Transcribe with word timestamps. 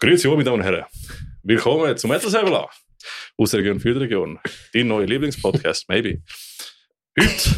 Grüezi 0.00 0.28
meine 0.28 0.44
Damen 0.44 0.60
und 0.60 0.62
Herren. 0.62 0.84
Willkommen 1.42 1.96
zum 1.96 2.10
Metal 2.10 2.30
aus 3.36 3.50
der 3.50 3.60
Region 3.60 3.80
Region. 3.80 4.38
Dein 4.72 4.86
neuer 4.86 5.06
Lieblingspodcast, 5.06 5.88
maybe. 5.88 6.22
Heute, 7.18 7.56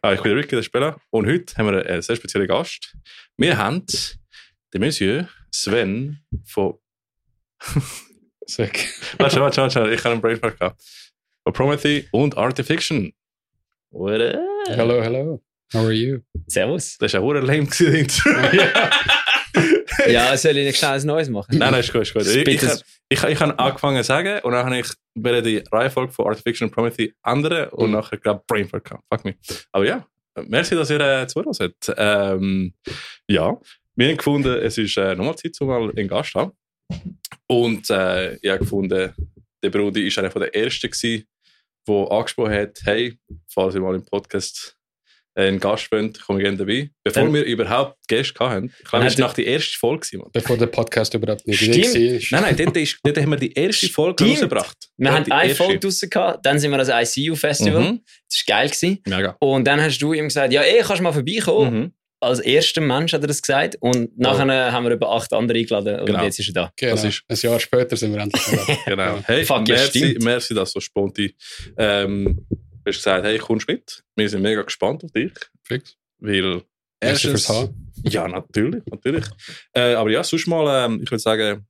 ah, 0.00 0.14
ich 0.14 0.22
bin 0.22 0.30
der 0.30 0.38
Ricky, 0.38 0.56
der 0.56 0.62
Spieler, 0.62 0.98
und 1.10 1.26
heute 1.26 1.54
haben 1.56 1.66
wir 1.66 1.84
einen 1.84 2.00
sehr 2.00 2.16
speziellen 2.16 2.48
Gast. 2.48 2.96
Wir 3.36 3.58
haben 3.58 3.84
den 4.72 4.80
Monsieur 4.80 5.28
Sven 5.50 6.24
von. 6.46 6.78
Sick. 8.46 8.88
warte, 9.18 9.38
warte, 9.38 9.60
warte, 9.60 9.92
ich 9.92 9.98
habe 9.98 10.12
einen 10.12 10.22
Brainfuck 10.22 10.58
gehabt. 10.58 10.82
Von 11.42 11.52
Promethe 11.52 12.06
und 12.12 12.38
Artifiction. 12.38 13.12
What 13.90 14.22
up? 14.22 14.40
Hello, 14.68 15.02
hello. 15.02 15.42
How 15.74 15.84
are 15.84 15.92
you? 15.92 16.20
Servus. 16.46 16.96
Das 16.96 17.12
war 17.12 17.20
ein 17.20 17.26
hoher 17.26 17.42
lame 17.42 17.66
gewesen. 17.66 18.08
Ja, 20.08 20.36
soll 20.36 20.56
ich 20.58 20.66
nicht 20.66 20.78
schnell 20.78 20.92
ein 21.00 21.06
Neues 21.06 21.28
machen? 21.28 21.58
Nein, 21.58 21.70
nein, 21.72 21.80
ist 21.80 21.92
gut, 21.92 22.02
ist 22.02 22.14
gut. 22.14 22.26
Ich, 22.26 22.36
ich, 22.36 22.62
ich, 22.62 22.70
ich, 23.08 23.24
ich 23.24 23.40
habe 23.40 23.58
angefangen 23.58 23.98
zu 24.02 24.04
sagen 24.08 24.40
und 24.42 24.52
dann 24.52 24.66
habe 24.66 24.78
ich 24.80 24.86
die 25.16 25.62
Reihenfolge 25.70 26.12
von 26.12 26.26
Artifiction 26.26 26.68
und 26.68 26.74
Promethe 26.74 27.12
ändern 27.24 27.68
und 27.70 27.88
Mhm. 27.88 27.92
nachher 27.96 28.18
glaube 28.18 28.42
Brainfuck 28.46 28.84
gehabt. 28.84 29.04
Fuck 29.12 29.24
me. 29.24 29.34
Aber 29.72 29.84
ja, 29.86 30.06
merci, 30.46 30.74
dass 30.74 30.90
ihr 30.90 31.00
äh, 31.00 31.26
zugehört 31.26 31.58
habt. 31.60 31.94
Ähm, 31.96 32.74
ja, 33.28 33.56
wir 33.96 34.08
haben 34.08 34.16
gefunden, 34.16 34.52
es 34.58 34.76
ist 34.78 34.96
äh, 34.96 35.14
nochmal 35.14 35.36
Zeit, 35.36 35.56
um 35.60 35.68
mal 35.68 35.90
einen 35.90 36.08
Gast 36.08 36.32
zu 36.32 36.40
haben. 36.40 36.52
Und 37.46 37.88
äh, 37.90 38.34
ich 38.36 38.48
habe 38.50 38.58
gefunden, 38.60 39.14
der 39.62 39.70
Brudi 39.70 40.14
war 40.16 40.24
einer 40.24 40.32
der 40.34 40.54
Ersten, 40.54 40.90
gewesen, 40.90 41.24
der 41.86 42.10
angesprochen 42.10 42.52
hat, 42.52 42.78
hey, 42.84 43.18
falls 43.48 43.74
ihr 43.74 43.80
mal 43.80 43.94
im 43.94 44.04
Podcast 44.04 44.76
äh, 45.36 45.48
einen 45.48 45.60
Gast 45.60 45.90
wollt, 45.92 46.20
komme 46.22 46.38
ich 46.40 46.44
gerne 46.44 46.56
dabei. 46.58 46.90
Bevor 47.02 47.22
Dann- 47.24 47.34
wir 47.34 47.42
überhaupt 47.44 47.96
Gäste 48.08 48.38
hatten. 48.48 48.72
Ich 48.82 48.84
glaube, 48.90 49.04
das 49.04 49.18
war 49.18 49.26
nach 49.28 49.34
die 49.34 49.44
erste 49.46 49.78
Folge. 49.78 50.18
Mann. 50.18 50.28
Bevor 50.32 50.56
der 50.56 50.66
Podcast 50.66 51.14
überhaupt 51.14 51.46
nicht 51.46 51.58
Stimmt. 51.58 51.76
War. 51.94 52.40
Nein, 52.40 52.54
nein, 52.56 52.56
dort, 52.64 52.76
ist, 52.76 52.98
dort 53.02 53.18
haben 53.18 53.30
wir 53.30 53.36
die 53.38 53.52
erste 53.52 53.88
Folge 53.88 54.14
Stimmt. 54.24 54.30
rausgebracht. 54.32 54.76
Wir 54.96 55.12
haben 55.12 55.24
die 55.24 55.32
eine 55.32 55.48
erste. 55.50 55.64
Folge 55.64 55.78
draussen 55.80 56.10
gehabt, 56.10 56.46
dann 56.46 56.58
sind 56.58 56.70
wir 56.70 56.78
ans 56.78 57.16
ICU-Festival. 57.16 57.80
Mhm. 57.82 58.00
Das 58.28 58.44
war 58.46 58.56
geil. 58.58 58.68
Gewesen. 58.68 58.98
Mega. 59.06 59.36
Und 59.40 59.64
dann 59.66 59.80
hast 59.80 59.98
du 59.98 60.12
ihm 60.12 60.24
gesagt, 60.28 60.52
ja, 60.52 60.62
ey, 60.62 60.80
kannst 60.82 60.98
du 61.00 61.02
mal 61.02 61.12
vorbeikommen. 61.12 61.74
Mhm. 61.74 61.92
Als 62.20 62.38
erster 62.40 62.80
Mensch 62.80 63.12
hat 63.12 63.20
er 63.20 63.26
das 63.26 63.42
gesagt. 63.42 63.76
Und 63.80 64.16
nachher 64.18 64.72
haben 64.72 64.84
wir 64.84 64.92
über 64.92 65.10
acht 65.12 65.30
andere 65.34 65.58
eingeladen 65.58 66.00
und 66.00 66.06
Genau. 66.06 66.24
jetzt 66.24 66.38
ist 66.38 66.48
er 66.48 66.54
da. 66.54 66.72
Genau. 66.74 66.92
Das 66.92 67.04
ist- 67.04 67.22
Ein 67.28 67.36
Jahr 67.36 67.60
später 67.60 67.96
sind 67.98 68.14
wir 68.14 68.22
endlich 68.22 68.42
da. 68.66 68.76
Genau. 68.86 69.18
Hey, 69.26 69.44
Fuck, 69.44 69.68
ja, 69.68 69.74
merci, 69.74 70.16
merci, 70.22 70.54
dass 70.54 70.72
so 70.72 70.80
spontan 70.80 71.30
ähm, 71.76 72.46
hast 72.90 72.98
gesagt, 72.98 73.24
hey, 73.24 73.38
kommst 73.38 73.68
mit. 73.68 74.02
Wir 74.16 74.28
sind 74.28 74.42
mega 74.42 74.62
gespannt 74.62 75.04
auf 75.04 75.12
dich, 75.12 75.32
Fix. 75.62 75.96
weil 76.18 76.62
erstens, 77.00 77.46
fürs 77.46 77.70
ja, 78.04 78.26
natürlich, 78.28 78.82
natürlich. 78.86 79.24
Äh, 79.72 79.94
aber 79.94 80.10
ja, 80.10 80.22
sonst 80.24 80.46
mal, 80.46 80.86
ähm, 80.86 81.00
ich 81.02 81.10
würde 81.10 81.20
sagen, 81.22 81.66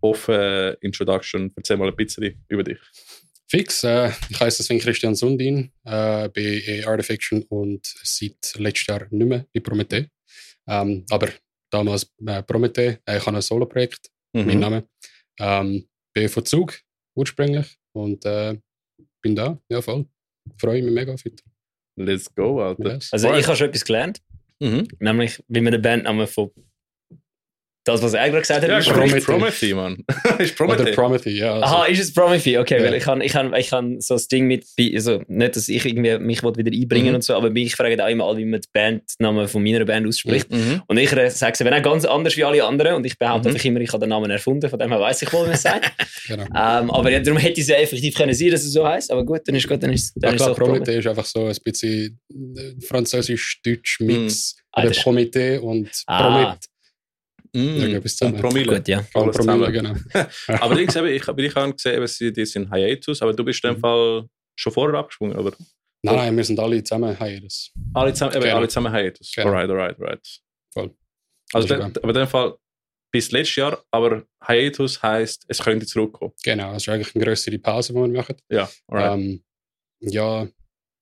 offen 0.00 0.74
Introduction, 0.80 1.52
erzähl 1.56 1.76
mal 1.76 1.88
ein 1.88 1.96
bisschen 1.96 2.42
über 2.48 2.62
dich. 2.64 2.78
Fix. 3.48 3.82
Äh, 3.84 4.12
ich 4.28 4.38
heiße 4.40 4.62
Sven 4.62 4.78
Christian 4.78 5.14
Sundin, 5.14 5.72
äh, 5.84 6.28
bin 6.28 6.60
in 6.60 6.84
Artifiction 6.84 7.42
und 7.48 7.84
seit 8.04 8.54
letztes 8.56 8.86
Jahr 8.86 9.06
nicht 9.10 9.26
mehr 9.28 9.44
bei 9.52 9.60
Promethe. 9.60 10.08
Ähm, 10.68 11.04
aber 11.10 11.28
damals 11.70 12.12
äh, 12.26 12.42
Promethe. 12.44 13.00
Äh, 13.04 13.18
ich 13.18 13.26
habe 13.26 13.36
ein 13.36 13.42
Solo-Projekt, 13.42 14.08
mein 14.32 14.46
Mhm. 14.46 14.60
Name. 14.60 14.88
Ähm, 15.40 15.88
bin 16.14 16.28
von 16.28 16.44
Zug 16.46 16.78
ursprünglich 17.16 17.76
und 17.92 18.24
äh, 18.24 18.56
bin 19.22 19.34
da. 19.36 19.58
Ja, 19.68 19.82
voll. 19.82 20.06
Freue 20.58 20.82
mich 20.82 20.92
mega 20.92 21.14
auf 21.14 21.24
heute. 21.24 21.42
Let's 21.96 22.34
go, 22.34 22.60
Alter. 22.60 22.94
Yes. 22.94 23.12
Also 23.12 23.32
ich 23.34 23.46
habe 23.46 23.56
schon 23.56 23.68
etwas 23.68 23.84
gelernt. 23.84 24.20
Mhm. 24.60 24.88
Nämlich, 24.98 25.42
wie 25.48 25.60
man 25.60 25.72
den 25.72 25.82
Bandnamen 25.82 26.26
von 26.26 26.50
das, 27.90 28.02
was 28.02 28.14
er 28.14 28.28
gerade 28.28 28.40
gesagt 28.42 28.62
hat, 28.62 28.68
Ja, 28.70 28.78
ist 28.78 28.88
Promethe, 29.24 29.74
Mann. 29.74 29.96
ist 30.38 30.60
Oder 30.60 30.74
Promethe. 30.76 30.92
Promethe, 30.92 31.30
ja. 31.30 31.54
Also, 31.54 31.64
Aha, 31.64 31.84
ist 31.86 32.00
es 32.00 32.12
Promethe? 32.14 32.58
Okay, 32.60 32.78
Ja. 32.78 32.84
weil 32.84 32.94
ich 32.94 33.04
kann, 33.04 33.20
ich 33.20 33.32
kann, 33.32 33.54
ich 33.54 33.70
kann 33.70 34.00
so 34.00 34.14
das 34.14 34.28
Ding 34.28 34.46
mit, 34.46 34.64
also 34.94 35.22
nicht, 35.28 35.56
dass 35.56 35.68
ich 35.68 35.84
irgendwie 35.84 36.18
mich 36.18 36.42
wieder 36.42 36.70
einbringen 36.72 37.08
Mhm. 37.10 37.14
und 37.16 37.24
so, 37.24 37.34
aber 37.34 37.50
mich 37.50 37.74
fragen 37.74 38.00
auch 38.00 38.08
immer 38.08 38.24
alle, 38.26 38.38
wie 38.38 38.44
man 38.44 38.60
den 38.60 38.68
Bandnamen 38.72 39.48
von 39.48 39.62
meiner 39.62 39.84
Band 39.84 40.06
ausspricht. 40.06 40.50
Mhm. 40.50 40.82
Und 40.86 40.96
ich 40.98 41.10
sage 41.10 41.52
es 41.52 41.60
eben 41.60 41.72
auch 41.74 41.82
ganz 41.82 42.04
anders 42.04 42.36
wie 42.36 42.44
alle 42.44 42.64
anderen 42.64 42.94
und 42.96 43.06
ich 43.06 43.18
behaupte 43.18 43.48
Mhm. 43.48 43.54
einfach 43.54 43.64
immer, 43.66 43.80
ich 43.80 43.92
habe 43.92 44.00
den 44.00 44.10
Namen 44.10 44.30
erfunden, 44.30 44.68
von 44.70 44.78
dem 44.78 44.90
her 44.90 45.00
weiss 45.00 45.22
ich 45.22 45.32
wohl, 45.32 45.42
wie 45.42 45.46
man 45.46 45.54
es 45.54 45.62
sagt. 45.62 45.92
genau. 46.26 46.44
ähm, 46.44 46.90
aber 46.90 47.10
ja, 47.10 47.20
darum 47.20 47.38
hätte 47.38 47.54
ich 47.60 47.60
es 47.60 47.68
ja 47.68 47.76
effektiv 47.76 48.14
können 48.14 48.34
sein, 48.34 48.50
dass 48.50 48.62
es 48.62 48.72
so 48.72 48.86
heisst. 48.86 49.10
Aber 49.10 49.24
gut, 49.24 49.40
dann 49.46 49.54
ist 49.54 49.68
gut, 49.68 49.82
dann 49.82 49.92
ist 49.92 50.14
Ja, 50.16 50.20
dann 50.28 50.34
ist 50.34 50.40
es 50.40 50.44
klar, 50.46 50.52
auch 50.52 50.58
Promethe. 50.58 50.84
Promethe 50.84 50.98
ist 50.98 51.06
einfach 51.06 51.24
so 51.24 51.46
ein 51.46 51.56
bisschen 51.64 52.18
äh, 52.56 52.84
französisch-deutsch-Mix. 52.86 54.56
Ah, 54.72 54.82
das 54.82 54.96
ist- 54.98 55.02
Promethe 55.02 55.60
und 55.60 55.88
Ah. 56.06 56.22
Promet. 56.44 56.58
Zusammen. 57.52 58.40
Promille. 58.40 58.76
Gut, 58.76 58.88
ja. 58.88 59.04
Alles 59.14 59.36
Promille, 59.36 59.66
zusammen. 59.72 60.04
genau. 60.12 60.26
Aber 60.64 60.74
Dings, 60.74 60.96
eben, 60.96 61.06
ich, 61.08 61.26
ich 61.26 61.54
habe 61.56 61.72
gesehen, 61.74 62.06
sie 62.06 62.32
die 62.32 62.46
sind 62.46 62.72
Hiatus, 62.72 63.22
aber 63.22 63.32
du 63.32 63.44
bist 63.44 63.62
in 63.64 63.70
dem 63.70 63.76
Mhm. 63.76 63.80
Fall 63.80 64.28
schon 64.56 64.72
vorher 64.72 64.98
abgesprungen, 64.98 65.36
oder? 65.36 65.52
Nein, 66.02 66.16
nein, 66.16 66.36
wir 66.36 66.44
sind 66.44 66.58
alle 66.58 66.82
zusammen 66.82 67.16
Hiatus. 67.18 67.72
Alle 67.94 68.12
zusammen, 68.14 68.34
eben, 68.34 68.42
Genau. 68.44 68.56
alle 68.56 68.68
zusammen 68.68 68.94
Hiatus. 68.94 69.32
Genau. 69.34 69.48
Alright, 69.48 69.70
alright, 69.70 70.00
alright. 70.00 70.40
Voll. 70.72 70.94
Also, 71.52 71.68
den, 71.68 71.82
aber 71.82 72.08
in 72.08 72.14
dem 72.14 72.26
Fall 72.28 72.54
bis 73.12 73.32
letztes 73.32 73.56
Jahr, 73.56 73.82
aber 73.90 74.22
Hiatus 74.46 75.02
heisst, 75.02 75.44
es 75.48 75.58
könnte 75.58 75.84
zurückkommen. 75.84 76.32
Genau, 76.44 76.72
das 76.72 76.82
ist 76.84 76.88
eigentlich 76.88 77.14
eine 77.14 77.24
größere 77.24 77.58
Pause, 77.58 77.92
die 77.92 77.98
wir 77.98 78.08
machen. 78.08 78.36
Ja, 78.48 78.70
alright. 78.86 79.18
Ähm, 79.18 79.42
ja, 80.00 80.46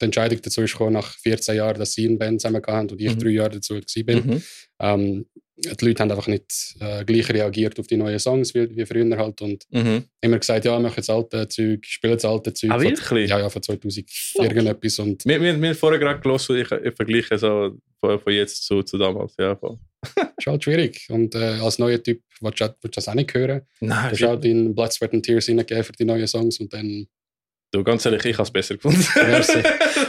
die 0.00 0.04
Entscheidung 0.06 0.40
dazu 0.42 0.62
ist 0.62 0.72
gekommen, 0.72 0.92
nach 0.94 1.12
14 1.18 1.56
Jahren, 1.56 1.78
dass 1.78 1.92
sie 1.92 2.06
eine 2.06 2.16
Band 2.16 2.40
zusammen 2.40 2.62
hatten 2.66 2.90
und 2.92 3.00
ich 3.00 3.14
Mhm. 3.14 3.18
drei 3.18 3.28
Jahre 3.30 3.50
dazu 3.50 3.78
bin. 4.04 4.26
Mhm. 4.26 4.42
Ähm, 4.80 5.26
die 5.60 5.84
Leute 5.86 6.02
haben 6.04 6.10
einfach 6.12 6.28
nicht 6.28 6.76
äh, 6.78 7.04
gleich 7.04 7.28
reagiert 7.30 7.80
auf 7.80 7.88
die 7.88 7.96
neuen 7.96 8.20
Songs 8.20 8.54
wie, 8.54 8.76
wie 8.76 8.86
früher 8.86 9.16
halt 9.18 9.40
und 9.42 9.64
Mhm. 9.70 10.04
immer 10.20 10.38
gesagt, 10.38 10.64
ja, 10.64 10.78
machen 10.78 10.94
jetzt 10.96 11.10
alte 11.10 11.48
Zeug, 11.48 11.84
spielen 11.84 12.12
jetzt 12.12 12.24
alte 12.24 12.52
Zeug. 12.54 12.70
Ah, 12.70 12.74
von- 12.78 12.84
wirklich? 12.84 13.28
Ja, 13.30 13.40
ja, 13.40 13.48
von 13.50 13.60
2000 13.60 14.08
irgendetwas 14.38 14.98
und 15.00 15.24
Wir, 15.26 15.40
wir, 15.40 15.60
wir 15.60 15.68
haben 15.70 15.74
vorher 15.76 15.98
gerade 15.98 16.20
gelesen, 16.20 16.58
ich, 16.58 16.70
ich 16.70 16.94
vergleiche 16.94 17.36
so 17.38 17.76
von, 17.98 18.20
von 18.20 18.32
jetzt 18.32 18.64
zu, 18.66 18.84
zu 18.84 18.98
damals. 18.98 19.34
Ja, 19.36 19.56
voll. 19.56 19.78
ist 20.38 20.46
halt 20.46 20.62
schwierig. 20.62 21.08
Und 21.10 21.34
äh, 21.34 21.38
als 21.60 21.80
neuer 21.80 22.00
Typ 22.00 22.22
willst 22.40 22.60
du 22.60 22.64
willst 22.64 22.82
du 22.84 22.88
das 22.90 23.08
auch 23.08 23.14
nicht 23.14 23.34
hören. 23.34 23.62
Nein, 23.80 24.10
Du 24.10 24.16
hast 24.16 24.22
halt 24.30 24.44
in 24.44 24.72
Blood, 24.76 24.92
Sweat 24.92 25.12
and 25.12 25.26
Tears 25.26 25.46
hineingegeben 25.46 25.82
für 25.82 25.92
die 25.92 26.04
neuen 26.04 26.28
Songs 26.28 26.60
und 26.60 26.72
dann 26.72 27.08
du, 27.72 27.84
ganz 27.84 28.04
ehrlich, 28.06 28.24
ich 28.24 28.34
habe 28.34 28.44
es 28.44 28.50
besser 28.52 28.74
gefunden. 28.76 29.04
Merci. 29.16 29.58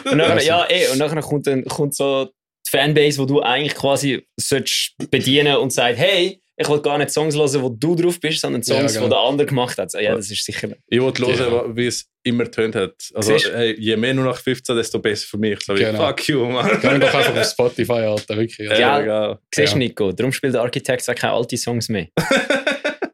Und 0.10 0.18
nachher, 0.18 0.44
ja, 0.44 0.66
eh, 0.70 0.88
und 0.92 0.98
nachher 0.98 1.22
kommt, 1.22 1.48
dann, 1.48 1.64
kommt 1.66 1.96
so 1.96 2.26
die 2.26 2.70
Fanbase, 2.70 3.18
wo 3.20 3.26
du 3.26 3.42
eigentlich 3.42 3.76
quasi 3.76 4.28
solltest 4.40 4.96
bedienen 5.10 5.58
und 5.58 5.72
sagt, 5.74 5.98
hey, 5.98 6.42
ich 6.62 6.68
will 6.68 6.82
gar 6.82 6.98
nicht 6.98 7.10
Songs 7.10 7.36
hören, 7.36 7.62
wo 7.62 7.70
du 7.70 7.96
drauf 7.96 8.20
bist, 8.20 8.42
sondern 8.42 8.62
Ja, 8.64 8.76
Songs, 8.76 8.94
genau. 8.94 9.06
die 9.06 9.10
der 9.12 9.20
andere 9.20 9.48
gemacht 9.48 9.78
hat. 9.78 9.94
Ja, 9.94 10.14
das 10.14 10.30
ist 10.30 10.44
sicher. 10.44 10.68
Ich 10.88 11.00
wollte 11.00 11.26
hören, 11.26 11.38
Genau. 11.38 11.76
wie 11.76 11.88
es 11.88 12.06
immer 12.24 12.52
tönt 12.52 12.76
hat. 12.76 12.96
Also, 13.14 13.38
hey, 13.38 13.76
je 13.80 13.96
mehr 13.96 14.14
nur 14.14 14.26
nach 14.26 14.38
15, 14.38 14.76
desto 14.76 15.00
besser 15.00 15.26
für 15.26 15.38
mich. 15.38 15.58
So 15.64 15.74
wie, 15.74 15.80
Genau. 15.80 16.06
fuck 16.06 16.28
you, 16.28 16.46
man. 16.46 16.68
Geh 16.82 17.00
doch 17.00 17.14
einfach 17.14 17.34
auf 17.38 17.46
Spotify, 17.50 17.92
Alter, 17.94 18.36
wirklich. 18.36 18.70
Also, 18.70 18.82
Ja. 18.82 18.98
Ja, 18.98 19.04
egal. 19.04 19.40
Siehst 19.56 19.72
du, 19.74 19.78
Ja. 19.78 19.80
Nico? 19.80 20.12
Darum 20.12 20.34
spielt 20.34 20.54
der 20.54 20.62
Architect 20.62 21.10
auch 21.10 21.16
keine 21.16 21.34
alten 21.34 21.58
Songs 21.58 21.88
mehr. 21.90 22.08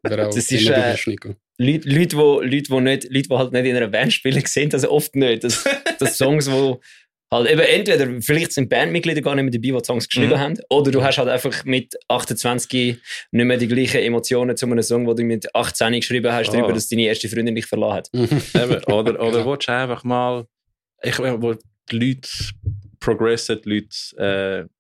Das 0.08 0.38
ist, 0.38 0.70
äh. 0.70 0.96
Leute, 1.58 1.88
Leute, 1.90 2.18
wo, 2.18 2.42
Leute, 2.42 2.70
wo 2.70 2.80
nicht, 2.80 3.06
Leute, 3.06 3.30
die 3.30 3.36
halt 3.36 3.52
nicht 3.54 3.66
in 3.66 3.76
einer 3.76 3.88
Band 3.88 4.12
spielen, 4.14 4.42
sehen 4.46 4.70
das 4.70 4.86
oft 4.86 5.16
nicht. 5.16 5.44
Das, 5.44 5.64
das 6.00 6.18
Songs, 6.18 6.52
wo 6.52 6.82
halt 7.32 7.50
eben 7.50 7.62
entweder, 7.62 8.22
vielleicht 8.22 8.52
sind 8.54 8.70
Bandmitglieder 8.70 9.22
gar 9.22 9.36
nicht 9.36 9.44
mehr 9.46 9.52
dabei, 9.52 9.72
die 9.78 9.82
die 9.82 9.86
Songs 9.86 10.08
geschrieben 10.08 10.34
Mhm. 10.34 10.40
haben, 10.40 10.58
oder 10.70 10.92
du 10.92 11.04
hast 11.04 11.18
halt 11.18 11.28
einfach 11.30 11.66
mit 11.66 11.96
28 12.08 12.98
nicht 13.32 13.46
mehr 13.46 13.58
die 13.58 13.68
gleichen 13.68 14.02
Emotionen 14.02 14.56
zu 14.56 14.66
einem 14.68 14.82
Song, 14.84 15.06
den 15.06 15.16
du 15.16 15.24
mit 15.24 15.54
18 15.56 15.94
geschrieben 15.94 16.32
hast, 16.32 16.50
Ah. 16.50 16.54
darüber, 16.54 16.74
dass 16.74 16.88
deine 16.88 17.04
erste 17.04 17.28
Freundin 17.30 17.56
dich 17.56 17.66
verlassen 17.66 17.96
hat. 17.96 18.10
Eben, 18.14 18.84
oder 18.86 19.20
oder 19.20 19.32
Genau. 19.40 19.52
willst 19.52 19.68
du 19.68 19.72
einfach 19.74 20.04
mal, 20.04 20.46
ich 21.04 21.18
meine, 21.20 21.42
wo 21.42 21.54
die 21.92 21.98
Leute 21.98 22.30
progressen, 23.00 23.60
die 23.66 23.70
Leute, 23.70 24.68
äh, 24.68 24.75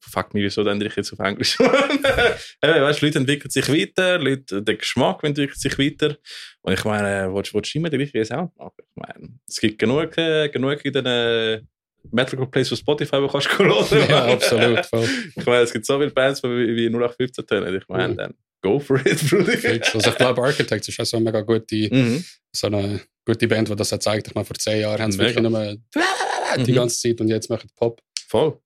fuck 0.00 0.34
mich, 0.34 0.44
wieso 0.44 0.62
ändere 0.66 0.88
ich 0.88 0.96
jetzt 0.96 1.12
auf 1.12 1.18
Englisch? 1.20 1.58
Eben, 1.60 2.82
weißt, 2.82 3.00
die 3.00 3.04
Leute 3.06 3.18
entwickeln 3.18 3.50
sich 3.50 3.68
weiter, 3.68 4.18
Leute, 4.18 4.62
der 4.62 4.76
Geschmack 4.76 5.22
entwickelt 5.24 5.58
sich 5.58 5.78
weiter. 5.78 6.16
Und 6.62 6.72
ich 6.74 6.84
meine, 6.84 7.24
äh, 7.24 7.34
willst, 7.34 7.54
willst 7.54 7.74
du 7.74 7.78
immer 7.78 7.90
den 7.90 8.00
gleichen 8.00 8.24
Sound 8.24 8.56
machen? 8.56 8.72
Ich 8.78 8.96
meine, 8.96 9.28
es 9.48 9.56
gibt 9.60 9.78
genug, 9.78 10.16
äh, 10.18 10.48
genug 10.48 10.84
in 10.84 10.92
den 10.92 11.06
äh, 11.06 11.60
Metal 12.10 12.46
Plays 12.48 12.72
auf 12.72 12.78
Spotify, 12.80 13.22
wo 13.22 13.28
kannst 13.28 13.48
du 13.52 13.58
hören. 13.64 14.08
ja, 14.10 14.26
absolut. 14.26 14.86
Voll. 14.86 15.08
Ich 15.36 15.46
meine, 15.46 15.62
es 15.62 15.72
gibt 15.72 15.86
so 15.86 15.98
viele 15.98 16.10
Bands, 16.10 16.42
wie, 16.42 16.76
wie 16.76 16.86
0815 16.88 17.46
tönen. 17.46 17.76
Ich 17.76 17.88
meine, 17.88 18.12
Mhm. 18.12 18.16
dann 18.16 18.34
go 18.60 18.78
for 18.80 19.04
it, 19.06 19.28
Bruder. 19.28 19.52
Also 19.94 20.10
ich 20.10 20.16
glaube, 20.16 20.42
Architects 20.42 20.88
ist 20.88 21.00
auch 21.00 21.04
so 21.04 21.16
eine 21.16 21.24
mega 21.26 21.40
gute, 21.42 21.74
Mhm. 21.94 22.24
so 22.52 22.66
eine 22.68 23.00
gute 23.24 23.46
Band, 23.48 23.68
die 23.68 23.76
das 23.76 23.92
hat 23.92 24.00
gezeigt. 24.00 24.28
Ich 24.28 24.34
meine, 24.34 24.44
vor 24.44 24.56
zehn 24.56 24.80
Jahren 24.80 25.00
haben 25.00 25.12
sie 25.12 25.18
wirklich 25.18 25.40
nur 25.42 25.76
die 26.66 26.72
ganze 26.72 26.98
Zeit 27.00 27.20
und 27.20 27.28
jetzt 27.28 27.48
machen 27.50 27.68
sie 27.68 27.74
Pop. 27.76 28.00
Voll. 28.28 28.58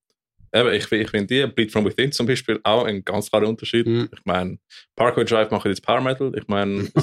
Eben, 0.53 0.73
ich, 0.73 0.91
ich 0.91 1.09
finde 1.09 1.27
die, 1.27 1.45
Bleed 1.51 1.71
From 1.71 1.85
Within 1.85 2.11
zum 2.11 2.25
Beispiel, 2.25 2.59
auch 2.63 2.85
ein 2.85 3.03
ganz 3.03 3.29
klarer 3.29 3.47
Unterschied. 3.47 3.85
Mhm. 3.85 4.09
Ich 4.13 4.25
meine, 4.25 4.57
Parkway 4.95 5.25
Drive 5.25 5.51
machen 5.51 5.69
jetzt 5.69 5.81
Power 5.81 6.01
Metal. 6.01 6.31
Ich 6.35 6.47
meine, 6.47 6.87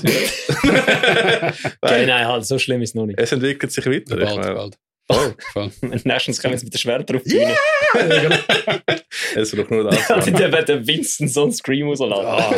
Okay, 1.81 2.06
nein, 2.06 2.26
halt, 2.26 2.44
so 2.46 2.58
schlimm 2.58 2.82
ist 2.82 2.91
es 2.91 2.94
noch 2.94 3.06
nicht. 3.06 3.19
es 3.19 3.32
entwickelt 3.32 3.73
sich 3.73 3.87
weiter. 3.87 4.19
Ich 4.19 4.25
Bald, 4.25 4.37
meine, 4.37 4.55
bald. 4.55 4.79
Voll, 5.06 5.35
voll. 5.52 5.70
Nations 6.05 6.41
kommen 6.41 6.55
jetzt 6.55 6.64
mit 6.64 6.73
der 6.73 6.79
Schwert 6.79 7.11
drauf 7.11 7.23
yeah! 7.26 7.55
Es 9.35 9.50
braucht 9.55 9.70
nur 9.70 9.85
das. 9.85 10.08
Ja, 10.08 10.19
dann 10.19 10.52
wird 10.52 10.69
der 10.69 10.87
Winston 10.87 11.29
so 11.29 11.43
einen 11.43 11.52
Scream 11.52 11.88
rausladen. 11.88 12.56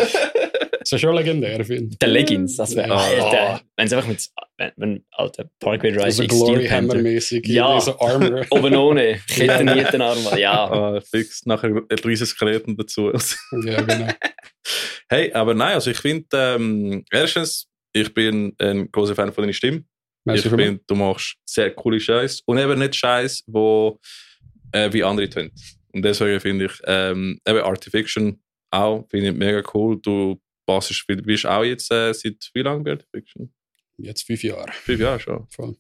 Ah, 0.87 0.91
das 0.91 0.93
ist 0.93 1.01
schon 1.01 1.17
legendär, 1.17 1.65
finde 1.65 1.93
ich. 1.93 1.99
Der 1.99 2.09
Leggings, 2.09 2.57
das 2.57 2.77
wäre 2.77 2.89
Ja. 2.89 2.97
Alter. 2.97 3.61
Wenn 3.77 3.87
es 3.87 3.93
einfach 3.93 4.09
mit, 4.09 4.29
wenn, 4.57 4.73
wenn 4.77 5.05
alter 5.11 5.51
Parkway 5.59 5.93
Drive 5.93 6.05
Also 6.05 6.27
Glory. 6.27 6.69
Hammer-mäßig. 6.69 7.47
Ja. 7.49 7.81
So 7.81 7.99
Armor. 7.99 8.45
Oben 8.51 8.77
ohne, 8.77 9.19
Ketten, 9.27 9.67
Nietenarm, 9.67 10.19
ja. 10.39 10.71
Ah, 10.71 11.01
fix, 11.01 11.45
nachher 11.45 11.71
ein 11.71 11.99
riesiges 12.05 12.31
Skelett 12.31 12.65
dazu. 12.69 13.11
ja, 13.65 13.81
genau. 13.83 14.13
hey, 15.09 15.33
aber 15.33 15.55
nein, 15.55 15.75
also 15.75 15.91
ich 15.91 15.99
finde, 15.99 16.27
ähm, 16.33 17.05
erstens, 17.11 17.69
ich 17.93 18.13
bin 18.15 18.55
ein 18.59 18.91
großer 18.93 19.15
Fan 19.15 19.33
von 19.33 19.43
deiner 19.43 19.53
Stimme. 19.55 19.85
Merci 20.25 20.49
ich 20.49 20.55
finde, 20.55 20.81
du 20.87 20.95
machst 20.95 21.37
sehr 21.45 21.71
coole 21.73 22.01
Scheiß 22.01 22.43
und 22.47 22.59
eben 22.59 22.79
nicht 22.79 22.95
Scheiß, 22.95 23.45
wo 23.47 23.99
äh, 24.73 24.93
wie 24.93 25.03
andere 25.03 25.29
tun. 25.29 25.51
Und 25.93 26.03
deswegen 26.03 26.41
finde 26.41 26.67
ich, 26.67 26.73
ähm, 26.85 27.41
eben 27.47 27.61
Artifiction 27.61 28.41
auch, 28.71 29.07
finde 29.09 29.29
ich 29.29 29.35
mega 29.35 29.63
cool. 29.73 29.99
Du 30.03 30.41
passest, 30.67 31.05
du 31.09 31.17
bist 31.23 31.47
auch 31.47 31.65
jetzt 31.65 31.91
äh, 31.93 32.13
seit 32.13 32.51
wie 32.55 32.63
lange 32.63 32.83
bei 32.85 32.91
Artifiction? 32.93 33.53
Jetzt 33.99 34.25
fünf 34.27 34.43
Jahre. 34.43 34.71
Fünf 34.73 35.01
Jahre 35.01 35.21
schon. 35.21 35.47
Voll. 35.51 35.77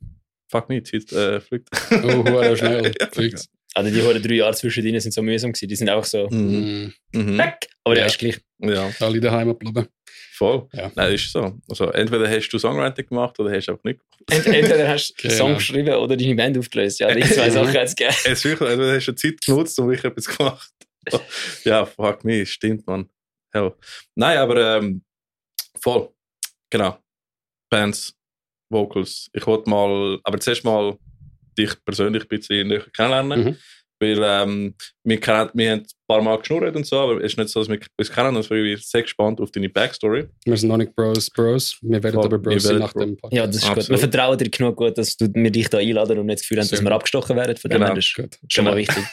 Fuck 0.51 0.69
me, 0.69 0.81
die 0.81 1.01
Zeit 1.05 1.13
äh, 1.13 1.41
fliegt. 1.41 1.69
Oh, 1.91 2.25
hure 2.29 2.57
schnell. 2.57 2.93
Ja. 3.01 3.09
Fix. 3.13 3.49
Also 3.75 3.91
die 3.95 4.01
hohen 4.01 4.23
drei 4.23 4.35
Jahre 4.37 4.55
zwischen 4.55 4.83
denen 4.85 5.01
sind 5.01 5.13
so 5.13 5.21
mühsam 5.21 5.53
gewesen. 5.53 5.69
Die 5.69 5.77
sind 5.77 5.91
auch 5.91 6.05
so, 6.05 6.29
Mhm. 6.31 6.93
Mm, 7.13 7.19
Mhm. 7.19 7.39
weg. 7.39 7.69
Aber 7.85 7.95
Ja. 7.95 8.03
ja, 8.03 8.07
ist 8.07 8.19
gleich. 8.19 8.39
Ja, 8.61 8.91
alle 9.01 9.21
daheim 9.21 9.49
geblieben. 9.49 9.87
voll. 10.33 10.67
Ja. 10.73 10.91
Nein, 10.95 11.13
ist 11.15 11.31
so. 11.33 11.59
Also 11.69 11.91
entweder 11.91 12.29
hast 12.31 12.49
du 12.49 12.59
Songwriting 12.59 13.07
gemacht 13.07 13.39
oder 13.39 13.51
hast 13.55 13.67
du 13.67 13.73
auch 13.73 13.85
nicht 13.85 14.01
gemacht. 14.29 14.47
Ent 14.47 14.55
entweder 14.55 14.89
hast 14.89 15.11
du 15.13 15.23
einen 15.29 15.31
Genau. 15.37 15.45
Song 15.47 15.55
geschrieben 15.57 15.95
oder 15.95 16.17
deine 16.17 16.35
Band 16.35 16.57
aufgelöst. 16.59 17.01
Ja, 17.01 17.13
die 17.15 17.21
zwei 17.25 17.51
Sachen 17.51 17.69
hat 17.75 17.85
es 17.85 17.97
gegeben. 17.97 18.17
Es 18.25 18.27
ist 18.33 18.45
wirklich, 18.45 18.71
entweder 18.71 18.95
hast 18.95 19.07
du 19.07 19.15
Zeit 19.15 19.41
genutzt 19.45 19.79
und 19.79 19.93
ich 19.93 20.05
etwas 20.05 20.27
gemacht. 20.27 20.73
ja, 21.65 21.85
fuck 21.87 22.25
me, 22.25 22.47
stimmt, 22.47 22.87
man. 22.87 23.09
Hell. 23.57 23.75
Nein, 24.15 24.39
aber 24.39 24.77
ähm, 24.77 25.03
voll. 25.81 26.11
Genau. 26.71 26.99
Bands, 27.71 28.15
Vocals. 28.71 29.31
Ich 29.33 29.47
wollte 29.47 29.71
mal, 29.71 30.19
aber 30.25 30.39
zuerst 30.39 30.65
mal 30.65 30.99
dich 31.59 31.73
persönlich 31.85 32.25
ein 32.25 32.29
bisschen 32.29 32.83
kennenlernen. 32.93 33.59
Weil 33.99 34.21
ähm, 34.23 34.75
wir, 35.05 35.19
kennen, 35.19 35.49
wir 35.55 35.71
haben 35.73 35.81
ein 35.81 35.87
paar 36.07 36.21
Mal 36.21 36.39
geschnurrt 36.39 36.77
und 36.77 36.85
so, 36.87 36.99
aber 36.99 37.17
es 37.19 37.33
ist 37.33 37.39
nicht 37.39 37.49
so, 37.49 37.61
dass 37.61 37.69
wir 37.71 37.81
uns 37.99 38.13
kennen. 38.13 38.37
Also 38.37 38.55
ich 38.55 38.63
bin 38.63 38.77
sehr 38.85 39.03
gespannt 39.03 39.41
auf 39.41 39.51
deine 39.51 39.71
Backstory. 39.71 40.29
Wir 40.45 40.57
sind 40.57 40.69
noch 40.69 40.77
nicht 40.77 40.95
Bros, 40.95 41.31
Bros. 41.31 41.79
Wir 41.81 42.03
werden 42.03 42.21
aber 42.21 42.39
Bros 42.39 42.63
sein 42.63 42.79
nach 42.79 42.93
dem 42.93 43.17
Podcast. 43.17 43.33
Ja, 43.33 43.47
das 43.47 43.57
ist 43.57 43.63
gut. 43.63 43.71
Absolut. 43.79 43.89
Wir 43.89 43.99
vertrauen 44.11 44.37
dir 44.39 44.51
genug 44.51 44.77
gut, 44.77 44.99
dass 44.99 45.17
du, 45.17 45.33
wir 45.33 45.51
dich 45.51 45.69
da 45.71 45.79
einladen 45.79 46.19
und 46.19 46.27
nicht 46.27 46.41
das 46.41 46.43
Gefühl 46.43 46.59
haben, 46.59 46.69
dass 46.69 46.79
wir 46.81 46.85
gut. 46.85 46.93
abgestochen 46.93 47.37
werden. 47.37 47.57
Von 47.57 47.71
dem 47.71 47.77
Genau. 47.77 47.87
her, 47.87 47.95
das 47.95 48.05
ist 48.05 48.15
Gut. 48.15 48.37
schon 48.53 48.65
mal 48.65 48.71
Genau. 48.75 48.81
wichtig. 48.89 49.05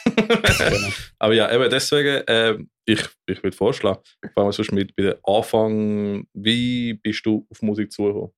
Genau. 0.58 0.88
Aber 1.18 1.32
ja, 1.34 1.54
eben 1.54 1.70
deswegen, 1.70 2.22
ähm, 2.26 2.70
ich, 2.84 3.00
ich 3.26 3.42
würde 3.42 3.56
vorschlagen, 3.56 4.00
fangen 4.34 4.48
wir 4.48 4.52
sonst 4.52 4.72
mit 4.72 4.94
bei 4.96 5.02
den 5.04 5.14
Anfang. 5.24 6.26
Wie 6.34 6.92
bist 6.94 7.24
du 7.24 7.46
auf 7.50 7.62
Musik 7.62 7.90
zugekommen? 7.90 8.32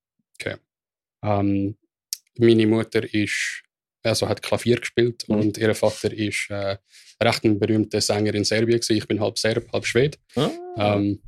Ähm, 1.25 1.76
meine 2.38 2.66
Mutter 2.66 3.02
ist, 3.12 3.62
also 4.06 4.29
hat 4.29 4.43
Klavier 4.43 4.76
gespielt 4.76 5.25
Mhm. 5.29 5.37
und 5.37 5.58
ihr 5.58 5.75
Vater 5.75 6.12
ist 6.12 6.47
äh, 6.50 6.76
recht 7.23 7.44
ein 7.44 7.58
berühmter 7.58 8.00
Sänger 8.00 8.35
in 8.35 8.44
Serbien. 8.44 8.79
Gewesen. 8.81 8.97
Ich 8.97 9.06
bin 9.06 9.20
halb 9.20 9.38
Serb, 9.38 9.70
halb 9.73 9.87
Schwed. 9.87 10.19
Ah. 10.35 10.50
Ähm, 10.79 11.20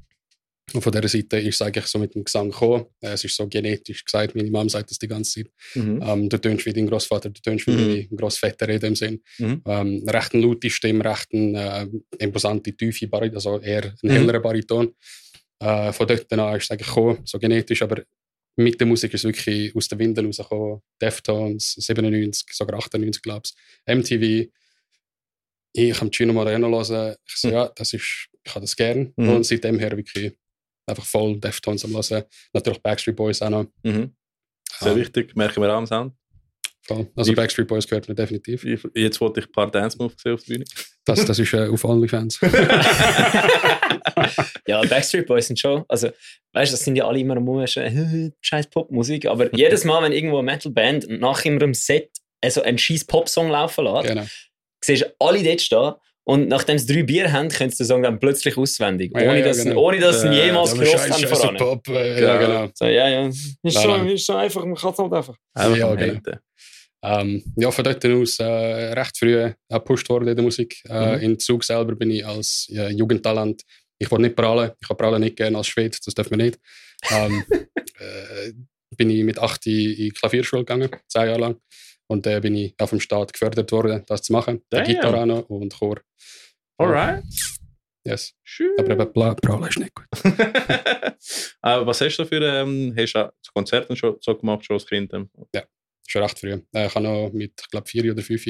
und 0.74 0.82
von 0.82 0.92
dieser 0.92 1.08
Seite 1.08 1.38
ist 1.38 1.54
es 1.54 1.62
eigentlich 1.62 1.86
so 1.86 1.98
mit 1.98 2.14
dem 2.14 2.24
Gesang 2.24 2.50
gekommen. 2.50 2.84
Äh, 3.00 3.12
es 3.12 3.24
ist 3.24 3.34
so 3.36 3.48
genetisch 3.48 4.04
gesagt, 4.04 4.34
meine 4.34 4.50
Mom 4.50 4.68
sagt 4.68 4.90
das 4.90 4.98
die 4.98 5.08
ganze 5.08 5.42
Zeit. 5.44 5.52
Mhm. 5.74 6.02
Ähm, 6.06 6.28
du 6.28 6.36
tönst 6.38 6.66
wie 6.66 6.72
dein 6.74 6.86
Großvater, 6.86 7.30
du 7.30 7.40
tönst 7.40 7.66
wie 7.66 7.70
Mhm. 7.72 7.94
dein 8.08 8.16
Großvater 8.18 8.68
in 8.68 8.80
dem 8.80 8.94
Sinn. 8.94 9.22
Mhm. 9.38 9.62
Ähm, 9.66 10.04
recht 10.06 10.34
eine 10.34 10.42
laute 10.44 10.68
Stimme, 10.68 11.04
recht 11.06 11.28
eine 11.32 11.88
äh, 12.18 12.22
imposante, 12.24 12.76
tiefe 12.76 13.08
Bariton, 13.08 13.36
also 13.36 13.58
eher 13.60 13.84
ein 13.84 13.94
Mhm. 14.02 14.10
hellerer 14.10 14.40
Bariton. 14.40 14.94
Äh, 15.60 15.90
von 15.92 16.06
dort 16.06 16.30
an 16.34 16.56
ist 16.56 16.64
es 16.64 16.70
eigentlich 16.70 16.86
gekommen, 16.86 17.18
so 17.24 17.38
genetisch, 17.38 17.80
aber 17.82 18.02
mit 18.58 18.80
der 18.80 18.86
Musik 18.86 19.14
ist 19.14 19.20
es 19.20 19.24
wirklich 19.24 19.74
aus 19.76 19.88
den 19.88 19.98
Windeln 20.00 20.26
rausgekommen. 20.26 20.80
Deftones, 21.00 21.74
97, 21.78 22.48
sogar 22.52 22.78
98, 22.78 23.22
glaube 23.22 23.42
ich. 23.46 23.54
MTV. 23.86 24.50
Ich 25.72 26.00
habe 26.00 26.10
Gino 26.10 26.32
Moreno 26.32 26.68
hören. 26.68 27.16
Ich 27.26 27.36
so, 27.36 27.48
Mhm. 27.48 27.54
ja, 27.54 27.68
das 27.68 27.92
ist, 27.92 28.28
ich 28.42 28.50
habe 28.54 28.60
das 28.62 28.74
gern. 28.74 29.12
Mhm. 29.16 29.28
Und 29.30 29.46
seitdem 29.46 29.78
her 29.78 29.96
wirklich 29.96 30.32
einfach 30.86 31.04
voll 31.04 31.38
Deftones 31.38 31.84
am 31.84 31.92
hören. 31.94 32.24
Natürlich 32.52 32.82
Backstreet 32.82 33.16
Boys 33.16 33.42
auch 33.42 33.50
noch. 33.50 33.66
Mhm. 33.82 34.14
Sehr 34.80 34.92
Ah, 34.92 34.96
wichtig, 34.96 35.36
merken 35.36 35.60
wir 35.62 35.72
auch 35.72 35.78
am 35.78 35.86
Sound. 35.86 36.14
Also 37.16 37.30
Wie- 37.32 37.34
Backstreet 37.34 37.66
Boys 37.68 37.86
gehört 37.86 38.08
mir 38.08 38.14
definitiv. 38.14 38.64
Jetzt 38.94 39.20
wollte 39.20 39.40
ich 39.40 39.46
ein 39.46 39.52
paar 39.52 39.70
Dance-Moves 39.70 40.14
sehen 40.22 40.34
auf 40.34 40.42
der 40.44 40.54
Bühne. 40.54 40.64
Das, 41.04 41.24
das 41.24 41.38
ist 41.38 41.52
äh, 41.54 41.68
auf 41.68 41.84
OnlyFans. 41.84 42.38
ja, 44.66 44.80
Backstreet 44.82 45.26
Boys 45.26 45.46
sind 45.46 45.58
schon, 45.58 45.84
also, 45.88 46.08
weißt 46.52 46.72
du, 46.72 46.74
das 46.76 46.84
sind 46.84 46.96
ja 46.96 47.06
alle 47.06 47.18
immer 47.20 47.36
am 47.36 47.46
Rumschen, 47.48 48.34
scheiß 48.40 48.68
Popmusik, 48.70 49.26
aber 49.26 49.54
jedes 49.56 49.84
Mal, 49.84 50.02
wenn 50.02 50.12
irgendwo 50.12 50.38
eine 50.38 50.46
Metalband 50.52 51.08
nach 51.20 51.44
ihrem 51.44 51.74
Set 51.74 52.10
also 52.42 52.62
einen 52.62 52.78
scheiß 52.78 53.04
Popsong 53.06 53.48
laufen 53.50 53.84
lässt, 53.84 54.06
genau. 54.08 54.24
siehst 54.84 55.02
du 55.02 55.14
alle 55.18 55.42
dort 55.42 55.60
stehen 55.60 55.92
und 56.24 56.48
nachdem 56.48 56.78
sie 56.78 56.92
drei 56.92 57.02
Bier 57.02 57.32
haben, 57.32 57.48
können 57.48 57.70
sie 57.70 57.78
den 57.78 57.86
Song 57.86 58.02
dann 58.02 58.18
plötzlich 58.20 58.56
auswendig, 58.56 59.12
Ja, 59.16 59.30
ohne, 59.30 59.40
ja, 59.40 59.46
dass, 59.46 59.64
genau. 59.64 59.80
ohne 59.80 59.98
dass 59.98 60.20
sie 60.20 60.28
Äh, 60.28 60.46
jemals 60.46 60.72
aber 60.72 60.82
gehört 60.82 61.00
scheiß- 61.00 61.10
haben 61.10 61.20
scheiß 61.22 61.38
voran. 61.40 61.56
Pop, 61.56 61.88
äh, 61.88 62.20
Ja. 62.22 62.26
ja, 62.28 62.36
genau. 62.46 62.70
So, 62.74 62.84
ja, 62.84 63.08
ja. 63.08 63.26
Ist, 63.28 63.58
Nein, 63.62 63.74
nein. 63.88 64.08
ist 64.10 64.26
so 64.26 64.34
einfach, 64.34 64.64
man 64.64 64.74
kann 64.76 64.92
es 64.92 64.98
halt 64.98 65.12
einfach. 65.12 65.36
Einfach 65.54 65.76
Ja, 65.76 65.94
genau. 65.94 66.14
Haten. 66.16 66.38
Ähm, 67.02 67.44
ja, 67.56 67.70
von 67.70 67.84
dort 67.84 68.04
aus 68.04 68.38
äh, 68.40 68.44
recht 68.44 69.18
früh 69.18 69.36
äh, 69.36 69.54
gepusht 69.68 70.08
worden 70.08 70.28
in 70.28 70.36
der 70.36 70.44
Musik. 70.44 70.82
Äh, 70.88 71.16
Mhm. 71.16 71.22
In 71.22 71.38
Zug 71.38 71.64
selber 71.64 71.94
bin 71.94 72.10
ich 72.10 72.26
als 72.26 72.66
ja, 72.70 72.88
Jugendtalent. 72.88 73.62
Ich 73.98 74.10
wollte 74.10 74.22
nicht 74.22 74.36
prallen. 74.36 74.72
Ich 74.80 74.88
habe 74.88 74.96
prallen 74.96 75.20
nicht 75.20 75.36
gerne 75.36 75.58
als 75.58 75.68
Schwede, 75.68 75.96
das 76.04 76.14
darf 76.14 76.30
man 76.30 76.38
nicht. 76.40 76.58
Ähm, 77.10 77.44
äh, 77.50 78.52
bin 78.96 79.10
ich 79.10 79.22
mit 79.24 79.38
8 79.38 79.66
in 79.66 79.72
die 79.72 80.10
Klavierschule 80.10 80.62
gegangen, 80.62 80.90
zehn 81.08 81.26
Jahre 81.26 81.40
lang. 81.40 81.60
Und 82.08 82.26
dann 82.26 82.40
bin 82.40 82.56
ich 82.56 82.74
auf 82.78 82.90
dem 82.90 83.00
Staat 83.00 83.32
gefördert 83.32 83.70
worden, 83.70 84.02
das 84.06 84.22
zu 84.22 84.32
machen. 84.32 84.62
Damn. 84.70 84.84
Gitarre 84.84 85.44
und 85.44 85.74
Chor. 85.78 86.00
Alright. 86.78 87.22
Yes. 88.04 88.34
Schön. 88.42 88.74
Aber 88.78 88.90
eben 88.90 89.12
prallen 89.12 89.68
ist 89.68 89.78
nicht 89.78 89.94
gut. 89.94 90.06
Aber 91.60 91.86
was 91.86 92.00
hast 92.00 92.16
du 92.16 92.24
für 92.24 92.42
ähm, 92.42 92.94
hast 92.96 93.12
du 93.12 93.30
Konzerte 93.52 93.94
schon 93.96 94.16
so 94.20 94.34
gemacht 94.34 94.64
schon 94.64 94.74
als 94.74 94.86
Kind? 94.86 95.12
ähm? 95.12 95.28
Schon 96.10 96.22
recht 96.22 96.38
früh. 96.38 96.52
Äh, 96.72 96.86
ich 96.86 96.94
habe 96.94 97.04
noch 97.04 97.30
mit, 97.32 97.52
ich 97.60 97.70
glaube, 97.70 97.86
vier 97.86 98.10
oder 98.12 98.22
fünf 98.22 98.44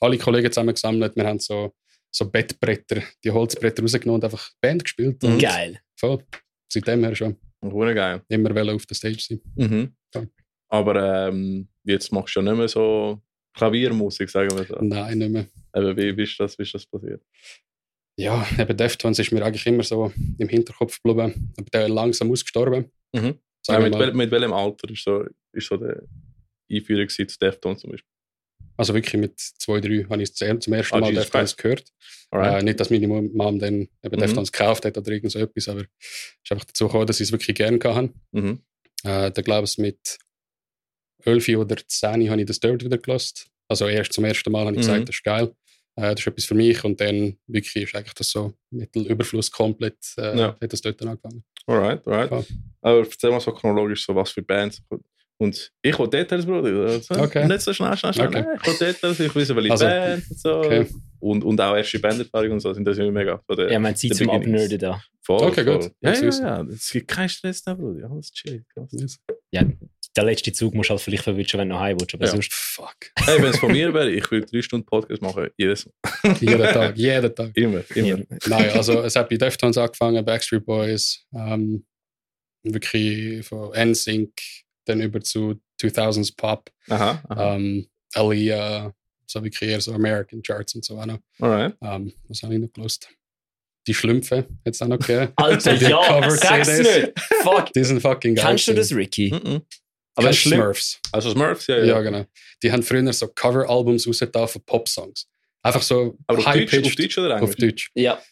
alle 0.00 0.18
Kollegen 0.18 0.50
zusammengesammelt. 0.50 1.14
Wir 1.14 1.24
haben 1.24 1.38
so, 1.38 1.72
so 2.10 2.28
Bettbretter, 2.28 3.02
die 3.22 3.30
Holzbretter 3.30 3.82
rausgenommen 3.82 4.20
und 4.20 4.24
einfach 4.24 4.50
Band 4.60 4.82
gespielt. 4.82 5.22
Und 5.22 5.38
Geil. 5.38 5.80
Voll. 5.96 6.24
Seitdem 6.72 7.04
her 7.04 7.14
schon 7.14 7.36
Hure 7.62 7.94
geil. 7.94 8.22
immer 8.28 8.54
wollen 8.54 8.74
auf 8.74 8.84
der 8.86 8.96
Stage 8.96 9.20
sein. 9.20 9.40
Mhm. 9.54 9.94
Ja. 10.12 10.26
Aber 10.68 11.28
ähm, 11.28 11.68
jetzt 11.84 12.10
machst 12.12 12.34
du 12.34 12.40
ja 12.40 12.50
nicht 12.50 12.58
mehr 12.58 12.68
so 12.68 13.22
Klaviermusik, 13.54 14.28
sagen 14.28 14.50
wir 14.58 14.64
so. 14.64 14.76
Nein, 14.80 15.18
nicht 15.18 15.30
mehr. 15.30 15.46
Aber 15.70 15.96
wie, 15.96 16.16
wie, 16.16 16.24
ist 16.24 16.38
das, 16.40 16.58
wie 16.58 16.64
ist 16.64 16.74
das 16.74 16.84
passiert? 16.84 17.22
Ja, 18.16 18.44
eben 18.58 18.76
Deftones 18.76 19.20
ist 19.20 19.32
mir 19.32 19.44
eigentlich 19.44 19.66
immer 19.66 19.84
so 19.84 20.12
im 20.38 20.48
Hinterkopf 20.48 21.00
geblieben. 21.00 21.52
Aber 21.56 21.70
der 21.70 21.86
ist 21.86 21.92
langsam 21.92 22.30
ausgestorben. 22.32 22.90
Mhm. 23.12 23.38
Ja, 23.68 23.78
mit, 23.78 23.96
wel, 23.96 24.12
mit 24.14 24.30
welchem 24.32 24.52
Alter 24.52 24.90
ist 24.90 25.04
so, 25.04 25.24
ist 25.52 25.68
so 25.68 25.76
der 25.76 26.02
Einführung 26.70 27.08
zu 27.08 27.24
Deftones 27.24 27.80
zum 27.80 27.90
Beispiel? 27.90 28.10
Also 28.76 28.92
wirklich 28.94 29.20
mit 29.20 29.38
zwei, 29.38 29.80
drei 29.80 30.04
habe 30.10 30.22
ich 30.22 30.30
es 30.30 30.34
zum 30.60 30.72
ersten 30.72 30.94
Ah, 30.96 31.00
Mal 31.00 31.10
Jesus 31.10 31.24
Deftones 31.24 31.56
gehört. 31.56 31.84
Äh, 32.32 32.62
nicht, 32.64 32.80
dass 32.80 32.90
meine 32.90 33.06
Mom 33.06 33.58
dann 33.60 33.74
eben 33.82 33.88
Mhm. 34.16 34.18
Deftones 34.18 34.50
gekauft 34.50 34.84
hat 34.84 34.98
oder 34.98 35.12
irgend 35.12 35.30
so 35.30 35.38
etwas, 35.38 35.68
aber 35.68 35.82
es 35.82 35.86
ist 36.42 36.50
einfach 36.52 36.64
dazu 36.64 36.86
gekommen, 36.86 37.06
dass 37.06 37.20
ich 37.20 37.28
es 37.28 37.32
wirklich 37.32 37.54
gerne 37.56 37.78
hatte. 37.82 38.12
Mhm. 38.32 38.60
Äh, 39.04 39.30
da 39.30 39.42
glaube 39.42 39.66
ich, 39.66 39.78
mit 39.78 40.18
11 41.24 41.48
oder 41.56 41.76
10 41.86 42.28
habe 42.30 42.40
ich 42.40 42.46
das 42.46 42.58
Dirt 42.60 42.84
wieder 42.84 42.98
gelost. 42.98 43.46
Also 43.68 43.86
erst 43.88 44.12
zum 44.12 44.24
ersten 44.24 44.50
Mal 44.50 44.66
habe 44.66 44.72
ich 44.72 44.78
Mhm. 44.78 44.80
gesagt, 44.86 45.08
das 45.08 45.14
ist 45.16 45.24
geil. 45.24 45.54
Äh, 45.96 46.10
das 46.10 46.20
ist 46.20 46.26
etwas 46.26 46.44
für 46.46 46.54
mich. 46.54 46.82
Und 46.84 47.00
dann 47.00 47.38
wirklich 47.46 47.84
ist 47.84 47.94
eigentlich 47.94 48.14
das 48.14 48.30
so 48.30 48.54
Mittelüberfluss 48.70 49.50
komplett, 49.52 49.96
äh, 50.18 50.36
Ja. 50.36 50.56
hat 50.60 50.72
das 50.72 50.80
dort 50.80 51.00
angefangen. 51.02 51.44
Alright, 51.66 52.04
alright. 52.06 52.30
Ja. 52.30 52.44
Aber 52.82 52.98
erzähl 52.98 53.30
mal 53.30 53.40
so 53.40 53.52
chronologisch, 53.52 54.04
so 54.04 54.14
was 54.14 54.32
für 54.32 54.42
Bands. 54.42 54.82
Und 55.44 55.72
ich 55.82 55.98
will 55.98 56.08
Details, 56.08 56.44
Bruder. 56.46 56.86
Also, 56.92 57.14
Okay. 57.14 57.46
Nicht 57.46 57.60
so 57.60 57.72
schnell, 57.72 57.96
schnell, 57.96 58.12
schnell. 58.14 58.28
Okay. 58.28 58.42
Nein, 58.42 58.58
Ich 58.62 58.66
will 58.66 58.78
Details, 58.88 59.20
ich 59.20 59.34
weiß, 59.36 59.54
welche 59.56 59.70
Also, 59.70 59.84
Bands 59.86 60.30
und 60.30 60.38
so. 60.40 60.54
okay. 60.58 60.86
Und, 61.20 61.42
und 61.44 61.60
auch 61.60 61.76
erste 61.76 61.98
Banderfahrung 61.98 62.50
und 62.52 62.60
so 62.60 62.72
sind 62.74 62.84
das 62.86 62.98
immer 62.98 63.10
mega. 63.12 63.40
So 63.48 63.54
der, 63.54 63.72
Ja, 63.72 63.78
man 63.78 63.96
Zeit 63.96 64.10
der 64.10 64.16
zum. 64.18 64.30
Abnerden 64.30 64.78
da. 64.78 65.02
Voll, 65.22 65.42
Okay, 65.48 65.64
voll. 65.64 65.78
gut. 65.78 65.84
Ja, 66.00 66.10
Das 66.10 66.20
ja, 66.20 66.28
ist- 66.28 66.40
ja. 66.40 66.62
Es 66.62 66.90
gibt 66.90 67.08
keinen 67.08 67.28
Stress 67.30 67.62
da, 67.62 67.74
Bruder. 67.74 68.10
Alles 68.10 68.30
chill. 68.30 68.62
Ja, 69.52 69.62
der 70.16 70.24
letzte 70.24 70.52
Zug 70.52 70.74
musst 70.74 70.90
du 70.90 70.92
halt 70.92 71.00
vielleicht 71.00 71.22
verwünschen, 71.24 71.58
wenn 71.58 71.68
du 71.70 71.74
noch 71.74 71.80
heim 71.80 71.98
willst. 71.98 72.14
Aber 72.14 72.24
Ja. 72.26 72.30
sonst, 72.30 72.52
Fuck. 72.52 72.96
Hey, 73.18 73.38
wenn 73.42 73.50
es 73.50 73.58
von 73.58 73.72
mir 73.72 73.92
wäre, 73.94 74.10
ich 74.10 74.28
würde 74.30 74.46
drei 74.46 74.60
Stunden 74.62 74.84
Podcast 74.86 75.22
machen. 75.22 75.48
Jedes 75.56 75.86
Mal. 76.22 76.36
jeden 76.40 76.58
Tag, 76.62 76.96
jeden 76.98 77.34
Tag. 77.34 77.50
Immer, 77.56 77.82
immer. 77.94 78.18
Nein, 78.46 78.70
also 78.70 79.00
es 79.02 79.16
hat 79.16 79.28
bei 79.30 79.36
Deftones 79.36 79.78
angefangen, 79.78 80.24
Backstreet 80.24 80.64
Boys, 80.66 81.24
ähm, 81.34 81.84
wirklich 82.64 83.46
von 83.46 83.72
NSYNC, 83.74 84.32
dann 84.84 85.00
über 85.00 85.20
zu 85.20 85.60
2000s 85.80 86.34
Pop. 86.36 86.70
Aha. 86.88 87.22
aha. 87.28 87.54
Ähm, 87.56 87.88
äh, 88.50 88.90
so 89.26 89.42
wirklich 89.42 89.70
eher 89.70 89.80
so 89.80 89.92
American 89.92 90.42
Charts 90.42 90.74
und 90.74 90.84
so 90.84 90.96
noch. 91.06 91.18
Alright. 91.40 91.76
Ähm, 91.82 92.12
was 92.28 92.42
habe 92.42 92.54
ich 92.54 92.60
noch 92.60 92.72
gelost? 92.72 93.08
Die 93.86 93.94
Schlümpfe 93.94 94.46
es 94.76 94.82
auch 94.82 94.88
noch 94.88 94.98
gegeben. 94.98 95.32
Alter, 95.36 95.76
Die 95.76 95.84
ja, 95.86 96.00
Cover 96.06 96.30
sag's 96.30 96.68
CDs. 96.68 96.96
nicht. 97.06 97.20
Fuck. 97.42 97.72
Die 97.74 97.84
sind 97.84 98.00
fucking 98.00 98.34
geil. 98.34 98.44
Kennst 98.46 98.68
du 98.68 98.74
das. 98.74 98.94
Ricky? 98.94 99.30
Mhm. 99.32 99.62
Aber 100.16 100.26
Kennst 100.28 100.44
du 100.44 100.48
schlimm. 100.48 100.60
Smurfs. 100.60 101.00
Also 101.12 101.30
Smurfs, 101.30 101.66
ja, 101.66 101.78
Ja, 101.78 101.84
ja. 101.84 102.00
genau. 102.02 102.24
Die 102.62 102.70
haben 102.72 102.82
früher 102.82 103.12
so 103.12 103.28
Cover-Albums 103.28 104.06
rausgetan 104.06 104.48
von 104.48 104.62
Pop-Songs. 104.64 105.26
Einfach 105.62 105.82
so 105.82 106.16
Aber 106.26 106.38
auf 106.38 106.44
Deutsch, 106.44 106.74
auf 106.86 106.94
Deutsch 106.94 107.18
oder 107.18 107.34
auf 107.36 107.40
Englisch? 107.42 107.56
Deutsch. 107.56 107.90
Ja. 107.94 108.22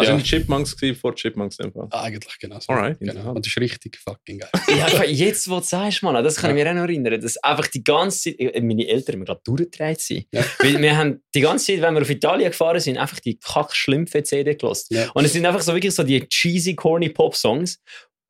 Also 0.00 0.12
Ja. 0.12 0.18
in 0.18 0.22
Chipmunks 0.24 0.76
gewesen, 0.76 0.96
vor 0.96 1.12
Chipmunks 1.14 1.56
Fall. 1.56 1.72
Ah, 1.90 2.02
Eigentlich 2.04 2.38
genau 2.38 2.60
so. 2.60 2.72
Alright, 2.72 3.00
Genau. 3.00 3.30
Und 3.32 3.44
das 3.44 3.52
ist 3.52 3.60
richtig 3.60 3.96
fucking 3.98 4.38
geil. 4.38 4.48
Ja, 4.68 4.84
einfach 4.86 5.04
jetzt, 5.04 5.50
wo 5.50 5.58
du 5.58 5.64
sagst, 5.64 6.04
Mann, 6.04 6.22
das 6.22 6.36
kann 6.36 6.50
ich 6.56 6.62
mir 6.62 6.70
auch 6.70 6.74
noch 6.74 6.82
erinnern, 6.82 7.20
dass 7.20 7.36
einfach 7.38 7.66
die 7.66 7.82
ganze 7.82 8.30
Zeit, 8.30 8.38
äh, 8.38 8.60
meine 8.60 8.86
Eltern 8.86 9.16
haben 9.16 9.24
gerade 9.24 9.40
durchgedreht 9.44 10.00
sind. 10.00 10.26
Ja. 10.32 10.44
Weil 10.60 10.80
wir 10.80 10.96
haben 10.96 11.20
die 11.34 11.40
ganze 11.40 11.66
Zeit, 11.66 11.82
wenn 11.82 11.94
wir 11.94 12.02
auf 12.02 12.10
Italien 12.10 12.50
gefahren 12.50 12.78
sind, 12.78 12.96
einfach 12.96 13.18
die 13.18 13.38
kack-Schlümpfe-CD 13.40 14.54
gelost. 14.54 14.92
Ja. 14.92 15.10
Und 15.14 15.24
es 15.24 15.32
sind 15.32 15.44
einfach 15.46 15.62
so 15.62 15.72
wirklich 15.74 15.94
so 15.94 16.04
die 16.04 16.20
cheesy, 16.28 16.76
corny 16.76 17.08
Pop-Songs 17.08 17.80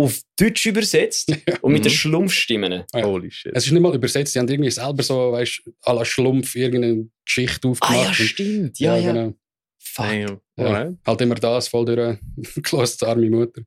auf 0.00 0.20
Deutsch 0.38 0.64
übersetzt 0.64 1.28
und 1.60 1.72
mit 1.72 1.80
Mhm. 1.80 1.88
den 1.88 1.90
Schlumpfstimmen. 1.92 2.84
Ja. 2.94 3.02
Holy 3.04 3.30
shit. 3.30 3.52
Es 3.54 3.66
ist 3.66 3.72
nicht 3.72 3.82
mal 3.82 3.94
übersetzt, 3.94 4.34
die 4.34 4.38
haben 4.38 4.48
irgendwie 4.48 4.70
selber 4.70 5.02
so, 5.02 5.32
weißt 5.32 5.62
du, 5.66 5.72
à 5.84 5.92
la 5.92 6.04
Schlumpf 6.04 6.54
irgendeine 6.54 7.08
Geschichte 7.26 7.68
Ah 7.68 7.70
aufgemacht. 7.72 8.02
ja, 8.04 8.08
Und- 8.08 8.14
stimmt. 8.14 8.78
Ja, 8.78 8.96
ja. 8.96 9.12
genau. 9.12 9.34
Fuck. 9.82 10.40
Ja. 10.58 10.92
Halt 11.06 11.20
immer 11.20 11.34
das 11.36 11.68
voll 11.68 11.84
durch 11.84 12.18
gelost, 12.62 13.02
arme 13.04 13.30
Mutter. 13.30 13.62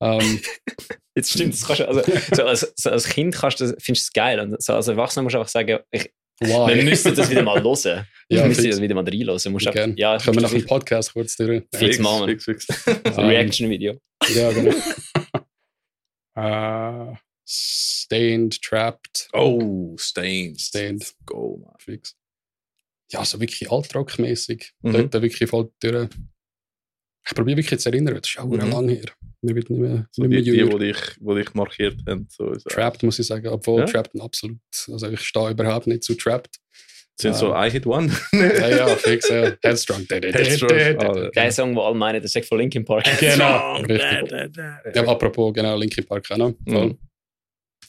Ähm, 0.00 0.40
Jetzt 1.16 1.30
stimmt, 1.32 1.52
das 1.54 1.66
kannst 1.66 1.80
du, 1.80 1.88
also, 1.88 2.02
so 2.34 2.44
als, 2.44 2.72
so 2.76 2.90
als 2.90 3.06
Kind 3.08 3.34
kannst 3.34 3.60
du, 3.60 3.66
findest 3.78 3.86
du 3.88 3.92
es 3.92 4.12
geil. 4.12 4.40
Und 4.40 4.62
so 4.62 4.72
als 4.72 4.88
Erwachsener 4.88 5.22
musst 5.24 5.34
du 5.34 5.38
einfach 5.40 5.50
sagen, 5.50 5.78
ich, 5.90 6.10
why? 6.40 6.74
wir 6.76 6.84
müssen 6.84 7.14
das 7.14 7.28
wieder 7.30 7.42
mal 7.42 7.60
hören. 7.62 8.06
Ja, 8.30 8.38
wir 8.42 8.46
müssen 8.46 8.70
das 8.70 8.80
wieder 8.80 8.94
mal 8.94 9.04
reinhören. 9.04 9.52
Musst 9.52 9.66
einfach, 9.66 9.98
ja, 9.98 10.16
Können 10.18 10.36
wir 10.36 10.42
nach 10.42 10.50
dem 10.50 10.64
Podcast 10.64 11.12
kurz 11.12 11.36
durch? 11.36 11.64
du- 11.70 11.78
Fix 11.78 11.98
machen. 11.98 12.26
Fix, 12.28 12.44
fix. 12.44 12.86
ein 12.86 13.26
Reaction-Video. 13.26 13.98
Ja, 14.34 14.50
genau. 14.52 14.74
äh, 16.36 17.16
stained, 17.46 18.62
Trapped, 18.62 19.28
Oh. 19.32 19.96
Stained. 19.98 20.60
Let's 20.72 21.16
Go, 21.26 21.58
man. 21.64 21.74
fix. 21.78 22.16
Ja, 23.12 23.24
so 23.24 23.40
wirklich 23.40 23.70
altrockmäßig. 23.70 24.72
Mhm. 24.82 24.92
Dort 25.10 25.14
wirklich 25.22 25.48
voll 25.50 25.70
durch. 25.80 26.08
Ich 27.26 27.34
probiere 27.34 27.58
wirklich 27.58 27.80
zu 27.80 27.88
erinnern, 27.90 28.14
das 28.20 28.28
ist 28.30 28.38
auch 28.38 28.46
Mhm. 28.46 28.70
lange 28.70 28.92
her. 28.92 29.04
Mir 29.42 29.54
wird 29.54 29.70
nicht 29.70 29.80
mehr, 29.80 30.06
So 30.10 30.22
nicht 30.22 30.30
mehr 30.30 30.42
die, 30.42 30.50
die, 30.52 30.68
die 30.68 30.78
dich, 30.78 30.96
wo 31.20 31.34
dich 31.34 31.52
markiert 31.54 31.96
haben. 32.06 32.26
So. 32.30 32.52
Trapped, 32.68 33.02
muss 33.02 33.18
ich 33.18 33.26
sagen. 33.26 33.46
Obwohl 33.48 33.80
Ja? 33.80 33.86
Trapped 33.86 34.20
absolut. 34.20 34.58
Also 34.90 35.08
ich 35.08 35.20
stehe 35.20 35.50
überhaupt 35.50 35.86
nicht 35.86 36.02
zu 36.04 36.14
Trapped. 36.14 36.56
Sind 37.20 37.36
so 37.36 37.54
I 37.54 37.70
Hit 37.70 37.86
One. 37.86 38.10
Ja, 38.32 38.68
ja, 38.70 38.86
fix, 38.96 39.28
ja. 39.28 39.52
Headstrong. 39.62 40.06
Headstrong. 40.10 41.30
Geil 41.32 41.52
Song, 41.52 41.76
wo 41.76 41.82
alle 41.82 41.94
meinen, 41.94 42.22
das 42.22 42.34
ist 42.34 42.48
von 42.48 42.58
Linkin 42.58 42.82
Park. 42.84 43.04
Genau. 43.20 43.76
Richtig. 43.76 44.56
Ja, 44.94 45.06
apropos, 45.06 45.52
genau, 45.52 45.76
Linkin 45.76 46.04
Park 46.06 46.30
auch 46.30 46.36
noch. 46.38 46.54
Mhm. 46.64 46.96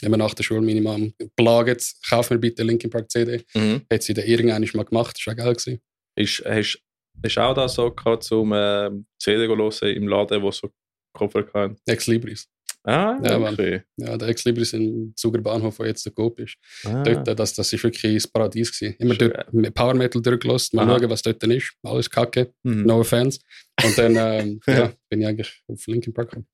Immer 0.01 0.17
nach 0.17 0.33
der 0.33 0.43
Schule 0.43 0.61
meine 0.61 0.81
Mom 0.81 1.13
plaget, 1.35 1.93
kauf 2.09 2.29
mir 2.29 2.39
bitte 2.39 2.63
Linkin 2.63 2.89
Park 2.89 3.09
CD. 3.11 3.43
Mhm. 3.53 3.81
Hat 3.91 4.03
sie 4.03 4.13
dann 4.13 4.25
irgendwann 4.25 4.67
mal 4.73 4.83
gemacht, 4.85 5.15
das 5.17 5.25
war 5.27 5.33
auch 5.33 5.37
geil. 5.37 5.53
Gewesen. 5.53 5.79
Ist, 6.15 6.43
hast, 6.45 6.79
hast 7.23 7.35
du 7.35 7.41
auch 7.41 7.53
da 7.53 7.67
so 7.67 7.91
gehabt, 7.91 8.23
zum 8.23 8.51
ähm, 8.55 9.05
CD 9.19 9.47
zu 9.47 9.55
hören 9.85 9.95
im 9.95 10.07
Laden, 10.07 10.41
wo 10.41 10.51
so 10.51 10.69
Koffer 11.13 11.45
hatten? 11.53 11.77
Ex 11.85 12.07
Libris. 12.07 12.47
Ah, 12.83 13.19
Ja, 13.23 13.37
okay. 13.37 13.83
Ja, 13.97 14.17
der 14.17 14.29
Ex 14.29 14.43
Libris 14.43 14.73
im 14.73 15.13
Zuger 15.15 15.39
Bahnhof, 15.39 15.77
wo 15.77 15.83
jetzt 15.83 16.03
der 16.03 16.13
Coop 16.13 16.39
ist. 16.39 16.55
Ah. 16.83 17.03
Dort, 17.03 17.27
äh, 17.27 17.35
das, 17.35 17.53
das 17.53 17.71
ist 17.71 17.83
wirklich 17.83 18.15
das 18.15 18.27
Paradies 18.27 18.71
gewesen. 18.77 18.95
Immer 18.97 19.13
Schön. 19.13 19.31
dort 19.35 19.53
mit 19.53 19.73
Power 19.75 19.93
Metal 19.93 20.19
durchgelassen, 20.21 20.77
mal 20.77 20.89
Aha. 20.89 20.97
schauen, 20.99 21.09
was 21.11 21.21
dort 21.21 21.43
ist. 21.43 21.73
Alles 21.83 22.09
kacke, 22.09 22.51
Mhm. 22.63 22.83
no 22.87 22.99
offense. 23.01 23.39
Und 23.83 23.95
dann 23.97 24.15
ähm, 24.17 24.59
ja, 24.67 24.91
bin 25.09 25.21
ich 25.21 25.27
eigentlich 25.27 25.61
auf 25.67 25.85
Linkin 25.85 26.11
Park 26.13 26.31
gekommen. 26.31 26.47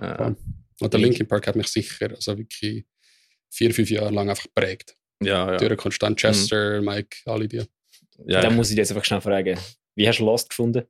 Ah. 0.00 0.34
Und 0.80 0.92
der 0.92 1.00
Linkin 1.00 1.26
Park 1.26 1.46
hat 1.46 1.56
mich 1.56 1.68
sicher, 1.68 2.10
also 2.10 2.36
wirklich 2.38 2.84
vier, 3.50 3.74
fünf 3.74 3.90
Jahre 3.90 4.10
lang 4.10 4.28
einfach 4.30 4.44
geprägt. 4.44 4.96
Ja, 5.22 5.52
ja. 5.52 5.56
Durch 5.56 5.76
konstant 5.76 6.18
Chester, 6.20 6.80
Mike, 6.80 7.16
alle 7.26 7.48
die. 7.48 7.64
ja 8.26 8.40
Dann 8.40 8.54
muss 8.54 8.70
ich 8.70 8.76
dir 8.76 8.82
jetzt 8.82 8.90
einfach 8.92 9.04
schnell 9.04 9.20
fragen, 9.20 9.58
wie 9.96 10.08
hast 10.08 10.18
du 10.20 10.24
Lost 10.24 10.50
gefunden? 10.50 10.84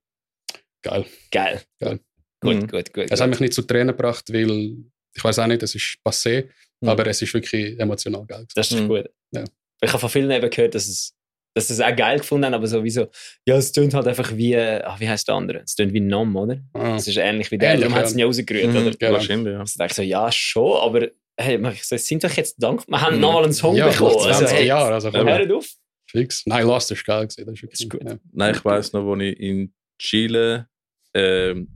Geil. 0.82 1.06
Geil. 1.30 1.62
Geil. 1.80 2.00
Gut, 2.40 2.54
Mhm. 2.56 2.66
gut, 2.68 2.92
gut. 2.92 3.06
Es 3.10 3.20
hat 3.20 3.30
mich 3.30 3.40
nicht 3.40 3.54
zu 3.54 3.62
Tränen 3.62 3.88
gebracht, 3.96 4.32
weil 4.32 4.76
ich 5.14 5.24
weiß 5.24 5.38
auch 5.40 5.46
nicht, 5.46 5.62
es 5.62 5.74
ist 5.74 5.96
passé, 6.04 6.48
Mhm. 6.80 6.88
aber 6.90 7.06
es 7.06 7.20
ist 7.22 7.32
wirklich 7.34 7.78
emotional 7.80 8.24
geil. 8.26 8.46
Das 8.54 8.70
ist 8.70 8.80
Mhm. 8.80 8.88
gut. 8.88 9.10
Ja. 9.32 9.44
Ich 9.80 9.88
habe 9.90 9.98
von 9.98 10.10
vielen 10.10 10.30
eben 10.30 10.50
gehört, 10.50 10.74
dass 10.74 10.86
es 10.86 11.14
dass 11.54 11.68
sie 11.68 11.74
es 11.74 11.80
auch 11.80 11.94
geil 11.96 12.18
gefunden 12.18 12.46
haben, 12.46 12.54
aber 12.54 12.66
sowieso, 12.66 13.08
ja, 13.46 13.56
es 13.56 13.72
tönt 13.72 13.94
halt 13.94 14.06
einfach 14.06 14.36
wie, 14.36 14.56
ach, 14.56 15.00
wie 15.00 15.08
heißt 15.08 15.26
der 15.28 15.34
andere? 15.34 15.60
Es 15.60 15.74
tönt 15.74 15.92
wie 15.92 16.00
Nom, 16.00 16.34
oder? 16.36 16.58
Ah, 16.74 16.96
Es 16.96 17.08
ist 17.08 17.16
ähnlich 17.16 17.50
wie 17.50 17.58
der, 17.58 17.70
Ähnlich, 17.74 17.82
darum 17.88 17.94
haben 17.96 18.02
ja. 18.02 18.08
sie 18.08 18.14
ihn 18.14 18.18
ja 18.20 18.26
rausgerührt, 18.26 18.66
Mhm. 18.72 18.76
oder? 18.76 18.90
Genau. 18.92 19.12
Wahrscheinlich, 19.12 19.52
ja. 19.54 19.60
Also 19.60 19.78
dachte 19.78 19.90
ich 19.92 19.96
so, 19.96 20.02
ja, 20.02 20.30
schon, 20.32 20.76
aber 20.80 21.08
hey, 21.40 21.60
so, 21.82 21.96
sind 21.96 22.22
doch 22.24 22.30
jetzt 22.32 22.56
dankbar, 22.62 22.86
wir 22.98 23.00
haben 23.06 23.14
Mhm. 23.16 23.20
nochmal 23.22 23.44
einen 23.44 23.52
Song 23.52 23.74
ja, 23.76 23.88
bekommen. 23.88 24.14
nach 24.16 24.22
20 24.22 24.42
Also, 24.42 24.54
hey, 24.56 24.66
Jahre, 24.66 24.94
also 24.94 25.10
voll 25.10 25.24
hört 25.24 25.52
auf. 25.52 25.66
fix. 26.10 26.42
Nein, 26.46 26.66
Lost 26.66 26.90
ist 26.92 27.04
geil 27.04 27.26
gewesen, 27.26 27.44
das 27.46 27.54
ist 27.54 27.62
wirklich 27.62 27.70
Das 27.72 27.80
ist 27.80 27.90
gut. 27.90 28.04
Ja. 28.04 28.18
Nein, 28.32 28.54
ich 28.54 28.64
weiss 28.64 28.92
noch, 28.92 29.04
wo 29.04 29.16
ich 29.16 29.38
in 29.40 29.74
Chile 30.00 30.68
ähm, 31.14 31.68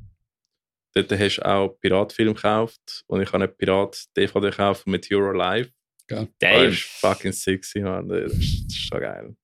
dort 0.95 1.11
hast 1.13 1.37
du 1.39 1.45
auch 1.47 1.69
Piratfilm 1.81 2.35
gekauft 2.35 3.03
und 3.07 3.23
ich 3.23 3.33
habe 3.33 3.45
einen 3.45 3.57
Pirat-DVD 3.57 4.41
gekauft 4.51 4.87
mit 4.87 5.11
Euro 5.13 5.33
Live. 5.33 5.71
Das 6.09 6.27
Damn. 6.41 6.69
ist 6.71 6.83
fucking 6.83 7.33
sexy, 7.33 7.81
man. 7.81 8.07
Das 8.09 8.33
ist, 8.33 8.67
das 8.67 8.75
ist 8.75 8.77
schon 8.89 9.01
geil. 9.01 9.35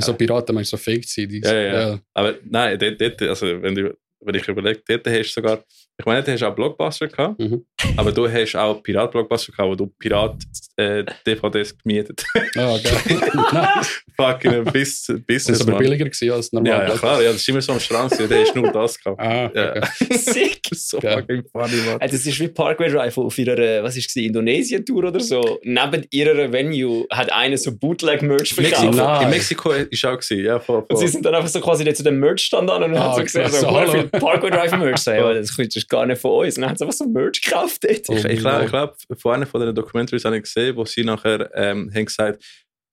So 0.00 0.14
Piraten, 0.14 0.54
meinst 0.54 0.72
du, 0.72 0.76
so 0.76 0.82
fake 0.82 1.04
sein? 1.04 1.28
die- 1.28 1.40
Ja, 1.40 1.52
ja, 1.54 1.88
ja. 1.90 2.00
Aber 2.14 2.34
nein, 2.44 2.78
dort, 2.78 3.00
dort 3.00 3.22
also 3.22 3.60
wenn, 3.62 3.74
du, 3.74 3.96
wenn 4.20 4.34
ich 4.34 4.48
überlege, 4.48 4.82
dort 4.86 5.06
hast 5.06 5.28
du 5.28 5.40
sogar, 5.40 5.62
ich 5.98 6.06
meine, 6.06 6.18
dort 6.22 6.28
hast 6.34 6.40
du 6.40 6.46
auch 6.46 6.54
Blockbuster 6.54 7.06
gehabt, 7.08 7.38
Mhm. 7.38 7.64
aber 7.96 8.12
du 8.12 8.28
hast 8.28 8.56
auch 8.56 8.82
Pirat-Blockbuster 8.82 9.52
gehabt, 9.52 9.68
wo 9.70 9.74
du 9.74 9.86
Pirat-DVDs 9.98 11.76
gemietet 11.78 12.24
Ah, 12.56 12.76
geil. 12.82 13.20
nice. 13.52 14.02
Fucking 14.16 14.64
bis, 14.72 15.06
Business, 15.26 15.60
aber 15.62 15.72
Mann. 15.72 15.80
billiger 15.82 16.04
gewesen 16.04 16.30
als 16.32 16.52
normal. 16.52 16.72
Ja, 16.72 16.88
ja, 16.88 16.94
klar, 16.96 17.22
ja, 17.22 17.32
das 17.32 17.40
ist 17.40 17.48
immer 17.48 17.60
so 17.62 17.72
am 17.72 17.80
Strand, 17.80 18.12
der 18.18 18.40
hast 18.40 18.54
nur 18.54 18.70
das 18.72 18.98
gehabt. 19.02 19.20
Ah, 19.20 19.50
Ja. 19.54 19.70
okay. 19.76 19.88
Sick. 20.18 20.60
so 20.72 20.98
Ja. 21.00 21.18
fucking 21.18 21.42
funny, 21.50 21.76
man. 21.86 22.00
Äh, 22.00 22.08
Das 22.08 22.26
ist 22.26 22.38
wie 22.40 22.48
Parkway 22.48 22.90
Drive 22.90 23.16
auf 23.18 23.38
ihrer, 23.38 23.58
äh, 23.58 23.82
was 23.82 23.96
ist 23.96 24.08
es, 24.10 24.16
Indonesien-Tour 24.16 25.04
oder 25.04 25.20
so. 25.20 25.58
Neben 25.62 26.06
ihrer 26.10 26.52
Venue 26.52 27.06
hat 27.10 27.32
einer 27.32 27.56
so 27.56 27.74
Bootleg-Merch 27.76 28.56
Mexiko, 28.56 28.76
verkauft. 28.76 28.96
Nein. 28.96 29.22
in 29.24 29.30
Mexiko 29.30 29.70
ist 29.72 30.04
auch 30.04 30.18
gewesen, 30.18 30.44
ja, 30.44 30.60
voll, 30.60 30.84
Und 30.88 30.96
sie 30.98 31.04
voll. 31.04 31.08
sind 31.12 31.24
dann 31.26 31.34
einfach 31.34 31.48
so 31.48 31.60
quasi 31.60 31.84
nicht 31.84 31.96
zu 31.96 32.02
dem 32.02 32.18
Merch-Stand 32.20 32.70
an 32.70 32.82
und 32.82 32.94
Ah, 32.96 33.00
haben 33.12 33.16
so 33.16 33.22
gesehen, 33.22 33.48
so, 33.50 33.56
so, 33.56 33.60
so 33.68 33.72
hallo. 33.80 33.92
viel 33.92 34.04
Parkway 34.08 34.50
Drive-Merch. 34.50 34.92
So, 35.02 35.10
ja, 35.10 35.34
das 35.34 35.50
ist 35.50 35.81
das 35.82 35.88
gar 35.88 36.06
nicht 36.06 36.20
von 36.20 36.44
uns. 36.44 36.56
Und 36.56 36.62
dann 36.62 36.70
haben 36.70 36.76
sie 36.76 36.84
einfach 36.84 36.96
so 36.96 37.06
Merch 37.06 37.40
gekauft 37.40 37.84
dort. 37.84 38.08
Oh, 38.08 38.14
Ich, 38.14 38.24
ich 38.24 38.38
glaube, 38.40 38.64
ich 38.64 38.70
glaub, 38.70 38.96
von 39.18 39.34
einer 39.34 39.46
von 39.46 39.60
den 39.60 39.74
Documentaries 39.74 40.24
habe 40.24 40.36
ich 40.36 40.42
gesehen, 40.44 40.76
wo 40.76 40.84
sie 40.84 41.04
nachher 41.04 41.50
ähm, 41.54 41.90
haben 41.94 42.04
gesagt, 42.06 42.42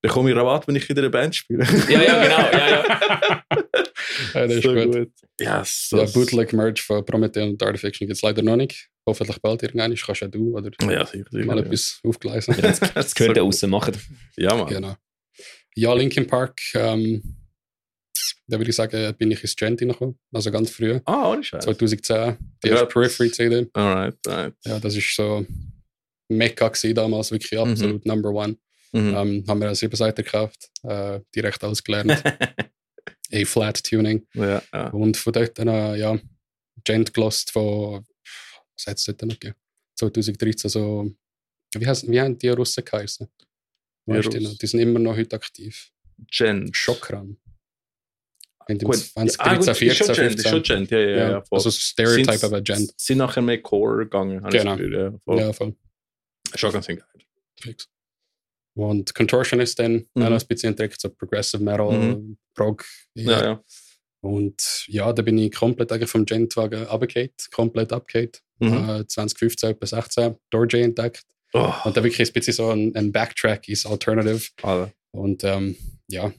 bekomme 0.02 0.30
ich 0.32 0.36
Rabatt, 0.36 0.68
wenn 0.68 0.76
ich 0.76 0.88
wieder 0.88 1.02
eine 1.02 1.10
Band 1.10 1.36
spiele. 1.36 1.66
Ja, 1.90 2.02
ja, 2.02 2.24
genau. 2.24 2.40
Ja, 2.52 2.70
ja. 2.70 3.44
Ja, 4.34 4.48
das 4.48 4.56
ist 4.58 4.64
So 4.64 4.74
gut. 4.74 5.12
Ja, 5.40 5.64
so. 5.66 5.98
Ja, 5.98 6.06
Bootleg-Merch 6.06 6.82
von 6.82 7.06
Prometheus 7.06 7.50
und 7.50 7.64
Art 7.64 7.76
of 7.76 7.82
Fiction 7.82 8.08
gibt 8.08 8.18
es 8.18 8.22
leider 8.22 8.42
noch 8.42 8.56
nicht. 8.58 8.90
Hoffentlich 9.08 9.40
bald 9.42 9.64
irgendwann. 9.64 9.96
Kannst 9.96 10.22
ja 10.22 10.28
du 10.28 10.58
oder 10.58 10.70
Ja, 10.82 11.06
sicher, 11.06 11.26
sicher. 11.32 11.46
mal 11.46 11.58
ja. 11.58 11.64
etwas 11.64 12.00
aufgleisen. 12.04 12.56
Das 12.94 13.16
gehört 13.16 13.38
da 13.38 13.42
raus 13.42 13.62
machen. 13.64 13.96
Ja, 14.36 14.56
Mann. 14.56 14.68
Genau. 14.68 14.96
Ja, 15.76 15.94
Linkin 15.94 16.28
Park, 16.28 16.60
ähm, 16.76 17.22
da 18.50 18.58
würde 18.58 18.70
ich 18.70 18.76
sagen, 18.76 19.14
bin 19.18 19.32
ich 19.32 19.42
ins 19.42 19.56
Genti 19.56 19.86
noch, 19.86 20.02
also 20.34 20.52
ganz 20.52 20.70
früh, 20.72 21.00
Ah, 21.06 21.30
ohne 21.32 21.44
Scheiß. 21.44 21.64
2010, 21.64 22.38
die 22.64 22.70
erste 22.70 22.86
Periphery-CD. 22.88 23.68
Alright, 23.74 24.16
alright. 24.28 24.54
Ja, 24.66 24.80
das 24.80 24.96
ist 24.96 25.16
so 25.16 25.46
Mecca 26.30 26.68
gewesen 26.70 26.96
damals, 26.96 27.32
wirklich 27.32 27.52
Mhm. 27.52 27.72
absolut 27.72 28.06
Number 28.06 28.30
One. 28.30 28.58
Mhm. 28.92 29.14
Ähm, 29.16 29.44
haben 29.48 29.60
wir 29.60 29.68
eine 29.68 29.76
7 29.76 29.96
Seite 29.96 30.24
gekauft, 30.24 30.70
äh, 30.84 31.20
direkt 31.36 31.64
alles 31.64 31.84
gelernt. 31.84 32.12
A-Flat-Tuning. 33.32 34.26
Ja, 34.34 34.62
ja. 34.74 34.88
Und 34.90 35.16
von 35.18 35.34
dort 35.34 35.58
dann, 35.60 35.68
äh, 35.68 35.96
ja, 35.98 36.18
Gent 36.84 37.14
gelost 37.14 37.52
von, 37.52 38.06
was 38.76 38.88
hat 38.88 38.98
es 38.98 39.04
dort 39.04 39.22
noch 39.22 39.40
gegeben? 39.40 39.56
2013, 39.96 40.70
so, 40.70 41.12
wie, 41.76 41.86
heißt, 41.86 42.10
wie 42.10 42.20
haben 42.20 42.38
die 42.38 42.50
Russen 42.50 42.84
geheißen? 42.84 43.28
Die 44.08 44.12
Russen? 44.18 44.58
die 44.60 44.66
sind 44.68 44.80
immer 44.80 44.98
noch 45.00 45.16
heute 45.16 45.36
aktiv. 45.36 45.92
Gent. 46.32 46.76
Schokran. 46.76 47.38
Wenn 48.70 48.78
die 48.78 48.86
Gut. 48.86 48.98
20, 48.98 49.40
ah, 49.42 49.56
13, 49.56 49.74
gut, 49.74 49.82
ist 49.82 49.98
schon 49.98 50.06
14, 50.08 50.16
Gent, 50.28 50.36
ist 50.40 50.44
schon 50.44 50.52
15. 50.64 50.78
Gent, 50.78 50.92
ja, 50.92 51.00
ja, 51.00 51.18
ja. 51.32 51.42
voll. 51.42 51.58
also 51.58 51.70
so 51.72 51.80
Stereotype 51.80 52.26
Sind's- 52.32 52.44
aber 52.44 52.62
Gent. 52.62 52.94
Sind 53.02 53.18
nachher 53.18 53.42
mehr 53.42 53.62
Core 53.64 54.04
gegangen, 54.04 54.44
habe 54.44 54.56
Genau. 54.56 54.76
ich 54.76 54.80
das 54.80 54.88
Gefühl, 54.92 55.22
ja. 55.28 55.36
Ja, 55.48 55.54
voll. 55.54 55.76
Schon 56.56 56.72
ganz 56.72 56.86
geil. 56.88 57.04
Fix. 57.60 57.90
Und 58.76 59.14
Contortionist 59.16 59.80
dann 59.80 60.06
Mhm. 60.14 60.22
auch 60.24 60.32
ein 60.32 60.48
bisschen 60.48 60.70
entdeckt, 60.70 61.02
so 61.02 61.10
Progressive 61.10 61.64
Metal, 61.64 61.92
Mhm. 61.92 62.38
Prog. 62.56 62.86
Ja, 63.16 63.44
ja. 63.44 63.64
Und 64.22 64.86
ja, 64.88 65.12
da 65.14 65.22
bin 65.24 65.38
ich 65.40 65.52
komplett 65.52 65.92
eigentlich 65.92 66.10
vom 66.12 66.26
Gentwagen 66.26 66.86
abgekehrt, 66.88 67.50
komplett 67.52 67.92
abgekehrt. 67.92 68.42
Mhm. 68.60 68.90
Äh, 69.02 69.08
2015 69.08 69.78
bis 69.80 69.90
16 69.92 70.36
Doorjay 70.52 70.84
entdeckt. 70.84 71.24
Oh, 71.54 71.74
Und 71.86 71.98
da 71.98 72.04
wirklich 72.04 72.30
ein 72.30 72.34
bisschen 72.34 72.54
so 72.54 72.70
ein, 72.70 72.96
ein 72.96 73.12
Backtrack 73.12 73.68
ist 73.68 73.88
Alternative. 73.88 74.42
Alter. 74.62 74.94
Und 75.12 75.44
ähm, 75.44 75.76
ja, 76.08 76.32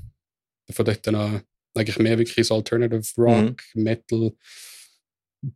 von 0.70 0.84
dort 0.84 1.04
dann 1.06 1.14
an 1.16 1.42
eigentlich 1.74 1.98
mehr 1.98 2.18
wirklich 2.18 2.46
so 2.46 2.54
Alternative 2.54 3.02
Rock, 3.16 3.62
Metal, 3.74 4.32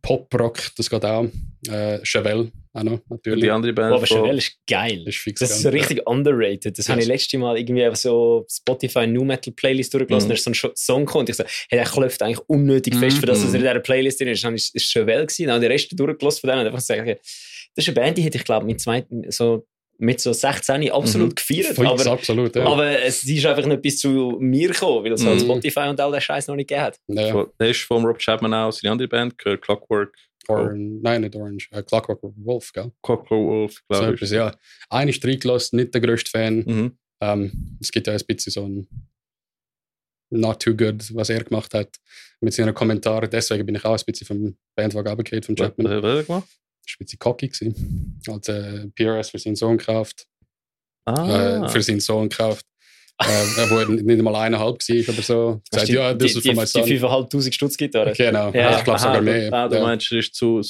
Pop-Rock, 0.01 0.59
das 0.77 0.89
geht 0.89 1.05
auch. 1.05 1.27
Äh, 1.69 1.99
Chevelle 2.03 2.51
auch 2.73 2.83
noch, 2.83 2.99
natürlich. 3.07 3.43
Die 3.43 3.49
andere 3.51 3.71
Band. 3.73 3.93
Oh, 3.93 3.97
aber 3.97 4.07
Chevelle 4.07 4.37
ist 4.39 4.57
geil. 4.67 5.03
Das 5.05 5.15
ist 5.15 5.21
fix 5.21 5.39
Das 5.39 5.51
ist 5.51 5.61
so 5.61 5.69
richtig 5.69 6.05
underrated. 6.07 6.77
Das 6.77 6.89
habe 6.89 7.01
ich 7.01 7.07
letztes 7.07 7.39
Mal 7.39 7.57
irgendwie 7.57 7.87
so 7.95 8.45
Spotify 8.49 9.05
New 9.05 9.23
Metal 9.23 9.53
Playlist 9.53 9.93
durchgelassen. 9.93 10.27
Mhm. 10.27 10.29
Da 10.29 10.35
ist 10.35 10.43
so 10.43 10.67
ein 10.69 10.75
Song 10.75 11.05
gekommen 11.05 11.21
und 11.21 11.29
ich 11.29 11.35
so, 11.35 11.43
hey, 11.69 11.79
der 11.79 11.85
klopft 11.85 12.21
eigentlich 12.23 12.39
unnötig 12.47 12.95
fest, 12.95 13.17
für 13.19 13.27
das, 13.27 13.39
was 13.43 13.49
Mhm. 13.49 13.55
er 13.55 13.59
in 13.59 13.61
dieser 13.67 13.79
Playlist 13.79 14.19
drin 14.19 14.27
ist. 14.29 14.43
Dann 14.43 14.55
ist 14.55 14.75
es 14.75 14.83
Chevelle 14.83 15.25
gewesen. 15.25 15.45
Dann 15.47 15.55
habe 15.55 15.65
ich 15.65 15.69
den 15.69 15.71
Rest 15.71 15.99
durchgelassen 15.99 16.41
von 16.41 16.49
denen 16.49 16.59
und 16.61 16.65
einfach 16.67 16.79
gesagt, 16.79 17.01
okay, 17.01 17.17
das 17.75 17.85
ist 17.85 17.89
eine 17.89 17.95
Band, 17.95 18.17
die 18.17 18.21
hätte 18.23 18.37
ich 18.37 18.43
glaube 18.43 18.65
mit 18.65 18.81
zwei, 18.81 19.05
so, 19.29 19.67
mit 19.97 20.19
so 20.19 20.33
16 20.33 20.91
absolut 20.91 21.29
Mhm. 21.29 21.35
gefeiert. 21.35 21.67
Fix, 21.67 21.79
Aber, 21.79 22.05
absolut, 22.11 22.55
ja. 22.55 22.65
aber 22.65 22.99
es 23.01 23.23
ist 23.23 23.45
einfach 23.45 23.65
nicht 23.65 23.81
bis 23.81 23.99
zu 23.99 24.37
mir 24.39 24.69
gekommen, 24.69 25.03
weil 25.05 25.13
es 25.13 25.25
halt 25.25 25.39
Mhm. 25.41 25.45
Spotify 25.45 25.87
und 25.89 25.99
all 25.99 26.11
der 26.11 26.21
Scheiß 26.21 26.47
noch 26.47 26.55
nicht 26.55 26.67
gegeben 26.69 26.85
hat. 26.85 26.99
ja. 27.07 27.45
Der 27.59 27.69
ist 27.69 27.81
von 27.81 28.03
Rob 28.05 28.19
Chapman 28.19 28.53
auch, 28.53 28.71
seine 28.71 28.91
andere 28.91 29.07
Band, 29.07 29.37
gehört 29.37 29.61
Clockwork, 29.61 30.13
Or, 30.47 30.73
nein, 30.75 31.21
nicht 31.21 31.35
Orange, 31.35 31.69
äh, 31.71 31.81
Clockwork 31.81 32.19
Wolf, 32.21 32.71
gell? 32.71 32.91
Clockwork 33.01 33.31
Wolf, 33.31 33.81
So 33.89 33.99
glaube 33.99 34.13
etwas, 34.13 34.29
ich. 34.31 34.35
ja. 34.37 34.55
Einer 34.89 35.09
ist 35.09 35.25
reingelassen, 35.25 35.77
nicht 35.79 35.93
der 35.93 36.01
größte 36.01 36.29
Fan. 36.29 36.57
Mhm. 36.59 36.97
Ähm, 37.21 37.77
es 37.81 37.91
gibt 37.91 38.05
ja 38.05 38.13
ein 38.13 38.21
bisschen 38.27 38.51
so 38.51 38.63
ein 38.67 38.87
Not 40.29 40.61
Too 40.61 40.75
Good, 40.75 41.15
was 41.15 41.29
er 41.29 41.43
gemacht 41.43 41.73
hat 41.73 41.95
mit 42.41 42.53
seinen 42.53 42.73
Kommentaren. 42.73 43.29
Deswegen 43.29 43.65
bin 43.65 43.75
ich 43.75 43.85
auch 43.85 43.97
ein 43.97 44.03
bisschen 44.05 44.27
vom 44.27 44.57
Bandwagen 44.75 45.07
runtergefallen, 45.09 45.43
von 45.43 45.57
Was 45.57 45.67
Chapman. 45.67 45.87
was 45.87 45.95
hat 45.95 46.03
er 46.03 46.23
gemacht? 46.23 46.49
Das 46.85 46.93
ein 46.99 47.05
bisschen 47.05 47.19
cocky. 47.19 47.47
Gewesen. 47.49 48.21
Hat 48.27 48.47
äh, 48.49 48.87
PRS 48.95 49.29
für 49.31 49.39
seinen 49.39 49.55
Sohn 49.55 49.77
gekauft. 49.77 50.27
Ah, 51.05 51.65
Äh, 51.65 51.69
für 51.69 51.81
seinen 51.81 51.99
Sohn 51.99 52.29
gekauft. 52.29 52.65
äh, 53.19 53.25
wo 53.69 53.77
er 53.79 53.87
nicht 53.89 54.19
einmal 54.19 54.35
eineinhalb 54.35 54.77
war 54.79 55.13
oder 55.13 55.21
so. 55.21 55.61
Gesagt, 55.71 55.87
die, 55.87 55.93
ja, 55.93 56.13
das 56.13 56.19
die, 56.19 56.25
ist 56.25 56.33
von 56.33 56.41
die, 56.41 56.55
meinem 56.55 56.65
die 56.65 56.97
Sohn. 56.97 57.11
5'500 57.31 57.51
Stutz 57.53 57.77
Gitarre. 57.77 58.11
Genau, 58.13 58.51
Ja. 58.51 58.77
ich 58.77 58.83
glaube 58.83 58.99
sogar 58.99 59.21
mehr. 59.21 59.53
Ah, 59.53 59.67
du 59.69 59.75
ja. 59.77 59.81
meinst, 59.83 60.11
er 60.11 60.19
ist 60.19 60.35
zu. 60.35 60.61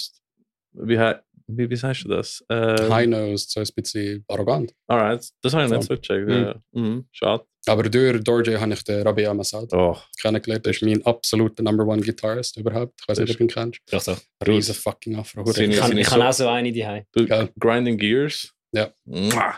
Wie, 0.73 0.99
wie, 1.47 1.69
wie 1.69 1.75
sagst 1.75 2.03
du 2.05 2.09
das? 2.09 2.43
Äh, 2.49 2.89
High-Nose, 2.89 3.45
so 3.49 3.59
ein 3.59 3.67
bisschen 3.75 4.23
arrogant. 4.27 4.73
Alright, 4.87 5.27
das 5.41 5.53
habe 5.53 5.65
ich 5.65 5.71
nicht 5.71 5.83
So. 5.83 5.95
so 5.95 6.01
gecheckt. 6.01 6.27
Mhm. 6.27 6.33
Ja. 6.33 6.61
Mhm. 6.71 7.07
Schade. 7.11 7.45
Aber 7.67 7.83
durch 7.89 8.23
Dorje 8.23 8.59
habe 8.61 8.73
ich 8.73 8.83
den 8.83 9.01
Rabia 9.01 9.33
Masad 9.33 9.73
Oh, 9.73 9.97
kennengelernt. 10.21 10.65
Das 10.65 10.75
ist 10.75 10.81
mein 10.83 11.03
absoluter 11.05 11.63
Number 11.63 11.85
One 11.87 12.01
Guitarist 12.01 12.57
überhaupt. 12.57 12.93
Ich 13.01 13.07
weiß 13.07 13.19
nicht, 13.19 13.31
ob 13.31 13.37
du 13.37 13.43
ihn 13.43 13.47
kennst. 13.49 13.79
Doch, 13.89 14.03
doch. 14.03 14.21
Riesen 14.45 14.75
fucking 14.75 15.15
Afro. 15.15 15.41
Ich 15.41 15.45
kann, 15.55 15.87
sind 15.89 15.97
ich 15.97 16.05
so- 16.07 16.11
kann 16.15 16.21
auch 16.21 16.33
so 16.33 16.47
eine 16.47 16.71
die 16.71 16.81
Geil. 16.81 17.49
Grinding 17.59 17.97
Gears. 17.97 18.53
Ja. 18.71 18.93
Mwah. 19.05 19.55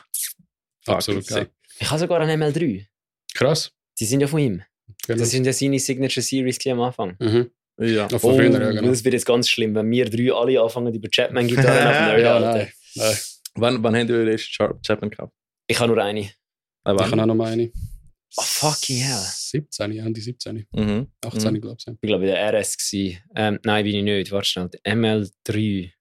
Absolut 0.86 1.28
geil. 1.28 1.50
Ich 1.80 1.90
habe 1.90 2.00
sogar 2.00 2.22
einen 2.22 2.42
ML3. 2.42 2.86
Krass. 3.34 3.72
Die 4.00 4.06
sind 4.06 4.22
ja 4.22 4.28
von 4.28 4.40
ihm. 4.40 4.64
Genau. 5.06 5.20
Das 5.20 5.32
sind 5.32 5.46
ja 5.46 5.52
seine 5.52 5.80
Signature 5.80 6.24
Series 6.24 6.66
am 6.68 6.80
Anfang. 6.82 7.18
Mhm. 7.20 7.52
Ja. 7.80 8.08
Von 8.10 8.20
früher, 8.36 8.52
ja, 8.52 8.70
Oh, 8.70 8.74
genau. 8.74 8.90
Das 8.90 9.04
wird 9.04 9.14
jetzt 9.14 9.26
ganz 9.26 9.50
schlimm, 9.50 9.76
wenn 9.76 9.90
wir 9.92 10.10
drei 10.10 10.32
alle 10.34 10.62
anfangen, 10.62 10.94
über 10.94 11.08
Chapman-Gitarren 11.10 11.88
auf 12.16 12.20
Ja, 12.20 12.40
nein. 12.40 12.72
nein. 12.96 13.18
Wann, 13.56 13.84
wann 13.84 13.96
habt 13.96 14.10
ihr 14.10 14.18
den 14.20 14.28
ersten 14.30 14.52
Char- 14.52 14.80
Chapman 14.86 15.10
gehabt? 15.12 15.34
Ich 15.68 15.80
habe 15.80 15.94
nur 15.94 16.04
eine. 16.04 16.22
Äh, 16.22 16.26
Ich 16.86 16.88
habe 16.88 17.04
auch 17.04 17.26
noch 17.26 17.36
mal 17.36 17.52
eine. 17.52 17.72
Oh, 18.36 18.42
fucking 18.44 18.98
hell. 18.98 19.24
17, 19.24 19.92
ja, 19.94 20.10
die 20.10 20.22
17. 20.22 20.68
Mhm. 20.72 21.08
18, 21.26 21.54
Mhm. 21.54 21.62
glaube 21.62 21.78
ich. 21.80 21.88
Ich 21.88 22.02
glaube, 22.02 22.26
der 22.26 22.38
RS 22.54 22.78
gsi. 22.78 23.18
Ähm, 23.36 23.60
nein, 23.64 23.84
bin 23.84 23.96
ich 23.96 24.04
nicht. 24.04 24.32
Warte 24.32 24.48
schnell. 24.48 24.70
Der 24.70 24.94
ML3. 24.96 25.92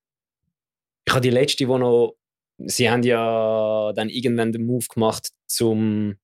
Ich 1.06 1.12
habe 1.12 1.21
die 1.21 1.30
letzte, 1.30 1.59
die 1.59 1.66
noch. 1.66 2.16
Sie 2.59 2.88
haben 2.90 3.02
ja 3.02 3.92
dann 3.95 4.09
irgendwann 4.09 4.50
den 4.52 4.64
Move 4.66 4.87
gemacht, 4.92 5.28
zum 5.47 6.16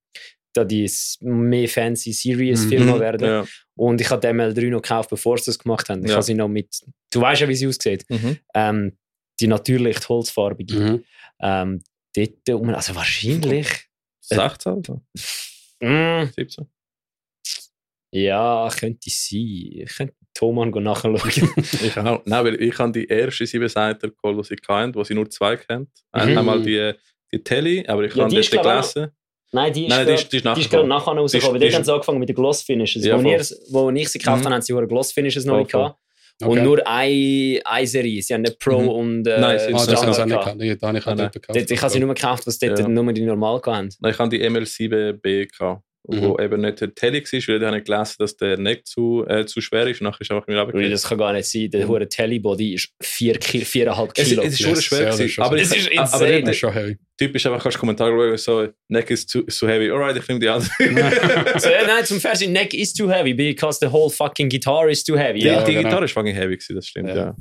da 0.55 0.65
die 0.65 0.91
mehr 1.21 1.69
fancy 1.69 2.13
Serious 2.13 2.65
Firma 2.67 2.97
Mhm. 2.97 3.01
werden. 3.01 3.27
Ja. 3.27 3.47
Und 3.75 4.01
ich 4.01 4.11
habe 4.11 4.21
den 4.21 4.37
ML3 4.39 4.71
noch 4.71 4.83
gekauft, 4.83 5.11
bevor 5.11 5.39
sie 5.39 5.47
das 5.47 5.59
gemacht 5.59 5.89
haben. 5.89 6.03
Ich 6.05 6.09
Ja. 6.11 6.17
habe 6.17 6.23
sie 6.25 6.35
noch 6.35 6.49
mit. 6.49 6.69
Du 7.11 7.21
weißt 7.21 7.41
ja, 7.43 7.49
wie 7.49 7.55
sie 7.55 7.67
aussieht. 7.67 8.05
Mhm. 8.09 8.39
Ähm, 8.55 8.97
die 9.41 9.47
natürlich 9.47 9.99
die 9.99 10.07
holzfarbige. 10.09 10.75
Mhm. 10.75 11.05
Ähm, 11.41 11.83
dort, 12.15 12.49
um- 12.51 12.69
also 12.71 12.95
wahrscheinlich. 12.95 13.69
16 14.21 14.73
oder 14.75 15.01
Mm, 15.81 16.31
17? 16.37 16.67
ja, 18.13 18.69
könnte 18.79 19.11
sein. 19.11 19.39
Ich 19.41 19.97
könnte 19.97 20.15
Thomann 20.35 20.71
nachschauen. 20.71 21.17
Ich 21.83 21.97
auch. 21.99 22.23
Nein, 22.25 22.45
weil 22.45 22.63
ich 22.63 22.79
habe 22.79 22.93
die 22.93 23.07
erste 23.07 23.47
sieben 23.47 23.69
Seiten 23.69 24.13
geholt, 24.15 24.39
die 24.39 24.49
sie 24.49 24.57
kennt, 24.57 24.95
wo 24.97 25.03
sie 25.05 25.15
nur 25.15 25.29
zwei 25.31 25.57
kennt. 25.57 25.89
Mhm. 26.15 26.39
Einmal 26.39 26.63
die, 26.63 26.93
die 27.33 27.43
Telly, 27.43 27.85
aber 27.87 28.05
ich 28.05 28.15
Ja, 28.15 28.25
habe 28.25 28.35
die 28.41 28.49
gelesen. 28.49 29.11
Nein, 29.55 29.73
die 29.73 29.85
ist, 29.87 29.91
Nein, 29.91 30.07
die 30.07 30.13
ist, 30.15 30.21
die 30.21 30.25
ist 30.25 30.33
die 30.33 30.37
ist 30.37 30.45
nachher. 30.45 30.69
gerade 30.71 30.89
nachher 30.89 31.13
rausgekommen. 31.13 31.61
Die 31.61 31.69
die 31.69 31.75
haben 31.75 31.85
sie 31.85 31.93
angefangen 31.93 32.19
mit 32.19 32.29
den 32.29 32.37
Gloss 32.37 32.63
Finishes. 32.63 33.05
Ja, 33.05 33.23
wo, 33.23 33.23
wo 33.71 33.91
ich 33.91 34.09
sie 34.09 34.19
gekauft 34.19 34.41
Mhm. 34.41 34.45
habe, 34.47 34.55
haben 34.55 34.63
sie 34.63 34.73
Gloss 34.73 35.13
Finishes 35.13 35.45
noch 35.45 35.59
nicht 35.59 35.71
gehabt. 35.73 35.99
Und 36.41 36.49
Okay. 36.49 36.63
nur 36.63 36.87
eine, 36.87 37.61
eine 37.65 37.87
Serie. 37.87 38.23
Sie 38.23 38.33
haben 38.35 38.41
nicht 38.43 38.59
Pro 38.59 38.81
Mhm. 38.81 38.89
und 38.89 39.27
äh, 39.27 39.39
Nein, 39.39 39.59
sie 39.59 39.67
Ah, 39.67 39.71
das 39.73 39.87
nicht 39.87 40.01
gehabt. 40.01 40.59
gehabt. 40.59 41.07
Habe 41.07 41.25
ich 41.27 41.31
gekauft. 41.33 41.57
Dort- 41.57 41.71
Ich 41.71 41.83
habe 41.83 41.93
sie 41.93 42.01
nur 42.01 42.15
gekauft, 42.15 42.47
was 42.47 42.59
dort 42.59 42.79
Ja. 42.79 42.89
nur 42.89 43.13
die 43.13 43.21
normal 43.23 43.61
hatten. 43.65 43.91
Nein, 44.01 44.13
ich 44.13 44.19
habe 44.19 44.29
die 44.31 44.43
ML7B 44.43 45.47
gehabt, 45.47 45.83
wo 46.05 46.37
eben 46.41 46.61
nicht 46.63 46.81
der 46.81 46.95
Telly 46.95 47.23
war, 47.23 47.33
weil 47.33 47.41
ich 47.63 47.67
habe 47.67 47.83
gelesen, 47.83 48.15
dass 48.19 48.37
der 48.37 48.57
Neck 48.59 48.87
zu, 48.87 49.25
äh, 49.29 49.47
zu 49.47 49.61
schwer 49.61 49.87
ist. 49.87 50.03
Nachher 50.03 50.21
ist 50.21 50.31
einfach 50.33 50.47
mir 50.49 50.57
runtergefallen. 50.59 50.91
das 50.91 51.05
kann 51.09 51.19
gar 51.19 51.33
nicht 51.33 51.49
sein. 51.49 51.71
Der 51.71 51.87
hohe 51.87 52.09
Tellybody 52.09 52.75
ist 52.75 52.89
4 53.01 53.39
Kilo, 53.39 53.65
4,5 53.65 54.11
Es, 54.17 54.29
Kilo. 54.29 54.43
es 54.43 54.53
ist 54.55 54.63
schon 54.63 54.77
schwer 54.77 54.99
ja, 55.01 55.05
das 55.07 55.17
gewesen, 55.19 55.27
ist 55.27 55.33
schon 55.35 55.45
aber, 55.45 55.57
Es 55.57 55.71
ist 55.77 55.87
aber 55.87 56.03
insane. 56.03 56.27
der 56.31 56.41
Das 56.41 56.51
ist 56.51 56.59
schon 56.59 56.73
heavy. 56.73 56.97
Typ 57.19 57.37
ist 57.37 57.47
einfach, 57.47 57.63
kannst 57.63 57.77
du 57.77 57.81
Kommentar 57.81 58.09
schauen, 58.09 58.37
so, 58.37 58.69
Neck 58.89 59.11
is 59.11 59.27
too, 59.27 59.43
so 59.47 59.69
heavy. 59.69 59.91
Alright, 59.91 60.17
ich 60.17 60.27
nehme 60.27 60.41
die 60.41 60.49
andere. 60.49 60.71
so, 61.61 61.69
ja, 61.69 61.87
nein, 61.87 62.05
zum 62.05 62.19
Fernsehen, 62.21 62.53
neck 62.53 62.75
is 62.75 62.93
too 62.93 63.09
heavy 63.09 63.33
because 63.35 63.79
the 63.81 63.87
whole 63.93 64.11
fucking 64.11 64.49
guitar 64.49 64.89
is 64.89 65.05
too 65.05 65.17
heavy. 65.17 65.39
Die, 65.39 65.47
Ja. 65.47 65.63
die 65.63 65.73
genau. 65.73 65.85
Gitarre 65.89 66.05
ist 66.07 66.13
fucking 66.13 66.35
heavy 66.35 66.57
gewesen, 66.57 66.75
das 66.75 66.87
stimmt, 66.89 67.11
Ja. 67.11 67.37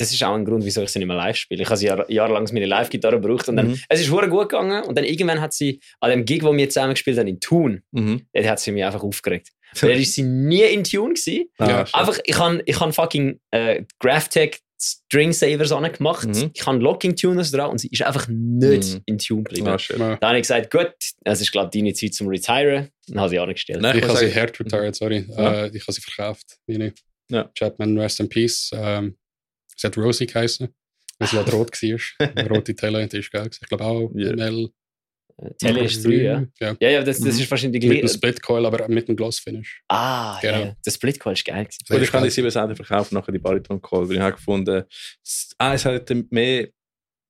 Das 0.00 0.12
ist 0.12 0.22
auch 0.24 0.34
ein 0.34 0.44
Grund, 0.44 0.64
wieso 0.64 0.82
ich 0.82 0.88
sie 0.90 0.98
nicht 0.98 1.08
mehr 1.08 1.16
live 1.16 1.36
spiele. 1.36 1.62
Ich 1.62 1.68
habe 1.68 1.76
sie 1.76 1.86
jahr, 1.86 2.10
jahrelang 2.10 2.48
meine 2.52 2.66
Live-Gitarre 2.66 3.20
gebraucht 3.20 3.48
und 3.48 3.56
dann, 3.56 3.68
Mhm. 3.68 3.80
es 3.88 4.00
ist 4.00 4.10
hure 4.10 4.28
gut 4.28 4.48
gegangen 4.48 4.82
und 4.84 4.96
dann 4.96 5.04
irgendwann 5.04 5.40
hat 5.40 5.52
sie 5.52 5.80
an 6.00 6.10
dem 6.10 6.24
Gig, 6.24 6.42
wo 6.42 6.56
wir 6.56 6.68
zusammen 6.68 6.94
gespielt 6.94 7.18
haben 7.18 7.28
in 7.28 7.38
Thun, 7.40 7.82
Mhm. 7.92 8.22
dort 8.32 8.46
hat 8.46 8.60
sie 8.60 8.72
mich 8.72 8.84
einfach 8.84 9.02
aufgeregt. 9.02 9.48
Weil 9.80 10.00
ist 10.00 10.14
sie 10.14 10.22
nie 10.24 10.62
in 10.62 10.82
Tune 10.82 11.14
gewesen. 11.14 11.44
Ja. 11.60 11.84
Einfach, 11.92 12.18
ich 12.24 12.36
habe 12.38 12.60
ich 12.66 12.80
han 12.80 12.92
fucking 12.92 13.38
äh, 13.52 13.84
Graphtech 14.00 14.58
String 14.82 15.32
Savers 15.34 15.72
angemacht. 15.72 16.26
Mhm. 16.26 16.50
Ich 16.54 16.66
habe 16.66 16.78
Locking 16.78 17.14
Tuners 17.14 17.50
drauf 17.50 17.70
und 17.70 17.78
sie 17.78 17.88
ist 17.88 18.02
einfach 18.02 18.26
nicht 18.28 18.94
Mhm. 18.94 19.00
in 19.06 19.18
Tune 19.18 19.42
geblieben. 19.42 19.68
Ah. 19.68 19.76
Ja. 19.90 20.16
Dann 20.16 20.28
habe 20.30 20.36
ich 20.38 20.42
gesagt, 20.42 20.70
gut, 20.70 20.92
es 21.24 21.40
ist 21.42 21.52
glaube 21.52 21.68
ich 21.72 21.78
deine 21.80 21.92
Zeit 21.92 22.14
zum 22.14 22.28
Retiren. 22.28 22.88
Dann 23.08 23.20
habe 23.20 23.34
ich 23.34 23.40
angestellt. 23.40 23.80
Nein, 23.82 23.98
Ich 23.98 24.06
muss 24.06 24.16
habe 24.16 24.26
sie 24.26 24.34
hart 24.34 24.58
retired, 24.58 24.96
sorry. 24.96 25.26
Ja. 25.28 25.64
Äh, 25.66 25.70
ich 25.76 25.82
habe 25.82 25.92
sie 25.92 26.00
verkauft. 26.00 26.56
Meine. 26.66 26.94
Ja. 27.30 27.48
Chapman, 27.56 27.96
Rest 27.98 28.18
in 28.20 28.28
Peace. 28.28 28.70
Ähm, 28.74 29.16
sie 29.80 29.86
hat 29.86 29.96
Rosie 29.96 30.26
geheißen, 30.26 30.68
weil 31.18 31.28
sie 31.28 31.36
halt 31.36 31.52
rot 31.52 31.70
war. 31.82 32.48
Rote 32.50 32.74
Tele, 32.74 33.06
die 33.06 33.18
ist 33.18 33.30
geil. 33.32 33.48
Ich 33.50 33.68
glaube 33.68 33.84
auch 33.84 34.10
Ja. 34.14 34.32
ML. 34.32 34.68
Tele 35.58 35.84
ist 35.84 36.04
drei, 36.04 36.12
ja. 36.16 36.44
ja. 36.60 36.76
Ja, 36.80 36.90
ja, 36.90 37.02
das, 37.02 37.18
das 37.18 37.34
Mhm. 37.36 37.40
ist 37.40 37.50
wahrscheinlich 37.50 37.80
die 37.80 37.88
Mit 37.88 37.96
einem 37.96 38.06
gleiche. 38.06 38.14
Split 38.18 38.42
Coil, 38.42 38.66
aber 38.66 38.86
mit 38.88 39.08
einem 39.08 39.16
Gloss 39.16 39.38
Finish. 39.38 39.82
Ah, 39.88 40.38
Genau. 40.42 40.58
ja, 40.58 40.64
ja. 40.66 40.76
Der 40.84 40.90
Split 40.90 41.18
Call 41.18 41.32
ist 41.32 41.44
geil. 41.46 41.64
gewesen. 41.64 41.78
Und 41.96 42.02
ich 42.02 42.12
habe 42.12 42.24
die 42.26 42.30
sieben 42.30 42.50
Seiten 42.50 42.76
verkauft, 42.76 43.12
nachher 43.12 43.32
die 43.32 43.38
Bariton 43.38 43.80
geholt, 43.80 44.08
weil 44.10 44.16
ich 44.16 44.22
habe 44.22 44.36
gefunden, 44.36 44.84
s- 45.24 45.54
eins 45.56 45.86
hat 45.86 46.10
mehr 46.30 46.68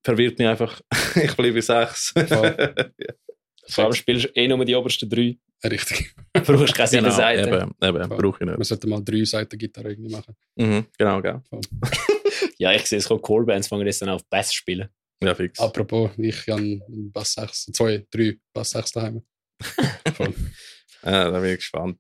verwirrt 0.05 0.39
mich 0.41 0.49
einfach. 0.49 0.81
ich 1.23 1.37
bleibe 1.37 1.63
sechs. 1.63 2.13
Voll. 2.27 2.75
Vor 3.69 3.85
allem 3.85 3.93
spielst 3.93 4.25
du 4.25 4.29
eh 4.35 4.49
nur 4.49 4.65
die 4.65 4.75
obersten 4.75 5.09
drei. 5.09 5.39
Richtig. 5.63 6.13
Du 6.33 6.41
brauchst 6.41 6.75
keine 6.75 6.89
sieben 6.89 7.05
genau, 7.05 7.15
Seiten. 7.15 7.49
eben, 7.55 7.75
eben 7.81 8.09
brauche 8.09 8.39
ich 8.43 8.47
nicht. 8.47 8.59
Man 8.59 8.65
sollte 8.65 8.89
mal 8.89 9.05
drei 9.05 9.25
Seiten 9.25 9.57
Gitarre 9.57 9.91
irgendwie 9.91 10.11
machen. 10.11 10.35
Mhm, 10.57 10.87
genau, 10.99 11.21
gell. 11.23 11.41
Ja, 12.59 12.73
ich 12.73 12.87
sehe 12.87 12.99
es 12.99 13.07
kommt 13.09 13.23
Core-Bands 13.23 13.69
fangen 13.69 13.87
jetzt 13.87 14.03
dann 14.03 14.09
auf 14.09 14.25
Bass 14.29 14.53
spielen. 14.53 14.89
Ja, 15.23 15.35
fix. 15.35 15.59
Apropos, 15.59 16.11
ich 16.17 16.47
habe 16.49 16.61
einen 16.61 17.13
Bass 17.13 17.35
6, 17.35 17.67
zwei, 17.73 18.07
drei 18.11 18.39
Bass 18.53 18.71
6 18.71 18.93
daheim. 18.93 19.23
Voll. 20.15 20.35
Äh, 21.03 21.11
da 21.11 21.41
bin 21.41 21.51
ich 21.51 21.57
gespannt. 21.57 21.99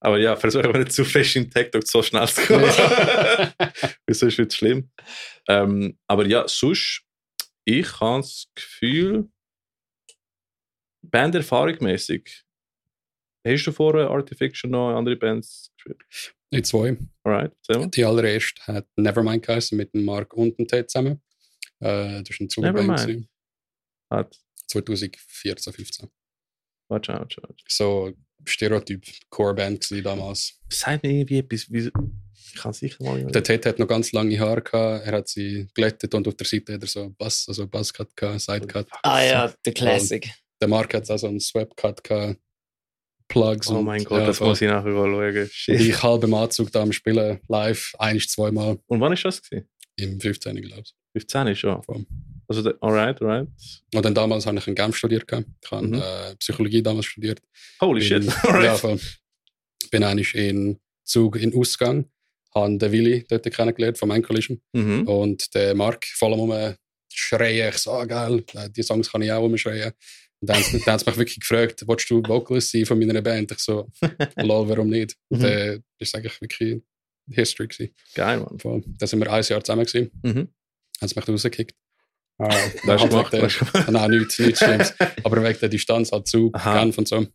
Aber 0.00 0.18
ja, 0.18 0.36
versuchen 0.36 0.72
wir 0.72 0.80
nicht 0.80 0.92
zu 0.92 1.04
fest 1.04 1.36
in 1.36 1.50
TikTok 1.50 1.86
so 1.86 2.02
schnell 2.02 2.28
zu 2.28 2.42
kommen. 2.42 2.62
Wieso 4.06 4.26
ist 4.26 4.38
es 4.38 4.54
schlimm? 4.54 4.90
Ähm, 5.48 5.98
aber 6.06 6.26
ja, 6.26 6.46
sonst, 6.46 7.02
ich 7.64 8.00
habe 8.00 8.20
das 8.20 8.46
Gefühl, 8.54 9.28
Banderfahrungmäßig. 11.02 12.44
Hast 13.46 13.66
du 13.66 13.72
vorher 13.72 14.10
Artifiction 14.10 14.70
noch 14.70 14.96
andere 14.96 15.16
Bands 15.16 15.72
gespielt? 15.76 16.34
Die 16.56 16.62
zwei. 16.62 16.96
Alright. 17.22 17.52
Die 17.94 18.04
allererste 18.04 18.62
hat 18.66 18.86
Nevermind 18.96 19.44
geheißen 19.44 19.76
mit 19.76 19.94
dem 19.94 20.04
Mark 20.04 20.32
und 20.34 20.58
dem 20.58 20.66
Ted 20.66 20.90
zusammen. 20.90 21.22
Äh, 21.80 22.22
das 22.22 22.40
war 22.40 22.96
ein. 22.96 23.28
Hat, 24.10 24.38
2014, 24.68 25.72
15. 25.72 26.08
warte, 26.88 27.12
warte, 27.12 27.42
warte. 27.42 27.64
So 27.68 28.12
Stereotyp 28.44 29.04
Core-Band 29.30 29.80
gewesen 29.80 30.04
damals. 30.04 30.60
Sagt 30.70 31.02
mir 31.02 31.10
irgendwie 31.10 31.38
etwas, 31.38 31.70
wie, 31.70 31.90
ich 32.54 32.54
kann 32.54 32.72
sicher 32.72 33.02
mal. 33.02 33.24
Der 33.26 33.42
Ted 33.42 33.66
hat 33.66 33.78
noch 33.78 33.88
ganz 33.88 34.12
lange 34.12 34.38
Haare 34.38 34.62
gehabt. 34.62 35.06
Er 35.06 35.12
hat 35.12 35.28
sie 35.28 35.66
glättet 35.74 36.14
und 36.14 36.28
auf 36.28 36.34
der 36.36 36.46
Seite 36.46 36.74
hat 36.74 36.82
er 36.82 36.88
so 36.88 37.10
Bass, 37.10 37.46
also 37.48 37.66
Basscut 37.66 38.16
gehabt, 38.16 38.40
Sidecut. 38.40 38.88
Ah 39.02 39.22
ja, 39.22 39.54
der 39.64 39.72
Classic. 39.72 40.28
Der 40.60 40.68
Mark 40.68 40.94
hat 40.94 41.10
auch 41.10 41.18
so 41.18 41.26
einen 41.26 41.40
Swap-Cut 41.40 42.02
gehabt. 42.04 42.40
Plugs. 43.28 43.68
Oh 43.68 43.78
und- 43.78 43.84
mein 43.84 44.04
Gott, 44.04 44.20
ja, 44.20 44.26
das 44.26 44.38
voll. 44.38 44.48
muss 44.48 44.60
ich 44.62 44.68
nachher 44.68 44.90
schauen. 44.92 45.36
Und 45.38 45.50
Shit. 45.52 45.80
ich 45.80 46.02
halb 46.02 46.22
im 46.24 46.34
Anzug 46.34 46.70
da 46.72 46.82
am 46.82 46.92
Spielen, 46.92 47.40
live, 47.48 47.94
eins, 47.98 48.28
zweimal 48.28 48.78
Und 48.86 49.00
wann 49.00 49.12
ist 49.12 49.24
das? 49.24 49.42
Gewesen? 49.42 49.68
im 49.98 50.20
15. 50.20 50.56
glaube 50.60 50.82
ich. 50.84 50.94
15 51.12 51.46
ist 51.48 51.58
schon. 51.60 51.82
Voll. 51.82 52.04
Also, 52.48 52.70
alright, 52.80 53.20
alright. 53.22 53.48
Und 53.94 54.04
dann 54.04 54.14
damals 54.14 54.46
habe 54.46 54.58
ich 54.58 54.66
in 54.68 54.74
Genf 54.74 54.94
studiert. 54.96 55.24
Ich 55.30 55.70
habe 55.70 55.86
Mhm. 55.86 55.94
äh, 55.94 56.36
Psychologie 56.38 56.82
damals 56.82 57.06
studiert. 57.06 57.40
Holy 57.80 58.06
Bin- 58.06 58.22
shit. 58.22 58.24
Ja, 58.44 58.50
Alright. 58.50 58.78
voll. 58.78 59.00
Bin 59.90 60.04
eigentlich 60.04 60.34
in 60.34 60.78
Zug 61.04 61.36
in 61.36 61.54
Ausgang, 61.54 62.04
habe 62.54 62.76
den 62.76 62.92
Willi 62.92 63.24
dort 63.28 63.50
kennengelernt 63.50 63.96
vom 63.98 64.10
Collision 64.22 64.60
Mhm. 64.74 65.08
und 65.08 65.54
der 65.54 65.74
Mark 65.74 66.04
vor 66.04 66.28
allem 66.30 66.40
um 66.40 66.74
schreien. 67.12 67.70
Ich 67.70 67.78
so, 67.78 67.92
ah, 67.92 68.04
geil, 68.04 68.44
äh, 68.54 68.68
die 68.68 68.82
Songs 68.82 69.10
kann 69.10 69.22
ich 69.22 69.32
auch 69.32 69.42
umschreien. 69.44 69.92
Und 70.40 70.50
dann, 70.50 70.62
dann 70.72 70.82
haben 70.86 70.98
sie 70.98 71.06
mich 71.06 71.16
wirklich 71.16 71.40
gefragt, 71.40 71.84
willst 71.86 72.10
du 72.10 72.22
Vocalist 72.22 72.70
sein 72.70 72.84
von 72.86 72.98
meiner 72.98 73.22
Band? 73.22 73.52
Ich 73.52 73.58
so, 73.58 73.88
lol, 74.36 74.68
warum 74.68 74.88
nicht? 74.88 75.16
Und 75.28 75.40
Mhm. 75.40 75.44
äh, 75.46 75.80
das 75.98 76.12
war 76.12 76.20
eigentlich 76.20 76.40
wirklich 76.40 76.82
History. 77.30 77.68
Gewesen. 77.68 77.94
Geil, 78.14 78.46
Mann. 78.64 78.84
Da 78.98 79.06
sind 79.06 79.18
wir 79.20 79.32
ein 79.32 79.42
Jahr 79.42 79.64
zusammen 79.64 79.84
gewesen, 79.86 80.10
Mhm. 80.22 80.48
haben 81.00 81.08
sie 81.08 81.14
mich 81.16 81.28
rausgekickt. 81.28 81.74
Was 82.38 82.54
hast 82.54 82.84
du 82.84 83.16
halt 83.16 83.30
gemacht? 83.30 83.32
der- 83.32 83.90
Nein, 83.90 84.10
nichts, 84.10 84.38
nichts 84.38 84.58
Schlimmes. 84.58 84.94
Aber 85.24 85.42
wegen 85.42 85.58
der 85.58 85.68
Distanz 85.70 86.12
halt 86.12 86.28
Zug, 86.28 86.54
Aha. 86.54 86.80
Genf 86.80 86.98
und 86.98 87.08
so. 87.08 87.26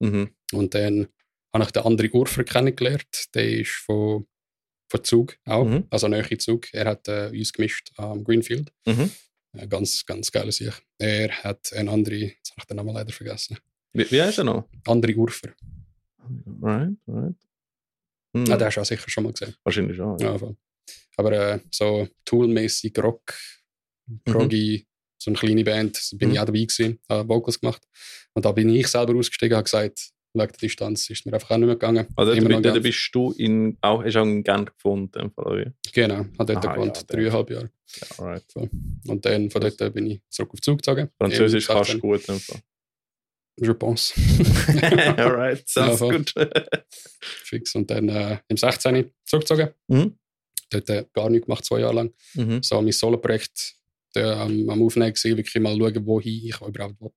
Mhm. 0.00 0.30
Und 0.52 0.74
dann 0.74 1.08
habe 1.52 1.64
ich 1.64 1.70
den 1.70 1.82
anderen 1.82 2.10
Urfer 2.12 2.44
kennengelernt. 2.44 3.26
Der 3.34 3.50
ist 3.60 3.70
von, 3.70 4.26
von 4.90 5.02
Zug 5.04 5.36
auch, 5.46 5.64
Mhm. 5.64 5.86
also 5.90 6.08
näher 6.08 6.38
Zug. 6.38 6.72
Er 6.74 6.84
hat 6.84 7.08
äh, 7.08 7.30
uns 7.32 7.52
gemischt 7.54 7.90
am 7.96 8.22
Greenfield. 8.22 8.70
Mhm. 8.86 9.10
Äh, 9.52 9.66
ganz, 9.66 10.04
ganz 10.06 10.30
geile 10.30 10.52
Sicht. 10.52 10.82
Er 10.98 11.30
hat 11.44 11.72
einen 11.72 11.88
anderen, 11.88 12.20
jetzt 12.20 12.50
habe 12.50 12.58
ich 12.60 12.64
den 12.66 12.76
Namen 12.76 12.94
leider 12.94 13.12
vergessen, 13.12 13.58
Wie, 13.92 14.10
wie 14.10 14.22
heißt 14.22 14.38
er 14.38 14.44
noch? 14.44 14.68
andere 14.86 15.14
Urfer. 15.14 15.50
Alright, 16.62 16.96
alright. 17.06 17.34
Mhm. 18.32 18.44
Ah, 18.52 18.56
den 18.56 18.66
hast 18.66 18.76
du 18.76 18.80
auch 18.80 18.84
sicher 18.84 19.08
schon 19.10 19.24
mal 19.24 19.32
gesehen. 19.32 19.54
Wahrscheinlich 19.64 19.96
schon. 19.96 20.18
Ja. 20.18 20.32
Ja, 20.32 20.38
voll. 20.38 20.56
Aber 21.16 21.32
äh, 21.32 21.60
so 21.70 22.08
toolmäßig 22.24 22.96
Rock, 22.98 23.34
proggy, 24.24 24.86
so 25.18 25.30
eine 25.30 25.38
kleine 25.38 25.64
Band, 25.64 26.00
bin 26.14 26.28
Mhm. 26.28 26.34
ich 26.34 26.40
auch 26.40 26.44
dabei 26.46 26.60
gewesen, 26.60 27.00
habe 27.08 27.28
Vocals 27.28 27.60
gemacht. 27.60 27.82
Und 28.34 28.44
da 28.44 28.52
bin 28.52 28.68
ich 28.70 28.86
selber 28.86 29.14
ausgestiegen, 29.16 29.56
habe 29.56 29.64
gesagt, 29.64 30.10
wegen 30.32 30.48
der 30.52 30.58
Distanz 30.58 31.10
ist 31.10 31.26
mir 31.26 31.32
einfach 31.34 31.50
auch 31.50 31.56
nicht 31.56 31.66
mehr 31.66 31.74
gegangen. 31.74 32.06
Also, 32.16 32.34
dort, 32.34 32.64
dort 32.64 32.82
bist 32.82 33.10
du 33.12 33.32
in, 33.32 33.76
auch, 33.80 34.04
hast 34.04 34.16
auch 34.16 34.22
in 34.24 34.42
Genf 34.44 34.72
gefunden, 34.72 35.18
in 35.20 35.30
Fall, 35.30 35.46
oder 35.46 35.58
wie? 35.66 35.90
Genau, 35.92 36.14
habe 36.38 36.52
dort 36.52 36.64
Aha, 36.64 36.74
gewohnt, 36.74 36.96
ja, 36.96 37.02
dreieinhalb 37.06 37.50
Jahre. 37.50 37.70
Ja, 38.00 38.24
alright. 38.24 38.44
Und 39.08 39.24
dann 39.24 39.50
von 39.50 39.60
dort 39.60 39.94
bin 39.94 40.06
ich 40.06 40.20
zurück 40.28 40.50
auf 40.52 40.60
Zug 40.60 40.78
gezogen. 40.78 41.08
Französisch 41.18 41.66
kannst 41.66 41.90
du 41.90 41.94
16. 41.94 42.00
gut, 42.00 42.28
in 42.28 42.38
Fall. 42.40 42.60
Je 43.56 43.74
pense. 43.74 44.14
alright, 45.18 45.68
sounds 45.68 45.90
Ja, 45.90 45.96
voll. 45.96 46.18
gut. 46.18 46.34
Fix. 47.20 47.74
Und 47.74 47.90
dann 47.90 48.08
äh, 48.08 48.38
im 48.48 48.56
16. 48.56 49.10
zurückgezogen. 49.24 49.70
Mhm. 49.88 50.16
Dort 50.70 50.88
äh, 50.88 51.04
gar 51.12 51.28
nichts 51.28 51.46
gemacht, 51.46 51.64
zwei 51.64 51.80
Jahre 51.80 51.94
lang. 51.94 52.14
Mhm. 52.34 52.62
So 52.62 52.80
mein 52.80 52.92
Solo-Projekt 52.92 53.74
am, 54.14 54.68
am 54.70 54.82
Aufnehmen 54.82 55.12
gewesen, 55.12 55.36
wirklich 55.36 55.62
mal 55.62 55.76
schauen, 55.76 56.06
wohin 56.06 56.46
ich 56.46 56.60
überhaupt 56.60 57.00
will 57.00 57.10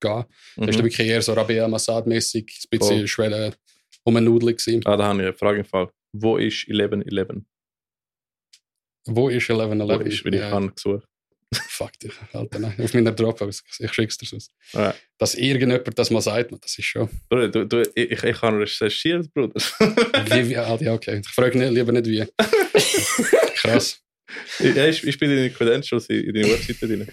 gehen. 0.00 0.24
Das 0.24 0.26
ist 0.26 0.56
dann 0.56 0.66
Mhm. 0.66 0.84
wirklich 0.90 1.06
eher 1.08 1.22
so 1.22 1.32
Rabea 1.32 1.68
Massad-mäßig, 1.68 2.44
ein 2.72 2.78
bisschen 2.78 2.98
Voll. 2.98 3.08
Schwelle 3.08 3.54
um 4.04 4.16
eine 4.16 4.26
Nudel 4.26 4.54
gewesen. 4.54 4.80
Ah, 4.86 4.96
da 4.96 5.04
habe 5.04 5.20
ich 5.20 5.26
eine 5.28 5.36
Frage 5.36 5.58
im 5.60 5.64
Fall. 5.64 5.90
Wo 6.12 6.36
ist 6.38 6.66
1111? 6.68 7.44
Wo 9.06 9.28
ist 9.28 9.48
1111? 9.50 10.00
Wo 10.00 10.04
ist, 10.04 10.24
weil 10.24 10.34
ich 10.34 10.40
Ja, 10.40 10.50
habe 10.50 10.72
gesucht. 10.72 11.04
Fuck 11.52 11.98
dich, 11.98 12.12
Alter, 12.32 12.60
nein. 12.60 12.74
Auf 12.80 12.94
meiner 12.94 13.10
Dropbox. 13.10 13.64
Ich 13.80 13.92
schick's 13.92 14.16
dir 14.18 14.26
sonst. 14.26 14.52
Alright. 14.72 14.94
Dass 15.18 15.34
irgendjemand 15.34 15.98
das 15.98 16.10
mal 16.10 16.20
sagt, 16.20 16.52
das 16.52 16.78
ist 16.78 16.84
schon... 16.84 17.08
Bruder, 17.28 17.48
du, 17.48 17.66
du, 17.66 17.82
ich, 17.94 18.22
ich, 18.22 18.42
habe 18.42 18.60
recherchiert, 18.60 19.32
Bruder. 19.34 19.54
Wie, 19.56 20.48
wie, 20.48 20.56
ah, 20.56 20.76
ja, 20.80 20.92
okay. 20.94 21.20
Ich 21.24 21.28
frage 21.28 21.58
nicht, 21.58 21.72
lieber 21.72 21.90
nicht 21.90 22.06
wie. 22.06 22.24
Krass. 23.56 24.00
ja, 24.60 24.86
ich, 24.86 25.04
ich 25.04 25.18
bin 25.18 25.30
in 25.30 25.36
den 25.38 25.52
Credentials 25.54 26.06
in, 26.08 26.20
in 26.26 26.34
deiner 26.34 26.48
Webseite 26.50 26.86
drin. 26.86 27.08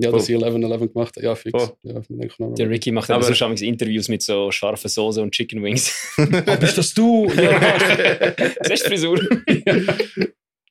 Ja, 0.00 0.12
dass 0.12 0.28
ich 0.28 0.36
11-11 0.36 0.92
gemacht 0.92 1.16
habe. 1.16 1.26
Ja, 1.26 1.34
fix. 1.34 1.50
Voll. 1.60 1.76
Ja, 1.82 2.00
finde 2.02 2.26
ich 2.26 2.38
noch 2.38 2.54
Der 2.54 2.70
Ricky 2.70 2.92
macht 2.92 3.10
Aber- 3.10 3.22
so 3.24 3.34
schon 3.34 3.56
Interviews 3.56 4.08
mit 4.08 4.22
so 4.22 4.50
scharfen 4.52 4.88
Soße 4.88 5.20
und 5.20 5.32
Chicken 5.32 5.62
Wings. 5.62 5.92
Ah, 6.18 6.56
bist 6.56 6.78
das 6.78 6.94
du? 6.94 7.28
Ja. 7.32 7.58
das 8.60 8.70
ist 8.70 8.86
Frisur. 8.86 9.18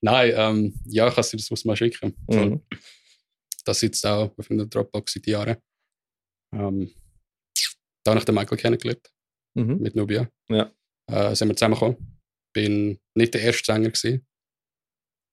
Nein, 0.01 0.33
ähm, 0.35 0.73
ja, 0.85 1.09
kannst 1.09 1.33
du 1.33 1.37
das 1.37 1.49
muss 1.49 1.65
mal 1.65 1.75
schicken. 1.75 2.15
Mhm. 2.29 2.61
Das 3.65 3.79
sitzt 3.79 4.05
auch 4.05 4.31
auf 4.37 4.51
einer 4.51 4.65
Dropbox 4.65 5.13
seit 5.13 5.27
Jahren. 5.27 5.57
Ähm, 6.53 6.93
da 8.03 8.11
habe 8.11 8.19
ich 8.19 8.25
den 8.25 8.35
Michael 8.35 8.57
kennengelernt, 8.57 9.11
Mhm. 9.55 9.79
mit 9.79 9.95
Nubia. 9.95 10.29
Ja. 10.49 10.71
Äh, 11.11 11.35
sind 11.35 11.49
wir 11.49 11.55
zusammengekommen. 11.55 11.97
Bin 12.53 12.99
nicht 13.15 13.33
der 13.33 13.41
erste 13.41 13.73
Sänger 13.73 13.89
gewesen. 13.89 14.25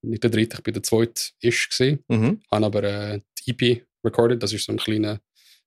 Nicht 0.03 0.23
der 0.23 0.31
dritte, 0.31 0.57
ich 0.57 0.63
bin 0.63 0.75
der 0.75 0.83
zweite 0.83 1.31
isch 1.41 1.69
gewesen. 1.69 2.05
Mhm. 2.09 2.43
Habe 2.51 2.67
aber 2.67 2.83
äh, 2.83 3.21
EP 3.47 3.85
recorded. 4.05 4.43
Das 4.43 4.53
ist 4.53 4.65
so 4.65 4.73
ein 4.73 4.79
kleiner 4.79 5.21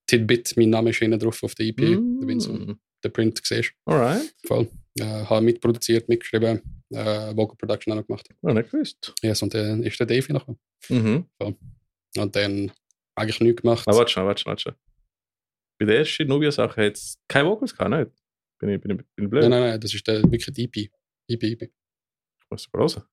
Tidbit. 0.07 0.55
Mein 0.57 0.69
Name 0.69 0.89
ist 0.91 0.97
hinten 0.99 1.19
drauf 1.19 1.41
auf 1.43 1.55
der 1.55 1.65
EP. 1.67 1.77
Da 2.19 2.25
bin 2.25 2.39
so 2.39 2.53
Mhm. 2.53 2.79
der 3.03 3.09
Print 3.09 3.39
siehst. 3.43 3.73
Alright. 3.85 4.33
Voll. 4.45 4.67
Äh, 4.99 5.03
habe 5.03 5.45
mitproduziert, 5.45 6.09
mitgeschrieben, 6.09 6.61
äh, 6.91 7.35
Vocal 7.35 7.55
Production 7.57 7.93
auch 7.93 7.97
noch 7.97 8.07
gemacht. 8.07 8.27
Oh, 8.41 8.49
nicht 8.51 8.71
gewusst. 8.71 9.13
Yes, 9.21 9.41
und 9.43 9.53
dann 9.53 9.83
ist 9.83 9.99
der 9.99 10.07
Dave 10.07 10.33
noch. 10.33 10.47
Mhm. 10.89 11.25
Und 11.39 12.35
dann 12.35 12.71
eigentlich 13.15 13.39
nichts 13.41 13.61
gemacht. 13.61 13.83
Ah, 13.87 13.95
warte 13.95 14.11
schon, 14.11 14.25
warte 14.25 14.41
schon, 14.41 14.49
warte 14.51 14.61
schon. 14.63 14.73
Bei 15.79 15.85
der 15.85 15.99
ersten 15.99 16.27
Nubia-Sache 16.27 16.85
hat 16.87 16.93
es 16.95 17.19
keine 17.27 17.47
Vocals 17.49 17.75
gehabt, 17.75 17.91
nicht? 17.91 18.11
Bin 18.59 18.69
ich, 18.69 18.81
bin 18.81 18.91
ich, 18.91 18.97
bin 19.15 19.25
ich 19.25 19.29
blöd? 19.29 19.41
nein, 19.43 19.51
nein, 19.51 19.61
nein, 19.61 19.79
das 19.79 19.93
ist 19.93 20.07
der, 20.07 20.23
wirklich 20.23 20.45
die 20.51 20.63
EP. 20.63 20.89
EP, 21.29 21.43
EP. 21.43 21.61
Ich 21.63 22.45
muss 22.49 22.67
hören. 22.75 23.03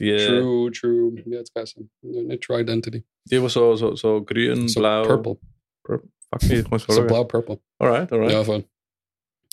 Die, 0.00 0.10
äh, 0.10 0.26
True, 0.40 0.70
true, 0.72 1.12
wie 1.24 1.36
hat's 1.38 1.52
geheißen? 1.52 1.90
Nicht 2.02 2.42
True 2.42 2.60
Identity. 2.62 3.04
die, 3.26 3.38
die 3.38 3.48
so, 3.48 3.76
so, 3.76 3.94
so 3.94 4.24
grün, 4.24 4.66
So 4.68 4.80
blau. 4.80 5.02
Purple. 5.06 5.38
Pur- 5.84 6.02
Fuck 6.32 6.48
me, 6.48 6.60
ich 6.60 6.70
muss 6.70 6.84
So 6.88 7.04
blau-purple. 7.06 7.58
Alright, 7.78 8.10
alright. 8.12 8.32
Ja, 8.32 8.44
voll. 8.44 8.64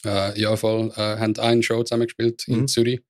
Äh, 0.05 0.39
ja, 0.39 0.55
voll. 0.55 0.91
Äh, 0.95 1.17
haben 1.17 1.36
eine 1.39 1.63
Show 1.63 1.81
zusammen 1.83 2.05
gespielt 2.05 2.47
in 2.47 2.62
Mhm. 2.62 2.67
Zürich. 2.67 3.01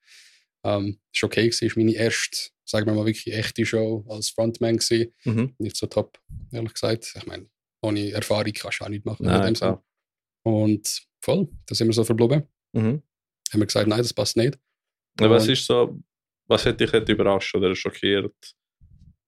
Ähm, 0.63 0.99
ist 1.13 1.23
okay 1.23 1.43
gewesen. 1.43 1.65
Ist 1.65 1.75
meine 1.77 1.93
erste, 1.93 2.49
sagen 2.65 2.85
wir 2.87 2.93
mal, 2.93 3.05
wirklich 3.05 3.33
echte 3.33 3.65
Show 3.65 4.05
als 4.09 4.29
Frontman 4.29 4.77
gewesen. 4.77 5.13
Mhm. 5.25 5.53
Nicht 5.59 5.75
so 5.75 5.85
top, 5.87 6.17
ehrlich 6.51 6.73
gesagt. 6.73 7.13
Ich 7.17 7.25
meine, 7.25 7.47
ohne 7.81 8.09
Erfahrung 8.11 8.53
kannst 8.53 8.79
du 8.79 8.85
auch 8.85 8.89
nicht 8.89 9.05
machen. 9.05 9.23
in 9.25 9.31
Nein, 9.31 9.53
klar. 9.53 9.83
Und 10.43 11.05
voll, 11.21 11.49
da 11.65 11.75
sind 11.75 11.87
wir 11.87 11.93
so 11.93 12.03
verblieben. 12.05 12.43
Mhm. 12.73 13.01
Haben 13.51 13.59
wir 13.61 13.65
gesagt, 13.65 13.87
nein, 13.87 13.99
das 13.99 14.13
passt 14.13 14.37
nicht. 14.37 14.57
Aber 15.19 15.31
was 15.31 15.47
ist 15.47 15.65
so, 15.65 15.97
was 16.47 16.65
hat 16.65 16.79
dich 16.79 16.91
jetzt 16.91 17.09
überrascht 17.09 17.55
oder 17.55 17.75
schockiert 17.75 18.33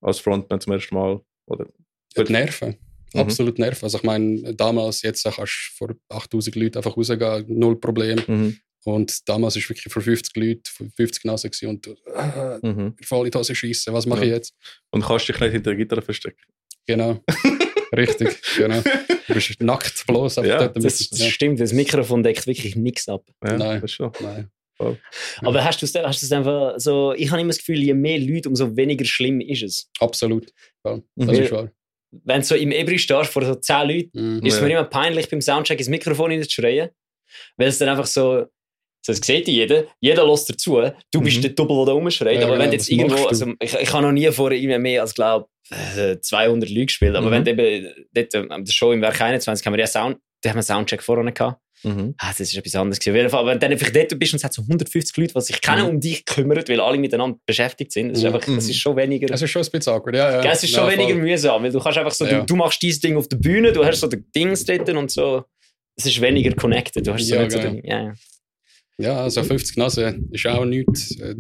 als 0.02 0.20
Frontman 0.20 0.60
zum 0.62 0.74
ersten 0.74 0.96
Mal? 0.96 1.22
Oder? 1.48 1.68
Ja, 2.16 2.24
die 2.24 2.32
Nerven. 2.32 2.78
Mhm. 3.14 3.20
Absolut 3.22 3.58
Nerven. 3.60 3.84
Also 3.86 3.98
ich 3.98 4.04
meine, 4.04 4.54
damals, 4.56 5.02
jetzt 5.02 5.24
kannst 5.24 5.40
du 5.40 5.78
vor 5.88 5.96
8000 6.10 6.56
Leuten 6.56 6.78
einfach 6.78 6.96
rausgehen, 6.96 7.46
null 7.48 7.80
Problem. 7.80 8.20
Mhm. 8.28 8.58
Und 8.86 9.28
damals 9.28 9.56
war 9.56 9.70
wirklich 9.70 9.92
vor 9.92 10.02
50 10.02 10.36
Leuten, 10.38 10.62
vor 10.66 10.88
50 10.96 11.26
Nasen 11.26 11.52
und 11.68 11.86
du, 11.86 11.92
äh, 12.16 12.60
Mhm. 12.66 12.96
voll 13.04 13.26
in 13.26 13.32
die 13.32 13.38
Hose 13.38 13.54
schiessen, 13.54 13.94
was 13.94 14.06
mache 14.06 14.22
Ja. 14.22 14.26
ich 14.28 14.32
jetzt? 14.32 14.54
Und 14.92 15.04
kannst 15.04 15.28
dich 15.28 15.40
nicht 15.40 15.52
hinter 15.52 15.72
der 15.72 15.76
Gitarre 15.78 16.02
verstecken. 16.02 16.42
Genau. 16.88 17.22
Richtig, 17.96 18.40
genau. 18.56 18.82
Du 19.28 19.34
bist 19.34 19.62
nackt 19.62 20.06
bloß 20.08 20.38
auf 20.38 20.46
Ja, 20.46 20.60
dort. 20.60 20.84
Das, 20.84 21.10
das 21.10 21.28
stimmt, 21.28 21.60
das 21.60 21.74
Mikrofon 21.74 22.22
deckt 22.24 22.46
wirklich 22.48 22.76
nichts 22.76 23.10
ab. 23.10 23.26
Ja, 23.44 23.58
Nein. 23.58 23.82
Das 23.82 23.92
ist 23.92 23.96
schon. 23.96 24.12
Nein. 24.22 24.50
Aber 25.42 25.64
hast 25.64 25.82
du 25.82 25.86
es 25.86 25.94
hast 25.96 26.22
du's 26.22 26.32
einfach 26.32 26.74
so, 26.78 27.14
ich 27.14 27.30
habe 27.32 27.42
immer 27.42 27.50
das 27.50 27.58
Gefühl, 27.60 27.80
je 27.82 27.94
mehr 27.94 28.20
Leute, 28.20 28.50
umso 28.50 28.76
weniger 28.76 29.06
schlimm 29.06 29.42
ist 29.42 29.64
es. 29.64 29.90
Absolut. 30.00 30.48
Ja, 30.86 31.00
das 31.16 31.28
Mhm. 31.38 31.44
ist 31.44 31.52
wahr. 31.52 31.72
Wenn 32.12 32.42
du 32.42 32.48
so 32.48 32.56
im 32.56 32.72
Ebri 32.72 32.98
stehst 32.98 33.30
vor 33.32 33.44
so 33.46 33.56
10 33.56 33.88
Leuten, 33.88 34.38
Mhm. 34.40 34.46
ist 34.46 34.54
es 34.56 34.60
Ja. 34.62 34.66
mir 34.68 34.74
immer 34.74 34.84
peinlich, 34.86 35.30
beim 35.30 35.42
Soundcheck 35.42 35.78
ins 35.80 35.90
Mikrofon 35.90 36.32
hineinzuschreien. 36.32 36.90
Weil 37.58 37.68
es 37.68 37.78
dann 37.78 37.90
einfach 37.90 38.08
so, 38.08 38.46
so, 39.06 39.14
das 39.14 39.22
sieht 39.26 39.48
jeder, 39.48 39.84
jeder 40.02 40.26
lässt 40.28 40.50
dazu, 40.50 40.82
du 41.12 41.22
bist 41.22 41.38
Mhm. 41.38 41.42
der 41.44 41.52
Double, 41.52 41.86
der 41.86 41.94
rumschreit. 41.94 42.36
Ja, 42.38 42.44
aber 42.48 42.54
wenn 42.54 42.60
genau, 42.60 42.72
du 42.72 42.76
jetzt 42.78 42.90
irgendwo, 42.90 43.26
also 43.28 43.54
ich, 43.62 43.74
ich 43.74 43.94
habe 43.94 44.04
noch 44.04 44.12
nie 44.12 44.30
vor 44.32 44.52
irgendwie 44.52 44.78
mehr 44.80 45.02
als, 45.02 45.14
glaube 45.14 45.48
200 46.22 46.70
Leute 46.70 46.86
gespielt, 46.88 47.16
aber 47.16 47.28
Mhm. 47.28 47.32
wenn 47.32 47.46
du 47.46 47.52
eben 47.52 48.08
dort 48.14 48.34
ähm, 48.36 48.52
an 48.52 48.66
der 48.66 48.72
Show 48.74 48.92
im 48.92 49.02
Werk 49.02 49.22
21 49.22 49.66
haben 49.66 49.74
wir 49.74 49.80
ja 49.80 49.88
Sound, 49.88 50.18
da 50.42 50.50
haben 50.50 50.56
wir 50.56 50.60
einen 50.60 50.64
Soundcheck 50.64 51.04
vorne 51.04 51.32
gehabt. 51.32 51.62
Mhm. 51.84 52.14
Ah, 52.18 52.30
das 52.30 52.42
ist 52.42 52.56
etwas 52.58 52.76
anderes 52.76 53.00
gewesen. 53.00 53.14
Auf 53.14 53.18
jeden 53.18 53.30
Fall, 53.30 53.46
wenn 53.46 53.54
du 53.54 53.60
dann 53.60 53.72
einfach 53.72 53.90
dort 53.90 54.20
bist 54.20 54.34
und 54.34 54.38
es 54.38 54.44
hat 54.44 54.54
so 54.54 54.62
150 54.64 55.16
Leute, 55.18 55.34
die 55.34 55.42
sich 55.42 55.62
keiner 55.62 55.84
Mhm. 55.84 55.90
um 55.90 56.00
dich 56.02 56.26
kümmert, 56.26 56.68
weil 56.70 56.80
alle 56.82 56.98
miteinander 56.98 57.40
beschäftigt 57.46 57.92
sind, 57.94 58.10
das 58.10 58.18
ist, 58.20 58.24
Mhm. 58.26 58.36
einfach, 58.36 58.56
das 58.56 58.66
ist 58.70 58.78
schon 58.78 58.96
weniger... 58.98 59.34
Es 59.34 59.42
ist 59.42 59.50
schon 59.52 59.64
ein 59.64 59.70
bisschen 59.72 59.94
awkward, 59.94 60.16
ja. 60.16 60.44
ja. 60.44 60.52
Es 60.52 60.64
ist 60.64 60.72
schon 60.76 60.86
ja, 60.86 60.92
weniger 60.92 61.14
voll. 61.14 61.22
mühsam, 61.24 61.64
weil 61.64 61.72
du 61.72 61.80
kannst 61.80 61.98
einfach 61.98 62.12
so, 62.12 62.26
Ja. 62.26 62.40
du, 62.42 62.46
du 62.46 62.56
machst 62.58 62.82
dieses 62.82 63.00
Ding 63.00 63.16
auf 63.16 63.28
der 63.30 63.38
Bühne, 63.38 63.72
du 63.72 63.86
hast 63.86 64.02
so 64.02 64.08
die 64.08 64.24
Dings 64.36 64.66
dort 64.66 64.90
und 64.90 65.10
so. 65.10 65.44
Es 65.96 66.06
ist 66.06 66.20
weniger 66.22 66.54
connected. 66.56 67.06
Du 67.08 67.14
hast 67.14 67.26
so 67.26 67.36
Ja, 67.36 67.42
nicht 67.44 67.52
so 67.52 67.60
genau. 67.60 67.72
den, 67.74 67.86
ja, 67.86 68.14
ja. 68.98 69.22
Also 69.24 69.44
50 69.44 69.78
Nase 69.78 70.20
ist 70.32 70.46
auch 70.48 70.66
nichts. 70.66 71.18
Äh, 71.20 71.36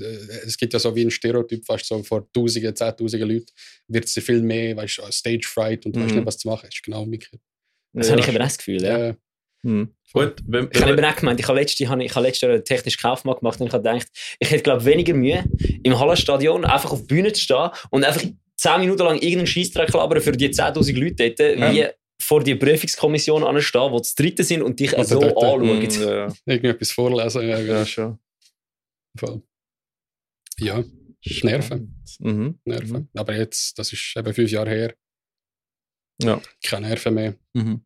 Es 0.45 0.57
gibt 0.57 0.71
ja 0.73 0.79
so 0.79 0.95
wie 0.95 1.03
ein 1.03 1.11
Stereotyp, 1.11 1.65
fast 1.65 1.85
so 1.85 2.01
vor 2.03 2.29
Tausenden, 2.31 2.73
Zehntausenden 2.75 3.29
Leuten 3.29 3.45
wird 3.89 4.05
es 4.05 4.13
viel 4.13 4.41
mehr, 4.41 4.75
weißt 4.77 4.97
du, 4.99 5.11
Stage 5.11 5.45
Fright 5.47 5.85
und 5.85 5.95
du 5.95 5.99
weißt 6.01 6.11
Mhm. 6.11 6.15
nicht, 6.17 6.25
was 6.27 6.37
zu 6.37 6.47
machen. 6.47 6.65
Das 6.67 6.75
ist 6.75 6.83
genau 6.83 7.03
umgekehrt. 7.03 7.41
Das 7.93 8.07
Ja, 8.07 8.11
habe 8.13 8.21
ich 8.21 8.27
eben 8.29 8.37
das 8.39 8.57
Gefühl. 8.57 8.81
Ja. 8.83 9.07
Ja. 9.07 9.15
Mhm. 9.61 9.93
Gut, 10.13 10.35
wenn, 10.47 10.69
Ich 10.71 10.81
habe 10.81 10.93
eben 10.93 11.03
auch 11.05 11.15
gemeint, 11.15 11.39
ich 11.39 11.47
habe 11.47 11.59
letztes 11.59 11.79
Jahr, 11.79 11.99
ich 11.99 12.15
habe 12.15 12.25
letztes 12.25 12.41
Jahr 12.41 12.51
einen 12.53 12.63
technischen 12.65 12.99
Kaufmann 13.01 13.37
gemacht 13.37 13.59
und 13.59 13.67
ich 13.67 13.73
habe 13.73 13.83
gedacht, 13.83 14.07
ich 14.39 14.49
hätte, 14.51 14.63
glaube 14.63 14.85
weniger 14.85 15.13
Mühe, 15.13 15.43
im 15.83 15.99
Hallenstadion 15.99 16.65
einfach 16.65 16.91
auf 16.91 17.01
die 17.01 17.07
Bühne 17.07 17.33
zu 17.33 17.41
stehen 17.41 17.69
und 17.89 18.03
einfach 18.03 18.23
10 18.55 18.79
Minuten 18.81 19.03
lang 19.03 19.15
irgendeinen 19.15 19.47
Scheissdreck 19.47 19.93
labern 19.93 20.21
für 20.21 20.31
die 20.31 20.49
10'000 20.49 20.97
Leute 20.99 21.31
dort, 21.31 21.59
Ja. 21.59 21.73
wie 21.73 21.87
vor 22.21 22.43
die 22.43 22.55
Prüfungskommission 22.55 23.43
anstehen, 23.43 23.91
die 23.95 24.01
zu 24.01 24.15
dritten 24.15 24.43
sind 24.43 24.61
und 24.61 24.79
dich 24.79 24.93
Oder 24.93 25.03
so 25.05 25.19
dort, 25.19 25.37
anschauen. 25.37 25.79
Mhm, 25.79 25.89
ja, 26.01 26.27
Irgendetwas 26.45 26.91
vorlesen. 26.91 27.41
Ja, 27.47 27.59
ja, 27.59 27.77
ja. 27.79 27.85
schon. 27.85 28.19
Voll. 29.17 29.41
ja 30.59 30.83
ist 31.21 31.43
Nerven. 31.43 32.01
Mhm. 32.19 32.59
Nerven. 32.65 33.09
Aber 33.15 33.35
jetzt, 33.35 33.77
das 33.77 33.91
ist 33.91 34.13
eben 34.15 34.33
fünf 34.33 34.49
Jahre 34.51 34.69
her. 34.69 34.95
Ja. 36.21 36.41
Keine 36.63 36.87
Nerven 36.87 37.13
mehr. 37.13 37.35
Mhm. 37.53 37.81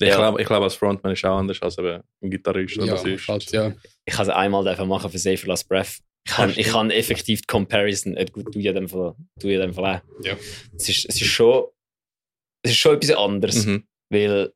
Ich 0.00 0.08
Ja. 0.08 0.16
glaube, 0.16 0.40
ich 0.40 0.46
glaub, 0.46 0.62
als 0.62 0.74
Frontman 0.74 1.12
ist 1.12 1.24
auch 1.24 1.38
anders 1.38 1.60
als 1.60 1.76
eben 1.78 2.02
ein 2.22 2.30
Gitarrist 2.30 2.76
oder 2.78 2.86
Ja, 2.86 2.92
Bassist. 2.94 3.28
halt, 3.28 3.50
ja. 3.52 3.74
Ich 4.04 4.14
habe 4.14 4.30
es 4.30 4.34
einmal 4.36 4.86
machen 4.86 5.10
für 5.10 5.18
Safer 5.18 5.48
Last 5.48 5.68
Breath. 5.68 5.98
Ich 6.26 6.32
kann, 6.34 6.50
ich 6.56 6.66
kann 6.68 6.90
effektiv 6.90 7.40
die 7.40 7.46
Comparison, 7.46 8.14
äh, 8.16 8.26
gut, 8.26 8.54
du 8.54 8.58
ja 8.60 8.72
dem 8.72 8.88
Fall, 8.88 9.14
du 9.40 9.48
ja 9.48 9.54
in 9.56 9.68
dem 9.70 9.74
Fall 9.74 9.96
auch. 9.96 10.24
Ja. 10.24 10.36
Es 10.76 10.88
ist, 10.88 11.06
es 11.08 11.20
ist 11.20 11.26
schon, 11.26 11.64
es 12.62 12.72
ist 12.72 12.76
schon 12.78 12.96
etwas 12.96 13.16
anderes, 13.16 13.64
Mhm. 13.66 13.84
weil 14.10 14.52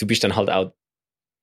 du 0.00 0.06
bist 0.06 0.22
dann 0.24 0.36
halt 0.36 0.48
auch 0.48 0.72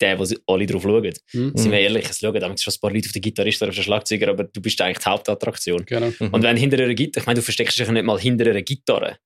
der, 0.02 0.18
wo 0.20 0.24
alle 0.48 0.66
drauf 0.66 0.82
schauen. 0.84 1.14
Mhm. 1.34 1.56
Sind 1.58 1.72
wir 1.72 1.80
ehrlich, 1.80 2.10
es 2.10 2.20
schauen 2.20 2.40
damals 2.40 2.64
schon 2.64 2.74
ein 2.74 2.80
paar 2.82 2.92
Leute 2.92 3.08
auf 3.08 3.14
den 3.14 3.22
Gitarrist 3.22 3.62
oder 3.62 3.70
auf 3.70 3.76
den 3.76 3.84
Schlagzeuger, 3.84 4.30
aber 4.30 4.44
du 4.46 4.62
bist 4.62 4.80
eigentlich 4.82 5.00
die 5.04 5.10
Hauptattraktion. 5.10 5.86
Genau. 5.86 6.12
Mhm. 6.20 6.34
Und 6.34 6.44
wenn 6.44 6.58
hinter 6.58 6.78
einer 6.78 6.94
Gitarre, 6.94 7.22
ich 7.22 7.28
meine, 7.28 7.40
du 7.40 7.44
versteckst 7.44 7.78
dich 7.78 7.86
ja 7.86 7.94
nicht 7.94 8.04
mal 8.06 8.20
hinter 8.20 8.50
einer 8.50 8.62
Gitarre. 8.62 9.18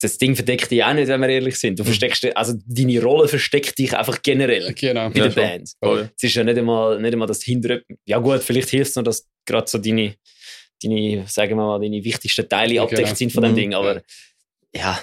Das 0.00 0.16
Ding 0.16 0.36
verdeckt 0.36 0.70
dich 0.70 0.84
auch 0.84 0.94
nicht, 0.94 1.08
wenn 1.08 1.20
wir 1.20 1.28
ehrlich 1.28 1.56
sind. 1.58 1.78
Du 1.78 1.82
Mhm. 1.82 1.86
versteckst, 1.88 2.24
also 2.36 2.54
deine 2.66 3.02
Rolle 3.02 3.26
versteckt 3.28 3.76
dich 3.78 3.96
einfach 3.96 4.22
generell 4.22 4.72
Genau. 4.74 5.10
bei 5.10 5.18
Ja, 5.18 5.28
der. 5.28 5.34
Band. 5.42 5.70
Voll. 5.82 6.10
Es 6.16 6.22
ist 6.22 6.34
ja 6.36 6.44
nicht 6.44 6.56
einmal, 6.58 7.00
nicht 7.00 7.12
einmal 7.12 7.26
das 7.28 7.42
hinter. 7.42 7.80
Ja, 8.04 8.18
gut, 8.18 8.42
vielleicht 8.42 8.70
hilft 8.70 8.90
es 8.90 8.96
noch, 8.96 9.02
dass 9.02 9.28
gerade 9.44 9.66
so 9.68 9.78
deine, 9.78 10.14
deine, 10.82 11.26
sagen 11.26 11.50
wir 11.56 11.64
mal, 11.64 11.80
deine 11.80 12.02
wichtigsten 12.04 12.48
Teile 12.48 12.74
Ja, 12.74 12.82
abdeckt 12.84 13.02
genau. 13.04 13.14
sind 13.14 13.32
von 13.32 13.42
dem 13.42 13.52
Mhm. 13.52 13.56
Ding. 13.56 13.74
Aber 13.74 14.02
ja, 14.74 15.00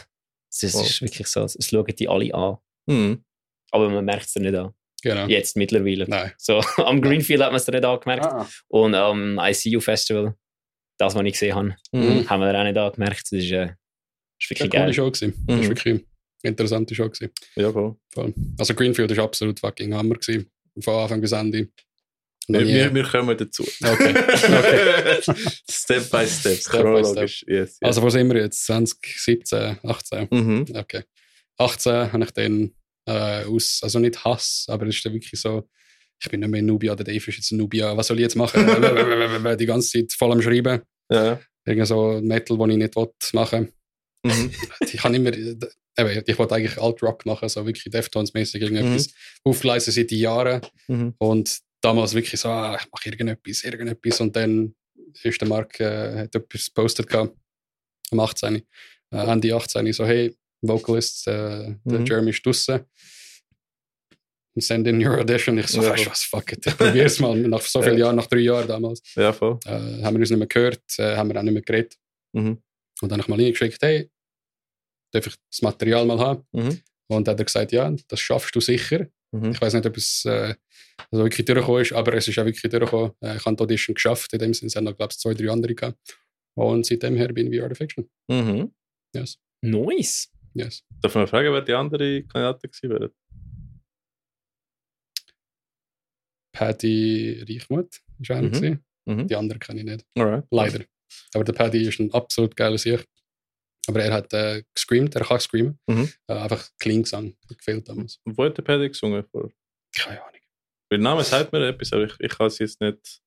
es 0.50 0.64
ist, 0.64 0.76
ist 0.76 1.02
wirklich 1.02 1.28
so, 1.28 1.44
es 1.44 1.58
schauen 1.70 1.86
die 1.98 2.08
alle 2.08 2.34
an. 2.34 2.58
Mhm. 2.86 3.24
Aber 3.72 3.90
man 3.90 4.06
merkt 4.06 4.28
es 4.28 4.34
dir 4.34 4.40
nicht 4.42 4.56
an. 4.56 4.74
genau. 5.04 5.28
Jetzt 5.28 5.58
mittlerweile. 5.58 6.06
Nein. 6.08 6.32
So, 6.38 6.60
am 6.78 7.02
Greenfield 7.02 7.42
hat 7.42 7.52
man 7.52 7.58
es 7.58 7.68
nicht 7.68 7.84
angemerkt. 7.84 8.26
Ah. 8.26 8.48
Und 8.70 8.96
am 8.96 9.40
ICU 9.40 9.80
Festival, 9.82 10.36
das, 10.98 11.14
was 11.14 11.24
ich 11.26 11.34
gesehen 11.34 11.54
habe, 11.56 11.76
Mhm. 11.92 12.30
haben 12.30 12.40
wir 12.42 12.58
auch 12.58 12.64
nicht 12.64 12.78
angemerkt. 12.78 13.24
Das 13.24 13.32
ist, 13.34 13.52
äh, 13.52 13.74
ist 14.40 14.50
Das 14.52 14.60
wirklich 14.60 14.60
war 14.60 14.64
eine 14.64 14.70
geil. 14.70 14.82
coole 14.84 14.94
Show. 14.94 15.12
Gewesen. 15.12 15.34
Das 15.48 15.56
Mhm. 15.56 15.62
war 15.62 15.70
wirklich 15.70 15.94
eine 15.94 16.04
interessante 16.44 16.96
Show. 16.96 17.10
Gewesen. 17.10 17.32
Ja, 17.56 17.72
voll. 17.72 17.96
Voll. 18.14 18.34
Also 18.58 18.74
Greenfield 18.74 19.16
war 19.18 19.24
absolut 19.26 19.60
fucking 19.60 19.94
Hammer. 19.94 20.16
Gewesen. 20.16 20.50
Von 20.82 20.94
Anfang 20.96 21.22
bis 21.22 21.32
Ende. 21.32 21.70
Wir, 22.48 22.68
wir, 22.68 22.94
wir 22.94 23.04
kommen 23.04 23.36
dazu. 23.36 23.64
Okay. 23.84 24.14
step 25.70 26.12
by 26.12 26.26
step, 26.28 26.58
Step 26.60 26.72
by 26.72 26.78
chronologisch. 26.78 27.44
Yes, 27.48 27.58
yes. 27.58 27.78
Also 27.82 28.02
wo 28.04 28.10
sind 28.10 28.32
wir 28.32 28.42
jetzt? 28.42 28.66
2017, 28.66 29.80
18? 29.84 30.28
mhm. 30.30 30.66
Okay. 30.76 31.04
18 31.58 32.12
habe 32.14 32.24
ich 32.24 32.32
dann 32.32 32.72
äh, 33.08 33.46
aus, 33.46 33.80
also 33.82 33.98
nicht 34.00 34.24
Hass, 34.24 34.66
aber 34.68 34.86
es 34.88 34.96
ist 34.98 35.06
dann 35.06 35.14
wirklich 35.14 35.40
so, 35.40 35.68
ich 36.22 36.30
bin 36.30 36.42
nicht 36.42 36.50
mehr 36.50 36.62
Nubia, 36.62 36.96
der 36.96 37.06
Dave 37.06 37.18
ist 37.18 37.28
jetzt 37.38 37.52
ein 37.52 37.58
Nubia, 37.58 37.96
was 37.98 38.08
soll 38.08 38.18
ich 38.18 38.24
jetzt 38.24 38.36
machen? 38.36 38.66
Die 39.58 39.66
ganze 39.66 39.90
Zeit 39.90 40.14
voll 40.14 40.32
am 40.32 40.42
Schreiben. 40.42 40.82
ja. 41.12 41.40
Irgend 41.68 41.88
so 41.88 42.20
Metal, 42.22 42.58
den 42.60 42.70
ich 42.70 42.78
nicht 42.78 42.96
will 42.96 43.08
machen 43.34 43.72
Mhm. 44.26 44.52
Ich 44.82 44.98
kann 45.02 45.14
immer, 45.14 45.34
eben, 45.34 45.60
ich 46.26 46.38
wollte 46.40 46.56
eigentlich 46.56 46.78
Alt-Rock 46.78 47.26
machen, 47.26 47.48
so 47.50 47.66
wirklich 47.66 47.86
Deftones-mäßig 47.94 48.60
Mhm. 48.62 48.76
irgendetwas 48.76 49.14
aufgeleistet 49.44 49.94
seit 49.94 50.12
Jahren. 50.12 50.62
Mhm. 50.88 51.14
Und 51.18 51.60
damals 51.82 52.14
wirklich 52.14 52.40
so, 52.40 52.50
ah, 52.50 52.78
ich 52.80 52.88
mache 52.92 53.10
irgendetwas, 53.10 53.64
irgendetwas. 53.64 54.20
Und 54.22 54.36
dann 54.36 54.76
ist 55.24 55.40
der 55.42 55.48
Marc, 55.48 55.80
äh, 55.80 56.20
hat 56.24 56.36
etwas 56.36 56.66
gepostet 56.66 57.08
gehabt, 57.08 57.36
am 58.12 58.20
18. 58.20 58.56
Äh, 59.12 59.18
Ende 59.18 59.56
18. 59.56 59.92
so, 59.94 60.06
hey, 60.06 60.36
Vocalist, 60.62 61.28
äh, 61.28 61.76
der 61.86 62.00
Mhm. 62.00 62.06
Jeremy 62.06 62.30
ist 62.32 62.46
draussen. 62.46 62.82
Send 64.58 64.88
in 64.88 65.06
your 65.06 65.20
audition. 65.20 65.58
Ich 65.58 65.68
so, 65.68 65.84
Ja. 65.84 65.90
weißt 65.92 66.06
du 66.06 66.10
was, 66.12 66.24
fuck 66.24 66.54
it, 66.54 66.66
ich 66.66 66.78
probier's 66.78 67.20
mal. 67.20 67.36
Nach 67.36 67.62
so 67.62 67.82
vielen 67.82 67.98
Ja. 67.98 68.06
Jahren, 68.06 68.16
nach 68.16 68.28
drei 68.28 68.40
Jahren 68.40 68.68
damals, 68.68 69.02
ja, 69.16 69.34
voll. 69.34 69.60
äh, 69.66 69.70
haben 70.02 70.16
wir 70.16 70.20
uns 70.22 70.30
nicht 70.30 70.40
mehr 70.40 70.48
gehört, 70.48 70.82
äh, 70.98 71.16
haben 71.18 71.30
wir 71.30 71.38
auch 71.40 71.44
nicht 71.44 71.54
mehr 71.54 71.62
geredet. 71.62 71.96
Mhm. 72.34 72.62
Und 73.02 73.12
dann 73.12 73.12
habe 73.12 73.22
ich 73.22 73.28
mal 73.28 73.36
reingeschickt, 73.40 73.82
hey, 73.82 74.10
darf 75.12 75.28
ich 75.28 75.36
das 75.52 75.62
Material 75.62 76.06
mal 76.06 76.20
haben? 76.20 76.46
Mhm. 76.52 76.82
Und 77.08 77.28
dann 77.28 77.34
hat 77.34 77.40
er 77.40 77.46
gesagt, 77.46 77.72
ja, 77.72 77.94
das 78.08 78.20
schaffst 78.20 78.56
du 78.56 78.60
sicher. 78.60 79.08
Mhm. 79.32 79.52
Ich 79.52 79.62
weiß 79.62 79.74
nicht, 79.74 79.86
ob 79.86 79.96
es 79.98 80.26
äh, 80.26 80.56
also 81.12 81.24
wirklich 81.24 81.46
durchgekommen 81.46 81.82
ist, 81.82 81.94
aber 81.94 82.14
es 82.14 82.28
ist 82.28 82.38
auch 82.40 82.46
wirklich 82.46 82.62
durchgekommen. 82.72 83.12
Äh, 83.22 83.38
ich 83.38 83.46
habe 83.46 83.56
die 83.56 83.64
Audition 83.64 83.94
geschafft, 83.94 84.34
in 84.34 84.40
dem 84.40 84.54
Sinne, 84.54 84.68
es 84.68 84.76
haben 84.76 84.86
noch, 84.86 84.96
glaube 84.96 85.12
ich, 85.14 85.20
zwei, 85.20 85.34
drei 85.34 85.50
andere 85.52 85.76
gehabt. 85.76 86.18
Und 86.58 86.86
seitdem 86.86 87.16
her 87.16 87.28
bin 87.34 87.52
ich 87.52 87.60
VR 87.60 87.76
Fiction. 87.76 88.10
Mhm. 88.30 88.74
Yes. 89.16 89.38
Nice. 89.62 90.32
yes. 90.54 90.84
Darf 91.02 91.16
man 91.16 91.28
fragen, 91.28 91.52
wer 91.54 91.62
die 91.62 91.74
andere 91.74 92.24
Kandidatin 92.24 92.72
gewesen 92.72 92.90
wäre? 92.90 93.12
Patty 96.54 97.44
Reichmuth 97.48 98.02
ist 98.20 98.32
einer 98.32 98.48
Mhm. 98.48 98.52
gewesen. 98.52 98.86
Mhm. 99.06 99.28
Die 99.28 99.36
anderen 99.36 99.60
kenne 99.60 99.80
ich 99.82 99.86
nicht. 99.86 100.06
Alright. 100.18 100.46
Leider. 100.52 100.86
Aber 101.34 101.44
der 101.44 101.54
Paddy 101.54 101.88
ist 101.88 102.00
ein 102.00 102.12
absolut 102.14 102.56
geiler 102.56 102.78
Sieg. 102.78 103.06
Aber 103.88 104.02
er 104.04 104.14
hat 104.14 104.34
äh, 104.34 104.64
gescreamt, 104.74 105.16
er 105.16 105.26
kann 105.26 105.40
screamen. 105.40 105.80
Mhm. 105.88 106.12
Äh, 106.28 106.34
einfach 106.34 106.70
clean 106.80 107.04
Gesang, 107.04 107.36
gefehlt 107.48 107.88
damals. 107.88 108.20
Wo 108.26 108.44
hat 108.46 108.58
der 108.58 108.64
Paddy 108.64 108.90
gesungen? 108.90 109.24
Vor? 109.32 109.52
Keine 109.98 110.22
Ahnung. 110.22 110.32
Der 110.92 111.00
Name 111.00 111.24
sagt 111.24 111.52
mir 111.52 111.68
etwas, 111.68 111.92
aber 111.94 112.04
ich, 112.06 112.14
ich 112.20 112.32
kann 112.38 112.48
es 112.48 112.60
jetzt 112.60 112.80
nicht 112.82 113.22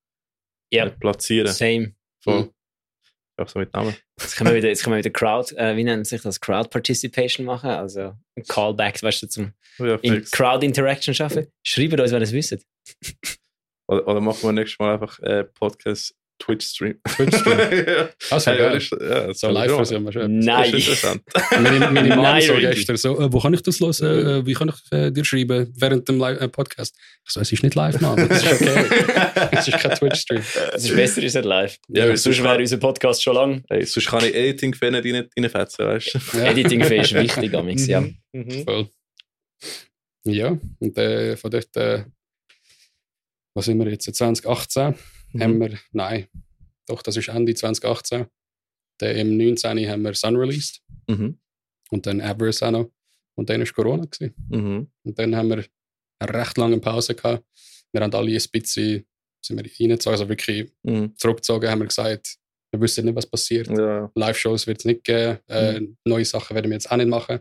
Ja, 0.71 0.85
nicht 0.85 0.99
platzieren. 0.99 1.51
same. 1.51 1.95
Voll. 2.23 2.43
Mhm. 2.45 2.53
Auch 3.37 3.47
so 3.47 3.59
mit 3.59 3.73
Namen. 3.73 3.95
Jetzt 4.19 4.35
können 4.35 4.49
wir 4.49 4.57
wieder, 4.57 4.67
jetzt 4.67 4.83
können 4.83 4.95
wir 4.95 4.99
wieder 4.99 5.11
Crowd, 5.11 5.55
äh, 5.55 5.75
wie 5.77 5.83
nennt 5.85 6.05
sich 6.07 6.21
das? 6.21 6.41
Crowd 6.41 6.69
Participation 6.69 7.45
machen. 7.45 7.69
Also 7.69 8.13
ein 8.35 8.43
Callback, 8.47 9.01
weißt 9.01 9.23
du, 9.23 9.27
zum 9.27 9.53
Ja, 9.77 9.95
in. 10.01 10.23
Crowd 10.25 10.65
Interaction 10.65 11.13
schaffen. 11.13 11.47
Schreibt 11.63 11.97
uns, 11.99 12.11
wenn 12.11 12.19
ihr 12.21 12.23
es 12.23 12.33
wisst. 12.33 12.57
Oder, 13.87 14.05
oder 14.07 14.19
machen 14.21 14.43
wir 14.43 14.51
nächstes 14.51 14.77
Mal 14.79 14.93
einfach 14.95 15.19
äh, 15.19 15.45
Podcast 15.45 16.13
Twitch-Stream. 16.39 16.95
Twitch-Stream. 17.15 17.59
ja. 17.87 18.09
Das 18.29 18.45
wäre 18.47 18.57
geil. 18.57 18.73
das 18.73 18.83
ist- 18.83 18.91
ja, 18.93 19.27
das 19.27 19.41
man 19.43 19.53
live 19.53 19.75
version. 19.75 20.39
Nein. 20.39 20.71
Das 20.71 20.79
ist 20.79 20.87
interessant. 20.87 21.21
Meine, 21.51 22.15
Nein, 22.15 22.41
so 22.41 22.53
gestern 22.55 22.97
so, 22.97 23.19
äh, 23.19 23.31
wo 23.31 23.39
kann 23.39 23.53
ich 23.53 23.61
das 23.61 23.79
hören? 23.79 24.27
Äh, 24.27 24.45
wie 24.45 24.53
kann 24.53 24.69
ich 24.69 24.91
äh, 24.97 25.11
dir 25.11 25.25
schreiben 25.25 25.73
während 25.77 26.07
dem 26.07 26.17
Li 26.17 26.31
äh, 26.33 26.47
Podcast? 26.47 26.95
Ich 27.25 27.33
so, 27.33 27.41
es 27.41 27.51
ist 27.51 27.61
nicht 27.63 27.75
live, 27.75 27.99
Mann. 28.01 28.15
Das 28.29 28.43
ist 28.43 28.53
okay. 28.61 28.85
es 29.51 29.67
ist 29.67 29.77
kein 29.79 29.91
Twitch-Stream. 29.95 30.41
Es 30.73 30.85
ist 30.85 30.95
besser, 30.95 31.21
ist 31.23 31.35
nicht 31.35 31.45
live. 31.45 31.77
Ja, 31.89 32.03
Ja, 32.03 32.09
weil 32.09 32.17
sonst 32.17 32.37
sonst 32.37 32.43
wäre 32.49 32.57
unser 32.59 32.77
Podcast 32.77 33.21
schon 33.23 33.35
lang. 33.35 33.63
Hey, 33.69 33.85
sonst 33.85 34.07
kann 34.07 34.23
ich 34.23 34.33
Editing-Fan 34.33 34.93
nicht 34.93 35.05
rein- 35.05 35.29
reinfetzen, 35.37 35.85
weißt 35.85 36.13
du? 36.33 36.37
Ja. 36.37 36.45
Editing 36.45 36.81
ist 36.81 37.13
wichtig, 37.13 37.53
amix, 37.53 37.85
ja. 37.87 38.01
Mhm. 38.31 38.63
Voll. 38.63 38.89
Ja, 40.25 40.57
und 40.79 40.97
äh, 40.97 41.35
von 41.37 41.51
dort, 41.51 41.75
äh, 41.77 42.03
was 43.53 43.65
sind 43.65 43.77
wir 43.79 43.89
jetzt? 43.91 44.05
2018 44.15 44.95
Mhm. 45.33 45.41
haben 45.41 45.59
wir, 45.59 45.79
nein, 45.91 46.27
doch, 46.87 47.01
das 47.01 47.17
ist 47.17 47.27
Ende 47.29 47.53
2018. 47.53 48.25
Dann 48.97 49.15
Im 49.15 49.37
19. 49.37 49.87
haben 49.89 50.01
wir 50.03 50.13
Sun 50.13 50.35
released 50.35 50.81
Mhm. 51.07 51.39
und 51.91 52.05
dann 52.05 52.21
Avarice 52.21 52.63
auch 52.63 52.71
noch. 52.71 52.91
Und 53.35 53.49
dann 53.49 53.61
war 53.61 53.67
Corona. 53.73 54.05
Gewesen. 54.05 54.33
Mhm. 54.49 54.91
Und 55.03 55.17
dann 55.19 55.35
haben 55.35 55.49
wir 55.49 55.65
eine 56.19 56.33
recht 56.33 56.57
lange 56.57 56.79
Pause 56.79 57.15
gehabt. 57.15 57.45
Wir 57.91 58.01
haben 58.01 58.13
alle 58.13 58.31
ein 58.35 58.43
bisschen 58.51 59.05
sind 59.41 59.55
wir 59.57 59.63
reingezogen, 59.79 60.11
also 60.19 60.27
wirklich 60.27 60.69
Mhm. 60.83 61.15
zurückgezogen, 61.15 61.69
haben 61.69 61.79
wir 61.79 61.87
gesagt, 61.87 62.35
wir 62.71 62.81
wissen 62.81 63.05
nicht, 63.05 63.15
was 63.15 63.25
passiert. 63.25 63.67
Ja. 63.69 64.11
Live-Shows 64.13 64.67
wird 64.67 64.79
es 64.79 64.85
nicht 64.85 65.03
geben, 65.05 65.39
äh, 65.47 65.79
neue 66.03 66.25
Sachen 66.25 66.53
werden 66.55 66.69
wir 66.69 66.75
jetzt 66.75 66.91
auch 66.91 66.97
nicht 66.97 67.07
machen. 67.07 67.39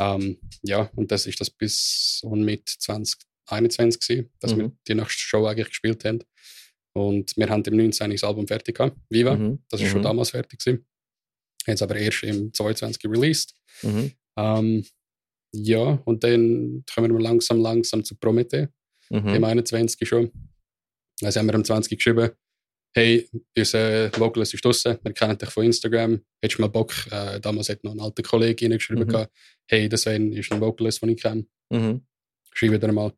Ähm, 0.00 0.38
ja, 0.62 0.90
und 0.96 1.10
das 1.12 1.26
ist 1.26 1.40
das 1.40 1.48
bis 1.48 2.20
und 2.24 2.44
mit 2.44 2.68
2021 2.68 4.00
gewesen, 4.00 4.30
dass 4.40 4.52
Mhm. 4.54 4.58
wir 4.58 4.72
die 4.88 4.94
nächste 4.94 5.20
Show 5.22 5.46
eigentlich 5.46 5.68
gespielt 5.68 6.04
haben. 6.04 6.18
Und 6.96 7.36
wir 7.36 7.48
haben 7.50 7.62
im 7.64 7.76
19. 7.76 8.10
das 8.10 8.24
Album 8.24 8.46
fertig 8.48 8.76
gehabt, 8.78 8.96
Viva. 9.10 9.36
Mhm. 9.36 9.58
Das 9.68 9.82
ist 9.82 9.88
schon 9.90 9.98
Mhm. 10.00 10.04
damals 10.04 10.30
fertig 10.30 10.58
gewesen. 10.60 10.86
Haben 11.66 11.74
es 11.74 11.82
aber 11.82 11.96
erst 11.96 12.22
im 12.22 12.54
22 12.54 13.04
released. 13.10 13.54
Mhm. 13.82 14.12
Ähm, 14.38 14.84
ja, 15.52 16.00
und 16.06 16.24
dann 16.24 16.84
kommen 16.94 17.12
wir 17.12 17.20
langsam, 17.20 17.60
langsam 17.60 18.02
zu 18.02 18.14
Promethe, 18.16 18.72
Mhm. 19.10 19.28
im 19.28 19.44
21 19.44 20.08
schon. 20.08 20.30
Also 21.22 21.38
haben 21.38 21.46
wir 21.48 21.54
am 21.54 21.64
20 21.64 21.96
geschrieben, 21.98 22.30
hey, 22.94 23.28
unser 23.56 24.10
Vocalist 24.18 24.54
ist 24.54 24.64
draussen, 24.64 24.98
wir 25.02 25.12
kennen 25.12 25.36
dich 25.36 25.50
von 25.50 25.64
Instagram, 25.66 26.20
hättest 26.42 26.58
du 26.58 26.62
mal 26.62 26.68
Bock? 26.68 26.94
Äh, 27.10 27.40
damals 27.40 27.68
hat 27.68 27.84
noch 27.84 27.92
ein 27.92 28.00
alter 28.00 28.22
Kollege 28.22 28.64
reingeschrieben, 28.66 29.06
Mhm. 29.06 29.26
hey, 29.66 29.90
Sven 29.96 30.32
ist 30.32 30.50
ein 30.50 30.60
Vocalist, 30.62 31.02
den 31.02 31.10
ich 31.10 31.20
kenne, 31.22 31.46
Mhm. 31.70 32.06
schreibe 32.54 32.78
dir 32.78 32.90
mal, 32.92 33.12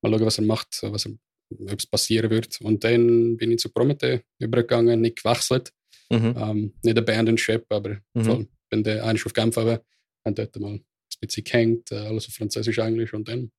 mal 0.00 0.12
schauen, 0.12 0.26
was 0.26 0.38
er 0.38 0.44
macht, 0.44 0.78
was 0.82 1.06
er, 1.06 1.12
ob 1.50 1.78
es 1.78 1.86
passieren 1.86 2.30
wird. 2.30 2.60
Und 2.60 2.82
dann 2.84 3.36
bin 3.36 3.52
ich 3.52 3.58
zu 3.58 3.68
Promethe 3.70 4.22
übergegangen, 4.38 5.00
nicht 5.00 5.22
gewechselt, 5.22 5.72
Mhm. 6.10 6.34
ähm, 6.38 6.74
nicht 6.82 6.98
Abandoned 6.98 7.40
Ship, 7.40 7.64
aber 7.68 7.98
Mhm. 8.14 8.24
voll, 8.24 8.48
bin 8.70 8.82
dann 8.84 9.00
eigentlich 9.00 9.26
auf 9.26 9.32
Genf 9.32 9.56
haben 9.56 10.34
dort 10.34 10.56
mal 10.60 10.72
ein 10.72 10.84
bisschen 11.20 11.44
gehängt, 11.44 11.92
äh, 11.92 11.96
alles 11.98 12.26
auf 12.28 12.34
Französisch, 12.34 12.78
Englisch 12.78 13.12
und 13.14 13.28
dann 13.28 13.50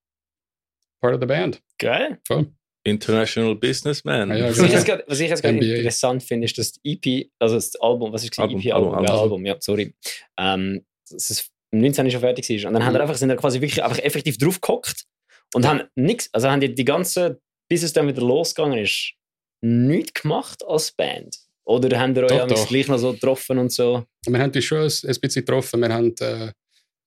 part 1.01 1.13
of 1.15 1.21
the 1.21 1.25
band. 1.27 1.61
Geil. 1.77 2.19
Voll. 2.27 2.47
International 2.83 3.55
Businessman. 3.55 4.31
Ah, 4.31 4.37
ja, 4.37 4.45
Was 4.49 4.57
ich 4.57 4.63
genau. 4.63 4.73
jetzt 4.73 4.85
grad- 4.85 5.03
was 5.07 5.19
ich 5.19 5.29
jetzt 5.29 5.41
gerade 5.41 5.57
interessant 5.57 6.23
finde, 6.23 6.45
ist, 6.45 6.57
dass 6.57 6.71
die 6.73 6.93
EP, 6.93 7.29
also 7.39 7.55
das 7.55 7.75
Album, 7.77 8.13
was 8.13 8.23
ist 8.23 8.31
das? 8.31 8.39
Album, 8.39 8.59
EP-Album, 8.61 8.93
Album, 8.93 9.05
ja, 9.05 9.11
Album. 9.11 9.23
Album, 9.23 9.45
ja, 9.45 9.57
sorry. 9.59 9.93
Ähm, 10.37 10.85
dass 11.09 11.29
es 11.29 11.49
im 11.71 11.81
19. 11.81 12.09
schon 12.11 12.21
fertig 12.21 12.49
war. 12.49 12.67
Und 12.69 12.73
dann 12.75 12.83
haben 12.85 12.93
Mhm. 12.93 12.97
wir 12.97 13.01
einfach, 13.01 13.15
sind 13.15 13.29
wir 13.29 13.35
quasi 13.35 13.59
wirklich 13.61 13.83
einfach 13.83 13.99
effektiv 13.99 14.37
drauf 14.37 14.61
gehockt 14.61 15.05
und 15.53 15.65
haben 15.65 15.83
nichts, 15.95 16.29
also 16.33 16.49
haben 16.49 16.61
die, 16.61 16.73
die 16.73 16.85
ganze, 16.85 17.41
bis 17.69 17.83
es 17.83 17.93
dann 17.93 18.07
wieder 18.07 18.21
losgegangen 18.21 18.79
ist, 18.79 19.13
nichts 19.61 20.21
gemacht 20.21 20.63
als 20.67 20.91
Band. 20.91 21.35
Oder 21.65 21.99
haben 21.99 22.15
wir 22.15 22.23
euch 22.23 22.47
Doch, 22.47 22.67
gleich 22.67 22.87
noch 22.87 22.97
so 22.97 23.11
getroffen 23.13 23.57
und 23.57 23.71
so? 23.71 24.05
Wir 24.25 24.39
haben 24.39 24.51
uns 24.53 24.63
schon 24.63 24.77
ein, 24.77 24.83
ein 24.85 24.89
bisschen 25.19 25.45
getroffen. 25.45 25.81
Wir 25.81 25.89
haben 25.93 26.15
äh, 26.21 26.51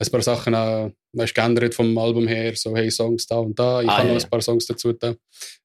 ein 0.03 0.11
paar 0.11 0.20
Sachen 0.23 0.55
auch, 0.55 0.90
weißt, 1.12 1.35
geändert 1.35 1.75
vom 1.75 1.96
Album 1.96 2.27
her. 2.29 2.53
So, 2.57 2.77
hey, 2.77 2.90
Songs 2.90 3.27
da 3.27 3.37
und 3.38 3.59
da. 3.59 3.81
Ich 3.81 3.88
Ah, 3.88 3.99
habe 3.99 4.09
ja, 4.09 4.14
noch 4.14 4.23
ein 4.23 4.29
paar 4.31 4.42
Songs 4.42 4.66
dazu. 4.66 4.92
Da. 4.92 5.14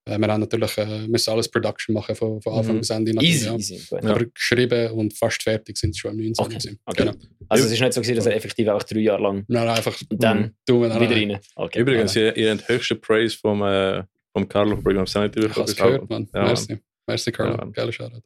Äh, 0.05 0.17
wir 0.17 0.27
haben 0.27 0.39
natürlich 0.39 0.77
äh, 0.77 1.07
müssen 1.09 1.29
alles 1.31 1.49
Production 1.49 1.93
machen 1.93 2.15
von, 2.15 2.41
von 2.41 2.53
Anfang 2.53 2.75
Mhm. 2.75 2.79
bis 2.79 2.89
Ende. 2.89 3.13
natürlich, 3.13 3.35
Easy, 3.35 3.45
ja. 3.47 3.55
easy. 3.55 3.81
Gut. 3.89 4.03
Ja. 4.03 4.09
Aber 4.11 4.25
geschrieben 4.25 4.91
und 4.91 5.17
fast 5.17 5.43
fertig 5.43 5.77
sind 5.77 5.93
sie 5.93 5.99
schon 5.99 6.11
am 6.11 6.17
19. 6.17 6.45
Okay, 6.45 6.77
okay. 6.85 7.03
Genau. 7.03 7.13
Also 7.49 7.65
es 7.65 7.71
ist 7.73 7.81
nicht 7.81 7.91
so 7.93 7.99
gewesen, 7.99 8.15
dass 8.15 8.25
er 8.27 8.35
effektiv 8.37 8.67
auch 8.69 8.83
drei 8.83 8.99
Jahre 9.01 9.21
lang 9.23 9.43
Nein, 9.49 9.65
nein, 9.65 9.75
einfach 9.75 9.99
und 10.09 10.23
dann 10.23 10.55
tun 10.65 10.83
wir 10.83 11.01
wieder 11.01 11.15
rein. 11.15 11.39
Okay. 11.55 11.79
Übrigens, 11.79 12.15
ihr, 12.15 12.35
ihr 12.37 12.51
habt 12.51 12.67
höchsten 12.69 12.99
Praise 13.01 13.35
vom, 13.37 13.61
äh, 13.61 14.03
vom 14.35 14.47
Carlo 14.49 14.75
von 14.75 14.83
Brigham 14.83 15.07
Sanity 15.07 15.45
Ich 15.45 15.55
habe 15.55 15.73
gehört, 15.73 16.09
Mann. 16.09 16.27
Ja, 16.33 16.43
Merci. 16.45 16.77
Merci, 17.07 17.31
Carlo. 17.31 17.55
Ja. 17.57 17.65
Geiler 17.71 17.91
Shoutout. 17.91 18.21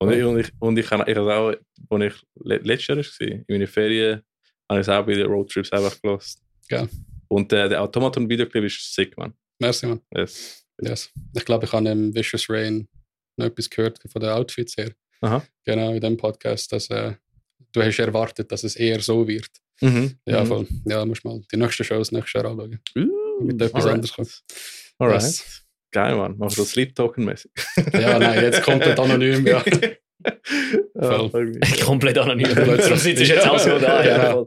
Und 0.00 0.12
ich, 0.12 0.22
und 0.24 0.38
ich, 0.38 0.52
und 0.60 0.78
ich, 0.78 0.86
kann, 0.86 1.02
ich 1.06 1.16
habe 1.16 1.34
auch, 1.34 1.54
als 1.96 2.04
ich 2.14 2.22
le- 2.44 2.58
letztes 2.58 2.86
Jahr 2.88 2.98
war, 2.98 3.28
in 3.28 3.44
meinen 3.48 3.66
Ferien, 3.66 4.22
habe 4.68 4.80
ich 4.80 4.86
es 4.86 4.88
auch 4.88 5.04
bei 5.06 5.14
den 5.14 5.26
Roadtrips 5.26 5.72
einfach 5.72 6.00
gelassen. 6.02 6.40
Geil. 6.68 6.88
Und 7.28 7.52
äh, 7.52 7.68
der 7.68 7.82
Automaton-Videoclip 7.82 8.64
ist 8.64 8.94
sick, 8.94 9.16
man. 9.16 9.32
Merci, 9.58 9.86
Mann. 9.86 10.00
Yes. 10.14 10.64
Yes. 10.80 11.10
Ich 11.34 11.44
glaube, 11.44 11.64
ich 11.66 11.72
habe 11.72 11.88
im 11.88 12.14
Vicious 12.14 12.48
Rain 12.48 12.86
noch 13.36 13.46
etwas 13.46 13.68
gehört 13.70 13.98
von 14.10 14.20
den 14.20 14.30
Outfits 14.30 14.76
her. 14.76 14.92
Aha. 15.22 15.42
Genau, 15.64 15.92
in 15.94 16.00
dem 16.00 16.16
Podcast, 16.16 16.70
dass 16.72 16.88
äh, 16.90 17.14
du 17.72 17.82
hast 17.82 17.98
erwartet, 17.98 18.52
dass 18.52 18.62
es 18.64 18.76
eher 18.76 19.00
so 19.00 19.26
wird. 19.26 19.48
Mhm. 19.80 20.14
Ja, 20.26 20.42
Mhm. 20.44 20.46
voll. 20.46 20.66
Ja, 20.84 21.04
musst 21.04 21.24
mal 21.24 21.40
die 21.52 21.56
nächsten 21.56 21.82
Shows 21.84 22.12
nächstes 22.12 22.34
Jahr 22.34 22.44
anschauen. 22.50 22.78
Uh, 22.96 23.44
Mit 23.44 23.60
etwas 23.62 23.86
anderes 23.86 24.12
kommen. 24.12 24.28
Alright. 24.98 25.22
Yes. 25.22 25.64
Geil, 25.92 26.16
man. 26.16 26.34
Mach 26.38 26.50
so 26.50 26.64
Sleep 26.64 26.94
Token-mäßig. 26.94 27.50
Ja, 27.94 28.18
nein, 28.18 28.42
jetzt 28.42 28.62
komplett 28.64 28.98
anonym, 28.98 29.46
ja. 29.46 29.62
Ja. 31.00 31.30
Komplett 31.84 32.18
anonym. 32.18 32.46
Sitzt 32.96 33.20
du 33.20 33.24
jetzt 33.24 33.46
auch 33.48 33.58
so 33.58 33.78
da. 33.78 34.04
Ja, 34.04 34.34
Ja. 34.34 34.44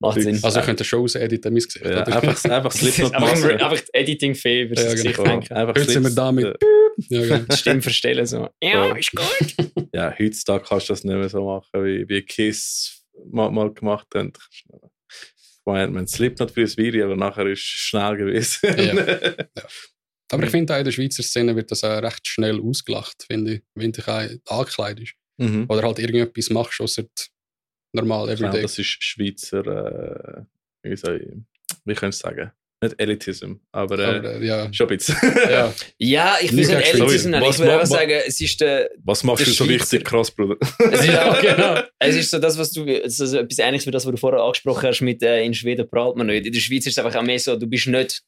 Macht 0.00 0.22
Sinn. 0.22 0.38
Also, 0.42 0.60
ich 0.60 0.64
könnte 0.66 0.84
Shows 0.84 1.16
editen, 1.16 1.52
mein 1.52 1.60
Gesicht. 1.62 1.84
Ja, 1.84 2.04
einfach, 2.04 2.44
einfach 2.44 2.74
einfach, 2.82 3.20
machen. 3.20 3.44
einfach 3.50 3.80
die 3.80 3.94
Editing-Fee 3.94 4.62
über 4.62 4.74
das 4.76 4.84
genau. 4.84 4.94
Gesicht 4.96 5.16
So, 5.16 5.24
denken. 5.24 5.52
einfach 5.54 5.74
Heute 5.74 5.90
sind 5.90 6.02
wir 6.04 6.10
Slips- 6.10 6.14
da 6.14 6.32
mit- 6.32 6.56
ja, 7.08 7.20
genau. 7.22 7.38
Die 7.50 7.56
Stimme 7.56 7.82
verstellen. 7.82 8.26
So. 8.26 8.48
Ja, 8.62 8.86
Ja. 8.86 8.96
ist 8.96 9.10
gut. 9.12 9.54
Ja, 9.92 10.14
heutzutage 10.16 10.64
kannst 10.68 10.88
du 10.88 10.92
das 10.92 11.04
nicht 11.04 11.16
mehr 11.16 11.28
so 11.28 11.44
machen, 11.44 11.84
wie, 11.84 12.08
wie 12.08 12.22
Kiss 12.22 13.02
mal, 13.30 13.50
mal 13.50 13.72
gemacht 13.74 14.06
haben. 14.14 14.32
Meine, 15.68 15.92
man 15.92 16.06
Slipknot 16.06 16.50
für 16.50 16.62
das 16.62 16.78
Video, 16.78 17.04
aber 17.04 17.16
nachher 17.16 17.46
ist 17.46 17.58
es 17.58 17.64
schnell 17.64 18.16
gewesen. 18.16 18.74
Ja. 18.78 19.44
Aber 20.30 20.44
ich 20.44 20.50
finde 20.50 20.74
auch 20.74 20.78
in 20.78 20.84
der 20.84 20.92
Schweizer 20.92 21.22
Szene 21.22 21.56
wird 21.56 21.70
das 21.70 21.84
auch 21.84 22.02
recht 22.02 22.26
schnell 22.26 22.60
ausgelacht, 22.60 23.24
finde 23.26 23.54
ich, 23.54 23.62
wenn 23.74 23.92
du 23.92 24.00
dich 24.00 24.08
auch 24.08 24.58
angekleidet 24.58 25.10
mhm. 25.38 25.66
Oder 25.68 25.82
halt 25.82 25.98
irgendetwas 25.98 26.50
machst, 26.50 26.80
außer 26.80 27.04
normal, 27.92 28.30
everyday. 28.30 28.62
das 28.62 28.78
ist 28.78 29.02
Schweizer, 29.02 29.66
äh, 29.66 30.88
wie 30.88 30.96
soll 30.96 31.20
ich, 31.22 31.76
wie 31.84 31.94
kann 31.94 32.10
ich 32.10 32.16
sagen? 32.16 32.50
Nicht 32.80 33.00
Elitism, 33.00 33.54
aber, 33.72 33.98
äh, 33.98 34.04
Aber, 34.04 34.34
äh, 34.40 34.46
ja, 34.46 34.72
schon 34.72 34.88
ein 34.88 34.96
bisschen. 34.96 35.16
ja. 35.50 35.74
Ja, 35.98 36.36
ich 36.40 36.52
will 36.52 36.58
Nicht 36.64 36.70
Elitism 36.94 37.30
nennen. 37.30 37.44
Was- 37.44 37.56
Ich 37.56 37.58
würde 37.60 37.72
einfach 37.72 37.86
sagen, 37.86 38.12
es 38.24 38.40
ist 38.40 38.60
der. 38.60 38.88
Was 39.04 39.24
machst 39.24 39.40
Der 39.40 39.46
du 39.46 39.52
so 39.52 39.64
richtig 39.64 40.04
krass, 40.04 40.30
Bruder? 40.30 40.56
Es 40.92 41.00
ist, 41.00 41.06
Ja, 41.12 41.40
genau. 41.40 41.80
es 41.98 42.14
ist 42.14 42.30
so 42.30 42.38
das, 42.38 42.56
was 42.56 42.70
du. 42.70 42.84
Es 42.86 43.18
ist 43.18 43.30
so 43.30 43.38
etwas 43.38 43.58
ähnliches 43.58 43.86
wie 43.86 43.90
das, 43.90 44.06
was 44.06 44.12
du 44.12 44.16
vorher 44.16 44.40
angesprochen 44.42 44.86
hast 44.88 45.00
mit 45.00 45.20
äh, 45.24 45.42
in 45.42 45.54
Schweden 45.54 45.90
prahlt 45.90 46.14
man 46.16 46.28
nicht. 46.28 46.46
In 46.46 46.52
der 46.52 46.60
Schweiz 46.60 46.86
ist 46.86 46.96
es 46.96 47.04
einfach 47.04 47.18
auch 47.18 47.24
mehr 47.24 47.38
so, 47.40 47.56
du 47.56 47.66
bist 47.66 47.88
nicht. 47.88 48.22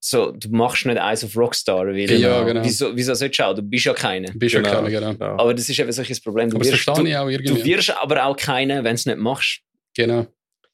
So, 0.00 0.32
du 0.32 0.48
machst 0.50 0.86
nicht 0.86 0.98
eins 0.98 1.22
auf 1.22 1.36
Rockstar. 1.36 1.86
Weil, 1.86 2.10
Ja, 2.12 2.42
genau. 2.44 2.64
Wieso, 2.64 2.96
wieso 2.96 3.12
sollst 3.14 3.38
du 3.38 3.42
auch? 3.46 3.54
Du 3.54 3.62
bist 3.62 3.84
ja 3.84 3.92
keiner. 3.92 4.32
Bist 4.34 4.54
ja 4.54 4.62
keiner, 4.62 4.88
genau. 4.90 5.12
Ja. 5.12 5.38
Aber 5.38 5.52
das 5.54 5.68
ist 5.68 5.78
eben 5.78 5.92
solches 5.92 6.18
Problem. 6.20 6.48
Du 6.48 6.56
Aber 6.56 6.64
das 6.64 6.72
wirst, 6.72 6.84
verstehe 6.84 7.04
du, 7.04 7.10
ich 7.10 7.16
auch 7.16 7.26
du 7.26 7.30
irgendwie. 7.32 7.64
wirst 7.76 7.90
aber 7.90 8.24
auch 8.24 8.36
keiner, 8.36 8.76
wenn 8.78 8.84
du 8.84 8.94
es 8.94 9.06
nicht 9.06 9.18
machst. 9.18 9.60
Genau. 9.94 10.26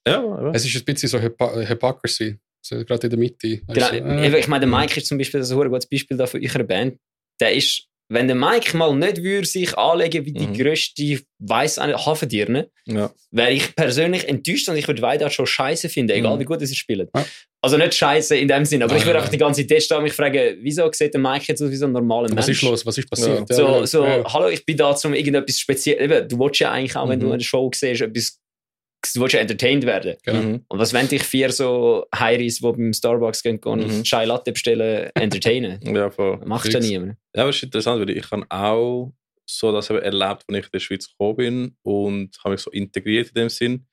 ja, 0.07 0.19
aber- 0.21 0.53
Es 0.55 0.65
ist 0.65 0.77
ein 0.77 0.85
bisschen 0.85 1.09
so 1.09 1.21
Hypo 1.21 1.57
Hypocrisy. 1.61 2.39
So, 2.63 2.85
gerade 2.85 3.07
in 3.07 3.11
der 3.11 3.19
Mitte. 3.19 3.59
Genau, 3.67 3.91
du, 3.91 3.97
äh, 3.97 4.39
ich 4.39 4.49
meine, 4.49 4.67
der 4.67 4.79
Mike 4.79 4.99
ist 4.99 5.07
zum 5.07 5.19
Beispiel 5.19 5.41
das 5.41 5.51
ein 5.51 5.57
gutes 5.57 5.87
Beispiel 5.89 6.17
da 6.17 6.27
für 6.27 6.41
eure 6.43 6.65
Band. 6.65 6.99
Der 7.41 7.55
ist, 7.55 7.85
wenn 8.11 8.27
der 8.27 8.37
Mike 8.37 8.77
mal 8.77 8.95
nicht 8.97 9.23
würde 9.23 9.47
sich 9.47 9.77
anlegen 9.79 10.25
wie 10.27 10.33
die 10.33 10.47
Mhm. 10.49 10.55
grösste 10.59 11.21
weiss 11.39 11.79
Hafendirne, 11.79 12.71
ja. 12.87 13.13
wäre 13.31 13.53
ich 13.53 13.75
persönlich 13.77 14.29
enttäuscht 14.29 14.69
und 14.69 14.77
ich 14.77 14.89
würde 14.89 15.03
Weidart 15.03 15.33
schon 15.33 15.47
scheiße 15.47 15.89
finden, 15.89 16.13
egal 16.13 16.37
Mhm. 16.37 16.41
wie 16.41 16.45
gut 16.45 16.61
er 16.61 16.67
spielt. 16.67 17.11
Ja. 17.15 17.25
Also 17.61 17.77
nicht 17.77 17.95
scheiße 17.95 18.37
in 18.37 18.49
dem 18.49 18.65
Sinn, 18.65 18.83
aber 18.83 18.93
Nein, 18.93 19.01
ich 19.01 19.07
würde 19.07 19.19
einfach 19.19 19.31
die 19.33 19.39
ganze 19.39 19.67
Zeit 19.67 19.83
stehen 19.83 19.97
und 19.99 20.05
mich 20.05 20.13
fragen, 20.13 20.59
wieso 20.61 20.91
sieht 20.93 21.13
der 21.13 21.21
Mike 21.21 21.45
jetzt 21.49 21.61
aus 21.63 21.71
wie 21.71 21.77
so 21.77 21.87
ein 21.87 21.93
normaler 21.93 22.29
Mensch? 22.29 22.39
was 22.39 22.49
ist 22.49 22.63
los? 22.63 22.87
Was 22.87 22.99
ist 22.99 23.11
passiert? 23.11 23.49
Ja, 23.51 23.57
So, 23.57 23.85
so 23.85 24.05
Ja. 24.05 24.25
hallo, 24.33 24.49
ich 24.49 24.65
bin 24.65 24.77
da, 24.77 24.91
um 25.05 25.13
irgendetwas 25.15 25.59
Spezielles. 25.59 26.29
Du 26.29 26.39
willst 26.39 26.61
ja 26.61 26.71
eigentlich 26.73 26.97
auch, 26.97 27.09
wenn 27.09 27.19
Mhm. 27.19 27.23
du 27.25 27.33
eine 27.33 27.43
Show 27.43 27.71
siehst, 27.75 28.01
etwas, 28.01 28.39
du 29.15 29.21
willst 29.21 29.35
ja 29.35 29.41
entertained 29.41 29.85
werden. 29.87 30.17
Genau. 30.25 30.41
Mhm. 30.43 30.65
Und 30.69 30.79
was 30.79 30.93
wenn 30.93 31.09
dich 31.09 31.23
vier 31.23 31.51
so 31.53 32.07
Heiris, 32.15 32.59
die 32.59 32.63
beim 32.63 32.93
Starbucks 32.93 33.43
gehen, 33.43 33.61
gehen 33.61 33.79
Mhm. 33.79 33.85
und 33.85 34.03
Chai 34.05 34.25
Latte 34.25 34.53
bestellen, 34.53 35.11
entertainen? 35.15 35.81
ja, 35.95 36.11
voll. 36.11 36.39
Macht 36.45 36.73
ja 36.73 36.81
niemand. 36.81 37.17
Ja, 37.35 37.43
aber 37.43 37.51
es 37.51 37.57
ist 37.57 37.63
interessant, 37.65 38.01
weil 38.01 38.11
ich 38.17 38.31
habe 38.31 38.45
auch 38.51 39.13
so 39.47 39.73
das 39.73 39.89
eben 39.91 40.01
erlebt, 40.01 40.45
als 40.47 40.59
ich 40.59 40.65
in 40.65 40.71
der 40.73 40.79
Schweiz 40.81 41.09
gekommen 41.09 41.37
bin 41.37 41.77
und 41.83 42.37
habe 42.45 42.53
mich 42.53 42.61
so 42.61 42.71
integriert 42.71 43.29
in 43.29 43.35
dem 43.35 43.49
Sinn. 43.49 43.87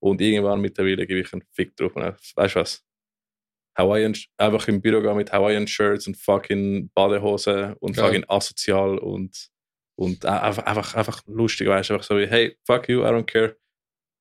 Und 0.00 0.20
irgendwann 0.20 0.60
mittlerweile 0.60 1.06
gebe 1.06 1.20
ich 1.20 1.32
einen 1.32 1.42
Fick 1.52 1.76
drauf. 1.76 1.94
Und 1.94 2.02
weißt 2.02 2.54
du 2.56 2.60
was? 2.60 2.82
Hawaiian, 3.76 4.14
einfach 4.36 4.68
im 4.68 4.80
Büro 4.82 5.00
gehen 5.00 5.16
mit 5.16 5.32
Hawaiian 5.32 5.66
Shirts 5.66 6.06
und 6.06 6.16
fucking 6.16 6.90
Badehose 6.94 7.74
und 7.80 7.96
Geil. 7.96 8.04
fucking 8.06 8.24
asozial 8.28 8.98
und, 8.98 9.48
und 9.96 10.24
einfach, 10.26 10.64
einfach, 10.64 10.94
einfach 10.94 11.22
lustig, 11.26 11.68
weißt 11.68 11.90
du? 11.90 11.94
Einfach 11.94 12.06
so 12.06 12.18
wie, 12.18 12.26
hey, 12.26 12.56
fuck 12.66 12.88
you, 12.88 13.00
I 13.02 13.06
don't 13.06 13.24
care. 13.24 13.56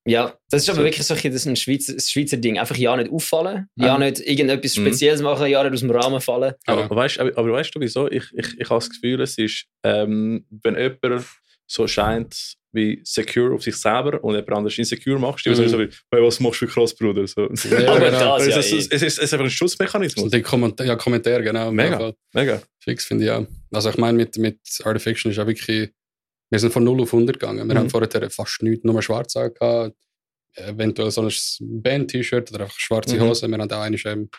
Ja, 0.08 0.34
das 0.50 0.64
ist 0.64 0.70
aber 0.70 0.80
So. 0.80 0.84
wirklich 0.84 1.06
so 1.06 1.14
ein, 1.14 1.22
das 1.24 1.34
ist 1.36 1.46
ein 1.48 1.56
Schweizer, 1.56 1.94
ein 1.94 2.00
Schweizer 2.00 2.38
Ding. 2.38 2.58
Einfach 2.58 2.76
ja 2.76 2.96
nicht 2.98 3.12
auffallen, 3.12 3.68
ja 3.78 3.96
Mhm. 3.98 4.04
nicht 4.06 4.20
irgendetwas 4.22 4.76
Mhm. 4.78 4.86
Spezielles 4.88 5.22
machen, 5.22 5.46
ja 5.48 5.64
nicht 5.64 5.74
aus 5.74 5.82
dem 5.82 5.92
Rahmen 5.92 6.20
fallen. 6.22 6.54
Aber, 6.66 6.84
Genau. 6.84 6.96
weißt, 6.96 7.20
aber, 7.20 7.38
aber 7.38 7.52
weißt 7.54 7.76
du 7.76 7.80
wieso? 7.80 8.10
Ich, 8.10 8.24
ich, 8.36 8.48
ich 8.60 8.70
habe 8.70 8.80
das 8.80 8.90
Gefühl, 8.90 9.22
es 9.22 9.38
ist, 9.38 9.66
ähm, 9.84 10.46
wenn 10.64 10.76
jemand 10.76 11.26
so 11.68 11.88
scheint 11.88 12.56
wie 12.74 13.02
secure 13.04 13.54
auf 13.54 13.64
sich 13.64 13.76
selber 13.76 14.24
und 14.24 14.34
jemand 14.34 14.52
anders 14.54 14.78
insecure 14.78 15.20
macht, 15.20 15.46
Mhm. 15.46 15.52
mhm. 15.54 15.68
so 15.68 15.78
wie, 15.80 15.90
hey, 16.12 16.24
was 16.24 16.40
machst 16.40 16.62
du 16.62 16.66
für 16.68 16.74
krass, 16.74 16.96
Bruder? 16.96 17.28
So. 17.28 17.42
Ja, 17.42 17.48
aber 17.96 18.00
genau. 18.12 18.38
das 18.40 18.48
es, 18.48 18.54
ja 18.56 18.60
ist, 18.60 18.72
es, 18.94 19.02
ist, 19.04 19.04
es 19.04 19.18
ist 19.26 19.34
einfach 19.34 19.46
ein 19.46 19.52
Schutzmechanismus. 19.52 20.32
die 20.32 20.42
Kommentar 20.42 20.88
ja, 20.88 20.96
Kommentare, 20.96 21.44
genau. 21.44 21.70
Mega. 21.72 22.12
Mega. 22.34 22.62
Fix 22.80 23.06
finde 23.06 23.26
ich 23.26 23.30
auch. 23.32 23.46
Also 23.72 23.90
ich 23.92 23.98
meine, 23.98 24.18
mit, 24.18 24.36
mit 24.38 24.58
Art 24.84 24.96
of 24.96 25.04
Fiction 25.04 25.30
ist 25.32 25.38
ja 25.38 25.46
wirklich, 25.46 25.92
wir 26.52 26.60
sind 26.60 26.72
von 26.72 26.84
0 26.84 27.02
auf 27.02 27.14
100 27.14 27.40
gegangen. 27.40 27.68
Wir 27.68 27.74
Mhm. 27.74 27.80
haben 27.80 27.90
vorher 27.90 28.30
fast 28.30 28.62
nichts, 28.62 28.84
nur 28.84 29.02
schwarz 29.02 29.36
angehabt. 29.36 29.96
Eventuell 30.56 31.10
so 31.12 31.22
ein 31.22 31.32
Band-T-Shirt 31.82 32.52
oder 32.52 32.62
einfach 32.66 32.78
schwarze 32.78 33.16
Mhm. 33.16 33.22
Hose. 33.22 33.48
Wir 33.48 33.58
haben 33.58 33.72
auch 33.72 33.80
einmal 33.82 34.00
ähm, 34.06 34.30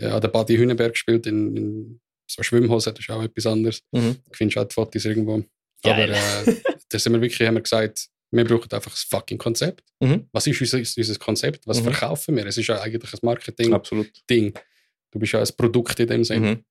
ja, 0.00 0.14
an 0.14 0.20
der 0.20 0.28
Badi 0.28 0.56
Hühnenberg 0.56 0.92
gespielt 0.92 1.26
in, 1.26 1.56
in 1.56 2.00
so 2.30 2.42
Schwimmhose, 2.42 2.92
das 2.92 3.00
ist 3.00 3.10
auch 3.10 3.22
etwas 3.22 3.46
anderes. 3.46 3.80
Mhm. 3.92 4.16
Du 4.26 4.32
findest 4.36 4.58
auch 4.58 4.64
die 4.68 4.74
Fotos 4.74 5.04
irgendwo. 5.04 5.42
Geil. 5.82 6.12
Aber 6.14 6.48
äh, 6.50 6.54
da 6.88 6.98
sind 6.98 7.12
wir 7.14 7.20
wirklich, 7.22 7.46
haben 7.46 7.54
wir 7.54 7.62
gesagt, 7.62 8.08
wir 8.30 8.44
brauchen 8.44 8.70
einfach 8.72 8.90
das 8.90 9.02
fucking 9.04 9.38
Konzept. 9.38 9.84
Mhm. 10.00 10.26
Was 10.32 10.46
ist 10.46 10.60
unser, 10.60 10.78
unser 10.78 11.14
Konzept? 11.18 11.66
Was 11.66 11.80
Mhm. 11.80 11.84
verkaufen 11.84 12.36
wir? 12.36 12.44
Es 12.46 12.58
ist 12.58 12.66
ja 12.66 12.80
eigentlich 12.80 13.12
ein 13.12 13.18
Marketing-Ding. 13.22 14.54
Du 15.12 15.18
bist 15.18 15.32
ja 15.32 15.40
ein 15.40 15.48
Produkt 15.56 15.98
in 16.00 16.08
dem 16.08 16.24
Sinne. 16.24 16.56
Mhm. 16.56 16.64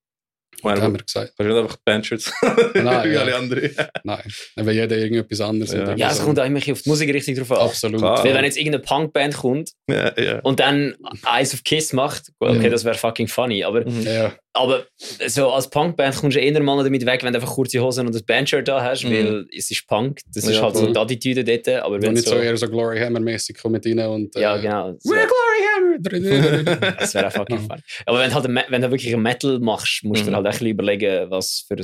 Meine, 0.61 0.81
haben 0.81 0.93
wir 0.93 1.03
gesagt, 1.03 1.33
Kannst 1.37 1.39
du 1.39 1.53
nicht 1.55 1.63
einfach 1.63 1.77
Bandshirts 1.83 2.31
Nein, 2.73 3.09
wie 3.09 3.13
ja. 3.13 3.21
alle 3.21 3.35
anderen? 3.35 3.75
nein, 4.03 4.21
dann 4.55 4.65
will 4.65 4.73
jeder 4.75 4.97
irgendetwas 4.97 5.41
anderes. 5.41 5.73
Ja. 5.73 5.79
Und 5.79 5.87
dann 5.87 5.97
Ja, 5.97 6.11
es 6.11 6.17
so- 6.17 6.23
kommt 6.23 6.39
auch 6.39 6.43
immer 6.45 6.51
ein 6.51 6.59
bisschen 6.59 6.73
auf 6.73 6.81
die 6.83 6.89
Musikrichtung 6.89 7.35
drauf 7.35 7.51
an. 7.51 7.57
Absolut. 7.57 7.99
Klar. 7.99 8.23
Weil 8.23 8.33
wenn 8.33 8.45
jetzt 8.45 8.57
irgendeine 8.57 8.83
Punkband 8.83 9.35
kommt 9.35 9.71
ja, 9.89 10.17
ja. 10.21 10.39
und 10.39 10.59
dann 10.59 10.95
Eyes 11.29 11.53
of 11.53 11.63
Kiss 11.63 11.91
macht, 11.93 12.27
gut, 12.39 12.49
okay, 12.49 12.63
Ja. 12.65 12.69
das 12.69 12.85
wäre 12.85 12.95
fucking 12.95 13.27
funny, 13.27 13.63
aber. 13.63 13.87
Ja, 13.87 14.33
aber 14.53 14.85
so 15.27 15.51
als 15.51 15.69
Punkband 15.69 16.15
kommst 16.15 16.37
du 16.37 16.41
eher 16.41 16.61
mal 16.61 16.83
damit 16.83 17.05
weg, 17.05 17.23
wenn 17.23 17.33
du 17.33 17.39
einfach 17.39 17.53
kurze 17.53 17.79
Hosen 17.81 18.07
und 18.07 18.15
ein 18.15 18.25
Bandshirt 18.25 18.67
da 18.67 18.83
hast, 18.83 19.03
Mhm. 19.03 19.11
weil 19.11 19.45
es 19.55 19.71
ist 19.71 19.87
Punk, 19.87 20.19
das 20.33 20.43
ist 20.45 20.55
Ja, 20.55 20.61
halt 20.63 20.75
so 20.75 20.83
voll. 20.85 20.93
die 20.93 20.99
Attitüde 20.99 21.43
dort, 21.43 21.67
aber 21.83 21.95
und 21.95 22.01
wenn 22.03 22.13
nicht 22.13 22.25
so, 22.25 22.31
so 22.35 22.37
eher 22.41 22.55
so 22.57 22.67
Glory 22.69 22.99
Hammer-mäßig 22.99 23.57
kommen 23.57 23.81
rein 23.83 23.99
und. 23.99 24.35
ja 24.35 24.55
äh, 24.57 24.61
genau, 24.61 24.93
so, 24.99 25.13
We're 25.13 25.27
Glory 25.27 25.61
Hammer! 25.75 26.95
das 26.99 27.13
wäre 27.13 27.27
auch 27.27 27.31
fucking 27.31 27.55
Ja. 27.57 27.61
funny. 27.63 27.81
Aber 28.05 28.19
wenn 28.19 28.29
du 28.29 28.35
halt 28.35 28.45
wenn 28.71 28.81
du 28.81 28.91
wirklich 28.91 29.13
ein 29.13 29.21
Metal 29.21 29.59
machst, 29.59 30.03
musst 30.03 30.25
du 30.27 30.31
Mhm. 30.31 30.35
halt 30.35 30.45
echt 30.47 30.55
ein 30.55 30.59
bisschen 30.59 30.67
überlegen, 30.71 31.29
was 31.31 31.65
für 31.67 31.75
ein 31.75 31.81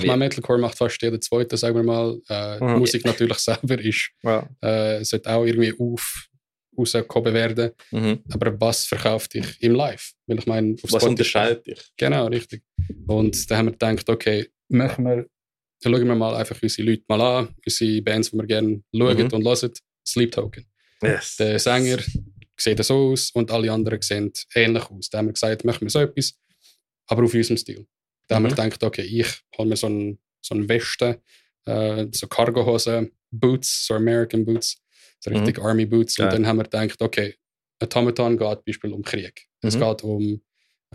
ich 0.00 0.06
meine, 0.06 0.16
Metalcore 0.18 0.58
macht 0.58 0.76
fast 0.76 1.00
jeder 1.02 1.20
Zweite, 1.20 1.56
sagen 1.56 1.76
wir 1.76 1.82
mal. 1.84 2.18
Äh, 2.28 2.58
Mhm. 2.64 2.78
Musik 2.80 3.04
natürlich 3.04 3.38
selber 3.38 3.78
ist, 3.78 4.10
Ja. 4.24 4.48
äh, 4.60 5.04
sollte 5.04 5.30
auch 5.30 5.44
irgendwie 5.44 5.72
auf, 5.78 6.26
rausgehoben 6.76 7.34
werden. 7.34 7.70
Mhm. 7.90 8.20
Aber 8.32 8.60
was 8.60 8.86
verkauft 8.86 9.34
dich 9.34 9.60
im 9.62 9.74
Live? 9.74 10.12
Weil 10.26 10.38
ich 10.38 10.46
meine, 10.46 10.74
auf 10.74 10.82
Was 10.84 10.90
Spotify- 11.02 11.08
unterscheidet 11.10 11.66
dich? 11.66 11.80
Genau, 11.96 12.26
richtig. 12.26 12.62
Und 13.06 13.50
da 13.50 13.56
haben 13.58 13.66
wir 13.66 13.72
gedacht, 13.72 14.08
okay, 14.08 14.48
machen 14.68 15.04
wir, 15.04 15.26
dann 15.82 15.92
schauen 15.94 16.06
wir 16.06 16.14
mal 16.14 16.34
einfach 16.36 16.60
unsere 16.62 16.88
Leute 16.90 17.04
mal 17.08 17.20
an, 17.20 17.54
unsere 17.64 18.02
Bands, 18.02 18.30
die 18.30 18.36
wir 18.36 18.46
gerne 18.46 18.82
schauen 18.94 19.16
Mhm. 19.18 19.32
und 19.32 19.44
hören. 19.44 19.72
Sleep 20.06 20.32
Token. 20.32 20.66
Yes. 21.02 21.36
Der 21.36 21.58
Sänger 21.58 21.98
sieht 22.56 22.84
so 22.84 23.10
aus 23.12 23.30
und 23.32 23.50
alle 23.50 23.70
anderen 23.72 24.00
sehen 24.02 24.32
ähnlich 24.54 24.84
aus. 24.90 25.10
Da 25.10 25.18
haben 25.18 25.26
wir 25.26 25.32
gesagt, 25.32 25.64
machen 25.64 25.82
wir 25.82 25.90
so 25.90 26.00
etwas, 26.00 26.34
aber 27.06 27.24
auf 27.24 27.34
unserem 27.34 27.56
Stil. 27.56 27.86
Da 28.28 28.36
haben 28.36 28.44
wir 28.44 28.50
Mhm. 28.52 28.56
gedacht, 28.56 28.82
okay, 28.84 29.02
ich 29.02 29.26
hole 29.58 29.68
mir 29.68 29.76
so 29.76 29.86
einen, 29.88 30.18
so 30.40 30.54
einen 30.54 30.68
Weste, 30.68 31.20
äh, 31.66 32.06
so 32.12 32.26
Cargohosen, 32.26 33.10
Boots, 33.30 33.86
so 33.86 33.94
American 33.94 34.44
Boots, 34.44 34.76
so 35.24 35.30
Mhm. 35.30 35.36
richtig 35.38 35.58
Army 35.58 35.86
Boots. 35.86 36.18
Und 36.18 36.26
dann 36.32 36.46
haben 36.46 36.58
wir 36.58 36.64
gedacht, 36.64 37.00
okay, 37.00 37.34
Automaton 37.82 38.36
geht 38.36 38.48
zum 38.58 38.62
Beispiel 38.66 38.92
um 38.92 39.02
Krieg. 39.02 39.46
Es 39.62 39.76
Mhm. 39.76 39.80
geht 39.80 40.02
um 40.04 40.40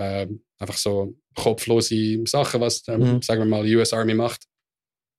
ähm, 0.01 0.43
einfach 0.57 0.77
so 0.77 1.13
kopflose 1.35 2.21
Sachen, 2.25 2.61
was, 2.61 2.87
ähm, 2.87 3.15
Mhm. 3.15 3.21
sagen 3.21 3.41
wir 3.41 3.45
mal, 3.45 3.65
die 3.65 3.75
US 3.75 3.91
Army 3.91 4.13
macht. 4.13 4.45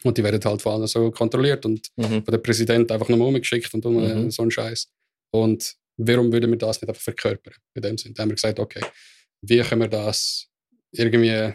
Und 0.04 0.16
die 0.16 0.24
werden 0.24 0.42
halt 0.42 0.62
vor 0.62 0.72
allem 0.72 0.86
so 0.86 1.10
kontrolliert 1.10 1.66
und 1.66 1.86
Mhm. 1.96 2.24
von 2.24 2.32
der 2.32 2.38
Präsident 2.38 2.90
einfach 2.90 3.08
nochmal 3.10 3.28
umgeschickt 3.28 3.74
und 3.74 3.84
um, 3.84 3.96
Mhm. 3.96 4.30
so 4.30 4.40
einen 4.40 4.50
Scheiß. 4.50 4.88
Und 5.32 5.74
warum 5.98 6.32
würden 6.32 6.50
wir 6.50 6.56
das 6.56 6.80
nicht 6.80 6.88
einfach 6.88 7.02
verkörpern? 7.02 7.52
In 7.74 7.82
dem 7.82 7.98
Sinne. 7.98 8.14
Da 8.14 8.22
haben 8.22 8.30
wir 8.30 8.36
gesagt, 8.36 8.58
okay, 8.58 8.80
wie 9.42 9.60
können 9.60 9.82
wir 9.82 9.88
das 9.88 10.48
irgendwie 10.92 11.52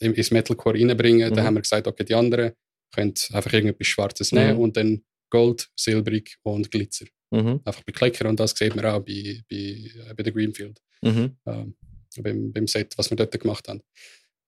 in- 0.00 0.14
ins 0.14 0.30
Metalcore 0.30 0.78
reinbringen? 0.78 1.28
Mhm. 1.30 1.34
Da 1.34 1.44
haben 1.44 1.54
wir 1.54 1.60
gesagt, 1.62 1.86
okay, 1.86 2.04
die 2.04 2.14
anderen 2.14 2.52
können 2.94 3.12
einfach 3.32 3.52
irgendetwas 3.52 3.86
Schwarzes 3.86 4.32
nehmen 4.32 4.54
Mhm. 4.56 4.60
und 4.62 4.76
dann 4.78 5.04
Gold, 5.32 5.70
Silbrig 5.74 6.36
und 6.42 6.70
Glitzer. 6.70 7.06
Mhm. 7.30 7.60
Einfach 7.64 7.82
bei 7.84 7.92
Klecker 7.92 8.28
und 8.28 8.38
das 8.38 8.50
sieht 8.50 8.76
man 8.76 8.84
auch 8.84 9.00
bei, 9.00 9.42
bei, 9.48 9.56
äh, 9.56 10.14
bei 10.14 10.22
der 10.22 10.32
Greenfield 10.32 10.78
Mhm. 11.00 11.36
ähm, 11.46 11.74
beim, 12.22 12.52
beim 12.52 12.66
Set, 12.68 12.96
was 12.96 13.10
wir 13.10 13.16
dort 13.16 13.40
gemacht 13.40 13.66
haben. 13.66 13.82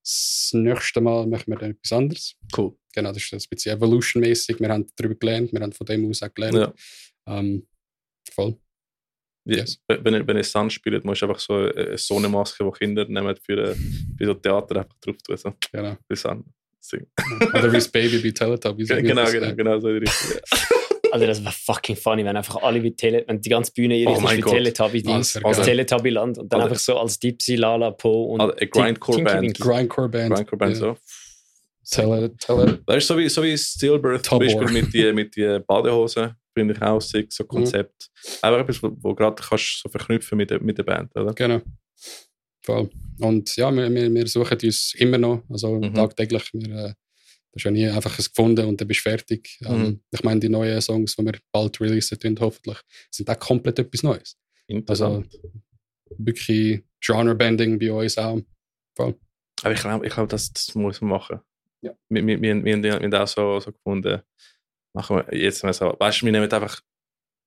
Das 0.03 0.51
nächste 0.53 1.01
Mal 1.01 1.27
machen 1.27 1.47
wir 1.47 1.57
dann 1.57 1.71
etwas 1.71 1.93
anderes. 1.93 2.37
Cool. 2.57 2.77
Genau, 2.95 3.11
das 3.13 3.23
ist 3.23 3.33
ein 3.33 3.41
bisschen 3.51 3.77
Evolution-mäßig. 3.77 4.61
Wir 4.61 4.69
haben 4.69 4.87
darüber 4.95 5.15
gelernt, 5.15 5.53
wir 5.53 5.61
haben 5.61 5.73
von 5.73 5.87
dem 5.87 6.09
aus 6.09 6.23
auch 6.23 6.33
gelernt. 6.33 6.75
Ja. 7.27 7.39
Ähm, 7.39 7.67
voll. 8.31 8.57
Yes. 9.47 9.81
Wenn 9.89 10.15
ihr, 10.15 10.27
wenn 10.27 10.37
ihr 10.37 10.45
Sun 10.45 10.71
spielt, 10.71 11.05
musst 11.05 11.23
du 11.23 11.27
einfach 11.27 11.41
so 11.41 11.55
eine 11.55 11.97
Sonnenmaske, 11.97 12.63
die 12.63 12.79
Kinder 12.79 13.09
nehmen 13.09 13.35
für, 13.43 13.71
äh, 13.71 13.75
für 13.75 14.27
so 14.27 14.35
Theater 14.35 14.77
einfach 14.77 14.99
drauf 15.01 15.17
tun. 15.23 15.37
So. 15.37 15.55
Genau. 15.73 15.97
Für. 16.07 16.45
Singen. 16.85 17.07
Oder 17.55 17.73
wie 17.73 17.77
das 17.77 17.89
Baby 17.89 18.19
bei 18.19 18.31
Teletubbies. 18.31 18.89
genau, 18.89 19.25
genau, 19.31 19.47
äh, 19.47 19.55
genau 19.55 19.81
so 19.81 19.89
Also 21.15 21.27
das 21.27 21.41
wäre 21.45 21.53
fucking 21.53 21.95
funny, 21.95 22.25
wenn 22.25 22.37
einfach 22.37 22.57
alle 22.61 22.83
wie 22.83 22.91
Tele, 22.91 23.23
wenn 23.29 23.41
die 23.41 23.49
ganze 23.49 23.71
Bühne 23.73 23.97
ihre 23.97 24.11
Oh 24.11 24.21
wie. 24.21 24.41
Teletubby 24.43 25.05
wär 25.07 25.19
das 25.19 25.35
geil. 25.35 25.55
Teletubby-Land 25.65 26.39
und 26.39 26.53
dann 26.53 26.61
Alter. 26.61 26.73
einfach 26.73 26.83
so 26.83 26.99
als 26.99 27.21
Dipsy, 27.21 27.55
Lala, 27.55 27.93
Po 27.93 28.33
und 28.35 28.41
Also, 28.41 28.55
eine 28.57 28.67
Grindcore-Band. 28.69 29.29
Tinky 29.29 29.43
Winky. 29.47 29.63
Grindcore-Band. 29.63 30.35
Grindcore-Band 30.35 30.73
Ja. 30.73 30.79
so. 30.81 30.97
Tele, 31.89 32.37
Tele, 32.37 32.81
Das 32.85 32.97
ist 32.97 33.07
so 33.07 33.17
wie, 33.17 33.29
so 33.29 33.45
wie 33.45 33.57
Stillbirth 33.57 34.27
zum. 34.27 34.41
Beispiel 34.41 34.69
mit 34.73 34.93
den 34.93 35.15
mit 35.15 35.37
die 35.37 35.61
Badehosen, 35.65 36.33
finde 36.53 36.75
ich 36.75 36.83
auch 36.83 37.01
sick, 37.01 37.27
Mhm. 37.27 37.31
so 37.31 37.45
Konzept. 37.45 38.11
Einfach 38.43 38.61
etwas, 38.63 38.83
wo, 38.83 38.91
wo 39.01 39.15
gerade 39.15 39.41
kannst 39.41 39.83
so 39.85 39.89
verknüpfen 39.89 40.37
mit 40.37 40.51
der, 40.51 40.61
mit 40.61 40.79
der 40.79 40.83
Band, 40.83 41.15
oder? 41.15 41.33
genau. 41.33 41.61
Voll. 42.63 42.91
Und 43.21 43.55
ja, 43.55 43.71
wir, 43.71 43.89
wir, 43.95 44.13
wir 44.13 44.27
suchen 44.27 44.59
uns 44.65 44.95
immer 44.99 45.19
noch, 45.19 45.43
also 45.49 45.77
Mhm. 45.79 45.95
tagtäglich. 45.95 46.51
Wir, 46.55 46.97
das 47.55 47.61
ist 47.61 47.65
ja 47.65 47.71
nie 47.71 47.87
einfach 47.89 48.19
es 48.19 48.29
gefunden 48.33 48.67
und 48.67 48.81
dann 48.81 48.89
bist 48.89 49.07
du 49.07 49.11
fertig. 49.11 49.59
Ähm, 49.65 49.79
Mhm. 49.81 50.01
ich 50.11 50.25
meine, 50.25 50.41
die 50.41 50.49
neuen 50.49 50.81
Songs, 50.81 51.15
die 51.15 51.25
wir 51.25 51.39
bald 51.53 51.81
releasen 51.81 52.19
tun, 52.19 52.37
hoffentlich, 52.41 52.79
sind 53.11 53.31
auch 53.31 53.39
komplett 53.39 53.79
etwas 53.79 54.03
Neues. 54.03 54.37
Interessant. 54.67 55.33
Wirklich 56.19 56.83
Genre-Bending 57.01 57.79
bei 57.79 57.93
uns 57.93 58.19
auch. 58.19 58.41
Aber 58.99 59.73
ich 59.73 59.81
glaube, 59.81 60.07
ich 60.07 60.13
glaub, 60.13 60.29
das, 60.29 60.53
das 60.53 60.75
muss 60.75 61.01
man 61.01 61.11
machen. 61.11 61.41
Ja. 61.81 61.97
Wir, 62.09 62.27
wir, 62.27 62.41
wir, 62.43 62.65
wir, 62.65 62.83
wir 62.83 62.93
haben 62.95 63.11
das 63.11 63.37
auch 63.39 63.61
so, 63.61 63.67
so 63.67 63.73
gefunden, 63.73 64.21
machen 64.93 65.17
wir 65.17 65.39
jetzt 65.39 65.63
mal 65.63 65.73
so. 65.73 65.95
Weißt 65.99 66.23
du, 66.23 66.27
wir 66.27 66.33
nehmen 66.33 66.51
einfach 66.51 66.81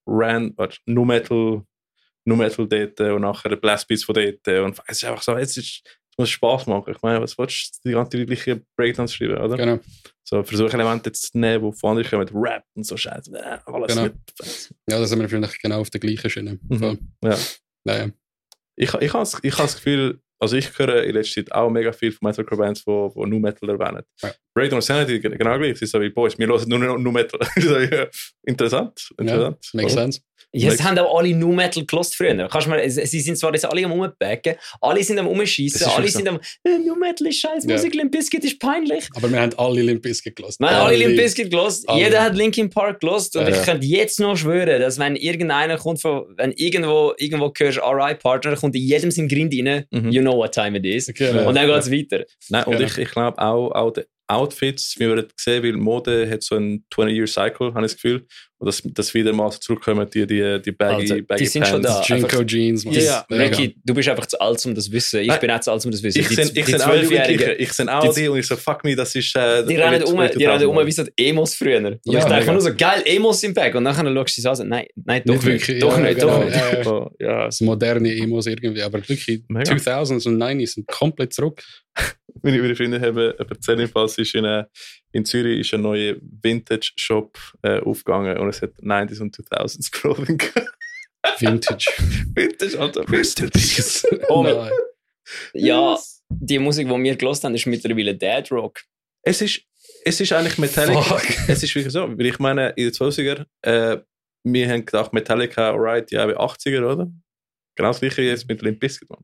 Ran, 0.06 0.54
warte, 0.56 0.78
Nu 0.86 1.04
Metal, 1.06 1.64
Nu 2.26 2.36
Metal 2.36 2.68
dort 2.68 3.00
und 3.02 3.22
nachher 3.22 3.56
Blast 3.58 3.88
Beats 3.88 4.04
von 4.06 4.16
dort. 4.16 4.48
Und 4.48 4.80
es 4.88 4.98
ist 4.98 5.06
einfach 5.06 5.22
so, 5.22 5.38
jetzt 5.38 5.58
ist, 5.58 5.84
muss 6.18 6.30
Spaß 6.30 6.68
machen. 6.68 6.94
Ich 6.96 7.02
meine, 7.02 7.22
was 7.22 7.38
willst 7.38 7.84
du 7.84 7.90
die 7.90 7.94
ganze 7.94 8.26
gleiche 8.26 8.62
Breakdowns 8.76 9.14
schreiben, 9.14 9.38
oder? 9.38 9.56
Genau. 9.58 9.80
So 10.24 10.44
versuche 10.44 10.74
Elemente 10.74 11.10
jetzt 11.10 11.32
zu 11.32 11.38
nehmen, 11.38 11.72
die 11.72 11.78
von 11.78 11.92
anderen 11.92 12.10
kommen, 12.10 12.24
mit 12.26 12.32
Rap 12.34 12.64
und 12.76 12.84
so 12.86 12.98
Scheiße. 12.98 13.32
Äh, 13.34 13.60
alles 13.66 13.96
Genau. 13.96 14.04
nicht. 14.08 14.74
Ja, 14.90 15.00
da 15.00 15.06
sind 15.06 15.20
wir 15.20 15.30
vielleicht 15.30 15.62
genau 15.62 15.80
auf 15.82 15.90
der 15.90 16.00
gleichen 16.02 16.30
Schiene. 16.30 16.60
Mhm. 16.68 17.00
Ja. 17.24 17.38
Naja. 17.86 18.10
Ich, 18.76 18.94
ich 18.94 19.14
habe 19.14 19.30
ich 19.42 19.56
das 19.56 19.76
Gefühl, 19.76 20.20
also 20.40 20.56
ich 20.58 20.78
höre 20.78 21.04
in 21.04 21.14
letzter 21.16 21.42
Zeit 21.46 21.52
auch 21.54 21.70
mega 21.70 21.92
viel 21.94 22.12
von 22.12 22.28
Metalcore-Bands, 22.28 22.84
die, 22.84 23.10
die 23.16 23.26
Nu 23.26 23.40
Metal 23.40 23.70
erwähnen. 23.70 24.04
Ja. 24.22 24.32
Breakdown 24.58 24.82
Sanity 24.82 25.20
genau 25.20 25.58
gleich. 25.58 25.78
Sie 25.78 26.02
wie, 26.02 26.10
Boys, 26.10 26.38
wir 26.38 26.48
hören 26.48 26.68
nur 26.68 26.80
noch 26.80 26.98
Nu 26.98 27.12
Metal. 27.12 27.40
so, 27.58 27.78
ja, 27.80 28.08
interessant. 28.46 29.10
interessant. 29.20 29.58
Makes 29.74 29.94
sense. 29.94 30.22
Ja, 30.54 30.72
es 30.72 30.82
haben 30.82 30.98
auch 30.98 31.20
alle 31.20 31.36
Nu 31.36 31.52
Metal 31.52 31.86
gelost 31.86 32.16
früher. 32.16 32.48
Kannst 32.50 32.68
du 32.68 32.72
mal, 32.72 32.90
sie 32.90 33.20
sind 33.20 33.38
zwar 33.38 33.52
jetzt 33.54 33.66
alle 33.66 33.84
am 33.84 33.92
Umbacken, 33.92 34.56
alle 34.80 35.04
sind 35.04 35.20
am 35.20 35.28
Umschießen, 35.28 35.86
alle 35.88 36.08
so. 36.08 36.18
sind 36.20 36.28
am 36.30 36.40
äh, 36.64 36.78
Nu 36.80 36.96
Metal 36.96 37.28
ist 37.28 37.40
scheiß 37.42 37.66
Ja. 37.66 37.74
Musik, 37.74 37.94
Limp 37.94 38.14
Bizkit 38.14 38.44
ist 38.46 38.58
peinlich. 38.60 39.10
Aber 39.16 39.30
wir 39.30 39.42
haben 39.42 39.52
alle 39.58 39.82
Limp 39.82 40.02
Bizkit 40.04 40.36
gelassen. 40.38 40.64
Wir 40.64 40.70
haben 40.72 40.88
alle 40.88 40.96
Limp 40.96 41.18
Bizkit 41.18 41.52
gelost, 41.52 41.86
jeder 41.94 42.24
hat 42.24 42.36
Linkin 42.38 42.70
Park 42.70 43.02
gelost 43.02 43.36
und 43.36 43.42
Ja, 43.44 43.50
ich 43.50 43.56
ja. 43.58 43.64
könnte 43.64 43.86
jetzt 43.86 44.20
noch 44.22 44.38
schwören, 44.38 44.80
dass 44.80 44.98
wenn 44.98 45.18
irgendeiner 45.18 45.78
kommt 45.78 46.02
von, 46.02 46.26
wenn 46.38 46.54
irgendwo, 46.54 47.14
irgendwo 47.18 47.52
hörst 47.56 47.80
RI 47.80 48.16
Partner, 48.16 48.56
kommt 48.56 48.76
in 48.76 48.84
jedem 48.84 49.12
sein 49.12 49.28
Grind 49.28 49.54
rein, 49.54 49.84
Mhm. 49.92 50.12
you 50.12 50.22
know 50.22 50.38
what 50.38 50.54
time 50.54 50.78
it 50.78 50.86
is. 50.86 51.08
Genau. 51.14 51.50
Und 51.50 51.56
dann 51.56 51.68
geht 51.68 51.76
es 51.78 51.92
weiter. 51.92 52.24
Nein, 52.50 52.64
und 52.64 52.80
ich, 52.80 52.98
ich 52.98 53.12
glaube 53.12 53.38
auch, 53.40 53.72
auch 53.72 53.92
die 53.92 54.04
Outfits, 54.28 54.96
wie 55.00 55.08
wir 55.08 55.16
gesehen 55.24 55.64
weil 55.64 55.74
Mode 55.74 56.30
hat 56.30 56.44
so 56.44 56.56
einen 56.56 56.86
20-Year-Cycle, 56.94 57.74
habe 57.74 57.86
ich 57.86 57.94
das 57.94 58.02
Gefühl. 58.02 58.28
Und 58.60 58.66
dass, 58.66 58.82
dass 58.84 59.14
wieder 59.14 59.34
mal 59.34 59.52
so 59.52 59.60
zurückkommen, 59.60 60.10
die, 60.12 60.26
die, 60.26 60.60
die 60.66 60.72
baggy, 60.72 61.02
Also, 61.04 61.16
die 61.16 61.22
baggy 61.22 61.46
sind 61.46 61.68
schon 61.68 61.84
Pants. 61.84 62.08
da. 62.08 62.16
Jinko 62.16 62.44
Jeans. 62.44 62.86
was- 62.88 62.96
Ja, 62.96 63.24
ja. 63.30 63.38
Ricky, 63.38 63.76
du 63.86 63.94
bist 63.94 64.10
einfach 64.10 64.26
zu 64.26 64.40
alt, 64.42 64.66
um 64.66 64.74
das 64.74 64.86
zu 64.86 64.92
wissen. 64.94 65.20
Ich 65.22 65.28
Nein. 65.28 65.40
bin 65.40 65.52
auch 65.52 65.60
zu 65.60 65.72
alt, 65.72 65.86
um 65.86 65.92
das 65.92 66.00
zu 66.02 66.08
wissen. 66.08 66.22
Ich 66.22 66.28
Die- 66.30 66.34
sehe 66.36 66.46
die 66.52 66.60
ich 66.62 66.66
seh 66.66 66.76
auch 66.82 66.96
Jugendliche, 66.96 67.54
ich 67.54 67.72
sehe 67.74 67.94
auch 67.96 68.12
die- 68.14 68.22
die 68.22 68.28
und 68.30 68.40
ich 68.40 68.48
so, 68.48 68.56
fuck 68.56 68.84
me, 68.84 68.96
das 68.96 69.14
ist... 69.14 69.36
Äh, 69.36 69.64
Die 69.64 69.76
rennen 69.76 70.02
um, 70.06 70.16
die 70.36 70.46
rennen 70.46 70.66
um 70.66 70.88
wie 70.88 70.92
so. 70.92 71.04
so 71.04 71.10
die 71.16 71.28
Emos 71.28 71.54
früher. 71.54 71.78
Und 71.78 72.00
Ja, 72.06 72.18
ich 72.18 72.26
dachte 72.26 72.52
nur 72.52 72.62
so, 72.62 72.74
geil, 72.76 73.04
Emos 73.06 73.44
im 73.44 73.54
Bag. 73.54 73.76
Und 73.76 73.84
dann 73.86 73.94
schaust 73.96 74.38
du 74.38 74.42
sie 74.42 74.50
an, 74.50 74.68
nein, 74.70 74.88
nein, 75.06 75.22
doch 75.24 75.36
Nicht 75.36 75.46
nicht. 75.46 75.68
wirklich, 75.68 75.80
doch 75.80 75.96
ja, 75.96 76.04
nicht, 76.04 76.20
genau. 76.20 76.40
doch 76.40 76.46
nicht. 76.46 76.56
Ja, 76.58 76.74
ja. 76.78 76.84
So, 76.84 77.12
ja, 77.20 77.46
Das 77.46 77.62
moderne 77.62 78.12
Emos 78.16 78.48
irgendwie. 78.48 78.82
Aber 78.82 78.98
wirklich, 79.08 79.44
Mega. 79.50 79.72
2000s 79.72 80.26
und 80.28 80.38
90s 80.42 80.74
sind 80.74 80.88
komplett 80.88 81.32
zurück. 81.32 81.62
meine, 82.42 82.76
Freunde 82.76 83.00
haben 83.02 83.18
erzählt, 83.18 83.80
jedenfalls 83.80 84.18
ist 84.18 84.34
in, 84.36 84.46
in 85.12 85.26
Zürich 85.26 85.60
ist 85.60 85.74
ein 85.74 85.82
neuer 85.82 86.16
Vintage-Shop 86.22 87.38
äh, 87.64 87.80
aufgegangen 87.80 88.38
und 88.38 88.50
es 88.50 88.62
hat 88.62 88.74
90s 88.82 89.22
und 89.22 89.36
2000s 89.36 89.92
Clothing. 89.92 90.42
Vintage. 91.40 91.86
Vintage, 92.36 92.80
Alter. 92.80 93.08
Vintage. 93.08 94.26
Oh, 94.30 94.44
Nein. 94.44 94.72
Ja, 95.54 95.98
die 96.30 96.60
Musik, 96.60 96.88
die 96.88 97.04
wir 97.04 97.16
gelost 97.16 97.44
haben, 97.44 97.56
ist 97.56 97.66
mittlerweile 97.66 98.16
Dead 98.16 98.50
Rock. 98.52 98.82
Es 99.24 99.42
ist, 99.42 99.62
es 100.06 100.22
ist 100.22 100.32
eigentlich 100.32 100.58
Metallica. 100.58 101.02
Fuck. 101.02 101.24
Es 101.50 101.64
ist 101.64 101.74
wirklich 101.76 101.94
so, 101.94 102.08
weil 102.18 102.26
ich 102.26 102.40
meine, 102.40 102.70
in 102.70 102.86
den 102.86 102.94
20er, 102.94 103.46
äh, 103.62 103.98
wir 104.44 104.70
haben 104.70 104.86
gedacht, 104.86 105.12
Metallica, 105.14 105.72
alright, 105.72 106.10
ja, 106.12 106.28
wie 106.28 106.36
80er, 106.36 106.84
oder? 106.84 107.12
Genau 107.76 107.90
das 107.90 108.00
gleiche 108.00 108.22
jetzt 108.22 108.48
mit 108.48 108.62
Limp 108.62 108.80
Bizkit, 108.80 109.10
man. 109.10 109.24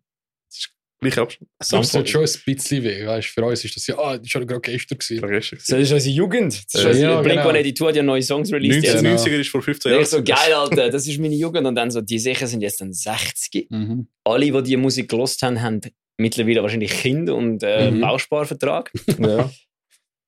Das 1.04 1.12
ist 1.12 1.16
gleich 1.16 1.24
Abstand. 1.24 1.50
Das 1.84 1.92
tut 1.92 2.10
schon 2.10 2.22
ein 2.26 2.56
bisschen 2.56 2.84
weh. 2.84 3.06
Weißt, 3.06 3.28
für 3.28 3.44
uns 3.46 3.64
ist 3.66 3.76
das 3.76 3.88
ja, 3.88 3.98
ah, 3.98 4.18
das 4.18 4.34
war 4.36 4.46
gerade 4.46 4.62
gestern. 4.62 4.98
Gewesen. 4.98 5.20
Vergessen. 5.20 5.58
Das 5.60 5.80
ist 5.80 5.92
unsere 5.92 6.16
Jugend. 6.16 6.54
Das 6.74 6.74
ist 6.76 6.84
Ja, 6.84 6.90
unsere 6.90 7.24
genau. 7.24 7.52
Blink-182 7.52 7.88
hat 7.88 7.96
ja 7.96 8.04
neue 8.04 8.22
Songs 8.24 8.52
released. 8.52 8.84
jetzt. 8.84 9.04
1990er 9.04 9.40
ist 9.40 9.50
vor 9.50 9.62
15 9.62 9.90
Da 9.90 9.94
Jahren. 9.96 10.04
ich 10.04 10.10
so, 10.10 10.24
geil, 10.24 10.54
Alter, 10.56 10.90
das 10.90 11.08
ist 11.08 11.20
meine 11.20 11.36
Jugend. 11.36 11.68
Und 11.68 11.76
dann 11.76 11.92
so, 11.92 12.02
die 12.02 12.20
sicher 12.20 12.48
sind 12.48 12.62
jetzt 12.62 12.82
dann 12.82 12.94
60. 12.94 13.68
Mhm. 13.70 14.08
Alle, 14.24 14.46
die 14.52 14.64
diese 14.64 14.78
Musik 14.78 15.10
gelost 15.10 15.42
haben, 15.42 15.62
haben 15.62 15.82
mittlerweile 16.18 16.62
wahrscheinlich 16.62 16.92
Kinder 16.92 17.36
und 17.36 17.64
äh, 17.64 17.92
Mhm. 17.92 18.02
Bausparvertrag. 18.02 18.92
Ja. 19.20 19.52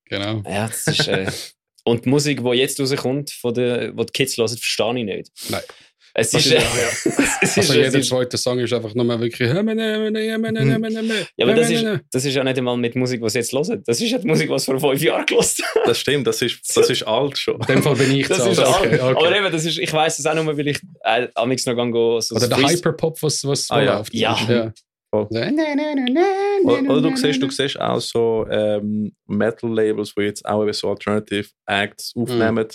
Genau. 0.07 0.43
Ja, 0.45 0.67
das 0.67 0.87
ist. 0.87 1.07
Äh, 1.07 1.31
und 1.83 2.05
die 2.05 2.09
Musik, 2.09 2.43
die 2.43 2.49
jetzt 2.57 2.79
rauskommt, 2.79 3.31
von 3.31 3.53
der, 3.53 3.91
die 3.91 4.05
die 4.05 4.11
Kids 4.11 4.37
hören, 4.37 4.47
verstehe 4.49 4.97
ich 4.99 5.05
nicht. 5.05 5.31
Nein. 5.49 5.61
Es 6.17 6.33
ist. 6.33 6.49
Äh, 6.49 6.55
ja, 6.55 6.61
es 7.41 7.57
ist, 7.57 7.57
Also 7.57 7.73
jeder 7.73 7.99
ist 7.99 8.07
zweite 8.07 8.37
Song 8.37 8.57
ist 8.59 8.71
einfach 8.71 8.95
nur 8.95 9.05
wirklich. 9.19 9.49
Ja, 9.49 9.61
ja, 9.61 9.61
aber 11.45 11.53
das 11.53 11.69
ist, 11.69 11.85
das 12.11 12.23
ist 12.25 12.33
ja 12.35 12.43
nicht 12.43 12.57
einmal 12.57 12.77
mit 12.77 12.95
Musik, 12.95 13.21
die 13.21 13.29
sie 13.29 13.39
jetzt 13.39 13.51
hören. 13.51 13.83
Das 13.85 13.99
ist 13.99 14.09
ja 14.09 14.17
die 14.17 14.25
Musik, 14.27 14.49
die 14.49 14.57
sie 14.57 14.65
vor 14.65 14.79
fünf 14.79 15.01
Jahren 15.01 15.25
gelost. 15.25 15.61
Das 15.85 15.99
stimmt, 15.99 16.25
das 16.25 16.41
ist, 16.41 16.61
das 16.75 16.89
ist 16.89 17.03
alt 17.03 17.37
schon. 17.37 17.59
In 17.59 17.65
dem 17.67 17.83
Fall 17.83 17.95
bin 17.95 18.11
ich 18.15 18.27
Das 18.29 18.39
ist 18.47 18.59
alt. 18.59 18.59
alt. 18.59 18.85
okay, 18.85 18.99
okay. 19.01 19.25
Aber 19.27 19.35
eben, 19.37 19.51
das 19.51 19.65
ist, 19.65 19.77
ich 19.77 19.91
weiß 19.91 20.17
es 20.19 20.25
auch 20.25 20.35
nur, 20.35 20.57
weil 20.57 20.67
ich 20.69 20.79
äh, 21.03 21.27
amix 21.35 21.65
noch 21.65 21.75
gang 21.75 21.91
go, 21.91 22.21
so 22.21 22.35
Oder 22.35 22.47
der 22.47 22.57
Hyperpop, 22.59 23.21
was, 23.21 23.45
was 23.45 23.69
Ah, 23.69 23.81
ja. 23.81 23.97
läuft. 23.97 24.13
Ja. 24.13 24.37
ja. 24.47 24.73
Voll. 25.11 25.27
So, 25.29 25.39
na, 25.39 25.51
na, 25.51 25.95
na, 26.09 26.21
Oder, 26.63 26.89
oder 26.89 27.01
du 27.09 27.15
siehst, 27.15 27.41
du 27.41 27.49
siehst 27.49 27.79
auch 27.79 27.99
so 27.99 28.45
ähm, 28.49 29.15
Metal-Labels, 29.27 30.13
die 30.15 30.23
jetzt 30.23 30.45
auch 30.45 30.63
eben 30.63 30.73
so 30.73 30.89
Alternative 30.89 31.47
Acts 31.65 32.13
aufnehmen, 32.15 32.67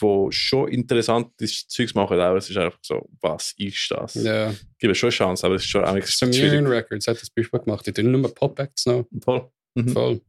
wo 0.00 0.30
schon 0.30 0.68
interessantes 0.68 1.66
Zeugs 1.68 1.94
machen. 1.94 2.18
Aber 2.18 2.38
es 2.38 2.50
ist 2.50 2.56
einfach 2.56 2.78
so, 2.82 3.08
was 3.20 3.54
ist 3.58 3.90
das? 3.90 4.14
Ja, 4.14 4.52
Gibt 4.78 4.92
es 4.92 4.98
schon 4.98 5.08
eine 5.08 5.16
Chance, 5.16 5.46
aber 5.46 5.56
es 5.56 5.62
ist 5.62 5.70
schon 5.70 5.84
auch 5.84 6.02
Sumerian 6.02 6.66
Records 6.66 7.06
hat 7.06 7.20
das 7.20 7.30
Beispiel 7.30 7.60
gemacht. 7.60 7.86
Die 7.86 7.92
tun 7.92 8.10
nur 8.10 8.34
Pop-Acts 8.34 8.86
noch. 8.86 9.04
Voll. 9.22 9.48
Mhm. 9.74 9.88
Voll. 9.88 10.20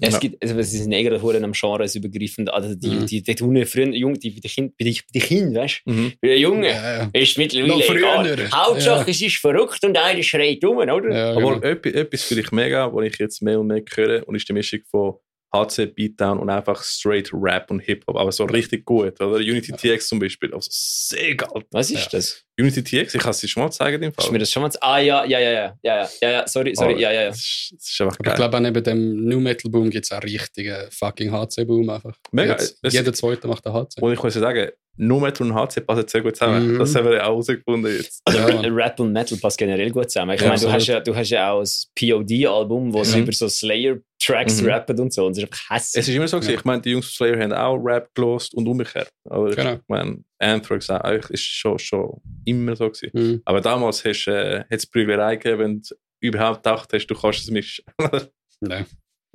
Ja, 0.00 0.08
es 0.08 0.14
Ja. 0.14 0.20
gibt, 0.20 0.42
also, 0.42 0.60
sind 0.60 0.92
eh 0.92 1.02
gerade 1.04 1.20
verdammt 1.20 1.44
am 1.44 1.52
Genres 1.52 1.94
übergreifend. 1.94 2.52
Also, 2.52 2.74
die, 2.74 2.88
Mhm. 2.88 3.06
die, 3.06 3.22
die, 3.22 3.34
tun 3.36 3.64
früher, 3.64 3.86
Jung, 3.94 4.14
die, 4.18 4.40
die 4.40 4.48
Kinder, 4.48 4.72
bei 4.78 4.84
den 4.84 4.94
bei 4.94 5.18
den 5.20 5.22
Kindern, 5.22 5.54
weißt 5.62 5.82
du? 5.86 5.92
Mhm. 5.92 6.12
Bei 6.20 6.28
den 6.28 6.38
Jungen 6.40 6.64
Ja, 6.64 6.98
ja. 7.04 7.10
ist 7.12 7.38
mittlerweile 7.38 7.72
Noch 7.74 7.82
früher. 7.84 7.98
egal. 7.98 8.50
Hauptsache, 8.52 9.04
Ja. 9.04 9.06
es 9.08 9.22
ist 9.22 9.36
verrückt 9.36 9.84
und 9.84 9.96
einer 9.96 10.22
schreit 10.22 10.64
um, 10.64 10.78
oder? 10.78 11.10
Ja, 11.16 11.30
Aber 11.36 11.60
genau. 11.60 11.62
etwas, 11.62 11.92
etwas 11.92 12.22
finde 12.24 12.42
ich 12.42 12.50
mega, 12.52 12.92
was 12.92 13.06
ich 13.06 13.18
jetzt 13.18 13.40
mehr 13.42 13.60
und 13.60 13.68
mehr 13.68 13.82
höre, 13.94 14.26
und 14.26 14.34
ist 14.34 14.48
die 14.48 14.52
Mischung 14.52 14.80
von 14.90 15.14
HC, 15.54 15.86
Beatdown 15.86 16.40
und 16.40 16.50
einfach 16.50 16.82
straight 16.82 17.30
Rap 17.32 17.70
und 17.70 17.78
Hip-Hop, 17.78 18.16
aber 18.16 18.32
so 18.32 18.44
richtig 18.46 18.84
gut. 18.84 19.20
Oder 19.20 19.36
Unity 19.36 19.70
TX 19.72 20.08
zum 20.08 20.18
Beispiel, 20.18 20.52
also 20.52 20.66
sehr 20.72 21.36
geil. 21.36 21.62
Was 21.70 21.92
ist 21.92 22.02
Ja. 22.12 22.18
das? 22.18 22.43
Unity 22.58 22.82
TX, 22.82 23.14
ich 23.14 23.20
kann 23.20 23.30
es 23.30 23.40
dir 23.40 23.48
schon 23.48 23.64
mal 23.64 23.70
zeigen. 23.70 24.02
Im 24.02 24.12
Fall. 24.12 24.24
Ist 24.24 24.32
mir 24.32 24.38
das 24.38 24.50
schon 24.50 24.62
mal 24.62 24.70
Ah, 24.80 24.98
ja, 24.98 25.24
ja, 25.24 25.40
ja, 25.40 25.50
ja, 25.50 25.76
ja, 25.82 26.08
ja, 26.20 26.30
ja, 26.30 26.46
sorry, 26.46 26.74
sorry, 26.74 26.94
oh, 26.94 26.98
ja, 26.98 27.10
ja, 27.10 27.22
ja. 27.22 27.28
Das 27.28 27.38
ist, 27.38 27.74
das 27.76 27.90
ist 27.90 28.00
einfach 28.00 28.18
geil. 28.18 28.32
Ich 28.32 28.36
glaube, 28.36 28.60
neben 28.60 28.84
dem 28.84 29.24
New 29.24 29.40
Metal 29.40 29.70
Boom 29.70 29.90
gibt 29.90 30.04
es 30.04 30.12
einen 30.12 30.22
richtigen 30.22 30.76
fucking 30.90 31.32
HC-Boom 31.32 31.90
einfach. 31.90 32.16
Mega. 32.30 32.52
Jetzt, 32.52 32.78
jeder 32.82 33.12
Zweite 33.12 33.48
macht 33.48 33.66
einen 33.66 33.74
HC. 33.74 34.00
Und 34.00 34.12
ich 34.12 34.22
muss 34.22 34.34
sagen, 34.34 34.70
New 34.96 35.18
Metal 35.18 35.46
und 35.46 35.54
HC 35.54 35.80
passen 35.80 36.06
sehr 36.06 36.20
gut 36.20 36.36
zusammen. 36.36 36.74
Mhm. 36.74 36.78
Das 36.78 36.94
haben 36.94 37.06
wir 37.06 37.14
ja 37.14 37.24
auch 37.24 37.30
herausgefunden 37.30 37.96
jetzt. 37.96 38.22
Ja, 38.28 38.46
Rap 38.70 39.00
und 39.00 39.12
Metal 39.12 39.36
passt 39.38 39.58
generell 39.58 39.90
gut 39.90 40.10
zusammen. 40.10 40.34
Ich 40.34 40.40
ja, 40.40 40.48
meine, 40.48 40.60
du 40.60 40.70
hast, 40.70 40.86
ja, 40.86 41.00
du 41.00 41.14
hast 41.14 41.30
ja 41.30 41.50
auch 41.50 41.62
ein 41.62 41.68
POD-Album, 41.96 42.92
wo 42.92 43.02
sie 43.02 43.16
mhm. 43.16 43.22
über 43.24 43.32
so 43.32 43.48
Slayer-Tracks 43.48 44.62
mhm. 44.62 44.68
rappen 44.68 45.00
und 45.00 45.12
so. 45.12 45.26
Und 45.26 45.32
es 45.32 45.38
ist 45.38 45.44
einfach 45.44 45.70
hässlich. 45.70 46.02
Es 46.02 46.08
ist 46.08 46.14
immer 46.14 46.28
so 46.28 46.36
gewesen. 46.36 46.52
Ja. 46.52 46.58
Ich 46.58 46.64
meine, 46.64 46.82
die 46.82 46.90
Jungs 46.90 47.06
von 47.06 47.26
Slayer 47.26 47.42
haben 47.42 47.52
auch 47.52 47.76
Rap 47.76 48.14
gelost 48.14 48.54
und 48.54 48.68
umgekehrt. 48.68 49.10
Aber 49.28 49.50
genau. 49.50 49.72
ich 49.74 49.80
meine, 49.88 50.18
Anthrax 50.44 50.90
auch, 50.90 51.00
eigentlich 51.00 51.30
ist 51.30 51.42
schon, 51.44 51.78
schon 51.78 52.20
immer 52.44 52.76
so 52.76 52.90
gewesen. 52.90 53.10
Mhm. 53.12 53.42
Aber 53.44 53.60
damals 53.60 54.04
hast, 54.04 54.26
äh, 54.28 54.60
hat 54.60 54.66
es 54.70 54.86
Prügelerei 54.86 55.36
gegeben, 55.36 55.58
wenn 55.60 55.82
du 55.82 55.94
überhaupt 56.20 56.62
gedacht 56.62 56.92
hast, 56.92 57.06
du 57.06 57.14
kannst 57.14 57.40
es 57.40 57.50
mischen. 57.50 57.84
Ja. 58.60 58.86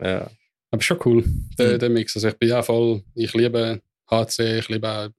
ja. 0.01 0.31
Aber 0.71 0.81
schon 0.81 0.97
cool, 1.05 1.23
der, 1.57 1.73
Mhm. 1.75 1.79
der 1.79 1.89
Mix. 1.89 2.15
Also 2.15 2.29
ich 2.29 2.37
bin 2.37 2.49
ja 2.49 2.63
voll, 2.63 3.03
ich 3.13 3.33
liebe 3.33 3.81
HC, 4.09 4.59
ich 4.59 4.69
liebe 4.69 4.87
auch 4.89 5.09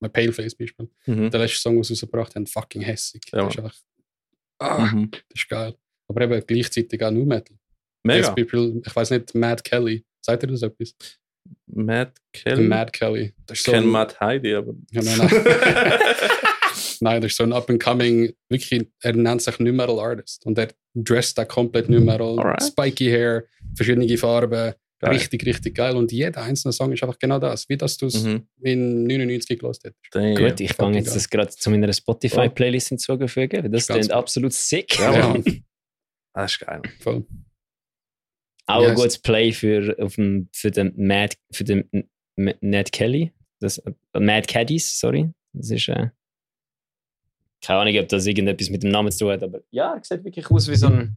mein 0.00 0.12
Paleface 0.12 0.54
Beispiel. 0.56 0.88
Mhm. 1.06 1.30
Der 1.30 1.40
letzte 1.40 1.58
Song, 1.60 1.74
den 1.74 1.84
sie 1.84 1.92
rausgebracht 1.92 2.34
haben, 2.34 2.46
fucking 2.46 2.82
hässig. 2.82 3.20
Ja. 3.32 3.44
Das 3.44 3.54
ist 3.54 3.58
einfach, 3.60 3.76
ah, 4.58 4.86
Mhm. 4.86 5.10
das 5.12 5.20
ist 5.34 5.48
geil. 5.48 5.76
Aber 6.08 6.20
eben 6.22 6.44
gleichzeitig 6.46 7.00
auch 7.04 7.10
New 7.12 7.24
Metal. 7.24 7.56
Mega. 8.04 8.30
Beispiel, 8.30 8.82
ich 8.84 8.96
weiß 8.96 9.10
nicht, 9.10 9.34
Mad 9.34 9.62
Kelly. 9.62 10.04
Sagt 10.20 10.42
ihr 10.42 10.48
das 10.48 10.62
etwas? 10.62 10.94
Matt 11.74 12.12
Kelly. 12.32 12.62
Mad 12.64 12.92
Kelly. 12.92 13.32
Das 13.46 13.58
ich 13.58 13.64
so 13.64 13.72
kenne 13.72 13.86
Matt 13.86 14.20
Heidi, 14.20 14.54
aber. 14.54 14.74
Ja, 14.90 15.02
nein, 15.02 15.18
nein. 15.18 15.30
Nein, 17.00 17.20
das 17.20 17.32
ist 17.32 17.36
so 17.36 17.42
ein 17.42 17.52
up-and-coming, 17.52 18.32
wirklich, 18.48 18.86
er 19.00 19.12
nennt 19.14 19.42
sich 19.42 19.58
New 19.58 19.72
Metal 19.72 19.98
Artist. 19.98 20.46
Und 20.46 20.56
er 20.56 20.68
dresst 20.94 21.36
da 21.36 21.44
komplett 21.44 21.88
New 21.90 22.00
Metal, 22.00 22.38
Alright. 22.38 22.62
spiky 22.62 23.06
Hair, 23.10 23.44
verschiedene 23.74 24.16
Farben, 24.16 24.72
Geil. 25.00 25.10
richtig, 25.12 25.44
richtig 25.44 25.74
geil. 25.74 25.96
Und 25.96 26.12
jeder 26.12 26.42
einzelne 26.42 26.72
Song 26.72 26.92
ist 26.92 27.02
einfach 27.02 27.18
genau 27.18 27.40
das, 27.40 27.68
wie 27.68 27.76
dass 27.76 27.96
du 27.96 28.06
es 28.06 28.22
Mhm. 28.22 28.46
in 28.62 29.04
99 29.08 29.58
gelost 29.58 29.82
hättest. 29.84 30.00
Gut, 30.12 30.60
ich 30.60 30.68
kann 30.76 30.86
fucking 30.86 30.94
jetzt 30.94 31.16
das 31.16 31.28
gerade 31.28 31.50
zu 31.50 31.70
meiner 31.70 31.92
Spotify-Playlist 31.92 32.88
hinzufügen. 32.90 33.28
weil 33.64 33.68
Das 33.70 33.88
klingt 33.88 34.12
absolut 34.12 34.52
sick. 34.52 34.96
Ja, 35.00 35.12
Ja. 35.12 35.28
Mann. 35.28 35.44
Das 36.34 36.52
ist 36.52 36.60
geil. 36.60 36.82
Voll. 37.00 37.26
Auch 38.66 38.82
Ja, 38.82 38.88
ein 38.88 38.94
es- 38.94 39.00
gutes 39.00 39.18
Play 39.18 39.52
für, 39.52 39.96
auf 40.00 40.14
dem, 40.16 40.48
für 40.52 40.70
den 40.70 40.92
Mad, 40.96 41.36
für 41.52 41.64
den 41.64 41.88
Ned 42.36 42.92
Kelly. 42.92 43.32
Das, 43.60 43.78
äh, 43.78 43.92
Mad 44.18 44.46
Caddies, 44.46 44.98
sorry. 44.98 45.30
Das 45.52 45.70
ist, 45.70 45.88
äh, 45.88 46.08
keine 47.64 47.78
Ahnung, 47.80 47.96
ob 47.98 48.08
das 48.08 48.26
irgendetwas 48.26 48.70
mit 48.70 48.82
dem 48.82 48.90
Namen 48.90 49.12
zu 49.12 49.20
tun 49.20 49.32
hat, 49.32 49.42
aber 49.42 49.60
ja, 49.70 49.94
er 49.94 50.02
sieht 50.04 50.24
wirklich 50.24 50.50
aus 50.50 50.68
wie 50.68 50.74
so 50.74 50.86
ein, 50.88 51.14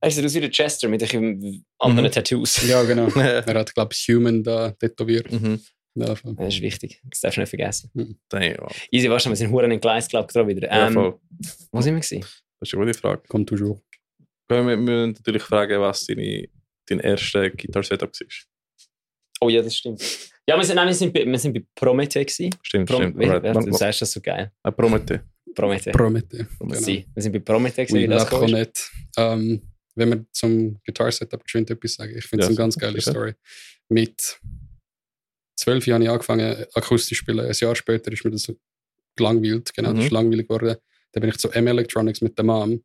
er 0.00 0.10
sieht 0.10 0.24
aus 0.24 0.34
wie 0.34 0.40
der 0.40 0.50
Chester 0.50 0.88
mit 0.88 1.02
ein 1.02 1.64
anderen 1.78 2.08
Mhm. 2.08 2.12
Tattoos. 2.12 2.66
Ja, 2.68 2.82
genau. 2.82 3.08
Ja. 3.16 3.40
er 3.40 3.58
hat, 3.60 3.74
glaube 3.74 3.94
ich, 3.94 4.06
Human 4.08 4.42
da 4.42 4.72
tätowiert. 4.72 5.30
mhm. 5.32 5.60
Ja. 5.94 6.14
Das 6.36 6.54
ist 6.54 6.60
wichtig. 6.60 7.00
Das 7.10 7.20
darfst 7.22 7.38
du 7.38 7.40
nicht 7.40 7.48
vergessen. 7.50 7.90
Damn. 8.28 8.56
Easy, 8.92 9.10
warte, 9.10 9.28
wir 9.30 9.36
sind 9.36 9.50
Huren 9.50 9.70
in 9.72 9.80
Gleis, 9.80 10.06
glaube 10.06 10.26
ich, 10.28 10.32
gerade 10.34 10.48
wieder. 10.48 10.68
Ja, 10.68 10.86
Ähm, 10.86 10.92
voll. 10.94 11.18
wo 11.72 11.80
sind 11.80 11.94
wir 11.94 12.00
gewesen? 12.00 12.20
Das 12.60 12.68
ist 12.68 12.74
eine 12.74 12.84
gute 12.86 12.96
Frage. 12.98 13.22
Kommt 13.26 13.48
toujours. 13.48 13.80
Wir 14.48 14.66
wir 14.66 14.76
müssen 14.76 15.12
natürlich 15.12 15.42
fragen, 15.42 15.80
was 15.80 16.06
deine, 16.06 16.48
dein 16.86 17.00
erster 17.00 17.50
Gitarre-Setup 17.50 18.10
war. 18.10 18.28
Oh 19.40 19.48
ja, 19.48 19.62
das 19.62 19.76
stimmt. 19.76 20.02
Ja, 20.48 20.56
wir 20.56 20.64
sind, 20.64 20.76
nein, 20.76 20.86
wir 20.88 20.94
sind, 20.94 21.12
bei, 21.12 21.24
wir 21.26 21.38
sind 21.38 21.52
bei 21.52 21.62
Promethe 21.74 22.24
gewesen. 22.24 22.50
Stimmt, 22.62 22.88
Prom 22.88 23.02
stimmt. 23.02 23.18
Wie- 23.18 23.26
Man- 23.26 23.66
Du 23.66 23.72
sagst 23.72 24.00
das 24.02 24.10
so 24.12 24.20
geil. 24.20 24.50
man- 24.62 24.74
Promete. 24.74 25.22
Promete. 25.54 25.90
Promete. 25.92 26.46
Genau. 26.58 26.74
Sie. 26.74 27.06
Wir 27.14 27.22
sind 27.22 27.32
bei 27.32 27.38
Promete 27.40 27.84
gewesen, 27.84 27.96
Oui, 27.96 28.04
wie 28.04 28.62
das. 28.64 28.90
Ähm, 29.16 29.62
wenn 29.94 30.08
wir 30.10 30.24
zum 30.32 30.80
Guitar-Setup 30.84 31.42
geschwind 31.44 31.70
etwas 31.70 31.94
sagen, 31.94 32.16
ich 32.16 32.24
finde 32.24 32.44
es 32.44 32.48
Ja, 32.48 32.50
eine 32.50 32.56
ganz 32.56 32.76
geile 32.78 32.94
sicher. 33.00 33.10
Story. 33.10 33.34
Mit 33.88 34.38
zwölf 35.56 35.86
Jahren 35.86 36.02
habe 36.02 36.04
ich 36.04 36.10
angefangen, 36.10 36.64
akustisch 36.74 37.08
zu 37.08 37.14
spielen. 37.16 37.40
Ein 37.40 37.52
Jahr 37.52 37.74
später 37.74 38.12
ist 38.12 38.24
mir 38.24 38.30
das 38.30 38.52
gelangweilt. 39.16 39.74
Genau, 39.74 39.90
das 39.90 39.98
Mhm. 39.98 40.04
ist 40.06 40.12
langweilig 40.12 40.48
geworden. 40.48 40.76
Dann 41.12 41.20
bin 41.20 41.30
ich 41.30 41.38
zu 41.38 41.50
M 41.50 41.66
Electronics 41.66 42.20
mit 42.20 42.36
der 42.38 42.44
Mom. 42.44 42.82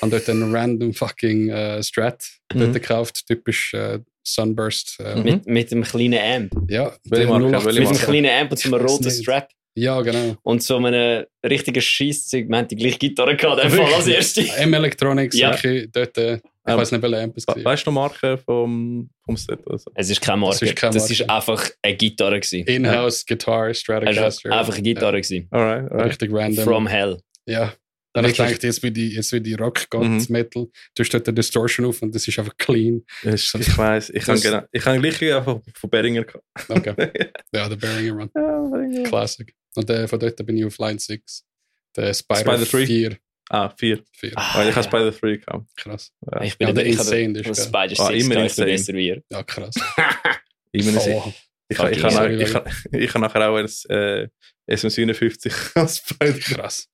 Habe 0.00 0.10
dort 0.12 0.28
einen 0.28 0.54
random 0.54 0.92
fucking 0.94 1.50
äh, 1.50 1.82
Strat 1.82 2.24
Mhm. 2.52 2.72
gekauft, 2.72 3.24
typisch 3.26 3.74
äh, 3.74 3.98
Sunburst. 4.26 4.98
Äh, 5.00 5.16
Mhm. 5.16 5.22
Mit, 5.24 5.46
mit 5.46 5.70
dem 5.70 5.82
kleinen 5.82 6.18
Amp. 6.18 6.70
Ja, 6.70 6.92
der 7.04 7.26
Marke? 7.26 7.46
08 7.56 7.64
Welche 7.66 7.80
Mit 7.80 7.90
Marke? 7.90 8.04
kleinen 8.06 8.40
Amp 8.40 8.50
und 8.52 8.58
so 8.58 8.74
einem 8.74 8.86
roten. 8.86 9.10
Strap. 9.10 9.48
Ja, 9.76 10.00
genau. 10.02 10.36
Und 10.42 10.62
so 10.62 10.76
einem 10.76 11.24
richtigen 11.44 11.82
Scheisszeug. 11.82 12.48
Wir 12.48 12.58
haben 12.58 12.68
die 12.68 12.76
gleiche 12.76 12.98
Gitarre 12.98 13.36
gehabt, 13.36 13.60
einfach 13.60 13.92
als 13.96 14.06
erste. 14.06 14.42
M 14.58 14.72
Electronics, 14.72 15.36
Ja. 15.36 15.50
wirklich 15.50 15.90
dort, 15.90 16.16
äh, 16.16 16.34
ich 16.36 16.40
Ähm, 16.66 16.76
weiß 16.78 16.92
nicht, 16.92 17.02
welche 17.02 17.18
Amp 17.20 17.36
es 17.36 17.46
war. 17.48 17.62
Weißt 17.62 17.84
du 17.84 17.90
noch 17.90 17.94
Marke 18.00 18.38
vom, 18.38 19.10
vom 19.24 19.36
Set? 19.36 19.58
Also? 19.68 19.90
Es 19.96 20.08
ist 20.10 20.20
keine 20.20 20.36
Marke. 20.38 20.60
Das 20.60 20.68
ist 20.70 20.76
keine 20.76 20.92
Das 20.94 21.02
Marke. 21.02 21.12
ist 21.24 21.28
einfach 21.30 21.70
eine 21.82 21.96
Gitarre. 21.96 22.38
gewesen. 22.40 22.64
In-house 22.66 23.26
Guitar 23.26 23.68
Es 23.70 23.80
Stratocaster. 23.80 24.48
war 24.48 24.60
einfach 24.60 24.74
eine 24.74 24.82
Gitarre. 24.82 25.20
gewesen. 25.20 25.48
Alright, 25.50 25.82
Ja, 25.82 25.88
alright. 25.90 26.06
richtig 26.10 26.32
random. 26.32 26.64
From 26.64 26.86
Hell. 26.86 27.18
Ja. 27.46 27.74
Dann 28.14 28.24
habe 28.24 28.30
ich 28.30 28.38
gedacht, 28.38 28.62
jetzt 28.62 28.82
wird 28.82 28.96
die, 28.96 29.08
jetzt 29.14 29.32
wird 29.32 29.44
die 29.44 29.54
Rock 29.54 29.90
God 29.90 30.04
Mhm. 30.04 30.24
Metal. 30.30 30.66
Du 30.94 31.02
hast 31.02 31.12
dort 31.12 31.26
eine 31.28 31.34
Distortion 31.34 31.86
auf 31.86 32.00
und 32.00 32.14
das 32.14 32.26
ist 32.26 32.38
einfach 32.38 32.56
clean. 32.56 33.04
Ist- 33.22 33.54
Ich 33.56 33.76
weiß, 33.76 34.10
ich 34.10 34.26
habe 34.26 34.40
genau, 34.40 34.62
ich 34.72 34.86
habe 34.86 35.00
gleich 35.00 35.34
einfach 35.34 35.60
von 35.74 35.90
Beringer 35.90 36.24
gehabt. 36.24 36.44
Okay. 36.68 36.94
ja, 37.52 37.68
der 37.68 37.76
Beringer 37.76 38.12
Run. 38.14 38.30
Ja, 38.34 38.60
Beringer. 38.70 39.02
Classic. 39.02 39.52
Und 39.74 39.90
äh, 39.90 40.06
von 40.08 40.18
dort 40.20 40.36
bin 40.46 40.56
ich 40.56 40.64
auf 40.64 40.78
Line 40.78 40.98
6. 40.98 41.44
Der 41.96 42.14
Spider, 42.14 42.40
Spider 42.40 42.64
3? 42.64 42.86
4. 42.86 43.18
Ah, 43.50 43.68
vier. 43.76 44.02
4. 44.12 44.32
Ah, 44.36 44.58
Weil 44.58 44.68
ich 44.70 44.76
habe 44.76 44.86
ja. 44.86 44.90
Spider 44.90 45.10
3 45.10 45.36
gehabt. 45.36 45.66
Krass. 45.76 46.12
Ja. 46.32 46.42
Ich 46.42 46.56
bin 46.56 46.68
Ja, 46.68 46.72
der 46.72 46.86
ich 46.86 46.96
habe 46.98 47.16
Insane, 47.16 47.42
geil. 47.42 47.54
Spider 47.54 48.00
Ah, 48.04 48.06
6 48.12 48.24
immer 48.24 48.34
gehabt, 48.36 48.50
ich 48.50 48.56
bin 48.56 48.68
Insane. 48.68 48.98
wie. 48.98 49.22
Ja, 49.30 49.42
krass. 49.42 49.74
Ich 50.72 50.84
meine, 50.86 50.98
Oh, 50.98 51.32
ich, 51.68 51.78
ich, 51.78 51.84
ich, 51.84 51.96
ich, 51.98 52.02
habe, 52.04 52.18
hell. 52.28 52.40
ich, 52.42 52.54
habe, 52.54 52.70
ich 52.92 53.08
habe 53.14 53.20
nachher 53.20 53.48
auch 53.50 53.56
ein 53.56 53.66
äh, 53.90 54.28
SM57 54.68 55.52
als 55.76 55.98
Spider. 55.98 56.32
krass. 56.38 56.88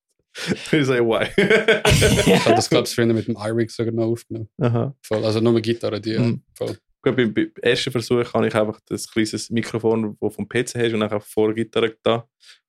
Ich 0.73 0.87
sage, 0.87 1.05
why? 1.05 1.27
Ich 2.27 2.45
habe 2.45 2.55
das, 2.57 2.71
glaube 2.71 2.87
ich, 2.87 2.95
früher 2.95 3.07
mit 3.07 3.27
dem 3.29 3.37
iRig 3.37 3.71
sogar 3.71 3.93
noch 3.93 4.05
aufgenommen. 4.07 4.49
Aha. 4.61 4.95
Voll. 5.03 5.25
Also 5.25 5.41
nur 5.41 5.53
mit 5.53 5.65
Gitarre, 5.65 6.01
die. 6.01 6.19
Mhm. 6.19 6.43
Voll. 6.55 6.77
Gut, 7.03 7.17
beim, 7.17 7.33
beim 7.33 7.51
ersten 7.63 7.91
Versuch 7.91 8.33
habe 8.35 8.47
ich 8.49 8.55
einfach 8.55 8.79
das 8.87 9.11
kleines 9.11 9.49
Mikrofon, 9.51 10.17
das 10.21 10.35
vom 10.35 10.49
PC 10.49 10.75
hast, 10.77 10.93
und 10.93 11.03
einfach 11.03 11.23
vor 11.23 11.49
der 11.53 11.65
Gitarre 11.65 11.97
da 12.03 12.27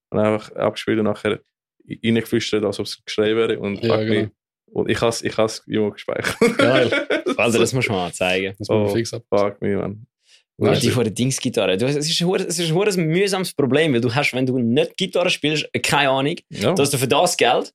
und 0.09 0.19
einfach 0.19 0.51
abgespielt 0.55 0.99
und 0.99 1.05
nachher 1.05 1.41
reingeflüstert, 2.03 2.63
als 2.63 2.79
ob 2.79 2.85
es 2.85 3.03
geschrieben 3.03 3.37
wäre. 3.37 3.59
Und, 3.59 3.83
Ja, 3.83 4.01
genau. 4.03 4.29
und 4.71 4.89
ich 4.89 4.99
habe 5.01 5.09
es 5.09 5.21
ich 5.23 5.37
has 5.37 5.63
irgendwo 5.67 5.91
gespeichert. 5.91 6.37
Geil. 6.57 7.07
Also, 7.37 7.57
das 7.59 7.73
muss 7.73 7.87
man 7.87 7.97
mal 7.97 8.13
zeigen. 8.13 8.53
Das 8.59 8.69
Oh. 8.69 8.87
fix 8.89 9.13
ab. 9.13 9.23
Fuck 9.33 9.61
me, 9.61 9.75
man. 9.77 10.05
Ja, 10.61 10.71
Nice. 10.71 10.81
die 10.81 10.91
von 10.91 11.03
der 11.03 11.11
Dingsgitarre. 11.13 11.75
Du, 11.77 11.85
es 11.87 11.95
ist 11.95 12.21
ein 12.21 12.35
es 12.35 12.59
ist 12.59 12.71
ein 12.71 13.07
mühsames 13.07 13.51
Problem, 13.53 13.93
weil 13.93 14.01
du 14.01 14.13
hast, 14.13 14.33
wenn 14.33 14.45
du 14.45 14.59
nicht 14.59 14.95
Gitarre 14.95 15.29
spielst, 15.31 15.67
keine 15.81 16.09
Ahnung, 16.11 16.35
Ja. 16.49 16.73
dass 16.73 16.91
du 16.91 16.97
für 16.99 17.07
das 17.07 17.35
Geld 17.35 17.73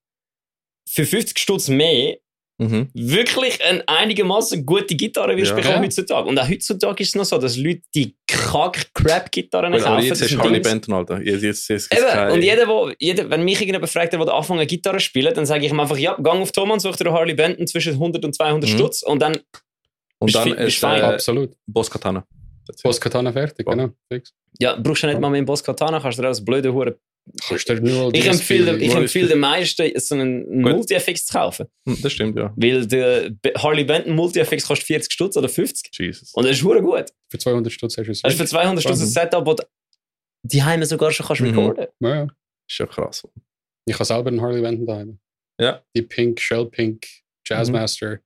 für 0.88 1.04
50 1.04 1.36
Stutz 1.38 1.68
mehr 1.68 2.16
mhm. 2.58 2.88
wirklich 2.94 3.58
eine 3.64 3.82
einigermaßen 3.88 4.64
gute 4.64 4.94
Gitarre 4.94 5.36
wirst 5.36 5.50
Ja. 5.50 5.56
bekommen 5.56 5.74
Ja. 5.76 5.82
heutzutage. 5.82 6.28
Und 6.28 6.38
auch 6.38 6.48
heutzutage 6.48 7.02
ist 7.02 7.08
es 7.08 7.14
noch 7.16 7.24
so, 7.24 7.38
dass 7.38 7.56
Leute 7.56 7.80
die 7.94 8.14
Kack-Crap-Gitarren 8.28 9.72
Gut, 9.72 9.82
aber 9.82 9.96
kaufen. 9.96 10.06
jetzt 10.06 10.20
du 10.20 10.38
Harley. 10.38 10.60
Benton, 10.60 10.94
Alter. 10.94 11.20
Jetzt, 11.22 11.42
jetzt, 11.42 11.68
jetzt, 11.68 11.92
Eben, 11.92 12.06
kein- 12.06 12.30
und 12.32 12.42
jeder, 12.42 12.68
wo, 12.68 12.90
jeder, 13.00 13.28
wenn 13.30 13.42
mich 13.44 13.54
irgendjemand 13.60 13.90
fragt, 13.90 14.12
der 14.12 14.20
anfangen 14.20 14.66
Gitarre 14.66 14.98
zu 14.98 15.04
spielen, 15.04 15.34
dann 15.34 15.44
sage 15.46 15.66
ich 15.66 15.72
ihm 15.72 15.80
einfach, 15.80 15.98
ja, 15.98 16.14
gang 16.14 16.40
auf 16.40 16.52
Thomann, 16.52 16.78
such 16.80 16.96
dir 16.96 17.10
Harley 17.12 17.34
Benton 17.34 17.66
zwischen 17.66 17.94
100 17.94 18.24
und 18.24 18.34
200 18.34 18.70
Mhm. 18.70 18.74
Stutz 18.74 19.02
und 19.02 19.20
dann 19.20 19.38
und 20.18 20.34
dann 20.34 20.52
ist 20.54 20.78
fein. 20.78 21.00
äh, 21.00 21.04
Absolut. 21.04 21.52
Boss 21.66 21.90
Katana. 21.90 22.24
Boss 22.82 23.00
Katana 23.00 23.32
fertig, 23.32 23.66
genau. 23.66 23.90
Fix. 24.12 24.32
ja, 24.60 24.76
brauchst 24.76 25.02
du 25.02 25.06
nicht 25.08 25.20
mal 25.20 25.30
mit 25.30 25.38
dem 25.38 25.44
Boss 25.46 25.62
Katana, 25.62 26.00
kannst 26.00 26.18
du 26.18 26.22
dir 26.22 26.28
auch 26.28 26.32
das 26.32 26.44
blöde 26.44 26.72
Hure 26.72 26.98
Kannst 27.48 27.68
du 27.68 27.74
dir 27.74 27.80
nur 27.82 28.14
Ich 28.14 28.24
empfehle, 28.26 28.78
ich 28.78 28.94
empfehle 28.94 29.26
den 29.26 29.40
meisten, 29.40 29.90
so 29.98 30.14
einen. 30.14 30.60
Multi-FX 30.60 31.26
zu 31.26 31.32
kaufen. 31.32 31.66
Hm, 31.88 31.98
Das 32.00 32.12
stimmt, 32.12 32.36
ja. 32.38 32.52
Weil 32.56 32.86
der 32.86 33.32
Harley 33.56 33.82
Benton 33.82 34.14
Multi-FX 34.14 34.64
kostet 34.68 34.86
40 34.86 35.12
Stutz 35.12 35.36
oder 35.36 35.48
50. 35.48 35.90
Jesus. 35.98 36.32
Und 36.34 36.44
das 36.46 36.52
ist 36.56 36.62
hure 36.62 36.80
gut. 36.80 37.06
Für 37.28 37.38
200 37.38 37.72
Stutz 37.72 37.96
hast 37.98 38.06
du 38.06 38.12
es. 38.12 38.22
Also 38.22 38.36
für 38.36 38.46
200 38.46 38.80
Stutz 38.80 39.00
ein 39.00 39.06
Mhm. 39.06 39.10
Setup, 39.10 39.44
wo 39.44 39.54
du 39.54 39.64
die 40.44 40.62
Heime 40.62 40.86
sogar 40.86 41.10
schon 41.10 41.26
kannst 41.26 41.42
Mhm. 41.42 41.48
recorden. 41.48 41.86
ja, 42.00 42.14
ja. 42.14 42.22
ist 42.68 42.78
ja 42.78 42.86
krass. 42.86 43.26
Ich 43.86 43.94
habe 43.94 44.04
selber 44.04 44.28
einen 44.28 44.40
Harley 44.40 44.60
Benton 44.62 44.86
daheim. 44.86 45.18
Ja. 45.60 45.82
Die 45.96 46.02
Pink, 46.02 46.40
Shell 46.40 46.66
Pink, 46.66 47.06
Jazzmaster. 47.44 48.20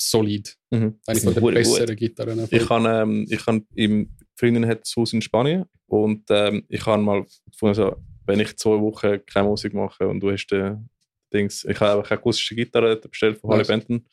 Solid. 0.00 0.56
Mhm. 0.70 0.98
Eine 1.06 1.20
von 1.20 1.34
den 1.34 1.54
besseren 1.54 1.96
Gitarren. 1.96 2.48
Ich 2.50 2.68
habe 2.68 2.88
ähm, 2.88 3.26
ich 3.28 3.46
han 3.46 3.66
im 3.74 4.16
Freundin 4.36 4.66
hat 4.66 4.80
das 4.82 4.94
Haus 4.96 5.12
in 5.12 5.22
Spanien 5.22 5.64
und 5.86 6.24
ähm, 6.30 6.64
ich 6.68 6.84
habe 6.86 7.02
mal 7.02 7.24
gefunden, 7.50 7.74
so, 7.74 7.96
wenn 8.26 8.40
ich 8.40 8.56
zwei 8.56 8.80
Wochen 8.80 9.24
keine 9.26 9.48
Musik 9.48 9.74
mache 9.74 10.08
und 10.08 10.20
du 10.20 10.30
hast 10.30 10.46
den 10.48 10.88
Dings, 11.32 11.64
ich 11.64 11.78
habe 11.80 11.98
einfach 11.98 12.10
eine 12.10 12.20
akustische 12.20 12.54
Gitarre 12.54 12.96
bestellt 12.96 13.38
von 13.38 13.50
Harley. 13.50 13.64
Benton. 13.64 14.06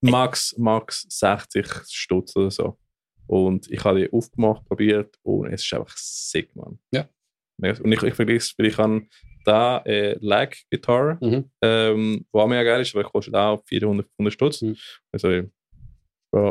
Max, 0.00 0.54
Max 0.58 1.06
60 1.08 1.66
Stutz 1.88 2.36
oder 2.36 2.50
so. 2.50 2.78
Und 3.26 3.70
ich 3.70 3.82
habe 3.84 4.00
die 4.00 4.12
aufgemacht, 4.12 4.64
probiert 4.66 5.16
und 5.22 5.46
es 5.46 5.64
ist 5.64 5.72
einfach 5.72 5.96
sick, 5.96 6.54
man. 6.54 6.78
Ja. 6.92 7.08
Und 7.58 7.92
ich, 7.92 8.02
ich 8.02 8.14
vergleiche 8.14 8.52
weil 8.58 8.66
ich 8.66 8.76
habe 8.76 9.06
da 9.44 9.78
äh, 9.84 10.16
Lag 10.20 10.54
Gitarre, 10.70 11.18
Mhm. 11.20 11.44
ähm, 11.62 12.26
wo 12.32 12.40
auch 12.40 12.46
mega 12.48 12.62
geil 12.62 12.80
ist, 12.80 12.94
aber 12.94 13.04
kostet 13.04 13.34
auch 13.34 13.62
400, 13.66 14.06
500 14.16 14.32
Stutz. 14.32 14.62
Mhm. 14.62 14.76
Also, 15.12 15.42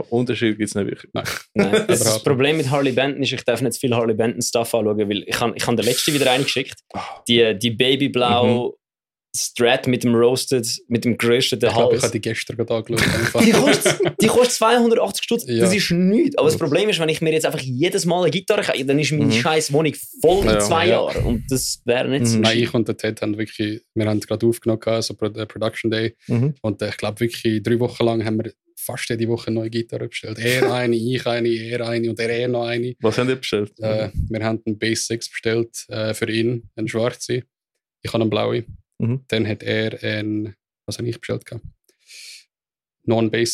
Unterschied 0.10 0.58
gibt 0.58 0.70
es 0.70 0.76
nicht 0.76 0.88
wirklich. 0.88 1.12
Nein, 1.14 1.26
das, 1.88 2.00
das 2.00 2.24
Problem 2.24 2.56
mit 2.56 2.70
Harley 2.72 2.94
Benton 2.94 3.22
ist, 3.22 3.34
ich 3.34 3.44
darf 3.44 3.62
nicht 3.62 3.74
zu 3.74 3.82
viel 3.82 3.94
Harley 3.94 4.14
Benton 4.14 4.42
Stuff 4.42 4.74
anschauen, 4.74 4.98
weil 5.10 5.24
ich 5.28 5.40
habe 5.42 5.54
ich 5.58 5.68
han 5.68 5.76
den 5.76 5.86
letzten 5.86 6.14
wieder 6.14 6.28
reingeschickt. 6.28 6.80
Ah. 6.94 7.02
Die, 7.28 7.58
die 7.60 7.72
Babyblau 7.72 8.78
Strat 9.36 9.88
mit 9.88 10.04
dem 10.04 10.14
Roasted, 10.14 10.68
mit 10.90 11.06
dem 11.06 11.18
gerösteten 11.18 11.68
Ich 11.68 11.74
glaube, 11.76 11.96
ich 11.96 12.04
habe 12.04 12.12
die 12.12 12.22
gestern 12.22 12.56
gerade 12.56 12.72
angeschaut. 12.76 13.04
Die 13.44 13.52
kostet, 13.52 14.00
die 14.22 14.28
kostet 14.28 14.52
280 14.52 15.24
Stutz. 15.24 15.46
Ja. 15.48 15.62
Das 15.62 15.74
ist 15.74 15.90
nichts. 15.90 16.38
Aber 16.38 16.48
das 16.50 16.58
Problem 16.60 16.88
ist, 16.90 17.00
wenn 17.00 17.10
ich 17.10 17.20
mir 17.20 17.34
jetzt 17.34 17.46
einfach 17.48 17.60
jedes 17.60 18.06
Mal 18.06 18.22
eine 18.22 18.30
Gitarre 18.32 18.62
kaufe, 18.62 18.86
dann 18.86 19.00
ist 19.00 19.12
meine 19.12 19.26
Mhm. 19.26 19.32
scheiß 19.32 19.74
Wohnung 19.74 19.94
voll 20.22 20.44
in 20.44 20.50
Ja, 20.50 20.60
zwei 20.60 20.86
ja. 20.88 20.92
Jahren. 20.94 21.24
Und 21.26 21.44
das 21.50 21.82
wäre 21.84 22.08
nicht 22.10 22.28
so 22.28 22.36
Mhm. 22.38 22.42
Nein, 22.44 22.60
ich 22.60 22.74
und 22.76 22.88
der 22.88 22.96
Ted 22.96 23.22
haben 23.24 23.36
wirklich, 23.38 23.82
wir 23.96 24.06
haben 24.06 24.20
gerade 24.20 24.46
aufgenommen, 24.46 24.82
also 24.86 25.16
äh, 25.20 25.46
Production 25.48 25.90
Day. 25.90 26.14
Mhm. 26.28 26.54
Und 26.62 26.82
äh, 26.84 26.90
ich 26.90 26.98
glaube 26.98 27.20
wirklich, 27.22 27.64
drei 27.64 27.80
Wochen 27.80 28.06
lang 28.06 28.24
haben 28.24 28.38
wir 28.44 28.54
fast 28.78 29.10
jede 29.10 29.28
Woche 29.30 29.48
eine 29.48 29.62
neue 29.62 29.70
Gitarre 29.72 30.10
bestellt. 30.10 30.38
Er 30.38 30.72
eine, 30.74 30.96
ich 30.96 31.26
eine, 31.26 31.50
er 31.50 31.88
eine 31.88 32.08
und 32.10 32.20
er, 32.20 32.30
er 32.30 32.48
noch 32.50 32.66
eine. 32.68 32.94
Was 33.00 33.18
haben 33.18 33.28
die 33.30 33.36
bestellt? 33.36 33.72
Äh, 33.80 34.10
wir 34.30 34.44
haben 34.46 34.62
einen 34.66 34.78
Bass 34.78 35.08
6 35.08 35.32
bestellt 35.32 35.86
äh, 35.90 36.14
für 36.14 36.30
ihn, 36.30 36.70
einen 36.76 36.88
schwarzen. 36.88 37.42
Ich 38.04 38.14
habe 38.14 38.22
einen 38.22 38.30
blauen. 38.30 38.66
Mhm. 39.04 39.26
Dann 39.28 39.48
hat 39.48 39.64
er 39.64 40.02
einen, 40.04 40.56
was 40.86 40.98
habe 40.98 41.08
ich 41.08 41.20
bestellt? 41.20 41.46
gehabt? 41.46 41.66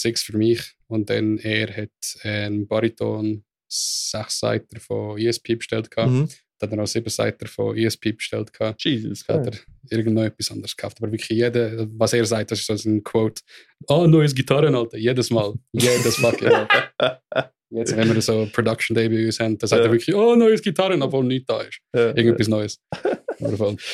6 0.02 0.24
für 0.24 0.38
mich. 0.38 0.76
Und 0.88 1.10
dann 1.10 1.38
er 1.38 1.76
hat 1.76 2.20
einen 2.24 2.68
Bariton 2.68 3.44
6-Seiter 3.70 4.80
von 4.80 5.18
ESP 5.18 5.56
bestellt. 5.56 5.92
gehabt. 5.92 6.12
Mhm. 6.12 6.30
Dann 6.60 6.70
hat 6.70 6.74
er 6.74 6.82
noch 6.82 6.86
7-Seiter 6.88 7.48
von 7.48 7.76
ESP 7.78 8.12
bestellt. 8.18 8.52
gehabt. 8.54 8.84
Jesus. 8.84 9.28
hat 9.28 9.48
er 9.48 9.54
irgendwo 9.98 10.22
etwas 10.22 10.52
anderes 10.52 10.76
gekauft. 10.76 10.98
Aber 11.02 11.12
wirklich 11.12 11.30
jeder, 11.30 11.88
was 11.98 12.14
er 12.14 12.26
sagt, 12.26 12.52
das 12.52 12.60
ist 12.60 12.68
so 12.68 12.90
ein 12.90 13.04
Quote. 13.04 13.42
Oh, 13.88 14.06
neues 14.06 14.36
Gitarren, 14.36 14.76
Alter. 14.76 14.98
Jedes 14.98 15.30
Mal. 15.30 15.54
Jedes 15.74 16.18
fucking 16.18 16.50
Mal. 16.50 16.68
Jetzt, 17.72 17.96
wenn 17.96 18.14
wir 18.14 18.22
so 18.22 18.48
Production 18.52 18.96
Day 18.96 19.08
bei 19.10 19.26
uns 19.28 19.40
haben, 19.40 19.56
dann 19.58 19.68
sagt 19.68 19.80
Ja. 19.82 19.86
er 19.86 19.92
wirklich, 19.92 20.16
oh, 20.16 20.36
neues 20.36 20.62
Gitarren, 20.62 21.02
obwohl 21.04 21.24
nichts 21.24 21.46
da 21.48 21.62
ist. 21.62 21.80
Ja, 21.96 22.08
Irgendetwas 22.08 22.48
Neues. 22.48 22.80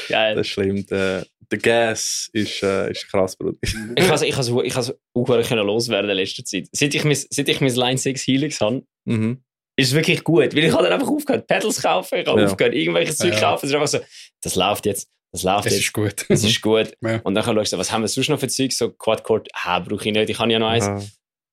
Geil. 0.08 0.36
Das 0.36 0.48
ist 0.48 0.54
schlimm. 0.54 0.86
Der, 0.88 1.26
der 1.52 1.60
Gas 1.60 2.30
ist, 2.34 2.64
äh, 2.64 2.90
ist 2.92 3.08
krass, 3.10 3.36
Bruder. 3.36 3.58
Ich 3.62 4.10
es 4.24 4.38
has, 4.38 4.50
ich 4.64 4.76
has 4.76 4.94
auch 5.14 5.26
können 5.48 5.68
loswerden 5.68 6.10
in 6.10 6.16
letzter 6.18 6.44
Zeit. 6.46 6.68
Seit 6.72 6.96
ich 6.96 7.04
mein, 7.04 7.18
seit 7.30 7.50
ich 7.50 7.62
mein 7.62 7.76
Line 7.76 7.98
6 7.98 8.22
Helix 8.26 8.62
habe, 8.62 8.84
Mhm. 9.08 9.44
Ist 9.78 9.90
es 9.90 9.94
wirklich 9.94 10.24
gut. 10.24 10.56
Weil 10.56 10.64
ich 10.66 10.72
habe 10.74 10.84
dann 10.84 10.94
einfach 10.94 11.08
aufgehört, 11.10 11.48
Pedals 11.48 11.82
kaufen, 11.82 12.20
ich 12.20 12.28
habe 12.28 12.42
Ja. 12.42 12.48
aufgehört, 12.48 12.74
irgendwelches 12.74 13.18
Zeug 13.18 13.34
Ja. 13.34 13.40
kaufen. 13.40 13.66
Es 13.66 13.72
ist 13.72 13.76
einfach 13.76 13.88
so, 13.88 14.00
das 14.42 14.56
läuft 14.56 14.86
jetzt, 14.86 15.08
das 15.32 15.44
läuft 15.44 15.66
Das 15.66 15.74
jetzt, 15.74 15.82
ist 15.84 15.94
gut. 15.94 16.26
das 16.30 16.44
ist 16.44 16.62
gut. 16.62 16.94
Ja. 17.02 17.20
Und 17.24 17.36
dann 17.36 17.44
schaust 17.44 17.58
du, 17.58 17.76
so, 17.76 17.78
was 17.78 17.92
haben 17.92 18.02
wir 18.02 18.08
sonst 18.08 18.30
noch 18.30 18.40
für 18.40 18.48
Zeug? 18.48 18.72
So 18.72 18.90
Quadcord, 18.92 19.48
ah, 19.54 19.80
brauche 19.80 20.08
ich 20.08 20.14
nicht, 20.14 20.30
ich 20.30 20.40
habe 20.40 20.52
ja 20.52 20.60
noch 20.60 20.70
eins. 20.70 20.86
Ah. 20.86 21.02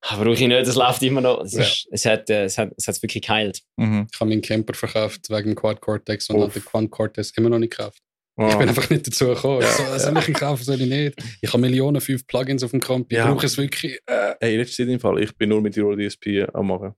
Ah, 0.05 0.17
brauche 0.17 0.33
ich 0.33 0.41
nicht, 0.41 0.67
das 0.67 0.75
läuft 0.75 1.03
immer 1.05 1.21
noch. 1.21 1.43
Es, 1.45 1.53
Ja. 1.53 1.63
ist, 1.63 1.87
es 1.93 2.05
hat 2.07 2.29
äh, 2.29 2.45
es 2.45 2.59
hat 2.59 2.71
es 2.77 2.89
hat's 2.89 3.03
wirklich 3.03 3.23
geheilt. 3.23 3.61
Mhm. 3.77 4.09
Ich 4.13 4.19
habe 4.21 4.29
meinen 4.31 4.43
Camper 4.43 4.75
verkauft 4.75 5.31
wegen 5.31 5.51
dem 5.51 5.55
Quad 5.55 5.81
Cortex 5.81 6.29
und 6.29 6.41
habe 6.41 6.51
den 6.53 6.65
Quad 6.65 6.91
Cortex 6.91 7.31
immer 7.37 7.51
noch 7.51 7.59
nicht 7.61 7.77
gekauft. 7.77 7.99
Ah. 8.37 8.49
Ich 8.49 8.57
bin 8.57 8.69
einfach 8.69 8.89
nicht 8.91 9.07
dazu 9.07 9.27
gekommen. 9.27 9.61
Ja, 9.61 9.69
so, 9.69 9.99
soll 9.99 10.19
ich 10.19 10.27
ihn 10.29 10.35
kaufen, 10.35 10.65
soll 10.65 10.81
ich 10.81 10.89
nicht? 10.89 11.15
Ich 11.41 11.49
habe 11.53 11.61
Millionen, 11.61 12.01
fünf 12.01 12.27
Plugins 12.27 12.65
auf 12.65 12.71
dem 12.73 12.81
Comp. 12.81 13.13
Ich 13.13 13.19
Ja. 13.19 13.31
brauche 13.31 13.47
es 13.47 13.57
wirklich. 13.59 14.01
Äh, 14.07 14.35
Hey, 14.41 14.57
letzte 14.57 14.79
Zeit 14.85 14.89
im 14.93 14.99
Fall, 14.99 15.23
ich 15.23 15.37
bin 15.37 15.51
nur 15.51 15.61
mit 15.61 15.79
Euro 15.79 15.95
DSP 15.95 16.47
am 16.53 16.67
machen. 16.67 16.95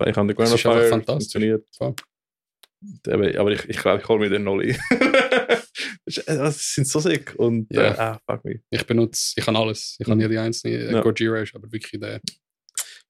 Ich, 0.00 0.06
ich 0.06 0.16
habe 0.16 0.34
den 0.34 0.38
einfach 0.38 0.58
Fire 0.58 0.88
funktioniert. 0.88 1.66
Voll. 1.76 1.94
Aber, 3.08 3.52
ich, 3.52 3.64
ich 3.68 3.76
glaube, 3.78 4.02
ich 4.02 4.08
hole 4.08 4.20
mir 4.20 4.28
den 4.30 4.44
ist- 6.06 6.18
äh, 6.28 6.36
das 6.36 6.74
sind 6.74 6.86
so 6.86 7.00
sick. 7.00 7.34
Und 7.36 7.72
Ja. 7.72 7.82
äh, 7.94 7.98
ah, 7.98 8.20
fuck 8.28 8.44
me. 8.44 8.60
ich 8.70 8.84
benutze, 8.86 9.32
ich 9.36 9.44
kann 9.44 9.56
alles. 9.56 9.96
Ich 9.98 10.06
habe 10.06 10.16
Mhm. 10.16 10.20
jede 10.22 10.40
einzelne. 10.40 10.76
Äh, 10.76 10.92
Ja. 10.92 11.00
Gojira 11.00 11.40
ist 11.40 11.54
aber 11.54 11.70
wirklich 11.72 12.00
der 12.00 12.20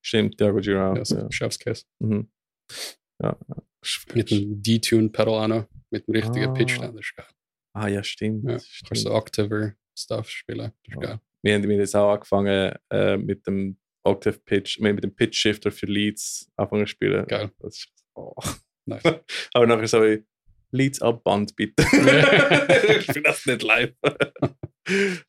Stimmt, 0.00 0.40
ja, 0.40 0.50
Gojira. 0.50 0.96
ja, 0.96 1.04
so 1.04 1.16
Ja. 1.16 1.26
Chefskiss. 1.30 1.86
Mhm. 1.98 2.28
Ja. 3.22 3.36
Mit 4.14 4.30
einem 4.32 4.62
D-Tune-Pedal 4.62 5.28
auch 5.44 5.48
noch. 5.48 5.66
Mit 5.90 6.06
dem 6.06 6.14
richtigen 6.14 6.46
Ah. 6.50 6.52
Pitch. 6.52 6.78
Das 6.78 6.94
ist 6.94 7.14
geil. 7.16 7.26
Ah, 7.74 7.88
ja, 7.88 8.02
stimmt. 8.04 8.44
Ja. 8.48 8.58
stimmt. 8.58 8.88
Kannst 8.88 9.02
so 9.04 9.10
Octaver-Stuff 9.12 10.28
spielen. 10.30 10.58
Das 10.86 10.88
ist 10.88 10.94
Ja. 10.94 11.00
geil. 11.00 11.20
Wir 11.42 11.54
haben 11.54 11.62
wir 11.64 11.70
haben 11.74 11.80
jetzt 11.80 11.96
auch 11.96 12.12
angefangen 12.14 12.74
äh, 12.90 13.16
mit 13.16 13.46
dem 13.46 13.76
Octave 14.04 14.38
Pitch, 14.44 14.78
mit 14.80 15.02
dem 15.02 15.14
Pitch 15.14 15.36
Shifter 15.36 15.72
für 15.72 15.86
Leads 15.86 16.50
anfangen 16.56 16.86
zu 16.86 16.90
spielen. 16.90 17.26
Geil. 17.26 17.50
Das 17.58 17.78
ist, 17.78 17.88
oh. 18.14 18.34
Nice. 18.86 19.02
Aber 19.54 19.66
nachher 19.66 19.88
so 19.88 20.02
wie, 20.02 20.22
Leads 20.70 21.00
ab 21.00 21.24
Band 21.24 21.56
bitte. 21.56 21.82
ich 23.00 23.06
bin 23.06 23.22
das 23.22 23.46
nicht 23.46 23.62
live. 23.62 23.92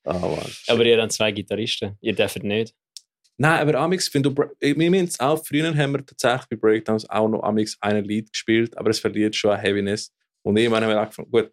Mann. 0.04 0.52
Aber 0.68 0.86
ihr 0.86 1.02
habt 1.02 1.12
zwei 1.14 1.32
Gitarristen, 1.32 1.98
ihr 2.02 2.14
dürft 2.14 2.44
nicht. 2.44 2.74
Nein, 3.38 3.60
aber 3.60 3.80
Amix, 3.80 4.14
wenn 4.14 4.24
du, 4.24 4.34
Bra- 4.34 4.52
wir 4.60 4.74
haben 4.74 5.10
auch, 5.20 5.46
früher 5.46 5.76
haben 5.76 5.92
wir 5.94 6.06
tatsächlich 6.06 6.48
bei 6.50 6.56
Breakdowns 6.56 7.10
auch 7.10 7.28
noch 7.28 7.44
Amix 7.44 7.78
einen 7.82 8.06
Lied 8.06 8.32
gespielt, 8.32 8.78
aber 8.78 8.90
es 8.90 9.00
verliert 9.00 9.36
schon 9.36 9.52
an 9.52 9.60
Heaviness. 9.60 10.14
Und 10.42 10.58
irgendwann 10.58 10.84
haben 10.84 10.92
wir 10.92 11.00
angefangen, 11.00 11.30
gut, 11.32 11.52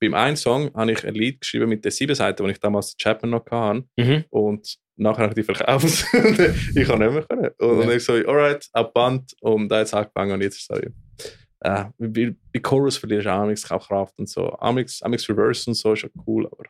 beim 0.00 0.14
einen 0.14 0.36
Song 0.36 0.72
habe 0.74 0.92
ich 0.92 1.04
ein 1.06 1.14
Lied 1.14 1.40
geschrieben 1.40 1.68
mit 1.68 1.84
der 1.84 1.90
sieben 1.92 2.14
Seiten, 2.14 2.44
die 2.44 2.52
ich 2.52 2.60
damals 2.60 2.94
den 2.94 2.98
Chapman 3.02 3.30
noch 3.30 3.44
hatte. 3.50 3.84
Mhm. 3.96 4.24
Und 4.30 4.76
nachher 4.96 5.22
habe 5.28 5.32
ich 5.40 5.46
die 5.46 5.54
verkauft. 5.54 6.04
ich 6.12 6.88
habe 6.88 6.98
nicht 7.04 7.12
mehr 7.12 7.22
können. 7.28 7.50
Und 7.58 7.80
Ja. 7.80 7.86
dann 7.86 7.96
ich 7.96 8.04
so, 8.04 8.12
alright, 8.12 8.68
ab 8.72 8.92
Band. 8.94 9.34
Und 9.40 9.68
da 9.68 9.80
jetzt 9.80 9.94
angefangen 9.94 10.32
und 10.32 10.40
jetzt 10.42 10.56
ist 10.58 10.70
es 10.70 10.76
so, 10.76 11.28
äh, 11.60 11.84
bei, 11.98 12.34
bei 12.52 12.60
Chorus 12.60 12.96
verlierst 12.98 13.26
du 13.26 13.30
auch 13.30 13.40
Amix 13.40 13.68
auch 13.70 13.88
Kraft 13.88 14.16
und 14.18 14.28
so. 14.28 14.48
Amix, 14.60 15.02
Amix 15.02 15.28
Reverse 15.28 15.68
und 15.70 15.74
so 15.74 15.92
ist 15.92 16.02
ja 16.02 16.08
cool, 16.26 16.46
aber 16.46 16.64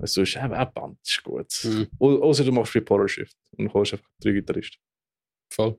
du, 0.00 0.22
ist 0.22 0.36
eben 0.36 0.52
ab 0.52 0.74
Band 0.74 0.98
ist 1.06 1.22
gut. 1.22 1.46
Mhm. 1.64 1.86
Au- 2.00 2.22
Außer 2.22 2.42
du 2.44 2.50
machst 2.50 2.74
Reporter 2.74 3.06
Shift 3.08 3.36
und 3.56 3.72
holst 3.72 3.92
einfach 3.94 4.08
drei 4.20 4.32
Gitarristen. 4.32 4.78
Voll. 5.52 5.78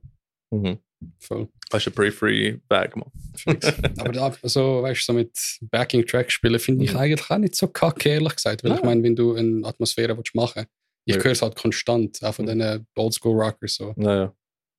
Mhm. 0.51 0.77
Voll. 1.19 1.47
Hast 1.71 1.85
du 1.85 1.89
einen 1.89 1.95
Pre-Free-Bag 1.95 2.93
gemacht. 2.93 3.11
Fix. 3.35 3.67
aber 3.99 4.11
da, 4.11 4.33
so, 4.43 4.81
weißt 4.81 5.01
du, 5.01 5.05
so 5.05 5.13
mit 5.13 5.37
Backing-Track 5.61 6.31
spielen 6.31 6.59
finde 6.59 6.85
ich 6.85 6.93
Mhm. 6.93 6.99
eigentlich 6.99 7.29
auch 7.29 7.37
nicht 7.37 7.55
so 7.55 7.67
kacke, 7.67 8.09
ehrlich 8.09 8.35
gesagt. 8.35 8.63
Weil 8.63 8.73
ich 8.73 8.81
Ah. 8.83 8.85
meine, 8.85 9.03
wenn 9.03 9.15
du 9.15 9.35
eine 9.35 9.65
Atmosphäre 9.67 10.15
willst 10.17 10.33
machen 10.35 10.65
ich 11.09 11.15
Ja. 11.15 11.23
höre 11.23 11.31
es 11.31 11.41
halt 11.41 11.55
konstant, 11.55 12.21
auch 12.21 12.33
von 12.35 12.43
Mhm. 12.45 12.59
diesen 12.59 12.87
Oldschool-Rockers. 12.97 13.75
So. 13.75 13.93
Naja. 13.95 14.33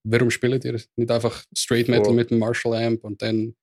Warum 0.05 0.31
spielt 0.31 0.63
ihr 0.65 0.79
nicht 0.97 1.11
einfach 1.11 1.43
Straight 1.57 1.89
Metal 1.89 2.13
mit 2.13 2.31
einem 2.31 2.41
Marshall-Amp 2.41 3.03
und 3.05 3.23
dann 3.23 3.55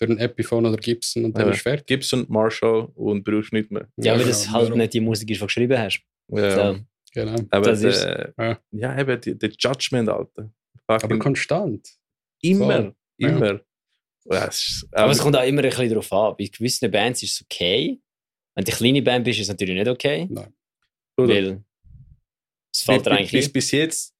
für 0.00 0.06
ein 0.06 0.18
Epiphone 0.18 0.66
oder 0.66 0.76
Gibson 0.78 1.24
und 1.26 1.36
dann 1.36 1.46
Ja. 1.46 1.52
ist 1.52 1.62
fertig? 1.62 1.86
Gibson, 1.86 2.26
Marshall 2.28 2.88
und 2.96 3.22
brauchst 3.22 3.52
nicht 3.52 3.70
mehr. 3.70 3.86
Ja, 3.96 4.12
weil 4.12 4.18
genau. 4.20 4.28
das 4.30 4.50
halt 4.50 4.64
Warum? 4.66 4.78
nicht 4.78 4.94
die 4.94 5.00
Musik 5.00 5.30
ist, 5.30 5.36
die 5.36 5.40
du 5.40 5.46
geschrieben 5.46 5.78
hast. 5.78 6.00
Ja. 6.32 6.74
So. 6.74 6.80
Genau. 7.14 7.36
Aber 7.50 7.66
Das 7.70 7.82
ist- 7.82 8.02
der, 8.02 8.34
Ja. 8.36 8.58
ja, 8.72 8.98
eben, 9.00 9.20
die- 9.20 9.38
der 9.38 9.50
Judgment, 9.50 10.08
Alter. 10.08 10.52
Aber 10.88 11.00
Fucking 11.00 11.18
konstant. 11.20 11.97
Immer. 12.42 12.94
Ja. 13.16 13.28
immer. 13.28 13.60
Ja, 14.30 14.44
ist, 14.44 14.86
Aber 14.92 15.12
es 15.12 15.18
kommt 15.18 15.36
auch 15.36 15.44
immer 15.44 15.62
ein 15.62 15.70
bisschen 15.70 15.88
darauf 15.88 16.12
an. 16.12 16.34
Bei 16.38 16.44
gewissen 16.44 16.90
Bands 16.90 17.22
ist 17.22 17.32
es 17.32 17.42
okay. 17.42 18.00
Wenn 18.54 18.64
du 18.64 18.72
eine 18.72 18.76
kleine 18.76 19.02
Band 19.02 19.24
bist, 19.24 19.38
ist 19.38 19.44
es 19.44 19.48
natürlich 19.48 19.74
nicht 19.74 19.88
okay. 19.88 20.26
Nein. 20.30 20.52
Oder? 21.16 21.28
Weil 21.28 21.64
es 22.72 22.82
fällt 22.82 23.06
dir 23.06 23.10
bis, 23.10 23.18
eigentlich 23.18 23.30
bis, 23.30 23.52
bis 23.52 23.70
jetzt, 23.70 24.14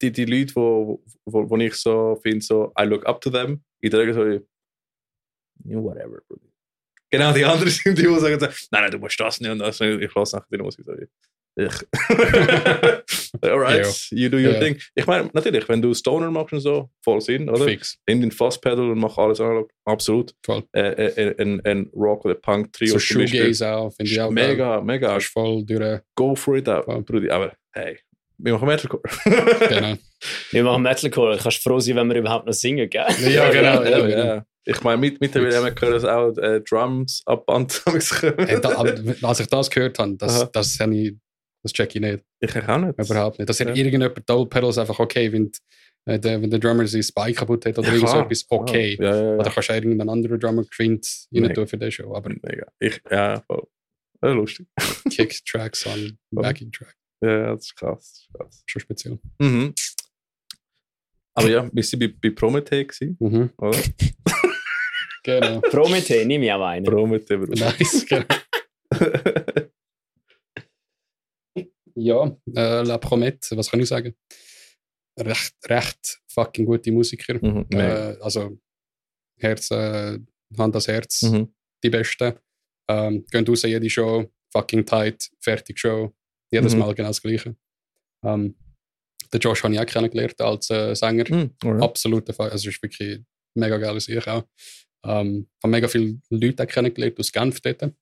die, 0.00 0.10
die 0.10 0.24
Leute, 0.24 0.54
wo, 0.56 1.02
wo, 1.24 1.48
wo 1.48 1.56
ich 1.58 1.74
so 1.74 2.18
finde, 2.22 2.44
so, 2.44 2.72
I 2.78 2.84
look 2.84 3.06
up 3.06 3.20
to 3.20 3.30
them, 3.30 3.62
der 3.82 3.98
Regel 3.98 4.14
so, 4.14 5.80
whatever. 5.82 6.20
Genau, 7.10 7.32
die 7.32 7.44
anderen 7.44 7.70
sind 7.70 7.98
die, 7.98 8.02
die 8.02 8.18
sagen 8.18 8.40
so, 8.40 8.46
nein, 8.46 8.82
nein, 8.82 8.90
du 8.90 8.98
musst 8.98 9.20
das 9.20 9.40
nicht 9.40 9.50
und 9.50 9.58
das 9.58 9.78
nicht. 9.78 10.02
Ich 10.02 10.14
lasse 10.14 10.36
nachher 10.36 10.48
die 10.50 10.62
Musik 10.62 10.84
so, 10.84 10.92
Ich. 11.56 11.72
Alright, 13.42 14.08
you 14.10 14.28
do 14.28 14.36
your 14.38 14.52
Ja. 14.54 14.60
thing. 14.60 14.78
Ich 14.94 15.06
meine, 15.06 15.30
natürlich, 15.32 15.68
wenn 15.68 15.82
du 15.82 15.92
Stoner 15.94 16.30
machst 16.30 16.52
und 16.52 16.60
so, 16.60 16.90
voll 17.02 17.20
Sinn, 17.20 17.48
oder? 17.48 17.64
Fix. 17.64 17.98
Nimm 18.08 18.20
den 18.20 18.30
Fastpedal 18.30 18.90
und 18.90 18.98
mach 18.98 19.16
alles 19.18 19.40
analog. 19.40 19.70
Absolut. 19.84 20.34
Voll. 20.44 20.62
Äh, 20.72 20.80
äh, 20.92 21.42
ein, 21.42 21.60
ein 21.64 21.90
Rock- 21.94 22.24
oder 22.24 22.34
Punk-Trio 22.34 22.92
So. 22.92 22.98
Shoegaze 22.98 23.70
auch, 23.74 23.90
finde 23.94 24.12
ich 24.12 24.20
auch. 24.20 24.32
geil. 24.34 24.48
Mega, 24.48 24.80
mega. 24.80 25.08
Kannst 25.12 25.26
voll 25.28 25.64
durch. 25.64 26.00
Go 26.14 26.34
for 26.34 26.56
it 26.56 26.68
out, 26.68 26.84
Voll. 26.84 27.02
Brudi. 27.02 27.30
Aber 27.30 27.52
hey, 27.72 27.98
wir 28.38 28.52
machen 28.54 28.66
Metalcore. 28.68 29.02
Genau. 29.68 29.94
Wir 30.52 30.62
machen 30.62 30.82
Metalcore. 30.84 31.36
Du 31.36 31.42
kannst 31.42 31.62
froh 31.64 31.80
sein, 31.80 31.96
wenn 31.96 32.08
wir 32.08 32.14
überhaupt 32.16 32.46
noch 32.46 32.52
singen, 32.52 32.88
gell? 32.88 33.04
Ja, 33.28 33.50
genau. 33.50 33.82
Ja, 33.82 33.88
ja, 33.98 34.06
genau. 34.06 34.24
ja. 34.24 34.44
Ich 34.64 34.80
meine, 34.84 34.98
mit, 34.98 35.20
mittlerweile 35.20 35.56
haben 35.56 35.64
wir 35.64 35.72
gehört, 35.72 35.94
dass 35.96 36.04
auch 36.04 36.36
äh, 36.38 36.60
Drums 36.60 37.22
ab 37.26 37.44
Band 37.46 37.82
kommen. 37.84 38.00
Hey, 38.46 38.60
da, 38.60 38.76
aber 38.78 38.94
als 39.22 39.40
ich 39.40 39.48
das 39.48 39.68
gehört 39.68 39.98
habe, 39.98 40.14
das, 40.16 40.40
Aha. 40.42 40.50
das, 40.52 40.78
habe 40.78 40.94
ich, 40.96 41.14
das 41.62 41.72
check 41.72 41.94
ich 41.94 42.00
nicht. 42.00 42.24
Ich 42.40 42.56
auch 42.56 42.78
nicht. 42.78 42.98
Überhaupt 42.98 43.38
nicht. 43.38 43.48
Dass 43.48 43.58
Ja. 43.58 43.74
irgendjemand 43.74 44.28
Double 44.28 44.46
Pedals 44.46 44.78
einfach 44.78 44.98
okay, 44.98 45.32
wenn, 45.32 45.50
äh, 46.06 46.18
der, 46.18 46.40
wenn 46.42 46.50
der 46.50 46.58
Drummer 46.58 46.86
sein 46.86 47.02
Spike 47.02 47.34
kaputt 47.34 47.66
hat 47.66 47.78
oder 47.78 47.88
Ja, 47.88 47.94
irgend 47.94 48.08
so 48.10 48.18
etwas 48.20 48.46
okay. 48.48 48.96
Ja, 49.00 49.04
ja, 49.16 49.22
ja. 49.32 49.38
Oder 49.38 49.50
kannst 49.50 49.68
du 49.68 49.74
irgendeinen 49.74 50.10
anderen 50.10 50.38
Drummer 50.40 50.64
geschwind 50.64 51.06
rein 51.34 51.54
tun 51.54 51.66
für 51.66 51.78
den 51.78 51.90
Show. 51.92 52.14
Aber 52.14 52.30
Mega. 52.30 52.66
Ich, 52.80 53.00
ja, 53.10 53.40
voll. 53.46 53.66
Ja, 54.22 54.30
lustig. 54.32 54.66
Kick-Tracks 55.10 55.86
an 55.86 56.18
Voll. 56.32 56.42
Backing-Track. 56.42 56.94
Ja, 57.22 57.54
das 57.54 57.66
ist 57.66 57.76
krass. 57.76 57.98
Das 58.02 58.18
ist 58.22 58.32
krass. 58.38 58.62
Schon 58.66 58.80
speziell. 58.82 59.18
Mhm. 59.38 59.74
Aber 61.34 61.48
ja, 61.48 61.68
wir 61.72 61.82
waren 61.84 61.98
bei, 61.98 62.14
bei 62.20 62.30
Promethe, 62.34 62.84
gewesen, 62.84 63.16
Mhm. 63.20 63.50
oder? 63.58 63.78
Genau. 65.24 65.60
Promethe, 65.60 66.26
nehme 66.26 66.46
ich 66.46 66.52
auch 66.52 66.64
einen. 66.66 66.84
Promethe, 66.84 67.38
Bro. 67.38 67.54
nice. 67.54 68.04
Genau. 68.08 68.24
Ja, 72.02 72.36
äh, 72.54 72.82
La 72.82 72.98
Promette, 72.98 73.56
was 73.56 73.70
kann 73.70 73.80
ich 73.80 73.88
sagen? 73.88 74.14
Recht, 75.18 75.54
recht 75.66 76.20
fucking 76.32 76.64
gute 76.66 76.90
Musiker. 76.92 77.34
mhm. 77.40 77.66
Äh, 77.70 78.16
also 78.20 78.58
Herz, 79.38 79.70
äh, 79.70 80.18
Hand 80.58 80.74
ans 80.74 80.88
Herz, 80.88 81.22
Mhm. 81.22 81.52
die 81.84 81.90
Besten. 81.90 82.34
Ähm, 82.88 83.24
gehen 83.30 83.46
raus, 83.46 83.62
jede 83.62 83.88
Show, 83.90 84.30
fucking 84.52 84.84
tight, 84.84 85.30
fertig 85.40 85.78
Show. 85.78 86.12
Jedes 86.50 86.74
Mhm. 86.74 86.80
Mal 86.80 86.94
genau 86.94 87.08
das 87.08 87.22
Gleiche. 87.22 87.56
Ähm, 88.24 88.54
den 89.32 89.40
Josh 89.40 89.62
habe 89.64 89.72
ich 89.74 89.80
auch 89.80 89.86
kennengelernt 89.86 90.40
als 90.40 90.70
äh, 90.70 90.94
Sänger. 90.94 91.24
Mhm. 91.32 91.82
Absoluter 91.82 92.34
Fall. 92.34 92.50
Also, 92.50 92.68
es 92.68 92.74
ist 92.76 92.82
wirklich 92.82 93.20
mega 93.56 93.78
geil, 93.78 93.96
ich 93.96 94.26
auch. 94.28 94.44
Ähm, 95.04 95.48
habe 95.62 95.70
mega 95.70 95.88
viele 95.88 96.20
Leute 96.30 96.62
auch 96.62 96.66
kennengelernt 96.68 97.18
aus 97.18 97.32
Genf 97.32 97.60
dort. 97.60 97.92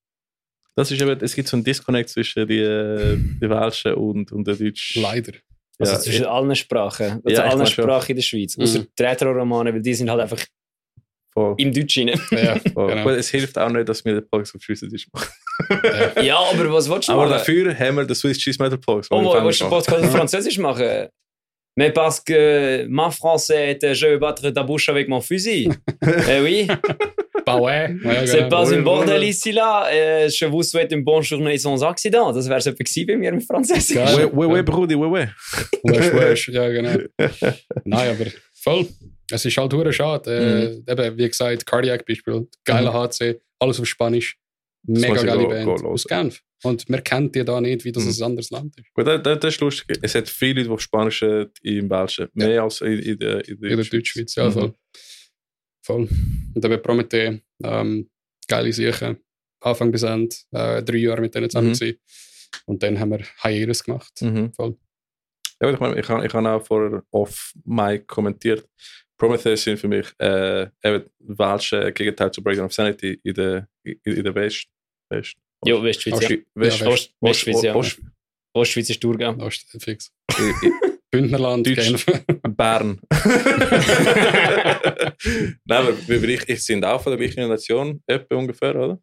Das 0.77 0.91
ist 0.91 1.01
eben, 1.01 1.19
es 1.21 1.35
gibt 1.35 1.49
so 1.49 1.57
einen 1.57 1.65
Disconnect 1.65 2.09
zwischen 2.09 2.47
die, 2.47 2.59
äh, 2.61 3.17
die 3.17 3.51
Welschen 3.51 3.95
und, 3.95 4.33
und 4.33 4.47
der 4.47 4.55
Deutschen. 4.57 5.03
Leider. 5.03 5.33
Also 5.79 5.93
Ja, 5.95 5.99
zwischen 6.01 6.27
allen 6.27 6.55
Sprachen. 6.55 7.21
Also 7.25 7.43
Ja, 7.43 7.45
allen. 7.45 7.67
Sprachen 7.67 8.11
in 8.11 8.17
der 8.17 8.23
Schweiz. 8.23 8.57
Mhm. 8.57 8.63
Außer 8.65 8.87
die 8.99 9.03
Retro-Romane, 9.03 9.73
weil 9.75 9.83
die 9.83 9.95
sind 9.95 10.11
halt 10.11 10.21
einfach 10.21 10.45
voll, 11.33 11.55
im 11.59 11.73
Deutschen. 11.73 12.09
Ja, 12.31 12.57
voll. 12.73 12.89
genau. 12.89 13.01
Aber 13.03 13.17
es 13.19 13.31
hilft 13.31 13.59
auch 13.59 13.71
nicht, 13.71 13.89
dass 13.89 14.05
wir 14.05 14.15
den 14.15 14.29
Podcast 14.29 14.55
auf 14.57 14.63
Schweizerdeutsch 14.63 15.07
machen. 15.13 15.29
ja. 16.17 16.23
ja, 16.23 16.39
aber 16.39 16.73
was 16.73 16.89
willst 16.89 17.09
du 17.09 17.13
Aber 17.13 17.23
machen? 17.23 17.33
dafür 17.33 17.79
haben 17.79 17.97
wir 17.97 18.05
den 18.05 18.15
Swiss 18.15 18.39
Cheese 18.39 18.63
Metal 18.63 18.79
Podcast. 18.79 19.11
Oh, 19.13 19.35
den 19.35 19.45
willst 19.45 19.61
du 19.61 19.65
den 19.65 19.71
Podcast 19.71 20.05
auf 20.05 20.11
Französisch 20.13 20.59
machen? 20.59 21.09
Mais 21.77 21.93
parce 21.93 22.21
que 22.21 22.87
mon 22.89 23.11
français 23.11 23.71
est 23.71 23.95
je 23.95 24.07
vais 24.07 24.19
battre 24.19 24.51
ta 24.51 24.63
bouche 24.65 24.89
avec 24.89 25.09
mon 25.09 25.21
fusil. 25.21 25.71
eh 26.29 26.41
oui, 26.43 26.67
Bauer. 27.59 27.89
Ja, 28.05 28.27
c'est 28.27 28.37
genau. 28.39 28.49
pas 28.49 28.73
un 28.73 28.83
bordel 28.83 29.23
ici 29.25 29.53
là. 29.53 29.89
Euh, 29.93 30.29
je 30.29 30.45
vous 30.47 30.63
souhaite 30.63 30.93
une 30.93 31.03
bonne 31.05 31.23
journée 31.23 31.59
sans 31.59 31.83
accident. 31.83 32.33
Das 32.33 32.49
wäre 32.49 32.59
etwa 32.59 32.73
gewesen 32.73 33.07
bei 33.07 33.17
mir 33.17 33.33
im 33.33 33.41
Französisch. 33.41 33.97
Oui, 33.97 34.25
oui, 34.33 34.47
oui, 34.47 34.63
Brudi, 34.63 34.95
oui, 34.95 35.07
oui. 35.09 35.25
Wesh, 35.85 36.13
wesh. 36.15 36.49
Ja, 36.49 36.69
genau. 36.69 36.97
Nein, 37.85 38.11
aber 38.11 38.31
voll. 38.55 38.87
Es 39.33 39.45
ist 39.45 39.57
halt 39.57 39.73
hure 39.73 39.93
schade. 39.93 40.83
Äh, 40.87 40.93
eben, 40.93 41.17
wie 41.19 41.29
gesagt, 41.29 41.65
Cardiac 41.67 42.05
Beispiel, 42.05 42.49
geiler 42.65 42.93
HC, 42.93 43.41
alles 43.61 43.79
auf 43.81 43.87
Spanisch. 43.87 44.37
Mega 44.87 45.23
geile 45.23 45.43
go- 45.43 45.49
Band 45.49 45.67
go 45.83 45.89
aus. 45.93 46.05
Genf. 46.07 46.41
Und 46.63 46.89
man 46.91 47.03
kennt 47.03 47.35
die 47.35 47.45
da 47.45 47.61
nicht, 47.61 47.85
wie 47.85 47.93
das 47.93 48.05
Mhm. 48.05 48.11
ein 48.19 48.23
anderes 48.31 48.51
Land 48.51 48.75
ist. 48.79 48.93
Gut, 48.95 49.07
das, 49.07 49.23
das 49.23 49.55
ist 49.55 49.61
lustig. 49.61 49.99
Es 50.03 50.15
hat 50.15 50.29
viele 50.29 50.63
Leute, 50.63 50.77
die 50.77 50.83
Spanisch 50.83 51.23
im 51.23 51.89
Belgien. 51.89 52.29
Mehr 52.35 52.63
als 52.63 52.81
in, 52.81 52.99
in 52.99 53.19
der, 53.19 53.47
in 53.49 53.61
der 53.61 53.71
In 53.71 53.77
der 53.77 53.87
Deutschschweiz, 53.87 54.35
ja, 54.35 54.49
Mhm. 54.51 54.75
Voll. 55.83 56.09
Und 56.55 56.65
eben 56.65 56.83
Promethe, 56.83 57.41
ähm, 57.63 58.11
geile 58.49 58.73
Sachen. 58.73 59.19
Anfang 59.63 59.93
bis 59.93 60.03
Ende, 60.03 60.35
äh, 60.53 60.83
drei 60.83 60.97
Jahre 60.99 61.21
mit 61.21 61.35
denen 61.35 61.51
zusammen 61.51 61.69
Mhm. 61.69 61.73
gewesen. 61.75 61.99
Und 62.67 62.83
dann 62.83 62.99
haben 62.99 63.11
wir 63.11 63.25
Hiatus 63.43 63.85
gemacht. 63.85 64.13
Mhm. 64.23 64.53
Voll. 64.55 64.77
Ja, 65.63 65.71
ich, 65.71 65.79
meine, 65.79 66.01
ich 66.01 66.09
habe 66.09 66.25
ich 66.27 66.33
habe 66.33 66.49
auch 66.49 66.65
vorher 66.67 67.03
off 67.11 67.53
Mic 67.65 68.07
kommentiert. 68.07 68.67
Prometheus 69.19 69.63
sind 69.63 69.79
für 69.79 69.89
mich 69.89 70.07
äh, 70.19 70.63
eben 70.83 71.05
welche 71.19 71.93
Gegenteil 71.93 72.31
zu 72.33 72.43
Breakdown 72.43 72.67
of 72.67 72.73
Sanity 72.73 73.21
in 73.23 73.35
der, 73.35 73.69
in, 73.85 73.99
in 74.05 74.25
der 74.25 74.35
West. 74.35 74.67
West. 75.11 75.37
Jo, 75.67 75.83
Westschweiz, 75.83 76.21
ja. 76.23 76.29
Ost- 76.29 76.47
West, 76.55 76.81
Ja, 76.81 76.87
Ost- 76.89 77.15
Westschweiz, 77.21 77.63
ja. 77.63 77.75
Ost- 77.75 78.01
Ostschweiz 78.55 78.89
ist 78.89 79.01
Thurgau. 79.03 79.47
Ist 79.47 79.67
fix. 79.79 80.11
Bündnerland, 81.11 81.67
Deutsch. 81.67 81.77
Genf. 81.77 82.07
Bern. 82.57 83.01
Nein, 85.65 85.79
aber 85.79 85.93
wir, 86.09 86.23
wir, 86.23 86.49
ich 86.49 86.63
sind 86.65 86.85
auch 86.85 87.01
von 87.03 87.17
der 87.17 87.19
gleichen 87.27 87.49
Nation, 87.49 88.03
etwa 88.07 88.37
ungefähr, 88.37 88.75
oder? 88.77 88.99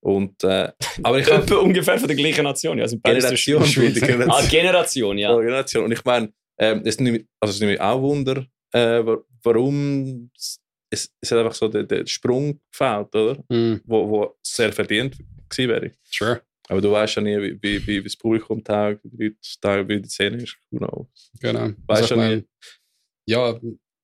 Und, 0.00 0.42
äh, 0.44 0.70
aber 1.02 1.18
ich 1.18 1.30
habe 1.32 1.58
ungefähr 1.60 1.98
von 1.98 2.06
der 2.08 2.16
gleichen 2.16 2.44
Nation. 2.44 2.78
Ja, 2.78 2.86
der 2.86 2.98
Generation, 2.98 3.62
Generation. 3.64 4.30
Ah, 4.30 4.42
Generation, 4.48 5.18
ja. 5.18 5.30
Ja, 5.32 5.40
Generation. 5.40 5.84
Und 5.84 5.92
ich 5.92 6.04
meine, 6.04 6.32
ähm, 6.58 6.82
es 6.84 7.00
nimmt, 7.00 7.26
also 7.40 7.52
es 7.54 7.60
nimmt 7.60 7.72
mich 7.72 7.80
auch 7.80 8.00
Wunder, 8.00 8.44
äh, 8.72 9.04
wa- 9.04 9.18
warum 9.42 10.30
es, 10.36 10.60
es 10.90 11.10
es 11.20 11.30
hat 11.32 11.38
einfach 11.38 11.54
so 11.54 11.68
der, 11.68 11.82
der 11.84 12.06
Sprung 12.06 12.60
gefällt, 12.70 13.14
oder? 13.14 13.38
Mhm. 13.48 13.80
Wo, 13.84 14.08
wo 14.08 14.36
sehr 14.42 14.72
verdient 14.72 15.16
gewesen 15.48 15.68
wäre. 15.70 15.92
Sure. 16.04 16.42
Aber 16.68 16.80
du 16.80 16.90
weißt 16.92 17.16
ja 17.16 17.22
nie, 17.22 17.36
wie, 17.38 17.62
wie, 17.62 17.86
wie 17.86 18.02
das 18.02 18.16
Publikum 18.16 18.62
tagt, 18.62 19.00
wie 19.04 19.30
die 19.30 19.36
wie 19.88 20.02
Szene 20.08 20.42
ist. 20.42 20.56
Knows? 20.70 21.30
Genau. 21.40 21.70
Weißt 21.86 22.02
Also, 22.02 22.14
du 22.16 22.20
ich 22.22 22.36
nie? 22.42 22.44
ja, 23.26 23.58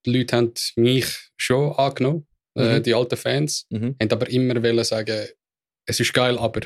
die 0.06 0.10
Leute 0.18 0.36
haben 0.36 0.52
mich 0.76 1.06
schon 1.36 1.72
angenommen, 1.72 2.26
äh, 2.56 2.78
Mhm. 2.78 2.82
die 2.82 2.94
alten 2.94 3.16
Fans, 3.16 3.66
Mhm. 3.70 3.96
haben 4.00 4.10
aber 4.12 4.28
immer 4.30 4.62
wollen 4.62 4.84
sagen, 4.84 5.26
es 5.86 6.00
ist 6.00 6.12
geil, 6.14 6.38
aber. 6.38 6.62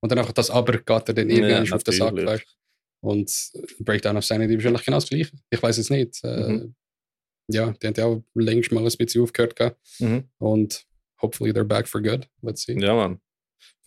Und 0.00 0.10
dann 0.10 0.18
einfach 0.18 0.32
das 0.32 0.50
Aber 0.50 0.72
geht 0.78 0.88
er 1.08 1.14
dann 1.14 1.30
irgendwann 1.30 1.64
Ja, 1.64 1.74
auf 1.76 1.82
den 1.84 1.94
Sack. 1.94 2.14
Weißt? 2.14 2.44
Und 3.02 3.30
äh, 3.54 3.82
Breakdown 3.84 4.16
of 4.16 4.24
Sanity 4.24 4.54
wahrscheinlich 4.54 4.84
genau 4.84 4.96
das 4.98 5.08
Gleiche. 5.08 5.32
Ich 5.50 5.62
weiß 5.62 5.78
es 5.78 5.90
nicht. 5.90 6.22
Äh, 6.24 6.48
Mhm. 6.52 6.74
Ja, 7.50 7.72
die 7.72 7.86
haben 7.88 7.94
ja 7.96 8.04
auch 8.06 8.22
längst 8.34 8.70
mal 8.70 8.80
ein 8.86 8.96
bisschen 8.96 9.22
aufgehört. 9.22 9.76
Mhm. 9.98 10.28
Und 10.38 10.86
hopefully 11.20 11.50
they're 11.52 11.64
back 11.64 11.88
for 11.88 12.00
good. 12.00 12.28
Let's 12.42 12.62
see. 12.62 12.78
Ja, 12.78 12.94
Mann. 12.94 13.20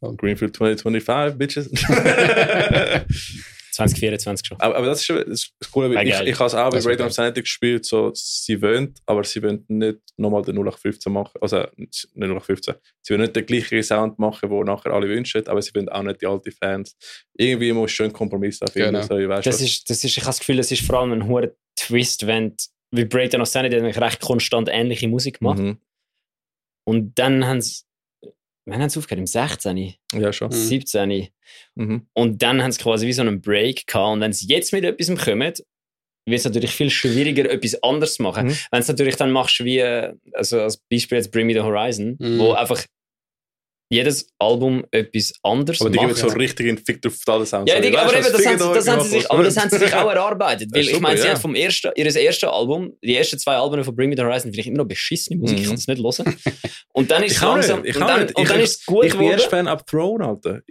Voll. 0.05 0.15
Greenfield 0.17 0.55
2025, 0.55 1.37
Bitches. 1.37 1.69
2024 3.75 4.47
schon. 4.47 4.59
aber, 4.59 4.75
aber 4.77 4.85
das 4.87 4.99
ist 4.99 5.05
schon 5.05 5.17
das, 5.17 5.27
ist 5.27 5.53
das 5.59 5.71
Coole. 5.71 5.89
Ja, 5.89 5.95
weil 5.95 6.07
ich, 6.07 6.13
geil. 6.13 6.27
ich 6.27 6.39
habe 6.39 6.47
es 6.47 6.55
auch 6.55 6.69
bei 6.69 6.79
Breakdown 6.79 7.07
geil. 7.07 7.11
Sanity 7.11 7.41
gespielt, 7.41 7.85
so, 7.85 8.11
sie 8.13 8.61
wollen, 8.61 8.93
aber 9.05 9.23
sie 9.23 9.43
wollen 9.43 9.65
nicht 9.67 9.99
nochmal 10.17 10.43
den 10.43 10.55
0815 10.55 11.11
machen. 11.11 11.37
Also 11.41 11.65
nicht 11.75 12.07
0815. 12.15 12.75
Sie 13.01 13.13
wollen 13.13 13.21
nicht 13.21 13.35
den 13.35 13.45
gleichen 13.45 13.83
Sound 13.83 14.17
machen, 14.17 14.49
den 14.49 14.63
nachher 14.63 14.93
alle 14.93 15.07
wünschen, 15.07 15.45
aber 15.47 15.61
sie 15.61 15.75
wollen 15.75 15.89
auch 15.89 16.03
nicht 16.03 16.21
die 16.21 16.25
alten 16.25 16.51
Fans. 16.51 16.95
Irgendwie 17.37 17.73
muss 17.73 17.91
schon 17.91 18.07
ein 18.07 18.13
Kompromiss 18.13 18.59
da 18.59 18.67
finden. 18.67 18.93
Genau. 18.93 19.05
So, 19.05 19.17
ich 19.17 19.27
weiss 19.27 19.43
Das 19.43 19.55
was. 19.55 19.61
ist, 19.61 19.89
das 19.89 20.03
ist, 20.03 20.05
ich 20.17 20.17
habe 20.19 20.27
das 20.27 20.39
Gefühl, 20.39 20.59
es 20.59 20.71
ist 20.71 20.85
vor 20.85 20.99
allem 20.99 21.11
ein 21.11 21.27
hoher 21.27 21.51
Twist, 21.75 22.25
wenn, 22.27 22.55
wie 22.91 23.05
Breakdown 23.05 23.41
of 23.41 23.47
Sanity 23.49 23.79
hat 23.79 24.01
recht 24.01 24.21
konstant 24.21 24.69
ähnliche 24.71 25.07
Musik 25.07 25.39
gemacht. 25.39 25.59
Mhm. 25.59 25.79
Und 26.87 27.17
dann 27.19 27.45
haben 27.45 27.61
sie, 27.61 27.83
wann 28.65 28.81
haben 28.81 28.89
sie 28.89 28.99
aufgehört? 28.99 29.19
Im 29.19 29.27
16., 29.27 29.93
Ja, 30.13 30.33
schon. 30.33 30.49
Mhm. 30.49 30.53
17. 30.53 31.27
Mhm. 31.75 32.07
Und 32.13 32.41
dann 32.41 32.61
haben 32.63 32.71
sie 32.71 32.81
quasi 32.81 33.07
wie 33.07 33.13
so 33.13 33.21
einen 33.21 33.41
Break 33.41 33.87
gehabt. 33.87 34.13
Und 34.13 34.21
wenn 34.21 34.33
sie 34.33 34.47
jetzt 34.47 34.73
mit 34.73 34.83
etwas 34.83 35.07
kommen, 35.23 35.53
wird 36.27 36.39
es 36.39 36.45
natürlich 36.45 36.71
viel 36.71 36.89
schwieriger, 36.89 37.49
etwas 37.49 37.81
anderes 37.83 38.15
zu 38.15 38.23
machen. 38.23 38.47
Mhm. 38.47 38.57
Wenn 38.71 38.79
es 38.81 38.87
natürlich 38.87 39.15
dann 39.15 39.31
machst 39.31 39.63
wie, 39.63 39.77
äh, 39.79 40.13
also 40.33 40.59
als 40.61 40.77
Beispiel 40.77 41.17
jetzt 41.19 41.31
Bring 41.31 41.45
Me 41.47 41.53
the 41.53 41.61
Horizon, 41.61 42.17
Mhm. 42.19 42.39
wo 42.39 42.53
einfach 42.53 42.83
jedes 43.89 44.27
Album 44.39 44.83
etwas 44.91 45.31
anderes 45.43 45.79
Aber 45.81 45.89
die 45.91 45.97
macht. 45.97 46.15
geben 46.15 46.29
so 46.29 46.35
richtig 46.35 46.65
in 46.67 46.77
Fick 46.77 47.05
auf 47.05 47.13
alle 47.27 47.45
Sounds. 47.45 47.71
Ja, 47.71 47.79
die, 47.79 47.93
Weißt 47.93 48.03
aber 48.03 48.13
eben, 48.13 48.23
das, 48.23 48.45
haben, 48.45 48.57
sie- 48.59 48.73
das 48.73 48.85
da 48.85 48.91
haben 48.93 49.01
sie 49.03 49.09
sich, 49.09 49.31
aber 49.31 49.43
das 49.43 49.57
haben 49.57 49.69
sie 49.69 49.77
sich 49.77 49.93
auch 49.93 50.09
erarbeitet. 50.09 50.69
Weil 50.73 50.83
Ja, 50.85 50.91
ich 50.91 50.99
meine, 50.99 51.15
super, 51.17 51.21
sie 51.21 51.27
ja. 51.27 51.33
haben 51.35 51.41
vom 51.41 51.55
ersten, 51.55 51.91
ihres 51.95 52.15
ersten 52.15 52.45
Album, 52.47 52.93
die 53.03 53.15
ersten 53.15 53.37
zwei 53.37 53.55
Alben 53.55 53.83
von 53.83 53.95
Bring 53.95 54.09
Me 54.09 54.15
the 54.17 54.23
Horizon, 54.23 54.51
finde 54.51 54.59
ich 54.61 54.67
immer 54.67 54.77
noch 54.77 54.87
beschissene 54.87 55.39
Musik, 55.39 55.59
ich 55.59 55.63
Mhm. 55.65 55.67
kann 55.69 55.75
das 55.75 55.87
nicht 55.87 56.01
hören. 56.03 56.35
Und 56.93 57.11
dann 57.11 57.23
ist 57.25 57.31
Ich 57.33 57.37
es 57.37 57.43
auch 57.43 57.55
nicht, 57.57 57.67
langsam, 57.69 57.85
ich 57.85 57.95
und 57.95 58.01
dann, 58.07 58.21
nicht. 58.21 58.35
und 58.35 58.43
Ich- 58.43 58.49
dann 58.49 58.59
ist 58.59 58.79
es 58.79 58.85
gut 58.85 59.05
Ich 59.05 59.13
bin 59.17 59.27
erst. 59.27 59.45
Fan 59.47 59.67
ab 59.67 59.85
Throne, 59.85 60.25
Alter. 60.25 60.61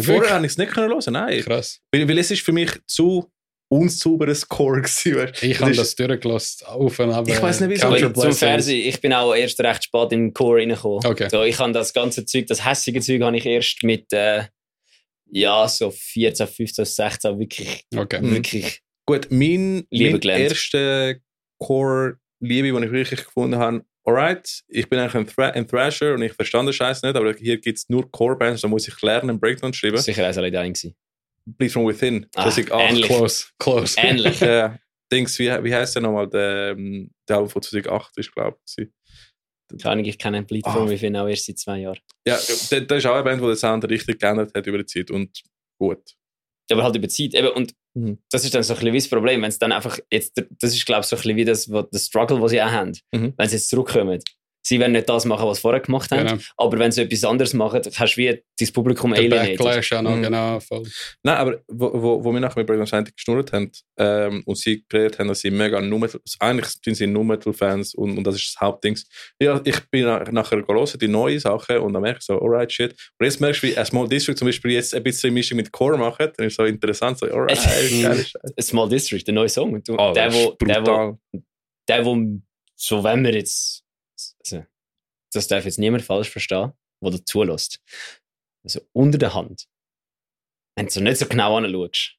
Vorher 0.00 0.34
habe 0.34 0.44
ich 0.46 0.52
es 0.52 0.58
nicht 0.58 0.70
können 0.72 0.92
hören, 0.92 1.12
nein. 1.12 1.40
Krass. 1.42 1.80
Weil, 1.90 2.06
weil 2.08 2.18
es 2.18 2.30
ist 2.30 2.42
für 2.42 2.52
mich 2.52 2.70
zu 2.86 3.32
unsauberes 3.68 4.40
Score 4.40 4.80
gewesen. 4.80 5.16
weißt 5.16 5.42
du. 5.42 5.46
Ich 5.46 5.60
habe 5.60 5.72
das 5.72 5.94
durchgelassen. 5.94 6.66
Auf 6.66 6.98
und 6.98 7.10
ab. 7.10 7.28
Ich 7.28 7.40
weiss 7.40 7.60
nicht, 7.60 7.70
wieso. 7.70 7.88
Count 7.88 8.02
Your 8.02 8.14
Zum. 8.14 8.32
Fernsehen, 8.32 8.88
ich 8.88 9.00
bin 9.00 9.12
auch 9.12 9.34
erst 9.34 9.60
recht 9.60 9.84
spät 9.84 10.12
in 10.12 10.26
den 10.26 10.34
Core 10.34 10.60
reingekommen. 10.60 11.04
Okay. 11.04 11.28
So, 11.30 11.42
ich 11.42 11.58
habe 11.58 11.72
das 11.72 11.92
ganze 11.92 12.24
Zeug, 12.24 12.46
das 12.46 12.64
hässige 12.64 13.00
Zeug, 13.00 13.20
habe 13.22 13.36
ich 13.36 13.46
erst 13.46 13.82
mit, 13.82 14.12
äh, 14.12 14.44
ja, 15.30 15.68
so 15.68 15.90
14, 15.90 16.46
15, 16.46 16.84
16 16.84 17.38
wirklich, 17.38 17.84
Okay. 17.94 18.20
Mhm. 18.22 18.34
wirklich. 18.34 18.80
Gut, 19.06 19.28
mein, 19.30 19.86
mein 19.90 20.20
gelernt. 20.20 20.44
erste 20.44 21.20
Core-Liebe, 21.58 22.78
die 22.78 22.84
ich 22.86 22.92
wirklich 22.92 23.24
gefunden 23.24 23.56
habe, 23.58 23.84
alright, 24.04 24.62
ich 24.68 24.88
bin 24.88 24.98
eigentlich 24.98 25.14
ein, 25.14 25.26
Thra 25.26 25.48
ein 25.50 25.66
Thrasher 25.66 26.14
und 26.14 26.22
ich 26.22 26.32
verstand 26.32 26.68
den 26.68 26.72
Scheiß 26.72 27.02
nicht, 27.02 27.16
aber 27.16 27.34
hier 27.34 27.58
gibt 27.58 27.78
es 27.78 27.88
nur 27.88 28.10
Core-Bands, 28.10 28.62
da 28.62 28.68
muss 28.68 28.88
ich 28.88 29.00
lernen, 29.02 29.30
einen 29.30 29.40
Breakdown 29.40 29.72
zu 29.72 29.80
schreiben. 29.80 29.98
Sicher 29.98 30.30
auch 30.30 30.36
ein 30.36 30.52
gewesen. 30.52 30.94
Bleed 31.56 31.72
from 31.72 31.86
Within, 31.86 32.26
Ah, 32.34 32.50
2008. 32.50 32.90
ähnlich. 32.90 33.06
Close, 33.06 33.46
close. 33.58 33.96
Ähnlich. 33.98 34.40
Ja, 34.40 34.78
Dings, 35.12 35.38
wie, 35.38 35.46
wie 35.64 35.74
heißt 35.74 35.94
der 35.94 36.02
nochmal? 36.02 36.28
Der, 36.28 36.74
der 36.74 37.36
Album 37.36 37.48
von 37.48 37.62
2008 37.62 38.18
ist, 38.18 38.32
glaube 38.32 38.58
ich. 38.76 38.88
Keine 39.80 39.92
Ahnung, 39.92 40.04
ich 40.04 40.18
kenne 40.18 40.42
Bleed 40.42 40.64
Ah. 40.66 40.72
from 40.72 40.88
Within 40.88 41.16
auch 41.16 41.26
erst 41.28 41.46
seit 41.46 41.58
zwei 41.58 41.78
Jahren. 41.78 41.98
Ja, 42.26 42.34
das 42.36 42.70
ist 42.72 43.06
auch 43.06 43.14
eine 43.14 43.22
Band, 43.24 43.40
die 43.42 43.46
den 43.46 43.56
Sound 43.56 43.84
richtig 43.88 44.18
geändert 44.18 44.52
hat 44.54 44.66
über 44.66 44.78
die 44.78 44.86
Zeit 44.86 45.10
und 45.10 45.42
gut. 45.80 46.02
Aber 46.70 46.82
halt 46.84 46.96
über 46.96 47.06
die 47.06 47.12
Zeit. 47.30 47.34
Eben, 47.34 47.48
und 47.54 47.74
Mhm. 47.94 48.18
das 48.30 48.44
ist 48.44 48.54
dann 48.54 48.62
so 48.62 48.74
ein 48.74 48.76
bisschen 48.80 48.92
wie 48.92 48.98
das 48.98 49.08
Problem, 49.08 49.40
wenn 49.42 49.48
es 49.48 49.58
dann 49.58 49.72
einfach 49.72 49.98
jetzt, 50.12 50.34
das 50.60 50.74
ist 50.74 50.84
glaube 50.86 51.00
ich 51.00 51.06
so 51.06 51.16
ein 51.16 51.22
bisschen 51.22 51.36
wie 51.36 51.44
das, 51.46 51.72
was, 51.72 51.86
das 51.90 52.06
Struggle, 52.06 52.40
was 52.40 52.50
sie 52.50 52.60
auch 52.62 52.70
haben. 52.70 52.92
Mhm. 53.12 53.32
Wenn 53.36 53.48
sie 53.48 53.56
jetzt 53.56 53.70
zurückkommen. 53.70 54.20
Sie 54.68 54.78
werden 54.78 54.92
nicht 54.92 55.08
das 55.08 55.24
machen, 55.24 55.46
was 55.48 55.58
sie 55.58 55.60
vorher 55.62 55.80
gemacht 55.80 56.10
haben, 56.10 56.26
Genau. 56.26 56.42
aber 56.58 56.78
wenn 56.78 56.92
sie 56.92 57.02
etwas 57.02 57.24
anderes 57.24 57.54
machen, 57.54 57.80
hast 57.84 58.14
du 58.14 58.20
wie 58.20 58.42
dein 58.60 58.72
Publikum 58.72 59.12
Der 59.12 59.20
alienated. 59.20 59.56
Backlash 59.58 59.92
auch 59.94 60.02
noch, 60.02 60.16
Mhm. 60.16 60.22
genau. 60.22 60.60
Voll. 60.60 60.82
Nein, 61.22 61.36
aber 61.36 61.60
wo, 61.68 61.90
wo, 62.02 62.24
wo 62.24 62.32
wir 62.32 62.40
nachher 62.40 62.58
mit 62.60 62.66
Breakdown 62.66 62.86
Scientist 62.86 63.16
geschnurrt 63.16 63.52
haben 63.52 63.70
ähm, 63.98 64.42
und 64.44 64.56
sie 64.58 64.84
geredet 64.88 65.18
haben, 65.18 65.28
dass 65.28 65.40
sie 65.40 65.50
mega 65.50 65.80
nur 65.80 65.98
Metal, 66.00 66.20
eigentlich 66.40 66.68
sind 66.84 66.94
sie 66.96 67.06
nur 67.06 67.24
Metal-Fans 67.24 67.94
und, 67.94 68.18
und 68.18 68.24
das 68.24 68.34
ist 68.36 68.54
das 68.54 68.60
Hauptding. 68.60 68.98
Ja, 69.40 69.60
ich 69.64 69.80
bin 69.90 70.04
nach- 70.04 70.30
nachher 70.30 70.62
gelesen, 70.62 70.98
die 70.98 71.08
neuen 71.08 71.38
Sachen 71.40 71.78
und 71.78 71.92
dann 71.94 72.02
merke 72.02 72.18
ich 72.18 72.24
so, 72.26 72.34
alright, 72.40 72.70
shit. 72.70 72.92
Und 73.18 73.24
jetzt 73.24 73.40
merkst 73.40 73.62
du, 73.62 73.68
wie 73.68 73.76
ein 73.78 73.86
Small 73.86 74.08
District 74.08 74.36
zum 74.36 74.46
Beispiel 74.48 74.72
jetzt 74.72 74.94
ein 74.94 75.02
bisschen 75.02 75.32
Mischung 75.32 75.56
mit 75.56 75.72
Core 75.72 75.96
macht, 75.96 76.20
dann 76.36 76.46
ist 76.46 76.56
so 76.56 76.64
interessant, 76.64 77.18
so, 77.18 77.26
alright. 77.26 77.58
A 78.58 78.62
Small 78.62 78.88
District, 78.88 79.22
der 79.26 79.34
neue 79.34 79.48
Song. 79.48 79.82
Du, 79.82 79.94
Oh, 79.96 80.12
der, 80.12 80.32
wo, 80.32 80.56
der, 80.60 80.76
wo, 80.80 80.84
brutal. 80.84 81.18
der, 81.88 82.04
wo, 82.04 82.18
so 82.76 83.02
wenn 83.02 83.24
wir 83.24 83.34
jetzt, 83.34 83.82
also, 84.52 84.66
das 85.32 85.48
darf 85.48 85.64
jetzt 85.64 85.78
niemand 85.78 86.02
falsch 86.04 86.30
verstehen, 86.30 86.72
der 87.02 87.10
da 87.10 87.24
zulässt. 87.24 87.80
Also 88.64 88.80
unter 88.92 89.18
der 89.18 89.34
Hand, 89.34 89.66
wenn 90.76 90.86
du 90.86 90.92
so 90.92 91.00
nicht 91.00 91.18
so 91.18 91.26
genau 91.26 91.56
anschaust, 91.56 92.18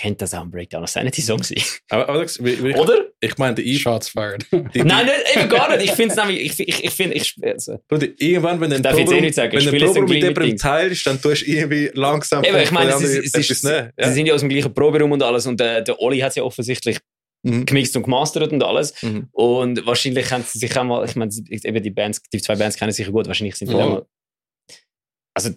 könnte 0.00 0.18
das 0.18 0.34
auch 0.34 0.42
ein 0.42 0.50
Breakdown 0.50 0.82
of 0.82 0.90
Sanity 0.90 1.22
Song 1.22 1.42
sein. 1.42 1.62
Aber, 1.90 2.08
aber 2.08 2.22
das- 2.22 2.38
ich, 2.38 2.60
Oder? 2.60 3.10
ich 3.20 3.38
meine, 3.38 3.54
die, 3.54 3.78
Shots 3.78 4.08
fired. 4.08 4.44
die, 4.50 4.82
Nein, 4.82 5.06
nicht, 5.06 5.36
eben 5.36 5.48
gar 5.48 5.74
nicht. 5.76 5.84
Ich 5.84 5.92
finde 5.92 6.14
es 6.14 6.16
nämlich, 6.16 6.40
ich, 6.40 6.68
ich, 6.68 6.84
ich 6.84 6.90
finde, 6.90 7.14
ich, 7.16 7.36
also, 7.42 7.78
Leute, 7.88 8.06
irgendwann, 8.18 8.60
wenn 8.60 8.70
du 8.70 8.76
ein 8.76 8.84
eh 8.84 9.04
Problem, 9.04 9.24
nicht 9.24 9.36
wenn 9.36 9.44
ein 9.44 10.04
mit 10.04 10.22
jemandem 10.22 10.56
teilst, 10.56 11.06
dann 11.06 11.20
tust 11.20 11.42
du 11.42 11.46
irgendwie 11.50 11.90
langsam 11.94 12.42
eben, 12.44 12.56
ich 12.58 12.70
meine, 12.72 12.98
sie, 12.98 13.06
sie, 13.28 13.42
sie, 13.42 13.66
nehmen. 13.66 13.92
sie 13.96 14.12
sind 14.12 14.26
ja 14.26 14.34
aus 14.34 14.40
dem 14.40 14.48
gleichen 14.48 14.74
Proberaum 14.74 15.12
und 15.12 15.22
alles 15.22 15.46
und 15.46 15.60
der, 15.60 15.82
der 15.82 16.00
Oli 16.00 16.18
hat 16.18 16.30
es 16.30 16.36
ja 16.36 16.42
offensichtlich 16.42 16.98
Mhm. 17.46 17.66
gemixt 17.66 17.96
und 17.96 18.02
gemastert 18.04 18.52
und 18.52 18.62
alles. 18.62 19.02
Mhm. 19.02 19.28
Und 19.32 19.86
wahrscheinlich 19.86 20.30
haben 20.30 20.44
sie 20.46 20.58
sich 20.58 20.76
auch 20.76 20.84
mal, 20.84 21.04
ich 21.08 21.16
meine, 21.16 21.30
eben 21.48 21.82
die 21.82 21.90
Bands, 21.90 22.20
die 22.32 22.40
zwei 22.40 22.56
Bands 22.56 22.76
kennen 22.76 22.92
sich 22.92 23.06
gut, 23.10 23.26
wahrscheinlich 23.26 23.56
sind 23.56 23.70
die 23.70 23.74
Ja. 23.76 23.84
auch 23.84 23.88
mal. 23.90 24.06
Also 25.34 25.50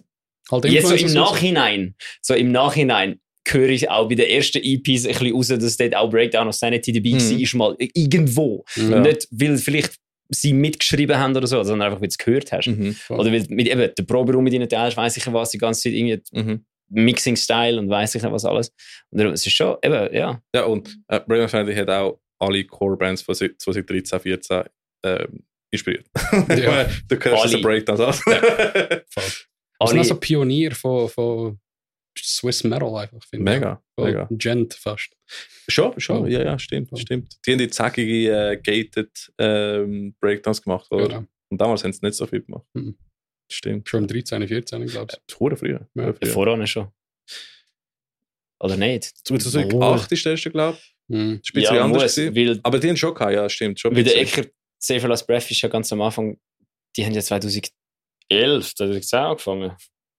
halt 0.50 0.64
jetzt 0.66 0.88
so 0.88 0.94
im. 0.94 1.12
Nachhinein, 1.12 1.94
so 2.22 2.34
im 2.34 2.52
Nachhinein 2.52 3.20
höre 3.48 3.70
ich 3.70 3.88
auch 3.90 4.08
bei 4.08 4.14
den 4.14 4.28
ersten 4.30 4.58
EPs 4.62 5.06
ein 5.06 5.12
bisschen 5.12 5.32
raus, 5.34 5.48
dass 5.48 5.76
dort 5.76 5.96
auch 5.96 6.10
Breakdown 6.10 6.48
of 6.48 6.54
Sanity 6.54 6.92
dabei 6.92 7.16
Mhm. 7.16 7.30
war, 7.30 7.40
ist 7.40 7.54
mal 7.54 7.76
irgendwo. 7.78 8.64
Ja. 8.76 9.00
Nicht, 9.00 9.26
weil 9.30 9.56
vielleicht 9.58 9.96
sie 10.28 10.52
mitgeschrieben 10.52 11.16
haben 11.18 11.34
oder 11.36 11.46
so, 11.48 11.60
sondern 11.64 11.88
einfach, 11.88 12.00
weil 12.00 12.08
du 12.08 12.12
es 12.12 12.18
gehört 12.18 12.52
hast. 12.52 12.68
Mhm. 12.68 12.94
Oder 13.08 13.32
weil 13.32 13.42
du 13.42 13.52
mit 13.54 13.66
eben 13.66 13.90
der 13.96 14.04
Proberaum 14.04 14.44
mit 14.44 14.52
ihnen 14.52 14.68
teilst, 14.68 14.96
weiss 14.96 15.16
ich 15.16 15.26
was, 15.32 15.50
die 15.50 15.58
ganze 15.58 15.82
Zeit 15.82 15.92
irgendwie 15.94 16.20
Mhm. 16.32 16.64
Mixing-Style 16.90 17.78
und 17.78 17.88
weiss 17.88 18.14
ich 18.14 18.22
nicht 18.22 18.32
was 18.32 18.44
alles. 18.44 18.72
Und 19.10 19.20
es 19.20 19.46
ist 19.46 19.52
schon, 19.52 19.76
eben, 19.82 20.14
ja. 20.14 20.42
Ja, 20.54 20.64
und 20.64 20.96
äh, 21.08 21.20
Brain 21.20 21.48
Family 21.48 21.74
hat 21.74 21.88
auch 21.88 22.20
alle 22.38 22.64
Core-Bands 22.64 23.22
von 23.22 23.34
2013, 23.34 24.04
2014 24.04 24.64
ähm, 25.04 25.44
inspiriert. 25.70 26.06
Ja. 26.48 26.84
du 27.08 27.16
Alle. 27.36 27.50
den 27.50 27.62
Breakdowns 27.62 28.00
an. 28.00 28.12
Voll. 28.12 29.02
Wir 29.82 29.88
sind 29.88 29.98
also 29.98 30.16
Pionier 30.16 30.72
von, 30.74 31.08
von 31.08 31.58
Swiss 32.18 32.64
Metal 32.64 32.94
einfach, 32.96 33.22
finde 33.24 33.50
ich. 33.52 33.58
mega, 33.60 33.82
mega. 33.96 34.28
Gent 34.30 34.74
fast. 34.74 35.16
Schon, 35.68 35.98
schon, 36.00 36.18
Voll. 36.22 36.32
ja, 36.32 36.42
ja, 36.42 36.58
stimmt, 36.58 36.90
Voll. 36.90 36.98
stimmt. 36.98 37.36
Die 37.46 37.52
haben 37.52 37.58
die 37.58 37.70
zackige, 37.70 38.50
äh, 38.52 38.56
gated 38.56 39.32
ähm, 39.38 40.14
Breakdowns 40.20 40.60
gemacht, 40.62 40.90
oder? 40.90 41.08
Genau. 41.08 41.24
Und 41.50 41.60
damals 41.60 41.82
haben 41.84 41.92
sie 41.92 42.00
nicht 42.04 42.16
so 42.16 42.26
viel 42.26 42.42
gemacht. 42.42 42.66
Mhm. 42.74 42.96
Stimmt. 43.52 43.88
Schon 43.88 44.04
im 44.04 44.08
13, 44.08 44.46
14, 44.46 44.86
glaube 44.86 45.12
ich. 45.12 45.18
Das 45.26 45.52
ist 45.52 45.58
früher. 45.58 45.86
Ja. 45.94 46.14
Ja. 46.22 46.28
voran 46.28 46.66
schon. 46.66 46.88
Oder 48.60 48.76
nicht? 48.76 49.04
2008 49.26 50.12
ist 50.12 50.24
der 50.24 50.32
erste, 50.32 50.50
glaube 50.50 50.78
ich. 50.78 50.94
Mhm. 51.08 51.18
Ein 51.18 51.40
bisschen 51.40 51.74
ja, 51.74 51.84
anders. 51.84 52.02
muss, 52.02 52.14
gewesen. 52.14 52.36
weil, 52.36 52.60
Aber 52.62 52.78
die 52.78 52.88
haben 52.88 52.96
schon 52.96 53.14
gehabt, 53.14 53.32
ja, 53.32 53.48
stimmt. 53.48 53.80
Schon 53.80 53.94
weil 53.96 54.04
der. 54.04 54.20
Ecker, 54.20 54.44
Safer 54.78 55.08
Last 55.08 55.26
Breath 55.26 55.50
ist 55.50 55.60
ja 55.60 55.68
ganz 55.68 55.92
am 55.92 56.00
Anfang, 56.00 56.38
die 56.96 57.04
haben 57.04 57.12
ja 57.12 57.20
2011, 57.20 57.72
2010 58.74 59.18
angefangen. 59.18 59.76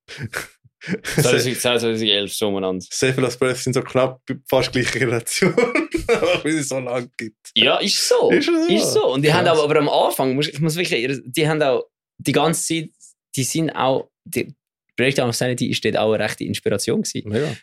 2010, 0.81 1.55
2011, 1.55 2.33
so 2.33 2.47
umeinander. 2.47 2.83
Seven 2.89 3.23
Last 3.23 3.39
Breath 3.39 3.57
sind 3.57 3.73
so 3.73 3.81
knapp 3.81 4.19
fast 4.47 4.71
gleiche 4.71 4.97
Generation. 4.97 5.55
Weil 6.43 6.57
es 6.57 6.69
so 6.69 6.79
lang 6.79 7.09
gibt. 7.17 7.51
Ja, 7.55 7.77
ist 7.77 8.07
so. 8.07 8.31
Ist 8.31 8.47
so. 8.47 8.67
Ist 8.67 8.93
so. 8.93 9.13
Und 9.13 9.21
die 9.21 9.29
Krass. 9.29 9.37
haben 9.37 9.47
aber, 9.47 9.63
aber 9.63 9.77
am 9.77 9.89
Anfang, 9.89 10.39
ich 10.41 10.59
muss 10.59 10.75
wirklich, 10.75 11.21
die 11.23 11.47
haben 11.47 11.61
auch 11.61 11.85
die 12.17 12.31
ganze 12.31 12.65
Zeit, 12.65 12.89
die 13.35 13.43
sind 13.43 13.69
auch, 13.71 14.09
die 14.25 14.53
Breakdown 14.97 15.29
of 15.29 15.35
Sanity 15.35 15.67
ist 15.69 15.83
dort 15.83 15.97
auch 15.97 16.13
eine 16.13 16.23
rechte 16.23 16.43
Inspiration 16.43 17.01
gewesen. 17.01 17.29
Mega. 17.29 17.55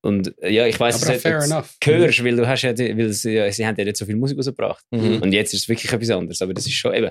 Und 0.00 0.32
äh, 0.42 0.50
ja, 0.50 0.66
ich 0.66 0.78
weiß 0.78 1.02
fair 1.04 1.14
nicht, 1.40 1.50
enough. 1.50 1.76
hörst, 1.82 2.22
weil 2.24 2.36
du 2.36 2.46
hast 2.46 2.62
ja, 2.62 2.72
die- 2.72 2.96
weil 2.96 3.12
sie, 3.12 3.32
ja, 3.32 3.50
sie 3.50 3.66
haben 3.66 3.74
ja 3.76 3.84
nicht 3.84 3.96
so 3.96 4.06
viel 4.06 4.16
Musik 4.16 4.38
rausgebracht. 4.38 4.84
Mhm. 4.92 5.22
Und 5.22 5.32
jetzt 5.32 5.52
ist 5.54 5.62
es 5.62 5.68
wirklich 5.68 5.92
etwas 5.92 6.10
anderes. 6.10 6.40
Aber 6.40 6.54
das 6.54 6.66
ist 6.66 6.74
schon 6.74 6.94
eben, 6.94 7.10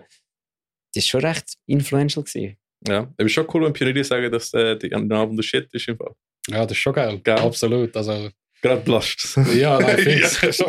das 0.93 1.03
ist 1.03 1.07
schon 1.07 1.21
recht 1.21 1.53
influential 1.65 2.23
gewesen. 2.23 2.57
Ja, 2.87 3.11
es 3.17 3.25
ist 3.25 3.31
schon 3.33 3.47
cool, 3.53 3.65
wenn 3.65 3.73
Pioniere 3.73 4.03
sagen, 4.03 4.31
dass 4.31 4.53
äh, 4.53 4.77
die 4.77 4.93
an 4.93 5.11
Album 5.11 5.35
der 5.35 5.43
Shit 5.43 5.67
ist 5.73 5.87
im 5.87 5.97
Fall. 5.97 6.13
Ja, 6.49 6.63
das 6.65 6.71
ist 6.73 6.77
schon 6.77 6.93
geil. 6.93 7.19
Geil. 7.23 7.39
Absolut. 7.39 7.95
Also, 7.97 8.29
Gerade 8.61 8.81
blascht. 8.81 9.35
ja, 9.55 9.79
nein, 9.79 9.97
fix. 9.99 10.39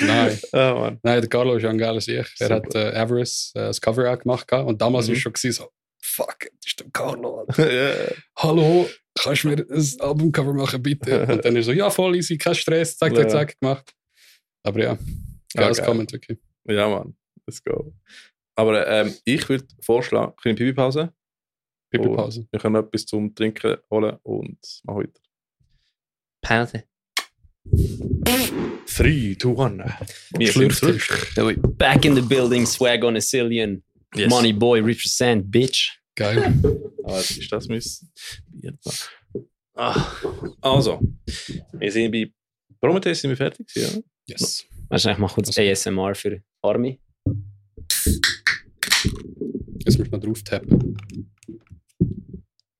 nein. 0.00 0.38
Ah, 0.52 0.74
Mann. 0.74 1.00
Nein, 1.02 1.20
der 1.20 1.28
Carlo 1.28 1.54
ist 1.56 1.62
ja 1.62 1.70
ein 1.70 1.78
geiler 1.78 2.00
Sieg. 2.00 2.16
Er 2.16 2.26
Super. 2.48 2.54
hat 2.54 2.74
äh, 2.74 2.96
Avarice 2.96 3.52
äh, 3.54 3.60
das 3.60 3.80
Cover 3.80 4.12
auch 4.12 4.18
gemacht. 4.18 4.46
gehabt. 4.48 4.68
Und 4.68 4.80
damals 4.80 5.06
Mhm. 5.08 5.12
war 5.12 5.20
schon 5.20 5.32
gewesen, 5.32 5.52
so, 5.52 5.70
fuck, 6.00 6.38
das 6.40 6.66
ist 6.66 6.80
der 6.80 6.86
Carlo. 6.92 7.46
Ja. 7.58 7.94
Hallo, 8.36 8.88
kannst 9.18 9.44
du 9.44 9.48
mir 9.48 9.56
ein 9.58 10.00
Albumcover 10.00 10.52
machen, 10.54 10.82
bitte? 10.82 11.26
Und 11.26 11.44
dann 11.44 11.56
ist 11.56 11.66
er 11.66 11.72
so, 11.72 11.72
ja, 11.72 11.90
voll 11.90 12.16
easy, 12.16 12.36
kein 12.38 12.54
Stress, 12.54 12.96
zack, 12.96 13.12
Ja. 13.12 13.22
zack, 13.22 13.30
zack, 13.30 13.60
gemacht. 13.60 13.92
Aber 14.62 14.78
ja, 14.80 14.92
Ja, 15.54 15.62
geiles 15.62 15.78
geil. 15.78 15.86
Comment, 15.86 16.12
wirklich. 16.12 16.38
ja, 16.68 16.88
Mann. 16.88 17.16
Let's 17.46 17.62
go. 17.64 17.94
Aber 18.56 18.86
ähm, 18.88 19.14
ich 19.24 19.48
würde 19.48 19.66
vorschlagen, 19.80 20.34
kleine 20.36 20.56
Pipi-Pause. 20.56 21.12
Pipi-Pause. 21.90 22.46
Wir 22.50 22.60
können 22.60 22.76
etwas 22.76 23.06
zum 23.06 23.34
Trinken 23.34 23.76
holen 23.90 24.16
und 24.22 24.58
machen 24.84 24.98
weiter. 25.04 25.20
Pause. 26.42 26.84
3, 28.96 29.36
2, 29.38 29.54
1. 29.58 29.82
Wir 30.38 30.52
sind 30.52 30.74
zurück. 30.74 31.78
Back 31.78 32.04
in 32.04 32.14
the 32.14 32.22
building, 32.22 32.66
swag 32.66 33.04
on 33.04 33.16
a 33.16 33.20
zillion. 33.20 33.82
Yes. 34.14 34.30
Money 34.30 34.52
boy 34.52 34.80
represent, 34.80 35.50
bitch. 35.50 35.98
Geil. 36.16 36.54
Ah, 37.04 37.12
was 37.12 37.30
ist 37.30 37.52
das 37.52 37.68
da? 37.68 38.72
Ah, 39.74 40.12
also, 40.60 41.00
wir 41.72 41.92
sind 41.92 42.10
bei 42.10 42.32
Prometheus 42.80 43.20
sind 43.20 43.30
wir 43.30 43.36
fertig 43.36 43.66
gewesen, 43.72 44.02
Yes. 44.26 44.64
Wahrscheinlich 44.88 45.18
mal 45.18 45.28
kurz 45.28 45.50
Okay. 45.50 45.70
ASMR 45.70 46.14
für 46.14 46.42
Army. 46.62 47.00
Jetzt 49.84 49.98
müssen 49.98 50.10
wir 50.12 50.18
drauf 50.18 50.42
tappen. 50.42 50.96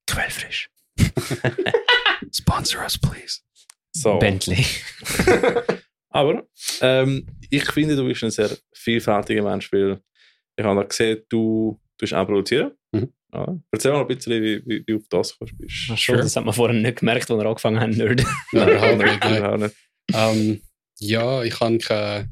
Quellfrisch. 0.06 0.70
Sponsor 2.32 2.82
us, 2.82 2.98
please. 2.98 3.40
So. 3.92 4.18
Bentley. 4.18 4.64
Aber 6.10 6.46
ähm, 6.80 7.26
ich 7.50 7.70
finde, 7.70 7.96
du 7.96 8.06
bist 8.06 8.24
ein 8.24 8.30
sehr 8.30 8.50
vielfältiger 8.72 9.42
Mensch, 9.42 9.70
weil 9.72 10.00
ich 10.56 10.64
habe 10.64 10.86
gesehen, 10.86 11.22
du 11.28 11.80
tust 11.98 12.14
auch 12.14 12.26
produzieren. 12.26 12.72
Mhm. 12.92 13.12
Ja. 13.32 13.58
Erzähl 13.70 13.92
mal 13.92 14.00
ein 14.00 14.06
bisschen, 14.08 14.42
wie, 14.42 14.62
wie, 14.64 14.84
wie 14.86 14.94
auf 14.94 15.02
das 15.10 15.36
kommst. 15.38 15.56
Bist. 15.58 15.70
Schon, 15.72 15.96
Sure. 15.96 16.18
Das 16.18 16.34
hat 16.34 16.44
man 16.44 16.54
vorher 16.54 16.78
nicht 16.80 17.00
gemerkt, 17.00 17.30
als 17.30 17.38
wir 17.40 17.46
angefangen 17.46 17.78
haben, 17.80 17.90
Nerd. 17.90 18.24
Nein, 18.52 18.68
überhaupt 18.70 18.98
nicht. 18.98 19.60
Nicht. 19.60 19.76
Ähm, 20.14 20.62
ja, 21.00 21.42
ich 21.42 21.60
hatte 21.60 21.78
keine, 21.78 22.28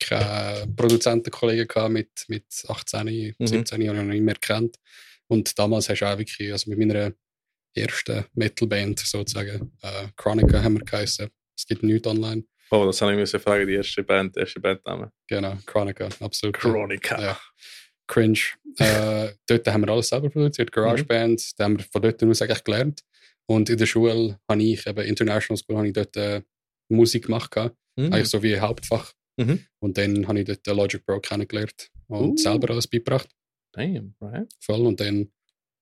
keine 0.00 0.66
Produzentenkollegen 0.74 1.68
gehabt 1.68 1.92
mit, 1.92 2.10
mit 2.28 2.44
18, 2.68 3.34
Mhm. 3.38 3.46
17, 3.46 3.74
habe 3.76 3.84
ich 3.84 3.92
noch 3.92 4.02
nicht 4.12 4.22
mehr 4.22 4.34
kennt. 4.34 4.76
Und 5.28 5.56
damals 5.58 5.88
hast 5.88 6.00
du 6.00 6.06
auch 6.06 6.18
wirklich, 6.18 6.50
also 6.52 6.68
mit 6.70 6.78
meiner 6.80 7.12
ersten 7.74 8.24
Metalband 8.34 8.98
sozusagen, 8.98 9.72
äh, 9.82 10.08
Chronica 10.16 10.60
haben 10.62 10.74
wir 10.78 10.84
geheißen. 10.84 11.28
Es 11.56 11.66
gibt 11.66 11.84
nichts 11.84 12.08
online. 12.08 12.42
Oh, 12.70 12.84
das 12.86 13.00
habe 13.02 13.12
ich 13.12 13.18
müssen 13.18 13.40
fragen, 13.40 13.66
die 13.66 13.74
erste 13.74 14.02
Band, 14.04 14.36
der 14.36 14.42
erste 14.44 14.60
Bandname. 14.60 15.12
Genau, 15.28 15.56
Chronica, 15.66 16.08
absolut. 16.20 16.56
Chronica. 16.56 17.20
Ja. 17.20 17.40
cringe. 18.06 18.38
Äh, 18.78 19.30
dort 19.46 19.66
haben 19.68 19.82
wir 19.84 19.88
alles 19.92 20.08
selber 20.08 20.30
produziert, 20.30 20.70
GarageBand, 20.72 21.58
da 21.58 21.64
haben 21.64 21.78
wir 21.78 21.84
von 21.90 22.02
dort 22.02 22.22
aus 22.22 22.42
eigentlich 22.42 22.64
gelernt. 22.64 23.00
Und 23.46 23.68
in 23.70 23.78
der 23.78 23.86
Schule 23.86 24.38
habe 24.48 24.62
ich, 24.62 24.86
eben 24.86 25.04
International 25.04 25.56
School, 25.56 25.76
habe 25.76 25.88
ich 25.88 25.92
dort 25.92 26.16
äh, 26.16 26.42
Musik 26.88 27.26
gemacht, 27.26 27.54
Mhm. 27.96 28.12
eigentlich 28.12 28.28
so 28.28 28.40
wie 28.42 28.58
Hauptfach. 28.58 29.12
Mhm. 29.36 29.64
Und 29.80 29.98
dann 29.98 30.26
habe 30.28 30.38
ich 30.40 30.44
dort 30.46 30.64
Logic 30.68 31.04
Pro 31.04 31.18
kennengelernt 31.18 31.90
und 32.06 32.32
Uh. 32.32 32.36
selber 32.36 32.70
alles 32.70 32.86
beigebracht. 32.86 33.28
Damn, 33.72 34.14
right. 34.20 34.48
Voll. 34.60 34.86
Und 34.86 35.00
dann 35.00 35.32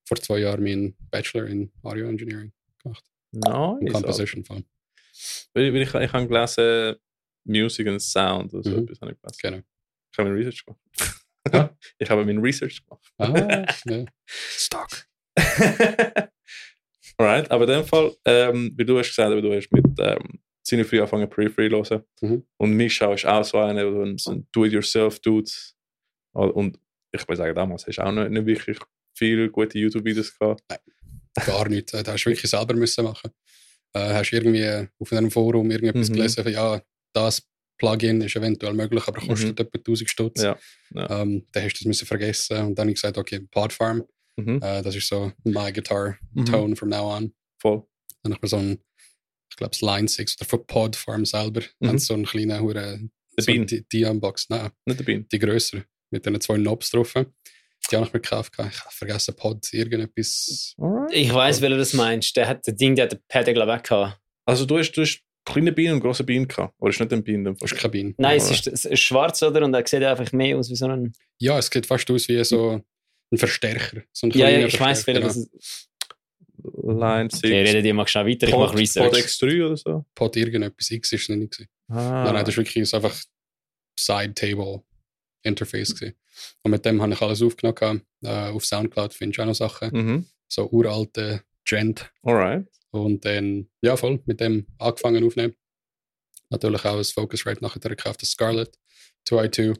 vor 0.06 0.16
zwei 0.18 0.38
Jahren 0.38 0.62
meinen 0.64 0.96
Bachelor 1.10 1.46
in 1.46 1.70
Audio 1.82 2.06
Engineering 2.08 2.52
gemacht. 2.82 3.04
In 3.32 3.40
Nice. 3.40 3.92
Composition 3.92 4.42
voll. 4.44 4.56
Weil, 4.56 4.64
weil 5.54 5.74
ich, 5.76 5.94
ich 5.94 6.12
habe 6.12 6.26
gelesen, 6.28 6.96
Music 7.44 7.86
and 7.88 8.02
Sound 8.02 8.52
oder 8.54 8.62
so 8.62 8.70
Mhm. 8.76 8.84
etwas 8.84 9.00
habe 9.00 9.12
ich 9.12 9.18
gelesen. 9.20 9.38
Genau. 9.42 9.62
Ich 10.12 10.18
habe 10.18 10.28
mein 10.30 10.38
Research 10.38 10.64
gemacht. 10.64 10.80
Ja. 11.52 11.76
ich 11.98 12.10
habe 12.10 12.24
mein 12.24 12.38
Research 12.38 12.84
gemacht. 12.84 13.12
Ah, 13.18 13.66
ja. 13.86 14.04
Stock. 14.26 14.88
Alright, 17.16 17.50
aber 17.50 17.64
in 17.64 17.70
dem 17.70 17.84
Fall, 17.84 18.14
ähm, 18.24 18.72
wie 18.76 18.84
du 18.84 18.98
hast 18.98 19.08
gesagt, 19.08 19.32
aber 19.32 19.42
du 19.42 19.52
hast 19.52 19.70
mit 19.72 19.84
ähm, 19.98 20.40
ziemlich 20.62 20.86
früh 20.88 20.98
angefangen, 21.00 21.28
Periphery 21.28 21.68
zu 21.84 21.94
hören. 21.94 22.04
Mhm. 22.20 22.46
Und 22.58 22.72
Mischa 22.72 23.12
ist 23.12 23.26
auch 23.26 23.44
so 23.44 23.58
einer, 23.58 23.90
so 23.90 24.02
ein, 24.02 24.18
so 24.18 24.30
ein 24.32 24.46
Do-it-yourself-Dude. 24.52 25.50
Und 26.32 26.78
ich 27.12 27.26
würde 27.26 27.36
sagen, 27.36 27.54
damals 27.56 27.86
hast 27.86 27.96
du 27.96 28.02
auch 28.04 28.12
nicht, 28.12 28.30
nicht 28.30 28.46
wirklich 28.46 28.78
viele 29.16 29.50
gute 29.50 29.78
YouTube-Videos 29.78 30.38
gehabt. 30.38 30.62
Gar 31.46 31.68
nicht. 31.68 31.92
Äh, 31.94 32.02
Da 32.02 32.12
hast 32.12 32.24
du 32.24 32.30
wirklich 32.30 32.50
selber 32.50 32.74
müssen 32.74 33.04
machen. 33.04 33.30
Äh, 33.94 34.12
hast 34.14 34.32
irgendwie 34.32 34.88
auf 34.98 35.12
einem 35.12 35.30
Forum 35.30 35.70
irgendetwas 35.70 36.10
Mhm. 36.10 36.14
gelesen, 36.14 36.42
von, 36.44 36.52
ja, 36.52 36.82
das 37.14 37.42
Plugin 37.78 38.20
ist 38.20 38.36
eventuell 38.36 38.74
möglich, 38.74 39.06
aber 39.06 39.20
kostet 39.20 39.58
etwa 39.60 39.78
1000 39.78 40.10
Stutz. 40.10 40.42
Ja, 40.42 40.58
ja. 40.94 41.22
Ähm, 41.22 41.46
dann 41.52 41.62
hast 41.64 41.74
du 41.74 41.78
das 41.78 41.86
müssen 41.86 42.06
vergessen. 42.06 42.56
Und 42.58 42.74
dann 42.78 42.84
habe 42.84 42.90
ich 42.90 42.96
gesagt, 42.96 43.16
okay, 43.18 43.40
Podfarm, 43.50 44.04
Mhm. 44.36 44.60
äh, 44.62 44.82
das 44.82 44.94
ist 44.96 45.08
so 45.08 45.32
my 45.44 45.72
guitar 45.72 46.18
Mhm. 46.34 46.44
tone 46.46 46.76
from 46.76 46.88
now 46.90 47.16
on. 47.16 47.32
Voll. 47.60 47.82
Dann 48.22 48.32
habe 48.32 48.38
ich 48.38 48.42
mir 48.42 48.48
so 48.48 48.56
ein, 48.56 48.78
ich 49.50 49.56
glaube, 49.56 49.70
das 49.70 49.80
Line 49.80 50.06
6 50.08 50.36
oder 50.40 50.48
von 50.48 50.66
Podfarm 50.66 51.24
selber, 51.24 51.62
Mhm. 51.80 51.98
so 51.98 52.14
einen 52.14 52.26
kleinen 52.26 52.60
Hure, 52.60 53.00
so 53.36 53.52
die, 53.52 53.84
die 53.90 54.04
Unbox, 54.04 54.48
nein, 54.50 54.70
Nicht 54.84 55.00
der 55.00 55.04
Bean. 55.04 55.26
die 55.30 55.38
größere, 55.38 55.84
mit 56.10 56.26
den 56.26 56.40
zwei 56.40 56.56
Knobs 56.56 56.90
drauf. 56.90 57.14
Die 57.90 57.96
habe 57.96 58.06
ich 58.06 58.12
mir 58.12 58.20
gekauft. 58.20 58.52
Ich 58.58 58.58
habe 58.80 58.90
vergessen, 58.90 59.34
Pod, 59.34 59.72
irgendetwas. 59.72 60.74
Alright. 60.78 61.12
Ich 61.14 61.32
weiß, 61.32 61.60
wer 61.62 61.70
du 61.70 61.78
das 61.78 61.94
meinst. 61.94 62.36
Der 62.36 62.46
hat 62.48 62.66
das 62.66 62.76
Ding, 62.76 62.94
der 62.94 63.04
hat 63.04 63.12
den 63.12 63.20
Pad, 63.28 63.46
glaube 63.46 63.76
ich, 63.76 63.82
gehabt. 63.82 64.20
Also 64.44 64.66
du 64.66 64.78
hast, 64.78 64.92
du 64.92 65.02
hast 65.02 65.22
kleine 65.44 65.72
Bienen 65.72 65.94
und 65.94 66.00
große 66.00 66.24
Bienen 66.24 66.46
gehabt. 66.46 66.74
Oder 66.78 66.90
ist 66.90 67.00
nicht 67.00 67.12
ein 67.12 67.22
Bienen? 67.24 67.56
Ist 67.62 67.76
kein 67.76 67.90
Bean. 67.90 68.14
Nein, 68.18 68.36
es 68.36 68.50
ist, 68.50 68.66
es 68.66 68.84
ist 68.84 69.00
schwarz, 69.00 69.42
oder? 69.42 69.64
Und 69.64 69.72
er 69.74 69.86
sieht 69.86 70.02
einfach 70.02 70.30
mehr 70.32 70.58
aus 70.58 70.68
wie 70.68 70.76
so 70.76 70.86
ein. 70.86 71.12
Ja, 71.38 71.58
es 71.58 71.68
sieht 71.68 71.86
fast 71.86 72.10
aus 72.10 72.28
wie 72.28 72.42
so 72.44 72.82
ein 73.32 73.38
Verstärker. 73.38 74.02
So 74.12 74.26
ein 74.26 74.30
Ja, 74.32 74.48
ja, 74.48 74.50
kleiner 74.50 74.66
ich 74.66 74.80
weiß, 74.80 75.04
Verstärker, 75.04 75.22
welcher 75.26 75.40
das 75.40 75.48
ist. 75.54 75.88
Line 76.84 77.28
6. 77.30 77.44
Okay, 77.44 77.62
redet 77.62 77.84
ihr 77.84 77.94
mal 77.94 78.06
schnell 78.08 78.26
weiter, 78.26 78.46
ich 78.46 78.52
Pod, 78.52 78.60
mache 78.60 78.72
Pod 78.72 78.80
Research. 78.80 79.14
X3 79.14 79.66
oder 79.66 79.76
so? 79.76 80.04
Pod 80.14 80.36
irgendetwas. 80.36 80.90
X 80.90 81.12
ist 81.12 81.22
es 81.22 81.28
nicht. 81.28 81.52
Gewesen. 81.52 81.68
Ah. 81.88 82.24
Nein, 82.24 82.34
nein, 82.34 82.44
das 82.44 82.56
war 82.56 82.64
wirklich 82.64 82.88
so 82.88 82.96
einfach 82.96 83.16
Side-Table-Interface. 85.44 85.94
gewesen. 85.94 86.14
Und 86.62 86.70
mit 86.70 86.84
dem 86.84 87.00
habe 87.02 87.12
ich 87.12 87.20
alles 87.20 87.42
aufgenommen. 87.42 88.02
Äh, 88.22 88.28
auf 88.50 88.64
Soundcloud 88.64 89.14
findest 89.14 89.38
du 89.38 89.42
auch 89.42 89.46
noch 89.46 89.54
Sachen. 89.54 89.90
Mhm. 89.92 90.26
So 90.48 90.68
uralte 90.70 91.42
Gent. 91.64 92.10
Alright. 92.22 92.66
Und 92.90 93.24
dann, 93.24 93.68
ja, 93.82 93.96
voll, 93.96 94.20
mit 94.26 94.40
dem 94.40 94.66
angefangen 94.78 95.24
aufnehmen. 95.24 95.54
Natürlich 96.50 96.84
auch 96.84 96.96
das 96.96 97.12
Focusrite 97.12 97.62
nachher 97.62 97.80
gekauft, 97.80 98.22
das 98.22 98.30
Scarlett 98.30 98.78
2i2 99.28 99.76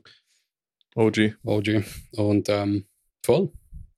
OG. 0.95 1.35
OG. 1.43 1.83
Und 2.11 2.49
ähm, 2.49 2.85
voll, 3.25 3.51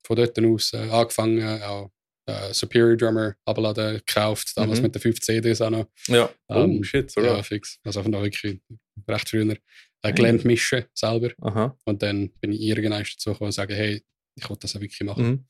von 0.04 0.16
dort 0.16 0.38
aus 0.38 0.72
äh, 0.72 0.88
angefangen, 0.88 1.62
auch 1.62 1.90
äh, 2.26 2.54
Superior 2.54 2.96
Drummer 2.96 3.34
abladen, 3.44 3.96
gekauft, 3.96 4.52
damals 4.56 4.78
Mhm. 4.78 4.84
mit 4.84 4.94
den 4.94 5.02
5 5.02 5.20
CDs 5.20 5.60
auch 5.60 5.70
noch. 5.70 5.86
Ja. 6.06 6.30
Oh, 6.48 6.54
Ähm, 6.54 6.82
shit, 6.82 7.10
so 7.10 7.20
Ja, 7.20 7.42
fix. 7.42 7.78
Also 7.84 8.02
von 8.02 8.12
da 8.12 8.22
wirklich 8.22 8.60
recht 9.08 9.28
früher 9.28 9.54
äh, 10.02 10.12
gelernt 10.12 10.44
mischen 10.44 10.84
selber. 10.94 11.30
Aha. 11.40 11.76
Und 11.84 12.02
dann 12.02 12.30
bin 12.40 12.52
ich 12.52 12.60
irgendwann 12.60 13.02
dazu 13.02 13.30
gekommen 13.30 13.48
und 13.48 13.52
sagen, 13.52 13.74
hey, 13.74 14.02
ich 14.34 14.48
will 14.48 14.56
das 14.58 14.74
auch 14.76 14.80
wirklich 14.80 15.00
machen. 15.02 15.24
Mhm. 15.26 15.44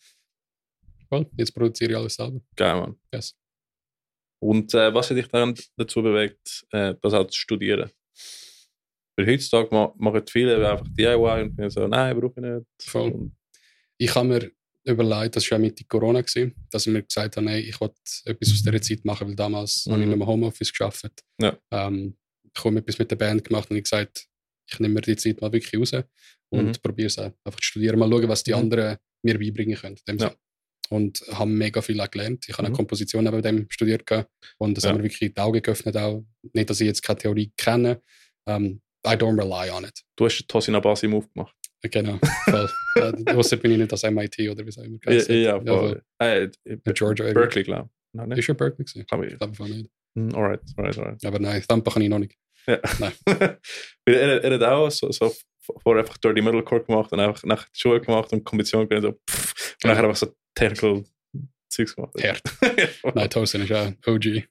Voll, 1.08 1.26
jetzt 1.36 1.52
produziere 1.54 1.92
ich 1.92 1.96
alles 1.96 2.14
selber. 2.14 2.40
Geil, 2.56 2.74
Mann. 2.80 2.96
Yes. 3.12 3.34
Und 4.40 4.74
äh, 4.74 4.92
was 4.92 5.08
hat 5.10 5.16
dich 5.16 5.28
dann 5.28 5.54
dazu 5.76 6.02
bewegt, 6.02 6.64
äh, 6.72 6.94
das 7.00 7.14
auch 7.14 7.26
zu 7.26 7.38
studieren? 7.38 7.90
Weil 9.16 9.26
heutzutage 9.26 9.68
ma 9.74 9.92
machen 9.98 10.22
viele 10.28 10.56
einfach 10.68 10.86
DIY 10.88 11.42
und 11.42 11.54
finden 11.54 11.70
so, 11.70 11.86
nein, 11.86 12.18
brauche 12.18 12.34
ich 12.40 12.42
nicht. 12.42 12.66
Voll. 12.90 13.30
Ich 13.98 14.14
habe 14.14 14.26
mir 14.26 14.50
überlegt, 14.84 15.36
das 15.36 15.48
war 15.50 15.58
ja 15.58 15.62
Mitte 15.62 15.84
Corona, 15.84 16.22
gewesen, 16.22 16.54
dass 16.70 16.86
ich 16.86 16.92
mir 16.92 17.02
gesagt 17.02 17.36
habe, 17.36 17.48
hey, 17.50 17.60
ich 17.60 17.80
will 17.80 17.90
etwas 18.24 18.50
aus 18.50 18.62
dieser 18.62 18.82
Zeit 18.82 19.04
machen, 19.04 19.28
weil 19.28 19.36
damals 19.36 19.86
Mhm. 19.86 19.92
habe 19.92 20.02
ich 20.02 20.08
nicht 20.08 20.18
mehr 20.18 20.26
Homeoffice 20.26 20.70
geschafft. 20.70 21.22
Ja. 21.40 21.56
Ähm, 21.70 22.16
ich 22.54 22.64
habe 22.64 22.78
etwas 22.78 22.98
mit 22.98 23.10
der 23.10 23.16
Band 23.16 23.44
gemacht 23.44 23.70
und 23.70 23.76
ich 23.76 23.84
gesagt, 23.84 24.26
ich 24.72 24.80
nehme 24.80 24.94
mir 24.94 25.00
die 25.00 25.16
Zeit 25.16 25.40
mal 25.40 25.52
wirklich 25.52 25.78
raus 25.80 25.92
und 26.50 26.66
Mhm. 26.66 26.72
probiere 26.82 27.06
es 27.08 27.18
einfach 27.18 27.58
zu 27.60 27.62
studieren, 27.62 27.98
mal 27.98 28.10
schauen, 28.10 28.28
was 28.28 28.42
die 28.44 28.52
Mhm. 28.52 28.58
anderen 28.58 28.96
mir 29.22 29.38
beibringen 29.38 29.76
können. 29.76 29.96
Ja. 30.18 30.34
Und 30.90 31.22
habe 31.32 31.50
mega 31.50 31.80
viel 31.80 32.00
auch 32.00 32.10
gelernt. 32.10 32.44
Ich 32.48 32.54
habe 32.54 32.62
Mhm. 32.64 32.66
eine 32.66 32.76
Komposition 32.76 33.24
neben 33.24 33.40
dem 33.42 33.66
studiert 33.70 34.02
und 34.58 34.76
das 34.76 34.84
Ja. 34.84 34.90
hat 34.90 34.96
mir 34.98 35.04
wirklich 35.04 35.32
die 35.32 35.40
Augen 35.40 35.62
geöffnet. 35.62 35.96
Auch. 35.96 36.24
Nicht, 36.52 36.68
dass 36.68 36.80
ich 36.80 36.86
jetzt 36.86 37.02
keine 37.02 37.18
Theorie 37.18 37.52
kenne. 37.56 38.02
Ähm, 38.46 38.82
I 39.06 39.10
don't 39.10 39.36
rely 39.40 39.70
on 39.70 39.84
it. 39.84 40.02
du 40.16 40.26
hast 40.26 40.46
Tosin 40.48 40.74
Abasi 40.74 41.08
Move 41.08 41.26
gemacht. 41.34 41.56
Genau. 41.82 42.18
Voll. 42.44 42.70
äh, 42.96 43.34
außer 43.34 43.56
bin 43.56 43.72
ich 43.72 43.78
nicht 43.78 43.90
das 43.92 44.04
MIT 44.04 44.48
oder 44.50 44.64
wie 44.64 44.68
es 44.68 44.78
auch 44.78 44.84
immer 44.84 44.98
Ja, 45.04 45.10
geheißen 45.12 45.34
hat. 45.34 45.66
ja, 45.66 45.74
voll. 45.74 46.02
Äh, 46.20 46.48
In 46.64 46.80
Georgia. 46.94 47.24
irgendwie. 47.26 47.34
Berkeley, 47.40 47.64
glaube 47.64 47.90
ich. 48.32 48.38
Ist 48.38 48.44
schon 48.44 48.56
Berkeley 48.56 48.84
gewesen? 48.84 49.06
Glaube 49.06 49.26
Ich 49.26 49.32
ich. 49.32 49.38
glaube 49.38 49.54
voll 49.54 49.68
nicht. 49.70 49.90
Hm, 50.16 50.34
Alright, 50.34 50.60
alright, 50.76 50.98
alright. 50.98 51.24
Aber 51.24 51.38
nein, 51.40 51.62
Thumper 51.66 51.90
kann 51.90 52.02
ich 52.02 52.08
noch 52.10 52.18
nicht. 52.20 52.36
Ja. 52.66 52.80
Nein. 52.98 53.12
Er, 54.04 54.42
er 54.42 54.54
hat 54.54 54.62
auch 54.64 54.90
so, 54.90 55.10
so 55.12 55.32
vor 55.82 55.96
einfach 55.96 56.16
Dirty 56.18 56.42
Metalcore 56.42 56.82
gemacht 56.82 57.12
und 57.12 57.20
einfach 57.20 57.44
nach 57.44 57.64
die 57.68 57.78
Schule 57.78 58.00
gemacht 58.00 58.32
und 58.32 58.42
Kommission 58.44 58.88
gelernt, 58.88 59.16
so 59.28 59.32
pff, 59.32 59.74
und 59.84 59.84
Ja. 59.88 59.90
nachher 59.94 60.04
einfach 60.08 60.16
so 60.16 60.34
Technical 60.56 61.04
Zeugs 61.68 61.94
gemacht. 61.94 62.12
Herd. 62.18 62.42
Nein, 63.14 63.30
Tosin 63.30 63.62
ist 63.62 63.72
auch 63.72 63.92
OG. 64.06 64.42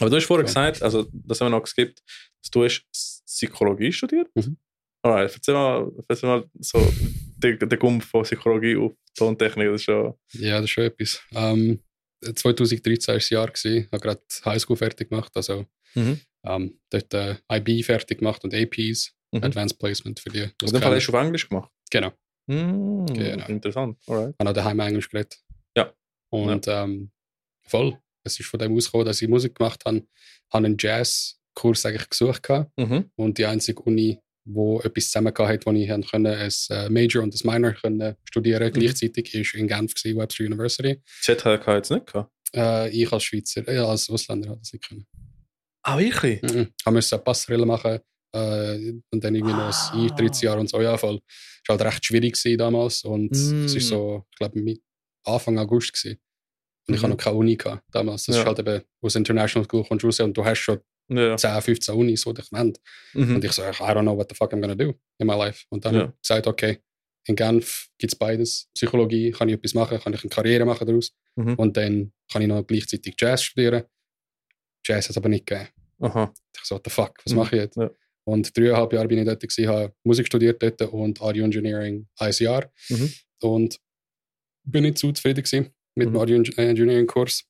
Aber 0.00 0.10
du 0.10 0.16
hast 0.16 0.24
vorher 0.26 0.44
Ja. 0.44 0.48
gesagt, 0.48 0.82
also 0.82 1.06
das 1.12 1.40
haben 1.40 1.46
wir 1.52 1.56
noch 1.58 1.62
geskippt, 1.62 2.02
dass 2.42 2.50
du 2.50 2.64
hast 2.64 2.84
Psychologie 3.26 3.92
studiert. 3.92 4.28
Mhm. 4.34 4.56
Alright, 5.02 5.32
erzähl 5.34 5.54
mal, 5.54 5.90
erzähl 6.08 6.28
mal 6.28 6.44
so 6.58 6.92
den, 7.38 7.58
den 7.58 7.78
Gump 7.78 8.02
von 8.04 8.22
Psychologie 8.24 8.76
auf 8.76 8.92
Tontechnik, 9.16 9.68
das 9.68 9.76
ist 9.80 9.84
schon... 9.84 10.14
Ja, 10.32 10.56
das 10.56 10.64
ist 10.64 10.70
schon 10.70 10.84
etwas. 10.84 11.22
Ähm, 11.32 11.80
2013 12.22 13.08
war 13.08 13.14
das 13.16 13.30
Jahr. 13.30 13.46
gewesen. 13.48 13.76
Ich 13.84 13.92
habe 13.92 14.00
gerade 14.00 14.20
Highschool 14.44 14.76
fertig 14.76 15.10
gemacht. 15.10 15.32
Also 15.34 15.66
Mhm. 15.94 16.20
ähm, 16.44 16.80
dort 16.90 17.12
äh, 17.14 17.36
IB 17.52 17.82
fertig 17.82 18.18
gemacht 18.18 18.42
und 18.44 18.54
APs, 18.54 19.12
Mhm. 19.32 19.44
Advanced 19.44 19.78
Placement 19.78 20.18
für 20.20 20.30
die. 20.30 20.40
Dem 20.40 20.52
Fall 20.68 20.80
kennen. 20.80 20.94
hast 20.96 21.06
du 21.06 21.12
auf 21.16 21.24
Englisch 21.24 21.48
gemacht. 21.48 21.70
Genau. 21.90 22.12
Mm, 22.46 23.06
Genau. 23.06 23.46
Interessant, 23.46 23.98
alright. 24.08 24.34
Ich 24.38 24.44
habe 24.46 24.52
daheim 24.54 24.80
Englisch 24.80 25.08
geredet. 25.08 25.38
Ja. 25.76 25.92
Und 26.30 26.66
Ähm, 26.68 27.10
voll. 27.62 27.98
Es 28.24 28.38
ist 28.40 28.46
von 28.48 28.58
dem 28.58 28.74
ausgekommen, 28.76 29.06
dass 29.06 29.22
ich 29.22 29.28
Musik 29.28 29.54
gemacht 29.54 29.82
habe. 29.86 30.04
Habe 30.52 30.66
einen 30.66 30.76
Jazzkurs 30.78 31.86
eigentlich 31.86 32.08
gesucht. 32.10 32.42
Gehabt. 32.42 32.70
Mhm. 32.78 33.10
Und 33.16 33.38
die 33.38 33.46
einzige 33.46 33.80
Uni, 33.82 34.18
wo 34.44 34.80
etwas 34.80 35.06
zusammen 35.06 35.32
hat, 35.36 35.66
wo 35.66 35.72
ich 35.72 35.88
können, 36.10 36.26
ein 36.26 36.50
äh, 36.70 36.88
Major 36.88 37.22
und 37.22 37.34
ein 37.34 37.50
Minor 37.52 37.72
können 37.72 38.16
studieren 38.24 38.68
Mhm. 38.68 38.72
gleichzeitig, 38.72 39.34
ist 39.34 39.54
in 39.54 39.68
Genf 39.68 39.94
gewesen, 39.94 40.18
Webster 40.18 40.44
University. 40.44 41.00
ZHK 41.22 41.66
jetzt 41.76 41.90
nicht 41.90 42.06
gehabt. 42.06 42.30
Äh, 42.54 42.90
ich 42.90 43.12
als 43.12 43.22
Schweizer, 43.24 43.66
äh, 43.68 43.78
als 43.78 44.08
Ausländer 44.10 44.48
habe 44.50 44.60
das 44.60 44.72
nicht 44.72 44.88
können. 44.88 45.06
Ah, 45.82 45.98
wirklich? 45.98 46.42
Mhm. 46.42 46.68
Ich 46.84 46.92
musste 46.92 47.16
eine 47.16 47.22
Passerelle 47.24 47.64
machen 47.66 48.00
äh, 48.32 48.92
und 49.10 49.24
dann 49.24 49.34
irgendwie 49.34 49.54
noch 49.54 49.72
Ah. 49.72 49.90
ein 49.92 50.00
Eintrittsjahr 50.00 50.58
und 50.58 50.68
so. 50.68 50.80
Ja, 50.80 50.96
voll. 50.96 51.20
Es 51.62 51.68
war 51.68 51.78
halt 51.78 51.86
recht 51.94 52.04
schwierig 52.04 52.34
gewesen 52.34 52.58
damals 52.58 53.02
und 53.04 53.30
Mm. 53.32 53.64
es 53.64 53.74
ist 53.74 53.88
so, 53.88 54.24
ich 54.30 54.36
glaube, 54.38 54.76
Anfang 55.24 55.58
August 55.58 55.92
gewesen. 55.92 56.18
Und 56.88 56.94
ich 56.94 57.00
Mhm. 57.00 57.04
hatte 57.04 57.10
noch 57.10 57.16
keine 57.24 57.36
Uni 57.36 57.56
gehabt 57.56 57.82
damals. 57.92 58.24
Das 58.26 58.36
Ja. 58.36 58.42
ist 58.42 58.46
halt 58.48 58.58
eben 58.60 58.82
aus 59.02 59.14
International 59.14 59.64
School 59.68 59.84
kommst 59.86 60.04
raus 60.04 60.20
und 60.20 60.36
du 60.36 60.44
hast 60.44 60.58
schon 60.58 60.80
Ja. 61.10 61.36
10, 61.36 61.60
15 61.62 61.94
Unis, 61.94 62.24
die 62.24 62.34
dich 62.34 62.50
nennen. 62.52 62.72
Mhm. 63.14 63.36
Und 63.36 63.44
ich 63.44 63.52
so, 63.52 63.62
I 63.62 63.66
don't 63.72 64.02
know 64.02 64.16
what 64.16 64.28
the 64.30 64.34
fuck 64.34 64.52
I'm 64.52 64.60
gonna 64.60 64.74
do 64.74 64.94
in 65.18 65.26
my 65.26 65.34
life. 65.34 65.64
Und 65.70 65.84
dann 65.84 65.94
ich 65.94 66.20
gesagt, 66.22 66.46
okay, 66.46 66.78
in 67.26 67.36
Genf 67.36 67.88
gibt 67.98 68.12
es 68.12 68.18
beides. 68.18 68.68
Psychologie, 68.74 69.30
kann 69.32 69.48
ich 69.48 69.54
etwas 69.56 69.74
machen, 69.74 69.98
kann 70.00 70.14
ich 70.14 70.22
eine 70.22 70.30
Karriere 70.30 70.64
machen 70.64 70.86
daraus. 70.86 71.12
Mhm. 71.36 71.54
Und 71.54 71.76
dann 71.76 72.12
kann 72.32 72.42
ich 72.42 72.48
noch 72.48 72.66
gleichzeitig 72.66 73.14
Jazz 73.18 73.42
studieren. 73.42 73.84
Jazz 74.86 75.04
hat 75.04 75.10
es 75.10 75.16
aber 75.16 75.28
nicht 75.28 75.46
gegeben. 75.46 75.68
Aha. 76.00 76.32
Ich 76.56 76.64
so, 76.64 76.76
what 76.76 76.82
the 76.84 76.90
fuck, 76.90 77.18
was 77.24 77.32
Mhm. 77.32 77.38
mache 77.38 77.56
ich 77.56 77.62
jetzt? 77.62 77.76
Ja. 77.76 77.90
Und 78.24 78.56
dreieinhalb 78.56 78.92
Jahre 78.92 79.08
bin 79.08 79.18
ich 79.18 79.24
dort, 79.26 79.40
gewesen, 79.40 79.68
habe 79.68 79.94
Musik 80.04 80.26
studiert 80.26 80.62
dort 80.62 80.80
und 80.82 81.20
Audio 81.20 81.44
Engineering 81.44 82.06
ein 82.18 82.32
Jahr. 82.38 82.70
Mhm. 82.88 83.12
Und 83.42 83.78
bin 84.64 84.84
nicht 84.84 84.98
zu 84.98 85.12
zufrieden 85.12 85.42
gewesen 85.42 85.74
mit 85.96 86.08
Mhm. 86.08 86.12
dem 86.12 86.20
Audio 86.20 86.36
Engineering 86.36 87.06
Kurs. 87.06 87.44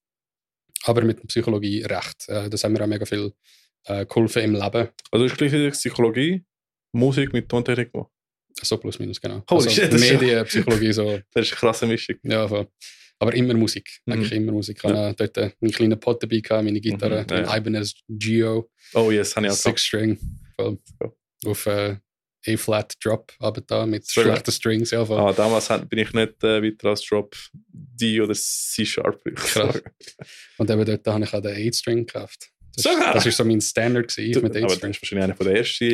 Aber 0.84 1.02
mit 1.02 1.26
Psychologie 1.28 1.82
recht. 1.82 2.28
Äh, 2.28 2.48
Das 2.50 2.64
haben 2.64 2.72
mir 2.72 2.82
auch 2.82 2.86
mega 2.86 3.04
viel 3.04 3.32
äh, 3.84 4.04
geholfen 4.06 4.42
im 4.42 4.52
Leben. 4.54 4.88
Also 5.10 5.24
du 5.26 5.30
hast 5.30 5.36
gleich 5.38 5.72
Psychologie, 5.72 6.44
Musik 6.92 7.32
mit 7.32 7.48
Tontechnik 7.48 7.92
gemacht. 7.92 8.10
So 8.62 8.76
plus 8.78 8.98
minus, 8.98 9.20
genau. 9.20 9.42
Holy 9.50 9.64
also 9.64 9.70
shit, 9.70 9.92
das 9.92 10.00
ist- 10.02 10.12
Medien, 10.12 10.44
Psychologie, 10.44 10.92
so. 10.92 11.04
Das 11.32 11.46
ist 11.46 11.52
eine 11.52 11.58
krasse 11.60 11.86
Mischung. 11.86 12.16
Ja, 12.24 12.46
voll. 12.48 12.66
Aber 13.18 13.34
immer 13.34 13.54
Musik. 13.54 14.00
Mhm. 14.06 14.12
Eigentlich 14.14 14.32
immer 14.32 14.52
Musik. 14.52 14.78
Ich 14.82 14.84
hatte 14.90 15.14
dort 15.28 15.38
einen 15.62 15.70
kleinen 15.72 16.00
Pot 16.00 16.22
dabei, 16.22 16.40
gehabt, 16.40 16.64
meine 16.64 16.80
Gitarre, 16.80 17.22
Mhm, 17.22 17.26
ja, 17.30 17.36
ein 17.36 17.44
ja. 17.44 17.56
Ibanez 17.56 17.94
Geo, 18.08 18.70
Oh 18.94 19.10
yes, 19.10 19.36
habe 19.36 19.46
ich 19.46 19.52
auch. 19.52 19.56
Six 19.56 19.82
String. 19.84 20.18
Voll. 20.56 20.78
Ja. 21.02 21.12
Auf 21.50 21.66
äh, 21.66 21.96
A-Flat 22.46 22.94
Drop, 23.04 23.32
aber 23.38 23.60
da 23.60 23.84
mit 23.86 24.02
gut. 24.02 24.10
schlechten 24.24 24.50
Strings. 24.52 24.90
Ja. 24.92 25.02
Ah, 25.02 25.32
damals 25.32 25.68
bin 25.88 25.98
ich 25.98 26.12
nicht 26.12 26.42
äh, 26.44 26.62
weiter 26.62 26.88
als 26.90 27.02
Drop 27.02 27.36
D 27.72 28.20
oder 28.20 28.34
Krass. 29.34 29.52
sagen. 29.52 29.80
Und 30.58 30.70
eben 30.70 30.84
dort 30.84 31.06
habe 31.06 31.24
ich 31.24 31.32
auch 31.34 31.40
den 31.42 31.56
8-String 31.56 32.06
gekauft. 32.06 32.48
Das, 32.74 32.84
So. 32.84 32.90
das 33.12 33.26
ist 33.26 33.36
so 33.36 33.44
mein 33.44 33.60
Standard 33.60 34.08
gewesen 34.08 34.32
Du, 34.32 34.40
mit 34.42 34.56
aber 34.56 34.60
das 34.66 34.72
8-String. 34.74 34.92
war 34.94 35.00
wahrscheinlich 35.02 35.24
einer 35.24 35.36
von 35.36 35.46
der 35.46 35.56
ersten 35.56 35.84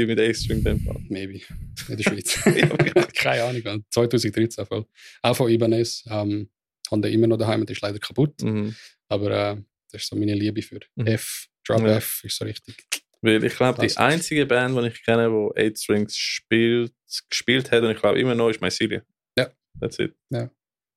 äh, 0.00 0.06
mit 0.06 0.20
A-String. 0.20 0.58
in 0.58 0.64
dem 0.64 0.80
Fall. 0.80 0.96
Maybe. 1.08 1.40
In 1.88 1.96
der 1.96 2.02
Schweiz. 2.04 2.38
Keine 3.14 3.42
Ahnung. 3.42 3.62
man. 3.64 3.84
2013 3.90 4.64
voll. 4.66 4.86
Auch 5.22 5.36
von 5.36 5.50
Ibanez. 5.50 6.04
Ähm, 6.08 6.48
haben 6.90 7.02
den 7.02 7.12
immer 7.12 7.26
noch 7.26 7.36
daheim, 7.36 7.66
der 7.66 7.74
ist 7.74 7.82
leider 7.82 7.98
kaputt. 7.98 8.40
Mhm. 8.42 8.74
Aber 9.08 9.30
äh, 9.30 9.56
das 9.90 10.02
ist 10.02 10.08
so 10.08 10.16
meine 10.16 10.34
Liebe 10.34 10.62
für 10.62 10.78
Mhm. 10.94 11.06
F. 11.08 11.48
Drop 11.66 11.80
Ja. 11.82 11.96
F 11.96 12.20
ist 12.24 12.36
so 12.38 12.44
richtig. 12.44 12.76
Weil 13.22 13.42
ich 13.44 13.56
glaube, 13.56 13.86
die 13.86 13.96
einzige 13.96 14.46
Band, 14.46 14.76
die 14.78 14.88
ich 14.88 15.04
kenne, 15.04 15.28
die 15.28 15.60
Eight 15.60 15.78
Strings 15.78 16.16
spielt, 16.16 16.92
gespielt 17.30 17.70
hat, 17.70 17.82
und 17.82 17.90
ich 17.90 17.98
glaube 18.00 18.20
immer 18.20 18.34
noch, 18.34 18.50
ist 18.50 18.60
Mycelia. 18.60 19.02
Ja. 19.38 19.50
That's 19.80 19.98
it. 19.98 20.14
Ja. 20.30 20.50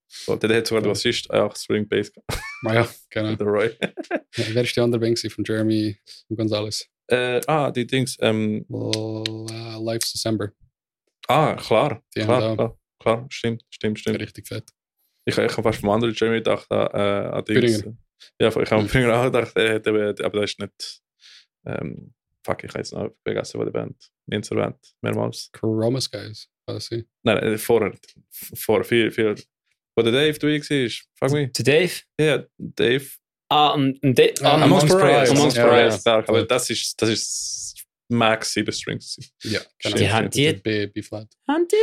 So, 0.08 0.36
der 0.36 0.58
hat 0.58 0.68
sogar 0.68 0.82
der 0.82 0.90
Bassist 0.90 1.30
8 1.30 1.58
String 1.58 1.88
Bass 1.88 2.12
gehabt, 2.12 2.42
Ah 2.66 2.74
ja, 2.74 2.90
genau. 3.10 3.36
der 3.36 3.48
Roy. 3.48 3.70
Ja, 4.36 4.46
wer 4.54 4.64
ist 4.64 4.76
die 4.76 4.80
andere 4.82 5.00
Band 5.00 5.20
von 5.32 5.44
Jeremy 5.44 5.98
und 6.28 6.38
Gonzalez? 6.38 6.88
äh, 7.08 7.40
ah, 7.48 7.70
die 7.72 7.86
Dings. 7.88 8.18
Ähm, 8.20 8.66
L- 8.70 9.84
Life's 9.84 10.12
December. 10.12 10.52
ah, 11.28 11.56
klar. 11.56 12.04
Die 12.16 12.22
Klar, 12.22 12.56
klar, 12.56 12.78
klar. 13.00 13.26
Stimmt, 13.30 13.64
stimmt, 13.70 14.00
stimmt. 14.00 14.20
Richtig 14.20 14.48
fett. 14.48 14.70
Ich, 15.26 15.38
ich 15.38 15.52
habe 15.52 15.64
fast 15.64 15.80
vom 15.80 15.90
anderen 15.90 16.14
Jeremy 16.16 16.38
gedacht, 16.38 16.68
äh, 16.72 16.76
an 16.76 17.46
Dings. 17.46 17.82
Büringer. 17.84 17.98
Ja, 18.42 18.48
ich 18.50 18.56
habe 18.56 18.76
an 18.76 18.84
Mhm. 18.84 18.88
Büringer 18.88 19.16
auch 19.20 19.26
gedacht, 19.26 19.56
er 19.56 19.76
hat 19.76 19.88
eben, 19.88 20.26
aber 20.26 20.42
das 20.42 20.50
ist 20.52 20.60
nicht. 20.60 21.02
Ähm, 21.66 22.14
fuck, 22.46 22.64
ich 22.64 22.74
jetzt 22.74 22.94
noch 22.94 23.12
vergessen, 23.24 23.58
von 23.58 23.66
der 23.66 23.72
Band. 23.74 23.96
Wir 24.28 24.36
haben 24.38 24.42
es 24.42 24.52
erwähnt, 24.52 24.78
mehrmals. 25.02 25.50
Chroma 25.52 26.00
Skies. 26.02 26.48
Kann 26.66 26.76
das 26.76 26.86
sein? 26.88 27.06
Nein, 27.24 27.38
nein, 27.42 27.58
vorher. 27.58 27.94
Vorher, 28.56 28.86
viel, 28.86 29.12
viel. 29.12 29.36
Wo 29.96 30.04
der 30.04 30.12
Dave 30.12 30.38
dabei 30.40 30.60
war, 30.60 30.90
frag 31.16 31.32
mich. 31.32 31.54
Zu 31.54 31.64
Dave? 31.64 31.92
Ja, 32.20 32.46
Dave. 32.58 33.06
Ah, 33.52 33.72
und, 33.72 34.02
und 34.04 34.18
De 34.18 34.34
Ah, 34.42 34.54
Amongst 34.62 34.64
Amongst 34.86 34.90
Pariahs. 35.00 35.30
Amongst 35.32 35.58
Ja, 35.58 35.68
Pariahs, 35.68 35.96
ja. 35.96 36.02
klar. 36.22 36.30
Aber 36.30 36.44
das 36.46 36.70
ist, 36.70 37.02
das 37.02 37.10
ist 37.10 37.86
Max 38.08 38.54
7 38.54 38.72
Strings. 38.72 39.18
Ja, 39.44 39.60
genau. 39.80 39.96
Die 39.98 40.10
haben 40.12 40.30
die- 40.30 40.54
B, 40.54 40.86
B 40.88 41.02
flat. 41.02 41.28
Haben 41.48 41.68
die? 41.68 41.76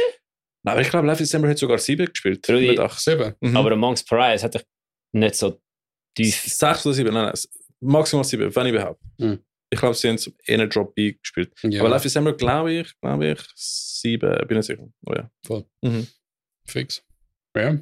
Nein, 0.63 0.73
aber 0.73 0.81
ich 0.81 0.89
glaube, 0.91 1.07
Live 1.07 1.19
December 1.19 1.49
hat 1.49 1.59
sogar 1.59 1.79
7 1.79 2.07
gespielt. 2.07 2.49
Nicht 2.49 2.79
8. 2.79 3.01
Sieben. 3.01 3.35
Mhm. 3.41 3.57
Aber 3.57 3.73
Amongst 3.73 4.09
Pariahs 4.09 4.43
hat 4.45 4.55
ich 4.55 4.63
nicht 5.13 5.35
so 5.35 5.61
tief. 6.15 6.37
6 6.43 6.87
oder 6.87 6.95
7, 6.95 7.13
nein, 7.13 7.25
nein. 7.27 7.35
Maximal 7.81 8.25
7, 8.25 8.55
wenn 8.55 8.67
überhaupt. 8.69 9.03
Mhm. 9.19 9.45
Ich 9.71 9.79
glaube, 9.81 9.95
sie 9.95 10.09
haben 10.09 10.15
es 10.15 10.27
in 10.27 10.55
einer 10.61 10.69
Drop 10.69 10.95
B 10.95 11.15
gespielt. 11.15 11.53
Ja, 11.63 11.81
Aber 11.81 11.89
Live 11.91 12.03
December 12.03 12.33
glaube 12.35 12.73
ich, 12.73 13.01
glaube 13.01 13.33
ich, 13.33 13.41
7, 13.55 14.47
bin 14.47 14.59
ich 14.59 14.67
sicher. 14.67 14.89
Oh 15.07 15.13
ja. 15.15 15.31
Voll. 15.45 15.65
Mhm. 15.83 16.07
fix. 16.67 17.03
Ja. 17.57 17.73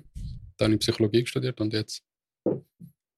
Dann 0.56 0.66
habe 0.66 0.74
ich 0.74 0.80
Psychologie 0.80 1.26
studiert 1.26 1.60
und 1.60 1.72
jetzt 1.72 2.02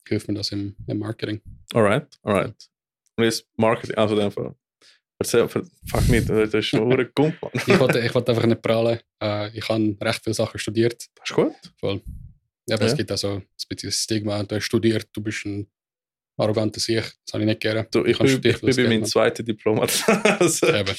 hilft 0.09 0.29
mir 0.29 0.35
das 0.35 0.53
im, 0.53 0.75
im 0.87 0.99
Marketing. 0.99 1.41
Alright, 1.75 2.19
alright. 2.23 2.55
Und 3.17 3.25
jetzt 3.25 3.47
Marketing, 3.57 3.97
also 3.97 4.15
in 4.15 4.21
dem 4.21 4.31
Fall. 4.31 4.55
Erzähl, 5.19 5.49
fuck 5.49 6.09
nicht, 6.09 6.29
das 6.29 6.53
ist 6.53 6.67
schon 6.67 6.93
ein 6.93 7.11
Gump. 7.15 7.37
Ich 7.55 7.79
wollte, 7.79 8.01
ich 8.01 8.15
wollte 8.15 8.33
einfach 8.33 8.47
nicht 8.47 8.61
prahlen. 8.63 9.01
Äh, 9.23 9.57
ich 9.57 9.67
habe 9.69 9.97
recht 10.01 10.23
viele 10.23 10.35
Sachen 10.35 10.59
studiert. 10.59 11.07
Das 11.15 11.31
ist 11.31 11.35
gut. 11.35 11.55
Voll. 11.81 12.03
Ja, 12.69 12.77
aber 12.77 12.85
Ja. 12.87 12.91
es 12.93 12.97
gibt 12.97 13.11
also 13.11 13.37
ein 13.37 13.47
bisschen 13.69 13.93
Stigma. 13.93 14.43
Du 14.43 14.57
hast 14.57 14.65
studiert, 14.65 15.09
du 15.13 15.23
bist 15.23 15.45
ein 15.47 15.67
arroganter 16.37 16.81
Sieg. 16.81 17.05
Das 17.25 17.33
habe 17.35 17.43
ich 17.45 17.47
nicht 17.49 17.61
gerne. 17.61 17.87
Du, 17.91 18.05
ich, 18.05 18.19
Kannst 18.19 18.41
bin, 18.41 18.53
ich 18.53 18.61
bin 18.61 18.77
bei 18.77 18.83
meinem 18.89 19.05
zweiten 19.05 19.45
Diplom. 19.45 19.81
also, 20.39 20.67
Eben, 20.67 20.95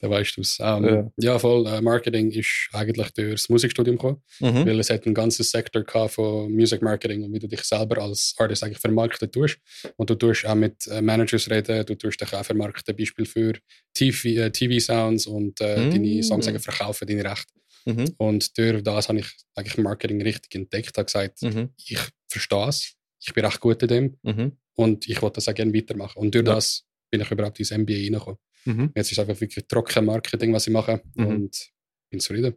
da 0.00 0.08
weißt 0.08 0.36
du 0.36 0.40
es. 0.40 0.58
Ähm, 0.60 0.84
Ja. 0.84 1.12
ja. 1.18 1.38
voll. 1.38 1.66
Äh, 1.66 1.80
Marketing 1.82 2.30
ist 2.30 2.68
eigentlich 2.72 3.10
durch 3.10 3.32
das 3.32 3.48
Musikstudium 3.50 3.96
gekommen, 3.96 4.22
mhm. 4.40 4.64
weil 4.66 4.80
es 4.80 4.88
hat 4.88 5.04
einen 5.04 5.14
ganzen 5.14 5.42
Sektor 5.42 5.82
gehabt 5.84 6.14
von 6.14 6.50
Music 6.52 6.80
Marketing 6.80 7.22
und 7.24 7.32
wie 7.34 7.38
du 7.38 7.46
dich 7.48 7.62
selber 7.64 8.02
als 8.02 8.34
Artist 8.38 8.64
eigentlich 8.64 8.78
vermarkten 8.78 9.30
tust. 9.30 9.58
Und 9.96 10.08
du 10.08 10.14
tust 10.14 10.46
auch 10.46 10.54
mit 10.54 10.86
äh, 10.86 11.02
Managers 11.02 11.50
reden, 11.50 11.84
du 11.84 11.94
tust 11.96 12.20
dich 12.20 12.32
auch 12.32 12.44
vermarkten, 12.44 12.96
Beispiel 12.96 13.26
für 13.26 13.52
TV, 13.92 14.28
äh, 14.28 14.50
TV-Sounds 14.50 15.26
und 15.26 15.60
äh, 15.60 15.76
Mm. 15.86 15.90
deine 15.90 16.22
Songs 16.22 16.48
eigentlich 16.48 16.62
verkaufen, 16.64 17.06
deine 17.06 17.24
Rechte. 17.24 17.52
Mhm. 17.86 18.14
Und 18.18 18.56
durch 18.58 18.82
das 18.82 19.08
habe 19.08 19.20
ich 19.20 19.26
eigentlich 19.54 19.78
Marketing 19.78 20.20
richtig 20.22 20.54
entdeckt, 20.54 20.96
habe 20.96 21.04
gesagt, 21.06 21.42
Mhm. 21.42 21.70
ich 21.76 21.98
verstehe 22.28 22.68
es, 22.68 22.94
ich 23.22 23.32
bin 23.34 23.44
recht 23.44 23.60
gut 23.60 23.82
in 23.82 23.88
dem 23.88 24.16
Mhm. 24.22 24.52
Und 24.82 25.08
ich 25.08 25.20
wollte 25.22 25.34
das 25.36 25.48
auch 25.48 25.54
gerne 25.54 25.72
weitermachen. 25.74 26.18
Und 26.20 26.34
durch 26.34 26.46
Ja. 26.46 26.54
das 26.54 26.84
bin 27.10 27.20
ich 27.20 27.30
überhaupt 27.30 27.58
ins 27.58 27.70
MBA 27.70 27.94
reingekommen. 27.94 28.38
Mhm. 28.64 28.92
Jetzt 28.94 29.06
ist 29.12 29.18
es 29.18 29.18
einfach 29.18 29.40
wirklich 29.40 29.66
trocken 29.66 30.04
Marketing, 30.04 30.52
was 30.52 30.66
ich 30.66 30.72
mache 30.72 31.02
Mhm. 31.14 31.26
und 31.26 31.70
bin 32.10 32.20
zufrieden. 32.20 32.54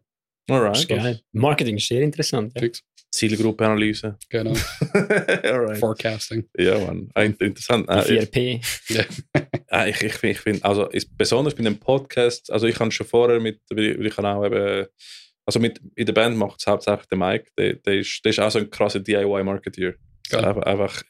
Alright. 0.49 0.78
ist 0.78 0.89
geil. 0.89 1.21
Marketing 1.32 1.78
ist 1.78 1.88
sehr 1.88 2.01
interessant. 2.01 2.51
Ja. 2.59 2.67
Zielgruppenanalyse. 3.11 4.17
Genau. 4.30 4.53
Alright. 5.43 5.78
Forecasting. 5.80 6.49
Ja, 6.57 6.78
Mann. 6.80 7.09
Ah, 7.13 7.21
int- 7.21 7.41
Interessant. 7.41 7.88
Die 7.88 7.93
Ah, 7.93 8.03
ich, 8.05 8.30
4P. 8.30 8.61
ah, 9.69 9.86
ich, 9.88 10.01
ich, 10.01 10.24
ich 10.24 10.39
finde, 10.39 10.63
also 10.65 10.88
ist, 10.89 11.15
besonders 11.17 11.55
bei 11.55 11.63
dem 11.63 11.78
Podcast, 11.80 12.51
also 12.51 12.67
ich 12.67 12.76
kann 12.76 12.91
schon 12.91 13.07
vorher 13.07 13.39
mit, 13.39 13.61
weil 13.69 14.05
ich, 14.05 14.17
auch 14.17 14.45
eben, 14.45 14.88
also 15.45 15.59
mit, 15.59 15.80
in 15.95 16.05
der 16.05 16.13
Band 16.13 16.36
macht 16.38 16.59
es 16.59 16.67
hauptsächlich 16.67 17.05
der 17.07 17.17
Mike, 17.17 17.45
der, 17.57 17.74
der, 17.76 17.99
ist, 17.99 18.21
der 18.26 18.32
ist 18.32 18.39
auch 18.39 18.51
so 18.51 18.59
ein 18.59 18.69
krasser 18.69 18.99
DIY-Marketeer. 18.99 19.93
Einfach, 20.32 20.63
einfach, 20.63 21.03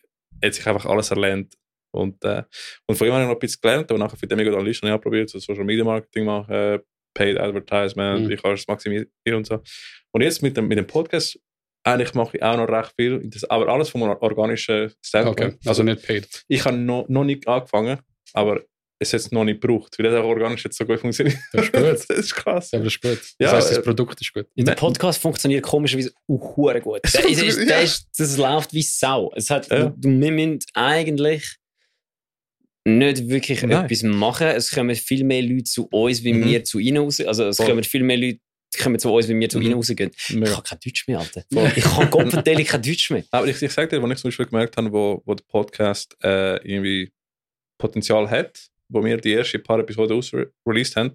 hat 0.44 0.54
sich 0.54 0.68
einfach 0.68 0.86
alles 0.86 1.10
erlernt. 1.12 1.54
Und, 1.96 2.24
äh, 2.26 2.44
und 2.88 2.96
von 2.96 3.08
ihm 3.08 3.14
habe 3.14 3.24
ich 3.24 3.28
noch 3.28 3.36
ein 3.36 3.39
bisschen 3.39 3.62
gelernt, 3.62 3.91
aber 3.91 4.00
nachher 4.00 4.18
für 4.18 4.28
den 4.28 4.38
mega 4.38 4.52
Analyse 4.52 4.82
habe 4.88 4.96
ich 4.96 5.02
probiert, 5.02 5.30
so 5.30 5.39
Social 5.39 5.64
Media 5.64 5.84
Marketing 5.84 6.26
machen, 6.26 6.80
Paid 7.14 7.38
Advertisement, 7.38 8.22
Mhm. 8.24 8.30
wie 8.30 8.36
kannst 8.36 8.46
du 8.46 8.54
es 8.54 8.68
maximieren 8.68 9.08
und 9.34 9.46
so. 9.46 9.62
Und 10.12 10.22
jetzt 10.22 10.41
mit 10.41 10.58
dem, 10.58 10.68
mit 10.68 10.78
dem 10.80 10.88
Podcast, 10.88 11.39
eigentlich 11.86 12.14
mache 12.16 12.38
ich 12.38 12.44
auch 12.44 12.58
noch 12.58 12.68
recht 12.68 12.94
viel, 12.96 13.30
aber 13.50 13.68
alles 13.68 13.89
vom 13.89 14.02
organischen 14.02 14.91
Standpoint. 15.06 15.56
Okay. 15.56 15.58
Also 15.70 15.84
nicht 15.84 16.06
paid. 16.06 16.28
Ich 16.48 16.66
habe 16.66 16.78
noch, 16.78 17.08
noch 17.10 17.24
nicht 17.24 17.48
angefangen, 17.48 18.00
aber 18.34 18.64
es 19.04 19.14
hat 19.14 19.20
es 19.22 19.32
noch 19.32 19.43
nicht 19.43 19.62
gebraucht, 19.62 19.95
weil 19.97 20.06
das 20.10 20.16
auch 20.16 20.26
organisch 20.26 20.64
jetzt 20.64 20.78
so 20.78 20.86
gut 20.86 20.99
funktioniert. 20.99 21.38
Das 21.54 21.66
ist 21.66 21.72
gut. 21.74 21.84
das 21.84 22.06
ist 22.06 22.36
krass. 22.36 22.72
Ja, 22.72 22.80
aber 22.80 22.86
das 22.86 22.93
ist 22.95 23.01
gut. 23.01 23.12
Das 23.20 23.36
Ja, 23.39 23.51
heißt, 23.51 23.70
das 23.72 23.78
äh, 23.78 23.82
Produkt 23.82 24.20
ist 24.22 24.34
gut. 24.34 24.47
Der 24.56 24.76
Podcast 24.76 25.22
funktioniert 25.22 25.64
komischerweise 25.64 26.12
auch 26.28 26.56
gut. 26.82 26.99
Es 27.04 27.12
Der, 27.14 27.22
ist, 27.30 27.39
funktioniert, 27.39 27.70
der 27.70 27.78
ja. 27.78 27.84
ist, 27.84 28.08
das 28.18 28.38
läuft 28.38 28.74
wie 28.74 28.82
Sau. 28.82 29.32
Es 29.36 29.49
hat, 29.49 29.70
Ja. 29.70 29.86
du, 29.95 30.10
wir 30.10 30.32
müssen 30.32 30.60
eigentlich 30.74 31.58
nicht 32.86 33.30
wirklich 33.30 33.62
Nein. 33.64 33.86
etwas 33.86 34.04
machen. 34.04 34.47
Es 34.47 34.72
kommen 34.72 34.95
viel 34.95 35.24
mehr 35.24 35.41
Leute 35.41 35.64
zu 35.64 35.88
uns, 35.88 36.24
wie 36.24 36.34
Mhm. 36.34 36.45
wir 36.45 36.64
zu 36.66 36.80
ihnen 36.80 36.97
raus. 36.97 37.20
Also 37.22 37.45
es 37.47 37.58
Voll. 37.58 37.68
kommen 37.68 37.84
viel 37.84 38.04
mehr 38.04 38.18
Leute 38.18 38.39
kommen 38.82 38.97
zu 38.99 39.14
uns, 39.14 39.28
wie 39.30 39.39
wir 39.39 39.47
zu 39.49 39.60
Mhm. 39.60 39.66
ihnen 39.66 39.74
rausgehen. 39.76 40.12
Ich 40.18 40.36
Mega. 40.36 40.51
habe 40.54 40.64
kein 40.64 40.80
Deutsch 40.84 41.08
mehr, 41.08 41.20
Alter. 41.20 41.43
Voll. 41.54 41.72
Ich 41.76 41.84
kann 41.84 42.10
Gott 42.10 42.30
vertellen, 42.32 42.66
kein 42.66 42.82
Deutsch 42.82 43.10
mehr. 43.12 43.24
Aber 43.32 43.47
ich, 43.47 43.62
ich 43.62 43.72
sage 43.72 43.88
dir, 43.88 44.01
wo 44.01 44.08
ich 44.12 44.18
zum 44.18 44.30
Beispiel 44.30 44.47
gemerkt 44.47 44.76
habe, 44.78 44.91
wo, 44.91 45.22
wo 45.26 45.34
der 45.36 45.43
Podcast 45.45 46.18
äh, 46.24 46.56
irgendwie 46.68 47.14
Potenzial 47.78 48.30
hat, 48.30 48.68
wo 48.94 49.04
wir 49.04 49.18
die 49.18 49.34
ersten 49.34 49.62
paar 49.64 49.80
Episoden 49.80 50.18
ausreleased 50.18 50.95
haben, 50.95 51.11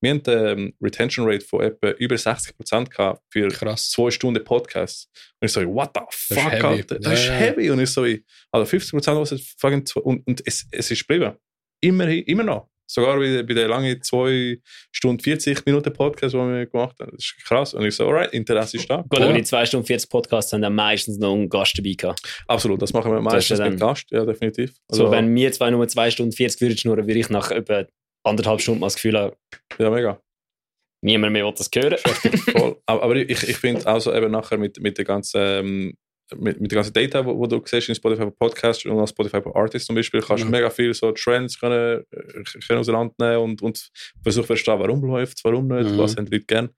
wir 0.00 0.10
haben 0.10 0.22
eine 0.26 0.50
ähm, 0.50 0.74
Retention 0.80 1.26
Rate 1.26 1.44
von 1.44 1.62
etwa 1.62 1.90
über 1.90 2.16
60% 2.16 2.90
gehabt 2.90 3.22
für 3.30 3.48
Krass. 3.48 3.90
zwei 3.90 4.10
Stunden 4.10 4.42
Podcast. 4.44 5.08
Und 5.40 5.46
ich 5.46 5.52
so, 5.52 5.60
what 5.62 5.90
the 5.94 6.00
ist 6.08 6.40
fuck, 6.40 6.52
heavy. 6.52 6.66
Alter? 6.66 6.98
Das 6.98 7.20
ist 7.20 7.30
heavy. 7.30 7.70
Und 7.70 7.80
ich 7.80 7.90
so, 7.90 8.02
also 8.02 8.76
50% 8.76 9.20
was 9.20 9.54
fucking 9.58 9.84
und, 10.02 10.26
und 10.26 10.42
es, 10.46 10.66
es 10.70 10.90
ist 10.90 11.06
geblieben. 11.06 11.36
Immerhin, 11.80 12.22
immer 12.24 12.44
noch. 12.44 12.71
Sogar 12.92 13.16
bei, 13.18 13.42
bei 13.42 13.54
der 13.54 13.68
langen 13.68 14.02
2 14.02 14.58
Stunden 14.90 15.22
40 15.22 15.64
Minuten 15.64 15.92
Podcast, 15.92 16.34
die 16.34 16.38
wir 16.38 16.66
gemacht 16.66 17.00
haben. 17.00 17.10
Das 17.12 17.24
ist 17.24 17.36
krass. 17.44 17.72
Und 17.72 17.84
ich 17.86 17.94
so, 17.94 18.06
alright, 18.06 18.32
Interesse 18.34 18.76
ist 18.76 18.90
da. 18.90 18.96
Gut, 19.08 19.20
aber 19.20 19.32
die 19.32 19.42
2 19.42 19.64
Stunden 19.64 19.86
40 19.86 20.10
Podcasts 20.10 20.52
haben 20.52 20.60
dann 20.60 20.74
meistens 20.74 21.18
noch 21.18 21.32
einen 21.32 21.48
Gast 21.48 21.78
dabei 21.78 21.94
gehabt. 21.94 22.20
Absolut, 22.46 22.82
das 22.82 22.92
machen 22.92 23.10
wir 23.10 23.20
meistens 23.22 23.58
mit 23.58 23.80
Gast, 23.80 24.10
ja, 24.10 24.26
definitiv. 24.26 24.74
So, 24.90 25.04
Also, 25.04 25.10
wenn 25.10 25.34
wir 25.34 25.50
zwei 25.52 25.70
nur 25.70 25.88
2 25.88 26.10
Stunden 26.10 26.32
40 26.32 26.60
würden 26.60 26.76
schnurren, 26.76 27.06
würde 27.06 27.18
ich 27.18 27.30
nach 27.30 27.50
etwa 27.50 27.86
anderthalb 28.24 28.60
Stunden 28.60 28.80
mal 28.80 28.86
das 28.86 28.96
Gefühl 28.96 29.18
haben, 29.18 29.36
ja, 29.78 29.90
mega. 29.90 30.20
niemand 31.00 31.32
mehr 31.32 31.46
will 31.46 31.54
das 31.56 31.70
hören. 31.74 31.96
Voll. 31.98 32.76
Aber, 32.86 33.02
aber 33.02 33.16
ich, 33.16 33.48
ich 33.48 33.56
finde 33.56 33.86
also 33.86 34.12
eben 34.14 34.30
nachher 34.30 34.58
mit, 34.58 34.80
mit 34.80 34.98
der 34.98 35.04
ganzen 35.06 35.40
ähm, 35.40 35.94
mit, 36.36 36.60
mit 36.60 36.70
der 36.70 36.76
ganzen 36.76 36.92
Data, 36.92 37.24
wo, 37.24 37.38
wo 37.38 37.46
du 37.46 37.60
siehst 37.64 37.88
in 37.88 37.94
Spotify 37.94 38.22
for 38.22 38.36
Podcast 38.36 38.84
und 38.86 38.98
auf 38.98 39.08
Spotify 39.08 39.40
for 39.42 39.54
Artist 39.56 39.86
zum 39.86 39.96
Beispiel, 39.96 40.20
kannst 40.20 40.42
du 40.42 40.46
Ja. 40.46 40.50
mega 40.50 40.70
viel 40.70 40.92
so 40.94 41.12
Trends 41.12 41.58
können, 41.58 42.04
äh, 42.10 42.42
können 42.66 42.80
auseinandernehmen 42.80 43.42
und, 43.42 43.62
und 43.62 43.90
versuchen 44.22 44.42
zu 44.44 44.46
verstehen, 44.48 44.78
warum 44.78 45.02
läuft 45.04 45.38
es, 45.38 45.44
warum 45.44 45.68
nicht, 45.68 45.90
Mhm. 45.90 45.98
was 45.98 46.16
haben 46.16 46.26
die 46.26 46.32
Leute 46.36 46.46
gern. 46.46 46.70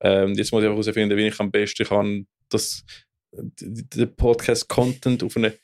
Ähm, 0.00 0.34
jetzt 0.34 0.52
muss 0.52 0.62
ich 0.62 0.68
einfach 0.68 0.82
herausfinden, 0.84 1.16
wie 1.16 1.28
ich 1.28 1.38
am 1.40 1.50
besten 1.50 1.84
kann, 1.86 2.26
das, 2.48 2.84
d- 3.32 3.66
d- 3.70 3.84
den 3.98 4.16
Podcast-Content 4.16 5.22
auf 5.22 5.36
eine 5.36 5.54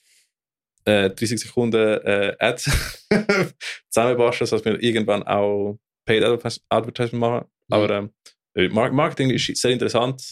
äh, 0.84 1.10
30 1.10 1.40
Sekunden 1.40 1.76
äh, 2.04 2.34
Ads 2.38 2.70
zusammenbasteln, 3.90 4.46
sodass 4.46 4.64
wir 4.64 4.82
irgendwann 4.82 5.22
auch 5.24 5.78
Paid 6.06 6.22
Advertis- 6.24 6.60
Advertisement 6.70 7.20
machen, 7.20 7.46
Aber 7.70 7.90
ähm, 7.90 8.10
äh, 8.54 8.68
Mar- 8.68 8.92
Marketing 8.92 9.30
ist 9.30 9.54
sehr 9.56 9.72
interessant, 9.72 10.22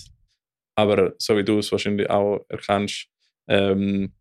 aber 0.77 1.15
so 1.19 1.37
wie 1.37 1.45
du 1.45 1.59
es 1.59 1.73
wahrscheinlich 1.73 2.09
auch 2.11 2.45
erkennst, 2.49 3.07
ähm, 3.49 4.13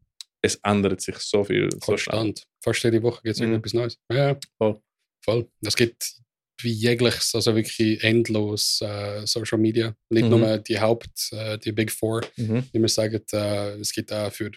es 0.41 0.55
ändert 0.63 1.01
sich 1.01 1.17
so 1.17 1.43
viel. 1.43 1.69
So. 1.71 1.79
Konstant. 1.79 2.45
Fast 2.63 2.83
jede 2.83 3.01
Woche 3.03 3.21
gibt 3.23 3.35
es 3.35 3.39
Mhm. 3.41 3.47
irgendetwas 3.47 3.73
Neues. 3.73 3.97
Ja, 4.11 4.37
Voll. 4.57 4.79
voll. 5.23 5.47
Es 5.61 5.75
gibt 5.75 6.15
wie 6.61 6.71
jegliches, 6.71 7.35
also 7.35 7.53
wirklich 7.55 8.01
endlos 8.03 8.79
äh, 8.81 9.25
Social 9.27 9.57
Media. 9.57 9.93
Nicht 10.09 10.23
Mhm. 10.25 10.29
nur 10.29 10.57
die 10.59 10.79
Haupt, 10.79 11.29
äh, 11.33 11.57
die 11.57 11.71
Big 11.73 11.91
Four, 11.91 12.21
Mhm. 12.37 12.63
wie 12.71 12.79
wir 12.79 12.87
sagen, 12.89 13.21
äh, 13.33 13.71
es 13.79 13.91
gibt 13.91 14.11
auch 14.13 14.31
für 14.31 14.51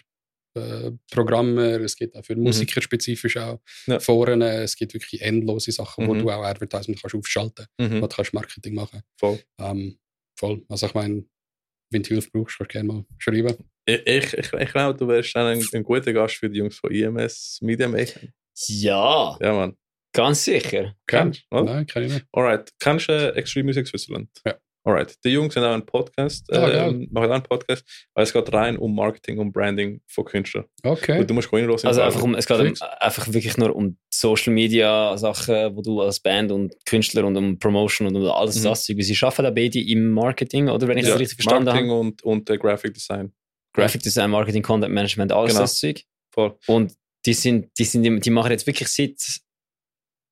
äh, 0.55 0.91
Programmer, 1.11 1.79
es 1.81 1.95
gibt 1.95 2.15
auch 2.15 2.25
für 2.25 2.35
Musiker 2.35 2.81
spezifisch 2.81 3.37
auch 3.37 3.59
Mhm. 3.85 3.93
Ja. 3.93 3.99
Foren, 3.99 4.41
es 4.41 4.75
gibt 4.75 4.93
wirklich 4.95 5.21
endlose 5.21 5.71
Sachen, 5.71 6.07
wo 6.07 6.13
Mhm. 6.15 6.19
du 6.19 6.31
auch 6.31 6.43
Advertisement 6.43 6.99
kannst 7.01 7.15
aufschalten 7.15 7.67
Mhm. 7.79 8.01
wo 8.01 8.07
du 8.07 8.15
kannst 8.15 8.33
Marketing 8.33 8.73
machen 8.75 9.01
Voll. 9.19 9.39
ähm, 9.59 9.97
Voll. 10.39 10.63
Also 10.69 10.87
ich 10.87 10.93
meine, 10.95 11.23
wenn 11.91 12.03
du 12.03 12.09
Hilfe 12.09 12.29
brauchst, 12.31 12.57
kannst 12.57 12.71
du 12.71 12.73
gerne 12.73 12.87
mal 12.87 13.05
schreiben. 13.17 13.55
Ich, 13.85 14.01
ich, 14.05 14.33
ich, 14.33 14.53
ich 14.53 14.71
glaube, 14.71 14.97
du 14.97 15.07
wärst 15.07 15.35
dann 15.35 15.47
ein, 15.47 15.65
ein 15.73 15.83
guter 15.83 16.13
Gast 16.13 16.35
für 16.35 16.49
die 16.49 16.59
Jungs 16.59 16.77
von 16.77 16.91
IMS 16.91 17.59
Media 17.61 17.87
Mayhem. 17.87 18.31
Ja, 18.67 19.37
Ja, 19.41 19.53
Mann. 19.53 19.77
ganz 20.13 20.43
sicher. 20.43 20.93
Kennst 21.07 21.43
du? 21.49 21.63
Nein, 21.63 21.87
kann 21.87 22.03
ich 22.03 22.13
nicht. 22.13 22.25
Alright. 22.31 22.69
Kennst 22.79 23.07
du 23.09 23.13
äh, 23.13 23.29
Extreme 23.37 23.65
Music 23.65 23.87
Switzerland? 23.87 24.29
Ja. 24.45 24.55
Alright. 24.89 25.15
Die 25.23 25.29
Jungs 25.29 25.55
haben 25.55 25.63
auch 25.63 25.73
einen 25.73 25.85
Podcast. 25.85 26.51
Ah, 26.53 26.87
ähm, 26.87 27.07
machen 27.11 27.29
auch 27.29 27.33
einen 27.35 27.43
Podcast. 27.43 27.83
Aber 28.13 28.23
es 28.23 28.33
geht 28.33 28.53
rein 28.53 28.77
um 28.77 28.95
Marketing 28.95 29.37
und 29.39 29.51
Branding 29.51 30.01
von 30.07 30.25
Künstlern. 30.25 30.65
Okay. 30.83 31.19
Und 31.19 31.29
du 31.29 31.33
musst 31.33 31.51
reinhören. 31.53 31.79
Also 31.83 32.01
einfach 32.01 32.21
um, 32.23 32.35
es 32.35 32.45
geht 32.47 32.59
um, 32.59 32.73
einfach 32.99 33.27
wirklich 33.31 33.57
nur 33.57 33.75
um 33.75 33.97
Social 34.11 34.53
Media 34.53 35.15
Sachen, 35.17 35.75
wo 35.75 35.81
du 35.81 36.01
als 36.01 36.19
Band 36.19 36.51
und 36.51 36.73
Künstler 36.85 37.25
und 37.25 37.37
um 37.37 37.59
Promotion 37.59 38.07
und 38.07 38.15
um 38.15 38.25
alles 38.31 38.59
Mhm. 38.59 38.63
das 38.63 38.83
Zeug. 38.85 38.97
Sie 39.01 39.17
arbeiten 39.21 39.43
da 39.43 39.51
beide 39.51 39.79
im 39.79 40.11
Marketing, 40.11 40.69
oder 40.69 40.87
wenn 40.87 40.97
ich 40.97 41.05
ja, 41.05 41.11
das 41.11 41.19
richtig 41.19 41.37
verstanden 41.37 41.65
Marketing 41.65 41.89
habe. 41.89 41.99
und, 41.99 42.23
und 42.23 42.49
äh, 42.49 42.57
Graphic 42.57 42.93
Design. 42.93 43.31
Graphic 43.73 44.01
Design, 44.01 44.31
Marketing, 44.31 44.63
Content 44.63 44.93
Management, 44.93 45.31
alles 45.31 45.51
Genau. 45.51 45.61
das 45.61 45.77
Zeug. 45.77 46.03
Voll. 46.33 46.55
Und 46.67 46.93
die 47.25 47.33
sind, 47.33 47.69
die 47.77 47.83
sind, 47.83 48.25
die 48.25 48.29
machen 48.29 48.51
jetzt 48.51 48.65
wirklich 48.65 48.87
seit 48.89 49.15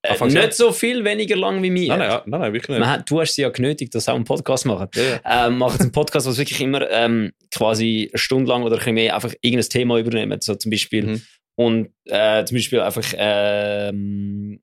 äh, 0.02 0.24
nicht 0.26 0.54
so 0.54 0.72
viel 0.72 1.04
weniger 1.04 1.36
lang 1.36 1.62
wie 1.62 1.70
mir. 1.70 1.88
Nein, 1.88 1.98
nein, 1.98 2.10
ja, 2.10 2.22
nein, 2.26 2.40
nein, 2.40 2.52
wirklich 2.52 2.68
nicht. 2.68 2.78
Man 2.78 2.90
hat, 2.90 3.10
du 3.10 3.20
hast 3.20 3.34
sie 3.34 3.42
ja 3.42 3.48
genötigt, 3.48 3.94
dass 3.94 4.04
sie 4.04 4.12
auch 4.12 4.16
einen 4.16 4.24
Podcast 4.24 4.64
machen. 4.66 4.88
Ja. 4.94 5.46
Ähm, 5.46 5.58
machen 5.58 5.80
einen 5.80 5.92
Podcast, 5.92 6.26
was 6.26 6.38
wirklich 6.38 6.60
immer 6.60 6.88
ähm, 6.90 7.32
quasi 7.52 8.08
eine 8.12 8.18
Stunde 8.18 8.48
lang 8.50 8.62
oder 8.62 8.76
ein 8.76 8.78
bisschen 8.78 8.94
mehr 8.94 9.14
einfach 9.14 9.34
irgendein 9.40 9.68
Thema 9.68 9.98
übernehmen. 9.98 10.40
So 10.40 10.54
zum 10.54 10.70
Beispiel. 10.70 11.06
Mhm. 11.06 11.22
Und 11.56 11.88
äh, 12.04 12.44
zum 12.44 12.56
Beispiel 12.56 12.80
einfach 12.80 13.12
ähm, 13.16 14.60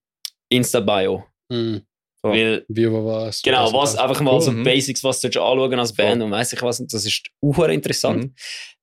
Insta-Bio. 0.49 1.25
Hm. 1.51 1.81
So. 2.23 2.29
Weil, 2.29 2.65
Wie, 2.69 2.89
was. 2.89 3.41
genau, 3.41 3.67
und 3.67 3.73
was, 3.73 3.97
einfach 3.97 4.21
mal 4.21 4.39
so 4.41 4.51
Mhm. 4.51 4.63
Basics, 4.63 5.03
was 5.03 5.19
du 5.19 5.27
anschauen 5.27 5.77
als 5.77 5.93
Band 5.93 6.23
und 6.23 6.31
weiss 6.31 6.53
ich 6.53 6.61
was. 6.61 6.83
Das 6.87 7.05
ist 7.05 7.23
auch 7.41 7.67
interessant. 7.67 8.23
Mhm. 8.23 8.33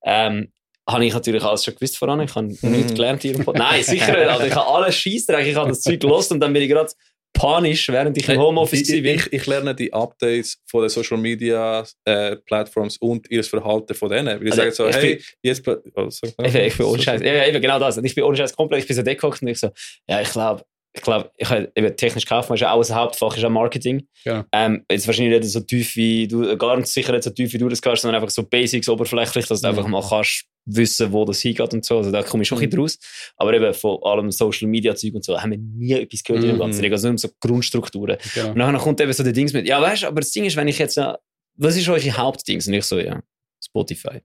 Ähm, 0.04 0.52
habe 0.88 1.04
ich 1.06 1.12
natürlich 1.14 1.42
alles 1.42 1.64
schon 1.64 1.74
gewusst 1.74 1.96
voran. 1.96 2.20
Ich 2.20 2.34
habe 2.34 2.48
Mhm. 2.48 2.70
nichts 2.72 2.94
gelernt 2.94 3.22
hier. 3.22 3.38
Nein, 3.54 3.82
sicher 3.82 4.16
nicht. 4.18 4.28
Also 4.28 4.46
ich 4.46 4.54
habe 4.54 4.66
alles 4.66 4.94
Scheissdreck. 4.96 5.46
Ich 5.46 5.54
habe 5.54 5.68
das 5.68 5.80
Zeug 5.80 6.00
gelost 6.00 6.32
und 6.32 6.40
dann 6.40 6.52
bin 6.52 6.62
ich 6.62 6.68
gerade 6.68 6.90
panisch, 7.34 7.88
während 7.88 8.16
ich 8.18 8.28
im 8.28 8.38
Homeoffice 8.38 8.88
ich, 8.90 9.02
war. 9.04 9.12
ich, 9.14 9.32
ich 9.32 9.46
lerne 9.46 9.74
die 9.74 9.92
Updates 9.92 10.58
von 10.66 10.82
den 10.82 10.90
Social 10.90 11.16
Media 11.16 11.82
äh, 12.04 12.36
Plattforms 12.36 12.98
und 12.98 13.30
ihr 13.30 13.42
Verhalten 13.42 13.94
von 13.94 14.10
denen. 14.10 14.38
Weil 14.38 14.46
ich 14.48 14.52
Also, 14.52 14.62
sage 14.62 14.72
so, 14.72 14.88
ich 14.88 14.96
hey, 14.96 15.14
bin- 15.16 15.24
jetzt. 15.42 15.66
Oh, 15.66 15.70
mal. 15.96 16.08
Ich, 16.46 16.52
bin- 16.52 16.64
ich 16.66 16.76
bin 16.76 16.86
ohne 16.86 17.02
Scheiß. 17.02 17.22
Ja, 17.22 17.46
eben 17.46 17.62
genau 17.62 17.78
das. 17.78 17.96
Und 17.96 18.04
ich 18.04 18.14
bin 18.14 18.24
ohne 18.24 18.36
Scheiß 18.36 18.54
komplett. 18.54 18.80
Ich 18.82 18.86
bin 18.86 18.96
so 18.96 19.02
degehockt 19.02 19.40
und 19.40 19.48
ich 19.48 19.58
so, 19.60 19.70
ja, 20.08 20.20
ich 20.20 20.30
glaube, 20.30 20.62
ich 20.94 21.00
glaube, 21.02 21.30
ich 21.38 21.50
eben 21.50 21.96
technisch 21.96 22.26
Kaufmann 22.26 22.54
ist 22.56 22.60
ja 22.60 22.72
auch 22.72 22.86
ein 22.86 22.94
Hauptfach, 22.94 23.34
ist 23.36 23.44
auch 23.44 23.50
Marketing. 23.50 24.06
Ja. 24.24 24.44
Ähm, 24.52 24.84
jetzt 24.90 25.06
wahrscheinlich 25.06 25.40
nicht 25.40 25.50
so 25.50 25.60
tief 25.60 25.96
wie 25.96 26.28
du, 26.28 26.56
gar 26.58 26.76
nicht 26.76 26.88
sicher 26.88 27.12
nicht 27.12 27.24
so 27.24 27.30
tief 27.30 27.52
wie 27.52 27.58
du 27.58 27.68
das 27.68 27.80
kannst, 27.80 28.02
sondern 28.02 28.20
einfach 28.22 28.32
so 28.34 28.42
Basics, 28.42 28.88
oberflächlich, 28.88 29.46
dass 29.46 29.62
du 29.62 29.68
Mhm. 29.68 29.78
einfach 29.78 29.88
mal 29.88 30.04
kannst 30.06 30.44
wissen, 30.66 31.10
wo 31.12 31.24
das 31.24 31.40
hingeht 31.40 31.72
und 31.74 31.84
so. 31.84 31.96
Also 31.98 32.10
da 32.12 32.22
komme 32.22 32.42
ich 32.42 32.48
schon 32.48 32.58
ein 32.58 32.68
bisschen 32.68 32.80
raus. 32.80 32.98
Aber 33.36 33.52
eben 33.54 33.72
von 33.74 33.98
allem 34.02 34.30
Social 34.30 34.68
Media 34.68 34.94
Zeug 34.94 35.14
und 35.14 35.24
so 35.24 35.40
haben 35.40 35.50
wir 35.50 35.58
nie 35.58 35.92
etwas 35.94 36.22
gehört 36.22 36.42
in 36.44 36.50
dem 36.50 36.56
Mhm. 36.56 36.60
ganzen 36.60 36.82
Ding. 36.82 36.92
Also 36.92 37.08
nur 37.08 37.12
um 37.12 37.18
so 37.18 37.28
Grundstrukturen. 37.40 38.18
Genau. 38.34 38.50
Und 38.50 38.58
dann 38.58 38.76
kommt 38.78 39.00
eben 39.00 39.12
so 39.12 39.22
der 39.24 39.32
Dings 39.32 39.52
mit, 39.54 39.66
ja, 39.66 39.80
weißt 39.80 40.02
du, 40.02 40.06
aber 40.08 40.20
das 40.20 40.30
Ding 40.30 40.44
ist, 40.44 40.56
wenn 40.56 40.68
ich 40.68 40.78
jetzt, 40.78 40.98
äh, 40.98 41.14
was 41.56 41.76
ist 41.76 41.88
eure 41.88 42.16
Hauptdings? 42.16 42.66
Und 42.68 42.74
ich 42.74 42.84
so, 42.84 42.98
ja, 42.98 43.22
Spotify. 43.64 44.20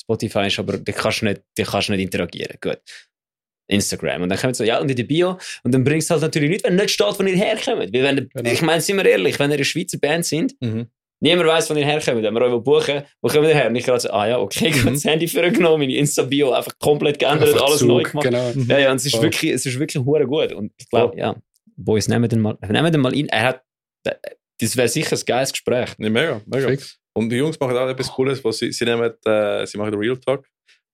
Spotify 0.00 0.46
ist 0.48 0.58
aber, 0.58 0.78
da 0.78 0.92
kannst 0.92 1.20
du 1.22 1.26
nicht, 1.26 1.42
da 1.56 1.62
kannst 1.64 1.88
du 1.88 1.92
nicht 1.92 2.02
interagieren. 2.02 2.56
Gut. 2.60 2.80
Instagram. 3.68 4.22
Und 4.22 4.28
dann 4.30 4.38
kommt 4.38 4.56
so, 4.56 4.64
ja, 4.64 4.78
und 4.80 4.90
in 4.90 4.96
der 4.96 5.04
Bio. 5.04 5.38
Und 5.62 5.72
dann 5.72 5.84
bringst 5.84 6.08
du 6.10 6.14
halt 6.14 6.22
natürlich 6.22 6.50
nicht, 6.50 6.64
wenn 6.64 6.76
nicht 6.76 6.90
steht, 6.90 7.18
wo 7.18 7.22
ihr 7.22 7.36
herkommt. 7.36 7.92
Weil 7.92 8.02
wenn, 8.02 8.28
Genau. 8.34 8.50
Ich 8.50 8.62
meine, 8.62 8.80
sind 8.80 8.96
wir 8.96 9.04
ehrlich, 9.06 9.38
wenn 9.38 9.50
ihr 9.50 9.56
eine 9.56 9.64
Schweizer 9.64 9.98
Band 9.98 10.24
sind, 10.24 10.54
Mhm. 10.60 10.86
niemand 11.20 11.48
weiß, 11.48 11.68
wo 11.70 11.74
ihr 11.74 11.84
herkommt. 11.84 12.22
Wenn 12.22 12.34
wir 12.34 12.42
euch 12.42 12.62
buchen, 12.64 13.02
wo 13.20 13.28
kommen 13.28 13.44
ihr 13.48 13.54
her? 13.54 13.68
Und 13.68 13.76
ich 13.76 13.84
gerade 13.84 14.00
so, 14.00 14.10
ah 14.10 14.26
ja, 14.26 14.38
okay, 14.38 14.68
ich 14.68 14.78
habe 14.80 14.90
Mhm. 14.90 14.94
das 14.94 15.04
Handy 15.04 15.28
für 15.28 15.50
genommen, 15.50 15.80
meine 15.80 15.94
Insta-Bio 15.96 16.52
einfach 16.52 16.78
komplett 16.78 17.18
geändert, 17.18 17.50
Einfach 17.50 17.66
alles 17.66 17.78
Zug, 17.80 17.88
neu 17.88 18.02
gemacht. 18.02 18.24
Genau. 18.24 18.52
Ja, 18.68 18.78
ja, 18.78 18.90
und 18.90 18.96
es 18.96 19.06
ist 19.06 19.12
Voll. 19.16 19.24
wirklich, 19.24 19.52
es 19.52 19.66
ist 19.66 19.78
wirklich 19.78 20.02
hure 20.04 20.26
gut. 20.26 20.52
Und 20.52 20.72
ich 20.78 20.88
glaube, 20.88 21.16
ja, 21.18 21.36
Boys, 21.76 22.08
nehmen 22.08 22.28
den 22.28 22.40
mal, 22.40 22.56
nehmen 22.68 22.90
den 22.90 23.00
mal 23.00 23.14
in. 23.14 23.28
Er 23.28 23.42
hat, 23.42 23.62
das 24.60 24.76
wäre 24.76 24.88
sicher 24.88 25.14
ein 25.16 25.22
geiles 25.26 25.52
Gespräch. 25.52 25.90
Ja, 25.98 26.10
mega, 26.10 26.40
mega. 26.46 26.68
Fix. 26.68 26.98
Und 27.14 27.30
die 27.30 27.36
Jungs 27.36 27.58
machen 27.60 27.76
auch 27.76 27.88
etwas 27.88 28.08
Cooles, 28.12 28.42
wo 28.44 28.50
sie, 28.52 28.72
sie 28.72 28.84
nehmen, 28.84 29.12
äh, 29.26 29.66
sie 29.66 29.76
machen 29.78 29.94
Real 29.94 30.16
Talk, 30.16 30.46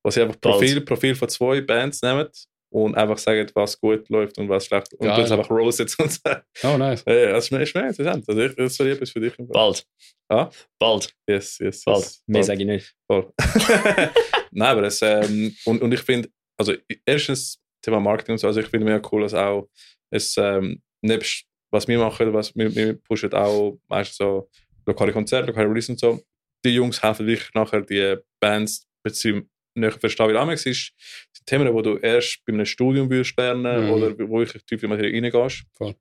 wo 0.03 0.11
sie 0.11 0.23
einfach. 0.23 0.41
Profil, 0.41 0.81
Profil 0.81 1.15
von 1.15 1.29
zwei 1.29 1.61
Bands 1.61 2.03
nehmen 2.03 2.27
und 2.75 2.97
einfach 2.97 3.19
sagen, 3.19 3.49
was 3.55 3.81
gut 3.81 4.09
läuft 4.09 4.37
und 4.37 4.49
was 4.49 4.67
schlecht. 4.67 4.93
Und 4.95 5.07
Geil. 5.07 5.21
das 5.21 5.31
einfach 5.31 5.49
roastet 5.49 5.95
und 5.97 6.11
sagen. 6.11 6.43
Oh, 6.65 6.77
nice. 6.77 7.05
Ja, 7.07 7.15
ja, 7.15 7.33
das 7.33 7.45
ist 7.45 7.51
mir, 7.53 7.61
interessant. 7.61 8.29
Also 8.29 8.41
ich, 8.41 8.57
das 8.57 8.79
wäre 8.81 8.91
etwas 8.91 9.11
für 9.11 9.21
dich. 9.21 9.33
Bald. 9.39 9.87
Ah? 10.29 10.51
Bald. 10.81 11.15
Yes, 11.29 11.61
yes, 11.61 11.61
yes. 11.61 11.85
Bald. 11.85 12.21
Mehr 12.27 12.41
Bald. 12.41 12.47
sage 12.47 12.61
ich 12.63 12.67
nicht. 12.67 12.95
Voll. 13.07 13.33
Nein, 14.51 14.69
aber 14.69 14.83
es, 14.83 15.01
ähm, 15.03 15.55
und, 15.67 15.83
und 15.83 15.95
ich 15.95 16.01
finde, 16.01 16.29
also 16.59 16.75
erstens 17.07 17.61
Thema 17.81 18.01
Marketing 18.01 18.33
und 18.33 18.39
so, 18.39 18.49
also 18.49 18.59
ich 18.59 18.67
finde 18.67 18.87
mega 18.87 19.09
cool, 19.13 19.23
dass 19.23 19.35
auch 19.35 19.69
es, 20.11 20.37
ähm, 20.37 20.83
nebst 21.01 21.45
was 21.71 21.87
wir 21.87 21.99
machen, 21.99 22.33
was 22.33 22.57
wir, 22.57 22.75
wir 22.75 22.95
pushen 23.03 23.33
auch 23.35 23.79
meistens 23.89 24.17
so 24.17 24.51
lokale 24.85 25.13
Konzerte, 25.13 25.47
lokale 25.47 25.69
Release 25.69 25.93
und 25.93 26.01
so. 26.01 26.21
Die 26.65 26.75
Jungs 26.75 27.01
helfen 27.01 27.27
wirklich 27.27 27.55
nachher 27.55 27.83
die 27.83 28.17
Bands 28.41 28.85
beziehungsweise 29.05 29.49
näher 29.75 29.93
verstehen, 29.93 30.29
wie 30.31 30.37
Amex 30.37 30.67
ist. 30.67 30.93
Sind 31.33 31.47
Themen, 31.47 31.77
die 31.77 31.83
du 31.83 31.97
erst 31.99 32.41
bei 32.47 32.53
einem 32.53 32.67
Studium 32.67 33.11
würdest 33.11 33.37
lernen 33.39 33.85
Mhm. 33.87 33.91
oder 33.91 34.19
wo 34.29 34.39
wirklich 34.39 34.63
tief 34.65 34.83
in 34.83 34.89
Materie 34.91 35.13
reingehst. 35.23 35.65
Voll. 35.77 35.95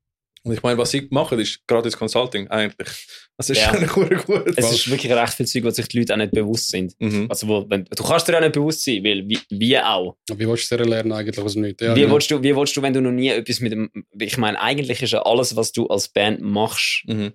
Und 0.45 0.52
ich 0.54 0.62
meine, 0.62 0.78
was 0.78 0.91
sie 0.91 1.08
machen, 1.10 1.40
ist 1.40 1.66
gratis 1.68 1.95
Consulting 1.95 2.50
eigentlich. 2.50 2.90
Das 3.38 3.50
ist 3.50 3.62
Ja. 3.62 3.72
gut. 3.88 4.12
Es 4.58 4.74
ist 4.74 4.90
wirklich 4.91 5.10
recht 5.14 5.34
viel 5.36 5.45
Zeug, 5.48 5.64
was 5.64 5.78
sich 5.78 5.88
die 5.88 6.00
Leute 6.00 6.14
auch 6.14 6.18
nicht 6.18 6.32
bewusst 6.34 6.68
sind. 6.70 6.94
Mhm. 7.00 7.28
Also, 7.30 7.48
wo, 7.48 7.66
wenn, 7.70 7.86
du 7.86 8.04
kannst 8.04 8.28
dir 8.28 8.36
auch 8.36 8.41
nicht 8.41 8.52
bewusst 8.52 8.84
sein, 8.84 9.02
weil 9.06 9.26
wie, 9.26 9.40
wie 9.50 9.80
auch. 9.80 10.18
Wie 10.36 10.45
willst 10.45 10.70
du 10.70 10.76
es 10.76 10.86
lernen 10.86 11.14
eigentlich 11.14 11.40
aus 11.40 11.54
dem 11.54 11.62
Nichts? 11.62 11.82
Ja, 11.82 11.95
wie, 11.95 12.12
willst 12.12 12.30
du, 12.30 12.44
wie 12.44 12.54
willst 12.54 12.76
du, 12.76 12.82
wenn 12.82 12.91
du 12.94 13.00
noch 13.00 13.12
nie 13.14 13.30
etwas 13.30 13.62
mit 13.62 13.72
dem. 13.72 13.90
Ich 14.20 14.38
meine, 14.38 14.60
eigentlich 14.60 15.02
ist 15.02 15.12
ja 15.12 15.22
alles, 15.22 15.56
was 15.56 15.72
du 15.72 15.88
als 15.88 16.10
Band 16.10 16.41
machst, 16.41 17.04
Mhm. 17.08 17.32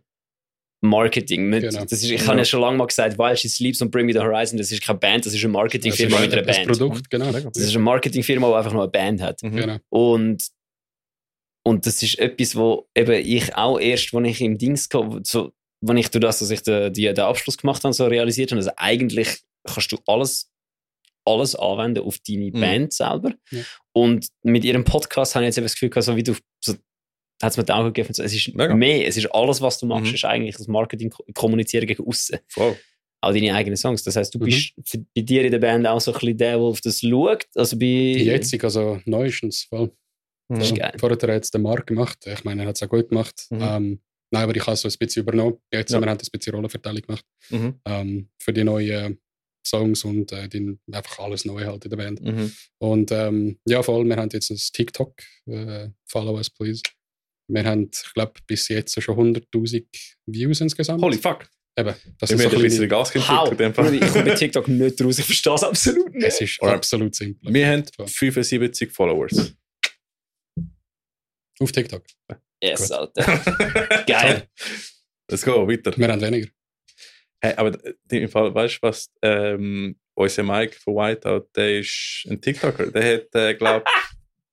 Marketing. 0.81 1.49
Mit, 1.49 1.63
Genau. 1.63 1.81
das 1.83 1.93
ist, 1.93 2.05
ich 2.11 2.21
Ja. 2.21 2.27
habe 2.29 2.39
ja 2.39 2.45
schon 2.45 2.61
lange 2.61 2.77
mal 2.77 2.87
gesagt, 2.87 3.19
While 3.19 3.37
She 3.37 3.49
Sleeps 3.49 3.81
und 3.83 3.91
Bring 3.91 4.07
Me 4.07 4.13
the 4.13 4.21
Horizon, 4.21 4.59
das 4.59 4.71
ist 4.71 4.83
keine 4.83 4.99
Band, 4.99 5.27
das 5.27 5.35
ist 5.35 5.43
eine 5.43 5.53
Marketingfirma 5.53 6.21
mit 6.21 6.33
einer 6.33 6.43
das 6.43 6.57
Band. 6.57 6.69
Produkt, 6.69 7.11
genau. 7.11 7.33
Das 7.33 7.57
ist 7.57 7.71
eine 7.75 7.79
Marketingfirma, 7.85 8.49
die 8.49 8.55
einfach 8.55 8.73
nur 8.73 8.83
eine 8.83 8.91
Band 8.91 9.21
hat. 9.23 9.43
Mhm. 9.43 9.57
genau. 9.57 9.77
Und, 9.89 10.45
und 11.65 11.85
das 11.87 12.03
ist 12.03 12.19
etwas, 12.19 12.55
wo 12.57 12.89
eben 12.95 13.13
ich 13.27 13.55
auch 13.57 13.79
erst, 13.79 14.15
als 14.15 14.29
ich 14.29 14.41
im 14.41 14.57
Dings 14.59 14.89
kam, 14.89 15.21
so, 15.25 15.53
wenn 15.81 15.97
ich 15.97 16.09
durch 16.11 16.23
das, 16.23 16.39
dass 16.39 16.51
ich 16.51 16.63
den, 16.63 16.93
die, 16.93 17.03
den 17.05 17.19
Abschluss 17.21 17.59
gemacht 17.59 17.83
habe, 17.85 17.93
so 17.93 18.07
realisiert 18.07 18.51
habe, 18.53 18.59
also 18.59 18.71
eigentlich 18.77 19.41
kannst 19.65 19.93
du 19.93 19.99
alles, 20.07 20.51
alles 21.27 21.55
anwenden 21.55 22.05
auf 22.05 22.19
deine 22.27 22.47
Mhm. 22.53 22.61
Band 22.61 22.93
selber. 22.93 23.33
Ja. 23.51 23.63
Und 23.93 24.29
mit 24.45 24.65
ihrem 24.65 24.85
Podcast 24.85 25.35
habe 25.35 25.45
ich 25.45 25.49
jetzt 25.49 25.59
eben 25.59 25.65
das 25.67 25.75
Gefühl, 25.75 25.91
gehabt, 25.91 26.05
so 26.07 26.17
wie 26.17 26.23
du, 26.23 26.35
so, 26.65 26.75
hat 27.43 27.53
es 27.53 27.57
mir 27.57 27.69
Augen 27.75 27.93
gegeben, 27.93 28.09
es 28.11 28.19
ist 28.33 28.55
Mega. 28.55 28.75
mehr, 28.75 29.07
es 29.07 29.17
ist 29.17 29.27
alles, 29.33 29.61
was 29.61 29.79
du 29.79 29.87
machst, 29.87 30.09
Mhm. 30.09 30.15
ist 30.15 30.25
eigentlich 30.25 30.57
das 30.57 30.67
Marketing 30.69 31.11
ko- 31.11 31.25
kommunizieren 31.35 31.87
gegen 31.87 32.07
außen. 32.07 32.39
Voll. 32.49 32.77
Auch 33.21 33.33
deine 33.33 33.55
eigenen 33.55 33.77
Songs. 33.77 34.03
Das 34.05 34.17
heißt, 34.17 34.35
du 34.35 34.39
Mhm. 34.39 34.45
bist 34.45 34.73
bei 35.15 35.21
dir 35.23 35.45
in 35.45 35.51
der 35.51 35.59
Band 35.59 35.87
auch 35.87 36.01
so 36.01 36.13
ein 36.13 36.19
bisschen 36.19 36.37
der, 36.39 36.53
der 36.53 36.59
auf 36.61 36.81
das 36.81 37.01
schaut. 37.01 37.47
Also 37.55 37.79
bei. 37.79 37.85
Jetzt, 37.87 38.63
also 38.65 39.01
neuestens. 39.07 39.65
Voll. 39.65 39.91
Das 40.49 40.65
ist 40.65 40.73
Mhm. 40.73 40.77
geil. 40.79 40.93
Vorher 40.99 41.15
hat 41.17 41.23
er 41.25 41.35
jetzt 41.35 41.53
den 41.55 41.63
Markt 41.63 41.89
gemacht. 41.89 42.19
Ich 42.27 42.45
meine, 42.45 42.63
er 42.63 42.69
hat 42.69 42.77
es 42.77 42.83
auch 42.83 42.89
gut 42.89 43.09
gemacht. 43.11 43.47
Mhm. 43.51 43.59
Ähm, 43.61 44.01
nein, 44.31 44.43
aber 44.45 44.57
ich 44.57 44.67
habe 44.67 44.77
so 44.77 44.89
ein 44.89 44.95
bisschen 44.99 45.23
übernommen. 45.23 45.59
Jetzt 45.73 45.91
Ja. 45.91 45.97
haben 45.97 46.05
wir 46.05 46.11
haben 46.11 46.19
ein 46.19 46.29
bisschen 46.39 46.55
Rollenverteilung 46.55 47.03
gemacht. 47.03 47.25
Mhm. 47.51 47.75
Ähm, 47.85 48.29
für 48.39 48.53
die 48.53 48.65
neuen 48.65 49.21
Songs 49.67 50.05
und 50.05 50.33
äh, 50.33 50.49
die, 50.49 50.79
einfach 50.93 51.19
alles 51.19 51.45
neu 51.45 51.65
halt 51.67 51.85
in 51.85 51.91
der 51.91 51.97
Band. 51.99 52.23
Mhm. 52.23 52.53
Und 52.79 53.11
ähm, 53.13 53.59
ja, 53.67 53.83
voll, 53.83 54.07
wir 54.07 54.17
haben 54.17 54.31
jetzt 54.33 54.51
ein 54.51 54.57
TikTok. 54.73 55.15
Äh, 55.47 55.89
follow 56.07 56.37
us, 56.37 56.49
please. 56.49 56.83
Wir 57.49 57.65
haben, 57.65 57.91
ich 57.93 58.13
glaube, 58.15 58.33
bis 58.47 58.69
jetzt 58.69 59.01
schon 59.03 59.35
100.000 59.35 59.85
Views 60.27 60.61
insgesamt. 60.61 61.03
Holy 61.03 61.17
fuck. 61.17 61.49
Eben, 61.79 61.95
das 62.19 62.31
Ich 62.31 62.37
ist 62.41 62.51
so 62.51 62.57
ein 62.57 62.63
bisschen 62.63 62.89
Gas 62.89 63.15
Ich 63.15 63.25
komme 63.27 63.55
bei 63.57 64.35
TikTok 64.35 64.67
nicht 64.69 65.01
raus, 65.01 65.19
ich 65.19 65.25
verstehe 65.25 65.55
es 65.55 65.63
absolut 65.63 66.13
nicht. 66.15 66.27
Es 66.27 66.41
ist 66.41 66.61
Oder- 66.61 66.75
absolut 66.75 67.15
simpel. 67.15 67.55
Wir 67.55 67.67
haben 67.69 67.85
So. 67.97 68.07
75 68.07 68.91
Followers. 68.93 69.55
Auf 71.61 71.73
TikTok. 71.73 72.05
Yes, 72.63 72.89
Gut. 72.89 72.93
Alter. 72.99 74.05
Geil. 74.07 74.49
Let's 75.31 75.45
go, 75.45 75.67
weiter. 75.69 75.97
Wir 75.97 76.09
haben 76.09 76.21
weniger. 76.21 76.49
Hey, 77.41 77.55
aber 77.55 77.79
im 78.11 78.29
Fall, 78.29 78.53
weißt 78.55 78.77
du 78.77 78.79
was? 78.83 79.11
Ähm, 79.23 79.97
unser 80.15 80.43
Mike 80.43 80.75
von 80.81 80.95
Whiteout, 80.97 81.49
der 81.55 81.79
ist 81.79 82.27
ein 82.29 82.41
TikToker. 82.41 82.91
Der 82.91 83.15
hat, 83.19 83.35
äh, 83.35 83.55
glaube 83.55 83.85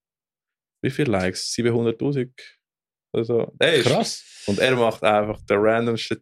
wie 0.83 0.91
viele 0.91 1.11
Likes? 1.11 1.51
700.000? 1.55 2.29
Also, 3.15 3.51
der 3.59 3.73
ist, 3.75 3.85
Krass. 3.87 4.23
Und 4.47 4.59
er 4.59 4.75
macht 4.75 5.03
einfach 5.03 5.41
der 5.45 5.57
random 5.61 5.97
Shit. 5.97 6.21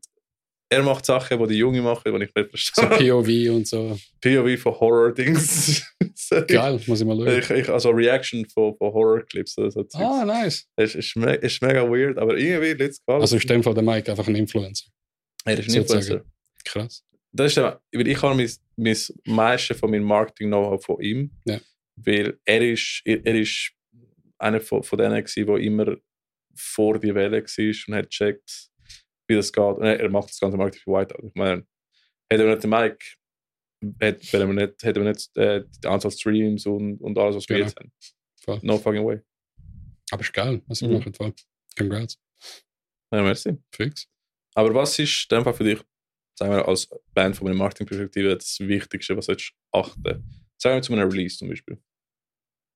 Er 0.69 0.81
macht 0.81 1.05
Sachen, 1.05 1.37
die 1.39 1.47
die 1.47 1.57
Junge 1.59 1.81
machen, 1.81 2.01
die 2.05 2.23
ich 2.23 2.33
nicht 2.35 2.51
So 2.57 2.81
verstehe. 2.81 3.11
POV 3.11 3.55
und 3.55 3.67
so. 3.67 3.97
POV 4.21 4.59
von 4.59 4.79
Horror-Dings. 4.79 5.83
Geil, 6.47 6.79
muss 6.87 7.01
ich 7.01 7.05
mal 7.05 7.15
schauen. 7.15 7.39
Ich, 7.39 7.49
ich, 7.49 7.69
also 7.69 7.89
Reaction 7.91 8.47
von, 8.49 8.75
von 8.77 8.93
Horror-Clips. 8.93 9.53
So 9.53 9.69
Zeugs. 9.69 9.95
Ah, 9.95 10.25
nice. 10.25 10.67
Es 10.75 10.95
ist, 10.95 11.15
me 11.15 11.35
ist 11.35 11.61
mega 11.61 11.83
weird, 11.87 12.17
aber 12.17 12.37
irgendwie 12.37 12.71
Leute 12.71 12.89
gefallen. 12.89 13.21
Also 13.21 13.35
ist 13.35 13.43
in 13.43 13.49
dem 13.49 13.63
Fall 13.63 13.75
der 13.75 13.83
Mike 13.83 14.09
einfach 14.09 14.27
ein 14.27 14.35
Influencer. 14.35 14.85
er 15.45 15.59
ist 15.59 15.67
ein 15.67 15.71
sozusagen. 15.71 16.01
Influencer. 16.01 16.25
Krass. 16.65 17.03
Das 17.33 17.51
ist 17.51 17.57
weil 17.57 18.07
ich 18.07 18.21
habe 18.21 18.35
mein, 18.35 18.51
mein 18.77 18.97
meiste 19.25 19.75
von 19.75 19.91
meinem 19.91 20.03
Marketing-Know-how 20.03 20.83
von 20.83 21.01
ihm. 21.01 21.31
Ja. 21.45 21.59
Weil 21.95 22.39
er 22.45 22.61
ist, 22.61 23.01
er, 23.05 23.23
er 23.25 23.35
ist 23.35 23.73
einer 24.39 24.61
von, 24.61 24.81
von 24.81 24.97
denen 24.97 25.23
gewesen, 25.23 25.45
der 25.45 25.57
immer 25.57 25.95
vor 26.55 26.99
die 26.99 27.13
Welle 27.15 27.41
war 27.43 27.87
und 27.87 27.95
hat 27.95 28.09
gecheckt, 28.09 28.69
wie 29.27 29.35
das 29.35 29.51
geht. 29.51 29.63
Und 29.63 29.83
er, 29.83 30.09
macht 30.09 30.29
das 30.29 30.39
ganze 30.39 30.57
Marketing 30.57 30.81
für 30.83 30.91
Whiteout. 30.91 31.27
Ich 31.27 31.35
meine, 31.35 31.65
hätte 32.29 32.43
er 32.43 32.49
nicht 32.51 32.63
den 32.63 32.69
Mike, 32.69 33.05
hätte 33.99 34.37
er 34.37 34.47
nicht, 34.47 34.83
hätte 34.83 34.99
er 34.99 35.05
nicht 35.05 35.37
äh, 35.37 35.63
die 35.83 35.87
Anzahl 35.87 36.11
Streams 36.11 36.65
und, 36.65 36.97
und 37.01 37.17
alles, 37.17 37.35
was 37.37 37.49
wir 37.49 37.57
Genau. 37.57 37.67
jetzt 37.67 37.79
haben. 37.79 37.91
Voll. 38.41 38.59
No 38.63 38.77
fucking 38.77 39.05
way. 39.05 39.19
Aber 40.11 40.21
ist 40.21 40.33
geil, 40.33 40.61
was 40.67 40.79
sie 40.79 40.87
Mhm. 40.87 40.93
machen. 40.97 41.13
Voll. 41.13 41.33
Congrats. 41.77 42.19
Ja, 43.11 43.21
merci. 43.21 43.57
Fix. 43.73 44.07
Aber 44.55 44.73
was 44.75 44.97
ist 44.99 45.27
in 45.31 45.37
dem 45.37 45.43
Fall 45.43 45.53
für 45.53 45.63
dich, 45.63 45.79
sagen 46.37 46.51
wir 46.53 46.67
als 46.67 46.87
Band 47.13 47.35
von 47.35 47.45
meiner 47.47 47.57
Marketingperspektive, 47.57 48.35
das 48.37 48.59
Wichtigste, 48.59 49.15
was 49.17 49.27
du 49.27 49.35
achten? 49.71 50.23
Sagen 50.57 50.75
wir 50.75 50.81
zu 50.81 50.93
einem 50.93 51.09
Release 51.09 51.37
zum 51.37 51.49
Beispiel. 51.49 51.77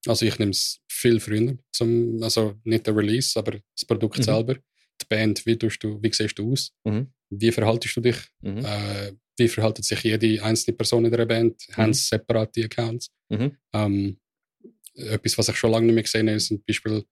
Also 0.07 0.25
ich 0.25 0.38
nehme 0.39 0.51
es 0.51 0.79
viel 0.89 1.19
früher, 1.19 1.57
zum, 1.71 2.21
also 2.23 2.55
nicht 2.63 2.85
der 2.88 2.95
Release, 2.95 3.38
aber 3.38 3.59
das 3.75 3.85
Produkt 3.85 4.17
Mhm. 4.19 4.23
selber. 4.23 4.53
Die 4.55 5.05
Band, 5.09 5.45
wie, 5.45 5.57
tust 5.57 5.84
du, 5.84 6.01
wie 6.01 6.11
siehst 6.11 6.38
du 6.39 6.51
aus? 6.53 6.71
Mhm. 6.84 7.07
Wie 7.29 7.51
verhaltest 7.51 7.95
du 7.95 8.01
dich? 8.01 8.17
Mhm. 8.41 8.65
Äh, 8.65 9.13
wie 9.38 9.47
verhaltet 9.47 9.85
sich 9.85 10.01
jede 10.03 10.41
einzelne 10.43 10.75
Person 10.75 11.05
in 11.05 11.11
der 11.11 11.25
Band? 11.25 11.61
Haben 11.73 11.93
sie 11.93 12.01
separate 12.01 12.63
Accounts? 12.65 13.11
Mhm. 13.29 13.55
Ähm, 13.73 14.17
etwas, 14.95 15.38
was 15.38 15.49
ich 15.49 15.55
schon 15.57 15.71
lange 15.71 15.85
nicht 15.88 15.93
mehr 15.95 16.03
gesehen 16.03 16.27
habe, 16.27 16.38
ist 16.38 16.47
zum 16.47 16.63
Beispiel, 16.65 17.03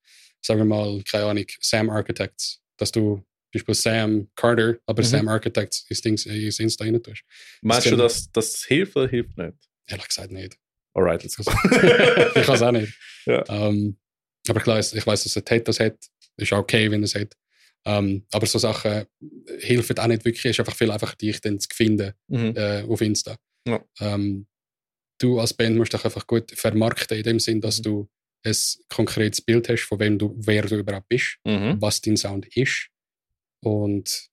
sagen 0.41 0.59
wir 0.61 0.65
mal, 0.65 1.01
keine 1.03 1.25
Ahnung, 1.25 1.45
Sam 1.61 1.89
Architects. 1.91 2.59
Dass 2.77 2.91
du 2.91 3.17
zum 3.17 3.25
Beispiel 3.53 3.75
Sam 3.75 4.27
Carter, 4.35 4.77
aber 4.87 5.03
Mhm. 5.03 5.07
Sam 5.07 5.27
Architects 5.27 5.85
Dings, 6.01 6.25
ins 6.25 6.59
Insta 6.59 6.83
rein 6.85 7.01
tust. 7.01 7.21
Meinst 7.61 7.85
du, 7.85 7.89
kennen- 7.91 8.01
dass 8.01 8.31
das 8.31 8.63
hilft 8.65 8.95
oder 8.95 9.07
hilft 9.07 9.37
nicht? 9.37 9.53
Ehrlich 9.87 10.07
gesagt 10.07 10.31
nicht. 10.31 10.57
Alright, 10.95 11.23
let's 11.23 11.35
go. 11.35 11.43
ich 12.35 12.47
es 12.47 12.61
auch 12.61 12.71
nicht. 12.71 12.93
Ja. 13.25 13.43
Ähm, 13.49 13.97
aber 14.47 14.65
weiß, 14.65 14.93
ich 14.93 15.05
weiß, 15.05 15.23
dass 15.23 15.35
er 15.35 15.59
das 15.59 15.79
hat. 15.79 15.97
Ist 16.37 16.53
auch 16.53 16.59
okay, 16.59 16.89
wenn 16.89 17.01
er 17.01 17.05
es 17.05 17.15
hat. 17.15 17.35
Ähm, 17.85 18.25
aber 18.31 18.45
so 18.45 18.57
Sachen 18.57 19.05
helfen 19.61 19.99
auch 19.99 20.07
nicht 20.07 20.25
wirklich. 20.25 20.45
Es 20.45 20.51
ist 20.51 20.59
einfach 20.59 20.75
viel 20.75 20.91
einfach, 20.91 21.13
dich 21.15 21.39
dann 21.41 21.59
zu 21.59 21.67
finden 21.73 22.13
mhm. 22.27 22.53
äh, 22.55 22.83
auf 22.83 23.01
Insta. 23.01 23.37
Ja. 23.67 23.83
Ähm, 23.99 24.47
du 25.19 25.39
als 25.39 25.53
Band 25.53 25.77
musst 25.77 25.93
dich 25.93 26.03
einfach 26.03 26.25
gut 26.25 26.51
vermarkten 26.51 27.17
in 27.17 27.23
dem 27.23 27.39
Sinn, 27.39 27.61
dass 27.61 27.79
Mhm. 27.79 27.83
du 27.83 28.09
ein 28.45 28.55
konkretes 28.89 29.41
Bild 29.41 29.67
hast, 29.69 29.83
von 29.83 29.99
wem 29.99 30.17
du, 30.17 30.35
wer 30.37 30.63
du 30.63 30.77
überhaupt 30.77 31.09
bist, 31.09 31.37
Mhm. 31.45 31.81
was 31.81 32.01
dein 32.01 32.15
Sound 32.17 32.45
ist 32.55 32.89
und 33.63 34.29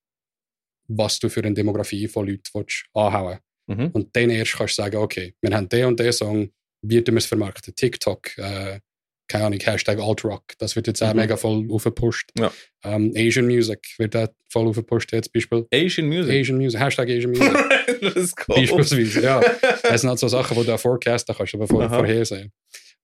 was 0.88 1.18
du 1.18 1.28
für 1.28 1.42
eine 1.42 1.54
Demografie 1.54 2.08
von 2.08 2.26
Leuten 2.26 2.42
willst 2.52 2.84
anhauen 2.94 3.38
Mhm. 3.66 3.90
Und 3.92 4.14
dann 4.16 4.30
erst 4.30 4.54
kannst 4.56 4.78
du 4.78 4.82
sagen, 4.82 4.96
okay, 4.96 5.34
wir 5.40 5.54
haben 5.56 5.68
den 5.68 5.86
und 5.86 6.00
den 6.00 6.12
Song, 6.12 6.50
wie 6.82 7.02
tun 7.02 7.14
wir 7.14 7.18
es 7.18 7.26
vermarkten? 7.26 7.74
TikTok, 7.74 8.36
äh, 8.38 8.80
keine 9.28 9.46
Ahnung, 9.46 9.60
Hashtag 9.60 9.98
Alt-Rock, 10.00 10.42
das 10.58 10.74
wird 10.76 10.88
jetzt 10.88 11.02
auch 11.02 11.12
Mhm. 11.14 11.20
mega 11.20 11.36
voll 11.36 11.66
aufgepusht. 11.70 12.30
Ja. 12.38 12.52
Ähm, 12.84 13.12
Asian 13.16 13.46
Music 13.46 13.94
wird 13.98 14.14
auch 14.16 14.28
voll 14.50 14.66
aufgepusht 14.68 15.12
jetzt, 15.12 15.32
Beispiel. 15.32 15.66
Asian 15.72 16.08
Music. 16.08 16.34
Asian 16.34 16.58
Music, 16.58 16.80
Hashtag 16.80 17.08
Asian 17.08 17.30
Music. 17.32 17.56
let's 18.00 18.34
go. 18.34 18.54
Beispielsweise, 18.54 19.22
ja. 19.22 19.40
Das 19.84 20.00
sind 20.00 20.10
halt 20.10 20.18
so 20.18 20.28
Sachen, 20.28 20.58
die 20.58 20.66
du 20.66 20.74
auch 20.74 20.80
forecasten 20.80 21.34
kannst, 21.34 21.54
aber 21.54 21.66
vor, 21.68 21.88
vorhersehen. 21.88 22.52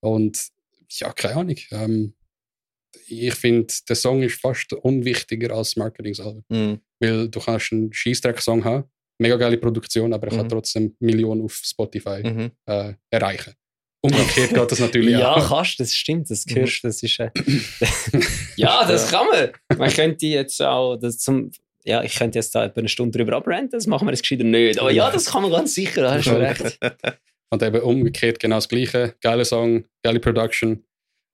Und 0.01 0.49
ja, 0.91 1.13
keine 1.13 1.37
Ahnung. 1.37 1.57
Ähm, 1.71 2.15
ich 3.07 3.35
finde, 3.35 3.73
der 3.89 3.97
Song 3.97 4.23
ist 4.23 4.41
fast 4.41 4.73
unwichtiger 4.73 5.55
als 5.55 5.71
das 5.71 5.77
Marketing 5.77 6.15
selber. 6.15 6.43
Mhm. 6.49 6.81
Weil 7.01 7.29
du 7.29 7.41
kannst 7.41 7.73
einen 7.73 7.93
Scheißdreck-Song 7.93 8.65
haben, 8.65 8.85
mega 9.19 9.37
geile 9.37 9.59
Produktion, 9.59 10.13
aber 10.13 10.29
er 10.29 10.37
kann 10.37 10.47
Mhm. 10.47 10.51
trotzdem 10.51 10.97
Millionen 11.01 11.43
auf 11.43 11.55
Spotify 11.55 12.23
Mhm. 12.25 12.51
äh, 12.67 12.95
erreichen. 13.11 13.55
Umgekehrt 14.01 14.55
geht 14.55 14.71
das 14.73 14.79
natürlich 14.79 15.11
Ja, 15.11 15.35
auch. 15.35 15.49
kannst 15.49 15.81
das 15.81 15.93
stimmt, 15.93 16.31
das 16.31 16.45
hörst 16.49 16.85
das 16.85 17.03
ist. 17.03 17.19
Äh 17.19 17.31
ja, 18.57 18.85
das 18.87 19.11
kann 19.11 19.27
man. 19.27 19.51
Man 19.79 19.91
könnte 19.91 20.27
jetzt 20.27 20.63
auch 20.63 20.97
das 20.97 21.19
zum. 21.19 21.51
Ja, 21.85 22.03
ich 22.03 22.15
könnte 22.17 22.39
jetzt 22.39 22.55
da 22.55 22.65
etwa 22.67 22.81
eine 22.81 22.89
Stunde 22.89 23.17
drüber 23.19 23.37
abrenten, 23.37 23.71
das 23.71 23.87
machen 23.87 24.07
wir 24.07 24.13
jetzt 24.13 24.23
gescheiter 24.23 24.45
nicht. 24.45 24.79
Aber 24.79 24.91
ja, 24.93 25.11
das 25.11 25.27
kann 25.27 25.43
man 25.43 25.51
ganz 25.51 25.75
sicher, 25.75 26.03
da 26.03 26.15
hast 26.15 26.27
du 26.27 26.33
recht. 26.39 26.79
Und 27.51 27.63
eben 27.63 27.81
umgekehrt 27.81 28.39
genau 28.41 28.57
das 28.57 28.69
Gleiche. 28.69 29.15
Geiler 29.23 29.45
Song, 29.47 29.85
geile 30.03 30.21
Production 30.21 30.85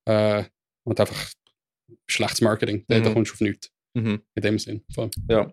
äh, 0.09 0.45
und 0.87 1.01
einfach 1.01 1.33
schlechtes 2.07 2.41
Marketing. 2.41 2.85
Da, 2.87 3.01
da 3.01 3.09
Mhm. 3.11 3.15
kommst 3.15 3.33
du 3.33 3.35
auf 3.35 3.41
nichts. 3.41 3.71
Mhm. 3.95 4.23
In 4.37 4.43
dem 4.43 4.59
Sinn. 4.61 4.85
Voll. 4.95 5.11
Ja. 5.29 5.53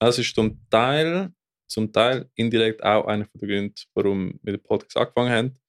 Das 0.00 0.18
ist 0.18 0.34
zum 0.34 0.60
Teil, 0.68 1.30
zum 1.70 1.92
Teil 1.92 2.28
indirekt 2.34 2.82
auch 2.82 3.06
einer 3.06 3.26
der 3.34 3.48
Gründe, 3.48 3.74
warum 3.94 4.38
wir 4.42 4.54
den 4.54 4.62
Podcast 4.62 4.96
angefangen 4.96 5.30
haben. 5.30 5.59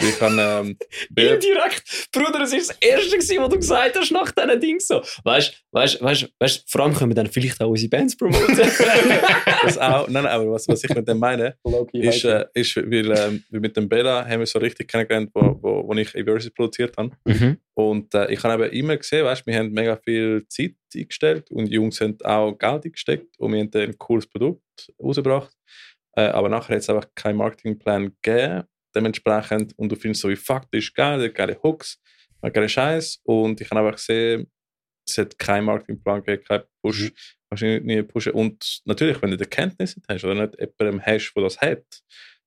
Ich 0.00 0.18
kann, 0.18 0.38
ähm, 0.38 0.76
Indirekt, 1.16 2.08
Bruder, 2.12 2.42
es 2.42 2.52
ist 2.52 2.70
das 2.70 2.76
Erste, 2.80 3.18
gewesen, 3.18 3.42
was 3.42 3.48
du 3.48 3.56
gesagt 3.56 3.98
hast 3.98 4.12
nach 4.12 4.30
diesen 4.30 4.60
Dingen 4.60 4.80
so. 4.80 5.02
Weißt 5.24 5.52
du, 5.52 5.78
weißt, 5.78 6.02
weißt, 6.02 6.32
weißt, 6.38 6.70
vor 6.70 6.82
allem 6.82 6.94
können 6.94 7.10
wir 7.10 7.16
dann 7.16 7.26
vielleicht 7.26 7.60
auch 7.60 7.68
unsere 7.68 7.90
Bands 7.90 8.16
promoten. 8.16 8.56
das 9.62 9.78
auch, 9.78 10.08
nein, 10.08 10.22
nein, 10.22 10.32
aber 10.32 10.52
was, 10.52 10.68
was 10.68 10.84
ich 10.84 10.94
mit 10.94 11.08
dem 11.08 11.18
meine, 11.18 11.56
ist, 11.92 12.24
äh, 12.24 12.46
ist 12.54 12.76
weil, 12.76 13.10
ähm, 13.10 13.44
mit 13.50 13.76
dem 13.76 13.88
Bella 13.88 14.24
haben 14.26 14.40
wir 14.40 14.46
so 14.46 14.58
richtig 14.60 14.88
kennengelernt, 14.88 15.30
wo, 15.34 15.58
wo, 15.60 15.88
wo 15.88 15.94
ich 15.94 16.14
Eversys 16.14 16.52
produziert 16.52 16.96
habe. 16.96 17.10
mhm. 17.24 17.58
Und 17.74 18.14
äh, 18.14 18.32
ich 18.32 18.42
habe 18.42 18.66
eben 18.66 18.74
immer 18.74 18.96
gesehen, 18.96 19.24
weißt, 19.24 19.46
wir 19.46 19.56
haben 19.56 19.72
mega 19.72 19.96
viel 19.96 20.44
Zeit 20.48 20.74
eingestellt 20.94 21.50
und 21.50 21.66
die 21.66 21.74
Jungs 21.74 22.00
haben 22.00 22.16
auch 22.24 22.52
Geld 22.52 22.84
eingesteckt 22.84 23.38
und 23.38 23.52
wir 23.52 23.60
haben 23.60 23.70
dann 23.70 23.82
ein 23.82 23.98
cooles 23.98 24.26
Produkt 24.26 24.92
rausgebracht. 25.00 25.56
Äh, 26.16 26.22
aber 26.22 26.48
nachher 26.48 26.74
hat 26.74 26.82
es 26.82 26.90
einfach 26.90 27.08
keinen 27.14 27.36
Marketingplan 27.36 28.16
gegeben, 28.20 28.64
dementsprechend. 28.94 29.72
Und 29.78 29.90
du 29.90 29.96
findest 29.96 30.22
so, 30.22 30.28
wie 30.28 30.36
fuck, 30.36 30.62
das 30.70 30.84
ist 30.84 30.94
geil, 30.94 31.18
der 31.18 31.28
hat 31.28 31.34
geile 31.34 31.58
Hooks, 31.62 31.98
geile 32.52 32.68
Scheiß. 32.68 33.20
Und 33.24 33.60
ich 33.60 33.70
habe 33.70 33.80
einfach 33.80 33.96
gesehen, 33.96 34.50
es 35.08 35.16
hat 35.18 35.38
keinen 35.38 35.64
Marketingplan 35.64 36.22
gegeben, 36.22 36.44
keinen 36.44 36.64
Push, 36.82 37.10
Mhm. 37.10 37.12
wahrscheinlich 37.50 37.82
nie 37.84 38.02
pushen. 38.02 38.32
Und 38.32 38.80
natürlich, 38.84 39.20
wenn 39.22 39.30
du 39.30 39.36
die 39.38 39.44
Kenntnisse 39.46 40.00
hast 40.08 40.24
oder 40.24 40.34
nicht 40.46 40.58
jemandem 40.60 41.00
hast, 41.04 41.32
der 41.34 41.42
das 41.42 41.58
hat, 41.60 41.84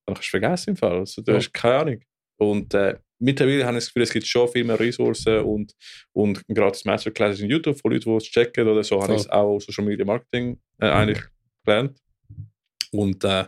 dann 0.06 0.16
kannst 0.16 0.22
du 0.22 0.26
es 0.26 0.28
vergessen 0.30 0.70
im 0.72 0.76
Fall. 0.78 0.98
Also, 1.00 1.22
du 1.22 1.32
Ja. 1.32 1.38
hast 1.38 1.52
keine 1.54 1.76
Ahnung. 1.76 2.00
Und 2.38 2.74
äh, 2.74 2.98
mittlerweile 3.20 3.66
habe 3.66 3.78
ich 3.78 3.84
das 3.84 3.88
Gefühl, 3.88 4.02
es 4.04 4.14
gibt 4.14 4.26
schon 4.28 4.48
viel 4.48 4.64
mehr 4.64 4.80
Ressourcen 4.80 5.40
und, 5.42 5.74
und 6.12 6.42
ein 6.50 6.56
gratis 6.56 6.86
Masterclass 6.86 7.40
in 7.40 7.50
YouTube 7.50 7.80
von 7.80 7.92
Leuten, 7.92 8.10
die 8.12 8.16
es 8.18 8.24
checken 8.26 8.68
oder 8.68 8.84
so, 8.84 8.96
habe 8.98 9.08
Voll. 9.08 9.16
ich 9.16 9.22
es 9.22 9.30
auch 9.30 9.60
Social 9.60 9.86
Media 9.86 10.06
Marketing 10.06 10.60
äh, 10.80 10.88
eigentlich 10.88 11.24
gelernt. 11.66 12.00
Und, 12.92 13.24
äh, 13.24 13.46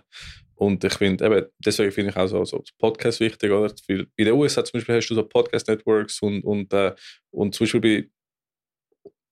und 0.63 0.83
ich 0.83 0.93
finde, 0.93 1.25
eben, 1.25 1.45
deswegen 1.59 1.91
finde 1.91 2.11
ich 2.11 2.17
auch 2.17 2.27
so, 2.27 2.45
so 2.45 2.63
Podcast 2.79 3.19
wichtig, 3.19 3.51
oder? 3.51 3.73
In 3.87 4.07
den 4.17 4.33
USA 4.33 4.63
zum 4.63 4.77
Beispiel 4.77 4.95
hast 4.95 5.09
du 5.09 5.15
so 5.15 5.23
Podcast-Networks 5.23 6.21
und, 6.21 6.43
und, 6.43 6.71
äh, 6.73 6.93
und 7.31 7.53
zum 7.53 7.65
Beispiel 7.65 7.81
bei 7.81 8.09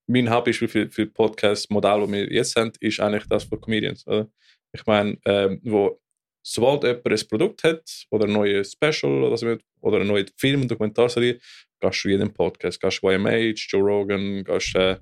mein 0.08 0.28
Hauptbeispiel 0.28 0.68
für, 0.68 0.90
für 0.90 1.06
Podcast-Modell, 1.06 2.00
das 2.00 2.10
wir 2.10 2.32
jetzt 2.32 2.56
haben, 2.56 2.72
ist 2.80 3.00
eigentlich 3.00 3.26
das 3.28 3.44
von 3.44 3.60
Comedians. 3.60 4.06
Oder? 4.06 4.28
Ich 4.72 4.84
meine, 4.84 5.16
ähm, 5.24 5.60
wo 5.64 6.00
sobald 6.44 6.82
jemand 6.82 7.06
ein 7.06 7.28
Produkt 7.28 7.64
hat 7.64 7.82
oder 8.10 8.26
ein 8.26 8.32
neues 8.32 8.72
Special 8.72 9.22
oder, 9.22 9.36
so, 9.36 9.56
oder 9.80 9.96
eine 9.96 10.04
neue 10.04 10.26
Film- 10.36 10.68
Dokumentarserie, 10.68 11.38
gehst 11.80 12.04
du 12.04 12.08
jeden 12.08 12.32
Podcast. 12.34 12.80
Gehst 12.80 13.02
du 13.02 13.08
YMH, 13.08 13.54
Joe 13.68 13.82
Rogan, 13.82 14.44
gehst 14.44 14.74
äh, 14.74 14.98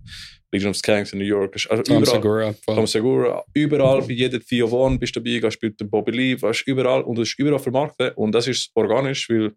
Legion 0.52 0.70
of 0.70 0.76
Skanks 0.76 1.12
in 1.12 1.18
New 1.18 1.24
York. 1.24 1.52
Gehst, 1.52 1.70
also 1.70 1.82
Tom 1.82 2.02
überall. 2.02 2.14
Segura. 2.16 2.54
Tom 2.66 2.86
Segura, 2.86 3.44
überall, 3.54 4.02
bei 4.02 4.12
jeder 4.12 4.40
Theo 4.40 4.68
One 4.68 4.98
bist 4.98 5.14
du 5.14 5.20
dabei, 5.20 5.40
bei 5.40 5.68
dem 5.68 5.90
Bobby 5.90 6.10
Lee, 6.12 6.42
weißt, 6.42 6.66
überall 6.66 7.02
und 7.02 7.18
das 7.18 7.28
ist 7.28 7.38
überall 7.38 7.58
vermarktet 7.58 8.16
und 8.16 8.32
das 8.32 8.48
ist 8.48 8.70
organisch, 8.74 9.28
weil 9.28 9.52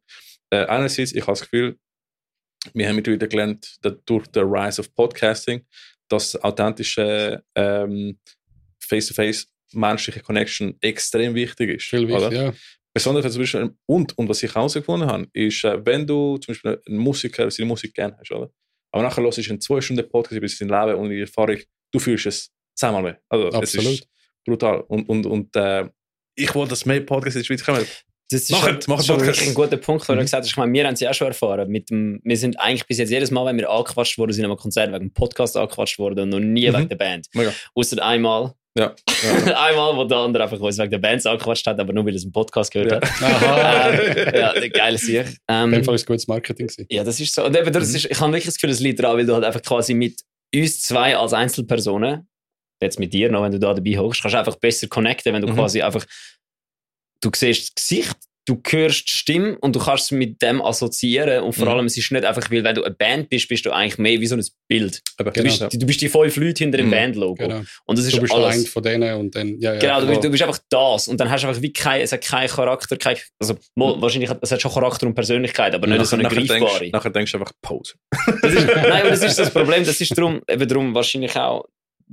äh, 0.52 0.66
einerseits, 0.66 1.14
ich 1.14 1.22
habe 1.22 1.32
das 1.32 1.42
Gefühl, 1.42 1.78
wir 2.74 2.88
haben 2.88 2.96
mittlerweile 2.96 3.28
gelernt, 3.28 3.78
dass 3.82 3.94
durch 4.06 4.28
den 4.28 4.44
Rise 4.46 4.82
of 4.82 4.94
Podcasting, 4.94 5.66
dass 6.08 6.42
authentische 6.44 7.44
ähm, 7.56 8.20
Face-to-Face 8.80 9.48
menschliche 9.74 10.20
Connection 10.20 10.78
extrem 10.82 11.34
wichtig 11.34 11.72
ist. 11.72 11.86
Viel 11.86 12.08
wichtig, 12.08 12.32
ja. 12.32 12.54
Besonders 12.94 13.34
zum 13.34 13.42
Beispiel, 13.42 13.76
und, 13.88 14.16
und 14.18 14.30
was 14.30 14.44
ich 14.44 14.54
herausgefunden 14.54 15.10
habe, 15.10 15.28
ist, 15.34 15.64
äh, 15.64 15.84
wenn 15.84 16.06
du 16.06 16.38
zum 16.38 16.54
Beispiel 16.54 16.80
einen 16.88 16.98
Musiker 16.98 17.50
seine 17.50 17.68
Musik 17.68 17.96
gerne 17.96 18.16
hast, 18.20 18.32
oder? 18.32 18.52
Aber 18.94 19.04
nachher 19.04 19.22
hörst 19.24 19.38
du 19.40 19.50
einen 19.50 19.60
zwei 19.60 19.82
Stunden 19.82 20.08
Podcast 20.08 20.38
über 20.38 20.48
sein 20.48 20.70
Leben 20.70 20.96
und 21.00 21.10
die 21.10 21.20
Erfahrung, 21.20 21.58
du 21.92 22.00
fühlst 22.00 22.26
es 22.28 22.52
zehnmal 22.76 23.04
mehr. 23.04 23.20
Also, 23.28 23.48
es 23.50 23.56
Absolut. 23.56 23.92
ist 23.94 24.08
brutal. 24.46 24.82
Und, 24.88 25.10
und, 25.10 25.26
und 25.26 25.56
äh, 25.58 25.90
ich 26.36 26.54
wollte, 26.56 26.70
dass 26.72 26.86
mehr 26.86 27.02
Podcasts 27.02 27.36
in 27.36 27.42
der 27.42 27.46
Schweiz 27.46 27.64
kommen. 27.66 27.86
Das 28.32 28.42
ist 28.42 28.52
Macht- 28.52 28.84
schon, 28.84 28.94
macht 28.96 29.06
schon 29.06 29.20
wirklich 29.20 29.48
ein 29.48 29.54
guter 29.54 29.78
Punkt, 29.78 30.08
weil 30.10 30.16
du 30.16 30.22
Mhm. 30.22 30.26
gesagt 30.26 30.44
hast. 30.44 30.50
Ich 30.50 30.58
meine, 30.58 30.74
wir 30.74 30.86
haben 30.88 30.94
es 30.94 31.00
ja 31.02 31.10
auch 31.12 31.14
schon 31.14 31.28
erfahren. 31.28 31.70
Mit 31.70 31.90
dem, 31.92 32.20
wir 32.24 32.38
sind 32.38 32.60
eigentlich 32.60 32.88
bis 32.88 32.98
jetzt 32.98 33.12
jedes 33.12 33.30
Mal, 33.30 33.46
wenn 33.46 33.58
wir 33.58 33.70
angequatscht 33.70 34.18
worden 34.18 34.32
sind 34.32 34.46
am 34.46 34.56
Konzert, 34.58 34.88
wegen 34.92 35.00
dem 35.10 35.14
Podcast 35.14 35.56
angequatscht 35.58 36.00
worden 36.00 36.22
und 36.22 36.30
noch 36.30 36.40
nie 36.40 36.70
Mhm. 36.70 36.76
wegen 36.78 36.90
der 36.90 36.96
Band. 36.96 37.28
Außer 37.76 38.04
einmal. 38.04 38.54
Ja. 38.76 38.96
ja. 39.46 39.56
einmal, 39.68 39.96
wo 39.96 40.04
der 40.06 40.18
andere 40.18 40.44
einfach 40.44 40.60
uns 40.60 40.78
wegen 40.80 40.90
der 40.90 40.98
Band 40.98 41.26
angequatscht 41.26 41.68
hat, 41.68 41.80
aber 41.80 41.94
nur 41.94 42.06
weil 42.06 42.14
er 42.14 42.18
es 42.18 42.24
im 42.24 42.32
Podcast 42.32 42.72
gehört 42.72 42.92
Ja. 42.92 42.98
hat. 42.98 43.22
Aha. 43.22 43.90
ähm, 43.92 44.36
ja, 44.36 44.54
der 44.54 44.70
geile 44.70 44.98
Sieg. 44.98 45.28
In 45.28 45.36
Ähm, 45.48 45.72
dem 45.72 45.84
Fall 45.84 45.96
ist 45.96 46.02
es 46.02 46.08
gutes 46.08 46.28
Marketing. 46.28 46.68
gewesen. 46.68 46.88
ja, 46.90 47.04
das 47.04 47.20
ist 47.20 47.36
so. 47.36 47.46
Und 47.46 47.56
eben, 47.56 47.72
das 47.72 47.90
Mhm. 47.90 47.96
ist, 47.96 48.06
ich 48.06 48.20
habe 48.20 48.32
wirklich 48.32 48.46
das 48.46 48.56
Gefühl, 48.56 48.70
das 48.72 48.80
liegt 48.80 49.00
daran, 49.00 49.18
weil 49.18 49.26
du 49.26 49.34
halt 49.36 49.44
einfach 49.46 49.62
quasi 49.62 49.94
mit 49.94 50.20
uns 50.56 50.82
zwei 50.82 51.16
als 51.16 51.34
Einzelpersonen, 51.34 52.28
jetzt 52.82 53.00
mit 53.00 53.14
dir 53.14 53.30
noch, 53.32 53.44
wenn 53.44 53.52
du 53.52 53.60
da 53.60 53.74
dabei 53.74 53.98
hockst, 53.98 54.22
kannst 54.22 54.34
du 54.34 54.40
einfach 54.40 54.56
besser 54.56 54.88
connecten, 54.88 55.34
wenn 55.34 55.42
du 55.42 55.48
Mhm. 55.50 55.56
quasi 55.56 55.82
einfach, 55.82 56.06
du 57.22 57.30
siehst 57.34 57.70
das 57.70 57.76
Gesicht, 57.76 58.18
du 58.46 58.62
hörst 58.70 59.08
die 59.08 59.12
Stimme 59.12 59.58
und 59.60 59.76
du 59.76 59.80
kannst 59.80 60.06
es 60.06 60.12
mit 60.12 60.42
dem 60.42 60.62
assoziieren 60.62 61.44
und 61.44 61.54
vor 61.54 61.66
Mhm. 61.66 61.72
allem, 61.72 61.86
es 61.86 61.98
ist 61.98 62.12
nicht 62.12 62.26
einfach, 62.26 62.52
weil 62.52 62.64
wenn 62.64 62.76
du 62.76 62.84
eine 62.84 62.94
Band 62.94 63.30
bist, 63.30 63.48
bist 63.48 63.66
du 63.66 63.72
eigentlich 63.72 63.98
mehr 63.98 64.20
wie 64.20 64.28
so 64.28 64.36
ein 64.36 64.44
Bild. 64.68 65.02
Aber 65.18 65.32
Du, 65.32 65.42
Genau. 65.44 65.50
bist, 65.68 65.82
du 65.82 65.86
bist 65.86 66.02
die 66.02 66.10
fünf 66.10 66.36
Leute 66.36 66.64
hinter 66.64 66.78
dem 66.78 66.88
Mhm. 66.88 66.92
Bandlogo. 66.92 67.36
Genau. 67.48 67.62
Und 67.86 67.98
das 67.98 68.06
ist 68.06 68.16
Du 68.18 68.22
bist 68.22 68.34
alles. 68.34 68.56
einer 68.56 68.66
von 68.66 68.84
denen 68.84 69.14
und 69.16 69.36
dann, 69.36 69.60
ja, 69.60 69.74
ja. 69.74 69.80
Genau, 69.80 70.02
du 70.02 70.08
bist, 70.08 70.24
du 70.24 70.30
bist 70.30 70.44
einfach 70.44 70.60
das 70.70 71.08
und 71.08 71.20
dann 71.20 71.30
hast 71.30 71.44
du 71.44 71.48
einfach 71.48 71.62
wie 71.62 71.72
kein, 71.72 72.02
es 72.02 72.12
hat 72.12 72.22
keinen 72.22 72.50
Charakter, 72.50 72.98
kein, 72.98 73.18
also 73.40 73.56
mal, 73.76 74.02
wahrscheinlich 74.02 74.30
hat 74.30 74.40
es 74.42 74.52
hat 74.52 74.62
schon 74.62 74.72
Charakter 74.74 75.08
und 75.08 75.14
Persönlichkeit, 75.16 75.74
aber 75.74 75.88
nicht 75.88 76.06
so 76.06 76.16
eine 76.16 76.24
nachher, 76.24 76.36
greifbare. 76.38 76.80
denkst, 76.80 76.92
nachher 76.92 77.10
denkst 77.12 77.32
du 77.32 77.38
einfach 77.38 77.54
Pause. 77.62 77.94
Ist, 78.42 78.44
nein, 78.76 78.92
aber 79.02 79.10
das 79.10 79.24
ist 79.24 79.40
das 79.40 79.52
Problem. 79.52 79.86
Das 79.86 80.02
ist 80.02 80.18
darum, 80.18 80.42
eben 80.50 80.68
darum 80.68 80.94
wahrscheinlich 80.94 81.36
auch, 81.38 81.66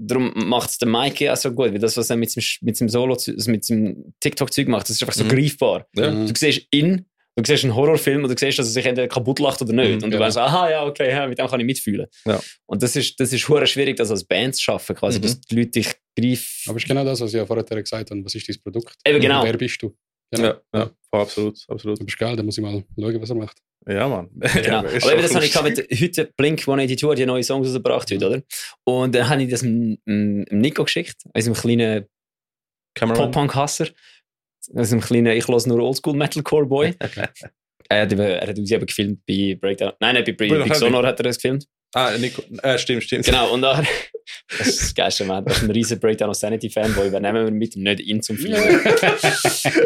darum 0.02 0.32
macht 0.48 0.70
es 0.70 0.78
der 0.78 0.88
Mike 0.88 1.32
auch 1.32 1.36
so 1.36 1.52
gut, 1.52 1.72
weil 1.72 1.78
das, 1.78 1.96
was 1.96 2.10
er 2.10 2.16
mit 2.16 2.30
seinem, 2.30 2.44
mit 2.62 2.76
seinem 2.76 2.88
Solo, 2.88 3.14
also 3.14 3.50
mit 3.50 3.64
seinem 3.64 4.14
TikTok-Zeug 4.20 4.68
macht, 4.68 4.88
das 4.88 4.96
ist 4.96 5.02
einfach 5.02 5.14
so 5.14 5.24
Mhm. 5.24 5.28
greifbar. 5.28 5.86
Ja. 5.96 6.10
Mhm. 6.10 6.26
Du 6.26 6.32
siehst 6.36 6.66
ihn, 6.70 7.06
du 7.36 7.42
siehst 7.46 7.64
einen 7.64 7.74
Horrorfilm 7.74 8.24
und 8.24 8.30
du 8.30 8.36
siehst, 8.38 8.58
dass 8.58 8.66
er 8.66 8.72
sich 8.72 8.86
entweder 8.86 9.08
kaputt 9.08 9.38
lacht 9.38 9.60
oder 9.62 9.72
nicht. 9.72 9.88
Mhm, 9.88 9.94
und 9.94 10.02
du 10.04 10.10
genau. 10.10 10.20
weißt, 10.24 10.38
aha, 10.38 10.70
ja, 10.70 10.84
okay, 10.86 11.10
ja, 11.10 11.26
mit 11.26 11.38
dem 11.38 11.46
kann 11.46 11.60
ich 11.60 11.66
mitfühlen. 11.66 12.06
Ja. 12.26 12.40
Und 12.66 12.82
das 12.82 12.96
ist, 12.96 13.18
das 13.20 13.32
ist 13.32 13.48
hure 13.48 13.66
schwierig, 13.66 13.96
das 13.96 14.10
als 14.10 14.24
Band 14.24 14.56
zu 14.56 14.62
schaffen, 14.62 14.96
quasi, 14.96 15.18
Mhm. 15.18 15.22
dass 15.22 15.40
die 15.40 15.54
Leute 15.56 15.70
dich 15.70 15.92
greifen. 16.18 16.46
Aber 16.70 16.76
es 16.76 16.82
ist 16.82 16.88
genau 16.88 17.04
das, 17.04 17.20
was 17.20 17.30
ich 17.32 17.36
ja 17.36 17.46
vorher 17.46 17.64
gesagt 17.64 18.10
habe. 18.10 18.24
Was 18.24 18.34
ist 18.34 18.48
dein 18.48 18.56
Produkt? 18.62 18.94
Eben 19.06 19.20
genau. 19.20 19.44
Wer 19.44 19.56
bist 19.56 19.82
du? 19.82 19.94
Genau. 20.32 20.48
Ja, 20.48 20.60
ja, 20.74 20.90
absolut, 21.12 21.58
absolut. 21.68 22.00
Du 22.00 22.04
bist 22.04 22.16
geil, 22.18 22.36
dann 22.36 22.46
muss 22.46 22.56
ich 22.56 22.62
mal 22.62 22.84
schauen, 22.98 23.20
was 23.20 23.30
er 23.30 23.36
macht. 23.36 23.58
Ja, 23.86 24.08
Mann. 24.08 24.28
Genau. 24.54 24.78
Aber 24.78 25.12
eben, 25.12 25.22
das 25.22 25.34
habe 25.34 25.44
ich 25.44 25.62
mit 25.62 26.00
heute 26.00 26.32
Blink 26.36 26.60
182 26.60 27.08
hat 27.10 27.18
ja 27.18 27.26
neue 27.26 27.42
Songs 27.42 27.66
rausgebracht 27.66 28.10
heute, 28.10 28.26
oder? 28.26 28.42
Und 28.84 29.14
dann 29.14 29.28
habe 29.28 29.42
ich 29.42 29.50
das 29.50 29.60
dem, 29.60 29.98
Nico 30.04 30.84
geschickt, 30.84 31.16
unserem 31.34 31.54
kleinen. 31.54 32.06
Pop-Punk-Hasser. 32.94 33.88
Also 34.74 34.96
ein 34.96 35.00
kleiner, 35.00 35.34
ich 35.34 35.48
lasse 35.48 35.68
nur 35.68 35.80
Oldschool-Metalcore-Boy. 35.80 36.94
er, 37.88 38.02
hat, 38.02 38.12
er 38.12 38.48
hat 38.48 38.58
uns 38.58 38.70
eben 38.70 38.86
gefilmt 38.86 39.24
bei 39.26 39.56
Breakdown. 39.58 39.92
Nein, 40.00 40.16
nicht 40.16 40.36
bei 40.36 40.48
Big, 40.48 40.74
Sonor 40.74 41.06
hat 41.06 41.18
er 41.20 41.24
das 41.24 41.36
gefilmt. 41.36 41.66
Ah, 41.94 42.12
Nico. 42.18 42.42
Äh, 42.62 42.78
stimmt, 42.78 43.04
stimmt. 43.04 43.24
Genau, 43.24 43.52
und 43.52 43.62
dann. 43.62 43.86
Das 44.58 44.68
ist 44.68 44.80
das 44.80 44.94
Geilste, 44.94 45.24
man. 45.24 45.44
Das 45.44 45.56
ist 45.56 45.64
ein 45.64 45.70
riesen 45.72 45.98
Breakdown 45.98 46.30
of 46.30 46.36
Sanity-Fanboy. 46.36 47.08
Übernehmen 47.08 47.46
wir 47.46 47.50
mit, 47.50 47.74
nicht 47.74 48.00
ihn 48.00 48.22
zum 48.22 48.36
Filmen. 48.36 48.80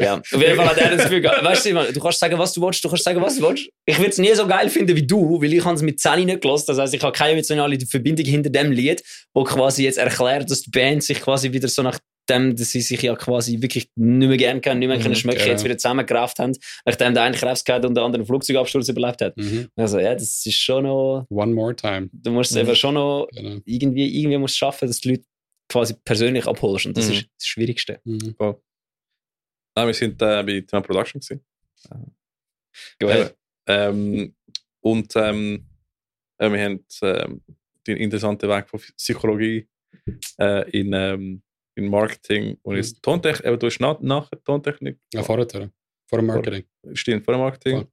ja. 0.01 0.17
Auf 0.17 0.33
jeden 0.33 0.57
Fall 0.57 0.69
hat 0.69 0.77
er 0.77 0.97
das 0.97 1.05
Gefühl 1.05 1.25
weißt 1.25 1.67
du, 1.67 1.93
du 1.93 2.01
kannst 2.01 2.19
sagen, 2.19 2.39
was 2.39 2.53
du 2.53 2.61
willst, 2.61 2.85
du 2.85 2.89
kannst 2.91 3.05
sagen, 3.05 3.23
was 3.23 3.37
du 3.37 3.49
willst. 3.49 3.71
Ich 3.87 3.97
würde 3.97 4.11
es 4.11 4.19
nie 4.19 4.35
so 4.35 4.47
geil 4.47 4.69
finden 4.69 4.95
wie 4.97 5.07
du, 5.07 5.41
weil 5.41 5.53
ich 5.53 5.65
habe 5.65 5.75
es 5.75 5.83
mit 5.83 5.99
Sally 5.99 6.27
nicht 6.27 6.43
gelassen. 6.43 6.67
Das 6.69 6.79
heißt, 6.79 6.93
ich 6.93 7.03
habe 7.03 7.13
keine 7.13 7.33
emotionale 7.33 7.79
Verbindung 7.81 8.27
hinter 8.27 8.51
dem 8.51 8.71
Lied, 8.71 9.03
wo 9.33 9.45
quasi 9.45 9.85
jetzt 9.85 9.99
erklärt, 9.99 10.51
dass 10.51 10.61
die 10.61 10.71
Band 10.71 11.03
sich 11.03 11.23
quasi 11.23 11.53
wieder 11.53 11.69
so 11.69 11.83
nach 11.83 11.99
dem, 12.29 12.57
dass 12.57 12.71
sie 12.71 12.81
sich 12.81 13.03
ja 13.03 13.15
quasi 13.17 13.61
wirklich 13.61 13.89
nicht 13.97 14.29
mehr 14.29 14.37
gerne 14.37 14.61
kennen, 14.61 14.79
nicht 14.81 14.89
mehr 14.89 14.99
Mhm, 14.99 15.03
können 15.03 15.15
schmecken, 15.15 15.39
genau. 15.41 15.51
jetzt 15.53 15.65
wieder 15.65 15.79
zusammengerafft 15.79 16.39
haben, 16.39 16.53
nachdem 16.85 17.15
der 17.15 17.23
eine 17.25 17.37
Krebs 17.37 17.65
gehabt 17.65 17.85
und 17.85 17.95
der 17.95 18.05
andere 18.05 18.21
einen 18.21 18.27
Flugzeugabsturz 18.27 18.89
überlebt 18.89 19.21
hat. 19.21 19.37
Mhm. 19.37 19.69
Also 19.77 19.99
ja, 19.99 20.15
das 20.15 20.45
ist 20.47 20.55
schon 20.55 20.85
noch, 20.85 21.27
One 21.31 21.53
more 21.53 21.75
time. 21.77 22.09
du 22.13 22.31
musst 22.31 22.51
es 22.53 22.57
Mhm. 22.57 22.63
eben 22.69 22.77
schon 22.77 22.95
noch 22.95 23.29
Genau. 23.33 23.61
irgendwie, 23.65 24.21
irgendwie 24.21 24.39
musst 24.39 24.55
du 24.55 24.59
schaffen, 24.59 24.89
dass 24.89 25.01
die 25.01 25.11
Leute 25.11 25.25
quasi 25.69 25.95
persönlich 26.05 26.47
abholst. 26.47 26.87
Und 26.87 26.97
das 26.97 27.09
Mhm. 27.09 27.13
ist 27.15 27.29
das 27.39 27.47
Schwierigste. 27.47 28.01
Mhm. 28.05 28.35
Nein, 28.39 29.87
wir 29.89 29.95
sind 29.95 30.21
äh, 30.23 30.43
bei 30.43 30.61
Thema 30.61 30.83
Production 30.83 31.21
gewesen. 31.21 31.45
Go 33.01 33.09
ahead. 33.09 33.35
Ähm, 33.67 34.35
und 34.81 35.13
ähm, 35.17 35.67
äh, 36.39 36.51
wir 36.51 36.63
haben 36.65 36.85
ähm, 37.03 37.43
den 37.87 37.97
interessanten 37.97 38.49
Weg 38.49 38.69
von 38.69 38.81
Psychologie 38.97 39.67
äh, 40.39 40.71
in, 40.71 40.93
ähm, 40.93 41.43
in 41.77 41.89
Marketing 41.89 42.57
und 42.63 42.77
jetzt 42.77 43.03
Tontechnik. 43.03 43.47
Eben, 43.47 43.59
du 43.59 43.67
hast 43.67 43.81
nach, 43.81 44.01
nachher 44.01 44.43
Tontechnik. 44.45 44.99
Ja, 45.13 45.23
vorher. 45.23 45.71
Vor 46.09 46.19
dem 46.19 46.27
Marketing. 46.27 46.65
Stimmt, 46.95 47.25
vor 47.25 47.35
dem 47.35 47.41
Marketing. 47.41 47.87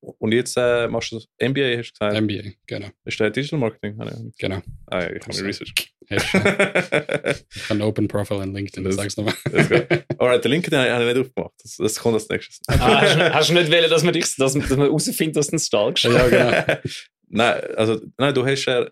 Und 0.00 0.32
jetzt 0.32 0.56
äh, 0.56 0.86
machst 0.88 1.10
du 1.10 1.16
das 1.16 1.26
MBA, 1.40 1.78
hast 1.78 1.90
du 1.90 2.06
gesagt. 2.06 2.20
MBA, 2.22 2.50
genau. 2.66 2.88
ist 3.04 3.18
der 3.18 3.30
Digital 3.30 3.58
Marketing? 3.58 3.98
Genau. 4.38 4.62
Ah, 4.86 5.00
ja, 5.02 5.12
ich 5.12 5.22
habe 5.26 5.44
Research. 5.44 5.72
Hast 6.08 6.34
du 6.34 7.74
ein 7.74 7.82
Open 7.82 8.06
Profile 8.06 8.44
in 8.44 8.54
LinkedIn, 8.54 8.84
Das- 8.84 8.94
sag's 8.94 9.16
nochmal. 9.16 9.34
Let's 9.50 9.68
go. 9.68 9.76
Alright, 10.18 10.44
den 10.44 10.52
LinkedIn 10.52 10.78
habe 10.78 11.02
ich 11.10 11.14
nicht 11.14 11.26
aufgemacht. 11.26 11.54
Das, 11.62 11.76
das 11.76 11.98
kommt 11.98 12.14
als 12.14 12.28
nächstes. 12.28 12.60
Ah, 12.68 13.00
hast, 13.00 13.16
du- 13.16 13.20
hast 13.34 13.50
du 13.50 13.54
nicht 13.54 13.72
wollen, 13.72 13.90
dass 13.90 14.04
man, 14.04 14.12
dich, 14.12 14.24
dass, 14.36 14.52
dass 14.52 14.54
man 14.54 14.78
herausfindet, 14.78 15.36
dass 15.36 15.48
du 15.48 15.56
es 15.56 15.66
stalkst? 15.66 16.04
Ja, 16.04 16.28
genau. 16.28 16.80
nein, 17.28 17.60
also, 17.76 18.00
nein, 18.18 18.34
du 18.34 18.46
hast 18.46 18.64
ja, 18.66 18.86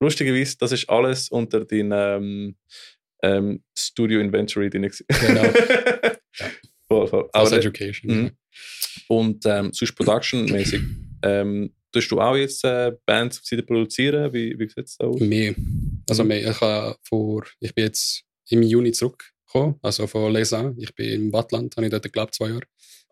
lustigerweise, 0.00 0.56
das 0.58 0.72
ist 0.72 0.88
alles 0.88 1.28
unter 1.28 1.64
deinem 1.64 1.92
ähm, 1.92 2.56
ähm, 3.22 3.62
Studio 3.76 4.20
Inventory 4.20 4.68
drin. 4.70 4.82
gewesen. 4.82 5.06
Genau. 5.08 5.42
voll, 6.88 7.06
voll. 7.08 7.28
Als 7.32 7.48
Aber, 7.52 7.58
Education. 7.58 8.14
Mhm. 8.14 8.30
und 9.08 9.44
ähm, 9.46 9.70
sonst 9.72 9.94
Production-mäßig. 9.94 10.80
ähm, 11.22 11.74
tust 11.92 12.10
du 12.10 12.20
auch 12.20 12.36
jetzt 12.36 12.64
äh, 12.64 12.92
Bands 13.06 13.38
auf 13.38 13.44
Seite 13.44 13.62
produzieren? 13.62 14.32
Wie, 14.32 14.58
wie 14.58 14.68
sieht 14.68 14.86
es 14.86 14.96
da 14.96 15.06
aus? 15.06 15.20
Mehr. 15.20 15.54
Also 16.08 16.22
Mhm. 16.22 16.28
mehr. 16.28 16.50
Ich, 16.50 16.60
habe 16.60 16.96
vor, 17.04 17.44
ich 17.60 17.74
bin 17.74 17.84
jetzt 17.84 18.24
im 18.48 18.62
Juni 18.62 18.92
zurückgekommen, 18.92 19.76
also 19.82 20.06
von 20.06 20.32
Lausanne. 20.32 20.74
Ich 20.78 20.94
bin 20.94 21.08
im 21.10 21.32
Wattland, 21.32 21.76
habe 21.76 21.86
ich 21.86 21.90
dort 21.90 22.12
gelebt, 22.12 22.34
zwei 22.34 22.48
Jahre. 22.48 22.62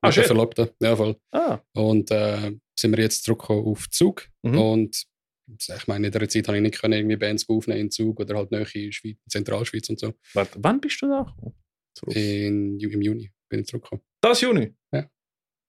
Ah, 0.02 0.08
Mit 0.08 0.16
der 0.16 0.22
shit. 0.22 0.26
Verlobten. 0.28 0.68
Ja, 0.82 0.96
voll. 0.96 1.16
Ah, 1.30 1.58
Und 1.74 2.10
äh, 2.10 2.52
sind 2.78 2.96
wir 2.96 3.04
jetzt 3.04 3.22
zurückgekommen 3.24 3.66
auf 3.66 3.88
Zug. 3.90 4.26
Mhm. 4.42 4.58
Und 4.58 5.02
ich 5.58 5.86
meine, 5.86 6.06
in 6.06 6.12
der 6.12 6.28
Zeit 6.28 6.46
habe 6.48 6.56
ich 6.58 6.62
nicht 6.62 6.80
können 6.80 6.94
irgendwie 6.94 7.16
Bands 7.16 7.48
aufnehmen 7.48 7.80
in 7.80 7.90
Zug 7.90 8.20
oder 8.20 8.36
halt 8.36 8.50
nahe 8.50 8.66
in 8.74 8.92
Schweiz, 8.92 9.16
Zentralschweiz 9.28 9.88
und 9.90 9.98
so. 10.00 10.14
warte, 10.34 10.58
wann 10.62 10.80
bist 10.80 11.00
du 11.02 11.08
da? 11.08 11.34
Zurück. 11.94 12.14
In, 12.16 12.78
Im 12.78 13.02
Juni 13.02 13.30
bin 13.48 13.60
ich 13.60 13.66
zurückgekommen. 13.66 14.02
Das 14.20 14.40
Juni? 14.40 14.72
Ja. 14.92 15.10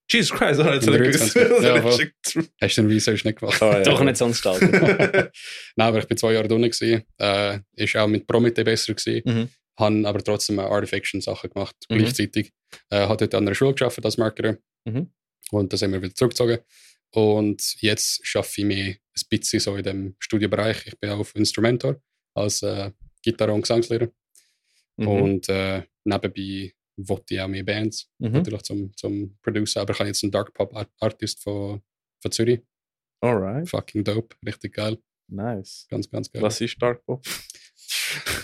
Jesus 0.09 0.37
Christ? 0.37 0.59
Jetzt 0.59 0.87
Im 0.87 0.93
habe 0.93 1.07
ich 1.09 1.13
gewusst. 1.17 1.35
23. 1.35 1.63
Ja, 1.63 1.81
voll. 1.81 1.91
Geschickt. 1.97 2.51
Hast 2.61 2.77
du 2.77 2.81
den 2.81 2.91
Research 2.91 3.25
nicht 3.25 3.39
gemacht? 3.39 3.61
Ah, 3.63 3.77
ja. 3.77 3.83
Doch 3.83 4.03
nicht 4.03 4.17
sonst 4.17 4.39
stalken. 4.39 4.71
Nein, 5.75 5.87
aber 5.87 5.99
ich 5.99 6.07
bin 6.07 6.17
zwei 6.17 6.33
Jahre 6.33 6.47
drinnen. 6.47 6.71
Äh, 7.17 7.59
ist 7.75 7.95
auch 7.95 8.07
mit 8.07 8.27
Promete 8.27 8.63
besser 8.63 8.93
gewesen. 8.93 9.21
Mhm. 9.25 9.49
Habe 9.79 10.07
aber 10.07 10.23
trotzdem 10.23 10.59
auch 10.59 10.71
Artifaction 10.71 11.21
Sachen 11.21 11.49
gemacht, 11.49 11.75
Mhm. 11.89 11.97
gleichzeitig. 11.99 12.51
Äh, 12.89 13.07
hat 13.07 13.21
dort 13.21 13.33
an 13.35 13.47
einer 13.47 13.55
Schule 13.55 13.73
gearbeitet 13.73 14.05
als 14.05 14.17
Marketer. 14.17 14.57
Mhm. 14.85 15.11
Und 15.51 15.73
da 15.73 15.77
sind 15.77 15.91
wir 15.91 16.01
wieder 16.01 16.13
zurückgezogen. 16.13 16.59
Und 17.13 17.75
jetzt 17.81 18.21
arbeite 18.35 18.53
ich 18.61 18.65
mehr 18.65 18.85
ein 18.95 18.97
bisschen 19.29 19.59
so 19.59 19.75
in 19.75 19.83
dem 19.83 20.15
Studiobereich. 20.19 20.87
Ich 20.87 20.99
bin 20.99 21.09
auch 21.09 21.27
Instrumentor 21.35 22.01
als 22.33 22.61
äh, 22.63 22.91
Gitarre- 23.21 23.53
und 23.53 23.61
Gesangslehrer. 23.61 24.07
Mhm. 24.97 25.07
Und 25.07 25.49
äh, 25.49 25.83
nebenbei 26.05 26.73
wollte 26.97 27.33
ich 27.33 27.41
auch 27.41 27.47
mehr 27.47 27.63
Bands, 27.63 28.09
Mhm. 28.19 28.31
natürlich 28.33 28.61
zum, 28.63 28.95
zum 28.95 29.37
Producer. 29.41 29.81
Aber 29.81 29.93
ich 29.93 29.99
habe 29.99 30.09
jetzt 30.09 30.23
einen 30.23 30.31
Dark 30.31 30.53
Pop 30.53 30.73
Art 30.75 30.89
Artist 30.99 31.41
von, 31.43 31.81
von 32.21 32.31
Zürich. 32.31 32.61
Alright, 33.21 33.69
Fucking 33.69 34.03
dope, 34.03 34.35
richtig 34.45 34.73
geil. 34.73 34.97
nice. 35.27 35.85
Ganz, 35.89 36.09
ganz 36.09 36.31
geil. 36.31 36.41
Was 36.41 36.59
ist 36.61 36.81
Dark 36.81 37.05
Pop? 37.05 37.23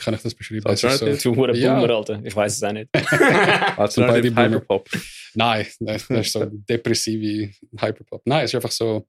Kann 0.02 0.14
ich 0.14 0.22
das 0.22 0.34
beschreiben? 0.36 0.64
Das 0.64 0.84
ist 0.84 1.26
hure 1.26 1.56
Ja. 1.58 1.80
Boomer, 1.80 1.96
Alter. 1.96 2.22
Ich 2.24 2.36
weiß 2.36 2.58
es 2.58 2.64
auch 2.64 2.72
nicht. 2.72 2.90
Also 2.94 4.04
Alternative. 4.04 4.36
Hyperpop. 4.42 4.90
Nein, 5.38 5.68
das 5.80 6.08
das 6.08 6.28
ist 6.28 6.34
so 6.34 6.46
depressive 6.70 7.54
Hyperpop. 7.80 8.24
Nein, 8.26 8.46
es 8.46 8.52
ist 8.52 8.56
einfach 8.56 8.72
so 8.72 9.08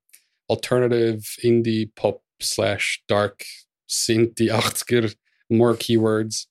Alternative 0.49 1.23
Indie 1.41 1.87
Pop 1.87 2.23
slash 2.41 3.03
Dark 3.07 3.45
sind 3.87 4.39
die 4.39 4.53
80er, 4.53 5.15
more 5.49 5.77
Keywords, 5.77 6.51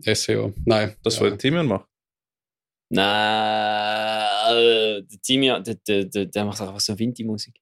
SEO. 0.00 0.54
Nein, 0.64 0.96
Das, 1.02 1.18
ja. 1.18 1.30
was 1.30 1.38
Timian 1.38 1.66
macht. 1.66 1.86
Nein, 2.88 4.56
äh, 4.56 5.02
der 5.02 5.20
Timia, 5.22 5.60
der, 5.60 5.74
der, 5.74 6.04
der, 6.04 6.26
der 6.26 6.44
macht 6.44 6.60
einfach 6.60 6.80
so 6.80 6.98
Vinti-Musik. 6.98 7.60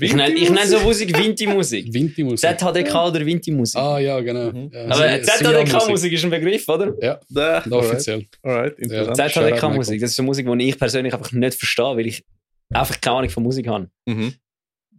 Ich 0.00 0.14
nenne 0.14 0.34
ich 0.34 0.48
nenn 0.50 0.66
so 0.66 0.80
Musik 0.80 1.16
Vinti-Musik. 1.16 1.92
Vinti-Musik. 1.92 2.40
ZHDK 2.58 2.94
oder 3.06 3.24
Vinti-Musik. 3.26 3.78
Ah 3.80 3.98
ja, 3.98 4.18
genau. 4.20 4.50
Mhm. 4.50 4.70
Ja, 4.72 4.84
Aber. 4.86 5.22
ZHDK-Musik 5.22 6.12
ist 6.12 6.24
ein 6.24 6.30
Begriff, 6.30 6.66
oder? 6.68 6.94
Ja, 7.02 7.20
Da, 7.28 7.62
offiziell. 7.70 8.24
alright, 8.42 8.78
interessant. 8.78 9.18
Ja. 9.18 9.28
ZHDK-Musik, 9.28 10.00
das 10.00 10.10
ist 10.10 10.16
so 10.16 10.22
Musik, 10.22 10.46
die 10.50 10.68
ich 10.68 10.78
persönlich 10.78 11.12
einfach 11.12 11.32
nicht 11.32 11.58
verstehe, 11.58 11.96
weil 11.96 12.06
ich 12.06 12.24
einfach 12.72 12.98
keine 13.00 13.16
Ahnung 13.18 13.30
von 13.30 13.42
Musik 13.42 13.66
habe. 13.68 13.88
Mhm. 14.06 14.32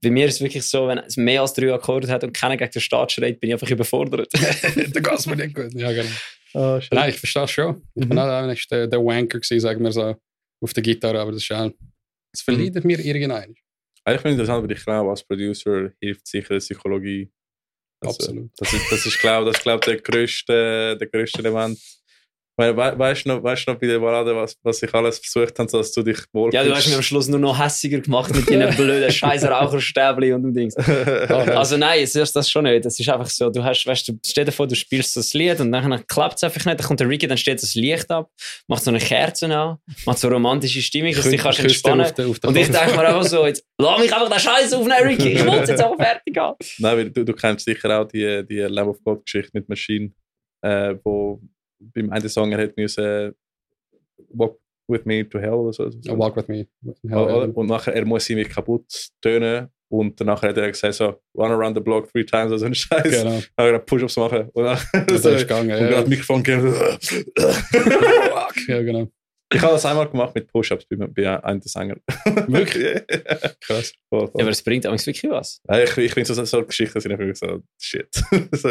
bei 0.01 0.11
mir 0.11 0.27
ist 0.27 0.35
es 0.35 0.41
wirklich 0.41 0.63
so, 0.63 0.87
wenn 0.87 0.99
es 0.99 1.17
mehr 1.17 1.41
als 1.41 1.53
drei 1.53 1.73
Akkorde 1.73 2.07
hat 2.09 2.23
und 2.23 2.31
keiner 2.33 2.55
gegen 2.57 2.69
den 2.71 2.81
Start 2.81 3.11
schreit, 3.11 3.39
bin 3.39 3.49
ich 3.49 3.53
einfach 3.55 3.69
überfordert. 3.71 4.27
da 4.33 4.99
geht 4.99 5.13
es 5.19 5.25
mir 5.25 5.35
nicht 5.35 5.55
gut. 5.55 5.73
Ja, 5.73 5.91
genau. 5.91 6.79
Schön. 6.79 6.89
Nein, 6.91 7.09
ich 7.09 7.17
verstehe 7.17 7.43
es 7.43 7.51
schon. 7.51 7.81
Ich 7.95 8.05
Mhm. 8.07 8.15
war 8.15 8.27
auch 8.29 8.43
eigentlich 8.43 8.67
der, 8.67 8.85
der 8.87 8.99
Wanker, 8.99 9.39
gewesen, 9.39 9.59
sagen 9.59 9.83
wir 9.83 9.91
so, 9.91 10.15
auf 10.61 10.73
der 10.73 10.83
Gitarre, 10.83 11.19
aber 11.19 11.31
das 11.31 11.41
ist 11.41 11.51
auch, 11.51 11.71
das 12.31 12.41
verleidet 12.43 12.85
mir 12.85 12.99
irgendein. 12.99 13.55
Eigentlich 14.05 14.21
finde 14.21 14.35
ich 14.35 14.39
interessant, 14.39 14.63
weil 14.63 14.77
ich 14.77 14.85
glaube, 14.85 15.09
als 15.09 15.23
Producer 15.23 15.91
hilft 15.99 16.27
sicher 16.27 16.53
die 16.53 16.59
Psychologie. 16.59 17.31
Also, 17.99 18.15
Absolut. 18.15 18.51
Das 18.57 18.71
ist, 18.71 18.91
das 18.91 19.05
ist 19.05 19.19
glaube 19.19 19.45
das 19.47 19.57
ist, 19.57 19.63
glaub, 19.63 19.81
der, 19.81 19.99
grösste, 19.99 20.95
der 20.97 21.07
grösste 21.07 21.39
Element. 21.39 21.79
Weil, 22.57 22.75
we, 22.77 22.97
weißt 22.97 23.25
du 23.25 23.29
noch, 23.29 23.43
weißt 23.43 23.67
noch 23.67 23.75
bei 23.75 23.87
der 23.87 23.99
Ballade, 23.99 24.33
was, 24.33 24.57
was 24.63 24.81
ich 24.81 24.93
alles 24.93 25.19
versucht 25.19 25.59
habe, 25.59 25.69
dass 25.69 25.91
du 25.91 26.03
dich 26.03 26.19
wohl 26.31 26.53
ja, 26.53 26.63
du 26.63 26.73
hast 26.73 26.85
mich 26.87 26.95
am 26.95 27.01
Schluss 27.01 27.27
nur 27.27 27.39
noch 27.39 27.59
hässiger 27.59 27.99
gemacht 27.99 28.33
mit 28.33 28.49
deinen 28.49 28.73
blöden 28.77 29.11
scheiß 29.11 29.43
Raucherstäbli 29.43 30.31
und 30.31 30.43
dem 30.43 30.53
Dings. 30.53 30.75
Also 31.55 31.75
nein, 31.77 32.01
es 32.03 32.15
ist 32.15 32.35
das 32.35 32.49
schon 32.49 32.63
nicht. 32.63 32.85
Es 32.85 32.99
ist 32.99 33.09
einfach 33.09 33.29
so, 33.29 33.49
du 33.49 33.63
hast, 33.63 33.85
weißt 33.85 34.07
du, 34.07 34.19
stell 34.25 34.45
dir 34.45 34.51
vor, 34.53 34.67
du 34.67 34.75
spielst 34.75 35.15
das 35.17 35.33
Lied 35.33 35.59
und 35.59 35.71
dann 35.71 36.05
klappt 36.07 36.37
es 36.37 36.43
einfach 36.43 36.63
nicht. 36.65 36.79
Dann 36.79 36.87
kommt 36.87 36.99
der 37.01 37.09
Ricky, 37.09 37.27
dann 37.27 37.37
steht 37.37 37.61
das 37.61 37.75
Licht 37.75 38.09
ab, 38.09 38.29
macht 38.67 38.83
so 38.83 38.89
eine 38.91 38.99
Kerze 38.99 39.45
an, 39.53 39.77
macht 40.05 40.19
so 40.19 40.27
eine 40.27 40.35
romantische 40.35 40.81
Stimmung, 40.81 41.13
dass 41.13 41.23
du 41.25 41.31
dich 41.31 41.41
kannst 41.41 41.59
entspannen. 41.59 42.05
auf 42.05 42.13
den- 42.13 42.29
auf 42.29 42.39
den 42.39 42.47
Und 42.49 42.55
ich 42.57 42.69
denke 42.69 42.95
mir 42.95 43.05
einfach 43.07 43.23
so, 43.23 43.45
jetzt, 43.45 43.65
lass 43.77 43.99
mich 43.99 44.13
einfach 44.13 44.29
den 44.29 44.39
Scheiß 44.39 44.73
aufnehmen, 44.73 45.07
Ricky. 45.07 45.29
Ich 45.33 45.43
will 45.45 45.53
jetzt 45.55 45.83
auch 45.83 45.95
fertig 45.97 46.37
haben. 46.37 46.55
Nein, 46.79 46.97
weil 46.97 47.09
du, 47.09 47.25
du 47.25 47.33
kennst 47.33 47.65
sicher 47.65 47.99
auch 48.01 48.07
die, 48.07 48.45
die 48.47 48.59
Lamb 48.59 48.89
of 48.89 49.03
God-Geschichte 49.03 49.51
mit 49.53 49.67
Machine, 49.67 50.11
äh, 50.61 50.95
wo 51.03 51.41
beim 51.93 52.09
einen 52.11 52.29
Song 52.29 52.51
er 52.51 52.63
hat 52.63 52.77
müssen 52.77 53.33
Walk 54.29 54.57
with 54.87 55.05
me 55.05 55.27
to 55.27 55.39
hell 55.39 55.53
oder 55.53 55.73
so. 55.73 55.89
Oh, 56.09 56.17
walk 56.17 56.35
with 56.35 56.47
me. 56.47 56.67
Oder- 57.03 57.37
oder? 57.37 57.57
Und 57.57 57.67
nachher, 57.67 57.93
er 57.95 58.05
muss 58.05 58.29
irgendwie 58.29 58.47
kaputt 58.49 58.85
tönen 59.21 59.67
und 59.89 60.19
danach 60.19 60.41
hat 60.41 60.57
er 60.57 60.69
gesagt 60.71 60.93
so, 60.95 61.21
run 61.37 61.51
around 61.51 61.75
the 61.77 61.81
block 61.83 62.11
three 62.11 62.23
times 62.25 62.47
oder 62.51 62.59
so 62.59 62.65
ein 62.65 62.75
Scheiß. 62.75 63.03
Genau. 63.03 63.23
Dann 63.55 63.65
hat 63.67 63.73
er 63.73 63.79
Push-Ups 63.79 64.17
machen 64.17 64.49
und 64.53 64.63
dann 64.63 64.77
Das 65.07 65.21
so, 65.23 65.29
ist 65.29 65.41
gegangen. 65.41 65.71
und 65.71 65.77
Ja, 65.81 65.87
gerade 65.89 66.09
Mikrofon 66.09 66.43
gegeben. 66.43 66.73
ja, 68.67 68.81
genau. 68.81 69.07
ich 69.53 69.61
habe 69.61 69.73
das 69.73 69.85
einmal 69.85 70.09
gemacht 70.09 70.33
mit 70.35 70.47
Push-Ups 70.47 70.85
bei, 70.87 70.95
bei 71.07 71.43
einem 71.43 71.59
der 71.61 71.69
Sänger. 71.69 71.95
Wirklich? 72.47 73.01
Krass. 73.61 73.93
voll, 74.09 74.27
voll. 74.27 74.31
Ja, 74.35 74.41
aber 74.43 74.49
es 74.51 74.61
bringt 74.63 74.85
eigentlich 74.85 75.05
wirklich 75.07 75.31
was. 75.31 75.61
Ja, 75.69 75.79
ich, 75.83 75.97
ich 75.97 76.13
finde 76.13 76.33
so, 76.33 76.43
so 76.45 76.65
Geschichten 76.65 76.99
sind 76.99 77.11
einfach 77.11 77.35
so 77.35 77.61
shit. 77.79 78.07
so. 78.53 78.69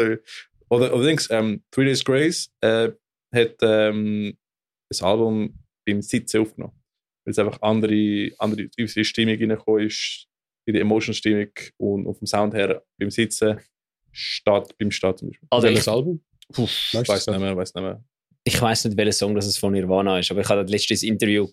Oder 0.69 0.91
allerdings, 0.93 1.29
ähm, 1.29 1.63
Three 1.71 1.85
Days 1.85 2.03
Grace 2.03 2.49
äh, 2.61 2.89
hat 3.35 3.55
ähm, 3.61 4.37
das 4.89 5.01
Album 5.01 5.59
beim 5.85 6.01
Sitzen 6.01 6.41
aufgenommen. 6.41 6.73
Weil 7.25 7.31
es 7.31 7.39
einfach 7.39 7.61
andere, 7.61 8.31
andere 8.39 8.69
unsere 8.79 9.03
Stimmung 9.03 9.35
reingekommen 9.35 9.87
ist, 9.87 10.27
in 10.67 10.73
die 10.73 10.79
Emotion-Stimmung 10.79 11.49
und 11.77 12.07
auf 12.07 12.17
dem 12.19 12.27
Sound 12.27 12.53
her 12.53 12.83
beim 12.99 13.09
Sitzen 13.11 13.59
statt 14.11 14.73
beim 14.79 14.91
Start 14.91 15.19
zum 15.19 15.29
Beispiel. 15.29 15.47
Also 15.51 15.67
ich, 15.67 15.73
Welches 15.73 15.87
Album? 15.87 16.23
Ich 16.49 16.93
Weißt 16.93 17.09
weiß 17.09 17.27
nicht 17.27 17.39
mehr, 17.39 17.57
weiß 17.57 17.73
nicht 17.73 17.83
mehr. 17.83 18.03
ich 18.43 18.61
weiß 18.61 18.85
nicht, 18.85 18.97
welcher 18.97 19.11
Song 19.11 19.35
das 19.35 19.47
es 19.47 19.57
von 19.57 19.73
Nirvana 19.73 20.19
ist, 20.19 20.31
aber 20.31 20.41
ich 20.41 20.49
habe 20.49 20.61
das 20.61 20.71
letztes 20.71 21.03
Interview 21.03 21.47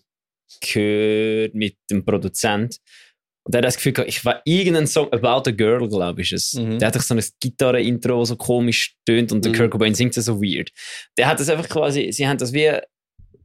gehört 0.61 1.55
mit 1.55 1.77
dem 1.89 2.05
Produzent. 2.05 2.77
Und 3.45 3.53
der 3.53 3.59
hat 3.59 3.65
das 3.65 3.75
Gefühl 3.75 3.91
gehabt, 3.91 4.09
ich 4.09 4.23
war 4.23 4.41
irgendein 4.45 4.87
Song, 4.87 5.11
About 5.11 5.49
a 5.49 5.51
Girl, 5.51 5.87
glaube 5.89 6.21
ich, 6.21 6.31
ist 6.31 6.53
es. 6.55 6.61
Mhm. 6.61 6.79
Der 6.79 6.87
hat 6.87 7.01
so 7.01 7.13
ein 7.13 7.23
Gitarre-Intro, 7.41 8.19
das 8.21 8.29
so 8.29 8.35
komisch 8.37 8.95
tönt 9.05 9.31
und 9.33 9.43
der 9.43 9.51
Mhm. 9.51 9.57
Kurt 9.57 9.71
Cobain 9.71 9.93
singt 9.93 10.15
das 10.15 10.25
so 10.25 10.41
weird. 10.41 10.69
Der 11.17 11.27
hat 11.27 11.39
das 11.39 11.49
einfach 11.49 11.67
quasi, 11.67 12.09
sie 12.11 12.25
haben 12.25 12.37
das 12.37 12.53
wie, 12.53 12.71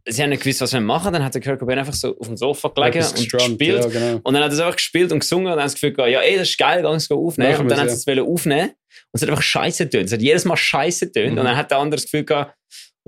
sie 0.07 0.23
haben 0.23 0.31
nicht 0.31 0.43
gewusst, 0.45 0.61
was 0.61 0.73
wir 0.73 0.81
machen, 0.81 1.13
dann 1.13 1.25
hat 1.25 1.35
der 1.35 1.43
Kurt 1.43 1.59
Cobain 1.59 1.81
einfach 1.81 1.95
so 1.95 2.17
auf 2.17 2.27
dem 2.29 2.37
Sofa 2.37 2.69
gelegen 2.69 3.05
und 3.05 3.31
gespielt. 3.31 3.85
Ja, 3.85 3.89
genau. 3.89 4.21
Und 4.23 4.35
dann 4.35 4.45
hat 4.45 4.51
er 4.51 4.55
es 4.55 4.61
einfach 4.61 4.77
gespielt 4.77 5.11
und 5.11 5.19
gesungen 5.19 5.47
und 5.47 5.53
dann 5.53 5.61
hat 5.61 5.67
das 5.67 5.75
Gefühl 5.75 5.93
gehabt, 5.93 6.13
ja, 6.13 6.21
ey, 6.21 6.37
das 6.39 6.51
ist 6.51 6.59
geil, 6.59 6.83
ganz 6.83 7.11
aufnehmen. 7.11 7.51
Machen 7.51 7.63
und 7.63 7.69
dann 7.71 7.81
hat 7.81 7.89
es 7.89 8.07
wollen 8.07 8.21
aufnehmen 8.21 8.69
und 8.71 9.15
es 9.15 9.23
hat 9.23 9.31
einfach 9.31 9.43
scheiße 9.43 9.91
tönt. 9.91 10.07
Es 10.07 10.13
hat 10.13 10.23
jedes 10.23 10.45
Mal 10.45 10.57
scheiße 10.57 11.11
tönt. 11.11 11.33
Mhm. 11.33 11.39
Und 11.39 11.45
dann 11.45 11.57
hat 11.57 11.71
der 11.73 11.79
andere 11.79 11.97
das 12.01 12.05
Gefühl 12.05 12.25
gehabt, 12.25 12.55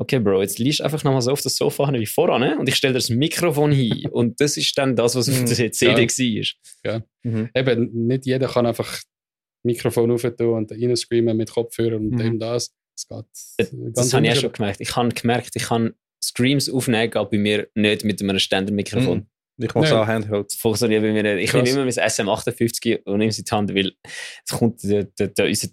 okay, 0.01 0.19
Bro, 0.19 0.41
jetzt 0.43 0.59
liegst 0.59 0.81
du 0.81 0.85
einfach 0.85 1.05
nochmal 1.05 1.21
so 1.23 1.31
auf 1.31 1.43
das 1.43 1.57
Sofa 1.57 1.87
hin 1.91 2.01
wie 2.01 2.07
voran 2.07 2.41
ne? 2.41 2.59
und 2.59 2.69
ich 2.69 2.75
stelle 2.77 2.95
dir 2.95 2.99
das 2.99 3.11
Mikrofon 3.11 3.71
hin. 3.73 4.07
und 4.13 4.41
das 4.41 4.57
ist 4.57 4.77
dann 4.79 4.97
das, 4.97 5.15
was 5.15 5.29
auf 5.29 5.41
Mhm. 5.41 5.47
der 5.47 5.73
CD 5.73 6.09
war. 6.85 7.03
Mhm. 7.23 7.51
Eben, 7.55 8.07
nicht 8.07 8.27
jeder 8.27 8.49
kann 8.49 8.67
einfach 8.67 9.01
Mikrofon 9.63 10.11
aufnehmen 10.11 10.55
und 10.55 10.73
reinscreamen 10.73 11.37
mit 11.37 11.51
Kopfhörer 11.51 11.97
und 11.97 12.11
Mhm. 12.11 12.19
dem 12.19 12.39
das. 12.39 12.75
Das 12.97 13.09
geht 13.09 13.27
Das, 13.59 13.71
das 13.95 14.15
habe 14.15 14.27
ich 14.27 14.33
ja 14.33 14.33
unterschiedlich. 14.33 14.41
schon 14.41 14.53
gemerkt. 14.53 14.81
Ich 14.81 14.97
habe 14.97 15.09
gemerkt, 15.11 15.51
ich 15.55 15.63
kann 15.65 15.95
Screams 16.23 16.69
aufnehmen, 16.71 17.11
geht 17.11 17.31
bei 17.31 17.39
mir 17.39 17.69
nicht 17.75 18.05
mit 18.05 18.21
einem 18.23 18.39
Ständermikrofon. 18.39 19.19
Mhm. 19.19 19.27
Ich 19.65 19.75
mache 19.75 19.85
es 19.85 19.93
auch 19.93 20.07
Handheld. 20.07 20.47
Das 20.51 20.59
funktioniert 20.59 21.03
bei 21.03 21.13
mir 21.13 21.23
nicht. 21.23 21.45
Ich 21.45 21.51
Krass. 21.51 21.63
nehme 21.63 21.83
immer 21.83 21.85
mein 21.85 21.93
SM58 22.11 23.05
und 23.05 23.19
nehme 23.19 23.29
es 23.29 23.39
in 23.39 23.45
die 23.45 23.51
Hand, 23.51 23.75
weil 23.75 23.93
es 24.47 24.53
kommt, 24.59 24.83
der, 24.83 25.05
der, 25.05 25.29
der, 25.29 25.47
unser 25.47 25.69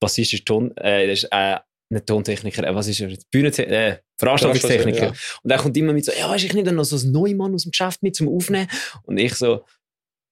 Bassist 0.00 0.32
ist 0.34 0.46
Ton, 0.46 0.72
äh, 0.76 1.12
ist, 1.12 1.26
äh, 1.32 1.56
nicht 1.92 2.06
Tontechniker, 2.06 2.66
äh, 2.66 2.74
was 2.74 2.88
ist 2.88 3.00
er? 3.00 3.10
Bühnen, 3.30 3.52
äh, 3.52 3.98
Veranstaltungstechniker. 4.18 5.06
Ja. 5.06 5.12
Und 5.42 5.50
er 5.50 5.58
kommt 5.58 5.76
immer 5.76 5.92
mit 5.92 6.04
so, 6.04 6.12
ja, 6.12 6.28
weißt 6.30 6.42
du, 6.42 6.46
ich 6.48 6.54
nehme 6.54 6.66
dann 6.66 6.76
noch 6.76 6.84
so 6.84 6.96
einen 6.96 7.12
Neumann 7.12 7.54
aus 7.54 7.62
dem 7.64 7.70
Geschäft 7.70 8.02
mit 8.02 8.16
zum 8.16 8.28
Aufnehmen. 8.28 8.68
Und 9.04 9.18
ich 9.18 9.34
so, 9.34 9.64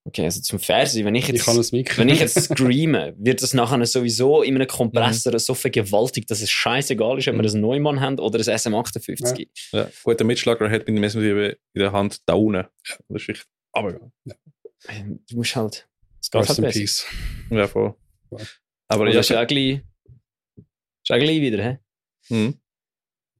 okay, 0.04 0.24
also 0.24 0.40
zum 0.40 0.58
Fernsehen, 0.58 1.04
wenn 1.06 1.14
ich 1.14 1.24
Ich 1.28 1.34
jetzt, 1.34 1.44
kann 1.44 1.56
das 1.56 1.72
Mikro. 1.72 1.98
wenn 1.98 2.08
ich 2.08 2.20
jetzt 2.20 2.40
screame, 2.44 3.14
wird 3.18 3.42
das 3.42 3.52
nachher 3.54 3.84
sowieso 3.86 4.42
in 4.42 4.54
einem 4.56 4.66
Kompressor 4.66 5.38
so 5.38 5.54
vergewaltigt, 5.54 6.30
dass 6.30 6.40
es 6.40 6.50
scheißegal 6.50 7.18
ist, 7.18 7.28
ob 7.28 7.34
wir 7.34 7.42
Mhm. 7.42 7.48
einen 7.48 7.60
Neumann 7.60 8.00
haben 8.00 8.18
oder 8.18 8.38
ein 8.38 8.44
SM58. 8.44 9.48
Ja. 9.72 9.88
Gut, 10.02 10.18
der 10.18 10.26
Mitschlager 10.26 10.70
hat 10.70 10.86
meine 10.88 11.00
Messerliebe 11.00 11.58
in 11.74 11.80
der 11.80 11.92
Hand 11.92 12.18
da 12.26 12.34
unten. 12.34 12.64
Das 12.86 12.98
ist 13.22 13.28
wirklich 13.28 13.42
aber 13.72 13.92
ja. 13.92 14.34
Ähm, 14.88 15.20
Du 15.28 15.36
musst 15.36 15.54
halt, 15.54 15.86
es 16.20 16.30
geht 16.30 16.40
Rest 16.40 16.48
halt 16.58 16.58
in. 16.74 16.80
Peace. 16.80 17.06
Ja, 17.50 17.68
voll. 17.68 17.94
Ja. 18.32 18.38
Aber 18.88 19.08
ja, 19.12 19.20
ist 19.20 19.28
ja 19.28 19.44
gleich, 19.44 19.82
ist 21.16 21.20
ja 21.20 21.24
gleich 21.24 21.40
wieder, 21.40 21.62
hä? 21.64 21.78
Mhm. 22.28 22.54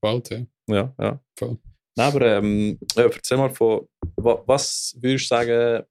Bald, 0.01 0.31
ja. 0.31 0.47
ja, 0.69 0.95
ja. 0.99 1.25
Voll. 1.39 1.59
Nein, 1.97 2.07
aber 2.15 2.39
ähm, 2.39 2.79
äh, 2.97 3.03
erzähl 3.03 3.37
mal 3.39 3.51
von, 3.51 3.87
wa, 4.17 4.43
was 4.47 4.97
würdest 5.01 5.25
du 5.25 5.29
sagen, 5.29 5.85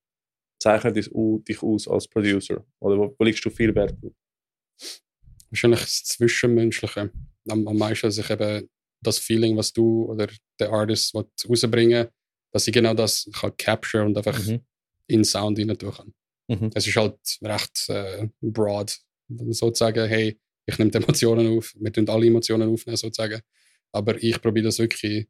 zeichnet 0.62 0.96
dich, 0.96 1.14
au- 1.14 1.40
dich 1.40 1.62
aus 1.62 1.88
als 1.88 2.08
Producer? 2.08 2.66
Oder 2.80 2.98
wo, 2.98 3.16
wo 3.18 3.24
legst 3.24 3.44
du 3.46 3.50
viel 3.50 3.74
Wert 3.76 3.96
drauf? 4.02 4.14
Wahrscheinlich 5.52 5.80
das 5.82 6.04
Zwischenmenschliche. 6.06 7.12
Am, 7.50 7.68
am 7.68 7.78
meisten, 7.78 8.08
dass 8.08 8.18
ich 8.18 8.30
eben 8.30 8.70
das 9.02 9.18
Feeling, 9.20 9.58
was 9.58 9.72
du 9.74 10.06
oder 10.06 10.28
der 10.60 10.70
Artist 10.72 11.14
will 11.14 11.26
rausbringen 11.48 12.08
dass 12.52 12.68
ich 12.68 12.74
genau 12.74 12.96
das 12.96 13.30
kann 13.32 13.56
capture 13.58 14.04
und 14.04 14.18
einfach 14.18 14.38
Mhm. 14.44 14.62
in 15.08 15.20
den 15.20 15.24
Sound 15.24 15.60
rein 15.60 15.78
tun 15.78 15.92
kann. 15.94 16.14
Mhm. 16.48 16.72
Es 16.74 16.88
ist 16.88 16.96
halt 16.96 17.20
recht 17.44 17.90
äh, 17.90 18.28
broad, 18.42 18.98
sozusagen, 19.50 20.08
hey, 20.10 20.40
ich 20.70 20.80
nehme 20.80 20.92
die 20.92 20.98
Emotionen 20.98 21.58
auf, 21.58 21.74
wir 21.80 21.92
tun 21.92 22.08
alle 22.10 22.28
Emotionen 22.28 22.70
aufnehmen, 22.70 22.98
sozusagen. 22.98 23.42
Aber 23.92 24.22
ich 24.22 24.42
probiere 24.42 24.66
das 24.66 24.80
wirklich 24.80 25.28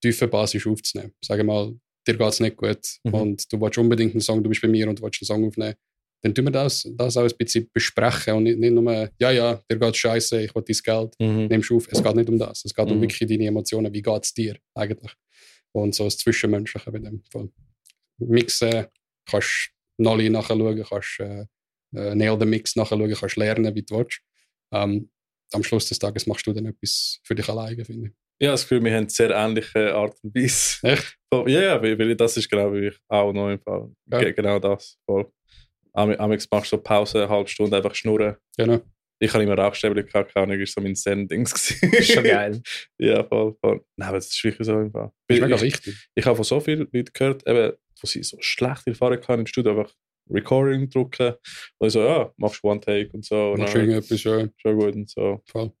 tiefe 0.00 0.28
Basis 0.28 0.66
aufzunehmen. 0.66 1.12
Sage 1.24 1.44
mal, 1.44 1.74
dir 2.06 2.16
geht 2.16 2.28
es 2.28 2.40
nicht 2.40 2.56
gut 2.56 2.78
Mhm. 3.04 3.14
und 3.14 3.52
du 3.52 3.60
willst 3.60 3.78
unbedingt 3.78 4.12
einen 4.12 4.20
Song, 4.20 4.42
du 4.42 4.48
bist 4.48 4.62
bei 4.62 4.68
mir 4.68 4.88
und 4.88 4.98
du 4.98 5.02
willst 5.04 5.20
einen 5.22 5.26
Song 5.26 5.46
aufnehmen. 5.46 5.74
Dann 6.22 6.34
tun 6.34 6.46
wir 6.46 6.50
das, 6.50 6.88
das 6.96 7.16
auch 7.16 7.22
ein 7.22 7.36
bisschen 7.38 7.70
besprechen 7.72 8.34
und 8.34 8.42
nicht, 8.44 8.58
nicht 8.58 8.72
nur, 8.72 9.08
ja, 9.20 9.30
ja, 9.30 9.62
dir 9.70 9.78
geht 9.78 9.96
scheiße, 9.96 10.42
ich 10.42 10.54
will 10.54 10.64
dein 10.66 10.76
Geld, 10.84 11.14
Mhm. 11.20 11.46
nimmst 11.46 11.70
auf. 11.70 11.86
Es 11.92 12.02
geht 12.02 12.16
nicht 12.16 12.28
um 12.28 12.38
das. 12.38 12.64
Es 12.64 12.74
geht 12.74 12.90
um 12.90 12.96
Mhm. 12.98 13.02
wirklich 13.02 13.28
deine 13.28 13.46
Emotionen. 13.46 13.92
Wie 13.94 14.02
geht 14.02 14.24
es 14.24 14.34
dir 14.34 14.56
eigentlich? 14.74 15.12
Und 15.72 15.94
so 15.94 16.04
das 16.04 16.16
Zwischenmenschliche 16.18 16.90
bei 16.90 16.98
dem 16.98 17.22
Fall. 17.30 17.50
Mixen, 18.18 18.86
kannst 19.26 19.70
Nolly 19.98 20.28
nachschauen, 20.28 20.82
kannst 20.82 21.20
äh, 21.20 21.44
äh, 21.94 22.14
Nail 22.14 22.36
the 22.38 22.46
Mix 22.46 22.76
nachschauen, 22.76 23.12
kannst 23.14 23.36
lernen, 23.36 23.74
wie 23.74 23.82
du 23.82 23.98
willst. 23.98 24.20
Ähm, 24.72 25.10
am 25.52 25.62
Schluss 25.62 25.88
des 25.88 25.98
Tages 25.98 26.26
machst 26.26 26.46
du 26.46 26.52
dann 26.52 26.66
etwas 26.66 27.20
für 27.24 27.34
dich 27.34 27.48
alleine, 27.48 27.84
finde 27.84 28.08
ich. 28.08 28.12
Ja, 28.40 28.52
das 28.52 28.62
Gefühl, 28.62 28.84
wir 28.84 28.94
haben 28.94 29.08
sehr 29.08 29.30
ähnliche 29.30 29.94
Art 29.94 30.16
und 30.22 30.34
Weise. 30.34 30.78
Echt? 30.86 31.14
So, 31.32 31.46
Ja, 31.46 31.60
ja, 31.60 31.82
weil, 31.82 31.98
weil 31.98 32.16
das 32.16 32.38
ist, 32.38 32.48
glaube 32.48 32.86
ich, 32.86 32.98
auch 33.08 33.32
noch 33.34 33.50
im 33.50 33.60
Fall. 33.60 33.90
Ja. 34.10 34.18
Ge- 34.20 34.32
Genau 34.32 34.58
das. 34.58 34.96
Voll. 35.04 35.30
Am- 35.92 36.12
Amix 36.12 36.48
machst 36.50 36.72
du 36.72 36.76
so 36.76 36.82
Pause, 36.82 37.18
eine 37.24 37.28
halbe 37.28 37.48
Stunde 37.50 37.76
einfach 37.76 37.94
schnurren. 37.94 38.36
Genau. 38.56 38.80
Ich 39.18 39.30
habe 39.34 39.42
immer 39.42 39.58
Rauchstäbchen 39.58 40.06
gehabt, 40.06 40.32
keine 40.32 40.44
Ahnung, 40.44 40.60
ist 40.60 40.72
so 40.74 40.80
mein 40.80 40.94
gewesen. 40.94 41.92
Ist 41.92 42.12
schon 42.12 42.24
geil. 42.24 42.62
Ja, 42.98 43.24
voll, 43.24 43.56
voll. 43.60 43.84
Nein, 43.96 44.08
aber 44.08 44.18
das 44.18 44.28
ist 44.28 44.42
wirklich 44.44 44.64
so 44.66 44.78
im 44.80 44.90
Fall. 44.92 45.10
Das 45.26 45.36
ist 45.36 45.42
mega 45.42 45.56
ich, 45.56 45.62
wichtig. 45.62 46.08
ich 46.14 46.24
habe 46.24 46.36
von 46.36 46.44
so 46.44 46.60
vielen 46.60 46.88
Leuten 46.92 47.10
gehört, 47.12 47.46
eben, 47.46 47.72
wo 48.00 48.06
sie 48.06 48.22
so 48.22 48.36
schlechte 48.40 48.90
Erfahrungen 48.90 49.20
hatten 49.26 49.40
im 49.40 49.46
Studio, 49.46 49.72
einfach 49.78 49.92
Recording 50.30 50.88
drücken 50.90 51.34
und 51.78 51.90
so, 51.90 52.00
ja, 52.00 52.32
machst 52.36 52.62
One 52.64 52.80
Take 52.80 53.10
und 53.12 53.24
so. 53.24 53.52
Und 53.52 53.60
Machst 53.60 53.74
dann 53.74 53.82
irgendetwas 53.88 54.20
schon. 54.20 54.50
schon 54.56 54.78
gut 54.78 54.94
und 54.94 55.10
so. 55.10 55.40
Voll. 55.46 55.72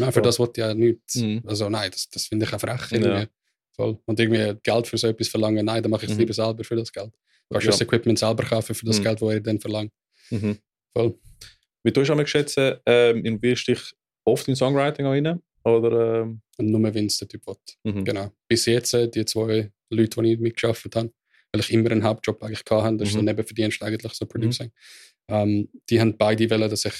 Nein, 0.00 0.08
für 0.08 0.12
Voll. 0.14 0.22
das 0.22 0.38
wollte 0.38 0.60
ich 0.60 0.66
ja 0.66 0.74
nichts. 0.74 1.16
Mhm. 1.16 1.42
Also 1.46 1.68
nein, 1.68 1.90
das, 1.90 2.08
das 2.08 2.26
finde 2.26 2.46
ich 2.46 2.52
auch 2.54 2.60
frech. 2.60 2.90
Ja. 2.90 2.98
Irgendwie. 2.98 3.26
Voll. 3.74 3.98
Und 4.06 4.20
irgendwie 4.20 4.58
Geld 4.62 4.86
für 4.86 4.98
so 4.98 5.06
etwas 5.08 5.28
verlangen, 5.28 5.64
nein, 5.66 5.82
dann 5.82 5.90
mache 5.90 6.04
ich 6.04 6.10
es 6.10 6.14
Mhm. 6.16 6.20
lieber 6.20 6.32
selber 6.34 6.64
für 6.64 6.76
das 6.76 6.92
Geld. 6.92 7.12
Du 7.48 7.54
kannst 7.54 7.64
Ja. 7.66 7.70
das 7.72 7.80
Equipment 7.80 8.18
selber 8.18 8.44
kaufen 8.44 8.74
für 8.74 8.84
das 8.86 8.98
Mhm. 8.98 9.04
Geld, 9.04 9.22
das 9.22 9.30
er 9.30 9.40
dann 9.40 9.60
verlangt. 9.60 9.92
Mhm. 10.30 10.58
Voll. 10.96 11.18
Wie 11.84 11.92
du 11.92 12.00
einmal 12.00 12.24
geschätzt, 12.24 12.56
ähm, 12.86 13.24
investierst 13.24 13.68
dich 13.68 13.94
oft 14.24 14.46
in 14.48 14.56
Songwriting 14.56 15.06
auch 15.06 15.10
rein? 15.10 15.40
Oder, 15.64 16.22
ähm, 16.22 16.40
nur 16.58 16.94
wenn 16.94 17.06
es 17.06 17.18
der 17.18 17.28
Typ 17.28 17.46
will. 17.46 17.56
mhm. 17.84 18.04
Genau. 18.04 18.30
Bis 18.48 18.66
jetzt, 18.66 18.94
äh, 18.94 19.08
die 19.08 19.24
zwei 19.24 19.70
Leute, 19.90 20.22
die 20.22 20.32
ich 20.34 20.38
mitgearbeitet 20.40 20.96
habe, 20.96 21.12
weil 21.52 21.60
ich 21.60 21.72
immer 21.72 21.90
einen 21.90 22.04
Hauptjob 22.04 22.42
eigentlich 22.42 22.62
hatte. 22.70 22.96
Das 22.98 23.08
ist 23.08 23.14
so 23.14 23.20
Mhm. 23.20 23.26
Nebenverdienst 23.26 23.82
eigentlich, 23.82 24.12
so 24.12 24.26
Producing. 24.26 24.70
Ähm, 25.30 25.68
die 25.90 26.00
haben 26.00 26.16
beide 26.16 26.48
wollen, 26.50 26.70
dass 26.70 26.84
ich 26.84 26.94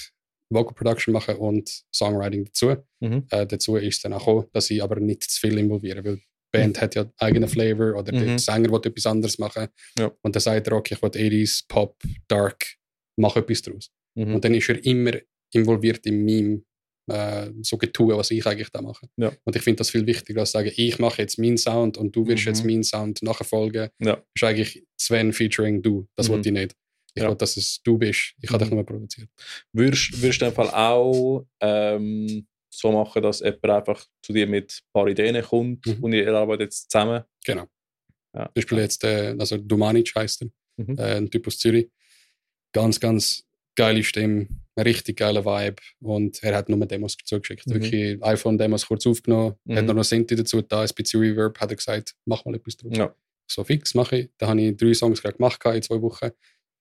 Vocal 0.51 0.73
Production 0.73 1.13
mache 1.13 1.37
und 1.37 1.83
Songwriting 1.93 2.45
dazu. 2.45 2.75
Mhm. 2.99 3.25
Äh, 3.29 3.45
dazu 3.45 3.75
ist 3.75 3.95
es 3.97 4.01
dann 4.01 4.13
auch 4.13 4.19
gekommen, 4.25 4.47
dass 4.53 4.69
ich 4.71 4.81
aber 4.81 4.99
nicht 4.99 5.23
zu 5.23 5.39
viel 5.39 5.57
involviere, 5.57 6.03
weil 6.03 6.15
die 6.17 6.23
Band 6.51 6.81
hat 6.81 6.95
ja 6.95 7.11
eigenen 7.17 7.47
Flavor 7.47 7.95
oder 7.99 8.11
der 8.11 8.21
Mhm. 8.33 8.39
Sänger 8.39 8.71
will 8.71 8.81
etwas 8.83 9.05
anderes 9.05 9.37
machen. 9.37 9.67
Ja. 9.99 10.11
Und 10.23 10.35
dann 10.35 10.41
sagt 10.41 10.67
er, 10.67 10.73
okay, 10.73 10.95
ich 10.95 11.01
will 11.03 11.09
80s, 11.11 11.65
Pop, 11.67 12.01
Dark, 12.27 12.65
mach 13.17 13.35
etwas 13.35 13.61
draus. 13.61 13.91
Mhm. 14.15 14.35
Und 14.35 14.43
dann 14.43 14.55
ist 14.55 14.69
er 14.69 14.83
immer 14.83 15.11
involviert 15.53 16.05
in 16.07 16.25
meinem 16.25 16.65
äh, 17.09 17.51
so 17.61 17.77
Getue, 17.77 18.15
was 18.17 18.31
ich 18.31 18.45
eigentlich 18.45 18.69
da 18.69 18.81
mache. 18.81 19.07
Ja. 19.17 19.31
Und 19.43 19.55
ich 19.55 19.61
finde 19.61 19.77
das 19.77 19.89
viel 19.89 20.05
wichtiger, 20.05 20.41
als 20.41 20.51
zu 20.51 20.57
sagen, 20.59 20.71
ich 20.75 20.99
mache 20.99 21.21
jetzt 21.21 21.37
meinen 21.39 21.57
Sound 21.57 21.97
und 21.97 22.15
du 22.15 22.25
wirst 22.27 22.43
Mhm. 22.45 22.47
jetzt 22.49 22.63
meinen 22.65 22.83
Sound 22.83 23.21
nachfolgen. 23.21 23.89
Ja. 23.99 24.21
ist 24.35 24.43
eigentlich 24.43 24.83
Sven 24.97 25.33
featuring 25.33 25.81
du. 25.81 26.07
Das 26.15 26.27
Mhm. 26.27 26.33
wollte 26.33 26.49
ich 26.49 26.53
nicht. 26.53 26.75
Ich 27.15 27.23
Ja. 27.23 27.29
will, 27.29 27.35
dass 27.35 27.57
es 27.57 27.81
du 27.83 27.97
bist. 27.97 28.33
Ich 28.41 28.49
habe 28.51 28.63
Mhm. 28.63 28.69
dich 28.69 28.75
nur 28.75 28.85
produziert. 28.85 29.29
Würdest, 29.73 30.21
würdest 30.21 30.41
du 30.41 30.45
in 30.45 30.51
dem 30.51 30.55
Fall 30.55 30.69
auch 30.69 31.45
ähm, 31.61 32.47
so 32.71 32.91
machen, 32.91 33.21
dass 33.23 33.39
jemand 33.39 33.65
einfach 33.65 34.05
zu 34.21 34.31
dir 34.33 34.45
mit 34.47 34.71
ein 34.71 34.89
paar 34.93 35.07
Ideen 35.07 35.41
kommt 35.43 35.85
Mhm. 35.87 36.03
und 36.03 36.13
ihr 36.13 36.31
arbeitet 36.33 36.67
jetzt 36.67 36.91
zusammen? 36.91 37.23
Genau. 37.45 37.65
Ja. 38.35 38.45
Zum 38.45 38.51
Beispiel 38.53 38.77
jetzt, 38.77 39.03
äh, 39.03 39.35
also 39.39 39.57
Dumanic 39.57 40.13
heißt 40.15 40.43
er, 40.43 40.49
Mhm. 40.77 40.97
äh, 40.99 41.15
ein 41.17 41.29
Typ 41.31 41.47
aus 41.47 41.57
Zürich. 41.57 41.89
Ganz, 42.71 42.99
ganz 42.99 43.43
geile 43.79 44.03
Stimme, 44.03 44.47
ein 44.75 44.83
richtig 44.83 45.17
geiler 45.17 45.43
Vibe. 45.45 45.81
Und 46.01 46.43
er 46.43 46.55
hat 46.55 46.69
nur 46.69 46.85
Demos 46.85 47.17
zugeschickt. 47.23 47.67
Mhm. 47.67 47.73
Wirklich 47.73 48.23
iPhone-Demos 48.23 48.85
kurz 48.87 49.05
aufgenommen, 49.07 49.55
Mhm. 49.65 49.75
hat 49.77 49.85
noch 49.85 49.93
eine 49.95 50.03
Sinti 50.03 50.35
dazu 50.35 50.61
da, 50.61 50.81
ein 50.81 50.89
bisschen 50.95 51.21
Reverb, 51.21 51.59
hat 51.59 51.69
er 51.71 51.75
gesagt, 51.75 52.15
mach 52.25 52.45
mal 52.45 52.55
etwas 52.55 52.77
draus. 52.77 52.97
Ja. 52.97 53.15
So 53.51 53.63
fix 53.63 53.93
mache 53.95 54.17
ich. 54.17 54.29
Da 54.37 54.47
habe 54.47 54.61
ich 54.61 54.77
drei 54.77 54.93
Songs 54.93 55.21
gerade 55.21 55.37
gemacht 55.37 55.59
in 55.65 55.81
zwei 55.81 56.01
Wochen. 56.01 56.25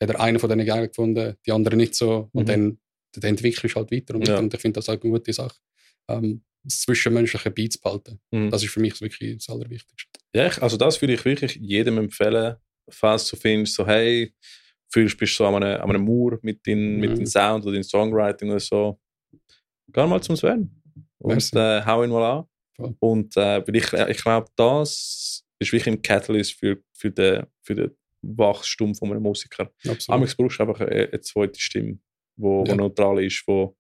Hat 0.01 0.11
er 0.11 0.21
einen 0.21 0.39
von 0.39 0.49
denen 0.51 0.67
geil 0.67 0.89
gefunden, 0.89 1.35
die 1.47 1.53
anderen 1.53 1.79
nicht 1.79 1.95
so. 1.95 2.29
Und 2.33 2.43
Mhm. 2.43 2.47
dann, 2.47 2.79
dann 3.15 3.31
entwickelst 3.31 3.75
du 3.75 3.79
halt 3.81 3.91
weiter 3.91 4.15
und. 4.15 4.29
Ja. 4.29 4.39
Und 4.39 4.53
ich 4.53 4.61
finde 4.61 4.79
das 4.79 4.89
halt 4.89 5.03
eine 5.03 5.13
gute 5.13 5.33
Sache. 5.33 5.57
Ähm, 6.09 6.43
das 6.65 6.81
zwischenmenschliche 6.83 7.51
Beats 7.51 7.79
behalten. 7.79 8.21
Mhm. 8.31 8.51
Das 8.51 8.63
ist 8.63 8.71
für 8.71 8.81
mich 8.81 9.01
wirklich 9.01 9.37
das 9.39 9.49
Allerwichtigste. 9.49 10.21
Ja, 10.35 10.49
also 10.61 10.77
das 10.77 11.01
würde 11.01 11.15
ich 11.15 11.25
wirklich 11.25 11.55
jedem 11.57 11.97
empfehlen, 11.99 12.57
falls 12.91 13.29
du 13.31 13.37
findest, 13.37 13.75
so 13.77 13.87
hey, 13.87 14.35
fühlst 14.91 15.19
bist 15.19 15.35
du 15.35 15.45
so 15.45 15.47
an 15.47 15.63
einem, 15.63 15.81
an 15.81 15.91
einem 15.91 16.05
Mauer 16.05 16.39
mit 16.43 16.65
den, 16.67 16.99
mit 16.99 17.11
Mhm. 17.13 17.17
den 17.17 17.27
Sound 17.27 17.65
oder 17.65 17.75
den 17.75 17.83
Songwriting 17.85 18.51
oder 18.51 18.61
so, 18.61 18.99
geh 19.93 20.07
mal 20.07 20.21
zum 20.23 20.37
Sven 20.37 20.71
und 21.19 21.53
äh, 21.55 21.83
hau 21.85 22.03
ihn 22.05 22.11
mal 22.11 22.39
an. 22.39 22.45
Voll. 22.77 22.95
Und 23.01 23.37
äh, 23.37 23.59
ich, 23.73 23.93
ich 23.93 24.23
glaube, 24.23 24.49
das 24.57 25.45
ist 25.59 25.73
wirklich 25.73 25.89
ein 25.89 26.01
Catalyst 26.01 26.55
für, 26.55 26.79
für, 26.95 27.11
den, 27.11 27.47
für 27.63 27.75
den 27.75 27.91
Wachstum 28.23 28.95
von 28.95 29.11
einem 29.11 29.23
Musiker. 29.23 29.71
Absolut. 29.87 30.09
Amigs 30.21 30.37
brauchst 30.37 30.59
du 30.59 30.63
einfach 30.65 30.81
eine, 30.81 31.09
eine 31.09 31.21
zweite 31.21 31.61
Stimme, 31.61 31.99
wo, 32.37 32.65
Ja. 32.65 32.77
neutral 32.77 33.23
ist, 33.25 33.43
wo, 33.47 33.77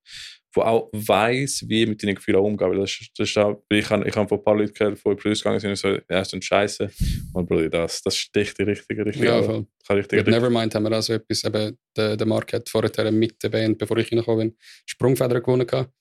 wo 0.58 0.62
auch 0.62 0.90
weiß, 0.92 1.64
wie 1.68 1.86
mit 1.86 2.02
deinen 2.02 2.16
Gefühlen 2.16 2.40
umgehen. 2.40 2.78
Das, 2.78 2.98
das 3.16 3.28
ist 3.28 3.38
auch, 3.38 3.62
ich 3.70 3.88
habe 3.90 4.08
ich 4.08 4.16
hab 4.16 4.28
von 4.28 4.38
ein 4.38 4.44
paar 4.44 4.56
Leuten 4.56 4.74
gehört, 4.74 4.98
die 5.04 5.08
in 5.08 5.16
Produce 5.16 5.42
gegangen 5.42 5.60
sind 5.60 5.70
und 5.70 5.76
so, 5.76 5.88
ja, 5.88 6.20
ist 6.20 6.34
ein 6.34 6.42
Scheiße. 6.42 6.90
Und 7.32 7.48
Bruder, 7.48 7.68
das, 7.68 8.02
das 8.02 8.16
sticht 8.16 8.58
die 8.58 8.64
richtige, 8.64 9.06
richtig. 9.06 9.24
ja, 9.24 9.42
voll. 9.42 9.66
Richtig, 9.90 10.18
Mit 10.18 10.34
Nevermind 10.34 10.74
haben 10.74 10.82
wir 10.84 10.98
auch 10.98 11.02
so 11.02 11.14
etwas, 11.14 11.44
eben, 11.44 11.78
der, 11.96 12.16
der 12.16 12.26
Mark 12.26 12.52
hat 12.52 12.68
vorher 12.68 13.10
mit 13.12 13.42
der 13.42 13.48
Band, 13.48 13.78
bevor 13.78 13.96
ich 13.98 14.10
reingekommen 14.12 14.50
bin, 14.50 14.58
Sprungfeder 14.84 15.40
gewonnen 15.40 15.66
gehabt. 15.66 15.92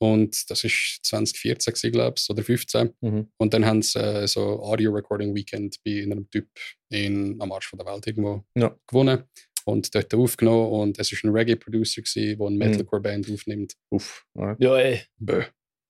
Und 0.00 0.48
das 0.48 0.62
ist 0.62 1.00
2014, 1.02 1.90
glaube 1.92 2.14
ich, 2.16 2.30
oder 2.30 2.42
15. 2.42 2.90
Mhm. 3.00 3.28
Und 3.36 3.52
dann 3.52 3.66
haben 3.66 3.82
sie 3.82 3.98
äh, 3.98 4.26
so 4.28 4.62
Audio 4.62 4.92
Recording 4.92 5.34
Weekend 5.34 5.76
bei 5.84 6.02
einem 6.02 6.30
Typ 6.30 6.48
in, 6.88 7.36
am 7.40 7.50
Arsch 7.52 7.68
von 7.68 7.78
der 7.78 7.86
Welt 7.86 8.06
irgendwo 8.06 8.44
Ja. 8.56 8.74
gewonnen 8.86 9.24
und 9.68 9.94
dort 9.94 10.12
aufgenommen. 10.14 10.70
Und 10.72 10.98
es 10.98 11.12
war 11.12 11.30
ein 11.30 11.34
Reggae-Producer, 11.36 12.02
gewesen, 12.02 12.38
der 12.38 12.46
eine 12.46 12.50
Mhm. 12.56 12.58
Metalcore-Band 12.58 13.30
aufnimmt. 13.32 13.74
Uff. 13.90 14.24
Ja. 14.34 14.56
Ja, 14.58 14.76
ey, 14.78 15.02
Bö. 15.18 15.42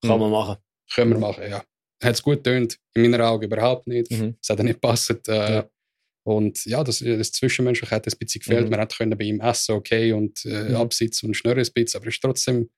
kann 0.02 0.14
Mhm. 0.14 0.20
man 0.20 0.30
machen. 0.30 0.56
Können 0.94 1.10
wir 1.12 1.18
machen, 1.18 1.44
ja. 1.50 1.62
Hat 2.02 2.14
es 2.14 2.22
gut 2.22 2.44
tönt, 2.44 2.78
in 2.94 3.02
meinen 3.02 3.20
Augen 3.20 3.44
überhaupt 3.44 3.86
nicht. 3.88 4.10
Mhm. 4.10 4.36
Es 4.40 4.48
hat 4.48 4.58
nicht 4.60 4.80
gepasst. 4.80 5.10
Äh, 5.28 5.54
Ja. 5.54 5.70
Und 6.24 6.62
ja, 6.66 6.84
das, 6.84 6.98
das 6.98 7.32
Zwischenmenschliche 7.32 7.94
hat 7.94 8.06
ein 8.06 8.18
bisschen 8.18 8.40
gefehlt. 8.40 8.64
Mhm. 8.66 8.70
Man 8.70 8.80
hat 8.80 8.94
können 8.96 9.16
bei 9.16 9.24
ihm 9.24 9.40
essen, 9.40 9.72
okay, 9.74 10.12
und 10.12 10.44
äh, 10.44 10.68
Mhm. 10.70 10.76
absitzen 10.76 11.28
und 11.28 11.34
schnurren 11.34 11.58
ein 11.64 11.72
bisschen, 11.72 11.98
aber 12.00 12.08
es 12.08 12.14
ist 12.16 12.20
trotzdem 12.22 12.68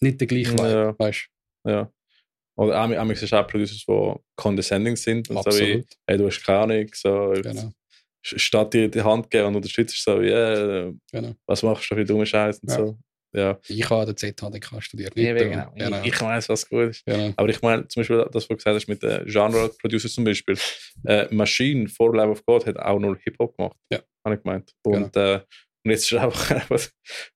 nicht 0.00 0.20
der 0.20 0.26
gleiche 0.26 0.52
Vibe, 0.52 0.68
Ja. 0.68 0.98
weißt 0.98 1.28
ja. 1.66 1.92
Oder 2.56 2.82
auch, 2.84 2.90
auch, 2.90 3.10
es 3.10 3.32
auch 3.32 3.46
Producers, 3.46 3.84
die 3.88 4.14
condescending 4.36 4.96
sind. 4.96 5.28
du? 5.28 5.34
Und 5.36 5.44
so 5.44 5.50
wie, 5.58 5.62
Absolut. 5.64 5.86
hey, 6.06 6.18
du 6.18 6.26
hast 6.26 6.42
keine 6.44 6.58
Ahnung. 6.58 6.86
So, 6.94 7.32
Genau, 7.42 7.72
Statt 8.24 8.72
dir 8.74 8.88
die 8.90 9.02
Hand 9.02 9.30
geben 9.30 9.48
und 9.48 9.56
unterstützt, 9.56 10.02
so 10.02 10.20
wie, 10.20 10.28
ja, 10.30 10.90
genau. 11.12 11.34
was 11.46 11.62
machst 11.62 11.90
du 11.90 11.94
für 11.94 12.04
dumme 12.04 12.24
Scheiße 12.26 12.60
und 12.62 12.70
Ja. 12.70 12.76
so. 12.78 12.98
Ja. 13.36 13.58
Ich 13.66 13.90
habe 13.90 14.06
den 14.06 14.16
ZHDK 14.16 14.80
studiert, 14.80 15.16
nicht 15.16 15.26
Ja, 15.26 15.34
genau. 15.34 15.72
genau. 15.76 16.00
Ich, 16.02 16.06
ich 16.14 16.20
weiß, 16.20 16.48
was 16.48 16.68
gut 16.68 16.90
ist. 16.90 17.04
genau. 17.04 17.32
Aber 17.36 17.48
ich 17.48 17.60
meine, 17.62 17.86
zum 17.88 18.00
Beispiel 18.00 18.18
das, 18.30 18.34
was 18.44 18.46
du 18.46 18.54
gesagt 18.56 18.76
hast 18.76 18.86
mit 18.88 19.02
den 19.02 19.26
Genre-Producers 19.26 20.12
zum 20.12 20.22
Beispiel. 20.22 20.56
Äh, 21.04 21.26
Machine 21.34 21.88
vor 21.88 22.14
Lamb 22.14 22.30
of 22.30 22.46
God 22.46 22.64
hat 22.66 22.76
auch 22.78 22.98
nur 23.00 23.18
Hip-Hop 23.18 23.56
gemacht. 23.56 23.76
Ja. 23.90 24.00
Habe 24.24 24.36
ich 24.36 24.42
gemeint. 24.42 24.70
Und, 24.84 25.16
äh, 25.16 25.40
und 25.84 25.90
jetzt 25.90 26.04
ist 26.04 26.12
er 26.12 26.22
einfach 26.22 26.50
einfach 26.70 26.88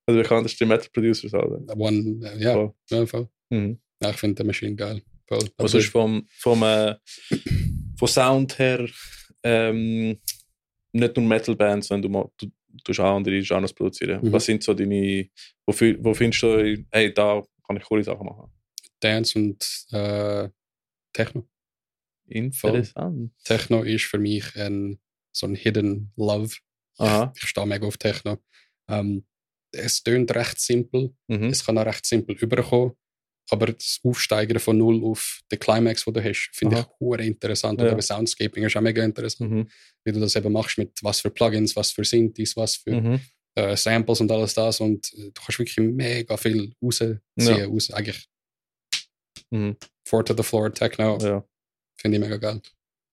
der 0.09 0.15
bekannteste 0.15 0.67
Metal-Producer. 0.67 1.29
One, 1.77 2.21
äh, 2.25 2.43
ja, 2.45 2.53
Voll. 2.55 2.73
ja, 2.91 3.07
voll. 3.07 3.29
Mhm. 3.51 3.81
ja, 4.01 4.11
ich 4.11 4.17
finde 4.17 4.41
die 4.43 4.47
Maschine 4.47 4.77
geil. 4.77 5.03
Voll. 5.27 5.39
Aber 5.41 5.51
Aber 5.59 5.69
sonst 5.69 5.89
vom, 5.89 6.29
vom, 6.39 6.63
äh, 6.63 6.95
vom 7.99 8.07
Sound 8.09 8.57
her 8.61 8.87
ähm, 9.43 10.19
nicht 10.93 11.17
nur 11.17 11.27
Metal-Bands, 11.27 11.89
sondern 11.89 12.13
du, 12.13 12.33
du, 12.39 12.53
du 12.85 13.03
auch 13.03 13.17
andere 13.17 13.41
Genres 13.41 13.73
produzieren. 13.73 14.23
Mhm. 14.23 14.33
Was 14.33 14.45
sind 14.45 14.63
so 14.63 14.75
deine, 14.75 15.29
wo, 15.67 15.73
wo 15.73 16.15
findest 16.15 16.43
du, 16.43 16.85
hey, 16.91 17.13
da 17.13 17.43
kann 17.67 17.77
ich 17.77 17.85
coole 17.85 18.05
Sachen 18.05 18.27
machen? 18.27 18.51
Dance 19.01 19.39
und 19.39 19.87
äh, 19.93 20.49
Techno. 21.13 21.49
Interessant. 22.27 23.33
Techno 23.45 23.83
ist 23.83 24.05
für 24.05 24.19
mich 24.19 24.55
ein, 24.57 24.99
so 25.33 25.47
ein 25.47 25.55
Hidden 25.55 26.13
Love. 26.17 26.57
Aha. 26.99 27.33
Ich 27.37 27.49
stehe 27.49 27.67
mega 27.67 27.87
auf 27.87 27.97
Techno. 27.97 28.39
Ähm, 28.89 29.25
es 29.73 30.03
tönt 30.03 30.35
recht 30.35 30.61
simpel. 30.61 31.15
Mhm. 31.29 31.45
Es 31.45 31.65
kann 31.65 31.79
auch 31.79 31.87
recht 31.87 32.07
simpel 32.07 32.37
überkommen. 32.37 32.93
Aber 33.51 33.67
das 33.73 34.01
Aufsteigern 34.03 34.59
von 34.59 34.77
null 34.79 35.03
auf 35.05 35.41
den 35.51 35.59
Climax, 35.59 36.05
den 36.05 36.15
du 36.15 36.23
hast, 36.25 36.51
finde 36.53 36.81
ich 36.81 36.87
hure 37.01 37.25
interessant. 37.25 37.81
Ja. 37.81 37.87
Und 37.87 37.93
eben 37.93 38.03
Soundscaping 38.03 38.65
ist 38.65 38.77
auch 38.77 38.81
mega 38.83 39.03
interessant. 39.05 39.51
Mhm. 39.51 39.69
Wie 40.05 40.13
du 40.13 40.21
das 40.21 40.37
eben 40.37 40.53
machst 40.53 40.77
mit 40.79 40.93
was 41.03 41.21
für 41.21 41.31
Plugins, 41.31 41.75
was 41.77 41.91
für 41.93 42.05
Synthes, 42.05 42.57
was 42.57 42.77
für 42.77 43.01
Mhm. 43.01 43.21
äh, 43.57 43.77
Samples 43.77 44.21
und 44.21 44.31
alles 44.31 44.55
das. 44.55 44.81
Und 44.81 45.13
äh, 45.15 45.31
du 45.33 45.41
kannst 45.41 45.59
wirklich 45.59 45.79
mega 45.79 46.37
viel 46.37 46.73
rausziehen. 46.83 47.21
Ja. 47.37 47.65
Raus. 47.67 47.91
Eigentlich 47.91 48.27
Mhm. 49.51 49.77
Four 50.07 50.25
to 50.25 50.35
the 50.37 50.43
Floor, 50.43 50.73
Techno, 50.73 51.19
Ja. 51.23 51.45
finde 51.99 52.19
ich 52.19 52.23
mega 52.23 52.37
geil. 52.37 52.61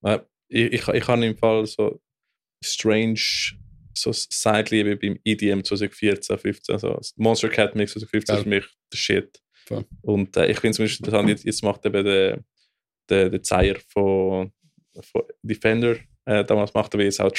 Äh, 0.03 0.19
ich, 0.49 0.73
ich, 0.73 0.87
ich 0.89 1.07
habe 1.07 1.25
im 1.25 1.37
Fall 1.37 1.65
so 1.65 2.01
strange 2.63 3.19
so 3.97 4.11
Sideliebe 4.11 4.97
beim 4.97 5.17
EDM 5.23 5.63
2014, 5.63 6.37
15. 6.37 6.79
So 6.79 6.93
das 6.95 7.13
Monster 7.15 7.47
Cat 7.49 7.75
Mix 7.75 7.93
2015 7.93 8.35
ist 8.35 8.43
für 8.43 8.49
mich 8.49 8.65
der 8.91 8.97
Shit. 8.97 9.41
Voll. 9.67 9.85
Und 10.01 10.35
äh, 10.37 10.47
ich 10.47 10.59
finde 10.59 10.83
es 10.83 10.99
interessant, 10.99 11.29
jetzt, 11.29 11.45
jetzt 11.45 11.63
macht 11.63 11.85
eben 11.85 12.03
der, 12.03 12.39
der, 13.09 13.29
der 13.29 13.43
Zeier 13.43 13.75
von, 13.89 14.51
von 15.01 15.23
Defender, 15.41 15.97
äh, 16.25 16.43
damals 16.43 16.73
macht 16.73 16.93
er 16.95 17.01
jetzt 17.01 17.21
auch 17.21 17.31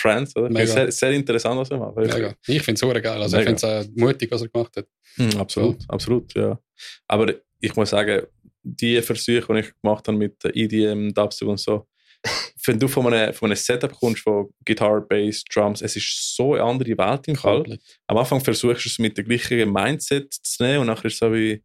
Mega. 0.49 0.67
Sehr, 0.67 0.93
sehr 0.93 1.11
interessant, 1.13 1.59
was 1.59 1.71
er 1.71 1.79
macht. 1.79 1.97
Mega. 1.97 2.35
Ich 2.47 2.63
finde 2.63 2.79
es 2.79 2.83
hure 2.83 3.03
geil. 3.03 3.21
Also, 3.21 3.37
ich 3.39 3.45
finde 3.45 3.57
es 3.57 3.65
auch 3.65 3.91
mutig, 3.97 4.31
was 4.31 4.43
er 4.43 4.49
gemacht 4.49 4.77
hat. 4.77 4.87
Mhm, 5.17 5.37
absolut, 5.39 5.79
absolut, 5.89 6.35
ja. 6.35 6.59
Aber 7.09 7.35
ich 7.61 7.75
muss 7.75 7.91
sagen, 7.91 8.27
die 8.63 9.01
Versuche, 9.03 9.53
die 9.53 9.61
ich 9.61 9.73
gemacht 9.83 10.07
habe 10.07 10.17
mit 10.17 10.45
EDM, 10.45 11.13
Dubstep 11.13 11.49
und 11.49 11.59
so, 11.59 11.87
wenn 12.67 12.79
du 12.79 12.89
von 12.89 13.13
einem, 13.13 13.33
von 13.33 13.51
einem 13.51 13.57
Setup 13.57 13.93
kommst, 13.93 14.23
von 14.23 14.49
Gitarre, 14.65 15.01
Bass, 15.01 15.45
Drums, 15.45 15.83
es 15.83 15.97
ist 15.97 16.37
so 16.37 16.55
eine 16.55 16.65
andere 16.65 16.99
Welt 16.99 17.29
im 17.29 17.37
Fall. 17.37 17.79
Am 18.07 18.17
Anfang 18.17 18.41
versuchst 18.41 18.85
du 18.85 18.89
es 18.89 18.99
mit 18.99 19.17
dem 19.17 19.27
gleichen 19.27 19.73
Mindset 19.73 20.33
zu 20.33 20.63
nehmen 20.63 20.81
und 20.81 20.87
nachher 20.89 21.07
ist 21.07 21.15
es 21.15 21.19
so 21.21 21.33
wie, 21.33 21.63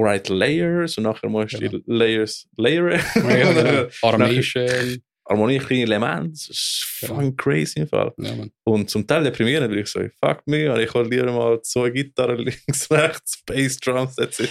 alright, 0.00 0.28
Layers 0.28 0.96
und 0.98 1.04
nachher 1.04 1.28
musst 1.28 1.54
du 1.54 1.58
Genau. 1.58 1.78
die 1.78 1.82
Layers 1.86 2.46
layern. 2.56 3.00
Ja. 3.14 3.86
Automation. 4.02 5.02
Harmonie, 5.28 5.58
kleine 5.58 5.82
Elemente, 5.84 6.30
das 6.32 6.48
ist 6.48 6.96
Genau. 7.00 7.14
fucking 7.14 7.36
crazy 7.36 7.78
im 7.80 7.88
Fall. 7.88 8.12
Ja. 8.18 8.32
Und 8.64 8.90
zum 8.90 9.06
Teil 9.06 9.22
deprimierend, 9.22 9.70
weil 9.70 9.78
ich 9.80 9.86
so, 9.88 10.00
fuck 10.24 10.42
me, 10.46 10.72
und 10.72 10.80
ich 10.80 10.92
hole 10.92 11.08
lieber 11.08 11.30
mal 11.30 11.60
zwei 11.62 11.90
Gitarren 11.90 12.38
links, 12.44 12.90
rechts, 12.90 13.40
Bass, 13.46 13.78
Drums, 13.78 14.16
that's 14.16 14.40
it. 14.40 14.50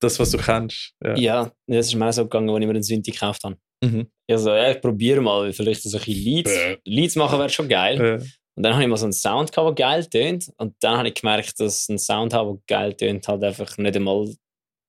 Das, 0.00 0.18
was 0.18 0.30
du 0.32 0.38
kennst. 0.38 0.92
Ja. 1.04 1.16
Ja, 1.16 1.52
das 1.68 1.86
ist 1.86 1.94
mir 1.94 2.08
auch 2.08 2.12
so 2.12 2.24
gegangen, 2.24 2.50
als 2.50 2.60
ich 2.60 2.66
mir 2.66 2.72
den 2.74 2.82
Synthi 2.82 3.12
gekauft 3.12 3.44
habe. 3.44 3.56
Mhm. 3.84 4.08
Ich 4.26 4.38
so, 4.38 4.50
ja, 4.50 4.72
ich 4.72 4.80
probiere 4.80 5.20
mal, 5.20 5.52
vielleicht 5.52 5.82
so 5.82 5.96
ein 5.96 6.04
bisschen 6.04 6.24
Leads. 6.24 6.50
Bäh. 6.52 6.76
Leads 6.84 7.14
machen 7.14 7.38
wäre 7.38 7.48
schon 7.50 7.68
geil. 7.68 7.98
Ja. 7.98 8.14
Und 8.56 8.64
dann 8.64 8.72
habe 8.74 8.82
ich 8.82 8.88
mal 8.88 8.96
so 8.96 9.06
einen 9.06 9.12
Sound 9.12 9.52
gehabt, 9.52 9.78
der 9.78 9.86
geil 9.86 10.04
tönt. 10.06 10.50
Und 10.56 10.74
dann 10.80 10.98
habe 10.98 11.08
ich 11.08 11.14
gemerkt, 11.14 11.60
dass 11.60 11.88
ein 11.88 11.98
Sound 11.98 12.32
der 12.32 12.44
geil 12.66 12.94
tönt, 12.94 13.26
halt 13.28 13.44
einfach 13.44 13.78
nicht 13.78 13.94
einmal 13.96 14.28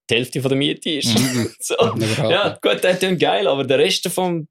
die 0.09 0.15
Hälfte 0.15 0.41
von 0.41 0.49
der 0.49 0.57
Miete 0.57 0.89
ist. 0.89 1.17
Mhm. 1.17 1.49
so. 1.59 1.75
Ja, 2.29 2.57
gut, 2.61 2.83
der 2.83 2.99
tönt 2.99 3.19
geil, 3.19 3.47
aber 3.47 3.63
der 3.63 3.79
Rest 3.79 4.05
davon 4.05 4.47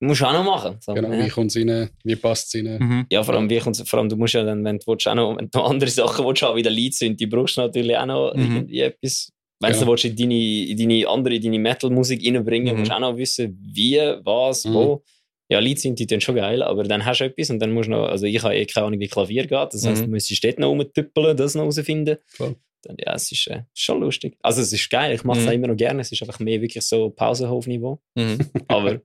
musst 0.00 0.20
du 0.20 0.26
auch 0.26 0.32
noch 0.32 0.44
machen. 0.44 0.76
So, 0.80 0.92
Genau, 0.94 1.12
ja. 1.12 1.24
wie 1.24 1.28
kommt 1.30 1.50
es 1.50 1.56
rein, 1.56 1.90
wie 2.04 2.16
passt 2.16 2.54
es 2.54 2.62
rein. 2.64 2.78
Mhm. 2.78 3.06
Ja, 3.10 3.22
vor 3.22 3.34
allem, 3.34 3.48
wie 3.48 3.58
kommt's, 3.58 3.82
vor 3.88 3.98
allem 3.98 4.08
du 4.08 4.16
musst 4.16 4.34
ja 4.34 4.44
dann, 4.44 4.62
wenn 4.64 4.78
du, 4.78 4.86
willst, 4.86 5.08
auch 5.08 5.14
noch, 5.14 5.36
wenn 5.38 5.48
du 5.50 5.58
noch 5.58 5.70
andere 5.70 5.88
Sachen 5.90 6.24
willst, 6.26 6.42
haben, 6.42 6.56
wie 6.56 6.62
der 6.62 6.72
Lied 6.72 6.94
sind, 6.94 7.18
die 7.18 7.26
brauchst 7.26 7.56
du 7.56 7.62
natürlich 7.62 7.96
auch 7.96 8.06
noch 8.06 8.34
Mhm. 8.34 8.42
irgendwie 8.42 8.80
etwas. 8.80 9.32
Wenn 9.58 9.72
Genau. 9.72 9.84
du 9.86 9.90
willst, 9.92 10.04
in 10.04 10.16
deine, 10.16 10.34
in 10.66 10.76
deine 10.76 11.08
andere, 11.08 11.34
in 11.36 11.42
deine 11.42 11.58
Metal-Musik 11.58 12.22
reinbringen, 12.26 12.74
Mhm. 12.74 12.80
musst 12.80 12.90
du 12.90 12.94
auch 12.94 13.00
noch 13.00 13.16
wissen, 13.16 13.58
wie, 13.72 13.96
was, 14.22 14.64
Mhm. 14.66 14.74
wo. 14.74 15.02
Ja, 15.48 15.60
Lied 15.60 15.80
sind 15.80 15.98
die 15.98 16.06
tun 16.06 16.20
schon 16.20 16.34
geil, 16.34 16.60
aber 16.62 16.82
dann 16.84 17.06
hast 17.06 17.20
du 17.20 17.24
etwas 17.24 17.48
und 17.50 17.60
dann 17.60 17.72
musst 17.72 17.86
du 17.86 17.92
noch, 17.92 18.08
also 18.08 18.26
ich 18.26 18.42
habe 18.42 18.54
eh 18.56 18.66
keine 18.66 18.86
Ahnung, 18.88 19.00
wie 19.00 19.06
Klavier 19.08 19.46
geht, 19.46 19.72
das 19.72 19.86
heißt, 19.86 20.02
Mhm. 20.02 20.06
du 20.06 20.10
müsstest 20.10 20.44
dort 20.44 20.58
noch 20.58 20.68
rumtüppeln, 20.68 21.36
das 21.36 21.54
noch 21.54 21.62
herausfinden. 21.62 22.18
Voll. 22.26 22.56
Dann, 22.82 22.96
ja, 22.98 23.14
es 23.14 23.32
ist 23.32 23.46
äh, 23.48 23.62
schon 23.74 24.00
lustig. 24.00 24.36
Also 24.42 24.60
es 24.62 24.72
ist 24.72 24.88
geil, 24.90 25.14
ich 25.14 25.24
mache 25.24 25.38
es 25.38 25.44
Mhm. 25.44 25.48
auch 25.50 25.54
immer 25.54 25.66
noch 25.68 25.76
gerne, 25.76 26.00
es 26.02 26.12
ist 26.12 26.22
einfach 26.22 26.38
mehr 26.40 26.60
wirklich 26.60 26.84
so 26.84 27.10
Pausenhof-Niveau, 27.10 28.00
Mhm. 28.14 28.38
aber 28.68 28.94
das 28.94 29.02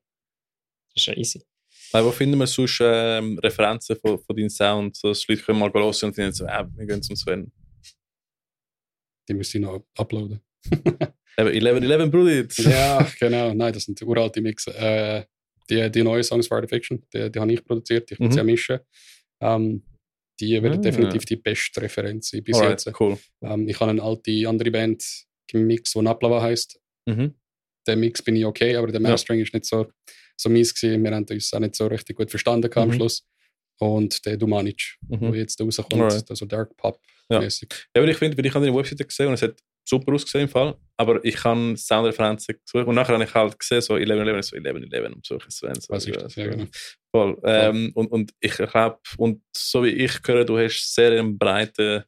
ist 0.95 1.03
schon 1.03 1.18
easy. 1.18 1.41
Weil, 1.93 2.06
wo 2.06 2.11
finden 2.11 2.38
wir 2.38 2.48
sonst 2.48 2.80
ähm, 2.81 3.38
Referenzen 3.39 3.95
von, 3.98 4.18
von 4.19 4.35
deinem 4.35 4.49
Sound? 4.49 4.95
So, 4.95 5.10
dass 5.10 5.22
die 5.22 5.31
Leute 5.34 5.43
können 5.43 5.60
mal 5.60 5.72
hören 5.73 5.84
und 5.88 6.14
finden 6.15 6.31
so, 6.31 6.45
äh, 6.45 6.65
wir 6.76 6.85
gehen 6.85 7.02
zum 7.03 7.15
Sven. 7.18 7.52
Die 9.27 9.34
müsste 9.34 9.57
ich 9.57 9.64
noch 9.64 9.84
uploaden. 9.98 10.39
Eben, 11.38 11.49
11, 11.49 11.81
11, 11.84 12.11
Bruder. 12.11 12.69
ja, 12.69 13.07
genau. 13.19 13.53
Nein, 13.53 13.73
das 13.73 13.84
sind 13.84 14.02
uralte 14.02 14.41
Mixen. 14.41 14.73
Äh, 14.76 15.26
die, 15.69 15.89
die 15.91 16.03
neuen 16.03 16.23
Songs 16.23 16.48
für 16.48 16.56
Artifiction, 16.56 17.02
die, 17.14 17.31
die 17.31 17.39
habe 17.39 17.52
ich 17.53 17.64
produziert, 17.64 18.11
ich 18.11 18.19
will 18.19 18.27
Mhm. 18.27 18.31
sie 18.31 18.38
ja 18.38 18.43
mischen. 18.43 18.80
Ähm, 19.39 19.84
die 20.41 20.61
werden 20.61 20.80
Ah. 20.80 20.81
definitiv 20.81 21.26
die 21.26 21.35
beste 21.38 21.81
Referenz 21.81 22.30
sein 22.30 22.43
bis 22.43 22.57
Alright, 22.57 22.84
jetzt. 22.85 22.99
cool. 22.99 23.18
Ähm, 23.41 23.68
ich 23.68 23.80
habe 23.80 23.91
eine 23.91 24.01
alte 24.03 24.31
andere 24.47 24.72
Band 24.72 25.03
gemixt, 25.47 25.95
die 25.95 26.01
Naplava 26.01 26.41
heisst. 26.41 26.80
Mhm. 27.05 27.35
Der 27.88 27.95
Mix 27.95 28.22
bin 28.22 28.35
ich 28.35 28.45
okay, 28.45 28.76
aber 28.76 28.88
der 28.91 29.01
Ja. 29.01 29.09
Mastering 29.09 29.39
ist 29.41 29.53
nicht 29.53 29.65
so, 29.65 29.88
so 30.38 30.49
mies 30.49 30.73
gewesen. 30.73 31.03
Wir 31.03 31.11
haben 31.11 31.26
uns 31.30 31.53
auch 31.53 31.59
nicht 31.59 31.76
so 31.76 31.88
richtig 31.88 32.15
gut 32.18 32.30
verstanden 32.30 32.69
gehabt 32.69 32.77
am 32.77 32.89
Mhm. 32.89 32.93
Schluss. 32.93 33.26
Und 33.80 34.23
der 34.26 34.38
Dumanic, 34.38 34.97
Mhm. 35.07 35.22
wo 35.22 35.34
jetzt 35.34 35.59
rauskommt, 35.59 35.93
Alright. 35.93 36.30
also 36.30 36.45
Dark 36.45 36.76
Pop 36.77 36.99
Ja. 37.30 37.41
Ja, 37.41 37.47
aber 37.95 38.07
ich 38.09 38.18
finde, 38.18 38.38
weil 38.38 38.45
ich 38.45 38.53
habe 38.53 38.65
deine 38.65 38.77
Webseite 38.77 39.05
gesehen 39.05 39.27
und 39.27 39.34
es 39.35 39.41
hat 39.41 39.55
super 39.83 40.13
ausgesehen 40.13 40.43
im 40.45 40.49
Fall, 40.49 40.75
aber 40.97 41.23
ich 41.25 41.43
habe 41.43 41.75
Soundreferenzen 41.75 42.55
gesucht 42.65 42.87
und 42.87 42.95
nachher 42.95 43.13
habe 43.13 43.23
ich 43.23 43.33
halt 43.33 43.57
gesehen, 43.57 43.81
so 43.81 43.97
11, 43.97 44.09
11, 44.09 44.45
so 44.45 44.55
11, 44.55 44.65
11 44.91 45.05
und. 45.13 45.25
So, 45.25 45.37
Was 45.89 46.05
ist 46.05 46.15
das? 46.21 46.35
Ja, 46.35 46.47
genau. 46.47 46.65
Voll. 47.13 47.37
Ähm, 47.43 47.91
und, 47.95 48.07
und 48.07 48.31
ich 48.39 48.53
glaube, 48.53 48.99
und 49.17 49.41
so 49.55 49.83
wie 49.83 49.89
ich 49.89 50.19
höre, 50.25 50.45
du 50.45 50.57
hast 50.57 50.93
sehr 50.95 51.11
ein 51.19 51.37
breites, 51.37 52.03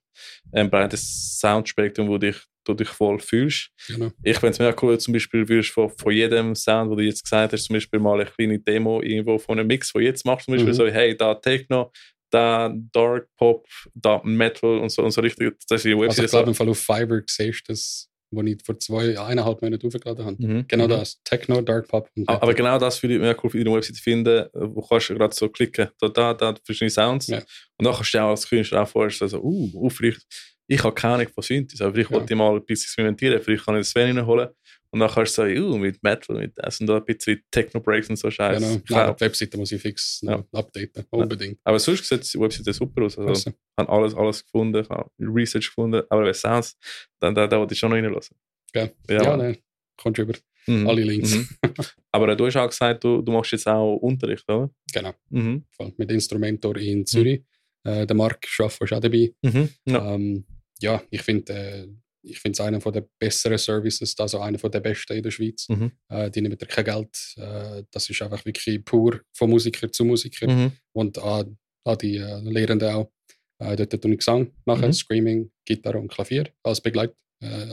ein 0.52 0.70
breites 0.70 1.40
Soundspektrum, 1.40 2.08
wo 2.08 2.18
dich, 2.18 2.38
du 2.66 2.74
dich 2.74 2.88
voll 2.88 3.20
fühlst. 3.20 3.72
genau. 3.88 4.12
Ich 4.22 4.38
fände 4.38 4.54
es 4.54 4.60
mega 4.60 4.76
cool, 4.82 4.98
zum 4.98 5.12
Beispiel 5.14 5.50
würdest 5.50 5.72
von, 5.72 5.90
von 5.90 6.14
jedem 6.14 6.56
Sound, 6.56 6.90
wo 6.90 6.96
du 6.96 7.04
jetzt 7.04 7.24
gesagt 7.24 7.52
hast, 7.52 7.66
zum 7.66 7.74
Beispiel 7.74 8.00
mal 8.00 8.22
eine 8.22 8.30
kleine 8.30 8.60
Demo 8.60 9.02
irgendwo 9.02 9.38
von 9.38 9.60
einem 9.60 9.68
Mix, 9.68 9.94
wo 9.94 10.00
du 10.00 10.06
jetzt 10.06 10.26
machst, 10.26 10.46
zum 10.46 10.54
Beispiel 10.54 10.72
Mhm. 10.72 10.78
so, 10.78 10.88
hey, 10.88 11.18
da 11.18 11.36
Techno, 11.36 11.92
da 12.34 12.74
Dark 12.92 13.28
Pop, 13.38 13.68
da 13.94 14.22
Metal 14.24 14.80
und 14.80 14.90
so, 14.90 15.04
und 15.04 15.12
so 15.12 15.22
richtig, 15.22 15.56
das 15.70 15.78
ist 15.78 15.86
die 15.86 15.94
Also 15.94 16.24
ich 16.24 16.32
glaube, 16.32 16.50
im 16.50 16.56
Fall 16.56 16.70
auf 16.70 16.80
Fiverr 16.80 17.22
siehst 17.28 17.68
du 17.68 17.74
das, 17.74 18.10
wo 18.32 18.42
ich 18.42 18.58
vor 18.66 18.80
zwei, 18.80 19.20
eineinhalb 19.20 19.62
Monaten 19.62 19.86
aufgeladen 19.86 20.26
habe. 20.26 20.36
Mhm. 20.40 20.66
Genau 20.68 20.86
Mhm. 20.86 20.90
das. 20.90 21.22
Techno, 21.24 21.62
Dark 21.62 21.88
Pop 21.88 22.10
und 22.16 22.28
Aber, 22.28 22.42
aber 22.42 22.54
genau 22.56 22.80
das 22.80 23.02
würde 23.04 23.16
ich 23.16 23.22
mega 23.22 23.38
cool 23.44 23.52
für 23.52 23.64
deine 23.64 23.76
Website 23.76 23.98
finden, 23.98 24.48
wo 24.54 24.82
kannst 24.82 25.10
du 25.10 25.14
gerade 25.16 25.36
so 25.36 25.48
klicken, 25.50 25.90
da, 26.00 26.10
da, 26.10 26.34
da, 26.34 26.56
verschiedene 26.66 26.90
Sounds. 26.90 27.28
Ja. 27.28 27.38
Und 27.78 27.86
dann 27.86 27.94
kannst 27.94 28.14
du 28.14 28.20
auch 28.24 28.30
als 28.30 28.50
Künstler 28.50 28.82
auch 28.82 28.88
vorstellen, 28.88 29.30
so, 29.30 29.40
uh, 29.42 29.70
uh, 29.76 29.90
vielleicht, 29.90 30.22
ich 30.66 30.84
habe 30.84 30.96
keine 30.96 31.16
Ahnung 31.16 31.28
von 31.34 31.44
Synthes, 31.44 31.82
aber 31.82 31.94
vielleicht 31.94 32.10
Ja. 32.10 32.16
wollte 32.18 32.34
ich 32.34 32.38
mal 32.38 32.56
ein 32.56 32.66
bisschen 32.66 32.86
experimentieren, 32.86 33.42
vielleicht 33.42 33.66
kann 33.66 33.76
ich 33.76 33.82
das 33.82 33.90
Sven 33.92 34.18
reinholen. 34.18 34.50
Und 34.94 35.00
dann 35.00 35.10
kannst 35.10 35.36
du 35.36 35.42
sagen, 35.42 35.58
uh, 35.58 35.78
mit 35.80 36.04
Metal, 36.04 36.38
mit 36.38 36.52
das 36.56 36.80
und 36.80 36.86
da 36.86 36.98
ein 36.98 37.06
bisschen 37.06 37.42
Techno-Breaks 37.50 38.10
und 38.10 38.16
so 38.18 38.30
Scheiße. 38.30 38.64
Genau. 38.64 38.80
Klar. 38.86 39.08
Aber 39.08 39.16
die 39.16 39.22
Webseite 39.22 39.58
muss 39.58 39.72
ich 39.72 39.82
fix 39.82 40.22
noch 40.22 40.46
updaten. 40.54 41.04
Unbedingt. 41.10 41.58
Aber 41.64 41.80
sonst 41.80 42.06
sieht 42.08 42.32
die 42.32 42.40
Webseite 42.40 42.72
super 42.74 43.02
aus. 43.02 43.18
Also, 43.18 43.30
Also, 43.30 43.50
ich 43.50 43.56
habe 43.80 43.92
alles, 43.92 44.14
alles 44.14 44.44
gefunden, 44.46 44.84
ich 44.84 44.90
habe 44.90 45.10
Research 45.20 45.66
gefunden, 45.66 46.04
aber 46.10 46.22
bei 46.22 46.34
Sounds, 46.34 46.78
dann, 47.20 47.34
da, 47.34 47.48
da 47.48 47.60
wollte 47.60 47.74
ich 47.74 47.80
schon 47.80 47.90
noch 47.90 47.96
reinlassen. 47.98 48.38
Ja. 48.76 48.88
Ja, 49.10 49.24
ja, 49.24 49.36
nein. 49.38 49.58
Kommst 49.98 50.20
über 50.20 50.34
Mhm. 50.68 50.88
alle 50.88 51.04
Links. 51.04 51.36
Mhm. 51.36 51.48
Aber 52.12 52.36
du 52.36 52.46
hast 52.46 52.56
auch 52.56 52.70
gesagt, 52.70 53.04
du, 53.04 53.22
du 53.22 53.32
machst 53.34 53.52
jetzt 53.52 53.68
auch 53.68 53.98
Unterricht, 53.98 54.48
oder? 54.50 54.70
Genau. 54.94 55.14
Mhm. 55.30 55.66
Mit 55.98 56.10
Instrumentor 56.12 56.78
in 56.78 57.06
Zürich. 57.06 57.44
Äh, 57.84 58.06
der 58.08 58.16
Marc 58.16 58.48
Schaffer 58.48 58.86
ist 58.86 58.94
auch 58.94 59.02
dabei. 59.02 59.34
Mhm. 59.42 59.70
Ja. 59.86 60.14
Ähm, 60.14 60.46
ja, 60.80 61.04
ich 61.10 61.22
finde 61.22 61.54
äh, 61.54 61.88
ich 62.26 62.40
finde 62.40 62.54
es 62.54 62.62
einer 62.62 62.80
der 62.80 63.06
besseren 63.20 63.58
Services, 63.58 64.18
also 64.20 64.40
einer 64.40 64.58
der 64.58 64.80
besten 64.80 65.14
in 65.14 65.24
der 65.24 65.32
Schweiz. 65.32 65.68
Mhm. 65.70 65.92
Äh, 66.10 66.32
die 66.32 66.42
nehmen 66.42 66.58
kein 66.58 66.86
Geld. 66.86 67.34
Äh, 67.38 67.84
das 67.92 68.10
ist 68.10 68.22
einfach 68.22 68.44
wirklich 68.46 68.84
pur 68.86 69.22
von 69.34 69.50
Musiker 69.50 69.92
zu 69.92 70.06
Musiker. 70.06 70.50
Mhm. 70.50 70.72
Und 70.94 71.18
an, 71.18 71.58
an 71.86 71.98
die 71.98 72.18
äh, 72.18 72.40
Lehrenden 72.42 72.90
auch. 72.90 73.12
Äh, 73.60 73.76
dort 73.76 74.02
tue 74.02 74.12
ich 74.12 74.18
Gesang 74.20 74.52
machen, 74.66 74.88
Mhm. 74.88 74.94
Screaming, 74.94 75.52
Gitarre 75.66 76.00
und 76.00 76.08
Klavier 76.10 76.50
als 76.64 76.82
Begleit, 76.82 77.14
äh, 77.42 77.66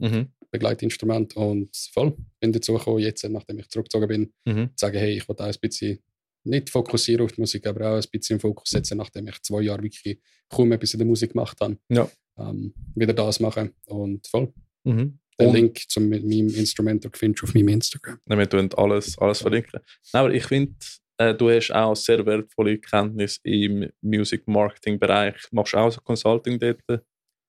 Mhm. 0.00 0.28
Begleitinstrument. 0.50 1.36
Und 1.36 1.74
voll 1.92 2.16
bin 2.40 2.52
dazu 2.52 2.74
gekommen, 2.74 2.98
jetzt, 3.00 3.24
nachdem 3.28 3.58
ich 3.58 3.68
zurückgezogen 3.68 4.08
bin, 4.08 4.32
Mhm. 4.44 4.68
zu 4.68 4.72
sagen, 4.76 4.98
hey, 4.98 5.16
ich 5.16 5.28
will 5.28 5.36
auch 5.36 5.44
ein 5.44 5.54
bisschen 5.60 5.98
nicht 6.46 6.68
fokussieren 6.68 7.24
auf 7.24 7.32
die 7.32 7.40
Musik, 7.40 7.66
aber 7.66 7.90
auch 7.92 7.96
ein 7.96 8.10
bisschen 8.12 8.38
Fokus 8.38 8.70
setzen, 8.70 8.98
nachdem 8.98 9.26
ich 9.28 9.40
zwei 9.42 9.62
Jahre 9.62 9.82
wirklich 9.82 10.18
kaum 10.50 10.72
etwas 10.72 10.92
in 10.92 10.98
der 10.98 11.06
Musik 11.06 11.32
gemacht 11.32 11.58
habe. 11.60 11.78
Ja. 11.88 12.08
Ähm, 12.38 12.74
wieder 12.94 13.12
das 13.12 13.38
machen 13.40 13.72
und 13.86 14.26
voll. 14.26 14.52
Mhm. 14.84 15.18
Den 15.40 15.48
Und- 15.48 15.54
Link 15.54 15.78
zu 15.88 16.00
meinem 16.00 16.48
Instrumental 16.48 17.10
findest 17.14 17.42
du 17.42 17.46
auf 17.46 17.54
meinem 17.54 17.68
Instagram. 17.68 18.18
Wir 18.26 18.48
tun 18.48 18.68
alles, 18.76 19.16
alles 19.18 19.40
verlinken. 19.40 19.80
Nein, 20.12 20.24
aber 20.24 20.32
ich 20.34 20.44
finde, 20.44 20.74
äh, 21.18 21.34
du 21.34 21.50
hast 21.50 21.70
auch 21.72 21.94
sehr 21.96 22.24
wertvolle 22.26 22.78
Kenntnisse 22.78 23.40
im 23.44 23.88
Music 24.00 24.46
Marketing 24.46 24.98
Bereich. 24.98 25.36
Machst 25.52 25.72
du 25.74 25.78
auch 25.78 25.90
so 25.90 26.00
Consulting 26.00 26.58
dort? 26.58 26.80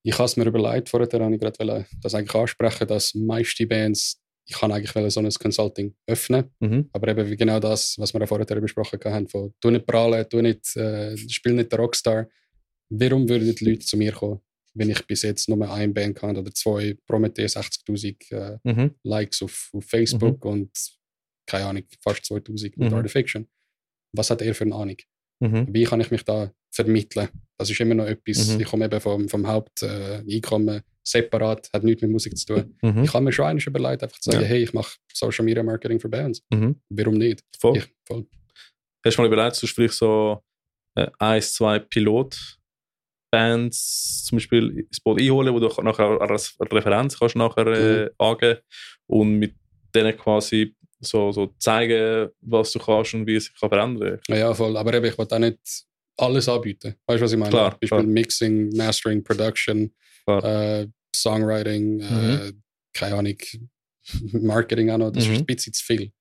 Ich 0.03 0.13
habe 0.13 0.25
es 0.25 0.37
mir 0.37 0.45
überlegt, 0.45 0.89
vorher 0.89 1.09
habe 1.19 1.33
ich 1.35 1.41
gerade 1.41 1.85
das 2.01 2.13
eigentlich 2.15 2.35
ansprechen, 2.35 2.87
dass 2.87 3.15
meiste 3.15 3.65
Bands, 3.65 4.21
ich 4.47 4.55
kann 4.55 4.71
eigentlich 4.71 5.11
so 5.13 5.19
ein 5.19 5.29
Consulting 5.29 5.95
öffnen, 6.05 6.51
Mhm. 6.59 6.89
aber 6.93 7.07
eben 7.07 7.27
wie 7.29 7.35
genau 7.35 7.59
das, 7.59 7.95
was 7.97 8.13
wir 8.13 8.27
vorher 8.27 8.45
besprochen 8.61 8.99
haben, 9.03 9.27
von 9.27 9.51
du 9.59 9.71
nicht 9.71 9.87
prahlen, 9.87 10.25
du 10.29 10.41
nicht, 10.41 10.75
äh, 10.75 11.17
spiel 11.17 11.53
nicht 11.53 11.71
der 11.71 11.79
Rockstar. 11.79 12.27
Warum 12.89 13.27
würden 13.27 13.55
die 13.55 13.65
Leute 13.65 13.79
zu 13.85 13.97
mir 13.97 14.11
kommen, 14.11 14.41
wenn 14.75 14.89
ich 14.89 15.05
bis 15.07 15.21
jetzt 15.23 15.49
nur 15.49 15.69
eine 15.71 15.93
Band 15.93 16.15
kann 16.17 16.37
oder 16.37 16.51
zwei 16.53 16.95
Prometheus 17.07 17.55
60'000 17.57 18.31
äh, 18.31 18.57
Mhm. 18.63 18.91
Likes 19.03 19.41
auf, 19.41 19.69
auf 19.73 19.83
Facebook 19.85 20.43
und 20.45 20.69
keine 21.47 21.65
Ahnung, 21.65 21.83
fast 22.01 22.25
2000 22.25 22.77
mit 22.77 22.89
Mhm. 22.91 22.95
Artifiction. 22.97 23.47
Was 24.13 24.29
hat 24.29 24.41
er 24.41 24.53
für 24.55 24.63
eine 24.65 24.75
Ahnung? 24.75 24.97
Mhm. 25.41 25.67
Wie 25.73 25.83
kann 25.83 26.01
ich 26.01 26.11
mich 26.11 26.23
da 26.23 26.51
vermitteln? 26.73 27.29
Das 27.57 27.69
ist 27.69 27.79
immer 27.79 27.95
noch 27.95 28.05
etwas, 28.05 28.53
Mhm. 28.53 28.61
ich 28.61 28.67
komme 28.67 28.85
eben 28.85 28.99
vom, 29.01 29.29
vom 29.29 29.47
Haupteinkommen 29.47 30.27
äh, 30.29 30.35
Einkommen 30.35 30.81
separat, 31.07 31.69
hat 31.71 31.83
nichts 31.83 32.01
mit 32.01 32.11
Musik 32.11 32.35
zu 32.37 32.45
tun. 32.47 32.75
Mhm. 32.81 33.03
Ich 33.03 33.13
habe 33.13 33.23
mir 33.23 33.31
schon 33.31 33.45
eines 33.45 33.65
überlegt, 33.67 34.01
einfach 34.03 34.19
zu 34.19 34.31
sagen, 34.31 34.43
Ja. 34.43 34.47
hey, 34.49 34.63
ich 34.63 34.73
mache 34.73 34.97
Social 35.13 35.45
Media 35.45 35.61
Marketing 35.63 35.99
für 35.99 36.09
Bands. 36.09 36.41
Mhm. 36.51 36.81
Warum 36.89 37.13
nicht? 37.15 37.43
Voll. 37.59 37.77
Ich, 37.77 37.87
voll. 38.05 38.25
Hast 39.05 39.17
du 39.17 39.21
mal 39.21 39.27
überlegt, 39.31 39.61
du 39.61 39.67
vielleicht 39.67 39.93
so 39.93 40.43
äh, 40.95 41.07
eins, 41.19 41.53
zwei 41.53 41.79
Pilotbands 43.31 44.25
zum 44.25 44.37
Beispiel 44.37 44.79
ins 44.87 44.99
Boot 44.99 45.19
einholen, 45.21 45.53
wo 45.53 45.59
du 45.59 45.67
nachher 45.83 46.19
als 46.21 46.55
Referenz 46.59 47.17
kannst 47.19 47.35
nachher 47.35 47.67
äh, 47.67 48.09
angeben 48.17 48.59
und 49.07 49.39
mit 49.39 49.55
denen 49.93 50.17
quasi 50.17 50.75
so, 50.99 51.31
so 51.31 51.53
zeigen, 51.59 52.29
was 52.41 52.71
du 52.71 52.79
kannst 52.79 53.13
und 53.13 53.27
wie 53.27 53.35
es 53.35 53.45
sich 53.45 53.59
kann 53.59 53.69
verändern 53.69 54.19
kann. 54.27 54.37
Ja, 54.37 54.53
voll. 54.53 54.75
Aber 54.77 54.93
eben, 54.93 55.05
ich 55.05 55.17
will 55.17 55.27
auch 55.29 55.39
nicht 55.39 55.59
alles 56.17 56.47
anbieten. 56.49 56.95
Weißt 57.05 57.19
du, 57.19 57.25
was 57.25 57.31
ich 57.33 57.37
meine? 57.37 57.51
Klar, 57.51 57.71
Zum 57.71 57.79
Beispiel 57.81 57.97
klar. 57.99 58.03
Mixing, 58.03 58.69
Mastering, 58.75 59.23
Production, 59.23 59.93
äh, 60.27 60.87
Songwriting, 61.15 61.99
äh, 61.99 62.53
keine 62.93 63.15
Ahnung, 63.15 63.37
Marketing 64.31 64.89
auch 64.91 64.97
noch. 64.97 65.11
Das 65.11 65.27
Mhm. 65.27 65.33
ist 65.33 65.39
ein 65.39 65.45
bisschen 65.45 65.73
zu 65.73 65.83
viel. 65.83 66.11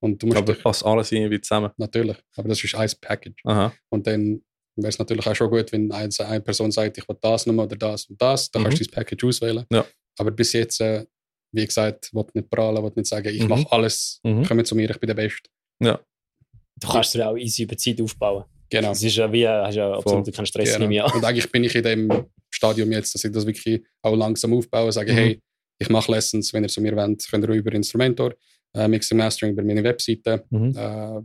Und 0.00 0.22
du 0.22 0.26
musst 0.26 0.38
Aber 0.38 0.52
dich, 0.52 0.62
passt 0.62 0.84
alles 0.84 1.12
irgendwie 1.12 1.40
zusammen. 1.40 1.70
natürlich, 1.78 2.16
aber 2.36 2.48
das 2.48 2.62
ist 2.62 2.74
ein 2.74 2.90
Package. 3.00 3.40
Aha. 3.44 3.72
Und 3.88 4.06
dann 4.06 4.42
wäre 4.76 4.88
es 4.88 4.98
natürlich 4.98 5.26
auch 5.26 5.34
schon 5.34 5.50
gut, 5.50 5.70
wenn 5.72 5.90
eine, 5.92 6.08
eine 6.20 6.40
Person 6.40 6.70
sagt, 6.70 6.98
ich 6.98 7.08
will 7.08 7.16
das 7.20 7.46
nochmal 7.46 7.66
oder 7.66 7.76
das 7.76 8.06
und 8.06 8.20
das, 8.20 8.50
dann 8.50 8.62
Mhm. 8.62 8.66
kannst 8.66 8.80
du 8.80 8.84
das 8.84 8.92
Package 8.94 9.24
auswählen. 9.24 9.64
Ja. 9.72 9.84
Aber 10.18 10.30
bis 10.30 10.52
jetzt, 10.52 10.80
äh, 10.80 11.04
wie 11.52 11.64
gesagt, 11.66 12.12
will 12.12 12.24
nicht 12.34 12.50
prahlen, 12.50 12.82
will 12.82 12.92
nicht 12.96 13.06
sagen, 13.06 13.28
ich 13.28 13.42
Mhm. 13.42 13.48
mache 13.48 13.70
alles, 13.72 14.20
Mhm. 14.24 14.44
komm 14.46 14.64
zu 14.64 14.74
mir, 14.74 14.90
ich 14.90 14.98
bin 14.98 15.06
der 15.08 15.14
Beste. 15.14 15.48
Du 15.80 16.88
kannst 16.88 17.14
dir 17.14 17.28
auch 17.28 17.36
easy 17.36 17.62
über 17.62 17.76
Zeit 17.76 18.00
aufbauen. 18.00 18.44
Genau. 18.68 18.90
Es 18.90 19.02
ist 19.02 19.14
ja 19.16 19.32
wie, 19.32 19.46
hast 19.46 19.74
ja 19.76 19.92
absolut 19.92 20.32
keinen 20.34 20.46
Stress 20.46 20.72
Genau. 20.72 20.78
nicht 20.80 20.88
mehr. 20.88 21.14
Und 21.14 21.24
eigentlich 21.24 21.50
bin 21.52 21.62
ich 21.62 21.74
in 21.76 21.82
dem 21.84 22.26
Stadium 22.50 22.90
jetzt, 22.90 23.14
dass 23.14 23.24
ich 23.24 23.30
das 23.30 23.46
wirklich 23.46 23.82
auch 24.02 24.16
langsam 24.16 24.52
aufbaue, 24.54 24.90
sage, 24.90 25.12
Mhm. 25.12 25.16
hey, 25.16 25.40
ich 25.78 25.88
mache 25.88 26.10
Lessons, 26.10 26.52
wenn 26.52 26.64
ihr 26.64 26.68
zu 26.68 26.80
mir 26.80 26.96
wollt, 26.96 27.24
könnt 27.30 27.44
ihr 27.44 27.50
über 27.54 27.72
Instrumentor, 27.72 28.34
äh, 28.74 28.88
Mixing 28.88 29.18
Mastering 29.18 29.52
über 29.52 29.62
meine 29.62 29.84
Webseite. 29.84 30.44
Mhm. 30.50 30.74
Äh, 30.76 31.20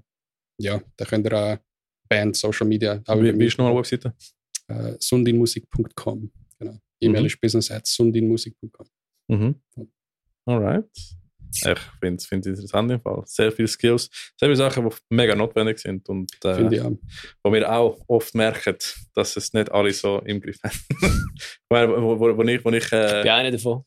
ja, 0.61 0.81
da 0.97 1.05
könnt 1.05 1.25
ihr 1.25 1.33
auch 1.33 1.57
Band, 2.09 2.35
Social 2.35 2.67
Media, 2.67 3.01
auch 3.07 3.21
Wie, 3.21 3.37
wie 3.39 3.45
ist 3.45 3.57
nochmal 3.57 3.73
die 3.73 3.77
Webseite? 3.79 4.13
äh, 4.67 4.95
sundinmusik.com. 4.99 6.31
Genau. 6.59 6.77
E-Mail 7.01 7.21
Mhm. 7.21 7.27
ist 7.27 7.39
business 7.41 7.71
at 7.71 7.87
sundinmusik.com. 7.87 8.87
Mhm. 9.27 9.55
Alright. 10.45 10.85
Ich 11.51 11.79
finde 11.99 12.17
es 12.21 12.31
interessant 12.31 12.91
im 12.91 12.99
Fall. 12.99 13.23
Sehr 13.25 13.51
viele 13.51 13.67
Skills, 13.67 14.07
sehr 14.37 14.47
viele 14.49 14.55
Sachen, 14.55 14.87
die 14.87 14.95
mega 15.15 15.33
notwendig 15.33 15.79
sind 15.79 16.07
und 16.07 16.31
äh, 16.45 16.75
ich 16.75 16.83
wo 17.43 17.51
wir 17.51 17.71
auch 17.71 17.99
oft 18.07 18.35
merken, 18.35 18.75
dass 19.15 19.35
es 19.35 19.51
nicht 19.53 19.71
alle 19.71 19.91
so 19.91 20.19
im 20.25 20.39
Griff 20.41 20.59
haben. 20.63 20.77
Wo, 21.69 22.19
wo, 22.19 22.37
wo 22.37 22.43
ich, 22.43 22.63
wo 22.63 22.69
ich 22.69 22.83
Ich 22.85 22.91
äh, 22.93 23.21
bin 23.23 23.31
einer 23.31 23.51
davon. 23.51 23.83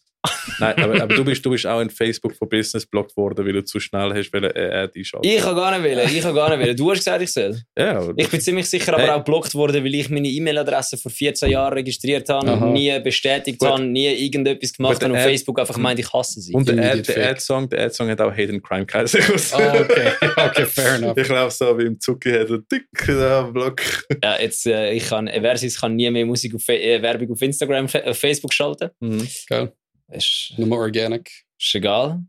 Nein, 0.58 0.74
aber, 0.78 1.02
aber 1.02 1.14
du, 1.14 1.24
bist, 1.24 1.44
du 1.44 1.50
bist 1.50 1.66
auch 1.66 1.80
in 1.80 1.90
Facebook 1.90 2.34
von 2.36 2.48
Business 2.48 2.86
blockt 2.86 3.16
worden, 3.16 3.44
weil 3.44 3.52
du 3.52 3.64
zu 3.64 3.80
schnell 3.80 4.12
hast 4.14 4.32
wollen, 4.32 4.44
äh, 4.54 4.70
Ad 4.82 4.98
einschalten. 4.98 5.28
Ich 5.28 5.40
kann 5.42 5.54
gar 5.56 5.70
nicht 5.78 5.84
wählen. 5.84 6.08
Ich 6.08 6.20
kann 6.22 6.34
gar 6.34 6.50
nicht 6.50 6.64
wählen. 6.64 6.76
Du 6.76 6.90
hast 6.90 6.98
gesagt, 6.98 7.22
ich 7.22 7.32
soll. 7.32 7.58
Ja, 7.76 8.08
Ich 8.16 8.28
bin 8.28 8.40
ziemlich 8.40 8.66
sicher 8.68 8.94
aber 8.94 9.02
Hey. 9.02 9.10
auch 9.10 9.16
geblockt 9.18 9.54
worden, 9.54 9.84
weil 9.84 9.94
ich 9.94 10.08
meine 10.10 10.28
E-Mail-Adresse 10.28 10.96
vor 10.98 11.10
14 11.10 11.50
Jahren 11.50 11.72
registriert 11.74 12.28
habe, 12.28 12.48
Aha. 12.50 12.66
nie 12.70 12.98
bestätigt 13.00 13.58
Gut. 13.58 13.68
habe, 13.68 13.82
nie 13.82 14.06
irgendetwas 14.06 14.72
gemacht 14.72 15.02
habe 15.02 15.12
und 15.12 15.18
Ad- 15.18 15.28
Facebook 15.28 15.58
einfach 15.58 15.76
meint, 15.78 15.98
ich 15.98 16.12
hasse 16.12 16.40
sie. 16.40 16.52
und 16.54 16.68
der 16.68 16.92
Ad-. 16.92 17.22
Ad-Song 17.24 17.68
der 17.68 17.86
Ad-Song 17.86 18.08
hat 18.08 18.20
auch 18.20 18.32
Hidden 18.32 18.62
Crime 18.62 18.86
geheißen. 18.86 19.20
Ah, 19.52 19.74
okay. 19.80 20.10
okay, 20.36 20.66
fair 20.66 20.94
enough. 20.96 21.16
Ich 21.16 21.24
glaube, 21.28 21.50
so 21.50 21.78
wie 21.78 21.84
im 21.86 21.98
Zucki 22.00 22.30
hat 22.30 22.48
er 22.50 22.58
dick 22.70 22.86
da 23.06 23.42
Block. 23.42 23.80
Ja, 24.22 24.40
jetzt, 24.40 24.66
äh, 24.66 24.92
ich 24.92 25.06
kann, 25.08 25.28
Versus 25.28 25.80
kann 25.80 25.96
nie 25.96 26.10
mehr 26.10 26.24
Musik 26.26 26.54
auf, 26.54 26.68
äh, 26.68 27.00
Werbung 27.02 27.30
auf 27.32 27.42
Instagram, 27.42 27.86
auf 27.86 28.18
Facebook 28.18 28.52
schalten. 28.54 28.90
Mhm. 29.00 29.26
Geil. 29.48 29.72
Ist, 30.12 30.54
Nur 30.56 30.78
organic. 30.78 31.30
ist 31.58 31.74
egal. 31.74 32.24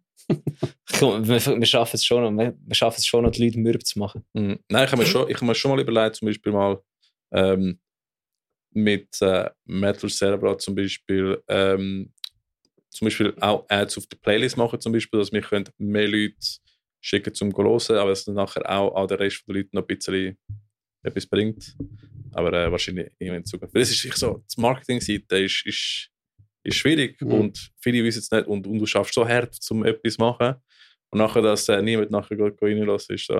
Komm, 0.99 1.27
wir, 1.27 1.45
wir 1.45 1.65
schaffen 1.65 1.95
es 1.95 2.05
schon 2.05 2.23
noch, 2.23 2.43
wir, 2.43 2.55
wir 2.57 2.75
schaffen 2.75 2.97
es 2.99 3.05
schon 3.05 3.23
noch, 3.23 3.31
die 3.31 3.45
Leute 3.45 3.59
mürb 3.59 3.85
zu 3.85 3.99
machen. 3.99 4.25
Mhm. 4.33 4.59
Nein, 4.69 4.85
ich 4.85 4.91
habe 4.91 5.01
mir, 5.01 5.07
schon, 5.07 5.29
ich 5.29 5.35
hab 5.35 5.43
mir 5.43 5.55
schon 5.55 5.71
mal 5.71 5.81
überlegt, 5.81 6.15
zum 6.15 6.27
Beispiel 6.27 6.51
mal 6.51 6.81
ähm, 7.33 7.79
mit 8.71 9.21
äh, 9.21 9.49
Metal 9.65 10.09
Cerebral 10.09 10.57
zum 10.57 10.75
Beispiel, 10.75 11.41
ähm, 11.47 12.13
zum 12.89 13.05
Beispiel 13.05 13.33
auch 13.39 13.65
Ads 13.69 13.97
auf 13.97 14.07
der 14.07 14.17
Playlist 14.17 14.57
machen, 14.57 14.79
zum 14.79 14.93
Beispiel, 14.93 15.19
dass 15.19 15.31
wir 15.31 15.41
können 15.41 15.67
mehr 15.77 16.07
Leute 16.07 16.35
schicken 17.01 17.33
zum 17.33 17.55
Hören, 17.55 17.97
aber 17.97 18.11
dass 18.11 18.25
dann 18.25 18.35
nachher 18.35 18.69
auch 18.69 18.95
an 18.95 19.07
den 19.07 19.17
Rest 19.17 19.43
der 19.47 19.55
Leute 19.55 19.69
noch 19.73 19.81
ein 19.83 19.87
bisschen 19.87 20.37
etwas 21.03 21.27
bringt. 21.27 21.75
Aber 22.31 22.53
äh, 22.53 22.71
wahrscheinlich 22.71 23.11
irgendwann 23.19 23.41
in 23.41 23.45
Zukunft. 23.45 23.75
Es 23.75 23.91
ist 23.91 24.05
echt 24.05 24.17
so, 24.17 24.43
die 24.55 24.61
Marketing-Seite 24.61 25.37
ist, 25.39 25.65
ist, 25.65 26.09
ist 26.63 26.75
schwierig 26.75 27.21
Mhm. 27.21 27.31
und 27.33 27.71
viele 27.81 28.03
wissen 28.03 28.19
es 28.19 28.31
nicht 28.31 28.47
und, 28.47 28.65
und 28.67 28.79
du 28.79 28.85
schaffst 28.85 29.13
so 29.13 29.27
hart, 29.27 29.55
um 29.69 29.85
etwas 29.85 30.13
zu 30.13 30.21
machen. 30.21 30.55
Und 31.11 31.19
nachher, 31.19 31.41
dass 31.43 31.69
äh, 31.69 31.81
niemand 31.81 32.09
nachher 32.11 32.37
reinlassen, 32.39 33.15
ist 33.15 33.27
so. 33.27 33.35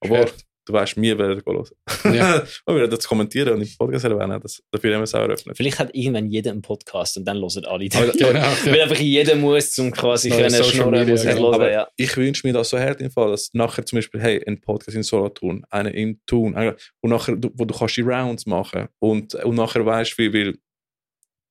Aber 0.00 0.16
Fair. 0.26 0.30
du 0.64 0.72
weißt, 0.72 0.96
wir 1.00 1.18
werden 1.18 1.42
hören. 1.44 2.14
Ja. 2.14 2.36
und 2.64 2.74
wir 2.74 2.82
werden 2.82 2.90
das 2.92 3.04
kommentieren 3.08 3.54
und 3.54 3.62
im 3.62 3.68
Podcast 3.76 4.04
erwähnen. 4.04 4.40
Das, 4.40 4.62
dafür 4.70 4.92
haben 4.94 5.00
wir 5.00 5.04
es 5.04 5.14
auch 5.16 5.22
eröffnet. 5.22 5.56
Vielleicht 5.56 5.80
hat 5.80 5.92
irgendwann 5.92 6.28
jeder 6.28 6.52
einen 6.52 6.62
Podcast 6.62 7.16
und 7.16 7.24
dann 7.24 7.38
hören 7.38 7.64
alle 7.64 7.88
Aber- 7.92 8.06
den. 8.12 8.12
Genau. 8.12 8.40
Weil 8.64 8.80
einfach 8.82 8.98
jeder 9.00 9.34
muss, 9.34 9.72
zum 9.72 9.90
quasi 9.90 10.28
Neue 10.28 10.42
können 10.42 10.64
schnurren, 10.64 11.08
muss 11.08 11.24
er 11.24 11.34
genau. 11.34 11.52
hören, 11.58 11.72
ja. 11.72 11.88
Ich 11.96 12.16
wünsche 12.16 12.46
mir 12.46 12.52
das 12.52 12.70
so 12.70 12.78
hart 12.78 13.00
im 13.00 13.10
Fall, 13.10 13.30
dass 13.32 13.50
nachher 13.54 13.84
zum 13.84 13.96
Beispiel, 13.96 14.20
hey, 14.20 14.44
ein 14.46 14.60
Podcast 14.60 14.96
in 14.96 15.02
Solothurn, 15.02 15.64
einen 15.70 15.92
im 15.94 16.20
Tun, 16.26 16.54
einen- 16.54 16.76
und 17.00 17.10
nachher, 17.10 17.36
wo 17.54 17.64
du 17.64 17.74
kannst 17.76 17.96
die 17.96 18.02
Rounds 18.02 18.46
machen 18.46 18.86
und, 19.00 19.34
und 19.34 19.56
nachher 19.56 19.84
weißt, 19.84 20.16
wie 20.18 20.32
will 20.32 20.58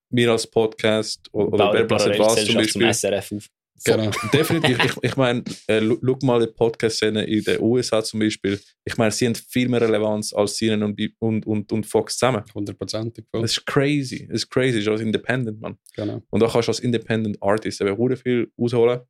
wir 0.10 0.32
als 0.32 0.48
Podcast 0.48 1.28
oder, 1.34 1.74
wer 1.74 1.86
passiert 1.86 2.20
was 2.20 2.36
zum 2.36 2.56
Parallelgesellschaft 2.56 2.72
zum 2.72 2.82
Beispiel. 2.82 2.94
SRF 2.94 3.32
auf. 3.34 3.50
Genau. 3.84 4.10
Definitiv. 4.34 4.84
ich 4.84 5.04
ich 5.04 5.18
meine, 5.18 5.44
äh, 5.68 5.82
schau 5.82 6.18
mal 6.24 6.40
die 6.46 6.52
Podcast-Szene 6.52 7.26
in 7.26 7.44
den 7.44 7.62
USA 7.62 8.02
zum 8.04 8.22
Beispiel. 8.22 8.60
Ich 8.86 8.98
meine, 8.98 9.12
sie 9.12 9.26
haben 9.26 9.36
viel 9.36 9.68
mehr 9.68 9.82
Relevanz 9.82 10.34
als 10.34 10.56
CNN 10.56 10.82
und, 10.84 11.00
und, 11.20 11.46
und, 11.46 11.72
und 11.72 11.86
Fox 11.86 12.18
zusammen. 12.18 12.44
Hundertprozentig. 12.54 13.26
Das 13.32 13.52
ist 13.52 13.66
crazy. 13.66 14.28
Das 14.28 14.44
ist 14.44 14.50
crazy. 14.50 14.76
Das 14.78 14.84
ist 14.84 14.88
als 14.88 15.02
Independent, 15.02 15.60
man. 15.60 15.78
Genau. 15.96 16.22
Und 16.30 16.40
da 16.42 16.48
kannst 16.48 16.68
du 16.70 16.72
als 16.72 16.80
Independent 16.80 17.42
Artist 17.42 17.82
eben 17.82 18.18
viel 18.18 18.50
rausholen. 18.58 19.02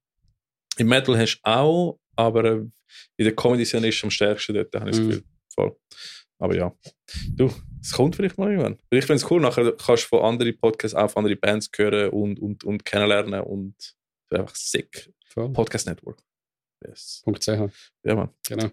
Im 0.78 0.88
Metal 0.88 1.18
hast 1.18 1.38
du 1.38 1.50
auch, 1.50 2.00
aber 2.16 2.44
äh, 2.46 2.56
in 3.18 3.26
der 3.26 3.36
Comedy-Szene 3.36 3.88
ist 3.88 3.98
es 3.98 4.04
am 4.04 4.10
stärksten 4.10 4.56
dort, 4.56 4.74
habe 4.76 4.90
ich 4.90 4.96
das 4.98 5.06
Mhm. 5.06 5.10
Gefühl. 5.10 5.24
Voll. 5.54 5.76
Aber 6.40 6.56
ja. 6.56 6.74
Du, 7.36 7.52
es 7.86 7.92
kommt 7.92 8.16
vielleicht 8.16 8.38
mal 8.38 8.50
irgendwann. 8.50 8.80
Ich 8.90 9.06
finde 9.06 9.24
es 9.24 9.30
cool, 9.30 9.40
nachher 9.42 9.72
kannst 9.74 10.06
du 10.06 10.08
von 10.08 10.22
anderen 10.24 10.58
Podcasts 10.58 10.96
auch 10.96 11.10
von 11.10 11.24
anderen 11.24 11.40
Bands 11.40 11.70
hören 11.76 12.10
und, 12.10 12.40
und, 12.40 12.64
und 12.64 12.84
kennenlernen 12.84 13.42
und 13.42 13.76
es 13.78 13.96
ist 14.32 14.40
einfach 14.40 14.56
sick. 14.56 15.14
Voll. 15.28 15.54
Podcast 15.54 15.88
Network. 15.88 16.18
Yes. 16.86 17.24
.ch. 17.40 17.48
Ja, 18.04 18.16
man. 18.16 18.30
Genau. 18.48 18.72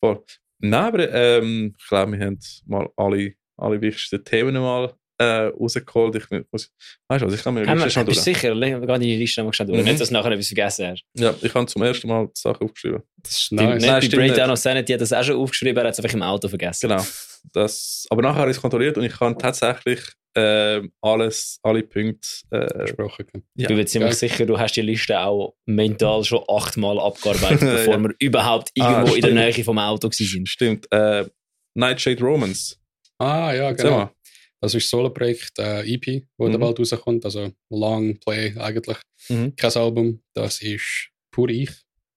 Voll. 0.00 0.24
Nein, 0.58 0.84
aber 0.84 1.12
ähm, 1.12 1.74
ich 1.78 1.88
glaube, 1.88 2.12
wir 2.18 2.26
haben 2.26 2.38
mal 2.66 2.88
alle, 2.96 3.34
alle 3.56 3.80
wichtigsten 3.80 4.24
Themen 4.24 4.54
mal 4.54 4.92
äh, 5.18 5.24
rausgeholt. 5.46 6.16
Ich 6.16 6.28
muss, 6.50 6.72
weißt 7.08 7.22
du 7.22 7.26
was, 7.26 7.34
ich 7.34 7.42
kann 7.42 7.54
mir 7.54 7.64
Liste 7.64 7.90
schon 7.90 8.04
durch. 8.06 8.20
sicher? 8.20 8.52
Leg 8.54 8.80
gerade 8.80 8.98
die 8.98 9.16
Liste 9.16 9.40
nochmal 9.42 9.52
schnell 9.54 9.68
durch. 9.68 9.78
Mhm. 9.80 9.84
Nicht, 9.84 10.00
dass 10.00 10.08
du 10.08 10.14
nachher 10.14 10.32
etwas 10.32 10.46
vergessen 10.48 10.86
hast. 10.88 11.04
Ja, 11.14 11.34
ich 11.40 11.54
habe 11.54 11.66
zum 11.66 11.82
ersten 11.82 12.08
Mal 12.08 12.26
die 12.26 12.40
Sachen 12.40 12.64
aufgeschrieben. 12.64 13.02
Das 13.22 13.42
stimmt 13.42 13.60
Nice. 13.60 13.74
nicht. 13.82 13.86
Nein, 13.86 14.10
Bei 14.10 14.16
Breakdown 14.16 14.50
of 14.50 14.58
Sanity 14.58 14.92
hat 14.92 15.00
das 15.00 15.12
auch 15.12 15.22
schon 15.22 15.36
aufgeschrieben, 15.36 15.76
er 15.76 15.86
hat 15.86 15.94
es 15.94 16.00
einfach 16.00 16.14
im 16.14 16.22
Auto 16.22 16.48
vergessen. 16.48 16.88
Genau. 16.88 17.04
Das, 17.52 18.06
aber 18.10 18.22
nachher 18.22 18.40
habe 18.40 18.50
ich 18.50 18.56
es 18.56 18.60
kontrolliert 18.60 18.96
und 18.98 19.04
ich 19.04 19.12
kann 19.12 19.38
tatsächlich 19.38 20.00
ähm, 20.36 20.92
alles, 21.00 21.58
alle 21.62 21.82
Punkte. 21.84 22.26
Äh, 22.50 22.66
Besprochen. 22.84 23.26
können. 23.26 23.44
Ich 23.54 23.66
bin 23.68 23.76
mir 23.76 23.86
ziemlich 23.86 24.10
Geil. 24.18 24.28
sicher, 24.30 24.46
du 24.46 24.58
hast 24.58 24.72
die 24.74 24.80
Liste 24.82 25.20
auch 25.20 25.54
mental 25.66 26.24
schon 26.24 26.42
achtmal 26.48 26.98
abgearbeitet, 26.98 27.62
Ja. 27.62 27.74
bevor 27.76 27.98
wir 27.98 28.14
überhaupt 28.18 28.70
Ah, 28.80 28.98
irgendwo 29.00 29.14
in 29.14 29.20
der. 29.22 29.34
Nähe 29.34 29.64
vom 29.64 29.78
Auto 29.78 30.08
waren. 30.08 30.46
stimmt. 30.46 30.90
Äh, 30.90 31.26
Nightshade 31.76 32.20
Romans. 32.20 32.80
Ah, 33.18 33.52
ja, 33.54 33.70
genau. 33.72 34.10
Das 34.60 34.74
ist 34.74 34.88
Solo-Projekt 34.88 35.58
äh, 35.58 35.82
EP, 35.82 36.24
wo 36.38 36.46
Mhm. 36.48 36.52
der 36.52 36.58
bald 36.58 36.80
rauskommt. 36.80 37.24
Also 37.24 37.52
Long 37.70 38.18
Play 38.18 38.54
eigentlich. 38.58 38.96
Mhm. 39.28 39.54
Kein 39.54 39.72
Album. 39.72 40.22
Das 40.34 40.60
ist 40.62 41.10
pur 41.30 41.48
ich. 41.50 41.70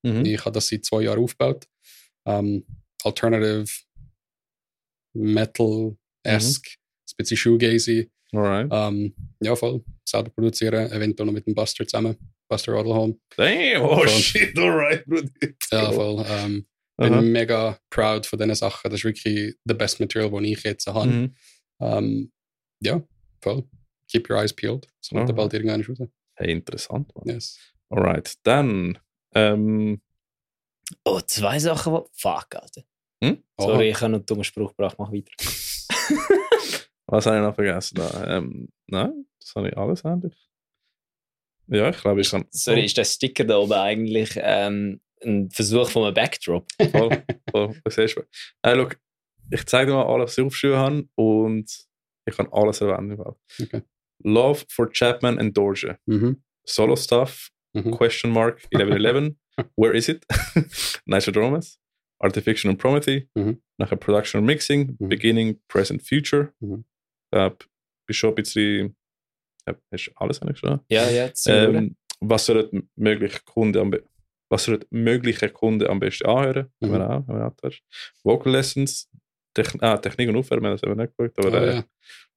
Mhm. 0.03 0.25
Ich 0.25 0.39
habe 0.45 0.53
das 0.53 0.67
seit 0.69 0.85
zwei 0.85 1.01
Jahren 1.03 1.19
aufgebaut. 1.19 1.65
Ähm, 2.25 2.65
Alternative 3.03 3.65
Metal-esque, 5.17 6.67
ein 6.67 7.15
bisschen 7.17 7.37
Shoegazy. 7.37 8.09
Alright. 8.33 8.67
Ähm, 8.71 9.13
ja, 9.41 9.55
voll. 9.55 9.83
Selber 10.07 10.29
produzieren, 10.31 10.91
eventuell 10.91 11.25
noch 11.27 11.33
mit 11.33 11.45
dem 11.47 11.55
Buster 11.55 11.85
zusammen. 11.87 12.17
Buster 12.49 12.73
Rodelholm. 12.73 13.19
Damn, 13.35 13.81
oh 13.83 13.97
Voll. 13.97 14.07
shit, 14.09 14.57
alright, 14.57 15.05
Bruder. 15.05 15.29
Ja, 15.71 15.91
voll. 15.91 16.25
Ähm, 16.29 16.65
Aha. 16.97 17.09
bin 17.21 17.31
mega 17.31 17.77
proud 17.89 18.25
von 18.25 18.39
diesen 18.39 18.55
Sachen. 18.55 18.89
Das 18.89 18.99
ist 18.99 19.05
wirklich 19.05 19.55
the 19.65 19.73
best 19.73 19.99
material, 19.99 20.29
das 20.31 20.41
ich 20.43 20.63
jetzt 20.63 20.87
habe. 20.87 21.09
Mhm. 21.09 21.35
Ähm, 21.81 22.31
ja, 22.81 23.01
voll. 23.41 23.63
Keep 24.09 24.29
your 24.29 24.37
eyes 24.37 24.53
peeled. 24.53 24.87
Es 25.01 25.09
kommt 25.09 25.23
Aha. 25.23 25.31
bald 25.33 25.53
irgendwann 25.53 25.83
raus. 25.83 26.07
Hey, 26.35 26.51
interessant, 26.51 27.13
man. 27.15 27.35
Yes. 27.35 27.59
Alright, 27.89 28.35
dann. 28.43 28.97
Ähm, 29.33 30.01
Oh, 31.03 31.19
zwei 31.19 31.59
Sachen, 31.59 31.91
wo... 31.91 32.09
Fuck, 32.13 32.55
Alter. 32.55 32.83
Hm? 33.23 33.43
Sorry, 33.59 33.89
ich 33.89 33.95
habe 33.95 34.15
einen 34.15 34.25
dummen 34.25 34.43
Spruch 34.43 34.69
gebracht, 34.75 34.95
mach 34.99 35.11
weiter. 35.11 35.31
was 37.07 37.25
habe 37.25 37.37
ich 37.37 37.41
noch 37.41 37.55
vergessen? 37.55 37.99
Ähm, 38.25 38.69
nein, 38.87 39.25
das 39.39 39.55
habe 39.55 39.69
ich 39.69 39.77
alles 39.77 40.05
eigentlich. 40.05 40.35
Ja, 41.67 41.89
ich 41.89 41.97
glaube, 41.97 42.21
ich 42.21 42.29
kann. 42.29 42.45
Sorry, 42.51 42.85
ist 42.85 42.97
der 42.97 43.03
Sticker 43.05 43.43
da 43.43 43.57
oben 43.57 43.73
eigentlich 43.73 44.31
ähm, 44.37 45.01
ein 45.23 45.49
Versuch 45.51 45.89
von 45.89 46.05
einem 46.05 46.13
Backdrop? 46.13 46.65
Voll, 46.91 47.23
voll. 47.51 47.75
Das 47.83 47.95
siehst 47.95 48.17
du. 48.17 48.23
Hey, 48.63 48.75
look, 48.75 48.97
ich 49.51 49.65
zeige 49.65 49.91
dir 49.91 49.97
mal 49.97 50.05
alles, 50.05 50.31
was 50.31 50.37
ich 50.37 50.43
aufgeschrieben 50.45 50.77
habe 50.77 51.07
und 51.15 51.87
ich 52.25 52.35
kann 52.37 52.47
alles 52.51 52.81
erwähnen. 52.81 53.19
Okay. 53.61 53.81
Love 54.23 54.63
for 54.69 54.89
Chapman 54.91 55.39
and 55.39 55.57
Dorje. 55.57 55.97
Mhm. 56.05 56.43
Solo 56.65 56.95
Stuff, 56.95 57.49
Mhm. 57.73 57.91
Question 57.91 58.31
Mark 58.31 58.63
1111. 58.73 59.37
Where 59.75 59.93
is 59.95 60.07
it? 60.09 60.25
Nice 61.05 61.27
Romance. 61.35 61.77
Artifiction 62.19 62.69
and 62.69 62.79
Promethe. 62.79 63.27
Mhm. 63.35 63.61
Nachher 63.77 63.97
Production 63.97 64.39
and 64.39 64.47
Mixing. 64.47 64.97
Mhm. 64.99 65.09
Beginning, 65.09 65.59
Present, 65.67 66.01
Future. 66.01 66.53
Mhm. 66.59 66.85
Äh, 67.31 67.51
bist 68.05 68.19
schon 68.19 68.29
ein 68.29 68.35
bisschen. 68.35 68.95
Ja, 69.67 69.75
hast 69.91 70.07
du 70.07 70.11
alles 70.15 70.39
schon? 70.59 70.79
Ja, 70.89 71.09
ja, 71.09 71.29
ähm, 71.47 71.97
was 72.21 72.45
sollten 72.45 72.89
mögliche 72.95 73.39
Kunden 73.43 73.77
am 73.77 73.93
was 74.49 74.63
sollten 74.63 74.87
mögliche 74.91 75.49
Kunden 75.49 75.87
am 75.87 75.99
besten 75.99 76.25
anhören? 76.25 76.71
Mhm. 76.79 76.85
Haben 76.85 76.99
wir 76.99 77.09
auch, 77.09 77.27
haben 77.27 77.61
wir 77.61 77.69
auch. 77.69 77.71
Vocal 78.23 78.53
Lessons, 78.53 79.09
Techn 79.53 79.81
ah, 79.81 79.97
Technik 79.97 80.29
und 80.29 80.37
Aufwärmen, 80.37 80.71
das 80.71 80.81
haben 80.81 80.97
wir 80.97 81.03
nicht 81.03 81.17
geguckt. 81.17 81.37
Aber 81.45 81.61
äh, 81.61 81.75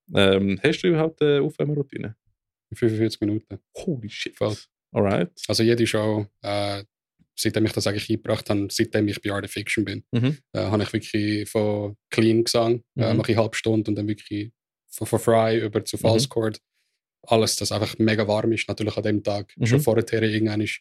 ja. 0.08 0.32
ähm, 0.34 0.58
hast 0.62 0.82
du 0.82 0.88
überhaupt 0.88 1.22
eine 1.22 1.40
Aufwärmroutine? 1.42 2.16
45 2.74 3.20
Minuten. 3.20 3.58
Holy 3.76 4.08
shit. 4.08 4.36
Voll. 4.36 4.56
Alright. 4.92 5.30
Also 5.48 5.62
jede 5.62 5.86
Show, 5.86 6.26
äh, 6.42 6.82
seitdem 7.38 7.64
ich 7.66 7.72
das 7.72 7.86
eigentlich 7.86 8.08
eingebracht 8.10 8.48
habe, 8.50 8.68
seitdem 8.70 9.08
ich 9.08 9.20
bei 9.22 9.30
Art 9.32 9.44
of 9.44 9.50
Fiction 9.50 9.84
bin, 9.84 10.04
Mhm. 10.12 10.38
äh, 10.52 10.60
habe 10.60 10.82
ich 10.82 10.92
wirklich 10.92 11.48
von 11.48 11.96
Clean 12.10 12.44
Gesang, 12.44 12.82
äh, 12.96 13.10
Mhm. 13.12 13.18
mache 13.18 13.32
ich 13.32 13.38
halbe 13.38 13.56
Stunde 13.56 13.90
und 13.90 13.94
dann 13.96 14.08
wirklich 14.08 14.50
von, 14.90 15.06
von 15.06 15.18
Fry 15.18 15.58
über 15.64 15.84
zu 15.84 15.96
Mhm. 15.96 16.00
False 16.00 16.28
Chord. 16.28 16.60
Alles, 17.26 17.56
das 17.56 17.70
einfach 17.72 17.98
mega 17.98 18.26
warm 18.26 18.52
ist. 18.52 18.66
Natürlich 18.68 18.96
an 18.96 19.02
dem 19.02 19.22
Tag 19.22 19.52
Mhm. 19.56 19.66
schon 19.66 19.80
vorher 19.80 20.22
irgendwann 20.22 20.60
ist 20.62 20.80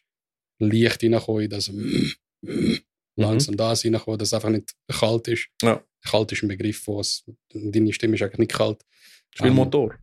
Licht 0.58 1.02
reingekommen, 1.02 1.48
dass 1.48 1.68
mm, 1.72 2.12
mm, 2.42 2.76
langsam 3.16 3.56
das 3.56 3.84
reingekommen, 3.84 4.18
dass 4.18 4.28
es 4.28 4.34
einfach 4.34 4.50
nicht 4.50 4.72
kalt 4.88 5.28
ist. 5.28 5.48
Mhm. 5.62 5.68
Ja. 5.68 5.84
Kalt 6.04 6.32
ist 6.32 6.42
ein 6.42 6.48
Begriff, 6.48 6.86
wo 6.86 7.00
es, 7.00 7.24
deine 7.52 7.92
Stimme 7.92 8.14
ist 8.16 8.22
eigentlich 8.22 8.38
nicht 8.38 8.52
kalt. 8.52 8.82
Spiel 9.34 9.48
Ähm, 9.48 9.54
Motor. 9.54 9.94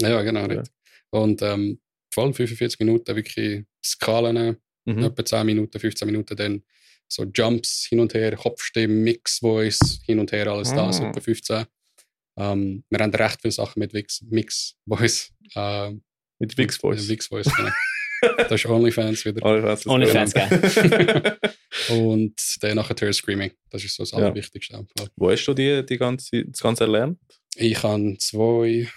Ja, 0.00 0.22
genau. 0.22 0.48
Ja. 0.50 0.62
Und 1.10 1.40
ähm, 1.42 1.80
vor 2.12 2.24
allem 2.24 2.34
45 2.34 2.78
Minuten 2.80 3.14
wirklich 3.14 3.64
Skalen, 3.84 4.56
Mhm. 4.86 5.04
etwa 5.04 5.24
10 5.24 5.46
Minuten, 5.46 5.78
15 5.78 6.06
Minuten, 6.06 6.36
dann 6.36 6.62
so 7.08 7.24
Jumps 7.24 7.86
hin 7.88 8.00
und 8.00 8.14
her, 8.14 8.36
Kopfstimme, 8.36 8.94
Mix, 8.94 9.38
Voice, 9.38 10.00
hin 10.06 10.18
und 10.20 10.30
her, 10.32 10.46
alles 10.48 10.70
das, 10.72 11.00
Ah. 11.00 11.08
etwa 11.10 11.20
15. 11.20 11.64
Ähm, 12.38 12.84
wir 12.88 12.98
haben 13.00 13.12
recht 13.14 13.40
viele 13.42 13.52
Sachen 13.52 13.80
mit 13.80 13.92
Wix, 13.92 14.22
Mix, 14.28 14.76
Voice. 14.86 15.32
Ähm, 15.56 16.02
Mit 16.38 16.56
Wix 16.56 16.76
Voice. 16.78 17.08
Wix 17.08 17.26
Voice, 17.26 17.50
genau. 17.54 17.70
das 18.38 18.52
ist 18.52 18.66
OnlyFans 18.66 19.24
wieder. 19.26 19.42
OnlyFans. 19.44 19.80
ist 19.80 19.86
OnlyFans, 19.86 20.32
geil. 20.34 21.38
Und 21.90 22.34
dann 22.62 22.76
nachher 22.76 23.12
Screaming. 23.12 23.50
Das 23.70 23.84
ist 23.84 23.94
so 23.96 24.02
das 24.04 24.12
Ja. 24.12 24.18
Allerwichtigste. 24.18 24.86
Wo 25.16 25.30
hast 25.30 25.44
du 25.46 25.54
die, 25.54 25.84
die 25.84 25.98
ganze, 25.98 26.44
das 26.46 26.60
Ganze 26.60 26.84
erlernt? 26.84 27.18
Ich 27.56 27.82
habe 27.82 28.16
zwei, 28.18 28.88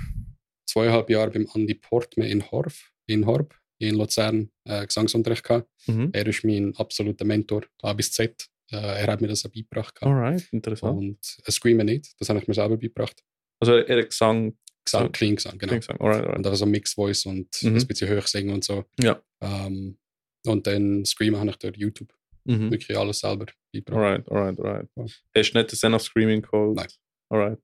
zweieinhalb 0.66 1.10
Jahre 1.10 1.32
beim 1.32 1.48
Andy 1.54 1.74
Portman 1.74 2.28
in 2.28 2.50
Horb, 2.52 2.74
in 3.08 3.26
Horb, 3.26 3.56
in 3.80 3.96
Luzern, 3.96 4.50
äh, 4.66 4.86
Gesangsunterricht 4.86 5.44
gehabt. 5.44 5.70
Mhm. 5.88 6.10
Er 6.14 6.26
ist 6.28 6.44
mein 6.44 6.76
absoluter 6.78 7.26
Mentor, 7.26 7.64
A 7.82 7.94
bis 7.94 8.12
Z. 8.12 8.48
Äh, 8.72 8.76
er 8.78 9.08
hat 9.08 9.22
mir 9.22 9.28
das 9.28 9.46
auch 9.46 9.50
beigebracht. 9.52 9.96
gehabt. 9.96 10.12
Alright, 10.12 10.48
interessant. 10.52 10.98
Und 10.98 11.20
äh, 11.46 11.52
Screamen 11.52 11.86
nicht, 11.86 12.14
das 12.20 12.30
habe 12.30 12.40
ich 12.40 12.48
mir 12.48 12.54
selber 12.54 12.78
beigebracht. 12.78 13.22
Also 13.60 13.74
er 13.78 14.00
hat 14.00 14.10
Gesang, 14.10 14.58
Gesang, 14.86 15.04
Ja. 15.04 15.10
Clean 15.10 15.36
Gesang, 15.36 15.58
genau. 15.58 15.76
Gesang. 15.76 16.00
Alright, 16.00 16.20
Und 16.22 16.28
alright. 16.28 16.46
einfach 16.46 16.58
so 16.58 16.66
Mix 16.66 16.94
Voice 16.94 17.26
und 17.26 17.48
Mhm. 17.62 17.76
ein 17.78 17.88
bisschen 17.88 18.10
hoch 18.18 18.28
singen 18.28 18.54
und 18.54 18.64
so. 18.64 18.84
Ja. 19.00 19.22
Ähm, 19.42 19.98
und 20.46 20.68
dann 20.68 21.06
Screamen 21.06 21.40
habe 21.40 21.50
ich 21.52 21.56
durch 21.58 21.78
YouTube 21.78 22.14
Mhm. 22.46 22.72
wirklich 22.72 22.98
alles 22.98 23.20
selber 23.20 23.46
beigebracht. 23.74 24.28
Alright, 24.28 24.30
alright, 24.30 24.60
alright. 24.60 24.90
Ja. 24.98 25.04
Hast 25.04 25.54
du 25.54 25.58
nicht 25.58 25.72
den 25.72 25.78
Zen 25.78 25.94
of 25.94 26.02
Screaming 26.02 26.42
geholt? 26.42 26.76
Nein. 26.76 26.88
Alright. 27.30 27.60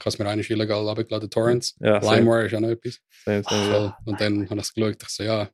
Ich 0.00 0.06
habe 0.06 0.08
es 0.14 0.18
mir 0.18 0.26
eigentlich 0.28 0.50
illegal 0.50 0.88
abgeladen, 0.88 1.28
Torrents. 1.28 1.76
Ja, 1.80 1.98
LimeWire 1.98 2.46
ist 2.46 2.54
auch 2.54 2.60
noch 2.60 2.70
etwas. 2.70 3.00
same, 3.24 3.42
same, 3.42 3.66
ja. 3.66 3.70
Voll. 3.72 3.94
Und 4.06 4.20
dann 4.20 4.48
habe 4.48 4.60
ich 4.60 4.66
es 4.66 4.72
geschaut, 4.74 4.96
ich 5.02 5.08
so, 5.08 5.22
ja, 5.22 5.50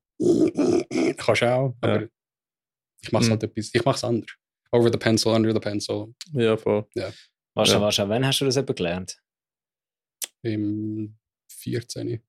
kannst 1.17 1.43
du 1.43 1.53
auch, 1.53 1.77
aber 1.81 2.01
Ja. 2.03 2.09
ich 3.03 3.11
mache 3.13 3.23
es 3.25 3.29
Mhm. 3.29 3.33
halt 3.33 3.43
etwas, 3.43 3.71
ich 3.75 3.85
mache 3.85 3.97
es 3.97 4.05
anders. 4.05 4.31
Over 4.71 4.91
the 4.93 4.99
pencil, 4.99 5.33
under 5.33 5.53
the 5.53 5.59
pencil, 5.61 6.15
ja, 6.33 6.57
voll. 6.57 6.87
Ja. 6.95 7.13
warte, 7.55 8.09
wann 8.09 8.25
hast 8.27 8.41
du 8.41 8.45
das 8.45 8.57
eben 8.57 8.75
gelernt? 8.75 9.19
im 10.43 11.17
14. 11.51 12.21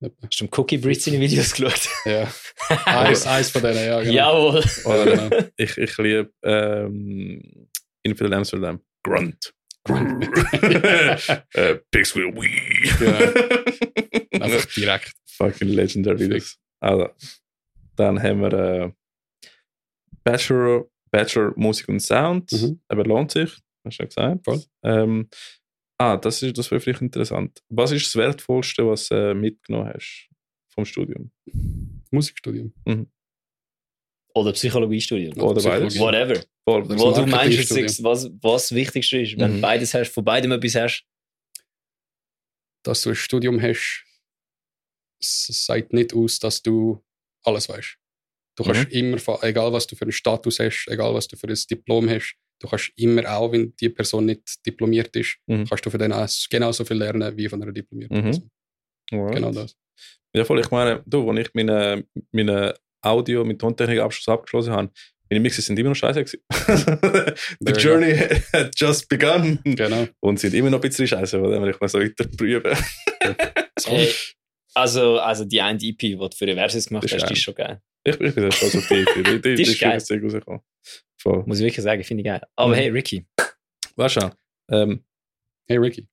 Etwa. 0.00 0.26
Hast 0.26 0.40
du 0.40 0.44
im 0.44 0.50
Cookie 0.56 0.76
Brits 0.78 1.04
seine 1.06 1.18
Videos 1.20 1.52
geschaut? 1.54 1.88
Ja, 2.04 2.30
eins, 2.84 3.26
eins 3.26 3.50
von 3.50 3.62
denen, 3.62 3.78
ja, 3.86 4.00
genau. 4.02 4.12
Jawohl. 4.52 4.64
Oder, 4.84 5.30
Ja, 5.40 5.48
ich, 5.56 5.76
ich 5.78 5.96
liebe 5.98 6.30
ähm, 6.42 7.68
Infield 8.02 8.32
Amsterdam. 8.34 8.80
Grunt. 9.02 9.54
äh, 11.54 11.76
Pigs 11.90 12.14
will 12.14 12.34
we. 12.34 12.48
Einfach 14.40 14.66
direkt. 14.74 15.14
Fucking 15.26 15.68
legendary. 15.68 16.42
Also, 16.80 17.08
dann 17.96 18.22
haben 18.22 18.40
wir 18.40 18.52
äh, 18.52 18.92
Bachelor, 20.24 20.86
Bachelor 21.10 21.52
Musik 21.56 21.88
und 21.88 22.00
Sound. 22.00 22.52
Mhm. 22.52 22.80
Aber 22.88 23.04
lohnt 23.04 23.30
sich, 23.30 23.56
hast 23.84 23.98
du 23.98 24.02
ja 24.02 24.06
gesagt. 24.06 24.44
Voll. 24.44 24.62
Ähm, 24.84 25.28
ah, 25.98 26.16
das, 26.16 26.42
ist, 26.42 26.58
das 26.58 26.70
wäre 26.70 26.80
vielleicht 26.80 27.02
interessant. 27.02 27.62
Was 27.68 27.92
ist 27.92 28.06
das 28.06 28.16
Wertvollste, 28.16 28.86
was 28.86 29.08
du 29.08 29.14
äh, 29.14 29.34
mitgenommen 29.34 29.92
hast 29.94 30.28
vom 30.74 30.84
Studium? 30.84 31.30
Musikstudium. 32.10 32.72
Oder 34.34 34.52
Psychologiestudium. 34.52 35.32
Oder 35.42 35.54
Psychologie. 35.56 35.80
beides? 35.84 35.98
Whatever. 35.98 36.44
Oder 36.66 36.98
Wo 36.98 37.12
du 37.12 37.26
meinst, 37.26 37.70
was, 38.04 38.30
was 38.42 38.62
das 38.68 38.74
Wichtigste 38.74 39.20
ist, 39.20 39.38
wenn 39.38 39.50
Mhm. 39.52 39.54
du 39.56 39.60
beides 39.62 39.94
hast, 39.94 40.10
von 40.12 40.24
beidem 40.24 40.52
etwas 40.52 40.74
hast. 40.74 41.04
Dass 42.84 43.02
du 43.02 43.10
ein 43.10 43.14
Studium 43.16 43.60
hast, 43.60 44.04
sagt 45.20 45.92
nicht 45.92 46.14
aus, 46.14 46.38
dass 46.38 46.62
du 46.62 47.02
alles 47.44 47.68
weißt. 47.68 47.96
Du 48.56 48.64
kannst 48.64 48.90
immer, 48.92 49.18
von- 49.18 49.38
egal 49.42 49.72
was 49.72 49.86
du 49.86 49.96
für 49.96 50.02
einen 50.02 50.12
Status 50.12 50.58
hast, 50.58 50.86
egal 50.88 51.14
was 51.14 51.28
du 51.28 51.36
für 51.36 51.46
ein 51.48 51.58
Diplom 51.70 52.08
hast, 52.08 52.36
du 52.60 52.68
kannst 52.68 52.92
immer 52.96 53.24
auch, 53.32 53.52
wenn 53.52 53.74
die 53.76 53.88
Person 53.88 54.26
nicht 54.26 54.64
diplomiert 54.66 55.14
ist, 55.16 55.38
Mhm. 55.46 55.64
kannst 55.66 55.86
du 55.86 55.90
von 55.90 55.98
denen 56.00 56.12
auch 56.12 56.28
genauso 56.50 56.84
viel 56.84 56.96
lernen 56.98 57.36
wie 57.36 57.48
von 57.48 57.62
einer 57.62 57.72
diplomierten 57.72 58.16
Mhm. 58.18 58.22
Person. 58.22 58.50
Alright. 59.12 59.34
Genau 59.36 59.52
das. 59.52 59.76
Ja, 60.34 60.44
voll. 60.44 60.60
Ich 60.60 60.70
meine, 60.70 61.02
du, 61.06 61.30
als 61.30 61.40
ich 61.48 61.54
meine, 61.54 62.04
meine 62.32 62.74
Audio 63.08 63.44
mit 63.44 63.58
Tontechnik-Abschluss 63.60 64.28
abgeschlossen 64.28 64.72
habe, 64.72 64.90
meine 65.30 65.40
Mixes 65.40 65.66
sind 65.66 65.78
immer 65.78 65.90
noch 65.90 65.96
scheiße. 65.96 66.24
gewesen. 66.24 66.42
The 67.60 67.72
journey 67.72 68.14
had 68.52 68.72
just 68.76 69.08
begun. 69.08 69.58
Genau. 69.64 70.06
Und 70.20 70.40
sind 70.40 70.54
immer 70.54 70.70
noch 70.70 70.78
ein 70.78 70.88
bisschen 70.88 71.06
scheiße, 71.06 71.40
weil 71.42 71.50
dann 71.50 71.62
will 71.62 71.70
ich 71.70 71.80
mal 71.80 71.88
so 71.88 72.00
weiter 72.00 72.24
prüfen. 72.36 72.72
Hey, 73.84 74.08
also, 74.74 75.18
also 75.18 75.44
die 75.44 75.60
eine 75.60 75.78
EP, 75.82 75.98
die 75.98 76.16
du 76.16 76.28
für 76.36 76.46
die 76.46 76.54
Versus 76.54 76.86
gemacht 76.88 77.04
Das 77.04 77.12
ist 77.12 77.22
hast, 77.22 77.22
die 77.24 77.34
geil. 77.34 77.36
ist 77.36 77.42
schon 77.42 77.54
geil. 77.54 77.82
Ich, 78.04 78.12
ich 78.14 78.18
bin 78.18 78.32
sehr 78.32 78.52
stolz 78.52 78.76
auf 78.76 78.88
die. 78.88 79.04
Die, 79.04 79.22
die, 79.22 79.40
die, 79.42 79.54
Die 79.54 79.62
ist 79.62 79.68
ist 79.68 79.68
wirklich 79.68 79.80
geil. 79.80 80.00
sehr 80.00 80.22
rausgekommen. 80.22 80.60
Voll. 81.20 81.42
Muss 81.46 81.58
ich 81.58 81.64
wirklich 81.66 81.82
sagen, 81.84 82.02
finde 82.04 82.20
ich 82.22 82.26
geil. 82.26 82.40
Aber 82.56 82.70
Mhm. 82.70 82.74
hey, 82.74 82.88
Ricky. 82.88 83.26
Weißt 83.96 84.16
du, 84.16 84.30
ähm, 84.70 85.04
Hey 85.68 85.76
Ricky. 85.76 86.08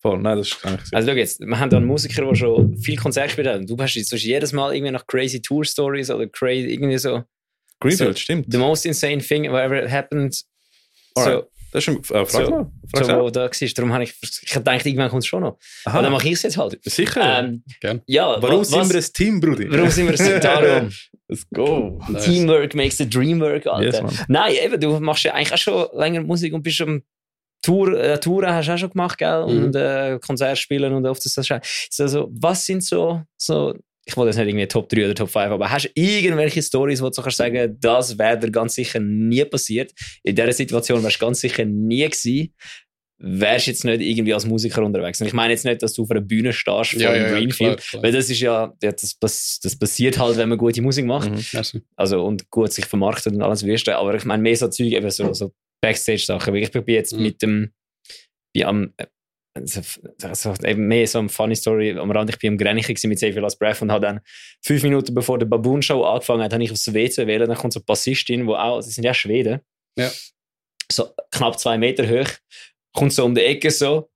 Voll, 0.00 0.18
nein, 0.18 0.38
das 0.38 0.48
ist 0.48 0.62
gar 0.62 0.72
nicht. 0.72 0.84
Also 0.92 1.08
schau 1.10 1.16
jetzt, 1.16 1.40
wir 1.40 1.58
haben 1.58 1.70
da 1.70 1.76
einen 1.76 1.86
Musiker, 1.86 2.24
der 2.24 2.34
schon 2.34 2.76
viel 2.78 2.96
Konzerte 2.96 3.28
gespielt 3.28 3.46
hat. 3.48 3.58
Und 3.60 3.70
du 3.70 3.76
hast 3.78 3.94
jetzt 3.94 4.12
jedes 4.12 4.52
Mal 4.52 4.74
irgendwie 4.74 4.92
nach 4.92 5.06
crazy 5.06 5.40
Tour 5.40 5.64
Stories 5.64 6.10
oder 6.10 6.26
crazy 6.26 6.68
irgendwie 6.72 6.98
so 6.98 7.22
Greenfield, 7.80 8.16
so- 8.16 8.20
stimmt. 8.20 8.46
the 8.50 8.58
most 8.58 8.84
insane 8.86 9.18
thing 9.18 9.44
whatever 9.50 9.90
happened. 9.90 10.34
So, 11.14 11.22
Alright. 11.22 11.44
Das 11.72 11.86
ist 11.86 11.88
ein, 11.88 11.98
äh, 12.16 12.26
frag 12.26 12.46
So- 12.46 12.50
mal. 12.50 12.70
Frag 12.92 13.04
so 13.04 13.12
wo 13.20 13.30
da 13.30 13.42
war. 13.42 13.50
Darum 13.76 13.92
habe 13.92 14.02
ich, 14.02 14.14
ich 14.42 14.50
gedacht, 14.50 14.84
irgendwann 14.86 15.08
kommt 15.08 15.22
es 15.22 15.28
schon 15.28 15.42
noch. 15.42 15.56
Aha. 15.84 15.94
Aber 15.94 16.02
dann 16.02 16.12
mache 16.12 16.26
ich 16.26 16.32
es 16.34 16.42
jetzt 16.42 16.56
halt. 16.56 16.78
Sicher. 16.82 17.38
Ähm, 17.44 17.62
Gern. 17.80 18.02
ja, 18.06 18.42
Warum 18.42 18.60
wa- 18.60 18.64
sind 18.64 18.80
was, 18.80 18.88
wir 18.92 18.96
ein 19.00 19.12
Team, 19.14 19.40
Brudi? 19.40 19.70
Warum 19.70 19.88
sind 19.88 20.06
wir 20.08 20.14
es 20.14 20.40
darum? 20.42 20.90
Let's 21.28 21.46
go. 21.54 22.00
Nice. 22.08 22.24
Teamwork 22.24 22.74
makes 22.74 22.98
the 22.98 23.08
dream 23.08 23.38
work, 23.40 23.68
Alter. 23.68 24.02
Yes. 24.02 24.24
Nein, 24.26 24.52
eben, 24.64 24.80
du 24.80 24.98
machst 24.98 25.22
ja 25.22 25.32
eigentlich 25.34 25.52
auch 25.52 25.58
schon 25.58 25.86
länger 25.96 26.22
Musik 26.22 26.52
und 26.54 26.62
bist 26.64 26.80
am 26.80 27.04
Tour, 27.62 27.98
äh, 27.98 28.18
Touren 28.18 28.54
hast 28.54 28.68
du 28.68 28.72
auch 28.72 28.78
schon 28.78 28.90
gemacht, 28.90 29.18
gell? 29.18 29.46
Mhm. 29.46 29.64
Und 29.64 29.76
äh, 29.76 30.18
Konzert 30.24 30.58
spielen 30.58 30.92
und 30.94 31.06
oft 31.06 31.24
ist 31.26 31.36
das 31.36 31.46
schon. 31.46 31.60
So, 31.90 32.02
also, 32.04 32.28
was 32.32 32.64
sind 32.64 32.82
so, 32.82 33.22
so, 33.36 33.74
ich 34.06 34.16
wollte 34.16 34.30
jetzt 34.30 34.38
nicht 34.38 34.48
irgendwie 34.48 34.66
Top 34.66 34.88
3 34.88 35.04
oder 35.04 35.14
Top 35.14 35.30
5, 35.30 35.46
aber 35.52 35.70
hast 35.70 35.84
du 35.86 35.90
irgendwelche 35.94 36.62
Stories, 36.62 37.02
wo 37.02 37.06
du 37.08 37.12
so 37.12 37.22
kannst 37.22 37.36
sagen, 37.36 37.76
das 37.80 38.18
wäre 38.18 38.38
dir 38.38 38.50
ganz 38.50 38.74
sicher 38.74 38.98
nie 39.00 39.44
passiert? 39.44 39.92
In 40.22 40.34
dieser 40.34 40.52
Situation 40.52 41.02
wärst 41.02 41.20
du 41.20 41.26
ganz 41.26 41.40
sicher 41.40 41.64
nie 41.64 42.04
gewesen. 42.08 42.54
Wärst 43.22 43.66
jetzt 43.66 43.84
nicht 43.84 44.00
irgendwie 44.00 44.32
als 44.32 44.46
Musiker 44.46 44.82
unterwegs. 44.82 45.20
Und 45.20 45.26
ich 45.26 45.34
meine 45.34 45.52
jetzt 45.52 45.66
nicht, 45.66 45.82
dass 45.82 45.92
du 45.92 46.04
auf 46.04 46.10
einer 46.10 46.22
Bühne 46.22 46.54
stehst 46.54 46.92
vor 46.92 47.00
Ja, 47.02 47.10
einem 47.10 47.22
ja, 47.24 47.28
ja, 47.28 47.34
Greenfield, 47.34 47.76
klar, 47.76 47.86
klar. 47.90 48.02
weil 48.02 48.12
das 48.12 48.30
ist 48.30 48.40
ja, 48.40 48.72
ja 48.82 48.92
das, 48.92 49.18
das 49.62 49.78
passiert 49.78 50.18
halt, 50.18 50.38
wenn 50.38 50.48
man 50.48 50.56
gute 50.56 50.80
Musik 50.80 51.04
macht 51.04 51.30
Mhm. 51.30 51.82
Also 51.96 52.24
und 52.24 52.48
gut 52.48 52.72
sich 52.72 52.86
vermarktet 52.86 53.34
und 53.34 53.42
alles 53.42 53.66
Wirste. 53.66 53.96
Aber 53.96 54.14
ich 54.14 54.24
meine, 54.24 54.42
mehr 54.42 54.56
so 54.56 54.68
Zeug, 54.68 54.92
eben 54.92 55.10
so, 55.10 55.34
so 55.34 55.52
Backstage-Sachen. 55.80 56.54
Ich 56.56 56.70
bin 56.70 56.84
jetzt 56.86 57.12
Mhm. 57.14 57.22
mit 57.22 57.42
dem, 57.42 57.72
bin 58.54 58.64
am, 58.64 58.94
also, 59.54 59.80
also 60.22 60.54
eben 60.64 60.86
mehr 60.86 61.06
so 61.06 61.18
eine 61.18 61.28
funny 61.28 61.56
Story 61.56 61.98
am 61.98 62.10
Rand. 62.10 62.30
Ich 62.30 62.38
bin 62.38 62.52
am 62.52 62.58
Grenichen 62.58 62.96
mit 63.08 63.18
viel 63.32 63.42
als 63.44 63.58
Breath 63.58 63.82
und 63.82 63.90
habe 63.90 64.06
dann 64.06 64.20
fünf 64.64 64.82
Minuten 64.82 65.14
bevor 65.14 65.38
der 65.38 65.46
Baboon 65.46 65.82
Show 65.82 66.04
angefangen 66.04 66.42
hat, 66.42 66.52
habe 66.52 66.62
ich 66.62 66.70
aufs 66.70 66.92
WC 66.92 67.26
wählen. 67.26 67.48
Dann 67.48 67.58
kommt 67.58 67.72
so 67.72 67.80
eine 67.80 67.84
Bassistin, 67.84 68.46
wo 68.46 68.54
auch, 68.54 68.80
sie 68.80 68.90
sind 68.90 69.04
ja 69.04 69.12
Schweden. 69.14 69.60
Ja. 69.98 70.10
So 70.90 71.14
knapp 71.30 71.58
zwei 71.58 71.78
Meter 71.78 72.08
hoch. 72.08 72.28
Kommt 72.94 73.12
so 73.12 73.24
um 73.24 73.34
die 73.34 73.42
Ecke 73.42 73.70
so, 73.70 74.10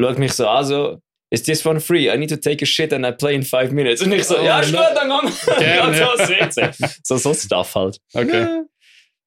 schaut 0.00 0.18
mich 0.18 0.32
so 0.32 0.46
an, 0.48 0.64
so, 0.64 1.02
Is 1.32 1.42
this 1.44 1.64
one 1.64 1.80
free? 1.80 2.10
I 2.12 2.18
need 2.18 2.28
to 2.28 2.36
take 2.36 2.62
a 2.62 2.66
shit 2.66 2.92
and 2.92 3.06
I 3.06 3.10
play 3.12 3.34
in 3.34 3.42
five 3.42 3.72
minutes. 3.72 4.02
Und 4.02 4.12
ich 4.12 4.24
so, 4.24 4.38
Oh, 4.38 4.44
ja, 4.44 4.60
ist 4.60 4.70
no. 4.70 4.78
gut, 4.78 4.88
dann 4.94 5.08
gang. 5.08 5.32
Gerne. 5.58 5.98
Ja, 5.98 6.72
so, 7.02 7.16
so, 7.16 7.32
Stuff 7.32 7.74
halt. 7.74 7.98
Okay. 8.12 8.64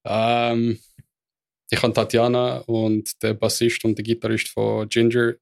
Ähm, 0.05 0.79
ich 1.69 1.81
habe 1.81 1.93
Tatjana 1.93 2.59
und 2.59 3.21
der 3.23 3.33
Bassist 3.33 3.83
und 3.85 3.97
der 3.97 4.03
Gitarrist 4.03 4.49
von 4.49 4.87
Ginger 4.89 5.33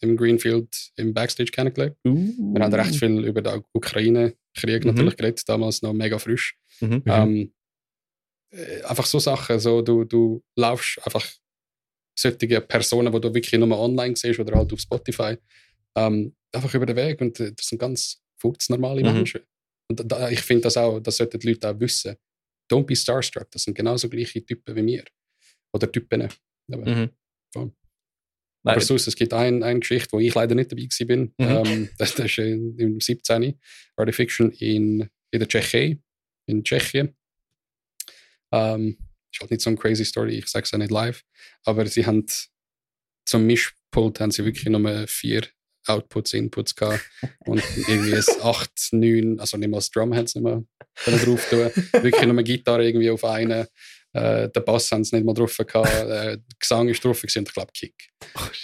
im 0.00 0.16
Greenfield 0.16 0.92
im 0.96 1.12
Backstage 1.14 1.50
kennengelernt. 1.50 1.96
Uh. 2.06 2.14
Wir 2.54 2.62
haben 2.62 2.74
recht 2.74 2.96
viel 2.96 3.24
über 3.24 3.40
den 3.42 3.62
Ukraine-Krieg 3.72 4.84
Mhm. 4.84 4.90
natürlich 4.90 5.16
geredet, 5.16 5.48
damals 5.48 5.82
noch 5.82 5.92
mega 5.92 6.18
frisch. 6.18 6.56
Mhm. 6.80 7.02
Ähm, 7.06 7.52
äh, 8.50 8.82
einfach 8.82 9.06
so 9.06 9.18
Sachen, 9.18 9.58
so 9.58 9.80
du, 9.82 10.04
du 10.04 10.42
laufst 10.56 10.98
einfach 11.04 11.26
solche 12.18 12.60
Personen, 12.60 13.12
die 13.12 13.20
du 13.20 13.34
wirklich 13.34 13.58
nur 13.58 13.78
online 13.78 14.14
siehst 14.16 14.38
oder 14.38 14.56
halt 14.56 14.72
auf 14.72 14.80
Spotify, 14.80 15.36
ähm, 15.96 16.34
einfach 16.52 16.74
über 16.74 16.86
den 16.86 16.96
Weg 16.96 17.20
und 17.20 17.40
äh, 17.40 17.52
das 17.52 17.66
sind 17.66 17.78
ganz 17.78 18.20
furznormale 18.38 19.02
Mhm. 19.02 19.12
Menschen. 19.14 19.40
Und 19.90 20.02
da, 20.10 20.28
ich 20.30 20.40
finde 20.40 20.62
das 20.64 20.76
auch, 20.76 21.00
das 21.00 21.16
sollten 21.16 21.38
die 21.40 21.48
Leute 21.48 21.70
auch 21.70 21.80
wissen. 21.80 22.14
Don't 22.70 22.84
be 22.84 22.94
starstruck, 22.94 23.50
das 23.50 23.64
sind 23.64 23.74
genauso 23.74 24.08
gleiche 24.08 24.44
Typen 24.44 24.76
wie 24.76 24.82
mir. 24.82 25.04
Oder 25.72 25.90
Typen. 25.90 26.28
Aber, 26.70 26.86
Mhm. 26.86 27.10
Nein, 28.64 28.76
aber 28.76 28.80
sonst, 28.80 29.08
es 29.08 29.16
gibt 29.16 29.32
ein, 29.32 29.62
eine 29.64 29.80
Geschichte, 29.80 30.12
wo 30.12 30.20
ich 30.20 30.34
leider 30.34 30.54
nicht 30.54 30.70
dabei 30.70 30.86
bin. 31.04 31.34
Mhm. 31.36 31.48
Ähm, 31.48 31.88
das, 31.98 32.14
das 32.14 32.26
ist 32.26 32.38
im 32.38 33.00
17. 33.00 33.58
Artifiction 33.96 34.52
in, 34.52 35.08
in 35.32 35.38
der 35.38 35.48
Tschechei, 35.48 35.98
in 36.46 36.62
Tschechien. 36.62 37.16
Ähm, 38.52 38.98
ist 39.32 39.40
halt 39.40 39.50
nicht 39.50 39.62
so 39.62 39.70
eine 39.70 39.78
crazy 39.78 40.04
Story, 40.04 40.38
ich 40.38 40.46
sage 40.46 40.64
es 40.64 40.72
auch 40.72 40.78
nicht 40.78 40.92
live. 40.92 41.24
Aber 41.64 41.86
sie 41.86 42.06
haben 42.06 42.24
zum 43.24 43.46
Mischpult 43.46 44.20
haben 44.20 44.30
sie 44.30 44.44
wirklich 44.44 44.66
nur 44.66 45.08
vier 45.08 45.42
Outputs, 45.86 46.32
Inputs 46.34 46.76
gehabt 46.76 47.04
und 47.46 47.62
irgendwie 47.88 48.14
ein 48.14 48.22
8, 48.42 48.70
9, 48.92 49.40
also 49.40 49.56
nicht 49.56 49.70
mal 49.70 49.78
das 49.78 49.90
Drum 49.90 50.14
haben 50.14 50.26
sie 50.28 50.40
nicht 50.40 50.44
mehr 50.44 50.64
drauf 51.04 51.50
tun. 51.50 51.70
Wirklich 52.02 52.22
nur 52.22 52.30
eine 52.30 52.44
Gitarre 52.44 52.86
irgendwie 52.86 53.10
auf 53.10 53.24
einen. 53.24 53.66
Äh, 54.14 54.50
den 54.50 54.64
Bass 54.64 54.92
haben 54.92 55.04
sie 55.04 55.16
nicht 55.16 55.24
mal 55.24 55.32
drauf 55.32 55.56
gehabt. 55.56 55.88
Äh, 55.88 56.06
der 56.06 56.38
Gesang 56.58 56.88
ist 56.88 57.02
drauf 57.04 57.20
gewesen 57.20 57.38
und 57.38 57.48
ich 57.48 57.54
glaube 57.54 57.72
Kick. 57.72 57.94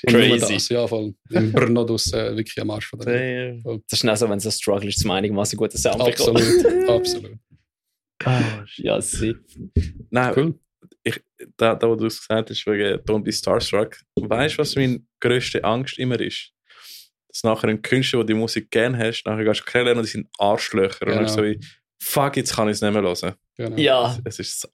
Und 0.06 0.12
nur 0.12 0.20
Crazy. 0.22 0.54
das, 0.54 0.68
ja, 0.68 0.86
voll. 0.86 1.14
Im 1.30 1.52
Brno 1.52 1.84
draussen, 1.84 2.18
äh, 2.18 2.36
wirklich 2.36 2.60
am 2.60 2.70
Arsch 2.70 2.86
von 2.88 2.98
der 3.00 3.52
Damn. 3.54 3.82
Das 3.88 3.98
ist 3.98 4.04
dann 4.04 4.16
so, 4.16 4.28
wenn 4.28 4.38
es 4.38 4.46
ein 4.46 4.52
Struggle 4.52 4.88
ist, 4.88 5.00
zum 5.00 5.10
einigermaßen 5.10 5.56
guten 5.56 5.78
Sound 5.78 6.00
Absolut, 6.00 6.66
absolut. 6.88 7.38
Ja, 8.76 9.00
sick. 9.00 9.36
Nein, 10.10 10.32
Cool. 10.36 10.58
ich, 11.04 11.20
da, 11.56 11.74
da, 11.74 11.88
wo 11.88 11.94
du 11.96 12.06
es 12.06 12.18
gesagt 12.20 12.50
hast, 12.50 12.66
wegen 12.66 12.98
Don't 13.04 13.22
be 13.22 13.32
Starstruck, 13.32 13.98
weißt 14.16 14.54
du, 14.56 14.58
was 14.58 14.76
meine 14.76 15.00
grösste 15.20 15.62
Angst 15.64 15.98
immer 15.98 16.18
ist? 16.20 16.52
Dass 17.28 17.44
nachher 17.44 17.68
ein 17.68 17.80
Künstler, 17.82 18.18
der 18.20 18.26
die 18.26 18.34
Musik 18.34 18.70
gerne 18.70 18.98
hast, 18.98 19.24
nachher 19.24 19.44
gehst 19.44 19.60
du 19.60 19.64
kennenlernen 19.64 20.00
und 20.00 20.06
die 20.06 20.12
sind 20.12 20.28
Arschlöcher. 20.38 21.06
Und 21.06 21.12
dann 21.14 21.24
Genau. 21.26 21.28
so 21.36 21.44
wie, 21.44 21.60
fuck, 22.02 22.36
jetzt 22.36 22.54
kann 22.54 22.68
ich 22.68 22.72
es 22.72 22.80
nicht 22.82 22.92
mehr 22.92 23.02
hören. 23.02 23.34
Genau. 23.58 23.76
Ja, 23.76 24.18
Es 24.24 24.38
ist 24.38 24.60
so. 24.60 24.68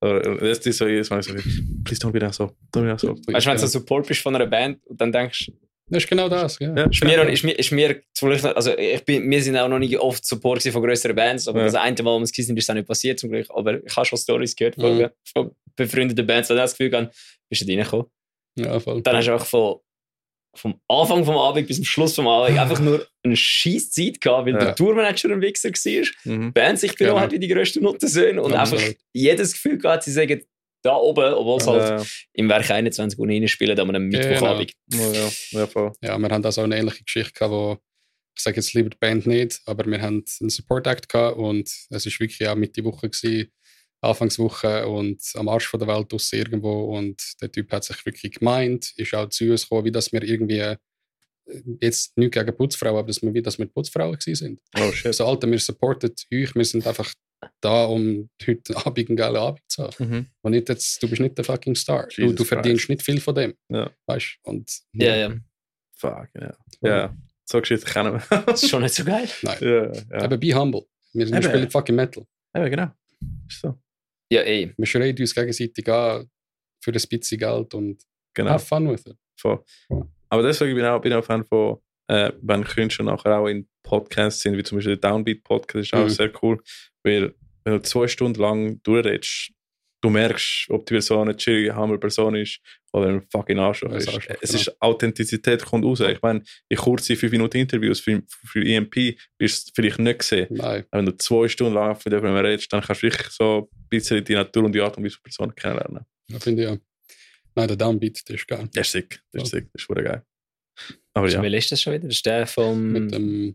Oder, 0.00 0.36
Das 0.36 0.58
ist 0.66 0.78
so 0.78 0.86
jedes 0.88 1.10
Mal 1.10 1.22
so, 1.22 1.32
wie, 1.34 1.82
please 1.84 2.00
don't 2.00 2.10
be 2.10 2.18
that 2.18 2.34
so, 2.34 2.46
don't 2.74 2.82
be 2.82 2.88
that 2.88 3.00
so. 3.00 3.08
weißt 3.26 3.46
du, 3.46 3.50
wenn 3.50 3.56
du 3.56 3.60
so 3.62 3.66
Support 3.78 4.08
bist 4.08 4.20
von 4.20 4.34
einer 4.34 4.46
Band 4.46 4.80
und 4.86 5.00
dann 5.00 5.12
denkst 5.12 5.46
du, 5.46 5.52
Das 5.88 6.02
ist 6.02 6.08
genau 6.08 6.28
das, 6.28 6.58
ja. 6.58 6.74
Ja, 6.74 6.84
ist 6.86 7.04
mir, 7.04 7.22
ist 7.28 7.44
mir, 7.44 7.52
ist 7.58 7.70
mir 7.72 8.56
also 8.56 8.76
ich 8.76 9.04
bin, 9.04 9.30
wir 9.30 9.42
sind 9.42 9.56
auch 9.56 9.68
noch 9.68 9.78
nicht 9.78 9.96
oft 9.98 10.24
Support 10.24 10.62
von 10.62 10.82
größeren 10.82 11.14
Bands, 11.14 11.46
aber 11.46 11.60
Ja. 11.60 11.64
das 11.66 11.74
eine 11.76 12.02
Mal, 12.02 12.14
wo 12.14 12.18
wir 12.18 12.24
es 12.24 12.32
gewesen 12.32 12.48
sind, 12.48 12.56
ist 12.56 12.64
es 12.64 12.70
auch 12.70 12.74
nicht 12.74 12.88
passiert 12.88 13.20
zum 13.20 13.30
Glück. 13.30 13.46
Aber 13.50 13.84
ich 13.84 13.94
habe 13.96 14.06
schon 14.06 14.18
Stories 14.18 14.56
gehört 14.56 14.74
von, 14.76 14.96
Mhm. 14.98 15.08
von 15.32 15.50
befreundeten 15.76 16.26
Bands, 16.26 16.48
die 16.48 16.54
das 16.54 16.76
Gefühl 16.76 16.96
haben, 16.96 17.08
bist 17.48 17.62
du 17.62 17.66
reingekommen. 17.70 18.06
Ja, 18.58 18.80
voll. 18.80 19.02
Dann 19.02 19.16
hast 19.16 19.26
du 19.28 19.32
einfach 19.32 19.46
von, 19.46 19.76
vom 20.54 20.78
Anfang 20.88 21.24
vom 21.24 21.36
Abend 21.36 21.66
bis 21.66 21.76
zum 21.76 21.84
Schluss 21.86 22.14
vom 22.14 22.28
Abend 22.28 22.58
einfach 22.58 22.78
nur 22.80 23.06
eine 23.22 23.36
scheiß 23.36 23.90
Zeit 23.90 24.20
gehabt, 24.20 24.46
weil 24.46 24.54
Ja. 24.54 24.64
der 24.66 24.74
Tourmanager 24.74 25.30
ein 25.30 25.40
Wichser 25.40 25.70
war, 25.70 25.74
die 26.24 26.28
Mhm. 26.28 26.52
Band 26.52 26.78
sich 26.78 26.94
genommen 26.96 27.14
Genau. 27.16 27.24
hat 27.24 27.32
wie 27.32 27.38
die 27.38 27.48
grössten 27.48 27.82
Nottensöhne 27.82 28.42
und 28.42 28.52
Absolut. 28.52 28.84
einfach 28.84 28.94
jedes 29.14 29.52
Gefühl 29.54 29.78
gehabt, 29.78 30.02
sie 30.02 30.12
sagen 30.12 30.42
da 30.84 30.96
oben, 30.96 31.32
obwohl 31.34 31.58
es 31.60 31.66
halt 31.66 32.00
Ja, 32.00 32.06
im 32.34 32.48
Werk 32.48 32.70
21 32.70 33.18
Uhr 33.18 33.28
reinspielen, 33.28 33.78
an 33.78 33.88
einem. 33.88 34.08
Mittwochabend. 34.08 34.72
ja, 34.92 35.12
ja, 35.12 35.30
ja. 35.52 35.92
Ja, 36.02 36.18
wir 36.18 36.28
haben 36.28 36.42
da 36.42 36.50
so 36.52 36.62
eine 36.62 36.76
ähnliche 36.76 37.04
Geschichte 37.04 37.32
gehabt, 37.32 37.52
wo 37.52 37.78
ich 38.36 38.42
sage 38.42 38.56
jetzt 38.56 38.72
lieber 38.74 38.90
die 38.90 38.96
Band 38.98 39.26
nicht, 39.26 39.60
aber 39.66 39.84
wir 39.90 40.00
haben 40.02 40.24
einen 40.40 40.50
Support 40.50 40.86
Act 40.86 41.08
gehabt 41.08 41.36
und 41.36 41.68
es 41.90 42.06
ist 42.06 42.18
wirklich 42.18 42.48
auch 42.48 42.56
Mitte 42.56 42.82
Woche 42.82 43.08
gewesen, 43.10 43.52
Anfangswoche 44.02 44.86
und 44.88 45.22
am 45.34 45.48
Arsch 45.48 45.68
von 45.68 45.78
der 45.78 45.88
Welt 45.88 46.12
aus 46.12 46.32
irgendwo 46.32 46.96
und 46.96 47.22
der 47.40 47.50
Typ 47.50 47.70
hat 47.72 47.84
sich 47.84 48.04
wirklich 48.04 48.32
gemeint, 48.32 48.92
ist 48.96 49.14
auch 49.14 49.28
zu 49.28 49.44
uns 49.50 49.62
gekommen, 49.62 49.84
wie 49.84 49.92
dass 49.92 50.12
wir 50.12 50.22
irgendwie 50.22 50.58
äh, 50.58 50.76
jetzt 51.80 52.16
nicht 52.18 52.32
gegen 52.32 52.56
Putzfrauen, 52.56 52.96
aber 52.96 53.06
dass 53.06 53.22
wir 53.22 53.32
wie 53.32 53.42
dass 53.42 53.58
wir 53.58 53.66
Putzfrauen 53.66 54.18
gewesen 54.18 54.34
sind. 54.34 54.60
Oh 54.76 54.90
shit. 54.90 55.06
Also 55.06 55.26
Alter, 55.26 55.48
wir 55.50 55.58
supporten 55.58 56.12
euch, 56.32 56.54
wir 56.54 56.64
sind 56.64 56.86
einfach 56.86 57.12
da, 57.60 57.84
um 57.84 58.28
heute 58.44 58.76
Abend 58.86 59.08
einen 59.08 59.16
geilen 59.16 59.36
Abend 59.36 59.62
zu 59.68 59.84
haben. 59.84 60.08
Mhm. 60.08 60.26
Und 60.42 60.52
nicht 60.52 60.68
jetzt, 60.68 61.02
du 61.02 61.08
bist 61.08 61.20
nicht 61.22 61.38
der 61.38 61.44
fucking 61.44 61.74
Star. 61.76 62.08
Du, 62.08 62.22
Jesus 62.22 62.34
du 62.36 62.44
verdienst 62.44 62.86
Christ. 62.86 62.90
nicht 62.90 63.02
viel 63.02 63.20
von 63.20 63.34
dem. 63.34 63.54
Ja. 63.68 63.90
Weißt 64.06 64.38
und 64.42 64.70
Ja, 64.94 65.16
ja. 65.16 65.34
Fuck, 65.94 66.28
ja. 66.34 66.56
Ja, 66.82 67.16
so 67.44 67.60
Geschichte 67.60 67.86
kennen 67.86 68.14
wir. 68.14 68.42
Das 68.46 68.62
ist 68.62 68.68
schon 68.70 68.82
nicht 68.82 68.94
so 68.94 69.04
geil. 69.04 69.28
Nein. 69.42 69.58
ja, 69.60 69.92
ja. 69.92 70.24
Aber 70.24 70.36
be 70.36 70.52
humble. 70.52 70.86
Wir, 71.12 71.30
wir 71.30 71.42
spielen 71.42 71.70
fucking 71.70 71.94
Metal. 71.94 72.24
Eben, 72.54 72.70
genau. 72.70 72.90
Ist 73.46 73.60
so. 73.60 73.78
Ja, 74.32 74.42
eh. 74.42 74.72
Wir 74.76 74.86
schreien 74.86 75.16
uns 75.18 75.34
gegenseitig 75.34 75.88
an 75.88 76.26
für 76.82 76.90
ein 76.92 77.02
bisschen 77.10 77.38
Geld 77.38 77.74
und 77.74 78.02
Genau. 78.34 78.50
have 78.50 78.64
fun 78.64 78.90
with 78.90 79.04
it. 79.06 79.16
Voll. 79.38 79.62
Aber 80.30 80.42
deswegen 80.42 80.74
bin 80.74 80.84
ich 80.84 80.90
auch, 80.90 81.00
bin 81.02 81.12
auch 81.12 81.24
Fan 81.24 81.44
von, 81.44 81.78
äh, 82.08 82.32
wenn 82.40 82.64
Künstler 82.64 83.04
nachher 83.04 83.38
auch 83.38 83.46
in 83.48 83.68
Podcasts 83.82 84.40
sind, 84.42 84.56
wie 84.56 84.62
zum 84.62 84.78
Beispiel 84.78 84.96
der 84.96 85.10
Downbeat 85.10 85.44
Podcast, 85.44 85.92
ist 85.92 85.94
auch 85.94 86.04
Mhm. 86.04 86.08
sehr 86.08 86.32
cool, 86.42 86.62
weil 87.04 87.34
wenn 87.64 87.74
du 87.74 87.82
zwei 87.82 88.08
Stunden 88.08 88.40
lang 88.40 88.80
durchredest, 88.82 89.52
du 90.02 90.10
merkst, 90.10 90.66
ob 90.68 90.84
die 90.84 90.94
Person 90.94 91.28
eine 91.28 91.36
chillige, 91.36 91.74
humble 91.74 91.98
Person 91.98 92.34
ist 92.34 92.60
oder 92.92 93.08
ein 93.08 93.22
fucking 93.30 93.58
Arschloch 93.58 93.92
ist. 93.92 94.08
Arschloch, 94.08 94.36
es 94.40 94.50
genau. 94.50 94.60
ist 94.60 94.82
Authentizität 94.82 95.64
kommt 95.64 95.84
raus. 95.84 96.00
Ich 96.00 96.20
meine, 96.20 96.42
in 96.68 96.76
kurzen 96.76 97.16
5 97.16 97.32
Minuten 97.32 97.56
Interviews 97.58 98.00
für, 98.00 98.22
für 98.28 98.62
EMP 98.64 99.16
bist 99.38 99.68
du 99.68 99.72
vielleicht 99.74 99.98
nicht 100.00 100.18
gesehen. 100.18 100.48
Nein. 100.50 100.84
Aber 100.90 100.98
wenn 100.98 101.06
du 101.06 101.16
zwei 101.16 101.48
Stunden 101.48 101.74
lang 101.74 101.96
von 101.96 102.12
jemandem 102.12 102.44
redest, 102.44 102.72
dann 102.72 102.82
kannst 102.82 103.02
du 103.02 103.06
wirklich 103.06 103.28
so 103.28 103.70
ein 103.72 103.88
bisschen 103.88 104.24
die 104.24 104.34
Natur 104.34 104.64
und 104.64 104.72
die 104.72 104.80
Art 104.80 104.96
und 104.96 105.04
Weise 105.04 105.16
der 105.16 105.22
Person 105.22 105.54
kennenlernen. 105.54 106.04
Da 106.28 106.38
finde 106.38 106.62
ich 106.62 106.68
ja. 106.68 106.76
Nein, 107.54 107.68
der 107.68 107.76
Downbeat, 107.76 108.28
der 108.28 108.36
ist 108.36 108.48
geil. 108.48 108.68
Das 108.74 108.86
ist 108.88 108.92
sick. 108.92 109.22
Das 109.32 109.44
ist 109.44 109.52
Ja. 109.52 109.58
sick. 109.58 109.68
Das 109.72 109.82
ist 109.82 109.86
verdammt 109.86 110.08
geil. 110.08 110.22
Aber 111.14 111.28
ja. 111.28 111.42
Wie 111.42 111.56
ist 111.56 111.70
das 111.70 111.80
schon 111.82 111.92
wieder? 111.92 112.06
Das 112.08 112.16
ist 112.16 112.26
der 112.26 112.46
vom, 112.46 112.92
Mit 112.92 113.14
dem 113.14 113.54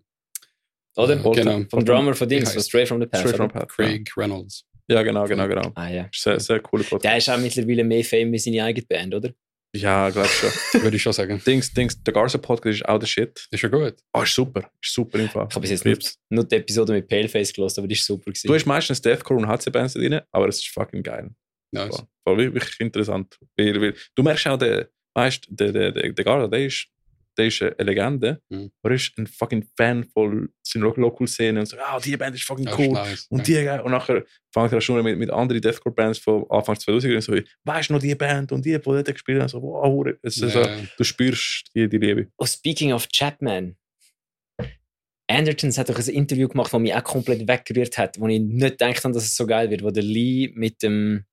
oder? 0.96 1.14
äh, 1.14 1.32
genau, 1.36 1.64
vom 1.70 1.84
Drummer 1.86 2.14
von 2.14 2.30
Dings, 2.30 2.54
von 2.54 2.62
Straight 2.62 2.88
from 2.88 3.02
the 3.02 3.08
Past. 3.08 3.24
Straight 3.24 3.36
from 3.38 3.46
oder? 3.48 3.60
Path. 3.60 3.70
Craig 3.70 4.10
Reynolds. 4.16 4.66
Ja, 4.90 5.04
genau, 5.04 5.26
genau, 5.26 5.48
genau. 5.48 5.72
Ah 5.76 5.90
ja. 5.90 6.08
Sehr, 6.14 6.40
sehr 6.40 6.60
cooler 6.62 6.84
Podcast. 6.84 7.04
Der 7.04 7.18
ist 7.18 7.30
auch 7.30 7.38
mittlerweile 7.38 7.84
mehr 7.84 8.04
Fame 8.04 8.32
wie 8.32 8.40
seine 8.40 8.64
eigene 8.64 8.86
Band, 8.86 9.14
oder? 9.16 9.34
Ja, 9.76 10.10
glaub 10.10 10.28
schon. 10.28 10.50
Würde 10.82 10.96
ich 10.96 11.04
schon 11.04 11.14
sagen. 11.14 11.42
Dings, 11.46 11.74
Dings, 11.74 12.02
der 12.02 12.14
Garza 12.14 12.38
Podcast 12.38 12.80
ist 12.80 12.88
auch 12.88 12.98
der 12.98 13.08
Shit. 13.08 13.48
Ist 13.52 13.62
ja 13.62 13.70
gut. 13.70 13.96
Ah, 14.14 14.24
ist 14.24 14.34
super. 14.34 14.72
Ist 14.82 14.94
super 14.94 15.20
im 15.20 15.30
Fall. 15.30 15.48
Ich 15.50 15.56
habe 15.56 15.62
bis 15.68 15.72
jetzt 15.72 15.86
nur, 15.86 15.98
nur 16.30 16.44
die 16.46 16.56
Episode 16.56 16.94
mit 16.94 17.08
Paleface 17.08 17.54
gelost, 17.54 17.78
aber 17.78 17.88
die 17.88 17.96
ist 17.96 18.06
super 18.06 18.32
gewesen. 18.32 18.48
Du 18.48 18.56
hast 18.56 18.66
meistens 18.66 19.02
Deathcore 19.02 19.40
und 19.40 19.48
HC-Bands 19.48 19.94
drin, 19.94 20.22
aber 20.32 20.48
es 20.48 20.58
ist 20.58 20.70
fucking 20.70 21.04
geil. 21.04 21.30
Nice. 21.72 21.96
Voll, 21.96 22.08
voll 22.24 22.38
wirklich 22.38 22.64
wirklich 22.64 22.80
interessant. 22.80 23.38
Weil, 23.58 23.82
weil, 23.82 23.94
du 24.16 24.24
merkst 24.24 24.48
auch, 24.48 24.58
der, 24.58 24.90
weißt, 25.14 25.48
der, 25.50 25.72
der, 25.74 25.92
der, 25.92 26.14
der 26.14 26.26
Garza, 26.26 26.48
der 26.48 26.66
ist, 26.66 26.88
der 27.38 27.48
ist 27.48 27.62
eine 27.62 27.76
Legende, 27.80 28.42
Mhm. 28.50 28.72
aber 28.82 28.92
er 28.92 28.96
ist 28.96 29.18
ein 29.18 29.28
fucking 29.28 29.66
Fan 29.78 30.04
von 30.06 30.50
seiner 30.64 30.94
Local-Szene 30.96 31.60
und 31.60 31.66
so, 31.68 31.78
ah, 31.80 32.00
die 32.00 32.18
Band 32.18 32.36
ist 32.36 32.44
fucking 32.46 32.66
Das 32.66 32.74
ist 32.74 32.80
cool. 32.80 32.94
nice. 32.94 33.28
Und, 33.30 33.48
die, 33.48 33.58
und 33.84 33.92
nachher 33.92 34.24
fängt 34.54 34.74
er 34.74 34.82
schon 34.82 35.04
mit, 35.04 35.18
mit 35.18 35.30
anderen 35.30 35.62
Deathcore-Bands 35.62 36.20
von 36.20 36.46
Anfang 36.50 36.80
2000 36.80 37.16
und 37.16 37.22
so, 37.22 37.34
weißt 37.66 37.90
du 37.90 37.94
noch 37.94 38.02
die 38.02 38.16
Band 38.16 38.52
und 38.52 38.66
die, 38.66 38.72
die 38.72 38.80
dort 38.80 39.06
gespielt 39.06 39.40
haben, 39.42 39.50
so, 39.50 39.62
wow, 39.62 40.06
es 40.22 40.38
ist 40.38 40.52
so, 40.54 40.62
Ja. 40.62 40.78
du 40.98 41.04
spürst 41.04 41.70
die, 41.76 41.88
die 41.88 41.98
Liebe. 41.98 42.28
Oh, 42.38 42.46
speaking 42.46 42.92
of 42.94 43.08
Chapman. 43.10 43.76
Andertons 45.30 45.78
hat 45.78 45.90
doch 45.90 45.98
ein 46.00 46.08
Interview 46.08 46.48
gemacht, 46.48 46.72
das 46.74 46.80
mich 46.80 46.96
auch 46.96 47.04
komplett 47.04 47.48
weggerührt 47.48 47.98
hat, 47.98 48.18
wo 48.20 48.28
ich 48.28 48.40
nicht 48.40 48.78
gedacht 48.80 49.04
habe, 49.04 49.14
dass 49.14 49.26
es 49.26 49.36
so 49.36 49.46
geil 49.46 49.70
wird, 49.70 49.84
wo 49.84 49.92
der 49.92 50.04
Lee 50.04 50.52
mit 50.56 50.82
dem 50.82 51.26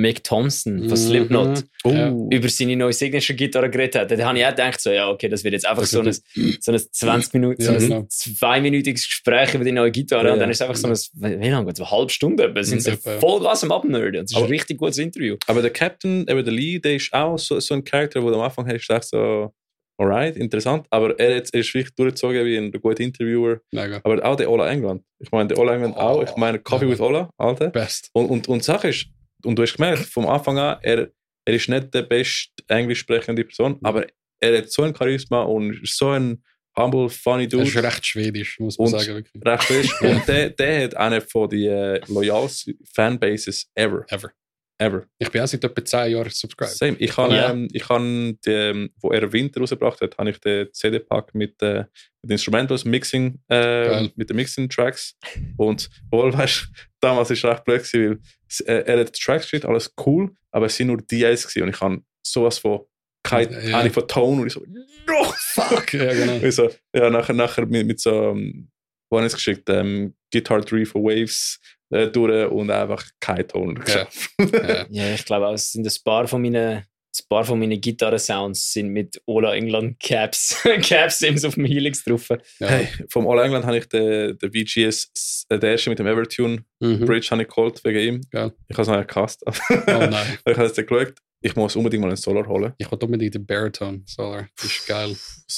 Mick 0.00 0.24
Thompson 0.24 0.88
von 0.88 0.96
Slipknot 0.96 1.64
Oh, 1.84 1.90
Ja. 1.90 2.08
über 2.30 2.48
seine 2.48 2.76
neue 2.76 2.92
Signature-Gitarre 2.92 3.70
geredet 3.70 3.94
hat. 3.96 4.10
Da 4.10 4.24
habe 4.26 4.38
ich 4.38 4.44
auch 4.44 4.50
gedacht, 4.50 4.80
so, 4.80 4.90
ja, 4.90 5.08
okay, 5.08 5.28
das 5.28 5.44
wird 5.44 5.54
jetzt 5.54 5.66
einfach 5.66 5.84
so 5.84 6.00
ein, 6.00 6.12
so 6.12 6.72
ein 6.72 6.78
20 6.92 7.34
Minuten, 7.34 7.62
so 7.62 7.72
Ja, 7.72 7.78
ein 7.78 7.82
genau. 7.88 8.06
zweiminütiges 8.10 9.06
Gespräch 9.06 9.54
über 9.54 9.64
die 9.64 9.72
neue 9.72 9.90
Gitarre 9.90 10.26
Ja, 10.28 10.32
und 10.34 10.38
dann 10.40 10.48
ja. 10.48 10.52
ist 10.52 10.60
es 10.60 10.68
einfach 10.68 10.76
so 10.76 10.88
ein, 10.88 11.40
wie 11.40 11.48
lange, 11.48 11.72
so 11.74 11.84
eine 11.84 11.90
halbe 11.90 12.10
Stunde, 12.10 12.44
etwa, 12.44 12.62
sind 12.62 12.82
sie 12.82 12.90
Etwa, 12.90 13.12
ja. 13.12 13.18
Vollgas 13.20 13.64
am 13.64 13.72
Abnerden. 13.72 14.12
Das 14.22 14.30
ist 14.32 14.36
ein 14.36 14.42
Aber- 14.42 14.52
richtig 14.52 14.78
gutes 14.78 14.98
Interview. 14.98 15.36
Aber 15.46 15.62
der 15.62 15.70
Captain, 15.70 16.26
eben 16.28 16.44
der 16.44 16.52
Lee, 16.52 16.78
der 16.78 16.96
ist 16.96 17.12
auch 17.12 17.38
so, 17.38 17.58
so 17.60 17.74
ein 17.74 17.84
Charakter, 17.84 18.22
wo 18.22 18.28
du 18.28 18.34
am 18.36 18.42
Anfang 18.42 18.66
hast 18.66 18.84
du 18.88 18.92
gedacht, 18.92 19.08
so, 19.08 19.52
alright, 19.98 20.36
interessant, 20.36 20.86
aber 20.90 21.18
er, 21.18 21.36
hat- 21.36 21.50
er 21.52 21.60
ist 21.60 21.72
wirklich 21.74 21.94
durchgezogen 21.94 22.44
wie 22.44 22.56
ein 22.56 22.70
guter 22.72 23.00
Interviewer. 23.02 23.60
Mega. 23.72 24.00
Aber 24.04 24.24
auch 24.24 24.36
der 24.36 24.50
Ola 24.50 24.70
England. 24.70 25.02
Ich 25.18 25.30
meine, 25.30 25.48
der 25.48 25.58
Ola 25.58 25.74
England 25.74 25.94
Oh, 25.96 26.00
auch. 26.00 26.22
Ich 26.22 26.36
meine, 26.36 26.58
Coffee 26.58 26.86
ja. 26.86 26.90
with 26.92 27.00
Ola, 27.00 27.30
Alter. 27.38 27.68
Best. 27.70 28.10
Und, 28.12 28.26
und, 28.26 28.48
und 28.48 28.58
die 28.60 28.64
Sache 28.64 28.88
ist, 28.88 29.06
und 29.44 29.56
du 29.56 29.62
hast 29.62 29.74
gemerkt, 29.76 30.04
vom 30.06 30.26
Anfang 30.26 30.58
an, 30.58 30.78
er, 30.82 31.10
er 31.44 31.54
ist 31.54 31.68
nicht 31.68 31.92
der 31.94 32.02
best 32.02 32.50
englisch 32.68 33.00
sprechende 33.00 33.44
Person, 33.44 33.78
aber 33.82 34.06
er 34.40 34.58
hat 34.58 34.70
so 34.70 34.82
ein 34.82 34.94
Charisma 34.94 35.42
und 35.42 35.80
so 35.84 36.10
ein 36.10 36.42
humble, 36.78 37.08
funny 37.10 37.46
Dude. 37.48 37.64
ist 37.64 37.76
recht 37.76 38.06
schwedisch, 38.06 38.58
muss 38.60 38.78
man 38.78 38.88
sagen. 38.88 39.16
Wirklich. 39.16 39.44
recht 39.44 39.64
frisch. 39.64 39.92
Und 40.02 40.26
der, 40.28 40.50
der 40.50 40.84
hat 40.84 40.96
eine 40.96 41.20
von 41.20 41.48
den 41.50 41.68
äh, 41.70 42.00
loyalsten 42.06 42.78
Fanbases 42.94 43.68
ever. 43.74 44.04
Ever. 44.08 44.30
Ever. 44.78 45.04
Ich 45.18 45.28
bin 45.30 45.42
auch 45.42 45.46
seit 45.46 45.62
etwa 45.62 45.84
10 45.84 46.12
Jahren 46.12 46.30
subscribed. 46.30 46.72
Same. 46.72 46.96
Ich 47.00 47.14
habe, 47.18 47.34
Ja. 47.34 47.50
ähm, 47.50 47.68
ich 47.72 47.86
habe 47.88 48.34
den, 48.46 48.88
wo 49.02 49.10
er 49.10 49.30
Winter 49.30 49.60
rausgebracht 49.60 50.00
hat, 50.00 50.16
habe 50.16 50.30
ich 50.30 50.38
den 50.38 50.72
CD-Pack 50.72 51.34
mit, 51.34 51.60
äh, 51.60 51.84
mit 52.22 52.30
Instrumentals, 52.30 52.84
Mixing, 52.86 53.38
äh, 53.50 54.08
mit 54.14 54.30
den 54.30 54.36
Mixing-Tracks. 54.36 55.16
Und 55.58 55.90
wohl, 56.10 56.32
weißt 56.32 56.62
du, 56.62 56.80
damals 57.00 57.30
ist 57.30 57.38
es 57.38 57.50
recht 57.50 57.64
blöd, 57.64 57.82
gewesen, 57.82 58.10
weil 58.10 58.18
es- 58.48 58.60
äh, 58.60 58.84
er 58.86 59.00
hat 59.00 59.16
die 59.16 59.20
Tracks 59.20 59.44
geschrieben, 59.44 59.68
alles 59.68 59.92
cool, 60.06 60.30
aber 60.50 60.66
es 60.66 60.76
sind 60.76 60.88
nur 60.88 60.98
DAs 60.98 61.42
gewesen 61.46 61.62
und 61.64 61.68
ich 61.74 61.80
habe 61.80 62.02
sowas 62.26 62.58
von 62.58 62.80
keine 63.22 63.68
Ja. 63.68 63.78
Ahnung 63.80 63.92
von 63.92 64.08
Ton 64.08 64.40
und 64.40 64.46
ich 64.46 64.52
so, 64.54 64.64
no! 65.06 65.32
Fuck, 65.52 65.92
ja, 65.94 66.12
genau. 66.14 66.36
Ich 66.46 66.54
so, 66.54 66.70
ja, 66.94 67.10
nachher, 67.10 67.34
nachher 67.34 67.66
mit, 67.66 67.86
mit 67.86 68.00
so, 68.00 68.30
ähm, 68.30 68.70
wo 69.10 69.16
habe 69.18 69.26
ich 69.26 69.32
es 69.32 69.36
geschickt, 69.36 69.68
ähm, 69.68 70.14
Guitar 70.32 70.60
3 70.62 70.86
for 70.86 71.02
Waves 71.02 71.60
äh, 71.90 72.06
durch 72.08 72.50
und 72.50 72.70
einfach 72.70 73.04
kein 73.20 73.46
Ton. 73.46 73.82
Ja. 73.86 74.06
Ja. 74.52 74.86
Ja, 74.88 75.14
ich 75.14 75.24
glaube 75.24 75.48
auch, 75.48 75.52
es 75.54 75.72
sind 75.72 75.86
ein 75.86 75.92
paar 76.04 76.26
von 76.28 76.40
meinen 76.40 76.84
ein 77.18 77.28
paar 77.28 77.44
von 77.44 77.58
meinen 77.58 77.80
Gitarren-Sounds 77.80 78.72
sind 78.72 78.88
mit 78.90 79.20
Ola 79.26 79.54
England 79.54 79.98
Caps, 80.00 80.60
Caps 80.82 81.18
Sims 81.18 81.44
auf 81.44 81.54
dem 81.54 81.64
Helix 81.64 82.04
drauf. 82.04 82.28
Ja. 82.30 82.68
Hey, 82.68 82.88
vom 83.08 83.26
All 83.28 83.44
England 83.44 83.64
habe 83.66 83.78
ich 83.78 83.86
den, 83.86 84.38
den 84.38 84.52
VGS, 84.52 85.46
äh, 85.48 85.58
der 85.58 85.72
erste 85.72 85.90
mit 85.90 85.98
dem 85.98 86.06
Evertune 86.06 86.64
Mhm. 86.82 87.04
Bridge 87.04 87.28
habe 87.30 87.42
ich 87.42 87.48
geholt 87.48 87.84
wegen 87.84 87.98
ihm. 88.00 88.20
Geil. 88.30 88.52
Ich 88.68 88.74
habe 88.74 88.82
es 88.82 88.88
noch 88.88 88.96
gecast. 89.00 89.42
Oh 89.46 89.52
nein. 89.86 90.38
ich 90.46 90.56
habe 90.56 90.64
es 90.64 90.72
dann 90.72 90.86
geschaut. 90.86 91.14
Ich 91.42 91.54
muss 91.56 91.76
unbedingt 91.76 92.00
mal 92.00 92.08
einen 92.08 92.16
Solar 92.16 92.46
holen. 92.46 92.72
Ich 92.78 92.90
wollte 92.90 93.04
unbedingt 93.06 93.34
den 93.34 93.44
Baritone 93.44 94.02
Solar. 94.06 94.48
Das 94.56 94.64
ist 94.64 94.86
geil. 94.86 95.10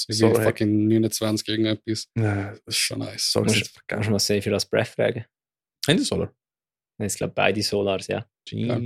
Wie 0.07 0.13
Solar 0.13 0.41
fucking 0.43 0.87
29 0.87 1.47
irgendetwas. 1.47 2.07
Ja, 2.17 2.51
das 2.51 2.59
ist 2.67 2.77
schon 2.77 2.99
nice. 2.99 3.31
Solar 3.31 3.55
Kannst 3.87 4.07
du 4.07 4.11
mal 4.11 4.19
sehen, 4.19 4.41
für 4.41 4.49
das 4.49 4.65
Breath 4.65 4.87
fragen? 4.89 5.25
Haben 5.87 5.97
die 5.97 6.03
Solar? 6.03 6.33
Ich 7.01 7.15
glaube, 7.15 7.33
beide 7.33 7.61
Solars, 7.61 8.07
ja. 8.07 8.25
Ja. 8.49 8.79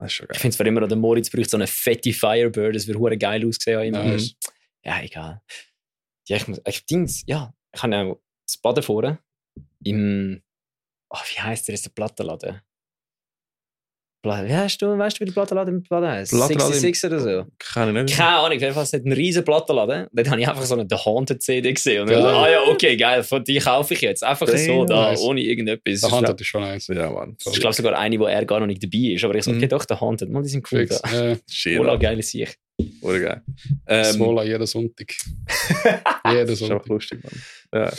Das 0.00 0.08
ist 0.08 0.14
schon 0.14 0.24
Ich 0.24 0.30
geil. 0.32 0.40
finde 0.40 0.56
zwar 0.56 0.66
immer 0.66 0.80
noch, 0.80 0.88
der 0.88 0.96
Moritz 0.96 1.30
braucht 1.30 1.50
so 1.50 1.56
eine 1.56 1.66
fette 1.66 2.12
Firebird, 2.12 2.74
das 2.74 2.86
wird 2.86 2.98
hure 2.98 3.16
geil 3.16 3.46
aussehen. 3.46 3.82
Immer. 3.94 4.04
Nice. 4.04 4.34
Ja, 4.82 5.00
egal. 5.02 5.42
Ja, 6.26 6.36
ich 6.36 6.48
muss, 6.48 6.60
ich 6.66 6.86
Dings, 6.86 7.22
ja, 7.26 7.52
ich 7.72 7.82
habe 7.82 7.92
ja 7.94 8.16
das 8.46 8.56
Baden 8.58 8.82
vorne 8.82 9.18
im, 9.84 10.42
oh, 11.10 11.18
wie 11.30 11.40
heißt 11.40 11.68
der 11.68 11.74
jetzt, 11.74 11.84
der 11.84 11.90
Plattenladen? 11.90 12.60
Wie 14.22 14.28
heißt 14.54 14.82
du, 14.82 14.98
weißt 14.98 15.16
du, 15.16 15.20
wie 15.20 15.24
der 15.26 15.32
Plattenladen 15.32 15.82
heißt? 15.90 16.32
Plattenladen 16.32 16.74
im- 16.74 16.78
66 16.80 17.04
oder 17.10 17.20
so? 17.20 17.44
Ich 17.58 17.92
nicht. 17.92 18.16
Keine 18.16 18.36
Ahnung, 18.36 18.58
jedenfalls 18.58 18.92
hat 18.92 19.00
einen 19.02 19.12
riesen 19.14 19.44
Plattenladen. 19.44 20.08
Dort 20.12 20.30
habe 20.30 20.40
ich 20.40 20.46
einfach 20.48 20.62
so 20.64 20.74
eine 20.74 20.86
The 20.90 20.96
Haunted 20.96 21.42
CD 21.42 21.72
gesehen. 21.72 22.02
Und 22.02 22.10
dann 22.10 22.22
Geil. 22.22 22.30
so, 22.32 22.38
ah 22.38 22.50
ja, 22.50 22.60
okay, 22.70 22.96
geil, 22.98 23.22
von 23.22 23.42
die 23.42 23.58
kaufe 23.58 23.94
ich 23.94 24.02
jetzt. 24.02 24.22
Einfach 24.22 24.46
so 24.46 24.54
Damn, 24.54 24.86
da, 24.86 25.10
nice. 25.10 25.20
ohne 25.22 25.40
irgendetwas. 25.40 26.02
Der 26.02 26.10
Hand 26.10 26.38
ist 26.40 26.46
schon 26.46 26.60
nice. 26.60 26.88
Ja, 26.88 27.10
Mann. 27.10 27.36
Ich 27.50 27.60
glaube 27.60 27.74
sogar 27.74 27.98
eine, 27.98 28.18
wo 28.18 28.26
er 28.26 28.44
gar 28.44 28.60
noch 28.60 28.66
nicht 28.66 28.82
dabei 28.82 29.14
ist. 29.14 29.24
Aber 29.24 29.34
ich 29.34 29.44
so, 29.44 29.52
okay, 29.52 29.64
Mhm. 29.64 29.68
doch, 29.70 29.84
der 29.86 29.98
Haunted, 30.00 30.28
man, 30.28 30.42
die 30.42 30.48
sind 30.50 30.66
cool 30.70 30.86
Fix. 30.86 31.00
da. 31.00 31.36
Ola, 31.80 31.96
geile 31.96 32.22
Sicht. 32.22 32.58
Oder 33.02 33.20
geil. 33.20 33.42
Ähm, 33.86 34.04
Swola 34.04 34.42
jeden 34.44 34.66
Sonntag. 34.66 35.06
jeden 36.26 36.46
das 36.46 36.60
ist 36.60 36.62
einfach 36.62 36.68
Sonntag. 36.68 36.86
lustig, 36.88 37.20
Mann. 37.24 37.32
Ja. 37.74 37.92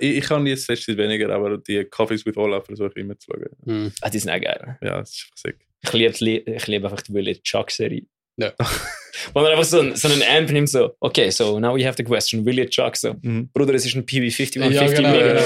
Ich, 0.00 0.16
ich 0.18 0.24
kann 0.24 0.46
jetzt 0.46 0.68
letztes 0.68 0.96
weniger, 0.96 1.30
aber 1.34 1.58
die 1.58 1.84
Coffees 1.84 2.24
with 2.24 2.36
Olaf 2.36 2.66
versuche 2.66 2.90
ich 2.94 3.02
immer 3.02 3.18
zu 3.18 3.30
schauen. 3.32 3.48
Hm. 3.64 3.92
Ah, 4.00 4.08
die 4.10 4.18
sind 4.18 4.30
auch 4.30 4.40
geil. 4.40 4.78
Ja, 4.82 4.98
das 5.00 5.10
ist 5.10 5.24
einfach 5.24 5.36
sick. 5.36 5.56
Ich 5.82 6.20
liebe, 6.20 6.50
ich 6.50 6.66
liebe 6.66 6.88
einfach 6.88 7.02
die 7.02 7.12
Willy 7.14 7.40
Chuck-Serie. 7.42 8.02
Ja. 8.36 8.52
Wo 9.34 9.40
er 9.40 9.50
einfach 9.50 9.64
so, 9.64 9.80
ein, 9.80 9.96
so 9.96 10.08
einen 10.08 10.22
Amp 10.22 10.50
nimmt, 10.50 10.68
so, 10.70 10.94
okay, 11.00 11.30
so 11.30 11.58
now 11.60 11.76
we 11.76 11.84
have 11.86 11.96
the 11.96 12.04
question, 12.04 12.44
Willy 12.46 12.66
Chuck, 12.68 12.96
so, 12.96 13.14
Mhm. 13.22 13.50
Bruder, 13.52 13.74
es 13.74 13.84
ist 13.84 13.94
ein 13.96 14.04
PB50, 14.06 14.60
Ja, 14.70 14.80
50 14.80 14.96
genau, 14.96 15.10
Mega. 15.10 15.42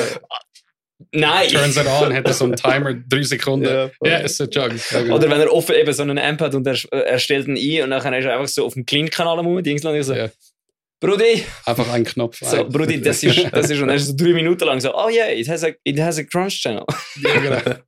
Nein! 1.14 1.48
Turns 1.48 1.76
it 1.76 1.86
on, 1.86 2.14
hat 2.14 2.26
er 2.26 2.32
so 2.32 2.44
einen 2.44 2.54
Timer, 2.56 2.94
drei 2.94 3.22
Sekunden. 3.22 3.66
Ja, 3.66 3.88
voll. 3.88 4.08
es 4.08 4.38
ist 4.38 4.40
ein 4.40 4.50
Jug. 4.70 4.80
Genau. 4.90 5.16
Oder 5.16 5.30
wenn 5.30 5.40
er 5.40 5.52
offen 5.52 5.74
eben 5.74 5.92
so 5.92 6.02
einen 6.02 6.18
Amp 6.18 6.40
hat 6.40 6.54
und 6.54 6.66
er, 6.66 6.76
er 6.92 7.18
stellt 7.18 7.48
ihn 7.48 7.56
ein 7.56 7.84
und 7.84 7.90
dann 7.90 8.14
ist 8.14 8.24
er 8.24 8.34
einfach 8.34 8.48
so 8.48 8.64
auf 8.66 8.74
dem 8.74 8.86
Clean-Kanal 8.86 9.38
am 9.38 9.44
Moment, 9.46 9.66
so, 9.80 10.14
Ja. 10.14 10.30
Brudi, 11.02 11.44
Einfach 11.66 11.92
ein 11.92 12.04
Knopf. 12.04 12.38
so. 12.40 12.64
Brudi, 12.64 13.00
das 13.00 13.24
ist, 13.24 13.44
das 13.52 13.68
ist, 13.70 13.80
und 13.82 13.88
ist 13.88 14.06
so 14.06 14.16
drei 14.16 14.32
Minuten 14.32 14.64
lang 14.64 14.80
so, 14.80 14.94
oh 14.94 15.08
yeah, 15.08 15.28
it 15.32 15.48
has 15.48 15.64
a, 15.64 15.70
it 15.82 15.98
has 15.98 16.16
a 16.18 16.22
Crunch-Channel. 16.22 16.84
ja, 17.20 17.40
genau. 17.40 17.74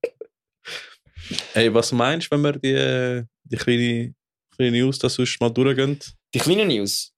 Hey, 1.55 1.73
was 1.73 1.91
meinst 1.91 2.31
du, 2.31 2.37
wenn 2.37 2.43
wir 2.43 2.53
die, 2.53 3.27
die 3.45 3.57
kleine, 3.57 4.15
kleine 4.55 4.77
News 4.77 4.99
da 4.99 5.09
sonst 5.09 5.41
mal 5.41 5.49
durchgehen? 5.49 5.99
Die 6.35 6.39
kleinen 6.39 6.69
News. 6.69 7.14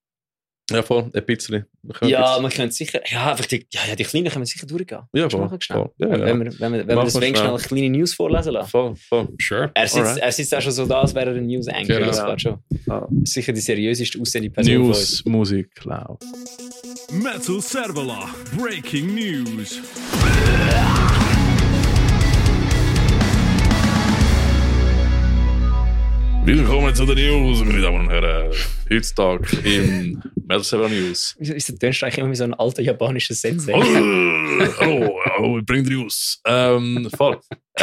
Ja, 0.70 0.82
voll, 0.82 1.10
ein 1.14 1.24
bisschen. 1.24 1.64
Ja, 2.02 2.40
man 2.40 2.50
könnte 2.50 2.74
sicher, 2.74 3.00
ja, 3.08 3.30
einfach 3.30 3.46
die, 3.46 3.64
ja, 3.70 3.94
die 3.94 4.02
kleinen 4.02 4.26
können 4.28 4.42
wir 4.42 4.46
sicher 4.46 4.66
durchgehen. 4.66 4.98
ja, 5.12 5.30
voll. 5.30 5.40
machen, 5.42 5.60
schnell? 5.60 5.78
voll. 5.78 5.90
Ja, 5.98 6.08
ja. 6.08 6.24
Wenn 6.26 6.44
wir, 6.44 6.58
wenn 6.58 6.72
wir, 6.72 6.78
wenn 6.88 6.96
wir 6.98 7.04
das 7.04 7.14
wir 7.14 7.20
wenig 7.22 7.38
schnell. 7.38 7.56
schnell 7.56 7.68
kleine 7.68 7.90
News 7.90 8.14
vorlesen 8.14 8.52
lassen. 8.52 8.70
Voll, 8.70 8.96
voll. 8.96 9.28
Sure. 9.40 9.70
Er 9.74 9.86
sitzt, 9.86 9.98
Alright. 10.06 10.18
er 10.22 10.32
sitzt 10.32 10.54
auch 10.56 10.60
schon 10.60 10.72
so 10.72 10.84
da, 10.86 11.02
als 11.02 11.14
wäre 11.14 11.30
er 11.30 11.36
ein 11.36 11.46
News 11.46 11.68
Anchor. 11.68 11.84
Genau. 11.98 12.06
Das 12.06 12.18
war 12.18 12.36
schon 12.38 12.58
Ah. 12.88 13.06
sicher 13.22 13.52
die 13.52 13.60
seriöseste 13.60 14.20
aussehende 14.20 14.50
Person. 14.50 14.74
News, 14.74 15.24
Musik, 15.24 15.70
laut. 15.84 16.20
Metal 17.12 17.60
Servola 17.60 18.28
Breaking 18.58 19.14
News. 19.14 19.80
Willkommen 26.46 26.94
zu 26.94 27.04
den 27.04 27.16
News, 27.16 27.64
meine 27.64 27.82
Damen 27.82 28.02
und 28.02 28.08
Herren. 28.08 28.52
Heutzutage 28.88 29.56
im 29.64 30.22
Metal 30.36 30.62
Server 30.62 30.88
News. 30.88 31.34
Wieso 31.40 31.54
ist 31.54 31.68
der 31.68 31.76
Tönst 31.76 32.04
eigentlich 32.04 32.18
immer 32.18 32.30
wie 32.30 32.36
so 32.36 32.44
ein 32.44 32.54
alter 32.54 32.82
japanischer 32.82 33.34
Sensei? 33.34 33.72
Hallo, 33.72 35.18
hallo, 35.24 35.58
ich 35.58 35.66
bring 35.66 35.82
die 35.82 35.94
News. 35.94 36.40
Ähm, 36.46 37.10
voll. 37.16 37.40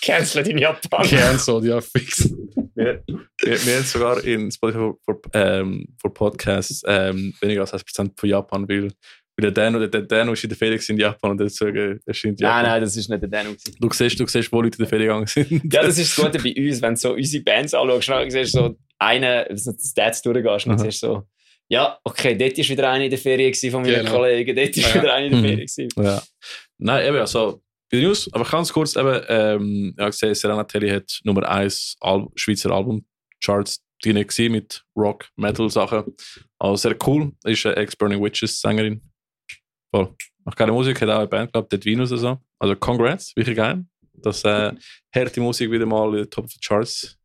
Cancelled 0.00 0.46
in 0.46 0.58
Japan. 0.58 1.04
Cancelled, 1.04 1.64
ja, 1.64 1.80
fix. 1.80 2.32
wir, 2.76 3.02
wir, 3.04 3.66
wir 3.66 3.76
haben 3.78 3.84
sogar 3.84 4.22
in 4.22 4.52
Spotify 4.52 4.92
für, 5.04 5.20
ähm, 5.32 5.88
für 6.00 6.10
Podcasts 6.10 6.84
ähm, 6.86 7.34
weniger 7.40 7.62
als 7.62 7.74
1% 7.74 8.12
von 8.16 8.28
Japan, 8.28 8.68
weil, 8.68 8.92
weil 9.36 9.42
der 9.42 9.52
Dan 9.52 9.74
oder 9.76 9.88
der 9.88 10.02
Dan 10.02 10.28
ist 10.32 10.44
in 10.44 10.50
der 10.50 10.56
Ferien 10.56 10.80
in 10.88 10.98
Japan 10.98 11.32
und 11.32 11.38
deswegen 11.40 12.00
erscheint 12.06 12.40
Japan. 12.40 12.62
Nein, 12.62 12.72
nein, 12.72 12.80
das 12.82 12.96
ist 12.96 13.08
nicht 13.08 13.22
der 13.22 13.28
Dano. 13.28 13.50
gewesen. 13.50 13.76
Du 13.80 13.88
siehst, 13.92 14.20
du 14.20 14.26
siehst, 14.26 14.52
wo 14.52 14.62
Leute 14.62 14.76
in 14.78 14.82
der 14.84 14.88
Ferien 14.88 15.08
gegangen 15.08 15.26
sind. 15.26 15.72
Ja, 15.72 15.82
das 15.82 15.98
ist 15.98 16.16
das 16.16 16.24
Gute 16.24 16.38
bei 16.42 16.54
uns, 16.68 16.80
wenn 16.82 16.94
du 16.94 17.00
so 17.00 17.12
unsere 17.14 17.42
Bands 17.44 17.74
anschaust, 17.74 18.08
dann 18.08 18.30
siehst 18.30 18.54
du 18.54 18.58
so 18.58 18.76
einen, 18.98 19.44
wenn 19.48 19.56
du 19.56 19.72
die 19.72 19.86
Stats 19.88 20.22
durchgehst, 20.22 20.66
und 20.66 20.70
dann 20.70 20.78
siehst 20.78 21.02
du 21.02 21.06
so, 21.06 21.22
ja, 21.68 21.98
okay, 22.04 22.36
dort 22.36 22.56
war 22.58 22.68
wieder 22.68 22.90
einer 22.90 23.04
in 23.04 23.10
der 23.10 23.18
Ferien 23.18 23.54
von 23.72 23.82
meinen 23.82 23.94
Genau. 24.04 24.10
Kollegen, 24.12 24.54
dort 24.54 24.76
war 24.76 24.88
Ja. 24.94 24.94
wieder 25.02 25.14
einer 25.14 25.26
in 25.26 25.32
der 25.32 25.40
Mhm. 25.56 25.68
Ferien. 25.68 25.90
Ja. 25.96 26.22
Nein, 26.78 27.06
eben, 27.08 27.16
also, 27.16 27.62
bei 27.90 27.98
den 27.98 28.06
News, 28.06 28.28
aber 28.32 28.44
ganz 28.44 28.72
kurz 28.72 28.94
eben, 28.96 29.20
ähm, 29.28 29.94
ja, 29.98 30.06
gesehen, 30.08 30.34
Serena 30.34 30.64
Telly 30.64 30.90
hat 30.90 31.20
Nummer 31.24 31.48
1 31.48 31.96
Al 32.00 32.26
Schweizer 32.36 32.70
Albumcharts 32.70 33.82
drin 34.02 34.24
mit 34.52 34.84
Rock, 34.96 35.28
Metal 35.36 35.70
Sachen. 35.70 36.04
Also 36.58 36.76
sehr 36.88 36.96
cool. 37.06 37.32
Ist 37.44 37.64
eine 37.66 37.76
Ex-Burning 37.76 38.22
Witches 38.22 38.60
Sängerin. 38.60 39.00
Voll. 39.94 40.12
Macht 40.44 40.58
keine 40.58 40.72
Musik, 40.72 41.00
hat 41.00 41.08
auch 41.08 41.18
eine 41.18 41.28
Band 41.28 41.52
gehabt, 41.52 41.72
Dead 41.72 41.84
Venus 41.84 42.10
oder 42.10 42.20
so. 42.20 42.38
Also 42.58 42.74
congrats, 42.74 43.34
wirklich 43.36 43.56
geil. 43.56 43.84
Dass 44.14 44.42
äh, 44.42 44.72
harte 45.14 45.40
Musik 45.40 45.70
wieder 45.70 45.86
mal 45.86 46.08
in 46.08 46.16
den 46.16 46.30
Top 46.30 46.46
of 46.46 46.50
the 46.50 46.58
Charts 46.58 47.16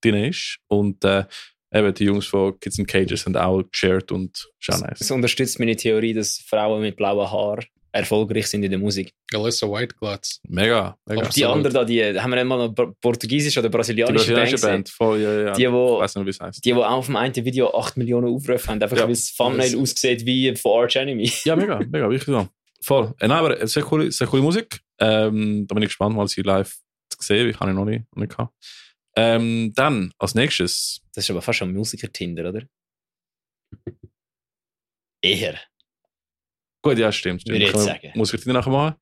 drin 0.00 0.14
ist. 0.14 0.58
Und 0.68 1.04
äh, 1.04 1.24
eben 1.72 1.92
die 1.92 2.04
Jungs 2.04 2.26
von 2.26 2.58
Kids 2.60 2.78
in 2.78 2.86
Cages 2.86 3.26
haben 3.26 3.34
auch 3.34 3.64
geshared 3.64 4.12
und 4.12 4.48
auch 4.68 4.80
nice. 4.80 5.00
Das 5.00 5.10
unterstützt 5.10 5.58
meine 5.58 5.74
Theorie, 5.74 6.14
dass 6.14 6.38
Frauen 6.38 6.82
mit 6.82 6.94
blauen 6.94 7.28
Haaren 7.28 7.64
erfolgreich 7.92 8.46
sind 8.46 8.62
in 8.64 8.70
der 8.70 8.78
Musik. 8.78 9.12
Alyssa 9.34 9.66
Whiteglatz. 9.66 10.40
Mega, 10.48 10.96
mega. 11.06 11.20
Aber 11.22 11.30
die 11.30 11.44
anderen 11.44 11.74
da, 11.74 11.84
die 11.84 12.02
haben 12.20 12.30
wir 12.30 12.36
nicht 12.36 12.44
mal 12.46 12.58
noch 12.58 12.74
Bra- 12.74 12.92
portugiesische 13.00 13.60
oder 13.60 13.68
Die 13.68 13.76
brasilianische 13.76 14.12
Band, 14.14 14.26
brasilianische 14.26 14.54
gesehen. 14.56 14.70
Band, 14.70 14.88
voll, 14.90 15.20
ja, 15.20 15.40
ja. 15.40 15.52
Die, 15.52 15.64
ich 15.64 15.72
wo, 15.72 15.98
weiß 15.98 16.14
nicht, 16.16 16.26
wie 16.26 16.30
es 16.30 16.40
heißt. 16.40 16.64
die, 16.64 16.74
wo 16.76 16.82
auch 16.82 16.90
auf 16.98 17.06
dem 17.06 17.16
einen 17.16 17.34
Video 17.36 17.74
8 17.74 17.96
Millionen 17.96 18.28
Aufrufe 18.34 18.68
haben, 18.68 18.82
einfach 18.82 18.96
Ja. 18.96 19.04
weil 19.04 19.10
das 19.10 19.34
Thumbnail 19.34 19.72
Das- 19.72 19.80
aussieht 19.80 20.24
wie 20.26 20.54
von 20.56 20.82
Arch 20.82 20.96
Enemy. 20.96 21.30
Ja, 21.44 21.56
mega, 21.56 21.78
mega, 21.78 22.08
wirklich 22.10 22.24
so. 22.24 22.48
Voll. 22.82 23.14
Äh, 23.18 23.28
nein, 23.28 23.38
aber 23.38 23.66
sehr 23.66 23.82
coole, 23.82 24.12
sehr 24.12 24.26
coole 24.26 24.42
Musik. 24.42 24.80
Ähm, 25.00 25.66
da 25.66 25.74
bin 25.74 25.82
ich 25.82 25.88
gespannt, 25.88 26.14
mal 26.14 26.28
sie 26.28 26.42
live 26.42 26.72
zu 27.10 27.18
sehen. 27.20 27.48
Ich 27.48 27.58
habe 27.58 27.70
ihn 27.70 27.76
noch 27.76 27.84
nicht, 27.84 28.04
noch 28.14 28.20
nicht 28.20 28.30
gehabt. 28.36 28.52
Ähm, 29.16 29.72
dann, 29.74 30.12
als 30.18 30.34
nächstes, 30.36 31.00
Das 31.14 31.24
ist 31.24 31.30
aber 31.30 31.42
fast 31.42 31.58
schon 31.58 31.72
Musiker-Tinder, 31.72 32.48
oder? 32.50 32.62
Eher. 35.22 35.58
Gut, 36.82 36.98
ja, 36.98 37.10
stimmt. 37.12 37.42
stimmt. 37.42 37.54
Würde 37.54 37.64
ich 37.66 37.72
jetzt 37.72 37.84
sagen. 37.84 38.10
Musik 38.14 38.40
die 38.42 38.52
nachher 38.52 38.70
machen. 38.70 38.94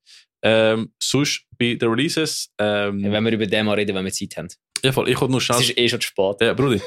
Ähm, 0.43 0.93
sonst 1.03 1.43
bei 1.59 1.75
den 1.75 1.89
Releases, 1.89 2.51
ähm, 2.61 3.03
Wenn 3.03 3.25
wir 3.25 3.33
über 3.33 3.47
den 3.47 3.67
mal 3.67 3.75
reden, 3.75 3.97
wenn 3.97 4.05
wir 4.05 4.13
Zeit 4.13 4.37
haben. 4.37 4.49
ja, 4.85 4.93
voll, 4.93 5.09
ich 5.09 5.19
wollte 5.21 5.33
nur 5.33 5.41
schnell. 5.41 5.59
Es 5.59 5.71
ist 5.71 5.79
eh 5.79 5.89
schon 5.89 6.01
zu 6.01 6.07
spät. 6.09 6.37
Ja, 6.41 6.53
Brudi, 6.53 6.81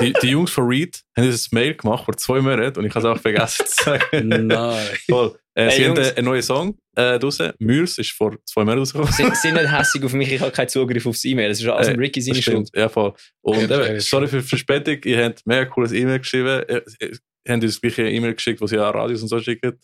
die, 0.00 0.12
die 0.22 0.28
Jungs 0.28 0.52
von 0.52 0.66
Reed 0.68 1.02
haben 1.16 1.26
uns 1.26 1.46
ein 1.52 1.54
Mail 1.54 1.74
gemacht 1.74 2.04
vor 2.04 2.16
zwei 2.16 2.40
Monaten 2.40 2.78
und 2.78 2.86
ich 2.86 2.94
habe 2.94 3.06
es 3.08 3.16
auch 3.16 3.20
vergessen 3.20 3.66
zu 3.66 3.84
sagen. 3.84 4.28
Nein. 4.46 4.86
Voll. 5.08 5.36
Äh, 5.56 5.66
Hey, 5.68 5.70
sie 5.76 5.84
haben 5.88 5.96
Jungs. 5.96 6.08
äh, 6.10 6.14
einen 6.16 6.24
neuen 6.26 6.42
Song 6.42 6.78
äh, 6.96 7.18
draussen. 7.18 7.52
Mürs 7.58 7.98
ist 7.98 8.10
vor 8.12 8.36
zwei 8.44 8.62
Monaten 8.62 8.78
rausgekommen. 8.80 9.12
Sind, 9.12 9.36
sind 9.36 9.54
nicht 9.54 9.70
hässig 9.70 10.02
auf 10.04 10.12
mich, 10.12 10.32
ich 10.32 10.40
habe 10.40 10.50
keinen 10.52 10.68
Zugriff 10.68 11.04
aufs 11.06 11.24
E-Mail. 11.24 11.48
Das 11.48 11.60
ist 11.60 11.66
alles 11.68 11.88
Äh, 11.88 11.92
ein 11.92 11.98
Ricky 11.98 12.20
seine 12.20 12.40
Schuld. 12.42 12.68
stimmt, 12.68 12.70
Ja, 12.76 12.88
voll. 12.88 13.12
Und 13.42 13.68
Ja, 13.70 13.86
eben, 13.86 14.00
sorry 14.00 14.26
für 14.28 14.38
die 14.40 14.48
Verspätung, 14.48 14.98
ihr 15.04 15.24
habt 15.24 15.44
mega 15.46 15.64
cooles 15.66 15.92
E-Mail 15.92 16.18
geschrieben. 16.20 16.62
Habt 17.48 17.62
uns 17.62 17.80
gleich 17.80 17.98
eine 17.98 18.10
E-Mail 18.10 18.34
geschickt, 18.34 18.60
die 18.60 18.68
sie 18.68 18.78
an 18.78 18.92
Radios 18.94 19.22
und 19.22 19.28
so 19.28 19.38
schicken. 19.40 19.78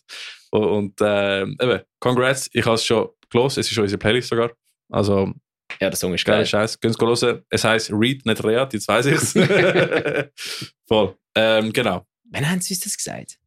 Und, 0.51 0.99
äh, 1.01 1.41
eben, 1.43 1.81
congrats, 1.99 2.49
ich 2.53 2.65
habe 2.65 2.75
es 2.75 2.85
schon 2.85 3.09
gelesen, 3.29 3.59
es 3.61 3.67
ist 3.67 3.73
schon 3.73 3.83
unsere 3.83 3.99
Playlist 3.99 4.29
sogar. 4.29 4.51
Also, 4.89 5.33
Ja, 5.79 5.89
der 5.89 5.95
Song 5.95 6.13
ist 6.13 6.25
geil. 6.25 6.45
Scheiß. 6.45 6.79
Könnt 6.79 7.01
ihr 7.01 7.07
hören. 7.07 7.45
Es 7.49 7.63
heisst 7.63 7.91
Read, 7.91 8.25
nicht 8.25 8.43
Read, 8.43 8.73
jetzt 8.73 8.87
weiss 8.87 9.05
ich 9.05 9.13
es. 9.15 9.33
voll. 10.87 11.15
Ähm, 11.35 11.71
genau. 11.71 12.05
Wann 12.25 12.49
haben 12.49 12.61
sie 12.61 12.73
uns 12.73 12.83
das 12.83 12.97
gesagt? 12.97 13.37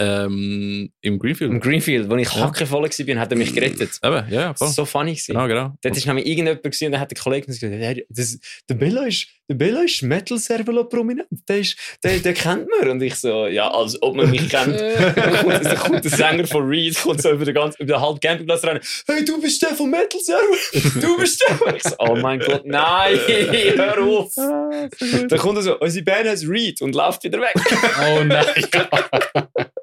Ähm, 0.00 0.92
Im 1.00 1.18
Greenfield. 1.18 1.50
Im 1.50 1.60
Greenfield, 1.60 2.08
wo 2.08 2.16
ich 2.16 2.32
Ja. 2.32 2.42
hackevoll 2.42 2.82
war, 2.82 3.20
hat 3.20 3.32
er 3.32 3.36
mich 3.36 3.52
gerettet. 3.52 3.98
Eben, 4.02 4.30
ja, 4.30 4.40
ja, 4.40 4.54
voll. 4.54 4.68
So 4.68 4.84
funny 4.84 5.12
gewesen. 5.12 5.32
Genau, 5.32 5.48
genau. 5.48 5.74
Dort 5.82 5.96
ist 5.96 6.06
nämlich 6.06 6.26
irgendjemand 6.26 6.62
gewesen, 6.62 6.86
und 6.86 6.92
dann 6.92 7.00
hat 7.00 7.10
der 7.10 7.18
Kollege 7.18 7.46
gesagt, 7.46 7.72
hey, 7.72 8.06
das, 8.08 8.38
der 8.68 8.74
Bella 8.76 9.06
ist, 9.06 9.26
der 9.50 9.82
ist 9.82 10.02
Metal 10.02 10.38
Servolo 10.38 10.84
prominent. 10.84 11.26
Der, 11.48 11.58
ist, 11.58 11.76
der, 12.04 12.18
der 12.18 12.34
kennt 12.34 12.68
man. 12.68 12.90
Und 12.90 13.02
ich 13.02 13.16
so, 13.16 13.46
ja, 13.48 13.68
als 13.68 14.00
ob 14.00 14.14
man 14.14 14.30
mich 14.30 14.48
kennt. 14.48 14.78
dann, 14.78 15.36
kommt, 15.38 15.64
dann 15.64 15.76
kommt 15.78 16.04
der 16.04 16.10
Sänger 16.12 16.46
von 16.46 16.68
Reed, 16.68 16.94
kommt 17.02 17.20
so 17.22 17.30
über 17.32 17.44
den 17.44 17.54
ganzen, 17.54 17.82
über 17.82 17.94
den 17.94 18.00
halben 18.00 18.20
Campingplatz 18.20 18.64
rein. 18.64 18.78
Hey, 19.08 19.24
du 19.24 19.40
bist 19.40 19.60
der 19.62 19.70
von 19.70 19.90
Metal 19.90 20.20
Servolo. 20.20 21.00
Du 21.00 21.18
bist 21.18 21.42
der. 21.42 21.66
Und 21.66 21.76
ich 21.76 21.82
so, 21.82 21.94
oh 21.98 22.14
mein 22.14 22.38
Gott, 22.38 22.66
nein, 22.66 23.18
hör 23.26 24.00
auf. 24.04 24.32
Dann 24.36 25.38
kommt 25.38 25.56
er 25.58 25.62
so, 25.62 25.80
unsere 25.80 26.04
Band 26.04 26.28
heißt 26.28 26.46
Reed 26.46 26.82
und 26.82 26.94
läuft 26.94 27.24
wieder 27.24 27.40
weg. 27.40 27.54
Oh 28.00 28.22
nein. 28.22 28.44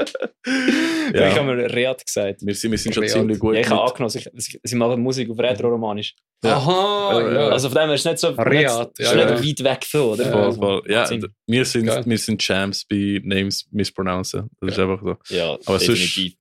Ja. 1.13 1.27
Ich 1.29 1.35
habe 1.37 1.55
mir 1.55 1.73
Reat 1.73 2.05
gesagt. 2.05 2.41
Wir 2.45 2.53
sind, 2.55 2.71
wir 2.71 2.77
sind 2.77 2.93
schon 2.93 3.03
Real. 3.03 3.13
ziemlich 3.13 3.39
gut. 3.39 3.55
Ja, 3.55 3.61
ich 3.61 3.69
habe 3.69 3.81
angenommen, 3.81 4.09
sie, 4.09 4.59
sie 4.63 4.75
machen 4.75 5.01
Musik 5.01 5.29
auf 5.29 5.39
Retro-Romanisch. 5.39 6.15
Aha, 6.43 7.21
ja. 7.33 7.47
Also 7.49 7.69
von 7.69 7.77
dem 7.79 7.85
her 7.87 7.95
ist 7.95 8.01
es 8.01 8.05
nicht 8.05 8.19
so 8.19 8.27
Reat, 8.29 8.89
nicht, 8.89 8.99
ist 8.99 9.13
ja, 9.13 9.31
nicht 9.41 9.59
weit 9.61 9.73
weg 9.73 9.85
von, 9.85 10.01
oder? 10.01 10.25
Ja, 10.25 10.31
Voll, 10.31 10.53
voll. 10.53 10.81
Ja, 10.91 11.07
d- 11.07 11.27
wir 11.47 11.65
sind, 11.65 11.85
Geil. 11.87 12.03
wir 12.05 12.17
sind 12.17 12.41
Champs 12.41 12.85
bei 12.85 13.19
Names 13.23 13.65
mispronouncen. 13.71 14.49
Das 14.61 14.71
ist 14.73 14.79
einfach 14.79 15.01
so. 15.01 15.35
Ja, 15.35 15.53
Aber 15.65 15.79
sonst- 15.79 15.87
definitiv. 15.89 16.33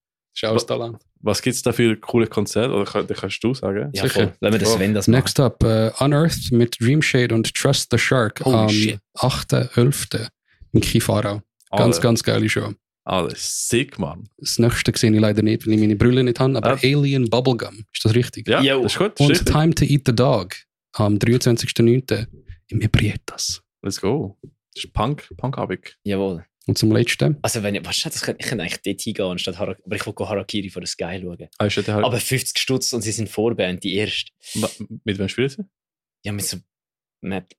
Auch 0.43 0.55
das 0.55 0.67
Talent. 0.67 0.97
Was 1.21 1.41
gibt 1.41 1.55
es 1.57 1.63
da 1.63 1.73
für 1.73 1.97
coole 1.97 2.27
Konzerte? 2.27 2.75
Oder 2.75 2.85
kann, 2.85 3.07
das 3.07 3.19
kannst 3.21 3.43
du 3.43 3.55
sagen? 3.55 3.91
Ja, 3.95 4.03
Sicher. 4.03 4.09
voll. 4.15 4.33
Lassen 4.41 4.53
wir 4.55 4.59
das. 4.59 4.73
Sven 4.75 4.93
das 4.95 5.07
machen. 5.09 5.17
Next 5.21 5.41
up, 5.41 5.63
äh, 5.63 5.91
Unearthed 6.01 6.51
mit 6.53 6.79
Dreamshade 6.81 7.33
und 7.35 7.55
Trust 7.55 7.89
the 7.93 7.99
Shark 7.99 8.45
Holy 8.45 8.57
am 8.57 8.69
shit. 8.69 8.99
8.11. 9.17 10.29
in 10.73 10.81
Kifarau. 10.81 11.41
Ganz, 11.71 12.01
ganz 12.01 12.23
geile 12.23 12.49
Show. 12.49 12.73
Alles 13.07 13.69
sick, 13.69 13.99
Mann. 13.99 14.29
Das 14.39 14.59
nächste 14.59 14.93
sehe 14.97 15.13
ich 15.13 15.21
leider 15.21 15.43
nicht, 15.43 15.67
weil 15.67 15.75
ich 15.75 15.81
meine 15.81 15.97
Brille 15.97 16.25
nicht 16.25 16.41
habe, 16.41 16.57
aber 16.57 16.73
Ah. 16.73 16.79
Alien 16.83 17.29
Bubblegum. 17.29 17.85
Ist 17.93 18.05
das 18.05 18.15
richtig? 18.15 18.49
Ja, 18.49 18.63
das 18.63 18.93
ist 18.93 18.99
gut. 18.99 19.21
Das 19.21 19.29
ist 19.31 19.41
Und. 19.41 19.47
Time 19.53 19.75
to 19.75 19.85
Eat 19.85 20.03
the 20.07 20.15
Dog 20.15 20.55
am 20.93 21.19
23.09. 21.19 22.27
im 22.69 22.81
Ebrietas. 22.81 23.63
Let's 23.83 24.01
go. 24.01 24.39
Das 24.75 24.85
ist 24.85 24.93
Punk, 24.95 25.29
Punkabig. 25.37 25.97
Jawohl. 26.05 26.45
Und 26.67 26.79
zum 26.79 26.93
letzten, 26.93 27.37
Also 27.43 27.63
wenn 27.63 27.75
ich, 27.75 27.85
weißt 27.85 28.07
du, 28.07 28.09
das 28.09 28.23
könnte, 28.23 28.43
ich 28.43 28.49
könnte 28.49 28.65
eigentlich 28.65 28.81
dort 28.83 29.01
hingehen, 29.03 29.27
anstatt 29.27 29.59
Hara, 29.59 29.77
aber 29.85 29.97
ich 29.97 30.07
will 30.07 30.15
go 30.15 30.27
Harakiri 30.27 30.71
von 30.71 30.81
der 30.81 30.87
Sky 30.89 31.21
schauen. 31.21 31.47
Ah, 31.59 31.67
ist 31.67 31.77
der 31.77 31.95
halt, 31.95 32.05
Aber 32.07 32.19
50 32.19 32.59
Stutz 32.59 32.93
und 32.95 33.03
sie 33.03 33.13
sind 33.13 33.29
Vorband, 33.29 33.85
die 33.85 33.97
erste. 33.97 34.31
Wa- 34.55 34.71
mit 35.05 35.19
wem 35.19 35.29
spielen 35.29 35.51
sie? 35.51 35.65
Ja, 36.25 36.33
mit 36.33 36.47
so 36.47 36.57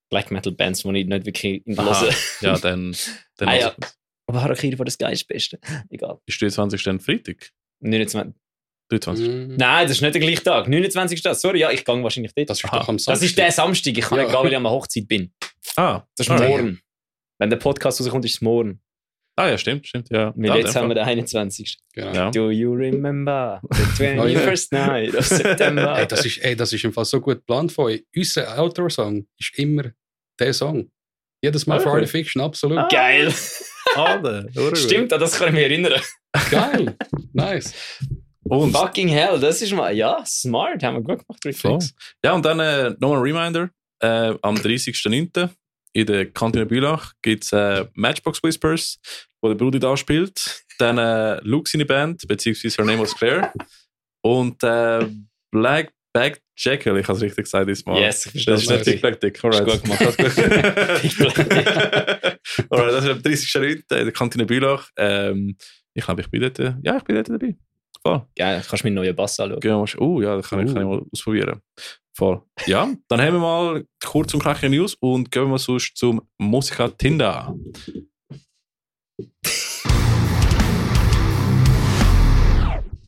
Black 0.10 0.32
Metal 0.32 0.52
Bands, 0.54 0.82
die 0.82 0.90
ich 0.98 1.06
nicht 1.06 1.26
wirklich 1.26 1.62
höre. 1.68 2.10
Ja, 2.42 2.58
dann, 2.62 2.96
dann 3.38 3.48
Ah, 3.48 3.56
ja. 3.56 3.76
Aber 4.28 4.42
Harakiri 4.42 4.76
der 4.76 4.88
ist 4.88 5.02
das 5.02 5.24
Beste. 5.24 5.60
Egal. 5.90 6.20
Ist 6.26 6.42
23. 6.42 6.84
dann 6.84 7.00
Freitag? 7.00 7.52
29. 7.82 8.34
23. 8.90 9.28
Mm, 9.28 9.56
Nein, 9.58 9.88
das 9.88 9.98
ist 9.98 10.02
nicht 10.02 10.14
der 10.14 10.22
gleiche 10.22 10.44
Tag. 10.44 10.68
29. 10.68 11.22
Tag. 11.22 11.36
Sorry, 11.36 11.60
ja, 11.60 11.72
ich 11.72 11.84
gehe 11.84 12.04
wahrscheinlich 12.04 12.34
dort. 12.36 12.50
das 12.50 12.60
ist 12.60 12.66
Aha. 12.66 12.80
doch 12.80 12.90
am 12.90 12.98
Das 12.98 13.06
Samstag. 13.06 13.26
ist 13.26 13.38
der 13.38 13.52
Samstag. 13.52 13.98
Ich 13.98 14.06
kann 14.06 14.18
Ja. 14.20 14.24
nicht 14.26 14.34
gehen, 14.34 14.44
weil 14.44 14.52
ich 14.52 14.58
an 14.58 14.64
der 14.64 14.72
Hochzeit 14.72 15.08
bin. 15.08 15.32
Ah, 15.76 16.04
Das 16.16 16.28
ist 16.28 16.32
alright. 16.32 16.50
morgen. 16.50 16.80
Wenn 17.40 17.50
der 17.50 17.58
Podcast 17.58 18.00
rauskommt, 18.00 18.26
ist 18.26 18.36
es 18.36 18.42
morgen. 18.42 18.80
Ah, 19.38 19.50
ja, 19.50 19.58
stimmt, 19.58 19.86
stimmt. 19.86 20.10
Ja. 20.12 20.32
Weil 20.38 20.46
ja, 20.46 20.56
jetzt 20.58 20.76
haben 20.76 20.88
wir 20.88 20.96
den 20.96 21.04
21. 21.04 21.78
Genau. 21.94 22.14
Ja. 22.14 22.32
Do 22.32 22.52
you 22.52 22.72
remember 22.74 23.60
the 23.98 24.04
Oh, 24.18 24.26
ja. 24.26 24.40
21st 24.40 24.68
night 24.72 25.14
of 25.16 25.26
September? 25.26 25.98
Ey, 26.00 26.08
das 26.08 26.26
ist, 26.26 26.38
ey, 26.38 26.56
das 26.56 26.72
ist 26.72 26.84
im 26.86 26.94
Fall 26.94 27.04
so 27.06 27.20
gut 27.20 27.38
geplant 27.40 27.72
von 27.74 27.86
euch. 27.86 28.06
Unser 28.16 28.58
Outdoor-Song 28.58 29.28
ist 29.38 29.60
immer 29.60 29.92
der 30.40 30.54
Song. 30.54 30.90
Jedes 31.44 31.68
Mal 31.68 31.80
Ah, 31.80 31.82
für 31.82 31.90
okay. 31.90 32.00
Art 32.02 32.10
Fiction, 32.10 32.42
absolut. 32.42 32.78
Ah. 32.78 32.88
Geil. 32.90 33.34
Urgut. 33.96 34.78
Stimmt, 34.78 35.14
an 35.14 35.20
das 35.20 35.38
kann 35.38 35.50
ich 35.50 35.54
mich 35.54 35.64
erinnern. 35.64 36.02
Geil. 36.52 36.96
Nice. 37.34 37.74
Und, 38.44 38.72
Fucking 38.72 39.08
hell, 39.08 39.40
das 39.40 39.62
ist 39.62 39.74
mal, 39.74 39.96
ja, 39.96 40.24
smart, 40.26 40.84
haben 40.84 40.96
wir 40.96 41.02
gut 41.02 41.26
gemacht. 41.26 41.44
Reflex. 41.44 41.94
ja, 42.24 42.34
und 42.34 42.46
dann 42.46 42.60
äh, 42.60 42.92
nochmal 43.00 43.18
ein 43.18 43.24
Reminder. 43.24 43.70
Äh, 44.00 44.36
am 44.42 44.56
30.09. 44.56 45.50
in 45.94 46.06
der 46.06 46.32
Kantine 46.32 46.66
Bülach 46.66 47.14
gibt 47.22 47.46
es 47.46 47.54
äh, 47.54 47.86
Matchbox 47.94 48.44
Whispers, 48.44 49.00
wo 49.42 49.48
der 49.48 49.56
Brudi 49.56 49.80
da 49.80 49.98
spielt. 49.98 50.64
Dann 50.78 50.98
äh, 50.98 51.40
Luke 51.42 51.70
seine 51.70 51.86
Band, 51.86 52.28
beziehungsweise 52.28 52.78
Her 52.78 52.86
Name 52.86 53.02
was 53.02 53.16
Claire. 53.16 53.52
Und 54.22 54.62
äh, 54.64 55.08
Black 55.52 55.92
Bag 56.14 56.42
Jackal, 56.58 56.98
ich 56.98 57.08
habe 57.08 57.18
es 57.18 57.22
richtig 57.24 57.44
gesagt 57.46 57.70
diesmal. 57.70 58.00
Yes, 58.02 58.30
ich 58.34 58.46
Das 58.46 58.64
ist 58.64 58.70
nicht 58.70 58.86
Big 58.86 59.02
Black 59.02 59.20
Dick, 59.20 59.44
alright. 59.44 59.68
Ist 59.68 59.84
gut 59.84 60.00
gemacht. 60.00 60.18
Black 60.18 60.36
Dick. 61.50 61.68
alright, 62.70 62.94
das 62.94 63.04
ist 63.06 63.10
am 63.12 63.18
30.09. 63.20 63.72
in 63.72 63.84
der 63.90 64.12
Kantine 64.12 64.46
Bülach. 64.46 64.90
Ähm, 64.98 65.58
ich 65.94 66.04
glaube, 66.06 66.22
ich 66.22 66.30
bin 66.30 66.42
dort, 66.42 66.60
äh, 66.60 66.74
ja, 66.84 66.98
ich 66.98 67.04
bin 67.04 67.16
dort 67.16 67.30
dabei. 67.30 67.56
Voll. 68.02 68.26
Geil, 68.38 68.64
kannst 68.68 68.84
du 68.84 68.88
meinen 68.88 68.96
neuen 68.96 69.16
Bass 69.16 69.40
anschauen. 69.40 69.60
Mal, 69.64 69.86
oh 70.00 70.22
ja, 70.22 70.36
das 70.38 70.50
kann, 70.50 70.60
ich, 70.60 70.72
Uh. 70.72 70.74
kann 70.74 70.84
ich 70.84 70.88
mal 70.90 71.02
ausprobieren. 71.12 71.62
Voll. 72.14 72.42
Ja, 72.66 72.90
dann 73.10 73.22
haben 73.22 73.34
wir 73.34 73.40
mal 73.40 73.86
kurz 74.04 74.34
und 74.34 74.42
knackige 74.42 74.70
News 74.70 74.96
und 75.00 75.32
gehen 75.32 75.50
wir 75.50 75.58
sonst 75.58 75.98
zum 75.98 76.22
Musiker 76.38 76.96
Tinder. 76.98 77.54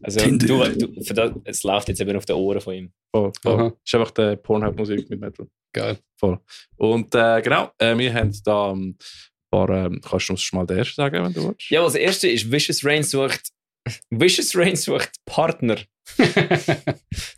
Also, 0.08 0.20
Tinder. 0.22 0.48
du, 0.70 0.88
du, 0.88 1.04
für 1.04 1.14
das, 1.14 1.32
es 1.44 1.64
läuft 1.64 1.90
jetzt 1.90 2.00
eben 2.02 2.16
auf 2.16 2.26
den 2.26 2.38
Ohren 2.38 2.62
von 2.62 2.74
ihm. 2.74 2.92
Voll, 3.14 3.32
voll. 3.42 3.74
Ist 3.86 3.94
einfach 3.94 4.12
der 4.12 4.38
Pornhub-Musik 4.38 5.10
mit 5.10 5.20
Metal. 5.20 5.48
Geil. 5.74 5.98
Voll. 6.18 6.40
Und 6.78 7.14
äh, 7.14 7.42
genau, 7.42 7.72
äh, 7.78 7.98
wir 7.98 8.14
haben 8.14 8.32
da 8.46 8.72
ein 8.72 8.98
paar, 9.52 9.70
ähm, 9.70 10.00
kannst 10.02 10.30
du 10.30 10.34
uns 10.34 10.42
schon 10.42 10.60
mal 10.60 10.66
den 10.66 10.78
ersten 10.78 10.96
sagen, 10.96 11.24
wenn 11.24 11.34
du 11.34 11.50
willst? 11.50 11.70
Ja, 11.70 11.82
also 11.82 11.94
das 11.98 12.02
erste 12.02 12.30
ist 12.30 12.50
Vicious 12.52 12.86
Rain 12.86 13.04
sucht 13.04 13.50
Vicious 14.10 14.56
Rain 14.56 14.76
sucht 14.78 15.12
Partner. 15.26 15.78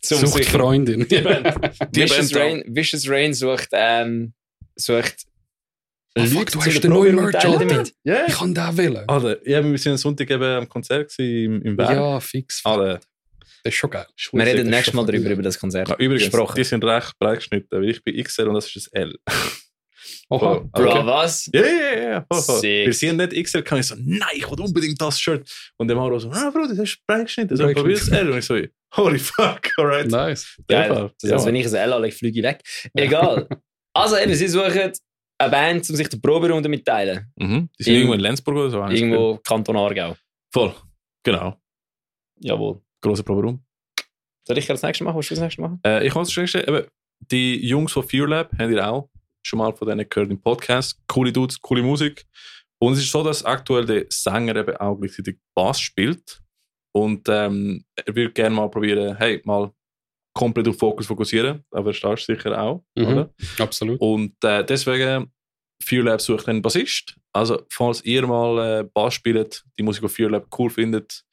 Sucht 0.01 0.27
sich- 0.27 0.47
Freundin. 0.49 1.07
Die 1.07 1.21
Band. 1.21 1.55
Die 1.95 2.01
Vicious, 2.03 2.31
Band. 2.31 2.65
Rain, 2.65 2.75
Vicious 2.75 3.09
Rain 3.09 3.33
sucht, 3.33 3.69
ähm, 3.71 4.33
sucht 4.75 5.25
Ah, 6.15 6.25
fuck, 6.25 6.51
du 6.51 6.59
hast 6.59 6.83
den 6.83 6.91
neuen 6.91 7.15
Merch, 7.15 7.35
damit. 7.41 7.93
Ja, 8.03 8.25
Ich 8.27 8.33
kann 8.37 8.53
den 8.53 8.77
wählen. 8.77 9.07
Alter, 9.07 9.47
ja, 9.47 9.63
wir 9.63 9.77
sind 9.77 9.91
am 9.93 9.97
Sonntag 9.97 10.29
eben 10.29 10.43
am 10.43 10.67
Konzert 10.67 11.13
im, 11.19 11.61
im 11.61 11.75
Berg. 11.77 11.91
Ja, 11.91 12.19
fix. 12.19 12.61
Alter, 12.65 12.99
Das 13.63 13.73
ist 13.73 13.75
schon 13.75 13.89
geil. 13.91 14.07
Wir 14.31 14.45
reden 14.45 14.69
nächstes 14.69 14.93
Mal 14.93 15.05
darüber, 15.05 15.29
über 15.29 15.43
das 15.43 15.59
Konzert. 15.59 15.87
ja, 15.87 15.95
übrigens, 15.95 16.23
Gesprochen. 16.25 16.55
die 16.55 16.63
sind 16.63 16.83
recht 16.83 17.13
breit 17.19 17.37
geschnitten, 17.39 17.67
weil 17.71 17.89
ich 17.89 18.03
bin 18.03 18.21
XL 18.23 18.47
und 18.47 18.55
das 18.55 18.75
ist 18.75 18.93
ein 18.93 19.01
L. 19.03 19.15
Oha. 20.31 20.59
Bro, 20.71 20.89
Okay. 20.91 21.05
was? 21.05 21.49
Ja, 21.53 21.61
ja, 21.65 21.67
ja, 21.67 22.09
ja. 22.11 22.25
Wir 22.29 22.93
sind 22.93 23.17
nicht 23.17 23.43
XL, 23.45 23.61
kann 23.63 23.79
ich 23.79 23.87
so, 23.87 23.95
nein, 23.97 24.29
ich 24.35 24.49
will 24.49 24.59
unbedingt 24.59 24.99
das 25.01 25.19
Shirt. 25.19 25.49
Und 25.77 25.87
der 25.87 25.95
Mauro 25.95 26.19
so, 26.19 26.29
ah, 26.31 26.49
Bro, 26.51 26.67
das 26.67 26.77
ist 26.79 26.99
breit 27.07 27.25
geschnitten, 27.25 27.55
so, 27.57 27.63
Breit 27.63 27.75
probier 27.75 27.93
das 27.95 28.01
geschnitten. 28.05 28.27
L. 28.27 28.31
Und 28.33 28.39
ich 28.39 28.45
so, 28.45 28.59
holy 28.95 29.19
fuck, 29.19 29.61
alright. 29.77 30.07
Nice. 30.07 30.55
Geil. 30.67 31.11
Das 31.21 31.31
heißt, 31.31 31.45
wenn 31.45 31.55
ich 31.55 31.67
ein 31.67 31.73
L 31.75 31.93
anlege, 31.93 32.15
fliege 32.15 32.39
ich 32.39 32.43
weg. 32.45 32.61
Egal. 32.95 33.47
also 33.93 34.17
eben, 34.17 34.33
sie 34.35 34.47
suchen 34.47 34.91
eine 35.39 35.51
Band, 35.51 35.89
um 35.89 35.95
sich 35.95 36.09
die 36.09 36.19
Proberunde 36.19 36.69
mitteilen. 36.69 37.31
Mhm. 37.37 37.69
Die 37.79 37.83
sind 37.83 37.93
irgendwo 37.93 38.13
in 38.13 38.19
Lenzburg 38.19 38.57
oder 38.57 38.69
so. 38.69 38.83
Irgendwo 38.85 39.37
Kanton 39.37 39.77
Aargau. 39.77 40.15
Voll. 40.51 40.75
Genau. 41.23 41.57
Jawohl. 42.39 42.81
Großer 43.01 43.23
Proberaum. 43.23 43.63
Soll 44.45 44.57
ich 44.57 44.67
das 44.67 44.83
nächste 44.83 45.03
machen? 45.03 45.15
Willst 45.15 45.31
du 45.31 45.35
das 45.35 45.43
nächste 45.43 45.61
machen? 45.61 45.79
Äh, 45.85 46.05
ich 46.05 46.13
muss 46.13 46.31
schon 46.31 46.47
stellen, 46.47 46.67
eben, 46.67 46.87
die 47.31 47.65
Jungs 47.65 47.91
von 47.91 48.03
Fear 48.03 48.27
Lab 48.27 48.51
haben 48.57 48.71
ihr 48.71 48.87
auch 48.87 49.09
schon 49.43 49.59
mal 49.59 49.73
von 49.73 49.87
denen 49.87 50.07
gehört 50.09 50.29
im 50.29 50.41
Podcast. 50.41 50.99
Coole 51.07 51.31
Dudes, 51.31 51.59
coole 51.61 51.83
Musik. 51.83 52.25
Und 52.81 52.93
es 52.93 52.99
ist 52.99 53.11
so, 53.11 53.23
dass 53.23 53.43
aktuell 53.43 53.85
der 53.85 54.05
Sänger 54.09 54.55
eben 54.55 54.75
auch 54.77 54.95
gleichzeitig 54.95 55.37
Bass 55.55 55.79
spielt. 55.79 56.41
Und 56.93 57.27
ähm, 57.29 57.85
er 57.95 58.15
würde 58.15 58.31
gerne 58.31 58.55
mal 58.55 58.69
probieren, 58.69 59.15
hey, 59.17 59.41
mal 59.45 59.71
komplett 60.33 60.67
auf 60.67 60.77
Fokus 60.77 61.07
fokussieren. 61.07 61.63
Aber 61.71 61.91
du 61.91 62.15
sicher 62.17 62.61
auch, 62.61 62.83
Mhm. 62.95 63.05
oder? 63.05 63.33
Absolut. 63.59 63.99
Und 63.99 64.33
äh, 64.43 64.63
deswegen, 64.63 65.31
Fear 65.81 66.03
Lab 66.03 66.21
sucht 66.21 66.47
einen 66.47 66.61
Bassist. 66.61 67.15
Also, 67.33 67.61
falls 67.71 68.03
ihr 68.03 68.25
mal 68.27 68.81
äh, 68.81 68.83
Bass 68.93 69.13
spielt, 69.13 69.63
die 69.77 69.83
Musik 69.83 70.01
von 70.01 70.09
Fear 70.09 70.29
Lab 70.31 70.47
cool 70.57 70.69
findet, 70.69 71.23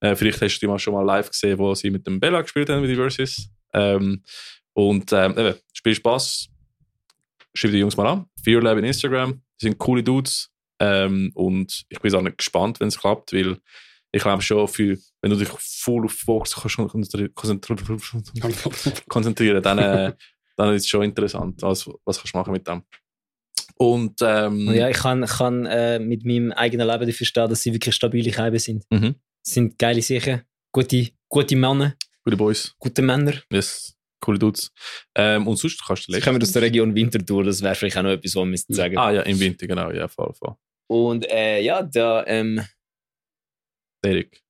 äh, 0.00 0.14
vielleicht 0.16 0.40
hast 0.40 0.56
du 0.56 0.60
die 0.60 0.66
mal 0.68 0.78
schon 0.78 0.94
mal 0.94 1.04
live 1.04 1.28
gesehen, 1.30 1.58
wo 1.58 1.74
sie 1.74 1.90
mit 1.90 2.06
dem 2.06 2.18
Bella 2.20 2.40
gespielt 2.42 2.68
haben, 2.70 2.80
mit 2.80 2.90
den 2.90 2.96
Versus. 2.96 3.50
Ähm, 3.74 4.22
und 4.72 5.12
ähm, 5.12 5.34
eben, 5.36 5.54
spielst 5.74 6.02
Bass, 6.02 6.48
schreib 7.54 7.72
die 7.72 7.78
Jungs 7.78 7.96
mal 7.96 8.06
an. 8.06 8.26
Fear 8.42 8.62
Lab 8.62 8.78
in 8.78 8.84
Instagram, 8.84 9.42
die 9.60 9.66
sind 9.66 9.78
coole 9.78 10.02
Dudes. 10.02 10.50
Ähm, 10.78 11.30
und 11.34 11.84
ich 11.90 12.00
bin 12.00 12.14
auch 12.14 12.22
nicht 12.22 12.38
gespannt, 12.38 12.80
wenn 12.80 12.88
es 12.88 12.98
klappt, 12.98 13.34
weil 13.34 13.58
ich 14.12 14.22
glaube 14.22 14.42
schon, 14.42 14.66
für, 14.68 14.96
wenn 15.22 15.30
du 15.30 15.36
dich 15.36 15.48
voll 15.48 16.04
auf 16.04 16.12
Fokus 16.12 16.54
kannst 16.54 16.76
konzentri- 16.78 17.32
konzentri- 17.32 19.02
konzentrieren, 19.08 19.62
dann, 19.62 19.78
äh, 19.78 20.12
dann 20.56 20.74
ist 20.74 20.82
es 20.84 20.88
schon 20.88 21.02
interessant, 21.04 21.62
was, 21.62 21.88
was 22.04 22.18
kannst 22.18 22.34
du 22.34 22.38
machen 22.38 22.52
mit 22.52 22.66
dem. 22.66 22.82
Und 23.76 24.20
ähm, 24.22 24.70
Ja, 24.74 24.88
ich 24.88 24.96
kann, 24.98 25.24
kann 25.24 25.64
äh, 25.66 25.98
mit 25.98 26.24
meinem 26.24 26.52
eigenen 26.52 26.86
Leben 26.86 27.06
dafür 27.06 27.26
stehen, 27.26 27.48
dass 27.48 27.62
sie 27.62 27.72
wirklich 27.72 27.94
stabile 27.94 28.32
Scheiben 28.32 28.58
sind. 28.58 28.84
Mhm. 28.90 29.14
Sind 29.42 29.78
geile 29.78 30.02
Sachen, 30.02 30.42
gute, 30.72 31.08
gute 31.28 31.56
Männer, 31.56 31.94
gute 32.24 32.36
Boys, 32.36 32.74
gute 32.78 33.00
Männer. 33.00 33.34
yes, 33.50 33.96
coole 34.20 34.38
Dudes. 34.38 34.70
Ähm, 35.14 35.46
und 35.46 35.56
sonst 35.56 35.82
kannst 35.86 36.08
du 36.08 36.12
Sie 36.12 36.20
kommen 36.20 36.42
aus 36.42 36.52
der 36.52 36.62
Region 36.62 36.94
Winterthur, 36.94 37.44
das 37.44 37.62
wäre 37.62 37.74
vielleicht 37.74 37.96
auch 37.96 38.02
noch 38.02 38.10
etwas, 38.10 38.34
was 38.36 38.46
wir 38.68 38.76
sagen. 38.76 38.98
Ah 38.98 39.12
ja, 39.12 39.22
im 39.22 39.40
Winter, 39.40 39.66
genau, 39.66 39.90
ja, 39.92 40.08
voll, 40.08 40.32
voll. 40.34 40.54
Und 40.88 41.24
äh, 41.30 41.60
ja, 41.62 41.82
da, 41.82 42.24
ähm, 42.26 42.60
Erik. 44.02 44.42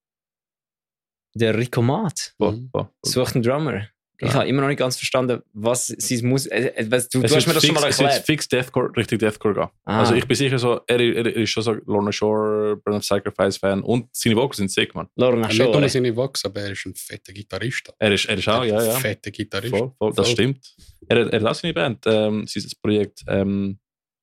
Der 1.35 1.57
Rico 1.57 1.81
Maat 1.83 2.35
Mhm. 2.39 2.71
sucht 3.03 3.35
einen 3.35 3.43
Drummer. 3.45 3.87
Ich 4.23 4.29
Ja. 4.29 4.35
habe 4.35 4.49
immer 4.49 4.61
noch 4.61 4.69
nicht 4.69 4.77
ganz 4.79 4.97
verstanden, 4.99 5.41
was 5.55 5.87
sie 5.87 6.23
muss. 6.23 6.45
Äh, 6.45 6.73
äh, 6.77 6.91
was, 6.91 7.09
du, 7.09 7.21
du 7.21 7.25
Es 7.25 7.35
hast 7.35 7.47
mir 7.47 7.55
das 7.55 7.65
schon 7.65 7.71
fix- 7.75 7.81
mal 7.81 7.89
Es 7.89 7.99
wird 7.99 8.09
erklärt. 8.11 8.27
fix 8.27 8.49
Deathcore, 8.49 8.95
richtig 8.95 9.19
Deathcore 9.21 9.55
gehen. 9.55 9.69
Ah. 9.87 10.01
Also 10.01 10.15
ich 10.15 10.27
bin 10.27 10.37
sicher 10.37 10.59
so, 10.59 10.81
er, 10.87 11.01
er, 11.01 11.25
er 11.25 11.37
ist 11.37 11.49
schon 11.51 11.63
so 11.63 11.73
Lorna 11.73 12.13
Shore, 12.13 12.77
Burn 12.85 12.99
of 12.99 13.05
Sacrifice 13.05 13.57
Fan 13.57 13.81
und 13.83 14.15
seine 14.15 14.37
Vocals 14.37 14.59
sind 14.59 14.71
sick, 14.71 14.95
man. 14.95 15.09
Lorna 15.17 15.47
Nicht 15.47 15.59
nur 15.59 15.73
Shore. 15.73 15.89
seine 15.89 16.15
Vox, 16.15 16.45
aber 16.45 16.61
er 16.61 16.73
ist 16.73 16.85
ein 16.85 16.95
fetter 16.95 17.33
Gitarrist. 17.33 17.91
Er 17.99 18.13
ist, 18.13 18.27
er 18.27 18.37
ist 18.37 18.47
auch, 18.49 18.63
ja, 18.65 18.83
ja. 18.85 18.93
Fetter 18.97 19.31
Gitarrist. 19.31 19.75
Voll, 19.75 19.93
voll, 19.97 20.13
das 20.15 20.27
Voll. 20.27 20.35
stimmt. 20.35 20.75
Er, 21.09 21.25
hat- 21.25 21.33
er 21.33 21.41
hat 21.41 21.47
auch 21.47 21.55
seine 21.55 21.73
Band, 21.73 22.05
ähm, 22.07 22.47
sein 22.47 22.65
Projekt 22.83 23.23
ähm, 23.27 23.79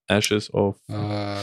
Ashes 0.08 0.54
of 0.54 0.78
Äh, 0.90 1.38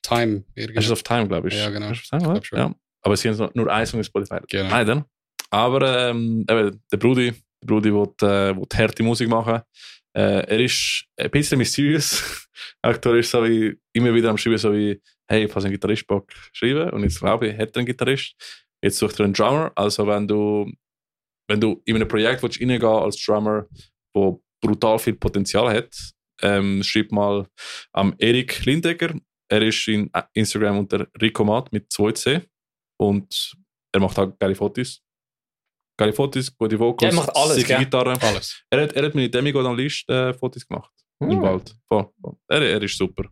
Time. 0.00 0.44
irgendwie. 0.54 0.78
Ashes 0.78 0.92
of 0.92 1.02
Time, 1.02 1.28
glaube 1.28 1.48
ich. 1.48 1.54
Ja, 1.56 1.68
genau. 1.68 1.90
Ashes 1.90 2.10
of 2.10 2.22
Time, 2.22 2.38
Ich 2.38 2.46
schon. 2.46 2.58
Ja. 2.58 2.74
Aber 3.02 3.16
sie 3.16 3.28
haben 3.28 3.50
nur 3.54 3.72
ein 3.72 3.86
Song 3.86 4.00
in 4.00 4.04
Spotify. 4.04 4.38
Genau. 4.48 4.70
Nein, 4.70 4.86
dann. 4.86 5.04
Aber 5.50 6.10
ähm, 6.10 6.44
eben, 6.48 6.82
der 6.90 6.96
Brudi, 6.96 7.32
der 7.62 7.66
Brudi 7.66 7.92
will, 7.92 8.08
äh, 8.22 8.56
will 8.56 8.66
harte 8.74 9.02
Musik 9.02 9.28
machen. 9.28 9.60
Äh, 10.16 10.46
er 10.48 10.60
ist 10.60 11.04
ein 11.16 11.30
bisschen 11.30 11.58
mysterious. 11.58 12.48
Aktuell 12.82 13.18
ist 13.18 13.30
so 13.30 13.44
wie, 13.44 13.78
immer 13.92 14.14
wieder 14.14 14.30
am 14.30 14.38
Schreiben, 14.38 14.58
so 14.58 14.72
wie, 14.72 15.00
hey, 15.28 15.46
falls 15.48 15.66
ein 15.66 15.72
Gitarrist 15.72 16.06
Bock 16.06 16.32
schreiben. 16.52 16.90
Und 16.90 17.02
jetzt 17.02 17.20
glaube 17.20 17.48
ich, 17.48 17.54
er 17.54 17.68
einen 17.74 17.86
Gitarrist. 17.86 18.34
Jetzt 18.82 18.98
sucht 18.98 19.18
er 19.20 19.24
einen 19.24 19.34
Drummer. 19.34 19.72
Also 19.74 20.06
wenn 20.06 20.26
du, 20.26 20.72
wenn 21.48 21.60
du 21.60 21.82
in 21.84 22.00
ein 22.00 22.08
Projekt 22.08 22.42
willst 22.42 22.60
reingehen 22.60 22.84
als 22.84 23.22
Drummer, 23.24 23.66
wo 24.14 24.42
brutal 24.60 24.98
viel 24.98 25.14
Potenzial 25.14 25.70
hat, 25.70 25.94
ähm, 26.42 26.82
schreib 26.82 27.12
mal 27.12 27.46
am 27.92 28.14
Erik 28.18 28.64
Lindecker. 28.64 29.14
Er 29.48 29.62
ist 29.62 29.86
in 29.88 30.10
äh, 30.12 30.22
Instagram 30.34 30.78
unter 30.78 31.06
Ricomat 31.20 31.72
mit 31.72 31.90
2C. 31.90 32.42
Und 32.98 33.56
er 33.92 34.00
macht 34.00 34.18
auch 34.18 34.32
geile 34.38 34.54
Fotos. 34.54 35.02
Geile 35.98 36.12
Fotos, 36.12 36.54
gute 36.56 36.78
Vocals, 36.78 37.14
Ja, 37.14 37.18
er 37.18 37.22
macht 37.24 37.36
alles, 37.36 37.54
sicke 37.56 37.68
gell? 37.68 37.78
Gitarre. 37.84 38.20
Alles. 38.20 38.62
Er 38.70 38.82
hat, 38.82 38.92
er 38.92 39.06
hat 39.06 39.14
meine 39.14 39.30
Demigod-Analyst 39.30 40.08
äh, 40.10 40.34
Fotos 40.34 40.66
gemacht. 40.66 40.92
Im 41.20 41.38
Ah. 41.38 41.42
Wald. 41.42 41.74
Voll, 41.88 42.10
voll. 42.20 42.36
Er, 42.48 42.60
er 42.62 42.82
ist 42.82 42.98
super. 42.98 43.24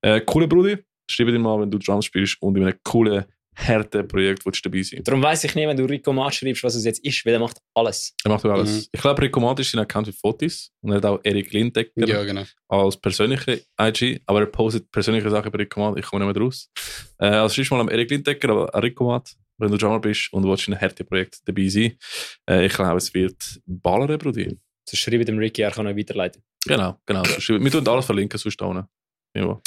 Äh, 0.00 0.20
cooler 0.20 0.46
Brudi. 0.46 0.76
Schreib 1.10 1.26
dir 1.28 1.38
mal, 1.40 1.60
wenn 1.60 1.70
du 1.70 1.78
Drums 1.78 2.04
spielst 2.04 2.40
und 2.40 2.56
in 2.56 2.62
einem 2.64 2.78
coolen, 2.84 3.24
harten 3.56 4.08
Projekt 4.08 4.44
willst 4.44 4.64
du 4.64 4.68
dabei 4.70 4.82
sein. 4.82 5.02
Darum 5.04 5.22
weiß 5.22 5.44
ich 5.44 5.54
nicht, 5.54 5.66
wenn 5.66 5.76
du 5.76 5.84
Rico 5.84 6.12
Maat 6.12 6.34
schreibst, 6.34 6.62
was 6.64 6.74
es 6.74 6.84
jetzt 6.84 7.04
ist, 7.04 7.24
weil 7.26 7.34
er 7.34 7.40
macht 7.40 7.58
alles. 7.74 8.14
Er 8.24 8.30
macht 8.30 8.44
alles. 8.44 8.70
Mhm. 8.70 8.86
Ich 8.92 9.00
glaube, 9.00 9.22
Rico 9.22 9.40
Matt 9.40 9.60
ist 9.60 9.70
sein 9.70 9.80
Account 9.80 10.06
für 10.08 10.12
Fotos 10.12 10.70
und 10.80 10.90
er 10.90 10.96
hat 10.96 11.04
auch 11.04 11.20
Erik 11.22 11.52
Lindecker 11.52 12.06
Ja, 12.06 12.22
genau. 12.24 12.44
als 12.68 12.96
persönliche 12.96 13.62
IG, 13.80 14.20
aber 14.26 14.40
er 14.40 14.46
postet 14.46 14.90
persönliche 14.90 15.30
Sachen 15.30 15.50
bei 15.52 15.58
Rico 15.58 15.80
Matt. 15.80 15.98
Ich 15.98 16.06
komme 16.06 16.24
nicht 16.24 16.34
mehr 16.34 16.42
raus. 16.42 16.70
Äh, 17.18 17.26
also 17.26 17.62
schreib 17.62 17.70
mal 17.78 17.80
am 17.80 17.88
Erik 17.90 18.10
Lindecker, 18.10 18.48
aber 18.50 18.74
an 18.74 18.82
Rico 18.82 19.06
Matt, 19.06 19.34
wenn 19.58 19.70
du 19.70 19.76
Drummer 19.76 20.00
bist 20.00 20.32
und 20.32 20.44
willst 20.44 20.66
in 20.68 20.74
einem 20.74 20.80
harten 20.82 21.06
Projekt 21.06 21.40
dabei 21.44 21.68
sein. 21.68 21.96
Äh, 22.48 22.66
ich 22.66 22.72
glaube, 22.72 22.96
es 22.96 23.12
wird 23.12 23.60
ballern, 23.66 24.18
Brudi. 24.18 24.58
So 24.88 24.96
schreibe 24.96 25.24
dem 25.24 25.38
Ricky, 25.38 25.62
er 25.62 25.70
kann 25.70 25.86
euch 25.86 25.96
weiterleiten. 25.96 26.42
Genau, 26.66 26.98
genau. 27.06 27.22
Wir 27.22 27.70
tun 27.70 27.86
alles 27.88 28.06
verlinken, 28.06 28.38
sonst 28.38 28.60
unten. 28.62 28.86
Ja. 29.36 29.60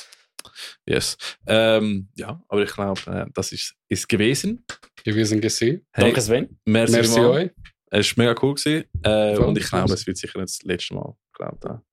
Yes. 0.85 1.17
Ähm, 1.47 2.09
ja, 2.15 2.41
aber 2.47 2.63
ich 2.63 2.71
glaube, 2.71 3.01
äh, 3.07 3.25
das 3.33 3.51
ist 3.51 3.75
es 3.89 4.07
gewesen. 4.07 4.65
Gewesen 5.03 5.41
gesehen. 5.41 5.85
Hey, 5.91 6.05
Danke, 6.05 6.21
Sven. 6.21 6.59
merci, 6.65 6.93
Merci 6.93 7.19
euch. 7.19 7.51
Es 7.91 8.17
war 8.17 8.25
mega 8.25 8.39
cool. 8.41 8.55
Gewesen. 8.55 8.85
Äh, 9.03 9.37
und 9.37 9.57
ich 9.57 9.69
glaube, 9.69 9.93
es 9.93 10.05
wird 10.05 10.17
sicher 10.17 10.39
nicht 10.39 10.59
das 10.59 10.63
letzte 10.63 10.95
Mal. 10.95 11.15
Ich 11.27 11.37
glaube, 11.37 11.57
da, 11.61 11.83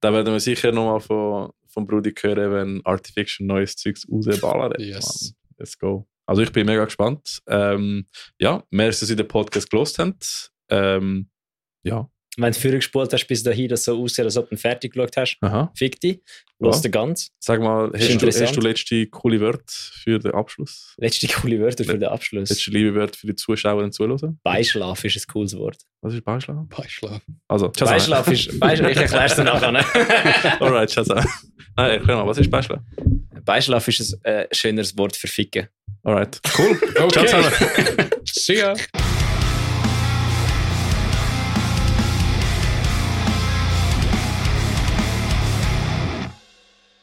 da 0.00 0.12
werden 0.12 0.32
wir 0.32 0.40
sicher 0.40 0.70
nochmal 0.72 1.00
von, 1.00 1.50
von 1.66 1.86
Brudi 1.86 2.12
hören, 2.20 2.52
wenn 2.52 2.80
Artifiction 2.84 3.46
neues 3.46 3.76
Zeugs 3.76 4.06
rausballert. 4.10 4.78
Yes. 4.80 5.32
Mann. 5.32 5.56
Let's 5.58 5.78
go. 5.78 6.08
Also 6.26 6.42
ich 6.42 6.52
bin 6.52 6.66
mega 6.66 6.84
gespannt. 6.84 7.42
Ähm, 7.46 8.06
ja, 8.38 8.64
merci, 8.70 9.00
dass 9.00 9.10
ihr 9.10 9.16
den 9.16 9.28
Podcast 9.28 9.70
gelost 9.70 9.98
habt. 9.98 10.52
Ähm, 10.68 11.28
ja, 11.82 12.08
Wenn 12.38 12.50
du 12.52 12.58
früher 12.58 12.72
gespult 12.76 13.12
hast, 13.12 13.26
bis 13.26 13.42
dahin, 13.42 13.68
dass 13.68 13.80
es 13.80 13.84
so 13.84 14.02
aussieht, 14.02 14.24
als 14.24 14.38
ob 14.38 14.48
du 14.48 14.54
ihn 14.54 14.58
fertig 14.58 14.94
geschaut 14.94 15.14
hast, 15.18 15.36
aha. 15.42 15.70
fick 15.76 16.00
dich. 16.00 16.20
Los 16.58 16.76
Ja. 16.76 16.82
den 16.82 16.92
ganz. 16.92 17.28
Sag 17.38 17.60
mal, 17.60 17.90
hast 17.92 18.22
du, 18.22 18.26
hast 18.26 18.56
du 18.56 18.60
letzte 18.62 19.06
coole 19.08 19.38
Wörter 19.40 19.62
für 19.66 20.18
den 20.18 20.32
Abschluss? 20.32 20.94
Letzte 20.96 21.26
coole 21.28 21.60
Wörter 21.60 21.84
für 21.84 21.98
den 21.98 22.08
Abschluss. 22.08 22.48
Letzte 22.48 22.70
liebe 22.70 22.94
Wörter 22.94 23.18
für 23.18 23.26
die 23.26 23.34
Zuschauer 23.34 23.82
und 23.82 23.92
Zuhörer? 23.92 24.34
Beischlaf 24.42 25.04
ist 25.04 25.16
ein 25.16 25.24
cooles 25.30 25.54
Wort. 25.58 25.76
Was 26.00 26.14
ist 26.14 26.24
Beischlaf? 26.24 26.66
Beischlaf. 26.68 27.20
Also. 27.48 27.68
Beischlaf 27.68 28.26
ist. 28.28 28.58
Beischlaf, 28.58 28.90
ich 28.92 28.96
erkläre 28.96 29.24
es 29.26 29.34
dir 29.36 29.44
nachher. 29.44 29.72
ne? 29.72 29.84
Alright, 30.60 30.88
zusammen. 30.88 31.26
Nein, 31.76 31.90
erklär 31.90 32.16
mal, 32.16 32.26
was 32.26 32.38
ist 32.38 32.50
Beischlaf? 32.50 32.80
Beischlaf 33.44 33.86
ist 33.88 34.18
ein 34.24 34.32
äh, 34.32 34.48
schöneres 34.52 34.96
Wort 34.96 35.16
für 35.16 35.26
Ficken. 35.28 35.68
Alright, 36.02 36.40
cool. 36.58 36.78
Okay. 36.98 37.26
Ciao 37.26 37.26
zusammen. 37.26 38.10
See 38.24 38.58
ya. 38.58 38.74